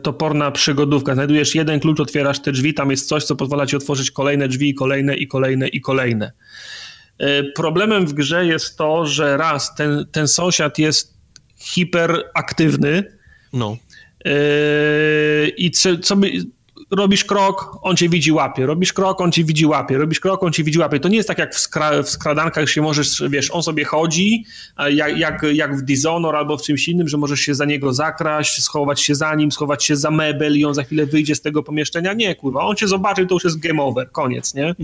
toporna 0.03 0.51
przygodówka. 0.51 1.15
Znajdujesz 1.15 1.55
jeden 1.55 1.81
klucz, 1.81 2.01
otwierasz 2.01 2.41
te 2.41 2.53
drzwi, 2.53 2.75
tam 2.75 2.91
jest 2.91 3.09
coś, 3.09 3.25
co 3.25 3.37
pozwala 3.37 3.67
ci 3.67 3.77
otworzyć 3.77 4.11
kolejne 4.11 4.49
drzwi, 4.49 4.75
kolejne 4.75 5.17
i 5.17 5.29
kolejne 5.29 5.69
i 5.69 5.81
kolejne. 5.81 6.33
E, 7.19 7.43
problemem 7.43 8.07
w 8.07 8.13
grze 8.13 8.47
jest 8.47 8.77
to, 8.79 9.07
że 9.07 9.37
raz, 9.37 9.75
ten, 9.75 10.07
ten 10.13 10.29
sąsiad 10.29 10.79
jest 10.79 11.15
hiperaktywny. 11.57 13.05
No. 13.53 13.77
E, 14.25 14.33
I 15.49 15.71
co, 15.71 15.99
co 15.99 16.17
by 16.17 16.31
robisz 16.93 17.25
krok, 17.25 17.79
on 17.83 17.97
cię 17.97 18.09
widzi, 18.09 18.33
łapie, 18.33 18.67
robisz 18.67 18.93
krok, 18.93 19.21
on 19.21 19.33
cię 19.33 19.45
widzi, 19.45 19.67
łapie, 19.67 19.99
robisz 19.99 20.21
krok, 20.21 20.43
on 20.43 20.53
cię 20.53 20.65
widzi, 20.65 20.79
łapie. 20.79 21.01
To 21.01 21.09
nie 21.09 21.17
jest 21.17 21.29
tak 21.29 21.39
jak 21.39 21.55
w, 21.55 21.59
skra 21.59 22.03
w 22.03 22.11
skradankach, 22.11 22.71
się 22.71 22.83
możesz, 22.83 23.23
wiesz, 23.31 23.51
on 23.51 23.63
sobie 23.63 23.85
chodzi, 23.85 24.45
jak, 24.91 25.19
jak, 25.19 25.43
jak 25.53 25.77
w 25.77 25.83
Dishonor 25.83 26.37
albo 26.37 26.57
w 26.57 26.63
czymś 26.63 26.89
innym, 26.89 27.09
że 27.09 27.17
możesz 27.17 27.41
się 27.41 27.55
za 27.55 27.65
niego 27.65 27.93
zakraść, 27.93 28.63
schować 28.63 29.01
się 29.01 29.15
za 29.15 29.35
nim, 29.35 29.53
schować 29.53 29.85
się 29.85 29.97
za 29.97 30.11
mebel 30.11 30.59
i 30.59 30.65
on 30.65 30.75
za 30.75 30.83
chwilę 30.83 31.07
wyjdzie 31.07 31.35
z 31.35 31.41
tego 31.41 31.63
pomieszczenia. 31.63 32.13
Nie, 32.13 32.35
kurwa, 32.35 32.61
on 32.61 32.77
cię 32.77 32.89
zobaczy, 32.89 33.27
to 33.27 33.35
już 33.35 33.45
jest 33.45 33.59
game 33.59 33.83
over, 33.83 34.11
koniec, 34.11 34.55
nie? 34.55 34.75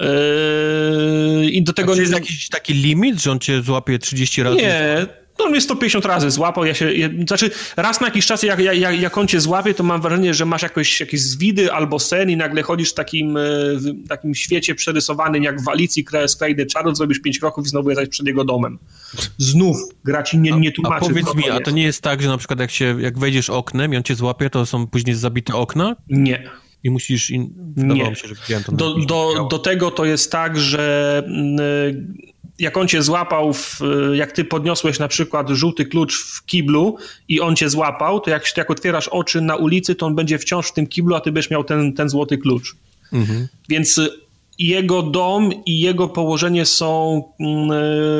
Yy, 0.00 1.50
I 1.50 1.62
do 1.62 1.72
tego... 1.72 1.92
A 1.92 1.94
czy 1.94 2.00
jest 2.00 2.12
jakiś 2.12 2.48
taki 2.48 2.74
limit, 2.74 3.22
że 3.22 3.32
on 3.32 3.38
cię 3.38 3.62
złapie 3.62 3.98
30 3.98 4.42
razy? 4.42 4.56
Nie, 4.56 5.06
on 5.44 5.50
mnie 5.50 5.60
150 5.60 6.04
razy 6.04 6.30
złapał, 6.30 6.64
ja 6.64 6.74
się, 6.74 6.92
ja, 6.92 7.08
znaczy 7.26 7.50
raz 7.76 8.00
na 8.00 8.06
jakiś 8.06 8.26
czas 8.26 8.42
jak, 8.42 8.58
jak, 8.58 9.00
jak 9.00 9.18
on 9.18 9.28
cię 9.28 9.40
złapie, 9.40 9.74
to 9.74 9.82
mam 9.82 10.00
wrażenie, 10.00 10.34
że 10.34 10.44
masz 10.44 10.62
jakoś, 10.62 11.00
jakieś 11.00 11.20
zwidy 11.20 11.72
albo 11.72 11.98
sen 11.98 12.30
i 12.30 12.36
nagle 12.36 12.62
chodzisz 12.62 12.90
w 12.90 12.94
takim, 12.94 13.36
e, 13.36 13.40
w 13.76 14.08
takim 14.08 14.34
świecie 14.34 14.74
przerysowanym 14.74 15.42
jak 15.42 15.62
w 15.62 15.68
Alicji 15.68 16.04
z 16.26 16.36
Krainy 16.36 16.66
Czarów, 16.66 16.96
zrobisz 16.96 17.20
pięć 17.20 17.38
kroków 17.38 17.66
i 17.66 17.68
znowu 17.68 17.90
jesteś 17.90 18.08
przed 18.08 18.26
jego 18.26 18.44
domem. 18.44 18.78
Znów 19.38 19.76
gra 20.04 20.22
ci 20.22 20.38
nie, 20.38 20.52
nie 20.52 20.72
tłumaczy. 20.72 20.94
A, 20.94 21.06
a 21.06 21.08
powiedz 21.08 21.34
mi, 21.34 21.50
a 21.50 21.60
to 21.60 21.70
nie 21.70 21.82
jest 21.82 22.02
tak, 22.02 22.22
że 22.22 22.28
na 22.28 22.38
przykład 22.38 22.60
jak 22.60 22.70
się, 22.70 22.96
jak 23.00 23.18
wejdziesz 23.18 23.50
oknem 23.50 23.94
i 23.94 23.96
on 23.96 24.02
cię 24.02 24.14
złapie, 24.14 24.50
to 24.50 24.66
są 24.66 24.86
później 24.86 25.16
zabite 25.16 25.54
okna? 25.54 25.96
Nie. 26.08 26.50
I 26.84 26.90
musisz. 26.90 27.30
In... 27.30 27.54
Nie. 27.76 28.14
Się, 28.16 28.28
że 28.28 28.60
to 28.60 28.72
do, 28.72 28.94
do, 28.94 29.48
do 29.50 29.58
tego 29.58 29.90
to 29.90 30.04
jest 30.04 30.32
tak, 30.32 30.58
że 30.58 31.22
mm, 31.26 32.14
jak 32.58 32.76
on 32.76 32.88
cię 32.88 33.02
złapał, 33.02 33.52
w, 33.52 33.80
jak 34.14 34.32
ty 34.32 34.44
podniosłeś 34.44 34.98
na 34.98 35.08
przykład 35.08 35.48
żółty 35.48 35.84
klucz 35.84 36.24
w 36.24 36.46
kiblu 36.46 36.96
i 37.28 37.40
on 37.40 37.56
cię 37.56 37.70
złapał, 37.70 38.20
to 38.20 38.30
jak, 38.30 38.56
jak 38.56 38.70
otwierasz 38.70 39.08
oczy 39.08 39.40
na 39.40 39.56
ulicy, 39.56 39.94
to 39.94 40.06
on 40.06 40.14
będzie 40.14 40.38
wciąż 40.38 40.68
w 40.68 40.72
tym 40.72 40.86
kiblu, 40.86 41.14
a 41.14 41.20
ty 41.20 41.32
będziesz 41.32 41.50
miał 41.50 41.64
ten, 41.64 41.92
ten 41.92 42.08
złoty 42.08 42.38
klucz. 42.38 42.76
Mhm. 43.12 43.48
Więc 43.68 44.00
jego 44.58 45.02
dom 45.02 45.50
i 45.66 45.80
jego 45.80 46.08
położenie 46.08 46.66
są, 46.66 47.22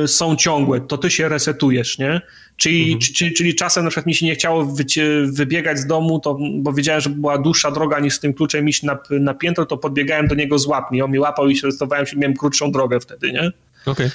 y, 0.05 0.09
są 0.09 0.37
ciągłe. 0.37 0.81
To 0.81 0.99
ty 0.99 1.11
się 1.11 1.29
resetujesz, 1.29 1.99
nie? 1.99 2.21
Czyli, 2.57 2.83
mhm. 2.83 3.01
czyli, 3.01 3.33
czyli 3.33 3.55
czasem 3.55 3.85
na 3.85 3.91
przykład 3.91 4.07
mi 4.07 4.15
się 4.15 4.27
nie 4.27 4.35
chciało 4.35 4.65
wycie, 4.65 5.23
wybiegać 5.27 5.79
z 5.79 5.87
domu, 5.87 6.21
to, 6.21 6.39
bo 6.55 6.73
wiedziałem, 6.73 7.01
że 7.01 7.11
była 7.11 7.39
dłuższa 7.39 7.71
droga 7.71 8.01
niż 8.01 8.15
z 8.15 8.21
tym 8.21 8.35
kluczem 8.35 8.69
iść 8.69 8.83
na, 8.83 8.99
na 9.11 9.35
piętro, 9.35 9.67
to 9.67 9.77
podbiegałem 9.77 10.29
do 10.29 10.35
niego 10.35 10.59
z 10.59 10.67
łapmi. 10.67 11.03
On 11.03 11.11
mnie 11.11 11.21
łapał 11.21 11.49
i 11.49 11.57
się 11.57 11.67
resetowałem 11.67 12.07
się, 12.07 12.17
miałem 12.17 12.37
krótszą 12.37 12.73
drogę 12.73 13.01
wtedy, 13.01 13.33
nie? 13.33 13.53
Okay. 13.89 14.11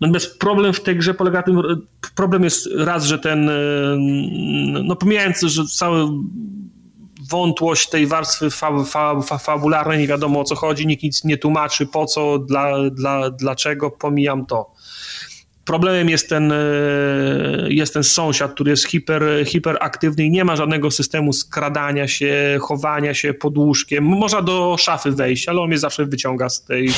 Natomiast 0.00 0.38
problem 0.38 0.72
w 0.72 0.80
tej 0.80 0.96
grze 0.96 1.14
polega 1.14 1.38
na 1.38 1.42
tym, 1.42 1.62
problem 2.14 2.44
jest 2.44 2.68
raz, 2.76 3.04
że 3.04 3.18
ten, 3.18 3.48
e, 3.48 3.52
no 4.82 4.96
pomijając, 4.96 5.40
że 5.40 5.62
cały 5.66 6.08
wątłość 7.30 7.88
tej 7.88 8.06
warstwy 8.06 8.50
fa, 8.50 8.84
fa, 8.84 9.22
fa, 9.22 9.38
fabularnej, 9.38 9.98
nie 9.98 10.06
wiadomo 10.06 10.40
o 10.40 10.44
co 10.44 10.54
chodzi, 10.54 10.86
nikt 10.86 11.02
nic 11.02 11.24
nie 11.24 11.38
tłumaczy, 11.38 11.86
po 11.86 12.06
co, 12.06 12.38
dla, 12.38 12.90
dla, 12.90 13.30
dlaczego, 13.30 13.90
pomijam 13.90 14.46
to. 14.46 14.72
Problemem 15.70 16.08
jest 16.08 16.28
ten, 16.28 16.52
jest 17.68 17.94
ten 17.94 18.04
sąsiad, 18.04 18.54
który 18.54 18.70
jest 18.70 18.86
hiper, 18.86 19.22
hiperaktywny 19.46 20.24
i 20.24 20.30
nie 20.30 20.44
ma 20.44 20.56
żadnego 20.56 20.90
systemu 20.90 21.32
skradania 21.32 22.08
się, 22.08 22.58
chowania 22.60 23.14
się 23.14 23.34
pod 23.34 23.58
łóżkiem. 23.58 24.04
Można 24.04 24.42
do 24.42 24.76
szafy 24.78 25.12
wejść, 25.12 25.48
ale 25.48 25.60
on 25.60 25.68
mnie 25.68 25.78
zawsze 25.78 26.06
wyciąga 26.06 26.48
z 26.48 26.64
tej, 26.64 26.88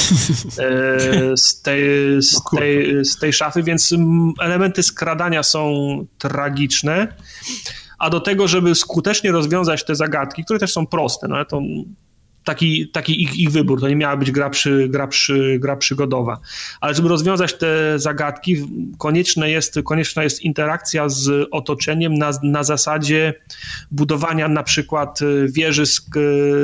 z 1.36 1.62
tej, 1.62 1.82
z 2.22 2.40
tej, 2.50 3.04
z 3.04 3.18
tej 3.18 3.32
szafy, 3.32 3.62
więc 3.62 3.94
elementy 4.40 4.82
skradania 4.82 5.42
są 5.42 5.72
tragiczne 6.18 7.08
a 7.98 8.10
do 8.10 8.20
tego, 8.20 8.48
żeby 8.48 8.74
skutecznie 8.74 9.32
rozwiązać 9.32 9.84
te 9.84 9.94
zagadki, 9.94 10.44
które 10.44 10.58
też 10.58 10.72
są 10.72 10.86
proste, 10.86 11.28
no 11.28 11.36
ale 11.36 11.44
to 11.44 11.60
taki, 12.44 12.88
taki 12.88 13.22
ich, 13.22 13.38
ich 13.38 13.50
wybór, 13.50 13.80
to 13.80 13.88
nie 13.88 13.96
miała 13.96 14.16
być 14.16 14.30
gra, 14.30 14.50
przy, 14.50 14.88
gra, 14.88 15.06
przy, 15.06 15.58
gra 15.60 15.76
przygodowa. 15.76 16.38
Ale 16.80 16.94
żeby 16.94 17.08
rozwiązać 17.08 17.54
te 17.54 17.98
zagadki, 17.98 18.56
konieczne 18.98 19.50
jest, 19.50 19.78
konieczna 19.84 20.22
jest 20.22 20.42
interakcja 20.42 21.08
z 21.08 21.48
otoczeniem 21.50 22.14
na, 22.14 22.30
na 22.42 22.64
zasadzie 22.64 23.34
budowania 23.90 24.48
na 24.48 24.62
przykład 24.62 25.22
y, 25.22 25.46
wieży 25.48 25.86
z, 25.86 26.06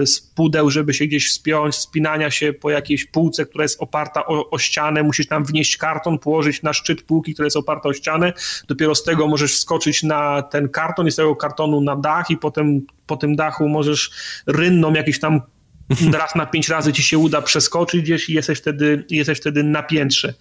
z 0.04 0.20
pudeł, 0.20 0.70
żeby 0.70 0.94
się 0.94 1.06
gdzieś 1.06 1.32
spiąć, 1.32 1.74
spinania 1.74 2.30
się 2.30 2.52
po 2.52 2.70
jakiejś 2.70 3.04
półce, 3.04 3.46
która 3.46 3.64
jest 3.64 3.82
oparta 3.82 4.26
o, 4.26 4.50
o 4.50 4.58
ścianę, 4.58 5.02
musisz 5.02 5.26
tam 5.26 5.44
wnieść 5.44 5.76
karton, 5.76 6.18
położyć 6.18 6.62
na 6.62 6.72
szczyt 6.72 7.02
półki, 7.02 7.34
która 7.34 7.46
jest 7.46 7.56
oparta 7.56 7.88
o 7.88 7.92
ścianę, 7.92 8.32
dopiero 8.68 8.94
z 8.94 9.04
tego 9.04 9.26
możesz 9.26 9.54
wskoczyć 9.54 10.02
na 10.02 10.42
ten 10.42 10.68
karton 10.68 11.06
i 11.06 11.10
z 11.10 11.16
tego 11.16 11.36
kartonu 11.36 11.80
na 11.80 11.96
dach 11.96 12.30
i 12.30 12.36
potem 12.36 12.86
po 13.06 13.16
tym 13.16 13.36
dachu 13.36 13.68
możesz 13.68 14.10
rynną 14.46 14.92
jakiś 14.92 15.20
tam 15.20 15.40
raz 16.12 16.34
na 16.34 16.46
pięć 16.46 16.68
razy 16.68 16.92
ci 16.92 17.02
się 17.02 17.18
uda 17.18 17.42
przeskoczyć 17.42 18.02
gdzieś 18.02 18.28
i 18.28 18.32
jesteś 18.32 18.58
wtedy, 18.58 19.04
jesteś 19.10 19.38
wtedy 19.38 19.62
na 19.62 19.82
piętrze. 19.82 20.34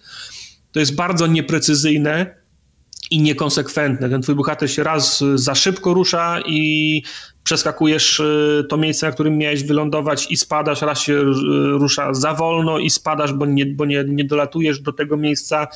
To 0.72 0.80
jest 0.80 0.94
bardzo 0.94 1.26
nieprecyzyjne 1.26 2.34
i 3.10 3.22
niekonsekwentne. 3.22 4.10
Ten 4.10 4.22
twój 4.22 4.34
bohater 4.34 4.70
się 4.70 4.82
raz 4.82 5.24
za 5.34 5.54
szybko 5.54 5.94
rusza 5.94 6.40
i 6.46 7.02
przeskakujesz 7.48 8.20
y, 8.20 8.64
to 8.68 8.76
miejsce, 8.76 9.06
na 9.06 9.12
którym 9.12 9.38
miałeś 9.38 9.64
wylądować 9.64 10.26
i 10.30 10.36
spadasz, 10.36 10.82
raz 10.82 11.00
się 11.00 11.12
y, 11.12 11.24
rusza 11.78 12.14
za 12.14 12.34
wolno 12.34 12.78
i 12.78 12.90
spadasz, 12.90 13.32
bo 13.32 13.46
nie, 13.46 13.66
bo 13.66 13.84
nie, 13.84 14.04
nie 14.04 14.24
dolatujesz 14.24 14.80
do 14.80 14.92
tego 14.92 15.16
miejsca. 15.16 15.68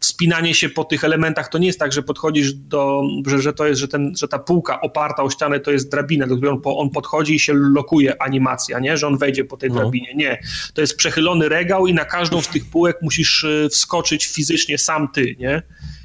Wspinanie 0.00 0.54
się 0.54 0.68
po 0.68 0.84
tych 0.84 1.04
elementach 1.04 1.48
to 1.48 1.58
nie 1.58 1.66
jest 1.66 1.78
tak, 1.78 1.92
że 1.92 2.02
podchodzisz 2.02 2.52
do, 2.54 3.02
że, 3.26 3.42
że 3.42 3.52
to 3.52 3.66
jest, 3.66 3.80
że, 3.80 3.88
ten, 3.88 4.12
że 4.16 4.28
ta 4.28 4.38
półka 4.38 4.80
oparta 4.80 5.22
o 5.22 5.30
ścianę 5.30 5.60
to 5.60 5.70
jest 5.70 5.90
drabina, 5.90 6.26
do 6.26 6.36
której 6.36 6.52
on, 6.52 6.60
on 6.64 6.90
podchodzi 6.90 7.34
i 7.34 7.38
się 7.38 7.52
lokuje 7.54 8.22
animacja, 8.22 8.78
nie? 8.78 8.96
że 8.96 9.06
on 9.06 9.18
wejdzie 9.18 9.44
po 9.44 9.56
tej 9.56 9.70
no. 9.70 9.74
drabinie. 9.76 10.14
Nie. 10.14 10.40
To 10.74 10.80
jest 10.80 10.96
przechylony 10.96 11.48
regał 11.48 11.86
i 11.86 11.94
na 11.94 12.04
każdą 12.04 12.40
z 12.40 12.48
tych 12.48 12.70
półek 12.70 12.96
musisz 13.02 13.44
y, 13.44 13.68
wskoczyć 13.72 14.26
fizycznie 14.26 14.78
sam 14.78 15.08
ty, 15.14 15.36
nie? 15.38 15.62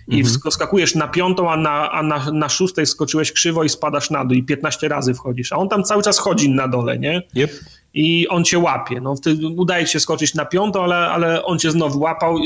I 0.07 0.19
mhm. 0.19 0.51
skakujesz 0.51 0.95
na 0.95 1.07
piątą, 1.07 1.51
a, 1.51 1.57
na, 1.57 1.91
a 1.91 2.03
na, 2.03 2.31
na 2.31 2.49
szóstej 2.49 2.85
skoczyłeś 2.85 3.31
krzywo 3.31 3.63
i 3.63 3.69
spadasz 3.69 4.09
na 4.09 4.25
dół 4.25 4.37
i 4.37 4.43
15 4.43 4.87
razy 4.87 5.13
wchodzisz, 5.13 5.53
a 5.53 5.57
on 5.57 5.69
tam 5.69 5.83
cały 5.83 6.03
czas 6.03 6.19
chodzi 6.19 6.49
na 6.49 6.67
dole, 6.67 6.99
nie? 6.99 7.21
Yep 7.35 7.51
i 7.93 8.27
on 8.27 8.43
cię 8.43 8.59
łapie. 8.59 9.01
No, 9.01 9.15
wtedy 9.15 9.47
udaje 9.47 9.87
się 9.87 9.99
skoczyć 9.99 10.33
na 10.33 10.45
piątą, 10.45 10.83
ale, 10.83 10.95
ale 10.95 11.45
on 11.45 11.59
cię 11.59 11.71
znowu 11.71 11.99
łapał, 11.99 12.37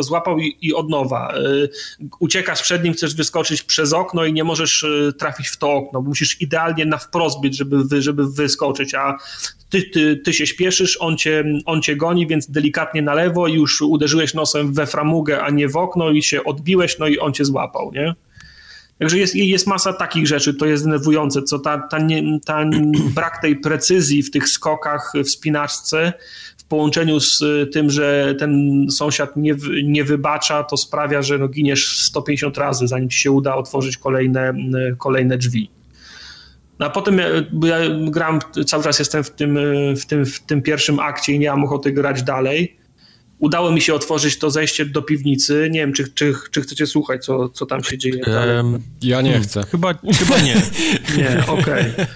złapał 0.00 0.38
i, 0.38 0.56
i 0.62 0.74
od 0.74 0.90
nowa. 0.90 1.34
Y, 1.36 1.68
uciekasz 2.18 2.62
przed 2.62 2.84
nim, 2.84 2.92
chcesz 2.92 3.14
wyskoczyć 3.14 3.62
przez 3.62 3.92
okno 3.92 4.24
i 4.24 4.32
nie 4.32 4.44
możesz 4.44 4.82
y, 4.82 5.12
trafić 5.18 5.48
w 5.48 5.56
to 5.56 5.72
okno. 5.72 6.00
Musisz 6.00 6.40
idealnie 6.40 6.86
na 6.86 6.98
wprost 6.98 7.40
być, 7.40 7.56
żeby, 7.56 8.02
żeby 8.02 8.32
wyskoczyć, 8.32 8.94
a 8.94 9.18
ty, 9.70 9.82
ty, 9.82 10.16
ty 10.16 10.32
się 10.32 10.46
śpieszysz, 10.46 10.96
on 11.00 11.16
cię, 11.16 11.44
on 11.66 11.82
cię 11.82 11.96
goni, 11.96 12.26
więc 12.26 12.50
delikatnie 12.50 13.02
na 13.02 13.14
lewo 13.14 13.48
i 13.48 13.52
już 13.52 13.82
uderzyłeś 13.82 14.34
nosem 14.34 14.72
we 14.72 14.86
framugę, 14.86 15.42
a 15.42 15.50
nie 15.50 15.68
w 15.68 15.76
okno 15.76 16.10
i 16.10 16.22
się 16.22 16.44
odbiłeś, 16.44 16.98
no 16.98 17.06
i 17.06 17.18
on 17.18 17.32
cię 17.32 17.44
złapał, 17.44 17.92
nie? 17.92 18.14
Także 18.98 19.18
jest, 19.18 19.34
jest 19.34 19.66
masa 19.66 19.92
takich 19.92 20.26
rzeczy, 20.26 20.54
to 20.54 20.66
jest 20.66 20.84
denerwujące, 20.84 21.42
co 21.42 21.58
ta, 21.58 21.78
ta, 21.78 21.98
nie, 21.98 22.40
ta 22.44 22.64
brak 23.16 23.42
tej 23.42 23.56
precyzji 23.56 24.22
w 24.22 24.30
tych 24.30 24.48
skokach, 24.48 25.12
w 25.24 25.30
spinaczce, 25.30 26.12
w 26.58 26.64
połączeniu 26.64 27.20
z 27.20 27.42
tym, 27.72 27.90
że 27.90 28.34
ten 28.38 28.86
sąsiad 28.90 29.36
nie, 29.36 29.54
nie 29.84 30.04
wybacza, 30.04 30.62
to 30.62 30.76
sprawia, 30.76 31.22
że 31.22 31.38
no 31.38 31.48
giniesz 31.48 32.00
150 32.00 32.58
razy, 32.58 32.88
zanim 32.88 33.08
ci 33.08 33.18
się 33.18 33.30
uda 33.30 33.54
otworzyć 33.54 33.96
kolejne, 33.96 34.54
kolejne 34.98 35.38
drzwi. 35.38 35.70
No 36.78 36.86
a 36.86 36.90
potem 36.90 37.18
ja, 37.18 37.28
ja 37.64 37.78
gram, 38.10 38.38
cały 38.66 38.84
czas 38.84 38.98
jestem 38.98 39.24
w 39.24 39.30
tym, 39.30 39.58
w, 39.96 40.06
tym, 40.06 40.26
w 40.26 40.40
tym 40.40 40.62
pierwszym 40.62 41.00
akcie 41.00 41.32
i 41.32 41.38
nie 41.38 41.50
mam 41.50 41.64
ochoty 41.64 41.92
grać 41.92 42.22
dalej 42.22 42.76
udało 43.38 43.72
mi 43.72 43.80
się 43.80 43.94
otworzyć 43.94 44.38
to 44.38 44.50
zejście 44.50 44.86
do 44.86 45.02
piwnicy. 45.02 45.68
Nie 45.70 45.80
wiem, 45.80 45.92
czy, 45.92 46.08
czy, 46.08 46.34
czy 46.50 46.60
chcecie 46.62 46.86
słuchać, 46.86 47.24
co, 47.24 47.48
co 47.48 47.66
tam 47.66 47.84
się 47.84 47.98
dzieje. 47.98 48.22
Um, 48.26 48.82
ja 49.02 49.20
nie 49.20 49.30
hmm, 49.30 49.48
chcę. 49.48 49.62
Chyba, 49.70 49.94
chyba 49.94 50.38
nie. 50.40 50.54
nie, 51.18 51.46
okej. 51.46 51.92
Okay. 51.92 52.06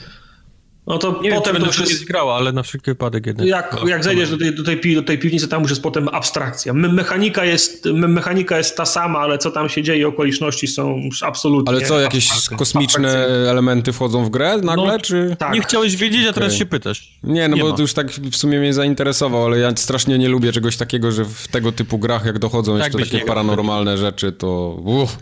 No 0.89 0.99
to 0.99 1.21
nie 1.23 1.33
potem 1.33 1.57
wiem, 1.57 1.65
to 1.65 1.83
grała, 2.07 2.37
ale 2.37 2.53
na 2.53 2.63
wszelki 2.63 2.91
wypadek 2.91 3.27
jednak. 3.27 3.47
Jak, 3.47 3.77
no, 3.81 3.89
jak 3.89 4.05
zejdziesz 4.05 4.31
do 4.31 4.39
tej, 4.39 4.55
do, 4.55 4.65
tej, 4.65 4.95
do 4.95 5.03
tej 5.03 5.19
piwnicy, 5.19 5.49
tam 5.49 5.63
już 5.63 5.71
jest 5.71 5.83
potem 5.83 6.09
abstrakcja. 6.09 6.73
Me 6.73 6.89
mechanika, 6.89 7.45
jest, 7.45 7.85
me 7.85 8.09
mechanika 8.09 8.59
jest 8.59 8.77
ta 8.77 8.87
sama, 8.87 9.19
ale 9.19 9.39
co 9.39 9.51
tam 9.51 9.69
się 9.69 9.83
dzieje, 9.83 10.09
okoliczności 10.09 10.67
są 10.67 10.97
już 10.97 11.23
absolutnie... 11.23 11.71
Ale 11.71 11.81
co, 11.81 12.01
jakieś 12.01 12.31
kosmiczne 12.57 13.27
elementy 13.27 13.93
wchodzą 13.93 14.25
w 14.25 14.31
grę 14.31 14.59
nagle, 14.63 14.87
no, 14.87 14.99
czy... 14.99 15.37
Tak. 15.39 15.55
Nie 15.55 15.61
chciałeś 15.61 15.97
wiedzieć, 15.97 16.27
a 16.27 16.33
teraz 16.33 16.49
okay. 16.49 16.59
się 16.59 16.67
pytasz. 16.67 17.19
Nie, 17.23 17.49
no 17.49 17.57
nie 17.57 17.63
bo 17.63 17.73
to 17.73 17.83
już 17.83 17.93
tak 17.95 18.11
w 18.11 18.37
sumie 18.37 18.59
mnie 18.59 18.75
zainteresował, 18.75 19.45
ale 19.45 19.59
ja 19.59 19.73
strasznie 19.77 20.19
nie 20.19 20.29
lubię 20.29 20.53
czegoś 20.53 20.77
takiego, 20.77 21.13
że 21.13 21.25
w 21.25 21.49
tego 21.49 21.73
typu 21.73 21.99
grach, 21.99 22.25
jak 22.25 22.39
dochodzą 22.39 22.79
tak 22.79 22.95
jeszcze 22.95 23.11
takie 23.11 23.25
paranormalne 23.25 23.99
rzeczy, 23.99 24.33
to... 24.33 24.81
Uff. 24.85 25.19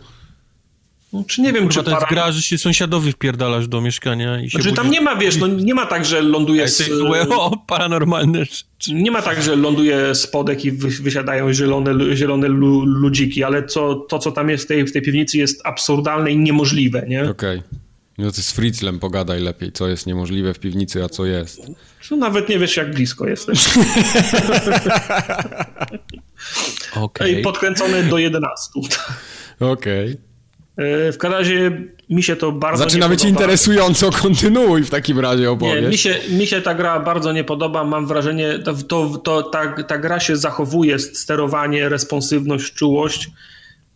No, 1.16 1.24
czy 1.28 1.42
nie 1.42 1.52
wiem, 1.52 1.64
Kurwa, 1.64 1.80
czy 1.80 1.84
to 1.84 1.90
jest 1.90 2.06
gra, 2.10 2.32
że 2.32 2.42
się 2.42 2.58
sąsiadowi 2.58 3.12
wpierdalasz 3.12 3.68
do 3.68 3.80
mieszkania 3.80 4.40
i 4.40 4.50
się 4.50 4.58
Znaczy 4.58 4.76
tam 4.76 4.90
nie 4.90 5.00
ma, 5.00 5.16
wiesz, 5.16 5.36
no 5.36 5.46
nie 5.46 5.74
ma 5.74 5.86
tak, 5.86 6.04
że 6.04 6.22
ląduje 6.22 6.68
z... 6.68 6.90
O, 7.30 7.56
paranormalne 7.66 8.44
Nie 8.88 9.10
ma 9.10 9.22
tak, 9.22 9.42
że 9.42 9.56
ląduje 9.56 10.14
spodek 10.14 10.64
i 10.64 10.72
wysiadają 10.72 11.52
zielone, 11.52 12.16
zielone 12.16 12.48
ludziki, 12.84 13.44
ale 13.44 13.66
co, 13.66 13.94
to, 13.94 14.18
co 14.18 14.32
tam 14.32 14.50
jest 14.50 14.64
w 14.64 14.66
tej, 14.66 14.84
w 14.84 14.92
tej 14.92 15.02
piwnicy 15.02 15.38
jest 15.38 15.66
absurdalne 15.66 16.32
i 16.32 16.38
niemożliwe, 16.38 17.06
nie? 17.08 17.30
Okej. 17.30 17.58
Okay. 17.58 17.86
No 18.18 18.30
ty 18.30 18.42
z 18.42 18.52
Fritzlem 18.52 18.98
pogadaj 18.98 19.40
lepiej, 19.40 19.72
co 19.72 19.88
jest 19.88 20.06
niemożliwe 20.06 20.54
w 20.54 20.58
piwnicy, 20.58 21.04
a 21.04 21.08
co 21.08 21.26
jest. 21.26 21.60
No, 22.10 22.16
nawet 22.16 22.48
nie 22.48 22.58
wiesz, 22.58 22.76
jak 22.76 22.94
blisko 22.94 23.28
jesteś. 23.28 23.64
okay. 26.94 27.30
I 27.30 27.42
podkręcony 27.42 28.02
do 28.02 28.18
11. 28.18 28.70
Okej. 29.60 30.12
Okay. 30.12 30.16
E, 30.76 31.12
w 31.12 31.18
każdym 31.18 31.38
razie 31.38 31.82
mi 32.10 32.22
się 32.22 32.36
to 32.36 32.52
bardzo 32.52 32.84
Zaczyna 32.84 33.08
być 33.08 33.24
interesująco, 33.24 34.10
kontynuuj 34.10 34.84
w 34.84 34.90
takim 34.90 35.20
razie 35.20 35.50
opowieść. 35.50 35.82
Nie, 35.82 35.88
mi 35.88 35.98
się, 35.98 36.14
mi 36.30 36.46
się 36.46 36.62
ta 36.62 36.74
gra 36.74 37.00
bardzo 37.00 37.32
nie 37.32 37.44
podoba, 37.44 37.84
mam 37.84 38.06
wrażenie, 38.06 38.58
to, 38.58 38.74
to, 38.74 39.18
to 39.18 39.42
ta, 39.42 39.82
ta 39.82 39.98
gra 39.98 40.20
się 40.20 40.36
zachowuje, 40.36 40.98
sterowanie, 40.98 41.88
responsywność, 41.88 42.74
czułość. 42.74 43.30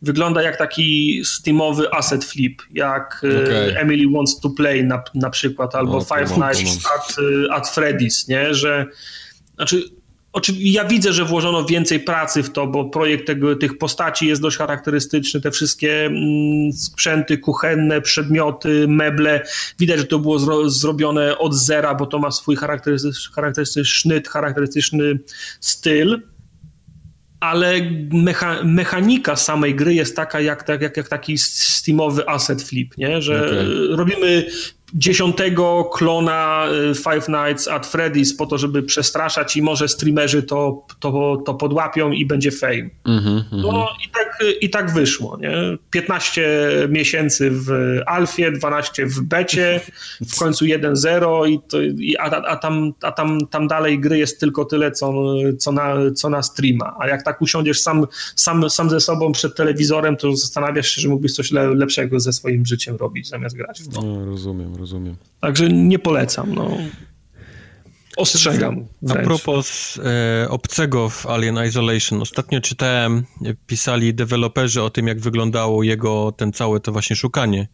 Wygląda 0.03 0.43
jak 0.43 0.57
taki 0.57 1.21
steamowy 1.25 1.93
asset 1.93 2.25
flip, 2.25 2.63
jak 2.71 3.23
e, 3.25 3.43
okay. 3.43 3.79
Emily 3.79 4.13
Wants 4.15 4.41
to 4.41 4.51
Play 4.51 4.85
na, 4.85 5.03
na 5.15 5.31
przykład, 5.31 5.75
albo 5.75 5.97
o, 5.97 6.01
Five 6.01 6.37
Nights 6.37 6.87
at, 6.97 7.17
at 7.51 7.67
Freddy's, 7.67 8.29
nie? 8.29 8.55
że 8.55 8.87
znaczy 9.57 9.83
ja 10.59 10.85
widzę, 10.85 11.13
że 11.13 11.25
włożono 11.25 11.65
więcej 11.65 12.01
pracy 12.01 12.43
w 12.43 12.51
to, 12.51 12.67
bo 12.67 12.85
projekt 12.85 13.27
tego, 13.27 13.57
tych 13.57 13.79
postaci 13.79 14.27
jest 14.27 14.43
dość 14.43 14.57
charakterystyczny, 14.57 15.41
te 15.41 15.51
wszystkie 15.51 16.07
mm, 16.07 16.73
sprzęty 16.73 17.39
kuchenne, 17.39 18.01
przedmioty, 18.01 18.89
meble, 18.89 19.43
widać, 19.79 19.99
że 19.99 20.07
to 20.07 20.19
było 20.19 20.39
zro, 20.39 20.71
zrobione 20.71 21.39
od 21.39 21.55
zera, 21.55 21.95
bo 21.95 22.07
to 22.07 22.19
ma 22.19 22.31
swój 22.31 22.57
charakterystyczny, 22.57 23.35
charakterystyczny 23.35 23.85
sznyt, 23.85 24.29
charakterystyczny 24.29 25.19
styl, 25.61 26.23
ale 27.41 27.75
mecha, 28.13 28.63
mechanika 28.65 29.37
samej 29.37 29.75
gry 29.75 29.95
jest 29.95 30.17
taka 30.17 30.41
jak, 30.41 30.69
jak, 30.81 30.97
jak 30.97 31.09
taki 31.09 31.39
steamowy 31.39 32.29
asset 32.29 32.63
flip, 32.63 32.99
nie? 32.99 33.23
że 33.23 33.47
okay. 33.47 33.97
robimy 33.97 34.47
dziesiątego 34.95 35.91
klona 35.93 36.67
y, 36.91 36.95
Five 36.95 37.29
Nights 37.29 37.69
at 37.69 37.87
Freddy's 37.87 38.37
po 38.39 38.47
to, 38.47 38.59
żeby 38.59 38.83
przestraszać 38.83 39.57
i 39.57 39.63
może 39.63 39.89
streamerzy 39.89 40.43
to, 40.43 40.87
to, 41.01 41.37
to 41.47 41.55
podłapią 41.55 42.11
i 42.11 42.27
będzie 42.27 42.51
fame. 42.51 42.91
Mm 43.05 43.25
-hmm, 43.25 43.43
no 43.53 43.89
i 44.07 44.09
tak, 44.09 44.30
i 44.61 44.71
tak 44.71 44.93
wyszło. 44.95 45.39
Nie? 45.41 45.79
15 45.91 46.71
miesięcy 46.89 47.51
w 47.51 47.99
alfie, 48.07 48.53
12 48.53 49.07
w 49.07 49.21
becie, 49.21 49.81
w 50.29 50.39
końcu 50.39 50.65
1.0 50.65 51.49
i, 51.49 51.61
to, 51.69 51.83
i 51.83 52.17
a, 52.17 52.23
a, 52.23 52.57
tam, 52.57 52.93
a 53.03 53.13
tam, 53.13 53.39
tam 53.51 53.69
dalej 53.69 54.01
gry 54.01 54.19
jest 54.19 54.41
tylko 54.41 54.65
tyle, 54.65 54.93
co, 54.93 55.35
co, 55.59 55.73
na, 55.73 55.95
co 56.15 56.31
na 56.31 56.43
streama. 56.43 56.97
A 57.01 57.09
jak 57.09 57.23
tak 57.23 57.43
usiądziesz 57.43 57.81
sam, 57.81 58.07
sam, 58.37 58.71
sam 58.71 58.91
ze 58.91 59.01
sobą 59.01 59.33
przed 59.33 59.57
telewizorem, 59.57 60.17
to 60.17 60.37
zastanawiasz 60.37 60.89
się, 60.89 61.01
że 61.01 61.09
mógłbyś 61.09 61.33
coś 61.33 61.53
le, 61.53 61.75
lepszego 61.75 62.21
ze 62.21 62.33
swoim 62.33 62.67
życiem 62.67 62.97
robić, 62.97 63.29
zamiast 63.29 63.57
grać 63.57 63.83
w 63.83 63.95
to. 63.95 64.03
No, 64.03 64.25
rozumiem, 64.25 64.77
rozumiem. 64.77 65.17
Także 65.41 65.69
nie 65.69 65.99
polecam. 65.99 66.55
No. 66.55 66.77
Ostrzegam. 68.21 68.87
A 69.11 69.15
propos 69.15 69.99
e, 70.05 70.49
obcego 70.49 71.09
w 71.09 71.27
Alien 71.27 71.59
Isolation. 71.69 72.23
Ostatnio 72.23 72.61
czytałem, 72.61 73.25
pisali 73.67 74.15
deweloperzy 74.15 74.83
o 74.83 74.91
tym, 74.91 75.07
jak 75.07 75.21
wyglądało 75.21 75.83
jego 75.83 76.33
ten 76.33 76.53
całe 76.53 76.81
to 76.81 76.93
właśnie 76.93 77.17
szukanie. 77.17 77.69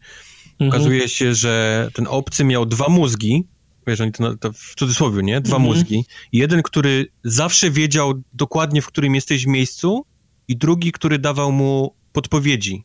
Mhm. 0.51 0.69
Okazuje 0.69 1.09
się, 1.09 1.35
że 1.35 1.87
ten 1.93 2.07
obcy 2.09 2.43
miał 2.43 2.65
dwa 2.65 2.89
mózgi, 2.89 3.47
wiesz, 3.87 4.01
oni 4.01 4.11
to, 4.11 4.37
to 4.37 4.51
w 4.53 4.75
cudzysłowie, 4.75 5.23
nie? 5.23 5.41
Dwa 5.41 5.55
mhm. 5.55 5.63
mózgi. 5.63 6.05
Jeden, 6.31 6.63
który 6.63 7.07
zawsze 7.23 7.71
wiedział 7.71 8.13
dokładnie, 8.33 8.81
w 8.81 8.87
którym 8.87 9.15
jesteś 9.15 9.43
w 9.43 9.47
miejscu 9.47 10.05
i 10.47 10.57
drugi, 10.57 10.91
który 10.91 11.19
dawał 11.19 11.51
mu 11.51 11.95
podpowiedzi. 12.11 12.83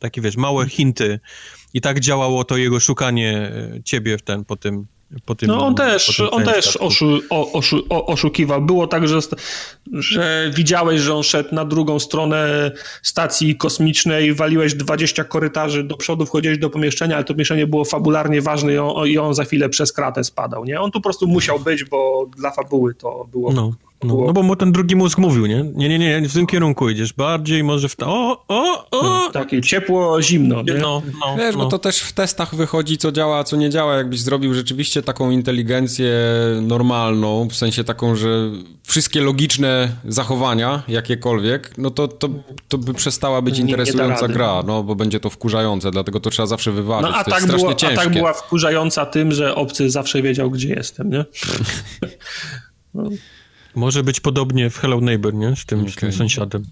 Takie, 0.00 0.20
wiesz, 0.20 0.36
małe 0.36 0.68
hinty. 0.68 1.20
I 1.74 1.80
tak 1.80 2.00
działało 2.00 2.44
to 2.44 2.56
jego 2.56 2.80
szukanie 2.80 3.38
e, 3.38 3.82
ciebie 3.84 4.18
w 4.18 4.22
ten, 4.22 4.44
po 4.44 4.56
tym, 4.56 4.86
tym, 5.34 5.48
no 5.48 5.66
on 5.66 5.74
też, 5.74 6.20
on 6.30 6.44
też 6.44 6.76
oszu, 6.76 7.20
oszu, 7.30 7.82
oszukiwał. 7.88 8.62
Było 8.62 8.86
tak, 8.86 9.08
że, 9.08 9.18
że 9.92 10.50
widziałeś, 10.54 11.00
że 11.00 11.14
on 11.14 11.22
szedł 11.22 11.54
na 11.54 11.64
drugą 11.64 11.98
stronę 11.98 12.70
stacji 13.02 13.56
kosmicznej, 13.56 14.34
waliłeś 14.34 14.74
20 14.74 15.24
korytarzy 15.24 15.84
do 15.84 15.96
przodu, 15.96 16.26
wchodziłeś 16.26 16.58
do 16.58 16.70
pomieszczenia, 16.70 17.16
ale 17.16 17.24
to 17.24 17.34
pomieszczenie 17.34 17.66
było 17.66 17.84
fabularnie 17.84 18.42
ważne 18.42 18.74
i 18.74 18.78
on, 18.78 19.06
i 19.06 19.18
on 19.18 19.34
za 19.34 19.44
chwilę 19.44 19.68
przez 19.68 19.92
kratę 19.92 20.24
spadał. 20.24 20.64
Nie? 20.64 20.80
On 20.80 20.90
tu 20.90 21.00
po 21.00 21.02
prostu 21.02 21.26
musiał 21.26 21.60
być, 21.60 21.84
bo 21.84 22.26
dla 22.36 22.50
fabuły 22.50 22.94
to 22.94 23.28
było... 23.32 23.52
No. 23.52 23.72
No, 24.04 24.16
no, 24.26 24.32
bo 24.32 24.42
mu 24.42 24.56
ten 24.56 24.72
drugi 24.72 24.96
mózg 24.96 25.18
mówił, 25.18 25.46
nie? 25.46 25.64
Nie, 25.74 25.88
nie, 25.88 25.98
nie, 25.98 26.28
w 26.28 26.32
tym 26.32 26.46
kierunku 26.46 26.90
idziesz, 26.90 27.12
bardziej 27.12 27.64
może 27.64 27.88
w 27.88 27.96
to, 27.96 28.06
o, 28.08 28.44
o, 28.48 28.86
o! 28.90 29.30
Takie 29.32 29.60
ciepło, 29.60 30.22
zimno, 30.22 30.62
nie? 30.62 30.74
No, 30.74 31.02
no, 31.20 31.36
Wiesz, 31.36 31.56
no. 31.56 31.64
bo 31.64 31.70
to 31.70 31.78
też 31.78 31.98
w 31.98 32.12
testach 32.12 32.54
wychodzi, 32.54 32.98
co 32.98 33.12
działa, 33.12 33.38
a 33.38 33.44
co 33.44 33.56
nie 33.56 33.70
działa. 33.70 33.94
Jakbyś 33.94 34.20
zrobił 34.20 34.54
rzeczywiście 34.54 35.02
taką 35.02 35.30
inteligencję 35.30 36.12
normalną, 36.62 37.48
w 37.48 37.54
sensie 37.54 37.84
taką, 37.84 38.16
że 38.16 38.50
wszystkie 38.82 39.20
logiczne 39.20 39.88
zachowania, 40.04 40.82
jakiekolwiek, 40.88 41.78
no 41.78 41.90
to, 41.90 42.08
to, 42.08 42.28
to 42.68 42.78
by 42.78 42.94
przestała 42.94 43.42
być 43.42 43.58
interesująca 43.58 44.26
nie 44.26 44.34
gra, 44.34 44.62
no 44.66 44.82
bo 44.82 44.94
będzie 44.94 45.20
to 45.20 45.30
wkurzające, 45.30 45.90
dlatego 45.90 46.20
to 46.20 46.30
trzeba 46.30 46.46
zawsze 46.46 46.72
wyważyć, 46.72 47.10
no, 47.10 47.16
a 47.16 47.24
to 47.24 47.30
tak 47.30 47.42
jest 47.42 47.54
było, 47.54 47.74
ciężkie. 47.74 48.00
A 48.00 48.04
tak 48.04 48.12
była 48.12 48.32
wkurzająca 48.32 49.06
tym, 49.06 49.32
że 49.32 49.54
obcy 49.54 49.90
zawsze 49.90 50.22
wiedział, 50.22 50.50
gdzie 50.50 50.68
jestem, 50.68 51.10
nie? 51.10 51.24
no. 52.94 53.10
Może 53.74 54.02
być 54.02 54.20
podobnie 54.20 54.70
w 54.70 54.78
Hello 54.78 55.00
Neighbor, 55.00 55.34
nie? 55.34 55.56
Z 55.56 55.66
tym, 55.66 55.80
okay. 55.80 55.92
z 55.92 55.96
tym 55.96 56.12
sąsiadem. 56.12 56.64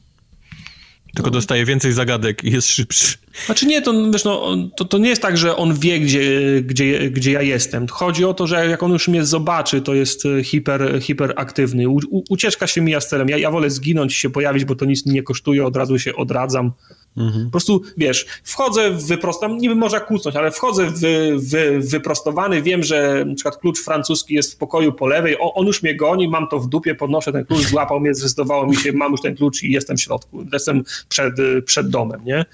Tylko 1.15 1.31
no. 1.31 1.35
dostaje 1.35 1.65
więcej 1.65 1.93
zagadek 1.93 2.45
i 2.45 2.51
jest 2.51 2.69
szybszy. 2.69 3.17
Znaczy 3.47 3.67
nie, 3.67 3.83
to, 3.83 4.11
wiesz, 4.11 4.25
no, 4.25 4.57
to, 4.77 4.85
to 4.85 4.99
nie 4.99 5.09
jest 5.09 5.23
tak, 5.23 5.39
że 5.39 5.57
on 5.57 5.75
wie, 5.75 6.01
gdzie, 6.01 6.41
gdzie, 6.62 7.11
gdzie 7.11 7.33
ja 7.33 7.43
jestem. 7.43 7.87
Chodzi 7.89 8.25
o 8.25 8.35
to, 8.35 8.47
że 8.47 8.67
jak 8.67 8.83
on 8.83 8.93
już 8.93 9.09
mnie 9.09 9.25
zobaczy, 9.25 9.81
to 9.81 9.95
jest 9.95 10.27
e, 10.27 10.45
hiper, 10.45 11.03
hiperaktywny. 11.03 11.89
U, 11.89 12.01
u, 12.11 12.23
ucieczka 12.29 12.67
się 12.67 12.81
mija 12.81 13.01
z 13.01 13.09
celem. 13.09 13.29
Ja, 13.29 13.39
ja 13.39 13.51
wolę 13.51 13.70
zginąć 13.70 14.15
się 14.15 14.31
pojawić, 14.31 14.65
bo 14.65 14.75
to 14.75 14.85
nic 14.85 15.07
nie 15.07 15.23
kosztuje, 15.23 15.67
od 15.67 15.77
razu 15.77 15.99
się 15.99 16.17
odradzam. 16.17 16.73
Mhm. 17.17 17.45
Po 17.45 17.51
prostu, 17.51 17.83
wiesz, 17.97 18.27
wchodzę 18.45 18.91
w 18.91 19.07
wyprostowany, 19.07 19.61
niby 19.61 19.75
można 19.75 20.01
kłócnąć, 20.01 20.37
ale 20.37 20.51
wchodzę 20.51 20.87
w, 20.87 21.01
w, 21.37 21.89
wyprostowany, 21.91 22.63
wiem, 22.63 22.83
że 22.83 23.25
na 23.27 23.35
przykład 23.35 23.57
klucz 23.57 23.85
francuski 23.85 24.35
jest 24.35 24.55
w 24.55 24.57
pokoju 24.57 24.93
po 24.93 25.07
lewej, 25.07 25.39
o, 25.39 25.55
on 25.55 25.67
już 25.67 25.83
mnie 25.83 25.97
goni, 25.97 26.29
mam 26.29 26.49
to 26.49 26.61
w 26.61 26.69
dupie, 26.69 26.95
podnoszę 26.95 27.33
ten 27.33 27.45
klucz, 27.45 27.63
złapał 27.63 28.01
mnie, 28.01 28.15
zdecydowało 28.15 28.67
mi 28.67 28.77
się, 28.77 28.93
mam 28.93 29.13
już 29.13 29.21
ten 29.21 29.37
klucz 29.37 29.63
i 29.63 29.73
jestem 29.73 29.97
w 29.97 30.01
środku, 30.01 30.47
jestem 30.53 30.83
przed, 31.09 31.35
przed 31.65 31.89
domem, 31.89 32.25
nie? 32.25 32.45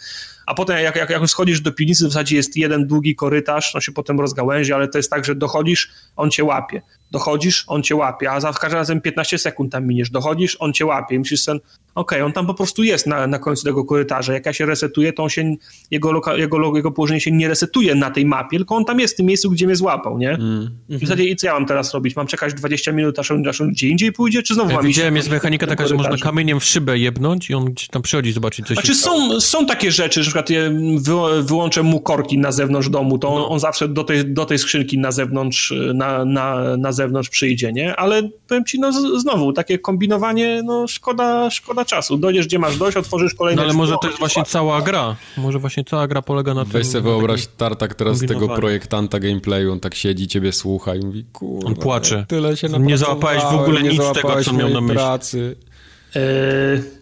A 0.47 0.55
potem 0.55 0.79
jak, 0.79 0.97
jak, 0.97 1.11
jak 1.11 1.29
schodzisz 1.29 1.61
do 1.61 1.73
piwnicy, 1.73 2.05
w 2.05 2.09
zasadzie 2.09 2.37
jest 2.37 2.57
jeden 2.57 2.87
długi 2.87 3.15
korytarz, 3.15 3.75
on 3.75 3.81
się 3.81 3.93
potem 3.93 4.21
rozgałęzi, 4.21 4.73
ale 4.73 4.89
to 4.89 4.99
jest 4.99 5.11
tak, 5.11 5.25
że 5.25 5.35
dochodzisz, 5.35 5.91
on 6.17 6.31
cię 6.31 6.45
łapie. 6.45 6.83
Dochodzisz, 7.11 7.65
on 7.67 7.83
cię 7.83 7.97
łapie, 7.97 8.31
a 8.31 8.41
za 8.41 8.53
każdym 8.53 8.79
razem 8.79 9.01
15 9.01 9.39
sekund 9.39 9.73
tam 9.73 9.87
miniesz. 9.87 10.11
Dochodzisz, 10.11 10.57
on 10.61 10.73
cię 10.73 10.87
łapie 10.87 11.17
i 11.17 11.19
myślisz 11.19 11.43
sobie, 11.43 11.61
okej, 11.95 12.19
okay, 12.19 12.25
on 12.25 12.33
tam 12.33 12.47
po 12.47 12.55
prostu 12.55 12.83
jest 12.83 13.07
na, 13.07 13.27
na 13.27 13.39
końcu 13.39 13.65
tego 13.65 13.85
korytarza. 13.85 14.33
Jak 14.33 14.47
ja 14.47 14.53
się 14.53 14.67
resetuję, 14.67 15.13
to 15.13 15.23
on 15.23 15.29
się, 15.29 15.55
jego, 15.91 16.13
loka, 16.13 16.37
jego, 16.37 16.77
jego 16.77 16.93
położenie 16.93 17.21
się 17.21 17.31
nie 17.31 17.49
resetuje 17.49 17.95
na 17.95 18.11
tej 18.11 18.27
mapie, 18.27 18.57
tylko 18.57 18.75
on 18.75 18.85
tam 18.85 19.01
jest 19.01 19.15
w 19.15 19.17
tym 19.17 19.27
miejscu, 19.27 19.51
gdzie 19.51 19.67
mnie 19.67 19.77
złapał, 19.77 20.19
nie? 20.19 20.31
Mm. 20.31 20.71
I 20.89 20.97
w 20.97 21.01
zasadzie 21.01 21.25
i 21.25 21.37
co 21.37 21.47
ja 21.47 21.53
mam 21.53 21.67
teraz 21.67 21.95
robić? 21.95 22.17
Mam 22.17 22.27
czekać 22.27 22.55
20 22.55 22.93
minut, 22.93 23.19
aż 23.19 23.31
on, 23.31 23.49
aż 23.49 23.61
on 23.61 23.71
gdzie 23.71 23.89
indziej 23.89 24.13
pójdzie, 24.13 24.43
czy 24.43 24.55
znowu 24.55 24.71
ja 24.71 24.77
mam 24.77 24.87
Widziałem, 24.87 25.17
jest 25.17 25.31
mechanika 25.31 25.67
taka, 25.67 25.87
że 25.87 25.95
można 25.95 26.17
kamieniem 26.17 26.61
w 26.61 26.65
szybę 26.65 26.99
jebnąć 26.99 27.51
i 27.51 27.55
on 27.55 27.75
tam 27.91 28.03
przychodzi 28.03 28.33
zobaczyć, 28.33 28.67
co 28.67 28.75
znaczy, 28.75 28.89
się 28.89 28.95
są, 28.95 29.41
są 29.41 29.67
takie 29.67 29.93
rzeczy, 29.93 30.23
że 30.23 30.31
przykład 30.45 30.73
wy, 30.99 31.43
wyłączę 31.43 31.83
mu 31.83 32.01
korki 32.01 32.39
na 32.39 32.53
zewnątrz 32.53 32.89
domu, 32.89 33.19
to 33.19 33.29
on, 33.29 33.39
no. 33.39 33.49
on 33.49 33.61
zawsze 33.61 33.89
do 33.89 34.05
tej, 34.05 34.33
do 34.33 34.45
tej 34.45 34.59
skrzynki 34.59 34.99
na 34.99 35.13
zewnątrz, 35.13 35.75
na, 35.95 36.25
na, 36.25 36.77
na 36.77 36.93
zewnątrz 36.93 37.29
przyjdzie, 37.29 37.73
nie? 37.73 37.97
Ale 37.97 38.29
powiem 38.49 38.65
ci, 38.65 38.81
no 38.81 39.19
znowu, 39.21 39.53
takie 39.53 39.79
kombinowanie, 39.79 40.63
no 40.65 40.87
szkoda, 40.89 41.51
szkoda 41.51 41.85
czasu. 41.85 42.17
Dojdziesz, 42.17 42.47
gdzie 42.47 42.59
masz 42.59 42.77
dojść, 42.77 42.97
otworzysz 42.97 43.35
kolejne... 43.35 43.63
No 43.63 43.69
ale 43.69 43.75
może 43.75 43.95
to 44.03 44.07
jest 44.07 44.19
właśnie 44.19 44.45
cała 44.45 44.83
gra. 44.83 45.17
Może 45.37 45.59
właśnie 45.59 45.85
cała 45.85 46.07
gra 46.07 46.23
polega 46.23 46.55
na 46.55 46.65
tym... 46.65 46.73
Weź 46.73 46.87
sobie 46.87 47.03
wyobraź 47.03 47.47
Tartak 47.47 47.95
teraz 47.95 48.21
tego 48.21 48.49
projektanta 48.49 49.21
gameplayu, 49.21 49.73
on 49.73 49.81
tak 49.81 49.95
siedzi, 49.95 50.29
ciebie 50.29 50.53
słucha 50.53 50.95
i 50.95 51.01
mówi, 51.01 51.25
kurwa... 51.33 51.69
On 51.69 51.75
płacze. 51.75 52.25
Tyle 52.29 52.57
się 52.57 52.69
Nie 52.69 52.99
załapałeś 52.99 53.43
w 53.43 53.55
ogóle 53.55 53.83
nic 53.83 54.03
z 54.03 54.13
tego, 54.13 54.45
co 54.45 54.53
miał 54.53 54.69
na 54.69 54.81
myśli. 54.81 54.97
Pracy. 54.97 55.57
Yy... 56.15 56.96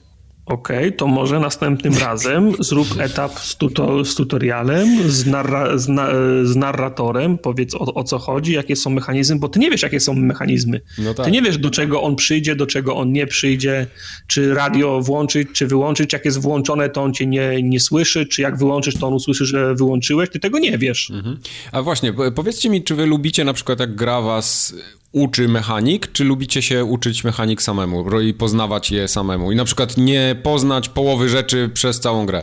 Okej, 0.46 0.78
okay, 0.78 0.92
to 0.92 1.06
może 1.06 1.40
następnym 1.40 1.98
razem 1.98 2.52
zrób 2.58 2.88
etap 2.98 3.38
z, 3.38 3.56
tuto, 3.56 4.04
z 4.04 4.14
tutorialem, 4.14 5.10
z, 5.10 5.26
narra, 5.26 5.78
z, 5.78 5.88
na, 5.88 6.08
z, 6.44 6.56
narratorem, 6.56 7.38
powiedz 7.38 7.74
o, 7.74 7.94
o, 7.94 8.04
co 8.04 8.18
chodzi, 8.18 8.52
jakie 8.52 8.76
są 8.76 8.90
mechanizmy, 8.90 9.36
bo 9.36 9.48
ty 9.48 9.58
nie 9.58 9.70
wiesz, 9.70 9.82
jakie 9.82 10.00
są 10.00 10.14
mechanizmy. 10.14 10.80
No 10.98 11.14
tak. 11.14 11.26
Ty 11.26 11.32
nie 11.32 11.42
wiesz, 11.42 11.58
do 11.58 11.70
czego 11.70 12.02
on 12.02 12.16
przyjdzie, 12.16 12.56
do 12.56 12.66
czego 12.66 12.96
on 12.96 13.12
nie 13.12 13.26
przyjdzie, 13.26 13.86
czy 14.26 14.54
radio 14.54 15.00
włączyć, 15.00 15.48
czy 15.52 15.66
wyłączyć, 15.66 16.12
jak 16.12 16.24
jest 16.24 16.40
włączone, 16.40 16.88
to 16.88 17.02
on 17.02 17.14
cię 17.14 17.26
nie, 17.26 17.62
nie 17.62 17.80
słyszy, 17.80 18.26
czy 18.26 18.42
jak 18.42 18.58
wyłączysz, 18.58 18.94
to 18.94 19.06
on 19.06 19.14
usłyszy, 19.14 19.46
że 19.46 19.74
wyłączyłeś, 19.74 20.30
ty 20.30 20.40
tego 20.40 20.58
nie 20.58 20.78
wiesz. 20.78 21.10
Mhm. 21.10 21.38
A 21.72 21.82
właśnie, 21.82 22.12
powiedzcie 22.34 22.70
mi, 22.70 22.82
czy 22.82 22.94
wy 22.94 23.06
lubicie 23.06 23.44
na 23.44 23.52
przykład, 23.52 23.80
jak 23.80 23.94
gra 23.94 24.20
was 24.20 24.74
uczy 25.14 25.48
mechanik, 25.48 26.12
czy 26.12 26.24
lubicie 26.24 26.62
się 26.62 26.84
uczyć 26.84 27.24
mechanik 27.24 27.62
samemu 27.62 28.20
i 28.20 28.34
poznawać 28.34 28.90
je 28.90 29.08
samemu? 29.08 29.52
I 29.52 29.56
na 29.56 29.64
przykład 29.64 29.96
nie 29.96 30.36
poznać 30.42 30.88
połowy 30.88 31.28
rzeczy 31.28 31.70
przez 31.74 32.00
całą 32.00 32.26
grę. 32.26 32.42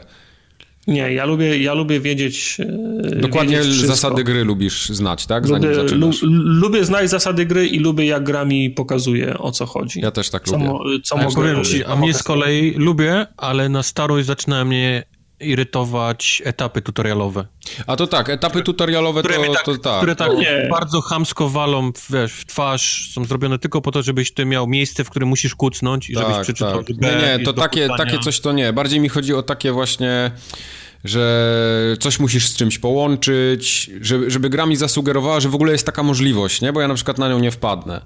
Nie, 0.87 1.13
ja 1.13 1.25
lubię, 1.25 1.57
ja 1.57 1.73
lubię 1.73 1.99
wiedzieć. 1.99 2.57
E, 2.59 3.15
Dokładnie 3.15 3.57
wiedzieć 3.57 3.75
zasady 3.75 4.23
gry 4.23 4.43
lubisz 4.43 4.89
znać, 4.89 5.25
tak? 5.25 5.47
Zanim 5.47 5.69
lubię, 5.69 5.95
lu, 5.95 6.11
lubię 6.61 6.85
znać 6.85 7.09
zasady 7.09 7.45
gry 7.45 7.67
i 7.67 7.79
lubię, 7.79 8.05
jak 8.05 8.23
gra 8.23 8.45
mi 8.45 8.69
pokazuje, 8.69 9.37
o 9.37 9.51
co 9.51 9.65
chodzi. 9.65 9.99
Ja 9.99 10.11
też 10.11 10.29
tak 10.29 10.43
co 10.43 10.51
lubię. 10.51 10.65
Mo, 10.65 10.83
co 11.03 11.19
a 11.19 11.23
mogę 11.23 11.61
ci, 11.63 11.83
a 11.83 11.95
mnie 11.95 12.13
z 12.13 12.23
kolei 12.23 12.73
lubię, 12.77 13.27
ale 13.37 13.69
na 13.69 13.83
starość 13.83 14.27
zaczyna 14.27 14.65
mnie 14.65 15.03
irytować 15.41 16.41
etapy 16.45 16.81
tutorialowe. 16.81 17.45
A 17.87 17.95
to 17.95 18.07
tak, 18.07 18.29
etapy 18.29 18.61
tutorialowe 18.61 19.21
które 19.23 19.35
to, 19.35 19.53
tak, 19.53 19.65
to 19.65 19.77
tak. 19.77 19.97
Które 19.97 20.15
tak 20.15 20.37
nie. 20.37 20.67
bardzo 20.71 21.01
chamsko 21.01 21.49
walą 21.49 21.91
wiesz, 22.09 22.33
w 22.33 22.45
twarz, 22.45 23.11
są 23.13 23.25
zrobione 23.25 23.59
tylko 23.59 23.81
po 23.81 23.91
to, 23.91 24.01
żebyś 24.01 24.33
ty 24.33 24.45
miał 24.45 24.67
miejsce, 24.67 25.03
w 25.03 25.09
którym 25.09 25.29
musisz 25.29 25.55
kucnąć 25.55 26.09
i 26.09 26.13
tak, 26.13 26.23
żebyś 26.23 26.41
przeczytał 26.41 26.83
tak. 26.83 26.97
Nie, 27.01 27.37
nie, 27.37 27.45
to 27.45 27.53
takie, 27.53 27.87
takie 27.97 28.19
coś 28.19 28.39
to 28.39 28.51
nie. 28.51 28.73
Bardziej 28.73 28.99
mi 28.99 29.09
chodzi 29.09 29.33
o 29.33 29.43
takie 29.43 29.71
właśnie 29.71 30.31
że 31.03 31.95
coś 31.99 32.19
musisz 32.19 32.47
z 32.47 32.55
czymś 32.55 32.79
połączyć, 32.79 33.91
żeby, 34.01 34.31
żeby 34.31 34.49
gra 34.49 34.65
mi 34.65 34.75
zasugerowała, 34.75 35.39
że 35.39 35.49
w 35.49 35.55
ogóle 35.55 35.71
jest 35.71 35.85
taka 35.85 36.03
możliwość, 36.03 36.61
nie? 36.61 36.73
Bo 36.73 36.81
ja 36.81 36.87
na 36.87 36.93
przykład 36.93 37.17
na 37.17 37.29
nią 37.29 37.39
nie 37.39 37.51
wpadnę. 37.51 38.01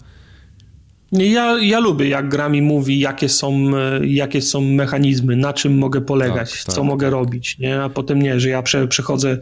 Ja, 1.20 1.60
ja 1.62 1.80
lubię, 1.80 2.08
jak 2.08 2.30
gra 2.30 2.50
mi 2.50 2.62
mówi, 2.62 3.00
jakie 3.00 3.30
są, 3.30 3.72
jakie 4.04 4.42
są 4.42 4.62
mechanizmy, 4.62 5.36
na 5.36 5.54
czym 5.54 5.78
mogę 5.78 6.02
polegać, 6.02 6.52
tak, 6.52 6.74
co 6.74 6.82
tak, 6.82 6.86
mogę 6.86 7.08
tak. 7.08 7.14
robić, 7.14 7.58
nie? 7.60 7.82
A 7.82 7.90
potem 7.90 8.22
nie, 8.22 8.40
że 8.40 8.50
ja 8.50 8.62
prze, 8.62 8.88
przechodzę 8.88 9.38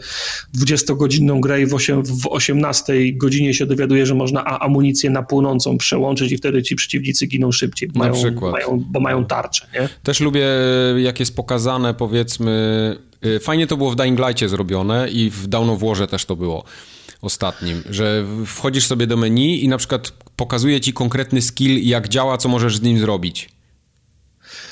20-godzinną 0.58 1.40
grę 1.40 1.62
i 1.62 1.66
w, 1.66 1.74
8, 1.74 2.04
w 2.04 2.28
18 2.28 2.94
godzinie 3.14 3.54
się 3.54 3.66
dowiaduję, 3.66 4.06
że 4.06 4.16
można 4.16 4.60
amunicję 4.60 5.10
na 5.10 5.24
płonącą 5.24 5.78
przełączyć 5.78 6.32
i 6.32 6.38
wtedy 6.38 6.64
ci 6.64 6.76
przeciwnicy 6.76 7.28
giną 7.28 7.52
szybciej, 7.52 7.90
bo, 7.90 8.00
mają, 8.00 8.14
mają, 8.52 8.84
bo 8.92 9.00
mają 9.00 9.26
tarczę, 9.26 9.68
nie? 9.74 9.90
Też 10.04 10.20
lubię, 10.20 10.48
jak 10.98 11.20
jest 11.20 11.36
pokazane, 11.36 11.94
powiedzmy, 11.94 12.98
y, 13.26 13.40
fajnie 13.40 13.68
to 13.68 13.78
było 13.78 13.92
w 13.92 13.96
Dying 13.96 14.20
Light'cie 14.20 14.48
zrobione 14.48 15.10
i 15.10 15.30
w 15.30 15.48
Dawn 15.48 15.70
of 15.70 15.80
Warze 15.80 16.08
też 16.08 16.26
to 16.26 16.36
było 16.36 16.64
ostatnim, 17.24 17.84
że 17.90 18.26
wchodzisz 18.46 18.86
sobie 18.86 19.08
do 19.08 19.18
menu 19.18 19.64
i 19.64 19.68
na 19.68 19.78
przykład 19.78 20.14
pokazuje 20.36 20.82
ci 20.82 20.94
konkretny 20.94 21.42
skill, 21.42 21.88
jak 21.88 22.10
działa, 22.10 22.38
co 22.38 22.50
możesz 22.50 22.78
z 22.78 22.82
nim 22.82 23.00
zrobić. 23.00 23.50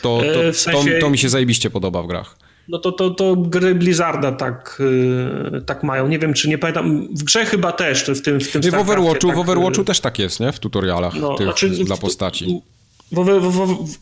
To, 0.01 0.21
to, 0.33 0.45
e, 0.45 0.53
w 0.53 0.59
sensie... 0.59 0.91
to, 0.91 0.99
to 0.99 1.09
mi 1.09 1.17
się 1.17 1.29
zajebiście 1.29 1.69
podoba 1.69 2.03
w 2.03 2.07
grach. 2.07 2.35
No 2.67 2.79
to, 2.79 2.91
to, 2.91 3.09
to 3.09 3.35
gry 3.35 3.75
Blizzarda 3.75 4.31
tak, 4.31 4.81
yy, 5.51 5.61
tak 5.61 5.83
mają. 5.83 6.07
Nie 6.07 6.19
wiem, 6.19 6.33
czy 6.33 6.49
nie 6.49 6.57
pamiętam. 6.57 7.07
W 7.15 7.23
grze 7.23 7.45
chyba 7.45 7.71
też, 7.71 8.03
w 8.03 8.21
tym 8.21 8.39
w 8.39 8.51
tym 8.51 8.61
W 8.61 8.73
Overwatchu, 8.73 9.27
tak, 9.27 9.35
w 9.35 9.39
Overwatchu 9.39 9.83
też 9.83 9.99
tak 9.99 10.19
jest, 10.19 10.39
nie? 10.39 10.51
W 10.51 10.59
tutorialach 10.59 11.13
no, 11.15 11.35
tych, 11.35 11.45
znaczy, 11.45 11.69
dla 11.69 11.97
postaci. 11.97 12.61
Bo 13.11 13.23
wy, 13.23 13.41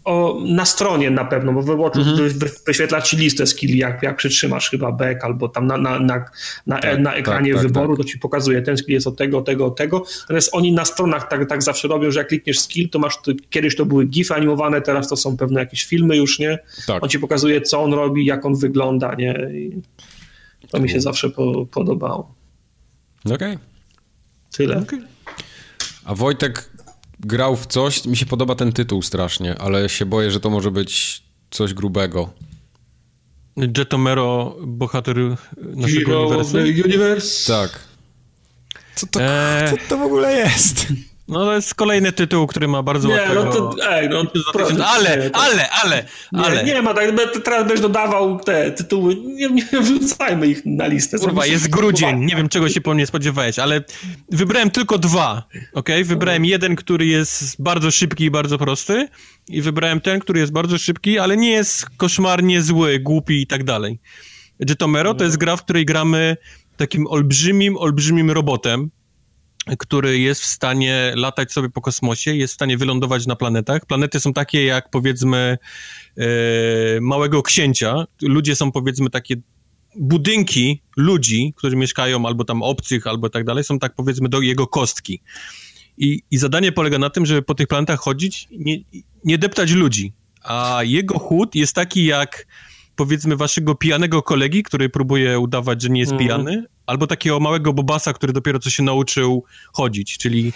o, 0.05 0.39
na 0.45 0.65
stronie 0.65 1.11
na 1.11 1.25
pewno, 1.25 1.53
bo 1.53 1.61
wyłączył, 1.61 2.01
mhm. 2.01 2.29
wy, 2.29 2.49
wyświetla 2.67 3.01
ci 3.01 3.17
listę 3.17 3.47
skilli, 3.47 3.77
jak, 3.77 4.03
jak 4.03 4.17
przytrzymasz 4.17 4.69
chyba 4.69 4.91
back 4.91 5.23
albo 5.23 5.49
tam 5.49 5.67
na, 5.67 5.77
na, 5.77 5.99
na, 5.99 6.25
na, 6.67 6.79
tak, 6.79 6.99
na 6.99 7.13
ekranie 7.13 7.53
tak, 7.53 7.61
tak, 7.61 7.71
wyboru, 7.71 7.97
tak. 7.97 8.05
to 8.05 8.11
ci 8.11 8.19
pokazuje, 8.19 8.61
ten 8.61 8.77
skill 8.77 8.93
jest 8.93 9.07
od 9.07 9.17
tego, 9.17 9.41
tego, 9.41 9.69
tego. 9.69 10.03
Natomiast 10.21 10.49
oni 10.51 10.73
na 10.73 10.85
stronach 10.85 11.27
tak, 11.27 11.49
tak 11.49 11.63
zawsze 11.63 11.87
robią, 11.87 12.11
że 12.11 12.19
jak 12.19 12.27
klikniesz 12.27 12.59
skill, 12.59 12.89
to 12.89 12.99
masz, 12.99 13.21
to, 13.21 13.31
kiedyś 13.49 13.75
to 13.75 13.85
były 13.85 14.05
gify 14.05 14.33
animowane, 14.33 14.81
teraz 14.81 15.07
to 15.07 15.15
są 15.15 15.37
pewne 15.37 15.59
jakieś 15.59 15.85
filmy 15.85 16.17
już, 16.17 16.39
nie? 16.39 16.59
Tak. 16.87 17.03
On 17.03 17.09
ci 17.09 17.19
pokazuje, 17.19 17.61
co 17.61 17.81
on 17.81 17.93
robi, 17.93 18.25
jak 18.25 18.45
on 18.45 18.55
wygląda, 18.55 19.15
nie? 19.15 19.49
I 19.53 19.81
to 20.71 20.79
mi 20.79 20.89
się 20.89 21.01
zawsze 21.01 21.29
po, 21.29 21.65
podobało. 21.65 22.35
Okej. 23.25 23.35
Okay. 23.35 23.57
Tyle. 24.51 24.77
Okay. 24.77 24.99
A 26.05 26.15
Wojtek 26.15 26.68
grał 27.19 27.55
w 27.55 27.67
coś, 27.67 28.05
mi 28.05 28.17
się 28.17 28.25
podoba 28.25 28.55
ten 28.55 28.71
tytuł 28.71 29.01
strasznie, 29.01 29.57
ale 29.57 29.89
się 29.89 30.05
boję, 30.05 30.31
że 30.31 30.39
to 30.39 30.49
może 30.49 30.71
być 30.71 31.23
coś 31.49 31.73
grubego. 31.73 32.33
Jetomero, 33.77 34.55
bohater 34.61 35.17
naszego 35.57 36.21
uniwersum? 36.21 36.59
Universe? 36.61 37.53
Tak. 37.53 37.79
Co 38.95 39.07
to, 39.07 39.21
eee... 39.21 39.69
co 39.69 39.77
to 39.89 39.97
w 39.97 40.01
ogóle 40.01 40.35
jest? 40.35 40.85
No 41.29 41.45
to 41.45 41.55
jest 41.55 41.75
kolejny 41.75 42.11
tytuł, 42.11 42.47
który 42.47 42.67
ma 42.67 42.83
bardzo 42.83 43.07
nie, 43.07 43.13
łatwego... 43.13 43.43
No 43.43 43.51
to, 43.51 43.75
ej, 43.91 44.09
no, 44.09 44.23
proszę, 44.53 44.85
ale, 44.85 45.29
ale, 45.33 45.69
ale, 45.69 46.05
ale. 46.33 46.63
Nie, 46.63 46.73
nie 46.73 46.81
ma 46.81 46.93
tak, 46.93 47.11
teraz 47.43 47.61
będziesz 47.61 47.81
dodawał 47.81 48.39
te 48.39 48.71
tytuły, 48.71 49.15
nie, 49.15 49.49
nie 49.49 49.81
wrzucajmy 49.81 50.47
ich 50.47 50.61
na 50.65 50.87
listę. 50.87 51.17
Kurwa, 51.17 51.45
jest 51.45 51.69
grudzień, 51.69 52.25
nie 52.25 52.35
wiem 52.35 52.49
czego 52.49 52.69
się 52.69 52.81
po 52.81 52.93
mnie 52.93 53.07
spodziewałeś, 53.07 53.59
ale 53.59 53.83
wybrałem 54.29 54.69
tylko 54.69 54.97
dwa, 54.97 55.43
ok? 55.73 55.89
Wybrałem 56.03 56.45
jeden, 56.45 56.75
który 56.75 57.05
jest 57.05 57.61
bardzo 57.61 57.91
szybki 57.91 58.23
i 58.23 58.31
bardzo 58.31 58.57
prosty 58.57 59.07
i 59.47 59.61
wybrałem 59.61 60.01
ten, 60.01 60.19
który 60.19 60.39
jest 60.39 60.51
bardzo 60.51 60.77
szybki, 60.77 61.19
ale 61.19 61.37
nie 61.37 61.51
jest 61.51 61.85
koszmarnie 61.97 62.61
zły, 62.61 62.99
głupi 62.99 63.41
i 63.41 63.47
tak 63.47 63.63
dalej. 63.63 63.99
Jetomero 64.69 65.13
to 65.13 65.23
jest 65.23 65.37
gra, 65.37 65.55
w 65.55 65.63
której 65.63 65.85
gramy 65.85 66.37
takim 66.77 67.07
olbrzymim, 67.07 67.77
olbrzymim 67.77 68.31
robotem, 68.31 68.89
który 69.77 70.19
jest 70.19 70.41
w 70.41 70.45
stanie 70.45 71.13
latać 71.15 71.51
sobie 71.51 71.69
po 71.69 71.81
kosmosie, 71.81 72.35
jest 72.35 72.53
w 72.53 72.55
stanie 72.55 72.77
wylądować 72.77 73.27
na 73.27 73.35
planetach. 73.35 73.85
Planety 73.85 74.19
są 74.19 74.33
takie 74.33 74.65
jak 74.65 74.89
powiedzmy 74.89 75.57
e, 76.17 76.25
Małego 77.01 77.43
Księcia. 77.43 78.05
Ludzie 78.21 78.55
są 78.55 78.71
powiedzmy 78.71 79.09
takie 79.09 79.35
budynki 79.95 80.81
ludzi, 80.97 81.53
którzy 81.57 81.75
mieszkają 81.75 82.25
albo 82.25 82.43
tam 82.43 82.63
obcych, 82.63 83.07
albo 83.07 83.29
tak 83.29 83.43
dalej, 83.43 83.63
są 83.63 83.79
tak 83.79 83.95
powiedzmy 83.95 84.29
do 84.29 84.41
jego 84.41 84.67
kostki. 84.67 85.21
I, 85.97 86.23
I 86.31 86.37
zadanie 86.37 86.71
polega 86.71 86.97
na 86.97 87.09
tym, 87.09 87.25
żeby 87.25 87.41
po 87.41 87.55
tych 87.55 87.67
planetach 87.67 87.99
chodzić, 87.99 88.47
nie, 88.51 88.77
nie 89.23 89.37
deptać 89.37 89.71
ludzi. 89.71 90.13
A 90.43 90.79
jego 90.83 91.19
chód 91.19 91.55
jest 91.55 91.75
taki 91.75 92.05
jak 92.05 92.47
powiedzmy 92.95 93.35
waszego 93.35 93.75
pijanego 93.75 94.21
kolegi, 94.21 94.63
który 94.63 94.89
próbuje 94.89 95.39
udawać, 95.39 95.81
że 95.81 95.89
nie 95.89 95.99
jest 95.99 96.11
mm. 96.11 96.19
pijany, 96.19 96.65
albo 96.89 97.07
takiego 97.07 97.39
małego 97.39 97.73
bobasa, 97.73 98.13
który 98.13 98.33
dopiero 98.33 98.59
co 98.59 98.69
się 98.69 98.83
nauczył 98.83 99.43
chodzić, 99.73 100.17
czyli 100.17 100.53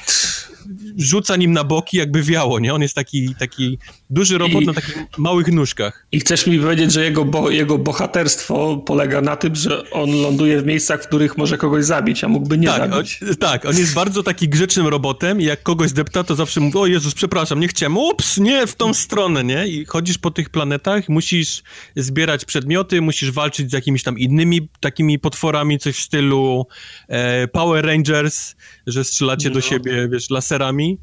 rzuca 0.98 1.36
nim 1.36 1.52
na 1.52 1.64
boki, 1.64 1.98
jakby 1.98 2.24
wiało, 2.24 2.60
nie? 2.60 2.74
On 2.74 2.82
jest 2.82 2.95
taki, 2.95 3.36
taki 3.36 3.78
duży 4.14 4.38
robot 4.38 4.64
I, 4.64 4.66
na 4.66 4.74
takich 4.74 4.98
małych 5.17 5.48
nóżkach. 5.48 6.08
I 6.11 6.19
chcesz 6.19 6.48
mi 6.48 6.59
powiedzieć, 6.59 6.92
że 6.92 7.03
jego, 7.03 7.25
bo, 7.25 7.50
jego 7.50 7.77
bohaterstwo 7.77 8.77
polega 8.77 9.22
na 9.22 9.35
tym, 9.35 9.56
że 9.56 9.92
on 9.92 10.22
ląduje 10.22 10.61
w 10.61 10.66
miejscach, 10.66 11.03
w 11.03 11.08
których 11.08 11.38
może 11.38 11.58
kogoś 11.58 11.85
zabić, 11.85 12.24
a 12.24 12.27
mógłby 12.27 12.58
nie 12.58 12.67
tak, 12.67 12.92
zabić. 12.92 13.19
On, 13.30 13.35
tak, 13.35 13.66
on 13.66 13.77
jest 13.77 13.93
bardzo 13.93 14.24
taki 14.24 14.50
grzecznym 14.50 14.88
robotem 14.88 15.42
i 15.42 15.43
jak 15.43 15.64
kogoś 15.64 15.92
depta, 15.92 16.24
to 16.24 16.35
zawsze 16.35 16.59
mówi, 16.59 16.77
o 16.77 16.85
Jezus, 16.85 17.14
przepraszam, 17.14 17.59
nie 17.59 17.67
chciałem, 17.67 17.98
ups, 17.98 18.38
nie, 18.38 18.67
w 18.67 18.75
tą 18.75 18.93
stronę, 18.93 19.43
nie? 19.43 19.67
I 19.67 19.85
chodzisz 19.85 20.17
po 20.17 20.32
tych 20.32 20.50
planetach, 20.50 21.09
musisz 21.09 21.64
zbierać 21.95 22.45
przedmioty, 22.45 23.01
musisz 23.01 23.32
walczyć 23.32 23.69
z 23.69 23.74
jakimiś 23.74 24.03
tam 24.03 24.19
innymi 24.19 24.67
takimi 24.80 25.19
potworami, 25.19 25.80
coś 25.80 25.95
w 25.95 26.01
stylu 26.01 26.67
e, 27.08 27.48
Power 27.48 27.85
Rangers, 27.85 28.56
że 28.88 29.03
strzelacie 29.03 29.50
no. 29.50 29.56
do 29.56 29.61
siebie, 29.61 30.09
wiesz, 30.11 30.30
laserami. 30.30 30.98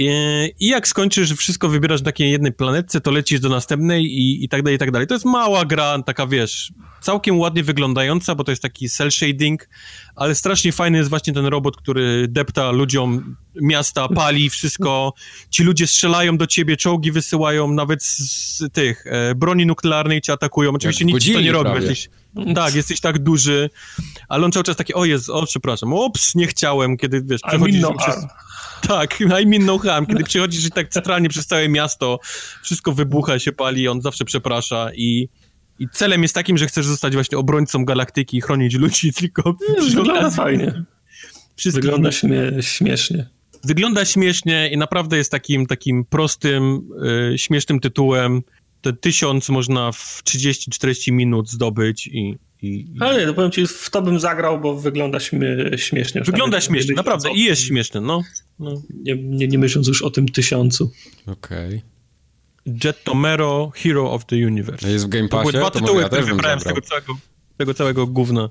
I, 0.00 0.54
I, 0.60 0.68
jak 0.68 0.88
skończysz, 0.88 1.32
wszystko 1.32 1.68
wybierasz 1.68 2.00
na 2.00 2.04
takiej 2.04 2.30
jednej 2.30 2.52
planetce, 2.52 3.00
to 3.00 3.10
lecisz 3.10 3.40
do 3.40 3.48
następnej 3.48 4.04
i, 4.04 4.44
i 4.44 4.48
tak 4.48 4.62
dalej, 4.62 4.76
i 4.76 4.78
tak 4.78 4.90
dalej. 4.90 5.06
To 5.06 5.14
jest 5.14 5.24
mała 5.24 5.64
gra, 5.64 6.02
taka 6.02 6.26
wiesz, 6.26 6.72
całkiem 7.00 7.38
ładnie 7.38 7.62
wyglądająca, 7.62 8.34
bo 8.34 8.44
to 8.44 8.52
jest 8.52 8.62
taki 8.62 8.88
cel 8.88 9.10
shading, 9.10 9.68
ale 10.16 10.34
strasznie 10.34 10.72
fajny 10.72 10.98
jest 10.98 11.10
właśnie 11.10 11.32
ten 11.32 11.46
robot, 11.46 11.76
który 11.76 12.28
depta 12.28 12.70
ludziom 12.70 13.36
miasta, 13.54 14.08
pali 14.08 14.50
wszystko. 14.50 15.12
Ci 15.50 15.64
ludzie 15.64 15.86
strzelają 15.86 16.36
do 16.36 16.46
ciebie, 16.46 16.76
czołgi 16.76 17.12
wysyłają, 17.12 17.72
nawet 17.72 18.04
z, 18.04 18.18
z 18.18 18.72
tych 18.72 19.04
e, 19.06 19.34
broni 19.34 19.66
nuklearnej 19.66 20.20
cię 20.20 20.32
atakują. 20.32 20.70
Oczywiście 20.74 21.04
nic 21.04 21.24
ci 21.24 21.32
to 21.32 21.40
nie 21.40 21.52
robi. 21.52 21.70
Jesteś, 21.74 22.10
tak, 22.54 22.74
jesteś 22.74 23.00
tak 23.00 23.18
duży, 23.18 23.70
ale 24.28 24.44
on 24.44 24.52
cały 24.52 24.64
czas 24.64 24.76
taki, 24.76 24.94
o 24.94 25.04
jest, 25.04 25.30
o 25.30 25.46
przepraszam, 25.46 25.92
ups, 25.92 26.34
nie 26.34 26.46
chciałem, 26.46 26.96
kiedy 26.96 27.22
wiesz, 27.24 27.40
przechodzisz 27.40 27.82
no 27.82 27.94
przez... 27.94 28.16
Tak, 28.88 29.18
no 29.60 29.78
harm. 29.78 30.06
Kiedy 30.06 30.24
przechodzisz 30.24 30.66
i 30.66 30.70
tak 30.70 30.88
centralnie 30.88 31.28
przez 31.28 31.46
całe 31.46 31.68
miasto, 31.68 32.18
wszystko 32.62 32.92
wybucha, 32.92 33.38
się 33.38 33.52
pali, 33.52 33.88
on 33.88 34.02
zawsze 34.02 34.24
przeprasza 34.24 34.90
i, 34.94 35.28
i 35.78 35.88
celem 35.88 36.22
jest 36.22 36.34
takim, 36.34 36.58
że 36.58 36.66
chcesz 36.66 36.86
zostać 36.86 37.14
właśnie 37.14 37.38
obrońcą 37.38 37.84
galaktyki 37.84 38.36
i 38.36 38.40
chronić 38.40 38.74
ludzi, 38.74 39.12
tylko... 39.20 39.54
Wygląda 39.94 40.30
fajnie. 40.30 40.84
Wygląda 41.66 42.12
śmie 42.12 42.52
śmiesznie. 42.60 43.26
Wygląda 43.64 44.04
śmiesznie 44.04 44.70
i 44.72 44.76
naprawdę 44.76 45.16
jest 45.16 45.30
takim, 45.30 45.66
takim 45.66 46.04
prostym, 46.04 46.80
y, 47.34 47.38
śmiesznym 47.38 47.80
tytułem. 47.80 48.42
Te 48.80 48.92
tysiąc 48.92 49.48
można 49.48 49.92
w 49.92 50.22
30-40 50.24 51.12
minut 51.12 51.50
zdobyć 51.50 52.06
i, 52.06 52.38
i, 52.62 52.86
Ale 53.00 53.20
nie, 53.20 53.26
to 53.26 53.34
powiem 53.34 53.50
ci, 53.50 53.66
w 53.66 53.90
to 53.90 54.02
bym 54.02 54.20
zagrał, 54.20 54.60
bo 54.60 54.76
wygląda 54.76 55.20
śmie 55.20 55.48
śmiesznie. 55.76 56.20
Wygląda 56.20 56.60
śmiesznie, 56.60 56.94
naprawdę 56.94 57.32
i 57.32 57.44
jest 57.44 57.62
śmieszny, 57.62 58.00
no. 58.00 58.22
no. 58.58 58.82
Nie, 59.02 59.16
nie, 59.16 59.48
nie 59.48 59.58
myśląc 59.58 59.88
już 59.88 60.02
o 60.02 60.10
tym 60.10 60.28
tysiącu. 60.28 60.92
Okej. 61.26 61.66
Okay. 61.68 61.90
Jet 62.84 63.04
Tomero, 63.04 63.72
Hero 63.74 64.12
of 64.12 64.24
the 64.24 64.36
Universe. 64.36 64.90
Jest 64.90 65.06
w 65.06 65.08
Game 65.08 65.28
Passie? 65.28 65.44
To 65.44 65.50
były 65.50 65.62
dwa 65.62 65.70
tytuły, 65.70 66.02
ja 66.02 66.08
które 66.08 66.22
wybrałem 66.22 66.60
z 66.60 66.64
tego 66.64 66.80
całego, 66.80 67.16
tego 67.56 67.74
całego 67.74 68.06
gówna. 68.06 68.50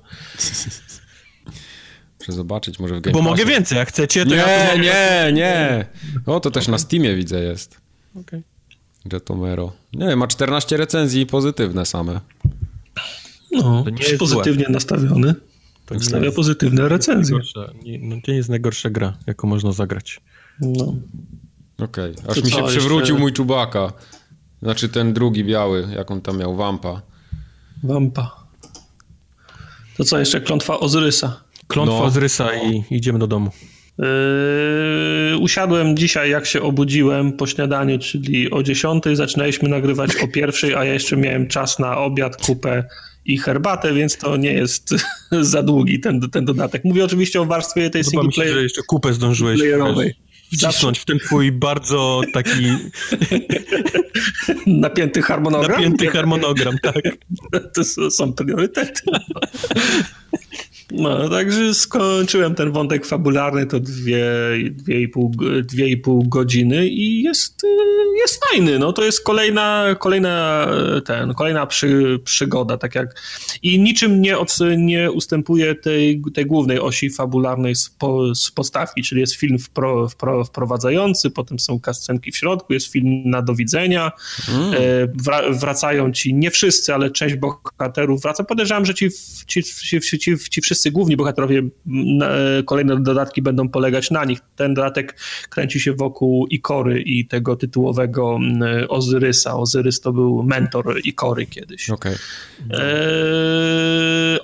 Muszę 2.20 2.32
zobaczyć, 2.32 2.78
może 2.78 2.94
w 2.94 3.00
Game 3.00 3.12
Bo 3.12 3.18
Passie. 3.18 3.30
mogę 3.30 3.44
więcej, 3.44 3.78
jak 3.78 3.88
chcecie, 3.88 4.24
to 4.24 4.30
nie, 4.30 4.36
ja... 4.36 4.74
Nie, 4.74 5.32
nie, 5.32 5.86
O, 6.26 6.40
to 6.40 6.50
też 6.50 6.64
okay. 6.64 6.72
na 6.72 6.78
Steamie 6.78 7.14
widzę 7.14 7.42
jest. 7.42 7.80
Okej. 8.10 8.22
Okay. 8.22 8.42
Jetomero. 9.12 9.72
Nie, 9.92 10.16
ma 10.16 10.26
14 10.26 10.76
recenzji 10.76 11.26
pozytywne 11.26 11.86
same. 11.86 12.20
No, 13.52 13.84
to 13.84 13.90
nie 13.90 14.02
jest 14.02 14.18
pozytywnie 14.18 14.64
złe. 14.64 14.72
nastawiony. 14.72 15.34
To 15.86 15.94
Nastawia 15.94 16.24
jest, 16.24 16.36
pozytywne 16.36 16.88
recenzje. 16.88 17.38
Nie, 17.82 17.98
no, 18.02 18.16
to 18.24 18.30
nie 18.30 18.36
jest 18.36 18.48
najgorsza 18.48 18.90
gra, 18.90 19.16
jaką 19.26 19.48
można 19.48 19.72
zagrać. 19.72 20.20
No. 20.60 20.94
Okej, 21.78 22.12
okay. 22.12 22.24
aż 22.28 22.34
to 22.34 22.44
mi 22.44 22.50
się 22.50 22.62
przewrócił 22.62 23.00
jeszcze... 23.00 23.20
mój 23.20 23.32
czubaka. 23.32 23.92
Znaczy 24.62 24.88
ten 24.88 25.12
drugi 25.12 25.44
biały, 25.44 25.88
jak 25.96 26.10
on 26.10 26.20
tam 26.20 26.38
miał, 26.38 26.56
Wampa. 26.56 27.02
Wampa. 27.82 28.36
To 29.96 30.04
co, 30.04 30.18
jeszcze 30.18 30.40
klątwa 30.40 30.80
Ozyrysa. 30.80 31.40
Klątwa 31.66 31.98
no. 31.98 32.04
Ozyrysa 32.04 32.54
i 32.54 32.84
idziemy 32.90 33.18
do 33.18 33.26
domu. 33.26 33.50
Yy, 33.98 35.38
usiadłem 35.38 35.96
dzisiaj, 35.96 36.30
jak 36.30 36.46
się 36.46 36.62
obudziłem 36.62 37.32
po 37.32 37.46
śniadaniu, 37.46 37.98
czyli 37.98 38.50
o 38.50 38.62
10. 38.62 39.04
Zaczynaliśmy 39.12 39.68
nagrywać 39.68 40.16
o 40.16 40.28
pierwszej, 40.28 40.74
a 40.74 40.84
ja 40.84 40.92
jeszcze 40.92 41.16
miałem 41.16 41.48
czas 41.48 41.78
na 41.78 41.98
obiad, 41.98 42.36
kupę 42.46 42.84
i 43.24 43.38
herbatę, 43.38 43.94
więc 43.94 44.16
to 44.16 44.36
nie 44.36 44.52
jest 44.52 44.90
za 45.52 45.62
długi 45.62 46.00
ten, 46.00 46.20
ten 46.20 46.44
dodatek. 46.44 46.84
Mówię 46.84 47.04
oczywiście 47.04 47.40
o 47.40 47.44
warstwie 47.44 47.90
tej 47.90 48.04
single 48.04 48.30
player. 48.34 48.54
że 48.54 48.62
jeszcze 48.62 48.82
kupę 48.82 49.12
zdążyłeś 49.12 49.60
wcisnąć 50.52 50.98
w 50.98 51.04
ten 51.04 51.18
twój 51.18 51.52
bardzo 51.52 52.20
taki... 52.32 52.66
Napięty 54.66 55.22
harmonogram? 55.22 55.70
Napięty 55.70 56.06
harmonogram, 56.06 56.78
tak. 56.82 57.02
To 57.74 58.10
są 58.10 58.32
priorytety. 58.32 59.02
No, 60.92 61.28
także 61.28 61.74
skończyłem 61.74 62.54
ten 62.54 62.72
wątek 62.72 63.06
fabularny, 63.06 63.66
to 63.66 63.80
dwie, 63.80 64.26
dwie, 64.70 65.00
i 65.00 65.08
pół, 65.08 65.32
dwie 65.62 65.88
i 65.88 65.96
pół 65.96 66.28
godziny 66.28 66.88
i 66.88 67.22
jest, 67.22 67.62
jest 68.20 68.44
fajny. 68.44 68.78
No, 68.78 68.92
to 68.92 69.04
jest 69.04 69.24
kolejna, 69.24 69.84
kolejna, 69.98 70.66
ten, 71.04 71.34
kolejna 71.34 71.66
przy, 71.66 72.20
przygoda, 72.24 72.76
tak 72.76 72.94
jak 72.94 73.20
i 73.62 73.80
niczym 73.80 74.20
nie, 74.20 74.38
od, 74.38 74.56
nie 74.76 75.10
ustępuje 75.10 75.74
tej, 75.74 76.22
tej 76.34 76.46
głównej 76.46 76.80
osi 76.80 77.10
fabularnej 77.10 77.74
z, 77.74 77.90
po, 77.90 78.34
z 78.34 78.50
postawki, 78.50 79.02
czyli 79.02 79.20
jest 79.20 79.34
film 79.34 79.58
wpro, 79.58 80.08
wpro, 80.08 80.44
wprowadzający, 80.44 81.30
potem 81.30 81.58
są 81.58 81.80
kascenki 81.80 82.32
w 82.32 82.36
środku, 82.36 82.72
jest 82.72 82.86
film 82.86 83.22
na 83.24 83.42
do 83.42 83.54
widzenia, 83.54 84.12
mm. 84.48 84.74
E, 84.74 85.52
wracają 85.52 86.12
ci, 86.12 86.34
nie 86.34 86.50
wszyscy, 86.50 86.94
ale 86.94 87.10
część 87.10 87.34
bohaterów 87.34 88.22
wraca. 88.22 88.44
Podejrzewam, 88.44 88.86
że 88.86 88.94
ci, 88.94 89.08
ci, 89.46 89.62
ci, 89.64 90.00
ci, 90.18 90.38
ci 90.50 90.60
wszyscy 90.60 90.79
wszyscy 90.80 90.90
główni 90.90 91.16
bohaterowie, 91.16 91.62
kolejne 92.66 93.02
dodatki 93.02 93.42
będą 93.42 93.68
polegać 93.68 94.10
na 94.10 94.24
nich. 94.24 94.38
Ten 94.56 94.74
dodatek 94.74 95.16
kręci 95.50 95.80
się 95.80 95.92
wokół 95.92 96.46
Ikory 96.46 97.02
i 97.02 97.26
tego 97.26 97.56
tytułowego 97.56 98.38
Ozyrysa. 98.88 99.56
Ozyrys 99.56 100.00
to 100.00 100.12
był 100.12 100.42
mentor 100.42 101.00
Ikory 101.04 101.46
kiedyś. 101.46 101.90
Okay. 101.90 102.16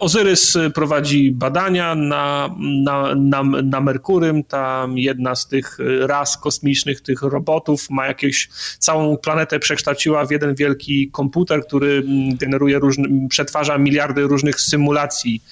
Ozyrys 0.01 0.59
prowadzi 0.75 1.31
badania 1.33 1.95
na, 1.95 2.55
na, 2.59 3.15
na, 3.15 3.43
na 3.43 3.81
Merkurym, 3.81 4.45
tam 4.45 4.99
jedna 4.99 5.35
z 5.35 5.49
tych 5.49 5.79
ras 6.01 6.39
kosmicznych, 6.39 7.01
tych 7.01 7.23
robotów 7.23 7.91
ma 7.91 8.07
jakieś, 8.07 8.49
całą 8.79 9.17
planetę 9.17 9.59
przekształciła 9.59 10.27
w 10.27 10.31
jeden 10.31 10.55
wielki 10.55 11.11
komputer, 11.11 11.67
który 11.67 12.03
generuje 12.41 12.79
różne, 12.79 13.09
przetwarza 13.29 13.79
miliardy 13.79 14.23
różnych 14.23 14.61
symulacji. 14.61 15.43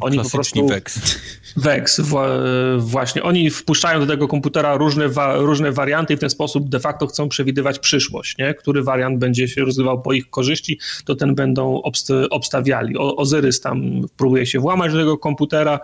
Oni 0.00 0.18
po 0.18 0.30
prostu... 0.30 0.66
Vex. 0.66 1.18
Vex, 1.56 2.00
właśnie. 2.78 3.22
Oni 3.22 3.50
wpuszczają 3.50 4.00
do 4.00 4.06
tego 4.06 4.28
komputera 4.28 4.76
różne, 4.76 5.08
wa 5.08 5.36
różne 5.36 5.72
warianty 5.72 6.14
i 6.14 6.16
w 6.16 6.20
ten 6.20 6.30
sposób 6.30 6.68
de 6.68 6.80
facto 6.80 7.06
chcą 7.06 7.28
przewidywać 7.28 7.78
przyszłość, 7.78 8.38
nie? 8.38 8.54
Który 8.54 8.82
wariant 8.82 9.18
będzie 9.18 9.48
się 9.48 9.64
rozgrywał 9.64 10.02
po 10.02 10.12
ich 10.12 10.30
korzyści, 10.30 10.78
to 11.04 11.14
ten 11.14 11.34
będą 11.34 11.82
obst 11.82 12.10
obstawiali. 12.30 12.98
O 12.98 13.16
Ozyrys 13.16 13.60
tam 13.60 14.02
próbuje 14.16 14.46
się 14.46 14.60
włamać 14.60 14.92
do 14.92 14.98
tego 14.98 15.18
komputera, 15.18 15.80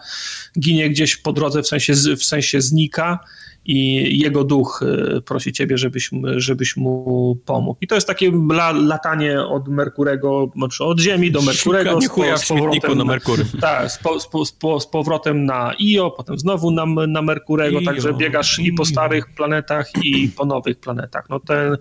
ginie 0.61 0.91
gdzieś 0.91 1.17
po 1.17 1.33
drodze, 1.33 1.63
w 1.63 1.69
sensie, 1.69 1.95
w 2.17 2.25
sensie 2.25 2.61
znika 2.61 3.19
i 3.65 4.19
jego 4.19 4.45
duch 4.45 4.83
e, 5.17 5.21
prosi 5.21 5.53
ciebie, 5.53 5.79
żebyś, 5.79 6.11
żebyś 6.37 6.77
mu 6.77 7.37
pomógł. 7.47 7.79
I 7.81 7.87
to 7.87 7.95
jest 7.95 8.07
takie 8.07 8.33
la, 8.53 8.73
latanie 8.73 9.41
od 9.41 9.69
Merkurego, 9.69 10.51
znaczy 10.57 10.85
od 10.85 11.01
Ziemi 11.01 11.31
do 11.31 11.43
Merkurego. 11.43 12.01
z, 12.01 12.05
z 12.45 12.49
powrotem 12.49 12.99
na 12.99 13.05
Merkury. 13.05 13.45
Tak, 13.61 13.93
z, 13.93 13.99
po, 13.99 14.21
z, 14.21 14.53
po, 14.53 14.81
z, 14.81 14.87
powrotem 14.87 15.45
na 15.45 15.75
Io, 15.79 16.11
potem 16.11 16.39
znowu 16.39 16.71
na, 16.71 16.87
na 17.07 17.23
Merkurego, 17.23 17.81
Io, 17.81 17.85
także 17.85 18.15
biegasz 18.15 18.59
i 18.59 18.73
po 18.73 18.85
starych 18.85 19.35
planetach 19.35 19.91
i 20.03 20.29
po 20.29 20.45
nowych 20.45 20.81
planetach. 20.81 21.27
No 21.31 21.41
ten, 21.41 21.77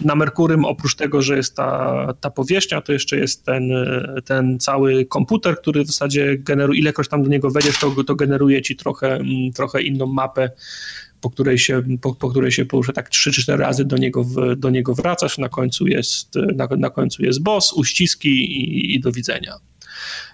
na 0.00 0.14
Merkurym 0.14 0.64
oprócz 0.64 0.96
tego, 0.96 1.22
że 1.22 1.36
jest 1.36 1.56
ta, 1.56 2.06
ta 2.20 2.30
powierzchnia, 2.30 2.80
to 2.80 2.92
jeszcze 2.92 3.16
jest 3.16 3.44
ten, 3.44 3.70
ten 4.24 4.58
cały 4.58 5.04
komputer, 5.06 5.56
który 5.56 5.84
w 5.84 5.86
zasadzie 5.86 6.38
generuje, 6.38 6.80
ilekroć 6.80 7.08
tam 7.08 7.22
do 7.22 7.30
niego 7.30 7.50
wejdziesz, 7.50 7.78
to, 7.78 8.04
to 8.04 8.14
generuje 8.14 8.62
ci 8.62 8.76
trochę, 8.76 9.18
trochę 9.54 9.82
inną 9.82 10.06
mapę 10.06 10.50
po 11.24 11.30
której 11.30 11.58
się, 11.58 11.82
po, 12.00 12.14
po 12.14 12.30
której 12.30 12.52
się 12.52 12.64
porusza 12.64 12.92
tak 12.92 13.08
3 13.08 13.32
czy 13.32 13.42
4 13.42 13.62
razy 13.62 13.84
do 13.84 13.96
niego, 13.96 14.24
w, 14.24 14.56
do 14.56 14.70
niego 14.70 14.94
wracasz, 14.94 15.38
na 15.38 15.48
końcu 15.48 15.86
jest, 15.86 16.34
na, 16.56 16.68
na 16.78 16.90
końcu 16.90 17.22
jest 17.22 17.42
boss, 17.42 17.72
uściski 17.72 18.28
i, 18.28 18.94
i 18.94 19.00
do 19.00 19.12
widzenia. 19.12 19.54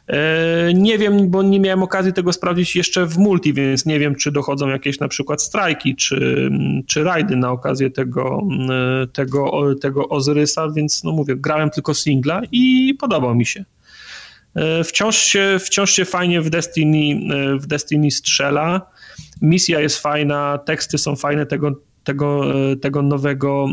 E, 0.09 0.75
nie 0.75 0.99
wiem, 0.99 1.31
bo 1.31 1.43
nie 1.43 1.61
miałem 1.61 1.83
okazji 1.83 2.13
tego 2.13 2.33
sprawdzić 2.33 2.77
jeszcze 2.77 3.07
w 3.07 3.19
multi, 3.19 3.55
więc 3.55 3.87
nie 3.87 3.99
wiem, 3.99 4.15
czy 4.15 4.33
dochodzą 4.33 4.69
jakieś 4.69 5.01
na 5.01 5.09
przykład 5.09 5.43
strajki, 5.43 5.97
czy, 5.97 6.51
czy 6.87 7.05
rajdy 7.05 7.37
na 7.37 7.51
okazję 7.51 7.91
tego, 7.91 8.43
tego, 9.13 9.75
tego 9.81 10.09
Ozyrysa, 10.09 10.69
więc 10.71 11.05
no 11.05 11.13
mówię, 11.13 11.37
grałem 11.37 11.71
tylko 11.71 11.95
singla 11.95 12.43
i 12.53 12.95
podobał 13.01 13.35
mi 13.35 13.47
się. 13.47 13.65
E, 14.55 14.85
wciąż 14.85 15.17
się, 15.17 15.57
wciąż 15.61 15.91
się 15.91 16.05
fajnie 16.05 16.41
w 16.41 16.51
Destiny, 16.51 17.35
e, 17.35 17.59
w 17.59 17.67
Destiny 17.67 18.11
strzela 18.11 18.91
misja 19.41 19.81
jest 19.81 19.99
fajna, 19.99 20.59
teksty 20.67 20.99
są 20.99 21.17
fajne 21.17 21.47
tego, 21.47 21.73
tego, 22.05 22.45
tego, 22.81 23.03
nowego, 23.03 23.67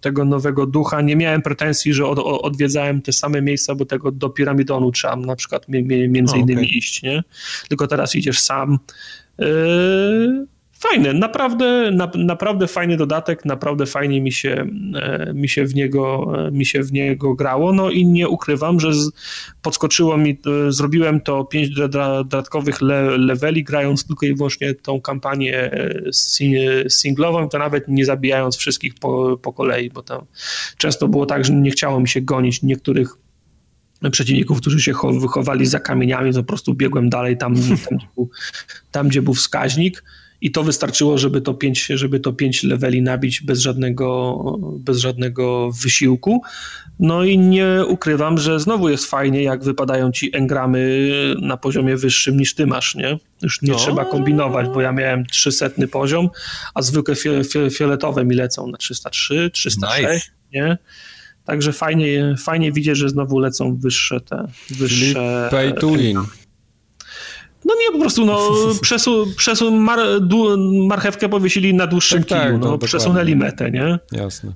tego 0.00 0.24
nowego 0.24 0.66
ducha. 0.66 1.00
Nie 1.00 1.16
miałem 1.16 1.42
pretensji, 1.42 1.94
że 1.94 2.06
od, 2.06 2.18
odwiedzałem 2.18 3.02
te 3.02 3.12
same 3.12 3.42
miejsca, 3.42 3.74
bo 3.74 3.84
tego 3.84 4.12
do 4.12 4.28
piramidonu 4.30 4.92
trzeba 4.92 5.16
na 5.16 5.36
przykład 5.36 5.66
między 6.08 6.38
innymi 6.38 6.62
okay. 6.62 6.76
iść, 6.76 7.02
nie? 7.02 7.22
Tylko 7.68 7.86
teraz 7.86 8.14
idziesz 8.14 8.40
sam. 8.40 8.78
Yy, 9.38 10.46
fajny, 10.78 11.14
naprawdę, 11.14 11.90
na, 11.90 12.10
naprawdę 12.14 12.66
fajny 12.66 12.96
dodatek, 12.96 13.44
naprawdę 13.44 13.86
fajnie 13.86 14.20
mi 14.20 14.32
się, 14.32 14.66
e, 14.94 15.32
mi, 15.34 15.48
się 15.48 15.64
w 15.64 15.74
niego, 15.74 16.32
e, 16.46 16.50
mi 16.50 16.66
się 16.66 16.82
w 16.82 16.92
niego 16.92 17.34
grało, 17.34 17.72
no 17.72 17.90
i 17.90 18.06
nie 18.06 18.28
ukrywam, 18.28 18.80
że 18.80 18.94
z, 18.94 19.10
podskoczyło 19.62 20.16
mi, 20.16 20.30
e, 20.30 20.72
zrobiłem 20.72 21.20
to 21.20 21.44
pięć 21.44 21.70
dodatkowych 21.70 22.80
le, 22.80 23.18
leveli, 23.18 23.64
grając 23.64 24.06
tylko 24.06 24.26
i 24.26 24.34
wyłącznie 24.34 24.74
tą 24.74 25.00
kampanię 25.00 25.70
singlową, 26.88 27.48
to 27.48 27.58
nawet 27.58 27.88
nie 27.88 28.04
zabijając 28.04 28.56
wszystkich 28.56 28.94
po, 28.94 29.38
po 29.42 29.52
kolei, 29.52 29.90
bo 29.90 30.02
tam 30.02 30.24
często 30.76 31.08
było 31.08 31.26
tak, 31.26 31.44
że 31.44 31.52
nie 31.52 31.70
chciało 31.70 32.00
mi 32.00 32.08
się 32.08 32.20
gonić 32.20 32.62
niektórych 32.62 33.08
przeciwników, 34.12 34.60
którzy 34.60 34.80
się 34.80 34.92
wychowali 35.20 35.66
za 35.66 35.80
kamieniami, 35.80 36.32
to 36.32 36.38
po 36.38 36.46
prostu 36.46 36.74
biegłem 36.74 37.10
dalej 37.10 37.36
tam, 37.36 37.54
tam, 37.54 37.64
gdzie, 37.96 38.06
był, 38.16 38.30
tam 38.90 39.08
gdzie 39.08 39.22
był 39.22 39.34
wskaźnik 39.34 40.02
i 40.40 40.50
to 40.50 40.62
wystarczyło, 40.62 41.18
żeby 41.18 41.40
to 41.40 41.54
pięć, 41.54 41.86
żeby 41.86 42.20
to 42.20 42.32
pięć 42.32 42.62
leveli 42.62 43.02
nabić 43.02 43.40
bez 43.40 43.60
żadnego, 43.60 44.38
bez 44.60 44.98
żadnego 44.98 45.70
wysiłku. 45.82 46.42
No 47.00 47.24
i 47.24 47.38
nie 47.38 47.84
ukrywam, 47.88 48.38
że 48.38 48.60
znowu 48.60 48.88
jest 48.88 49.06
fajnie, 49.06 49.42
jak 49.42 49.64
wypadają 49.64 50.12
ci 50.12 50.36
engramy 50.36 51.10
na 51.42 51.56
poziomie 51.56 51.96
wyższym 51.96 52.36
niż 52.36 52.54
ty 52.54 52.66
masz, 52.66 52.94
nie? 52.94 53.18
Już 53.42 53.62
nie 53.62 53.72
no. 53.72 53.78
trzeba 53.78 54.04
kombinować, 54.04 54.66
bo 54.68 54.80
ja 54.80 54.92
miałem 54.92 55.26
300 55.26 55.70
poziom, 55.90 56.28
a 56.74 56.82
zwykłe 56.82 57.14
fioletowe 57.70 58.24
mi 58.24 58.34
lecą 58.34 58.66
na 58.66 58.78
303, 58.78 59.50
306, 59.50 60.00
nice. 60.00 60.30
nie? 60.52 60.78
Także 61.44 61.72
fajnie, 61.72 62.34
fajnie 62.38 62.72
widzieć, 62.72 62.96
że 62.96 63.08
znowu 63.08 63.38
lecą 63.38 63.76
wyższe 63.76 64.20
te 64.20 64.48
wyższe. 64.70 65.48
Pay 65.50 65.72
to 65.72 65.90
win. 65.90 66.18
No 67.64 67.74
nie, 67.74 67.92
po 67.92 67.98
prostu 68.00 68.24
no, 68.24 68.50
przesu, 68.80 69.26
przesu 69.36 69.72
mar, 69.72 70.00
du, 70.20 70.58
marchewkę 70.86 71.28
powiesili 71.28 71.74
na 71.74 71.86
dłuższym 71.86 72.24
tak, 72.24 72.42
kiju, 72.42 72.58
tak, 72.58 72.70
no, 72.70 72.78
przesunęli 72.78 73.36
metę, 73.36 73.70
nie? 73.70 73.98
Jasne. 74.12 74.52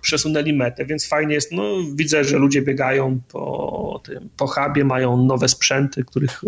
Przesunęli 0.00 0.52
metę, 0.52 0.86
więc 0.86 1.08
fajnie 1.08 1.34
jest, 1.34 1.52
no 1.52 1.62
widzę, 1.94 2.24
że 2.24 2.38
ludzie 2.38 2.62
biegają 2.62 3.20
po 3.28 4.02
tym, 4.04 4.28
po 4.36 4.46
hubie, 4.46 4.84
mają 4.84 5.16
nowe 5.16 5.48
sprzęty, 5.48 6.04
których, 6.04 6.40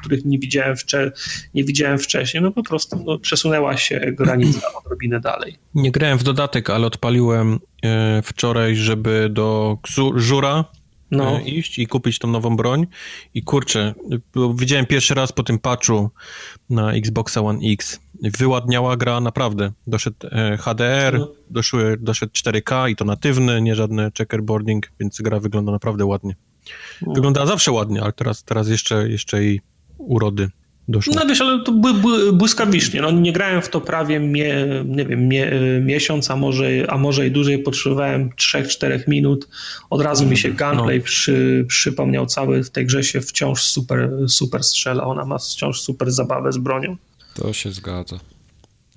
których 0.00 0.24
nie 0.24 0.38
widziałem, 0.38 0.76
wcze, 0.76 1.12
nie 1.54 1.64
widziałem 1.64 1.98
wcześniej, 1.98 2.42
no 2.42 2.50
po 2.50 2.62
prostu 2.62 3.02
no, 3.06 3.18
przesunęła 3.18 3.76
się 3.76 4.00
granica 4.12 4.60
odrobinę 4.84 5.20
dalej. 5.20 5.56
Nie 5.74 5.90
grałem 5.90 6.18
w 6.18 6.22
dodatek, 6.22 6.70
ale 6.70 6.86
odpaliłem 6.86 7.58
e, 7.82 8.22
wczoraj, 8.22 8.76
żeby 8.76 9.28
do 9.30 9.78
Żura 10.14 10.64
no. 11.10 11.38
E, 11.38 11.42
iść 11.42 11.78
i 11.78 11.86
kupić 11.86 12.18
tą 12.18 12.28
nową 12.28 12.56
broń. 12.56 12.86
I 13.34 13.42
kurczę, 13.42 13.94
widziałem 14.54 14.86
pierwszy 14.86 15.14
raz 15.14 15.32
po 15.32 15.42
tym 15.42 15.58
patchu 15.58 16.10
na 16.70 16.92
Xboxa 16.92 17.40
One 17.40 17.58
X. 17.64 18.00
Wyładniała 18.38 18.96
gra 18.96 19.20
naprawdę. 19.20 19.72
Doszedł 19.86 20.16
e, 20.30 20.56
HDR, 20.56 21.18
no. 21.18 21.32
doszły, 21.50 21.96
doszedł 22.00 22.32
4K 22.32 22.90
i 22.90 22.96
to 22.96 23.04
natywny, 23.04 23.62
nie 23.62 23.74
żadny 23.74 24.10
checkerboarding, 24.18 24.92
więc 25.00 25.20
gra 25.20 25.40
wygląda 25.40 25.72
naprawdę 25.72 26.04
ładnie. 26.04 26.36
No. 27.02 27.12
Wyglądała 27.14 27.46
zawsze 27.46 27.72
ładnie, 27.72 28.02
ale 28.02 28.12
teraz, 28.12 28.44
teraz 28.44 28.68
jeszcze, 28.68 29.08
jeszcze 29.08 29.44
i 29.44 29.60
urody 29.98 30.50
doszło. 30.88 31.14
No 31.16 31.26
wiesz, 31.26 31.40
ale 31.40 31.64
to 31.64 31.72
bły, 31.72 32.32
błyskawicznie. 32.32 33.00
No, 33.00 33.10
nie 33.10 33.32
grałem 33.32 33.62
w 33.62 33.68
to 33.68 33.80
prawie 33.80 34.20
mie, 34.20 34.66
nie 34.86 35.06
wiem, 35.06 35.28
mie, 35.28 35.52
miesiąc, 35.80 36.30
a 36.30 36.36
może, 36.36 36.66
a 36.88 36.98
może 36.98 37.26
i 37.26 37.30
dłużej. 37.30 37.58
Potrzebowałem 37.58 38.30
3-4 38.30 39.08
minut. 39.08 39.48
Od 39.90 40.00
razu 40.00 40.26
mi 40.26 40.36
się 40.36 40.48
no. 40.48 40.54
gameplay 40.54 40.98
no. 40.98 41.04
przy, 41.04 41.64
przypomniał 41.68 42.26
cały. 42.26 42.64
W 42.64 42.70
tej 42.70 42.86
grze 42.86 43.04
się 43.04 43.20
wciąż 43.20 43.62
super, 43.62 44.10
super 44.28 44.64
strzela. 44.64 45.04
Ona 45.04 45.24
ma 45.24 45.38
wciąż 45.38 45.80
super 45.80 46.12
zabawę 46.12 46.52
z 46.52 46.58
bronią. 46.58 46.96
To 47.34 47.52
się 47.52 47.70
zgadza. 47.70 48.18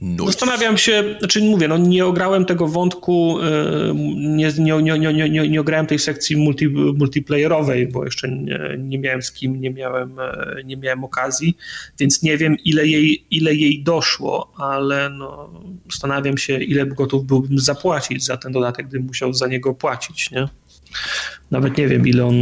No 0.02 0.26
Zastanawiam 0.26 0.78
się, 0.78 1.16
znaczy 1.20 1.42
mówię, 1.42 1.68
no 1.68 1.78
nie 1.78 2.06
ograłem 2.06 2.46
tego 2.46 2.68
wątku, 2.68 3.40
e, 3.42 3.94
nie, 4.16 4.52
nie, 4.60 4.82
nie, 4.82 5.00
nie, 5.00 5.30
nie, 5.30 5.50
nie 5.50 5.62
ograłem 5.62 5.86
tej 5.86 6.00
sekcji 6.00 6.38
multi, 6.38 6.68
multiplayerowej, 6.70 7.88
bo 7.88 8.06
jeszcze 8.06 8.30
nie, 8.30 8.60
nie 8.78 9.00
miałem 9.00 9.22
z 9.22 9.32
kim, 9.32 9.62
nie 9.62 9.72
miałem, 9.72 10.20
e, 10.20 10.56
nie 10.66 10.78
miałem 10.78 11.04
okazji, 11.04 11.58
więc 12.00 12.24
nie 12.24 12.38
wiem 12.38 12.58
ile 12.66 12.88
jej, 12.88 13.26
ile 13.32 13.56
jej 13.56 13.84
doszło, 13.84 14.54
ale 14.58 15.10
no, 15.10 15.50
zastanawiam 15.92 16.38
się 16.38 16.58
ile 16.58 16.86
gotów 16.86 17.26
byłbym 17.26 17.60
zapłacić 17.60 18.26
za 18.26 18.38
ten 18.38 18.52
dodatek, 18.52 18.88
gdybym 18.88 19.08
musiał 19.08 19.34
za 19.34 19.48
niego 19.48 19.74
płacić, 19.74 20.32
nie? 20.32 20.48
Nawet 21.52 21.78
nie 21.78 21.88
wiem 21.88 22.08
ile 22.08 22.26
on, 22.26 22.36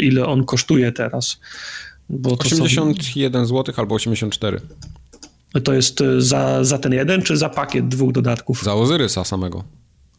ile 0.00 0.26
on 0.26 0.44
kosztuje 0.44 0.92
teraz. 0.92 1.40
Bo 2.08 2.38
81 2.38 3.46
są... 3.46 3.46
zł 3.46 3.74
albo 3.76 3.94
84. 3.94 4.60
To 5.64 5.72
jest 5.72 6.00
e, 6.00 6.20
za, 6.20 6.64
za 6.64 6.78
ten 6.78 6.92
jeden, 6.92 7.22
czy 7.22 7.36
za 7.36 7.48
pakiet 7.48 7.88
dwóch 7.88 8.12
dodatków? 8.12 8.62
Za 8.62 8.74
Ozyrysa 8.74 9.24
samego. 9.24 9.64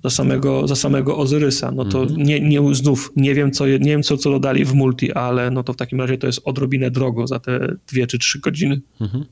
Za 0.04 0.10
samego, 0.10 0.68
za 0.68 0.76
samego 0.76 1.18
Ozyrysa. 1.18 1.72
No 1.72 1.86
to 1.86 2.06
mm-hmm. 2.06 2.18
nie, 2.18 2.40
nie, 2.40 2.76
znów 2.76 3.12
nie 3.16 3.36
wiem, 3.36 3.52
co, 3.52 3.68
nie 3.68 3.80
wiem 3.80 4.04
co, 4.04 4.18
co 4.18 4.32
dodali 4.32 4.66
w 4.66 4.74
multi, 4.74 5.12
ale 5.12 5.52
no 5.52 5.64
to 5.64 5.74
w 5.74 5.78
takim 5.78 6.02
razie 6.02 6.18
to 6.18 6.28
jest 6.28 6.42
odrobinę 6.46 6.92
drogo 6.92 7.28
za 7.28 7.40
te 7.40 7.76
dwie 7.88 8.08
czy 8.08 8.20
trzy 8.20 8.40
godziny. 8.40 8.82
Mm-hmm. 9.02 9.24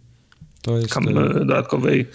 To 0.61 0.77
jest 0.77 0.93
kam- 0.93 1.33
dodatkowej 1.33 2.07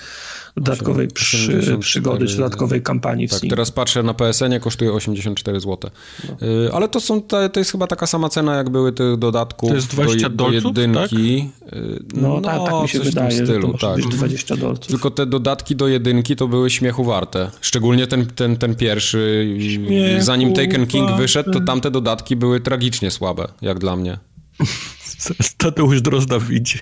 dodatkowej 0.57 1.09
przy, 1.09 1.79
przygody, 1.79 2.27
czy 2.27 2.37
dodatkowej 2.37 2.83
kampanii 2.83 3.29
w 3.29 3.31
Tak, 3.31 3.41
teraz 3.51 3.71
patrzę 3.71 4.03
na 4.03 4.15
PSN-ie, 4.15 4.61
kosztuje 4.61 4.93
84 4.93 5.61
zł. 5.61 5.91
No. 6.29 6.37
ale 6.73 6.89
to 6.89 7.01
są, 7.01 7.23
to 7.23 7.51
jest 7.57 7.73
chyba 7.73 7.87
taka 7.87 8.07
sama 8.07 8.29
cena, 8.29 8.57
jak 8.57 8.71
były 8.71 8.93
tych 8.93 9.17
dodatków 9.17 9.69
to 9.69 9.75
jest 9.75 9.89
20 9.89 10.29
do, 10.29 10.45
do 10.45 10.51
jedynki. 10.51 11.51
Tak? 11.61 11.71
No, 12.15 12.29
no 12.29 12.41
tak, 12.41 12.71
tak 12.71 12.83
mi 12.83 12.89
się 12.89 13.01
wydaje, 13.01 13.45
stylu, 13.45 13.73
że 13.73 13.79
to 13.79 13.97
tak. 13.97 14.01
20 14.01 14.57
dolców. 14.57 14.87
Tylko 14.87 15.11
te 15.11 15.27
dodatki 15.27 15.77
do 15.77 15.89
jedynki 15.89 16.37
to 16.37 16.49
były 16.49 16.71
śmiechu 16.71 17.05
warte. 17.05 17.51
Szczególnie 17.61 18.07
ten, 18.07 18.27
ten, 18.27 18.57
ten 18.57 18.75
pierwszy, 18.75 19.55
śmiechu 19.59 20.23
zanim 20.23 20.53
Taken 20.53 20.87
King 20.87 21.11
wyszedł, 21.17 21.53
to 21.53 21.61
tamte 21.61 21.91
dodatki 21.91 22.37
były 22.37 22.61
tragicznie 22.61 23.11
słabe, 23.11 23.49
jak 23.63 23.79
dla 23.79 23.97
mnie. 23.97 24.19
Tadeusz 25.59 26.03
Drozda 26.03 26.39
widzi. 26.39 26.79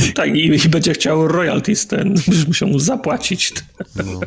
tak, 0.14 0.36
i, 0.36 0.46
i, 0.64 0.68
będzie 0.68 0.92
chciał 0.92 1.28
royalties, 1.28 1.86
ten, 1.86 2.14
musiał 2.46 2.68
mu 2.68 2.78
zapłacić. 2.78 3.52
No. 3.96 4.20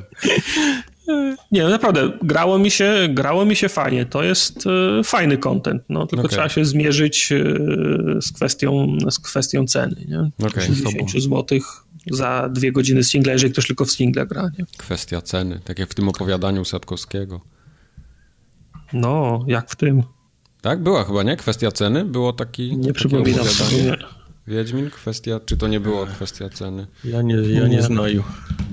Nie, 1.52 1.64
naprawdę, 1.64 2.12
grało 2.22 2.58
mi 2.60 2.72
się, 2.72 3.08
grało 3.10 3.46
mi 3.46 3.56
się 3.56 3.70
fajnie. 3.70 4.06
To 4.06 4.24
jest 4.24 4.64
e, 4.68 5.04
fajny 5.04 5.38
content, 5.38 5.84
no, 5.90 6.08
tylko 6.08 6.26
okay. 6.26 6.32
trzeba 6.32 6.50
się 6.50 6.66
zmierzyć 6.66 7.32
e, 7.32 7.38
z, 8.22 8.32
kwestią, 8.32 8.98
z 9.12 9.20
kwestią 9.20 9.68
ceny, 9.68 10.06
nie? 10.08 10.48
Okay, 10.48 10.64
60 10.64 11.12
zł 11.12 11.60
za 12.12 12.50
dwie 12.50 12.72
godziny 12.72 13.04
singla, 13.04 13.34
jeżeli 13.34 13.54
ktoś 13.54 13.68
tylko 13.68 13.86
w 13.86 13.92
single 13.92 14.26
gra, 14.26 14.50
nie? 14.60 14.66
Kwestia 14.78 15.22
ceny, 15.22 15.60
tak 15.64 15.80
jak 15.80 15.90
w 15.90 15.94
tym 15.94 16.10
opowiadaniu 16.10 16.66
Sadkowskiego. 16.66 17.42
No, 18.94 19.46
jak 19.48 19.72
w 19.72 19.76
tym. 19.76 20.04
Tak, 20.62 20.84
była 20.84 21.04
chyba, 21.04 21.24
nie? 21.24 21.38
Kwestia 21.38 21.72
ceny? 21.72 22.06
Było 22.06 22.34
taki. 22.34 22.78
Nie 22.78 22.94
przypominam 22.94 23.46
sobie. 23.46 23.98
Wiedźmin, 24.48 24.90
kwestia, 24.90 25.40
czy 25.46 25.58
to 25.58 25.68
nie 25.68 25.80
było 25.80 26.06
kwestia 26.06 26.50
ceny? 26.50 26.88
Ja 27.04 27.22
nie, 27.22 27.36
ja 27.36 27.68
nie, 27.68 27.82
znaju. 27.82 28.24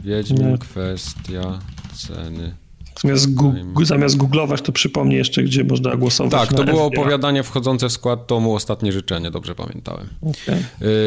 Wiedźmin, 0.05 0.51
nie. 0.51 0.59
kwestia 0.59 1.59
ceny. 1.95 2.55
Zamiast, 3.03 3.35
gu 3.35 3.85
zamiast 3.85 4.17
googlować, 4.17 4.63
to 4.63 4.73
przypomnij 4.73 5.19
jeszcze, 5.19 5.43
gdzie 5.43 5.65
można 5.65 5.97
głosować. 5.97 6.49
Tak, 6.49 6.57
to 6.59 6.65
było 6.65 6.85
opowiadanie 6.85 7.43
wchodzące 7.43 7.89
w 7.89 7.93
skład 7.93 8.27
tomu 8.27 8.55
Ostatnie 8.55 8.93
Życzenie, 8.93 9.31
dobrze 9.31 9.55
pamiętałem. 9.55 10.09
Okay. 10.23 10.63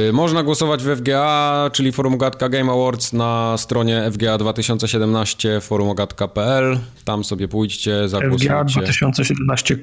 Y 0.10 0.14
można 0.14 0.44
głosować 0.44 0.84
w 0.84 0.96
FGA, 0.96 1.70
czyli 1.74 1.92
Forum 1.92 2.18
Gatka 2.18 2.50
Game 2.50 2.72
Awards 2.72 3.14
na 3.14 3.56
stronie 3.58 4.12
FGA 4.12 4.38
2017 4.38 5.62
forumogatka.pl. 5.62 6.80
Tam 7.06 7.24
sobie 7.24 7.48
pójdźcie, 7.48 8.10
zagłosujcie. 8.10 8.46
FGA 8.46 8.64
2017. 8.64 9.78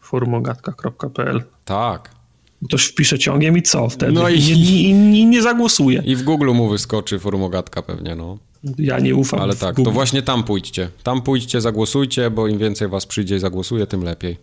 forumogatka.pl 0.00 1.42
Tak. 1.64 2.19
Ktoś 2.64 2.84
wpisze 2.84 3.18
ciągiem 3.18 3.56
i 3.56 3.62
co 3.62 3.88
wtedy? 3.88 4.12
No 4.12 4.28
i, 4.28 4.38
I, 4.38 4.52
i, 4.52 4.88
i 4.90 5.26
nie 5.26 5.42
zagłosuje. 5.42 6.02
I 6.06 6.16
w 6.16 6.22
Google 6.22 6.52
mu 6.52 6.68
wyskoczy 6.68 7.18
forumogatka 7.18 7.82
pewnie, 7.82 8.14
no. 8.14 8.38
Ja 8.78 8.98
nie 8.98 9.14
ufam. 9.14 9.40
Ale 9.40 9.56
tak, 9.56 9.76
to 9.76 9.90
właśnie 9.90 10.22
tam 10.22 10.44
pójdźcie. 10.44 10.88
Tam 11.02 11.22
pójdźcie, 11.22 11.60
zagłosujcie, 11.60 12.30
bo 12.30 12.48
im 12.48 12.58
więcej 12.58 12.88
was 12.88 13.06
przyjdzie 13.06 13.36
i 13.36 13.38
zagłosuje, 13.38 13.86
tym 13.86 14.02
lepiej. 14.02 14.36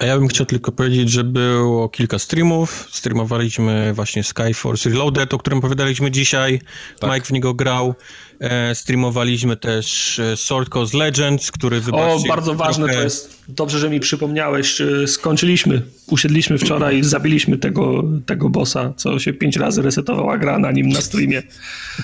A 0.00 0.04
ja 0.04 0.18
bym 0.18 0.28
chciał 0.28 0.46
tylko 0.46 0.72
powiedzieć, 0.72 1.10
że 1.10 1.24
było 1.24 1.88
kilka 1.88 2.18
streamów. 2.18 2.88
Streamowaliśmy 2.90 3.92
właśnie 3.94 4.24
Skyforce 4.24 4.90
Reloaded, 4.90 5.34
o 5.34 5.38
którym 5.38 5.58
opowiadaliśmy 5.58 6.10
dzisiaj. 6.10 6.60
Tak. 6.98 7.10
Mike 7.10 7.26
w 7.26 7.30
niego 7.30 7.54
grał. 7.54 7.94
E, 8.40 8.74
streamowaliśmy 8.74 9.56
też 9.56 10.18
e, 10.18 10.36
Sword 10.36 10.68
Coast 10.68 10.94
Legends, 10.94 11.50
który 11.50 11.80
wybaczcie... 11.80 12.26
O, 12.26 12.28
bardzo 12.28 12.54
ważne 12.54 12.84
trochę... 12.84 12.98
to 12.98 13.04
jest. 13.04 13.44
Dobrze, 13.48 13.78
że 13.78 13.90
mi 13.90 14.00
przypomniałeś. 14.00 14.80
E, 14.80 15.06
skończyliśmy, 15.06 15.82
usiedliśmy 16.06 16.58
wczoraj, 16.58 17.02
zabiliśmy 17.14 17.58
tego, 17.58 18.04
tego 18.26 18.48
bossa, 18.48 18.92
co 18.96 19.18
się 19.18 19.32
pięć 19.32 19.56
razy 19.56 19.82
resetowała 19.82 20.38
gra 20.38 20.58
na 20.58 20.72
nim 20.72 20.88
na 20.88 21.00
streamie. 21.00 21.42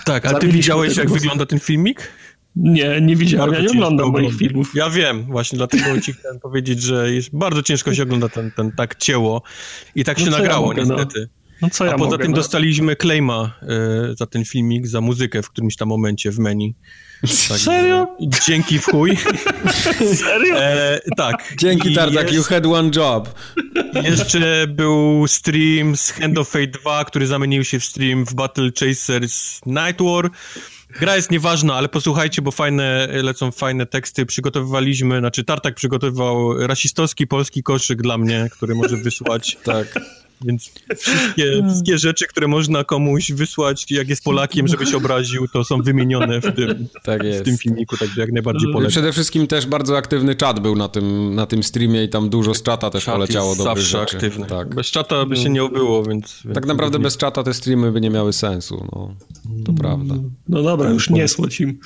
Tak, 0.05 0.27
a 0.27 0.35
ty 0.35 0.49
widziałeś, 0.49 0.97
jak 0.97 1.09
bossa. 1.09 1.21
wygląda 1.21 1.47
ten 1.47 1.61
filmik? 1.61 2.09
Nie, 2.57 3.01
nie 3.01 3.17
widziałem, 3.17 3.51
bardzo 3.51 3.63
ja 3.63 3.73
nie 3.73 3.79
oglądam 3.79 4.11
moich 4.11 4.37
filmów. 4.37 4.73
Ja 4.75 4.91
wiem, 4.91 5.23
właśnie 5.23 5.57
dlatego 5.57 6.01
ci 6.01 6.13
chciałem 6.13 6.41
powiedzieć, 6.41 6.83
że 6.83 7.13
jest 7.13 7.29
bardzo 7.33 7.63
ciężko 7.63 7.95
się 7.95 8.03
ogląda 8.03 8.29
ten, 8.29 8.51
ten 8.51 8.73
tak 8.73 8.97
cięło 8.97 9.43
i 9.95 10.05
tak 10.05 10.19
no 10.19 10.25
się 10.25 10.31
nagrało 10.31 10.73
ja 10.73 10.79
mogę, 10.79 10.85
no. 10.85 10.95
niestety. 10.95 11.21
No. 11.21 11.47
No 11.63 11.71
co 11.71 11.85
ja 11.85 11.95
A 11.95 11.99
poza 11.99 12.11
mogę, 12.11 12.23
tym 12.25 12.31
no? 12.31 12.37
dostaliśmy 12.37 12.97
claima 12.97 13.53
y, 14.13 14.17
za 14.17 14.27
ten 14.27 14.45
filmik, 14.45 14.87
za 14.87 15.01
muzykę 15.01 15.43
w 15.43 15.51
którymś 15.51 15.77
tam 15.77 15.89
momencie 15.89 16.31
w 16.31 16.39
menu. 16.39 16.75
Tak, 17.21 17.59
Serio? 17.59 18.07
Dzięki 18.47 18.79
w 18.79 18.85
chuj. 18.85 19.17
Serio? 20.25 20.59
E, 20.59 21.01
tak. 21.17 21.55
Dzięki 21.59 21.95
Tartak, 21.95 22.33
you 22.33 22.43
had 22.43 22.67
one 22.67 22.91
job. 22.97 23.35
Jeszcze 24.05 24.67
był 24.67 25.27
stream 25.27 25.97
z 25.97 26.11
Hand 26.11 26.39
of 26.39 26.49
Fate 26.49 26.67
2, 26.67 27.05
który 27.05 27.27
zamienił 27.27 27.65
się 27.65 27.81
w 27.81 27.85
stream 27.85 28.27
w 28.27 28.35
Battle 28.35 28.71
Chasers 28.81 29.61
Night 29.67 30.03
War. 30.03 30.31
Gra 31.01 31.17
jest 31.17 31.31
nieważna, 31.31 31.75
ale 31.75 31.89
posłuchajcie, 31.89 32.43
bo 32.43 32.51
fajne, 32.51 33.09
lecą 33.11 33.51
fajne 33.51 33.87
teksty. 33.87 34.27
Przygotowywaliśmy, 34.27 35.19
znaczy 35.19 35.45
Tartak 35.45 35.75
przygotowywał 35.75 36.67
rasistowski 36.67 37.27
polski 37.27 37.63
koszyk 37.63 38.03
dla 38.03 38.19
mnie, 38.19 38.49
który 38.53 38.75
może 38.75 38.97
wysłać. 38.97 39.57
tak. 39.65 40.01
Więc 40.45 40.71
wszystkie, 40.97 41.63
wszystkie 41.69 41.99
rzeczy, 41.99 42.27
które 42.27 42.49
można 42.49 42.85
komuś 42.85 43.33
wysłać, 43.33 43.91
jak 43.91 44.09
jest 44.09 44.25
Polakiem, 44.25 44.69
żeby 44.69 44.87
się 44.87 44.97
obraził, 44.97 45.49
to 45.49 45.65
są 45.65 45.83
wymienione 45.83 46.41
w 46.41 46.55
tym, 46.55 46.89
tak 47.03 47.23
w 47.23 47.43
tym 47.43 47.59
filmiku, 47.59 47.97
także 47.97 48.21
jak 48.21 48.33
najbardziej 48.33 48.73
polecam. 48.73 48.91
Przede 48.91 49.13
wszystkim 49.13 49.47
też 49.47 49.67
bardzo 49.67 49.97
aktywny 49.97 50.35
czat 50.35 50.61
był 50.61 50.77
na 50.77 50.89
tym, 50.89 51.35
na 51.35 51.47
tym 51.47 51.63
streamie 51.63 52.05
i 52.05 52.09
tam 52.09 52.29
dużo 52.31 52.55
z 52.55 52.63
czata 52.63 52.91
też 52.91 53.05
czat 53.05 53.15
poleciało 53.15 53.57
dobrych 53.57 53.77
zawsze 53.77 53.99
rzeczy. 53.99 54.17
aktywny. 54.17 54.47
Tak. 54.47 54.75
Bez 54.75 54.87
czata 54.87 55.27
by 55.27 55.37
się 55.37 55.51
nie 55.51 55.65
obyło, 55.65 56.05
więc... 56.05 56.41
więc 56.45 56.55
tak 56.55 56.67
naprawdę 56.67 56.99
bez 56.99 57.17
czata 57.17 57.43
te 57.43 57.55
streamy 57.55 57.93
by 57.93 58.01
nie 58.01 58.11
miały 58.11 58.33
sensu, 58.33 58.87
no. 58.93 59.15
To 59.65 59.73
prawda. 59.73 60.15
No 60.49 60.63
dobra, 60.63 60.91
już 60.91 61.11
nie 61.11 61.29
słodź 61.29 61.61
im. 61.61 61.79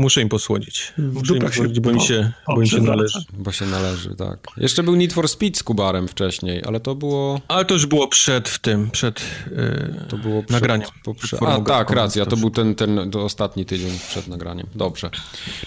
Muszę 0.00 0.20
im 0.20 0.28
posłodzić. 0.28 0.92
Muszę 0.98 1.34
im 1.34 1.40
posłodzić, 1.40 1.80
bo, 1.80 1.92
mi 1.92 2.00
się, 2.00 2.32
bo 2.48 2.56
mi 2.56 2.68
się 2.68 2.80
należy. 2.80 3.18
Bo 3.32 3.52
się 3.52 3.66
należy, 3.66 4.14
tak. 4.14 4.38
Jeszcze 4.56 4.82
był 4.82 4.96
Need 4.96 5.12
for 5.12 5.28
Speed 5.28 5.58
z 5.58 5.62
Kubarem 5.62 6.08
wcześniej, 6.08 6.62
ale 6.66 6.80
to 6.80 6.94
było... 6.94 7.40
Ale 7.48 7.64
to 7.64 7.74
już 7.74 7.86
było 7.86 8.08
przed 8.08 8.48
w 8.48 8.58
tym, 8.58 8.90
przed 8.90 9.20
yy, 9.50 9.94
to 10.08 10.16
było 10.16 10.42
przed, 10.42 10.50
nagraniem. 10.50 10.88
Przed, 11.22 11.42
a 11.42 11.60
tak, 11.60 11.90
racja, 11.90 12.26
to 12.26 12.36
był 12.36 12.50
ten, 12.50 12.74
ten 12.74 13.10
to 13.10 13.24
ostatni 13.24 13.64
tydzień 13.64 13.90
przed 14.08 14.28
nagraniem. 14.28 14.66
Dobrze. 14.74 15.10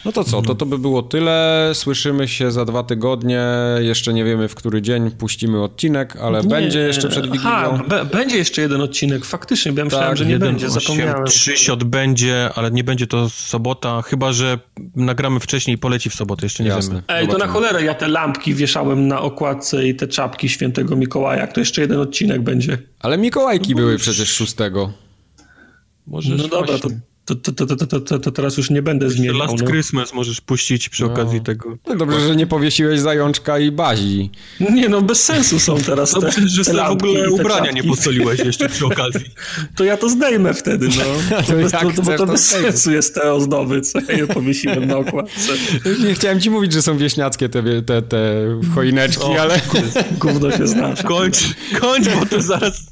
No 0.05 0.11
to 0.11 0.23
co, 0.23 0.41
to 0.41 0.55
to 0.55 0.65
by 0.65 0.77
było 0.77 1.01
tyle. 1.03 1.71
Słyszymy 1.73 2.27
się 2.27 2.51
za 2.51 2.65
dwa 2.65 2.83
tygodnie. 2.83 3.43
Jeszcze 3.79 4.13
nie 4.13 4.23
wiemy, 4.23 4.47
w 4.47 4.55
który 4.55 4.81
dzień 4.81 5.11
puścimy 5.11 5.63
odcinek, 5.63 6.15
ale 6.15 6.41
nie. 6.41 6.47
będzie 6.47 6.79
jeszcze 6.79 7.09
przed 7.09 7.25
Wigilią. 7.25 7.51
Aha, 7.51 8.05
będzie 8.11 8.37
jeszcze 8.37 8.61
jeden 8.61 8.81
odcinek, 8.81 9.25
faktycznie, 9.25 9.71
bo 9.71 9.79
ja 9.79 9.85
myślałem, 9.85 10.07
tak, 10.07 10.17
że 10.17 10.25
nie 10.25 10.39
będzie, 10.39 10.69
zapomniałem. 10.69 11.25
Trzy 11.25 11.55
będzie, 11.85 12.49
ale 12.55 12.71
nie 12.71 12.83
będzie 12.83 13.07
to 13.07 13.29
sobota, 13.29 14.01
chyba 14.01 14.22
chyba, 14.23 14.33
że 14.33 14.59
nagramy 14.95 15.39
wcześniej 15.39 15.75
i 15.75 15.77
poleci 15.77 16.09
w 16.09 16.13
sobotę, 16.13 16.45
jeszcze 16.45 16.63
nie 16.63 16.69
Jasne. 16.69 16.89
wiemy. 16.93 17.03
Ej, 17.07 17.27
to 17.27 17.37
na 17.37 17.47
cholerę 17.47 17.83
ja 17.83 17.93
te 17.93 18.07
lampki 18.07 18.53
wieszałem 18.53 19.07
na 19.07 19.21
okładce 19.21 19.87
i 19.87 19.95
te 19.95 20.07
czapki 20.07 20.49
świętego 20.49 20.95
Mikołaja, 20.95 21.47
to 21.47 21.59
jeszcze 21.59 21.81
jeden 21.81 21.99
odcinek 21.99 22.41
będzie. 22.41 22.77
Ale 22.99 23.17
Mikołajki 23.17 23.69
no 23.69 23.75
były 23.75 23.97
przecież 23.97 24.29
szóstego. 24.33 24.93
Może 26.07 26.35
no 26.35 26.47
dobra, 26.47 26.77
to 26.77 26.89
to, 27.25 27.35
to, 27.35 27.51
to, 27.51 27.75
to, 27.75 27.99
to, 27.99 28.19
to, 28.19 28.31
teraz 28.31 28.57
już 28.57 28.69
nie 28.69 28.81
będę 28.81 29.09
zmieniał. 29.09 29.37
Last 29.37 29.53
no. 29.59 29.67
Christmas 29.67 30.13
możesz 30.13 30.41
puścić 30.41 30.89
przy 30.89 31.03
no. 31.03 31.13
okazji 31.13 31.41
tego. 31.41 31.77
No 31.87 31.95
dobrze, 31.95 32.27
że 32.27 32.35
nie 32.35 32.47
powiesiłeś 32.47 32.99
zajączka 32.99 33.59
i 33.59 33.71
bazi. 33.71 34.29
Nie 34.59 34.89
no, 34.89 35.01
bez 35.01 35.23
sensu 35.23 35.59
są 35.59 35.77
teraz 35.77 36.11
te, 36.11 36.19
Dobrze, 36.19 36.47
że 36.47 36.65
te 36.65 36.73
w 36.73 36.79
ogóle 36.79 37.29
ubrania 37.29 37.71
nie 37.71 37.83
posoliłeś 37.83 38.39
jeszcze 38.39 38.69
przy 38.69 38.85
okazji. 38.85 39.25
To 39.75 39.83
ja 39.83 39.97
to 39.97 40.09
zdejmę 40.09 40.53
wtedy, 40.53 40.87
no. 40.87 41.03
to, 41.47 41.53
bez, 41.53 41.71
to, 41.71 42.01
bo 42.03 42.17
to 42.17 42.25
bez 42.25 42.45
sensu 42.45 42.91
jest 42.91 43.15
te 43.15 43.33
ozdoby, 43.33 43.81
co 43.81 43.99
ja 43.99 44.17
je 44.17 44.27
powiesiłem 44.27 44.85
na 44.85 44.97
okładce. 44.97 45.53
Nie 46.07 46.13
chciałem 46.13 46.41
ci 46.41 46.49
mówić, 46.49 46.73
że 46.73 46.81
są 46.81 46.97
wieśniackie 46.97 47.49
te, 47.49 47.81
te, 47.81 48.01
te 48.01 48.45
choineczki, 48.75 49.23
o, 49.23 49.41
ale... 49.41 49.61
Gówno 50.19 50.57
się 50.57 50.67
znasz. 50.67 51.03
Kończ, 51.03 51.37
kończ, 51.79 52.07
bo 52.19 52.25
to 52.25 52.41
zaraz... 52.41 52.85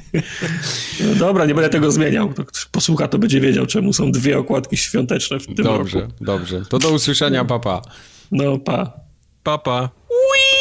No 1.00 1.16
dobra, 1.16 1.46
nie 1.46 1.56
będę 1.56 1.70
tego 1.70 1.92
zmieniał. 1.92 2.30
Ktoś 2.30 2.66
posłucha, 2.66 3.08
to 3.08 3.18
będzie 3.18 3.42
wiedział, 3.42 3.66
czemu 3.66 3.94
są 3.94 4.12
dwie 4.12 4.21
okładki 4.30 4.78
świąteczne 4.78 5.40
w 5.40 5.46
tym 5.46 5.56
dobrze, 5.56 6.00
roku. 6.00 6.14
Dobrze, 6.22 6.52
dobrze. 6.56 6.70
To 6.70 6.80
do 6.80 6.90
usłyszenia, 6.90 7.46
papa. 7.46 7.82
No, 8.32 8.58
pa. 8.58 8.94
Papa. 9.44 9.90
W 10.10 10.61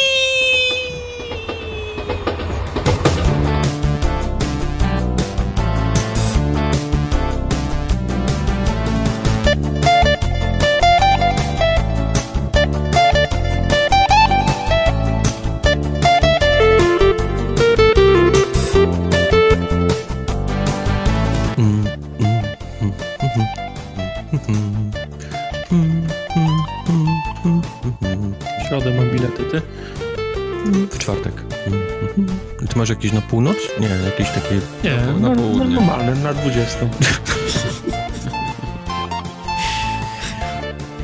Masz 32.91 32.97
jakieś 32.97 33.11
na 33.11 33.21
północ? 33.21 33.57
Nie, 33.79 33.87
jakieś 33.87 34.29
takie... 34.29 34.59
Nie, 34.83 34.95
na 34.95 35.29
na, 35.29 35.35
południe. 35.35 35.59
na 35.59 35.81
normalne, 35.81 36.15
na 36.15 36.33
20. 36.33 36.79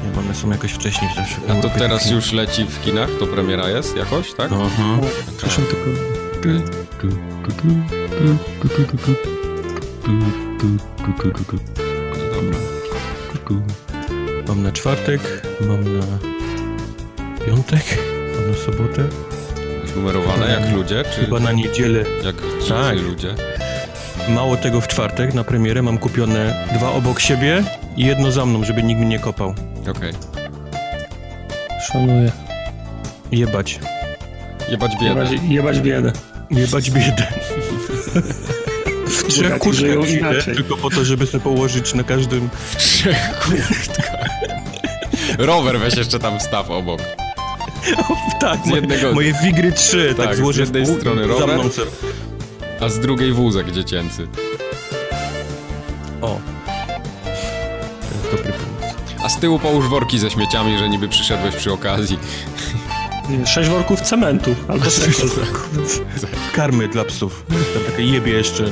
Nie, 0.04 0.20
one 0.20 0.36
są 0.36 0.50
jakoś 0.50 0.72
wcześniej 0.72 1.12
zawsze. 1.16 1.36
A 1.50 1.56
to 1.62 1.70
teraz 1.70 2.12
już 2.12 2.32
leci 2.32 2.66
w 2.66 2.82
kinach? 2.82 3.10
To 3.20 3.28
premiera 3.28 3.70
jest 3.70 3.98
jakoś, 3.98 4.34
tak? 4.34 4.52
Aha. 4.54 4.98
Przyszłym 5.38 5.68
tygodniu. 5.68 6.18
Dobra. 12.34 12.60
Mam 14.48 14.64
na 14.64 14.72
czwartek, 14.72 15.22
mam 15.62 15.98
na 15.98 16.06
piątek, 17.46 17.84
mam 18.36 18.52
na 18.52 18.58
sobotę, 18.58 19.04
numerowane 19.98 20.52
jak 20.52 20.74
ludzie, 20.74 21.04
czy 21.16 21.22
chyba 21.22 21.40
na 21.40 21.52
niedzielę. 21.52 22.04
jak 22.24 22.36
Tak. 22.70 22.98
ludzie? 22.98 23.36
Mało 24.30 24.58
tego, 24.58 24.82
w 24.82 24.88
czwartek 24.88 25.34
na 25.34 25.44
premierę 25.44 25.82
mam 25.82 25.98
kupione 25.98 26.68
dwa 26.76 26.92
obok 26.92 27.20
siebie 27.20 27.64
i 27.98 28.06
jedno 28.06 28.32
za 28.32 28.46
mną, 28.46 28.64
żeby 28.64 28.84
nikt 28.84 29.02
mi 29.02 29.08
nie 29.08 29.20
kopał. 29.20 29.56
Okej. 29.92 30.14
Szanuję. 31.92 32.32
Jebać. 33.32 33.80
Jebać 34.70 34.92
biedę. 35.02 35.06
Jebać, 35.24 35.30
jebać 35.50 35.80
biedę. 35.82 36.12
Jebać 36.52 36.92
biedę. 36.92 37.28
W 39.08 39.24
trzech 39.28 39.60
kurtkach 39.60 40.10
inaczej. 40.10 40.56
tylko 40.56 40.78
po 40.78 40.90
to, 40.90 41.04
żeby 41.06 41.26
sobie 41.28 41.44
położyć 41.44 41.94
na 41.94 42.04
każdym... 42.04 42.50
Trzech 42.78 43.40
kurtkach. 43.40 44.28
Rower 45.38 45.80
weź 45.80 45.96
jeszcze 45.98 46.20
tam 46.20 46.40
wstaw 46.40 46.70
obok. 46.72 47.02
tak, 48.42 48.60
Z 48.66 48.70
jednego- 48.70 49.14
moje 49.14 49.34
Wigry 49.44 49.72
3, 49.72 50.14
tak, 50.18 50.26
Tak, 50.28 50.36
z 50.36 50.40
złożę 50.40 50.62
jednej 50.62 50.84
w 50.86 50.88
pół 50.88 50.98
strony 50.98 51.28
rower. 51.28 51.60
A 52.82 52.90
z 52.90 53.00
drugiej 53.00 53.34
wózek 53.34 53.72
dziecięcy. 53.72 54.28
O. 56.22 56.40
A 59.24 59.30
z 59.30 59.40
tyłu 59.40 59.60
połóż 59.60 59.88
worki 59.88 60.20
ze 60.20 60.30
śmieciami, 60.32 60.78
że 60.78 60.90
niby 60.90 61.08
przyszedłeś 61.08 61.56
przy 61.56 61.74
okazji. 61.74 62.20
Sześć 63.46 63.70
worków 63.70 64.02
cementu. 64.02 64.56
Albo 64.68 64.90
sekol. 64.90 65.30
Karmy 66.54 66.88
dla 66.88 67.06
psów. 67.06 67.46
Tam 67.50 67.84
takie 67.92 68.04
jebie 68.04 68.32
jeszcze. 68.32 68.64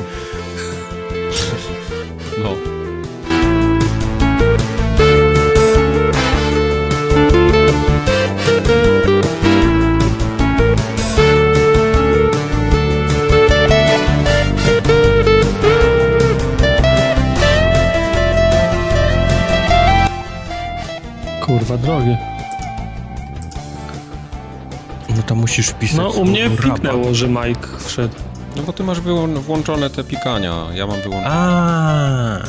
No 25.15 25.23
tam 25.23 25.37
musisz 25.37 25.67
wpisać 25.67 25.97
No, 25.97 26.09
u 26.09 26.25
mnie 26.25 26.49
piknęło, 26.49 27.13
że 27.13 27.27
Mike 27.29 27.67
wszedł. 27.79 28.15
No 28.55 28.63
bo 28.63 28.73
ty 28.73 28.83
masz 28.83 28.99
włączone 29.41 29.89
te 29.89 30.03
pikania. 30.03 30.65
Ja 30.73 30.87
mam 30.87 31.01
wyłączone. 31.01 31.35
A. 31.35 32.39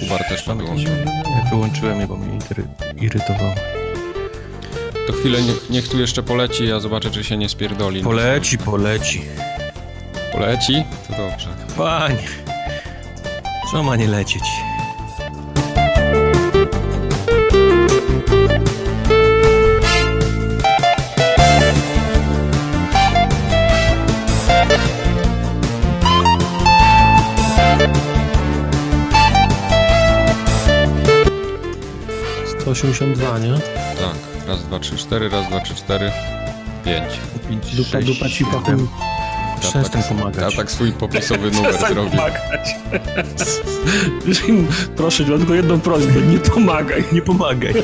Kubar 0.00 0.24
też 0.28 0.46
ma 0.46 0.54
wyłączone. 0.54 1.04
Ja 1.44 1.50
wyłączyłem 1.50 2.00
je, 2.00 2.06
bo 2.06 2.16
mnie 2.16 2.38
iry- 2.38 3.02
irytowało. 3.02 3.54
To 5.06 5.12
chwilę 5.12 5.42
niech, 5.42 5.70
niech 5.70 5.88
tu 5.88 6.00
jeszcze 6.00 6.22
poleci, 6.22 6.66
ja 6.68 6.80
zobaczę, 6.80 7.10
czy 7.10 7.24
się 7.24 7.36
nie 7.36 7.48
spierdoli. 7.48 8.02
Poleci, 8.02 8.58
poleci. 8.58 9.22
Poleci? 10.32 10.84
To 11.08 11.12
dobrze. 11.16 11.48
Panie, 11.76 12.16
co 13.72 13.82
ma 13.82 13.96
nie 13.96 14.08
lecieć? 14.08 14.42
Sto 32.74 32.86
182, 32.86 33.38
nie? 33.38 33.52
Tak. 33.54 34.46
Raz, 34.48 34.64
dwa, 34.64 34.78
trzy, 34.78 34.96
cztery, 34.96 35.28
raz, 35.28 35.46
dwa, 35.48 35.60
trzy, 35.60 35.74
cztery, 35.74 36.10
pięć. 36.84 37.20
Dupa, 37.76 38.00
dupa 38.00 38.28
ci 38.28 38.44
pachuj. 38.44 38.74
Przestań 39.60 40.02
Ja 40.02 40.08
pomagać. 40.08 40.56
tak 40.56 40.70
swój 40.70 40.92
popisowy 40.92 41.50
numer 41.56 41.78
zrobię. 41.78 42.10
pomagać. 42.10 42.74
Proszę, 44.96 45.24
mam 45.26 45.38
tylko 45.38 45.54
jedną 45.54 45.80
prośbę, 45.80 46.20
nie 46.20 46.38
pomagaj. 46.38 47.04
Nie 47.12 47.22
pomagaj. 47.22 47.74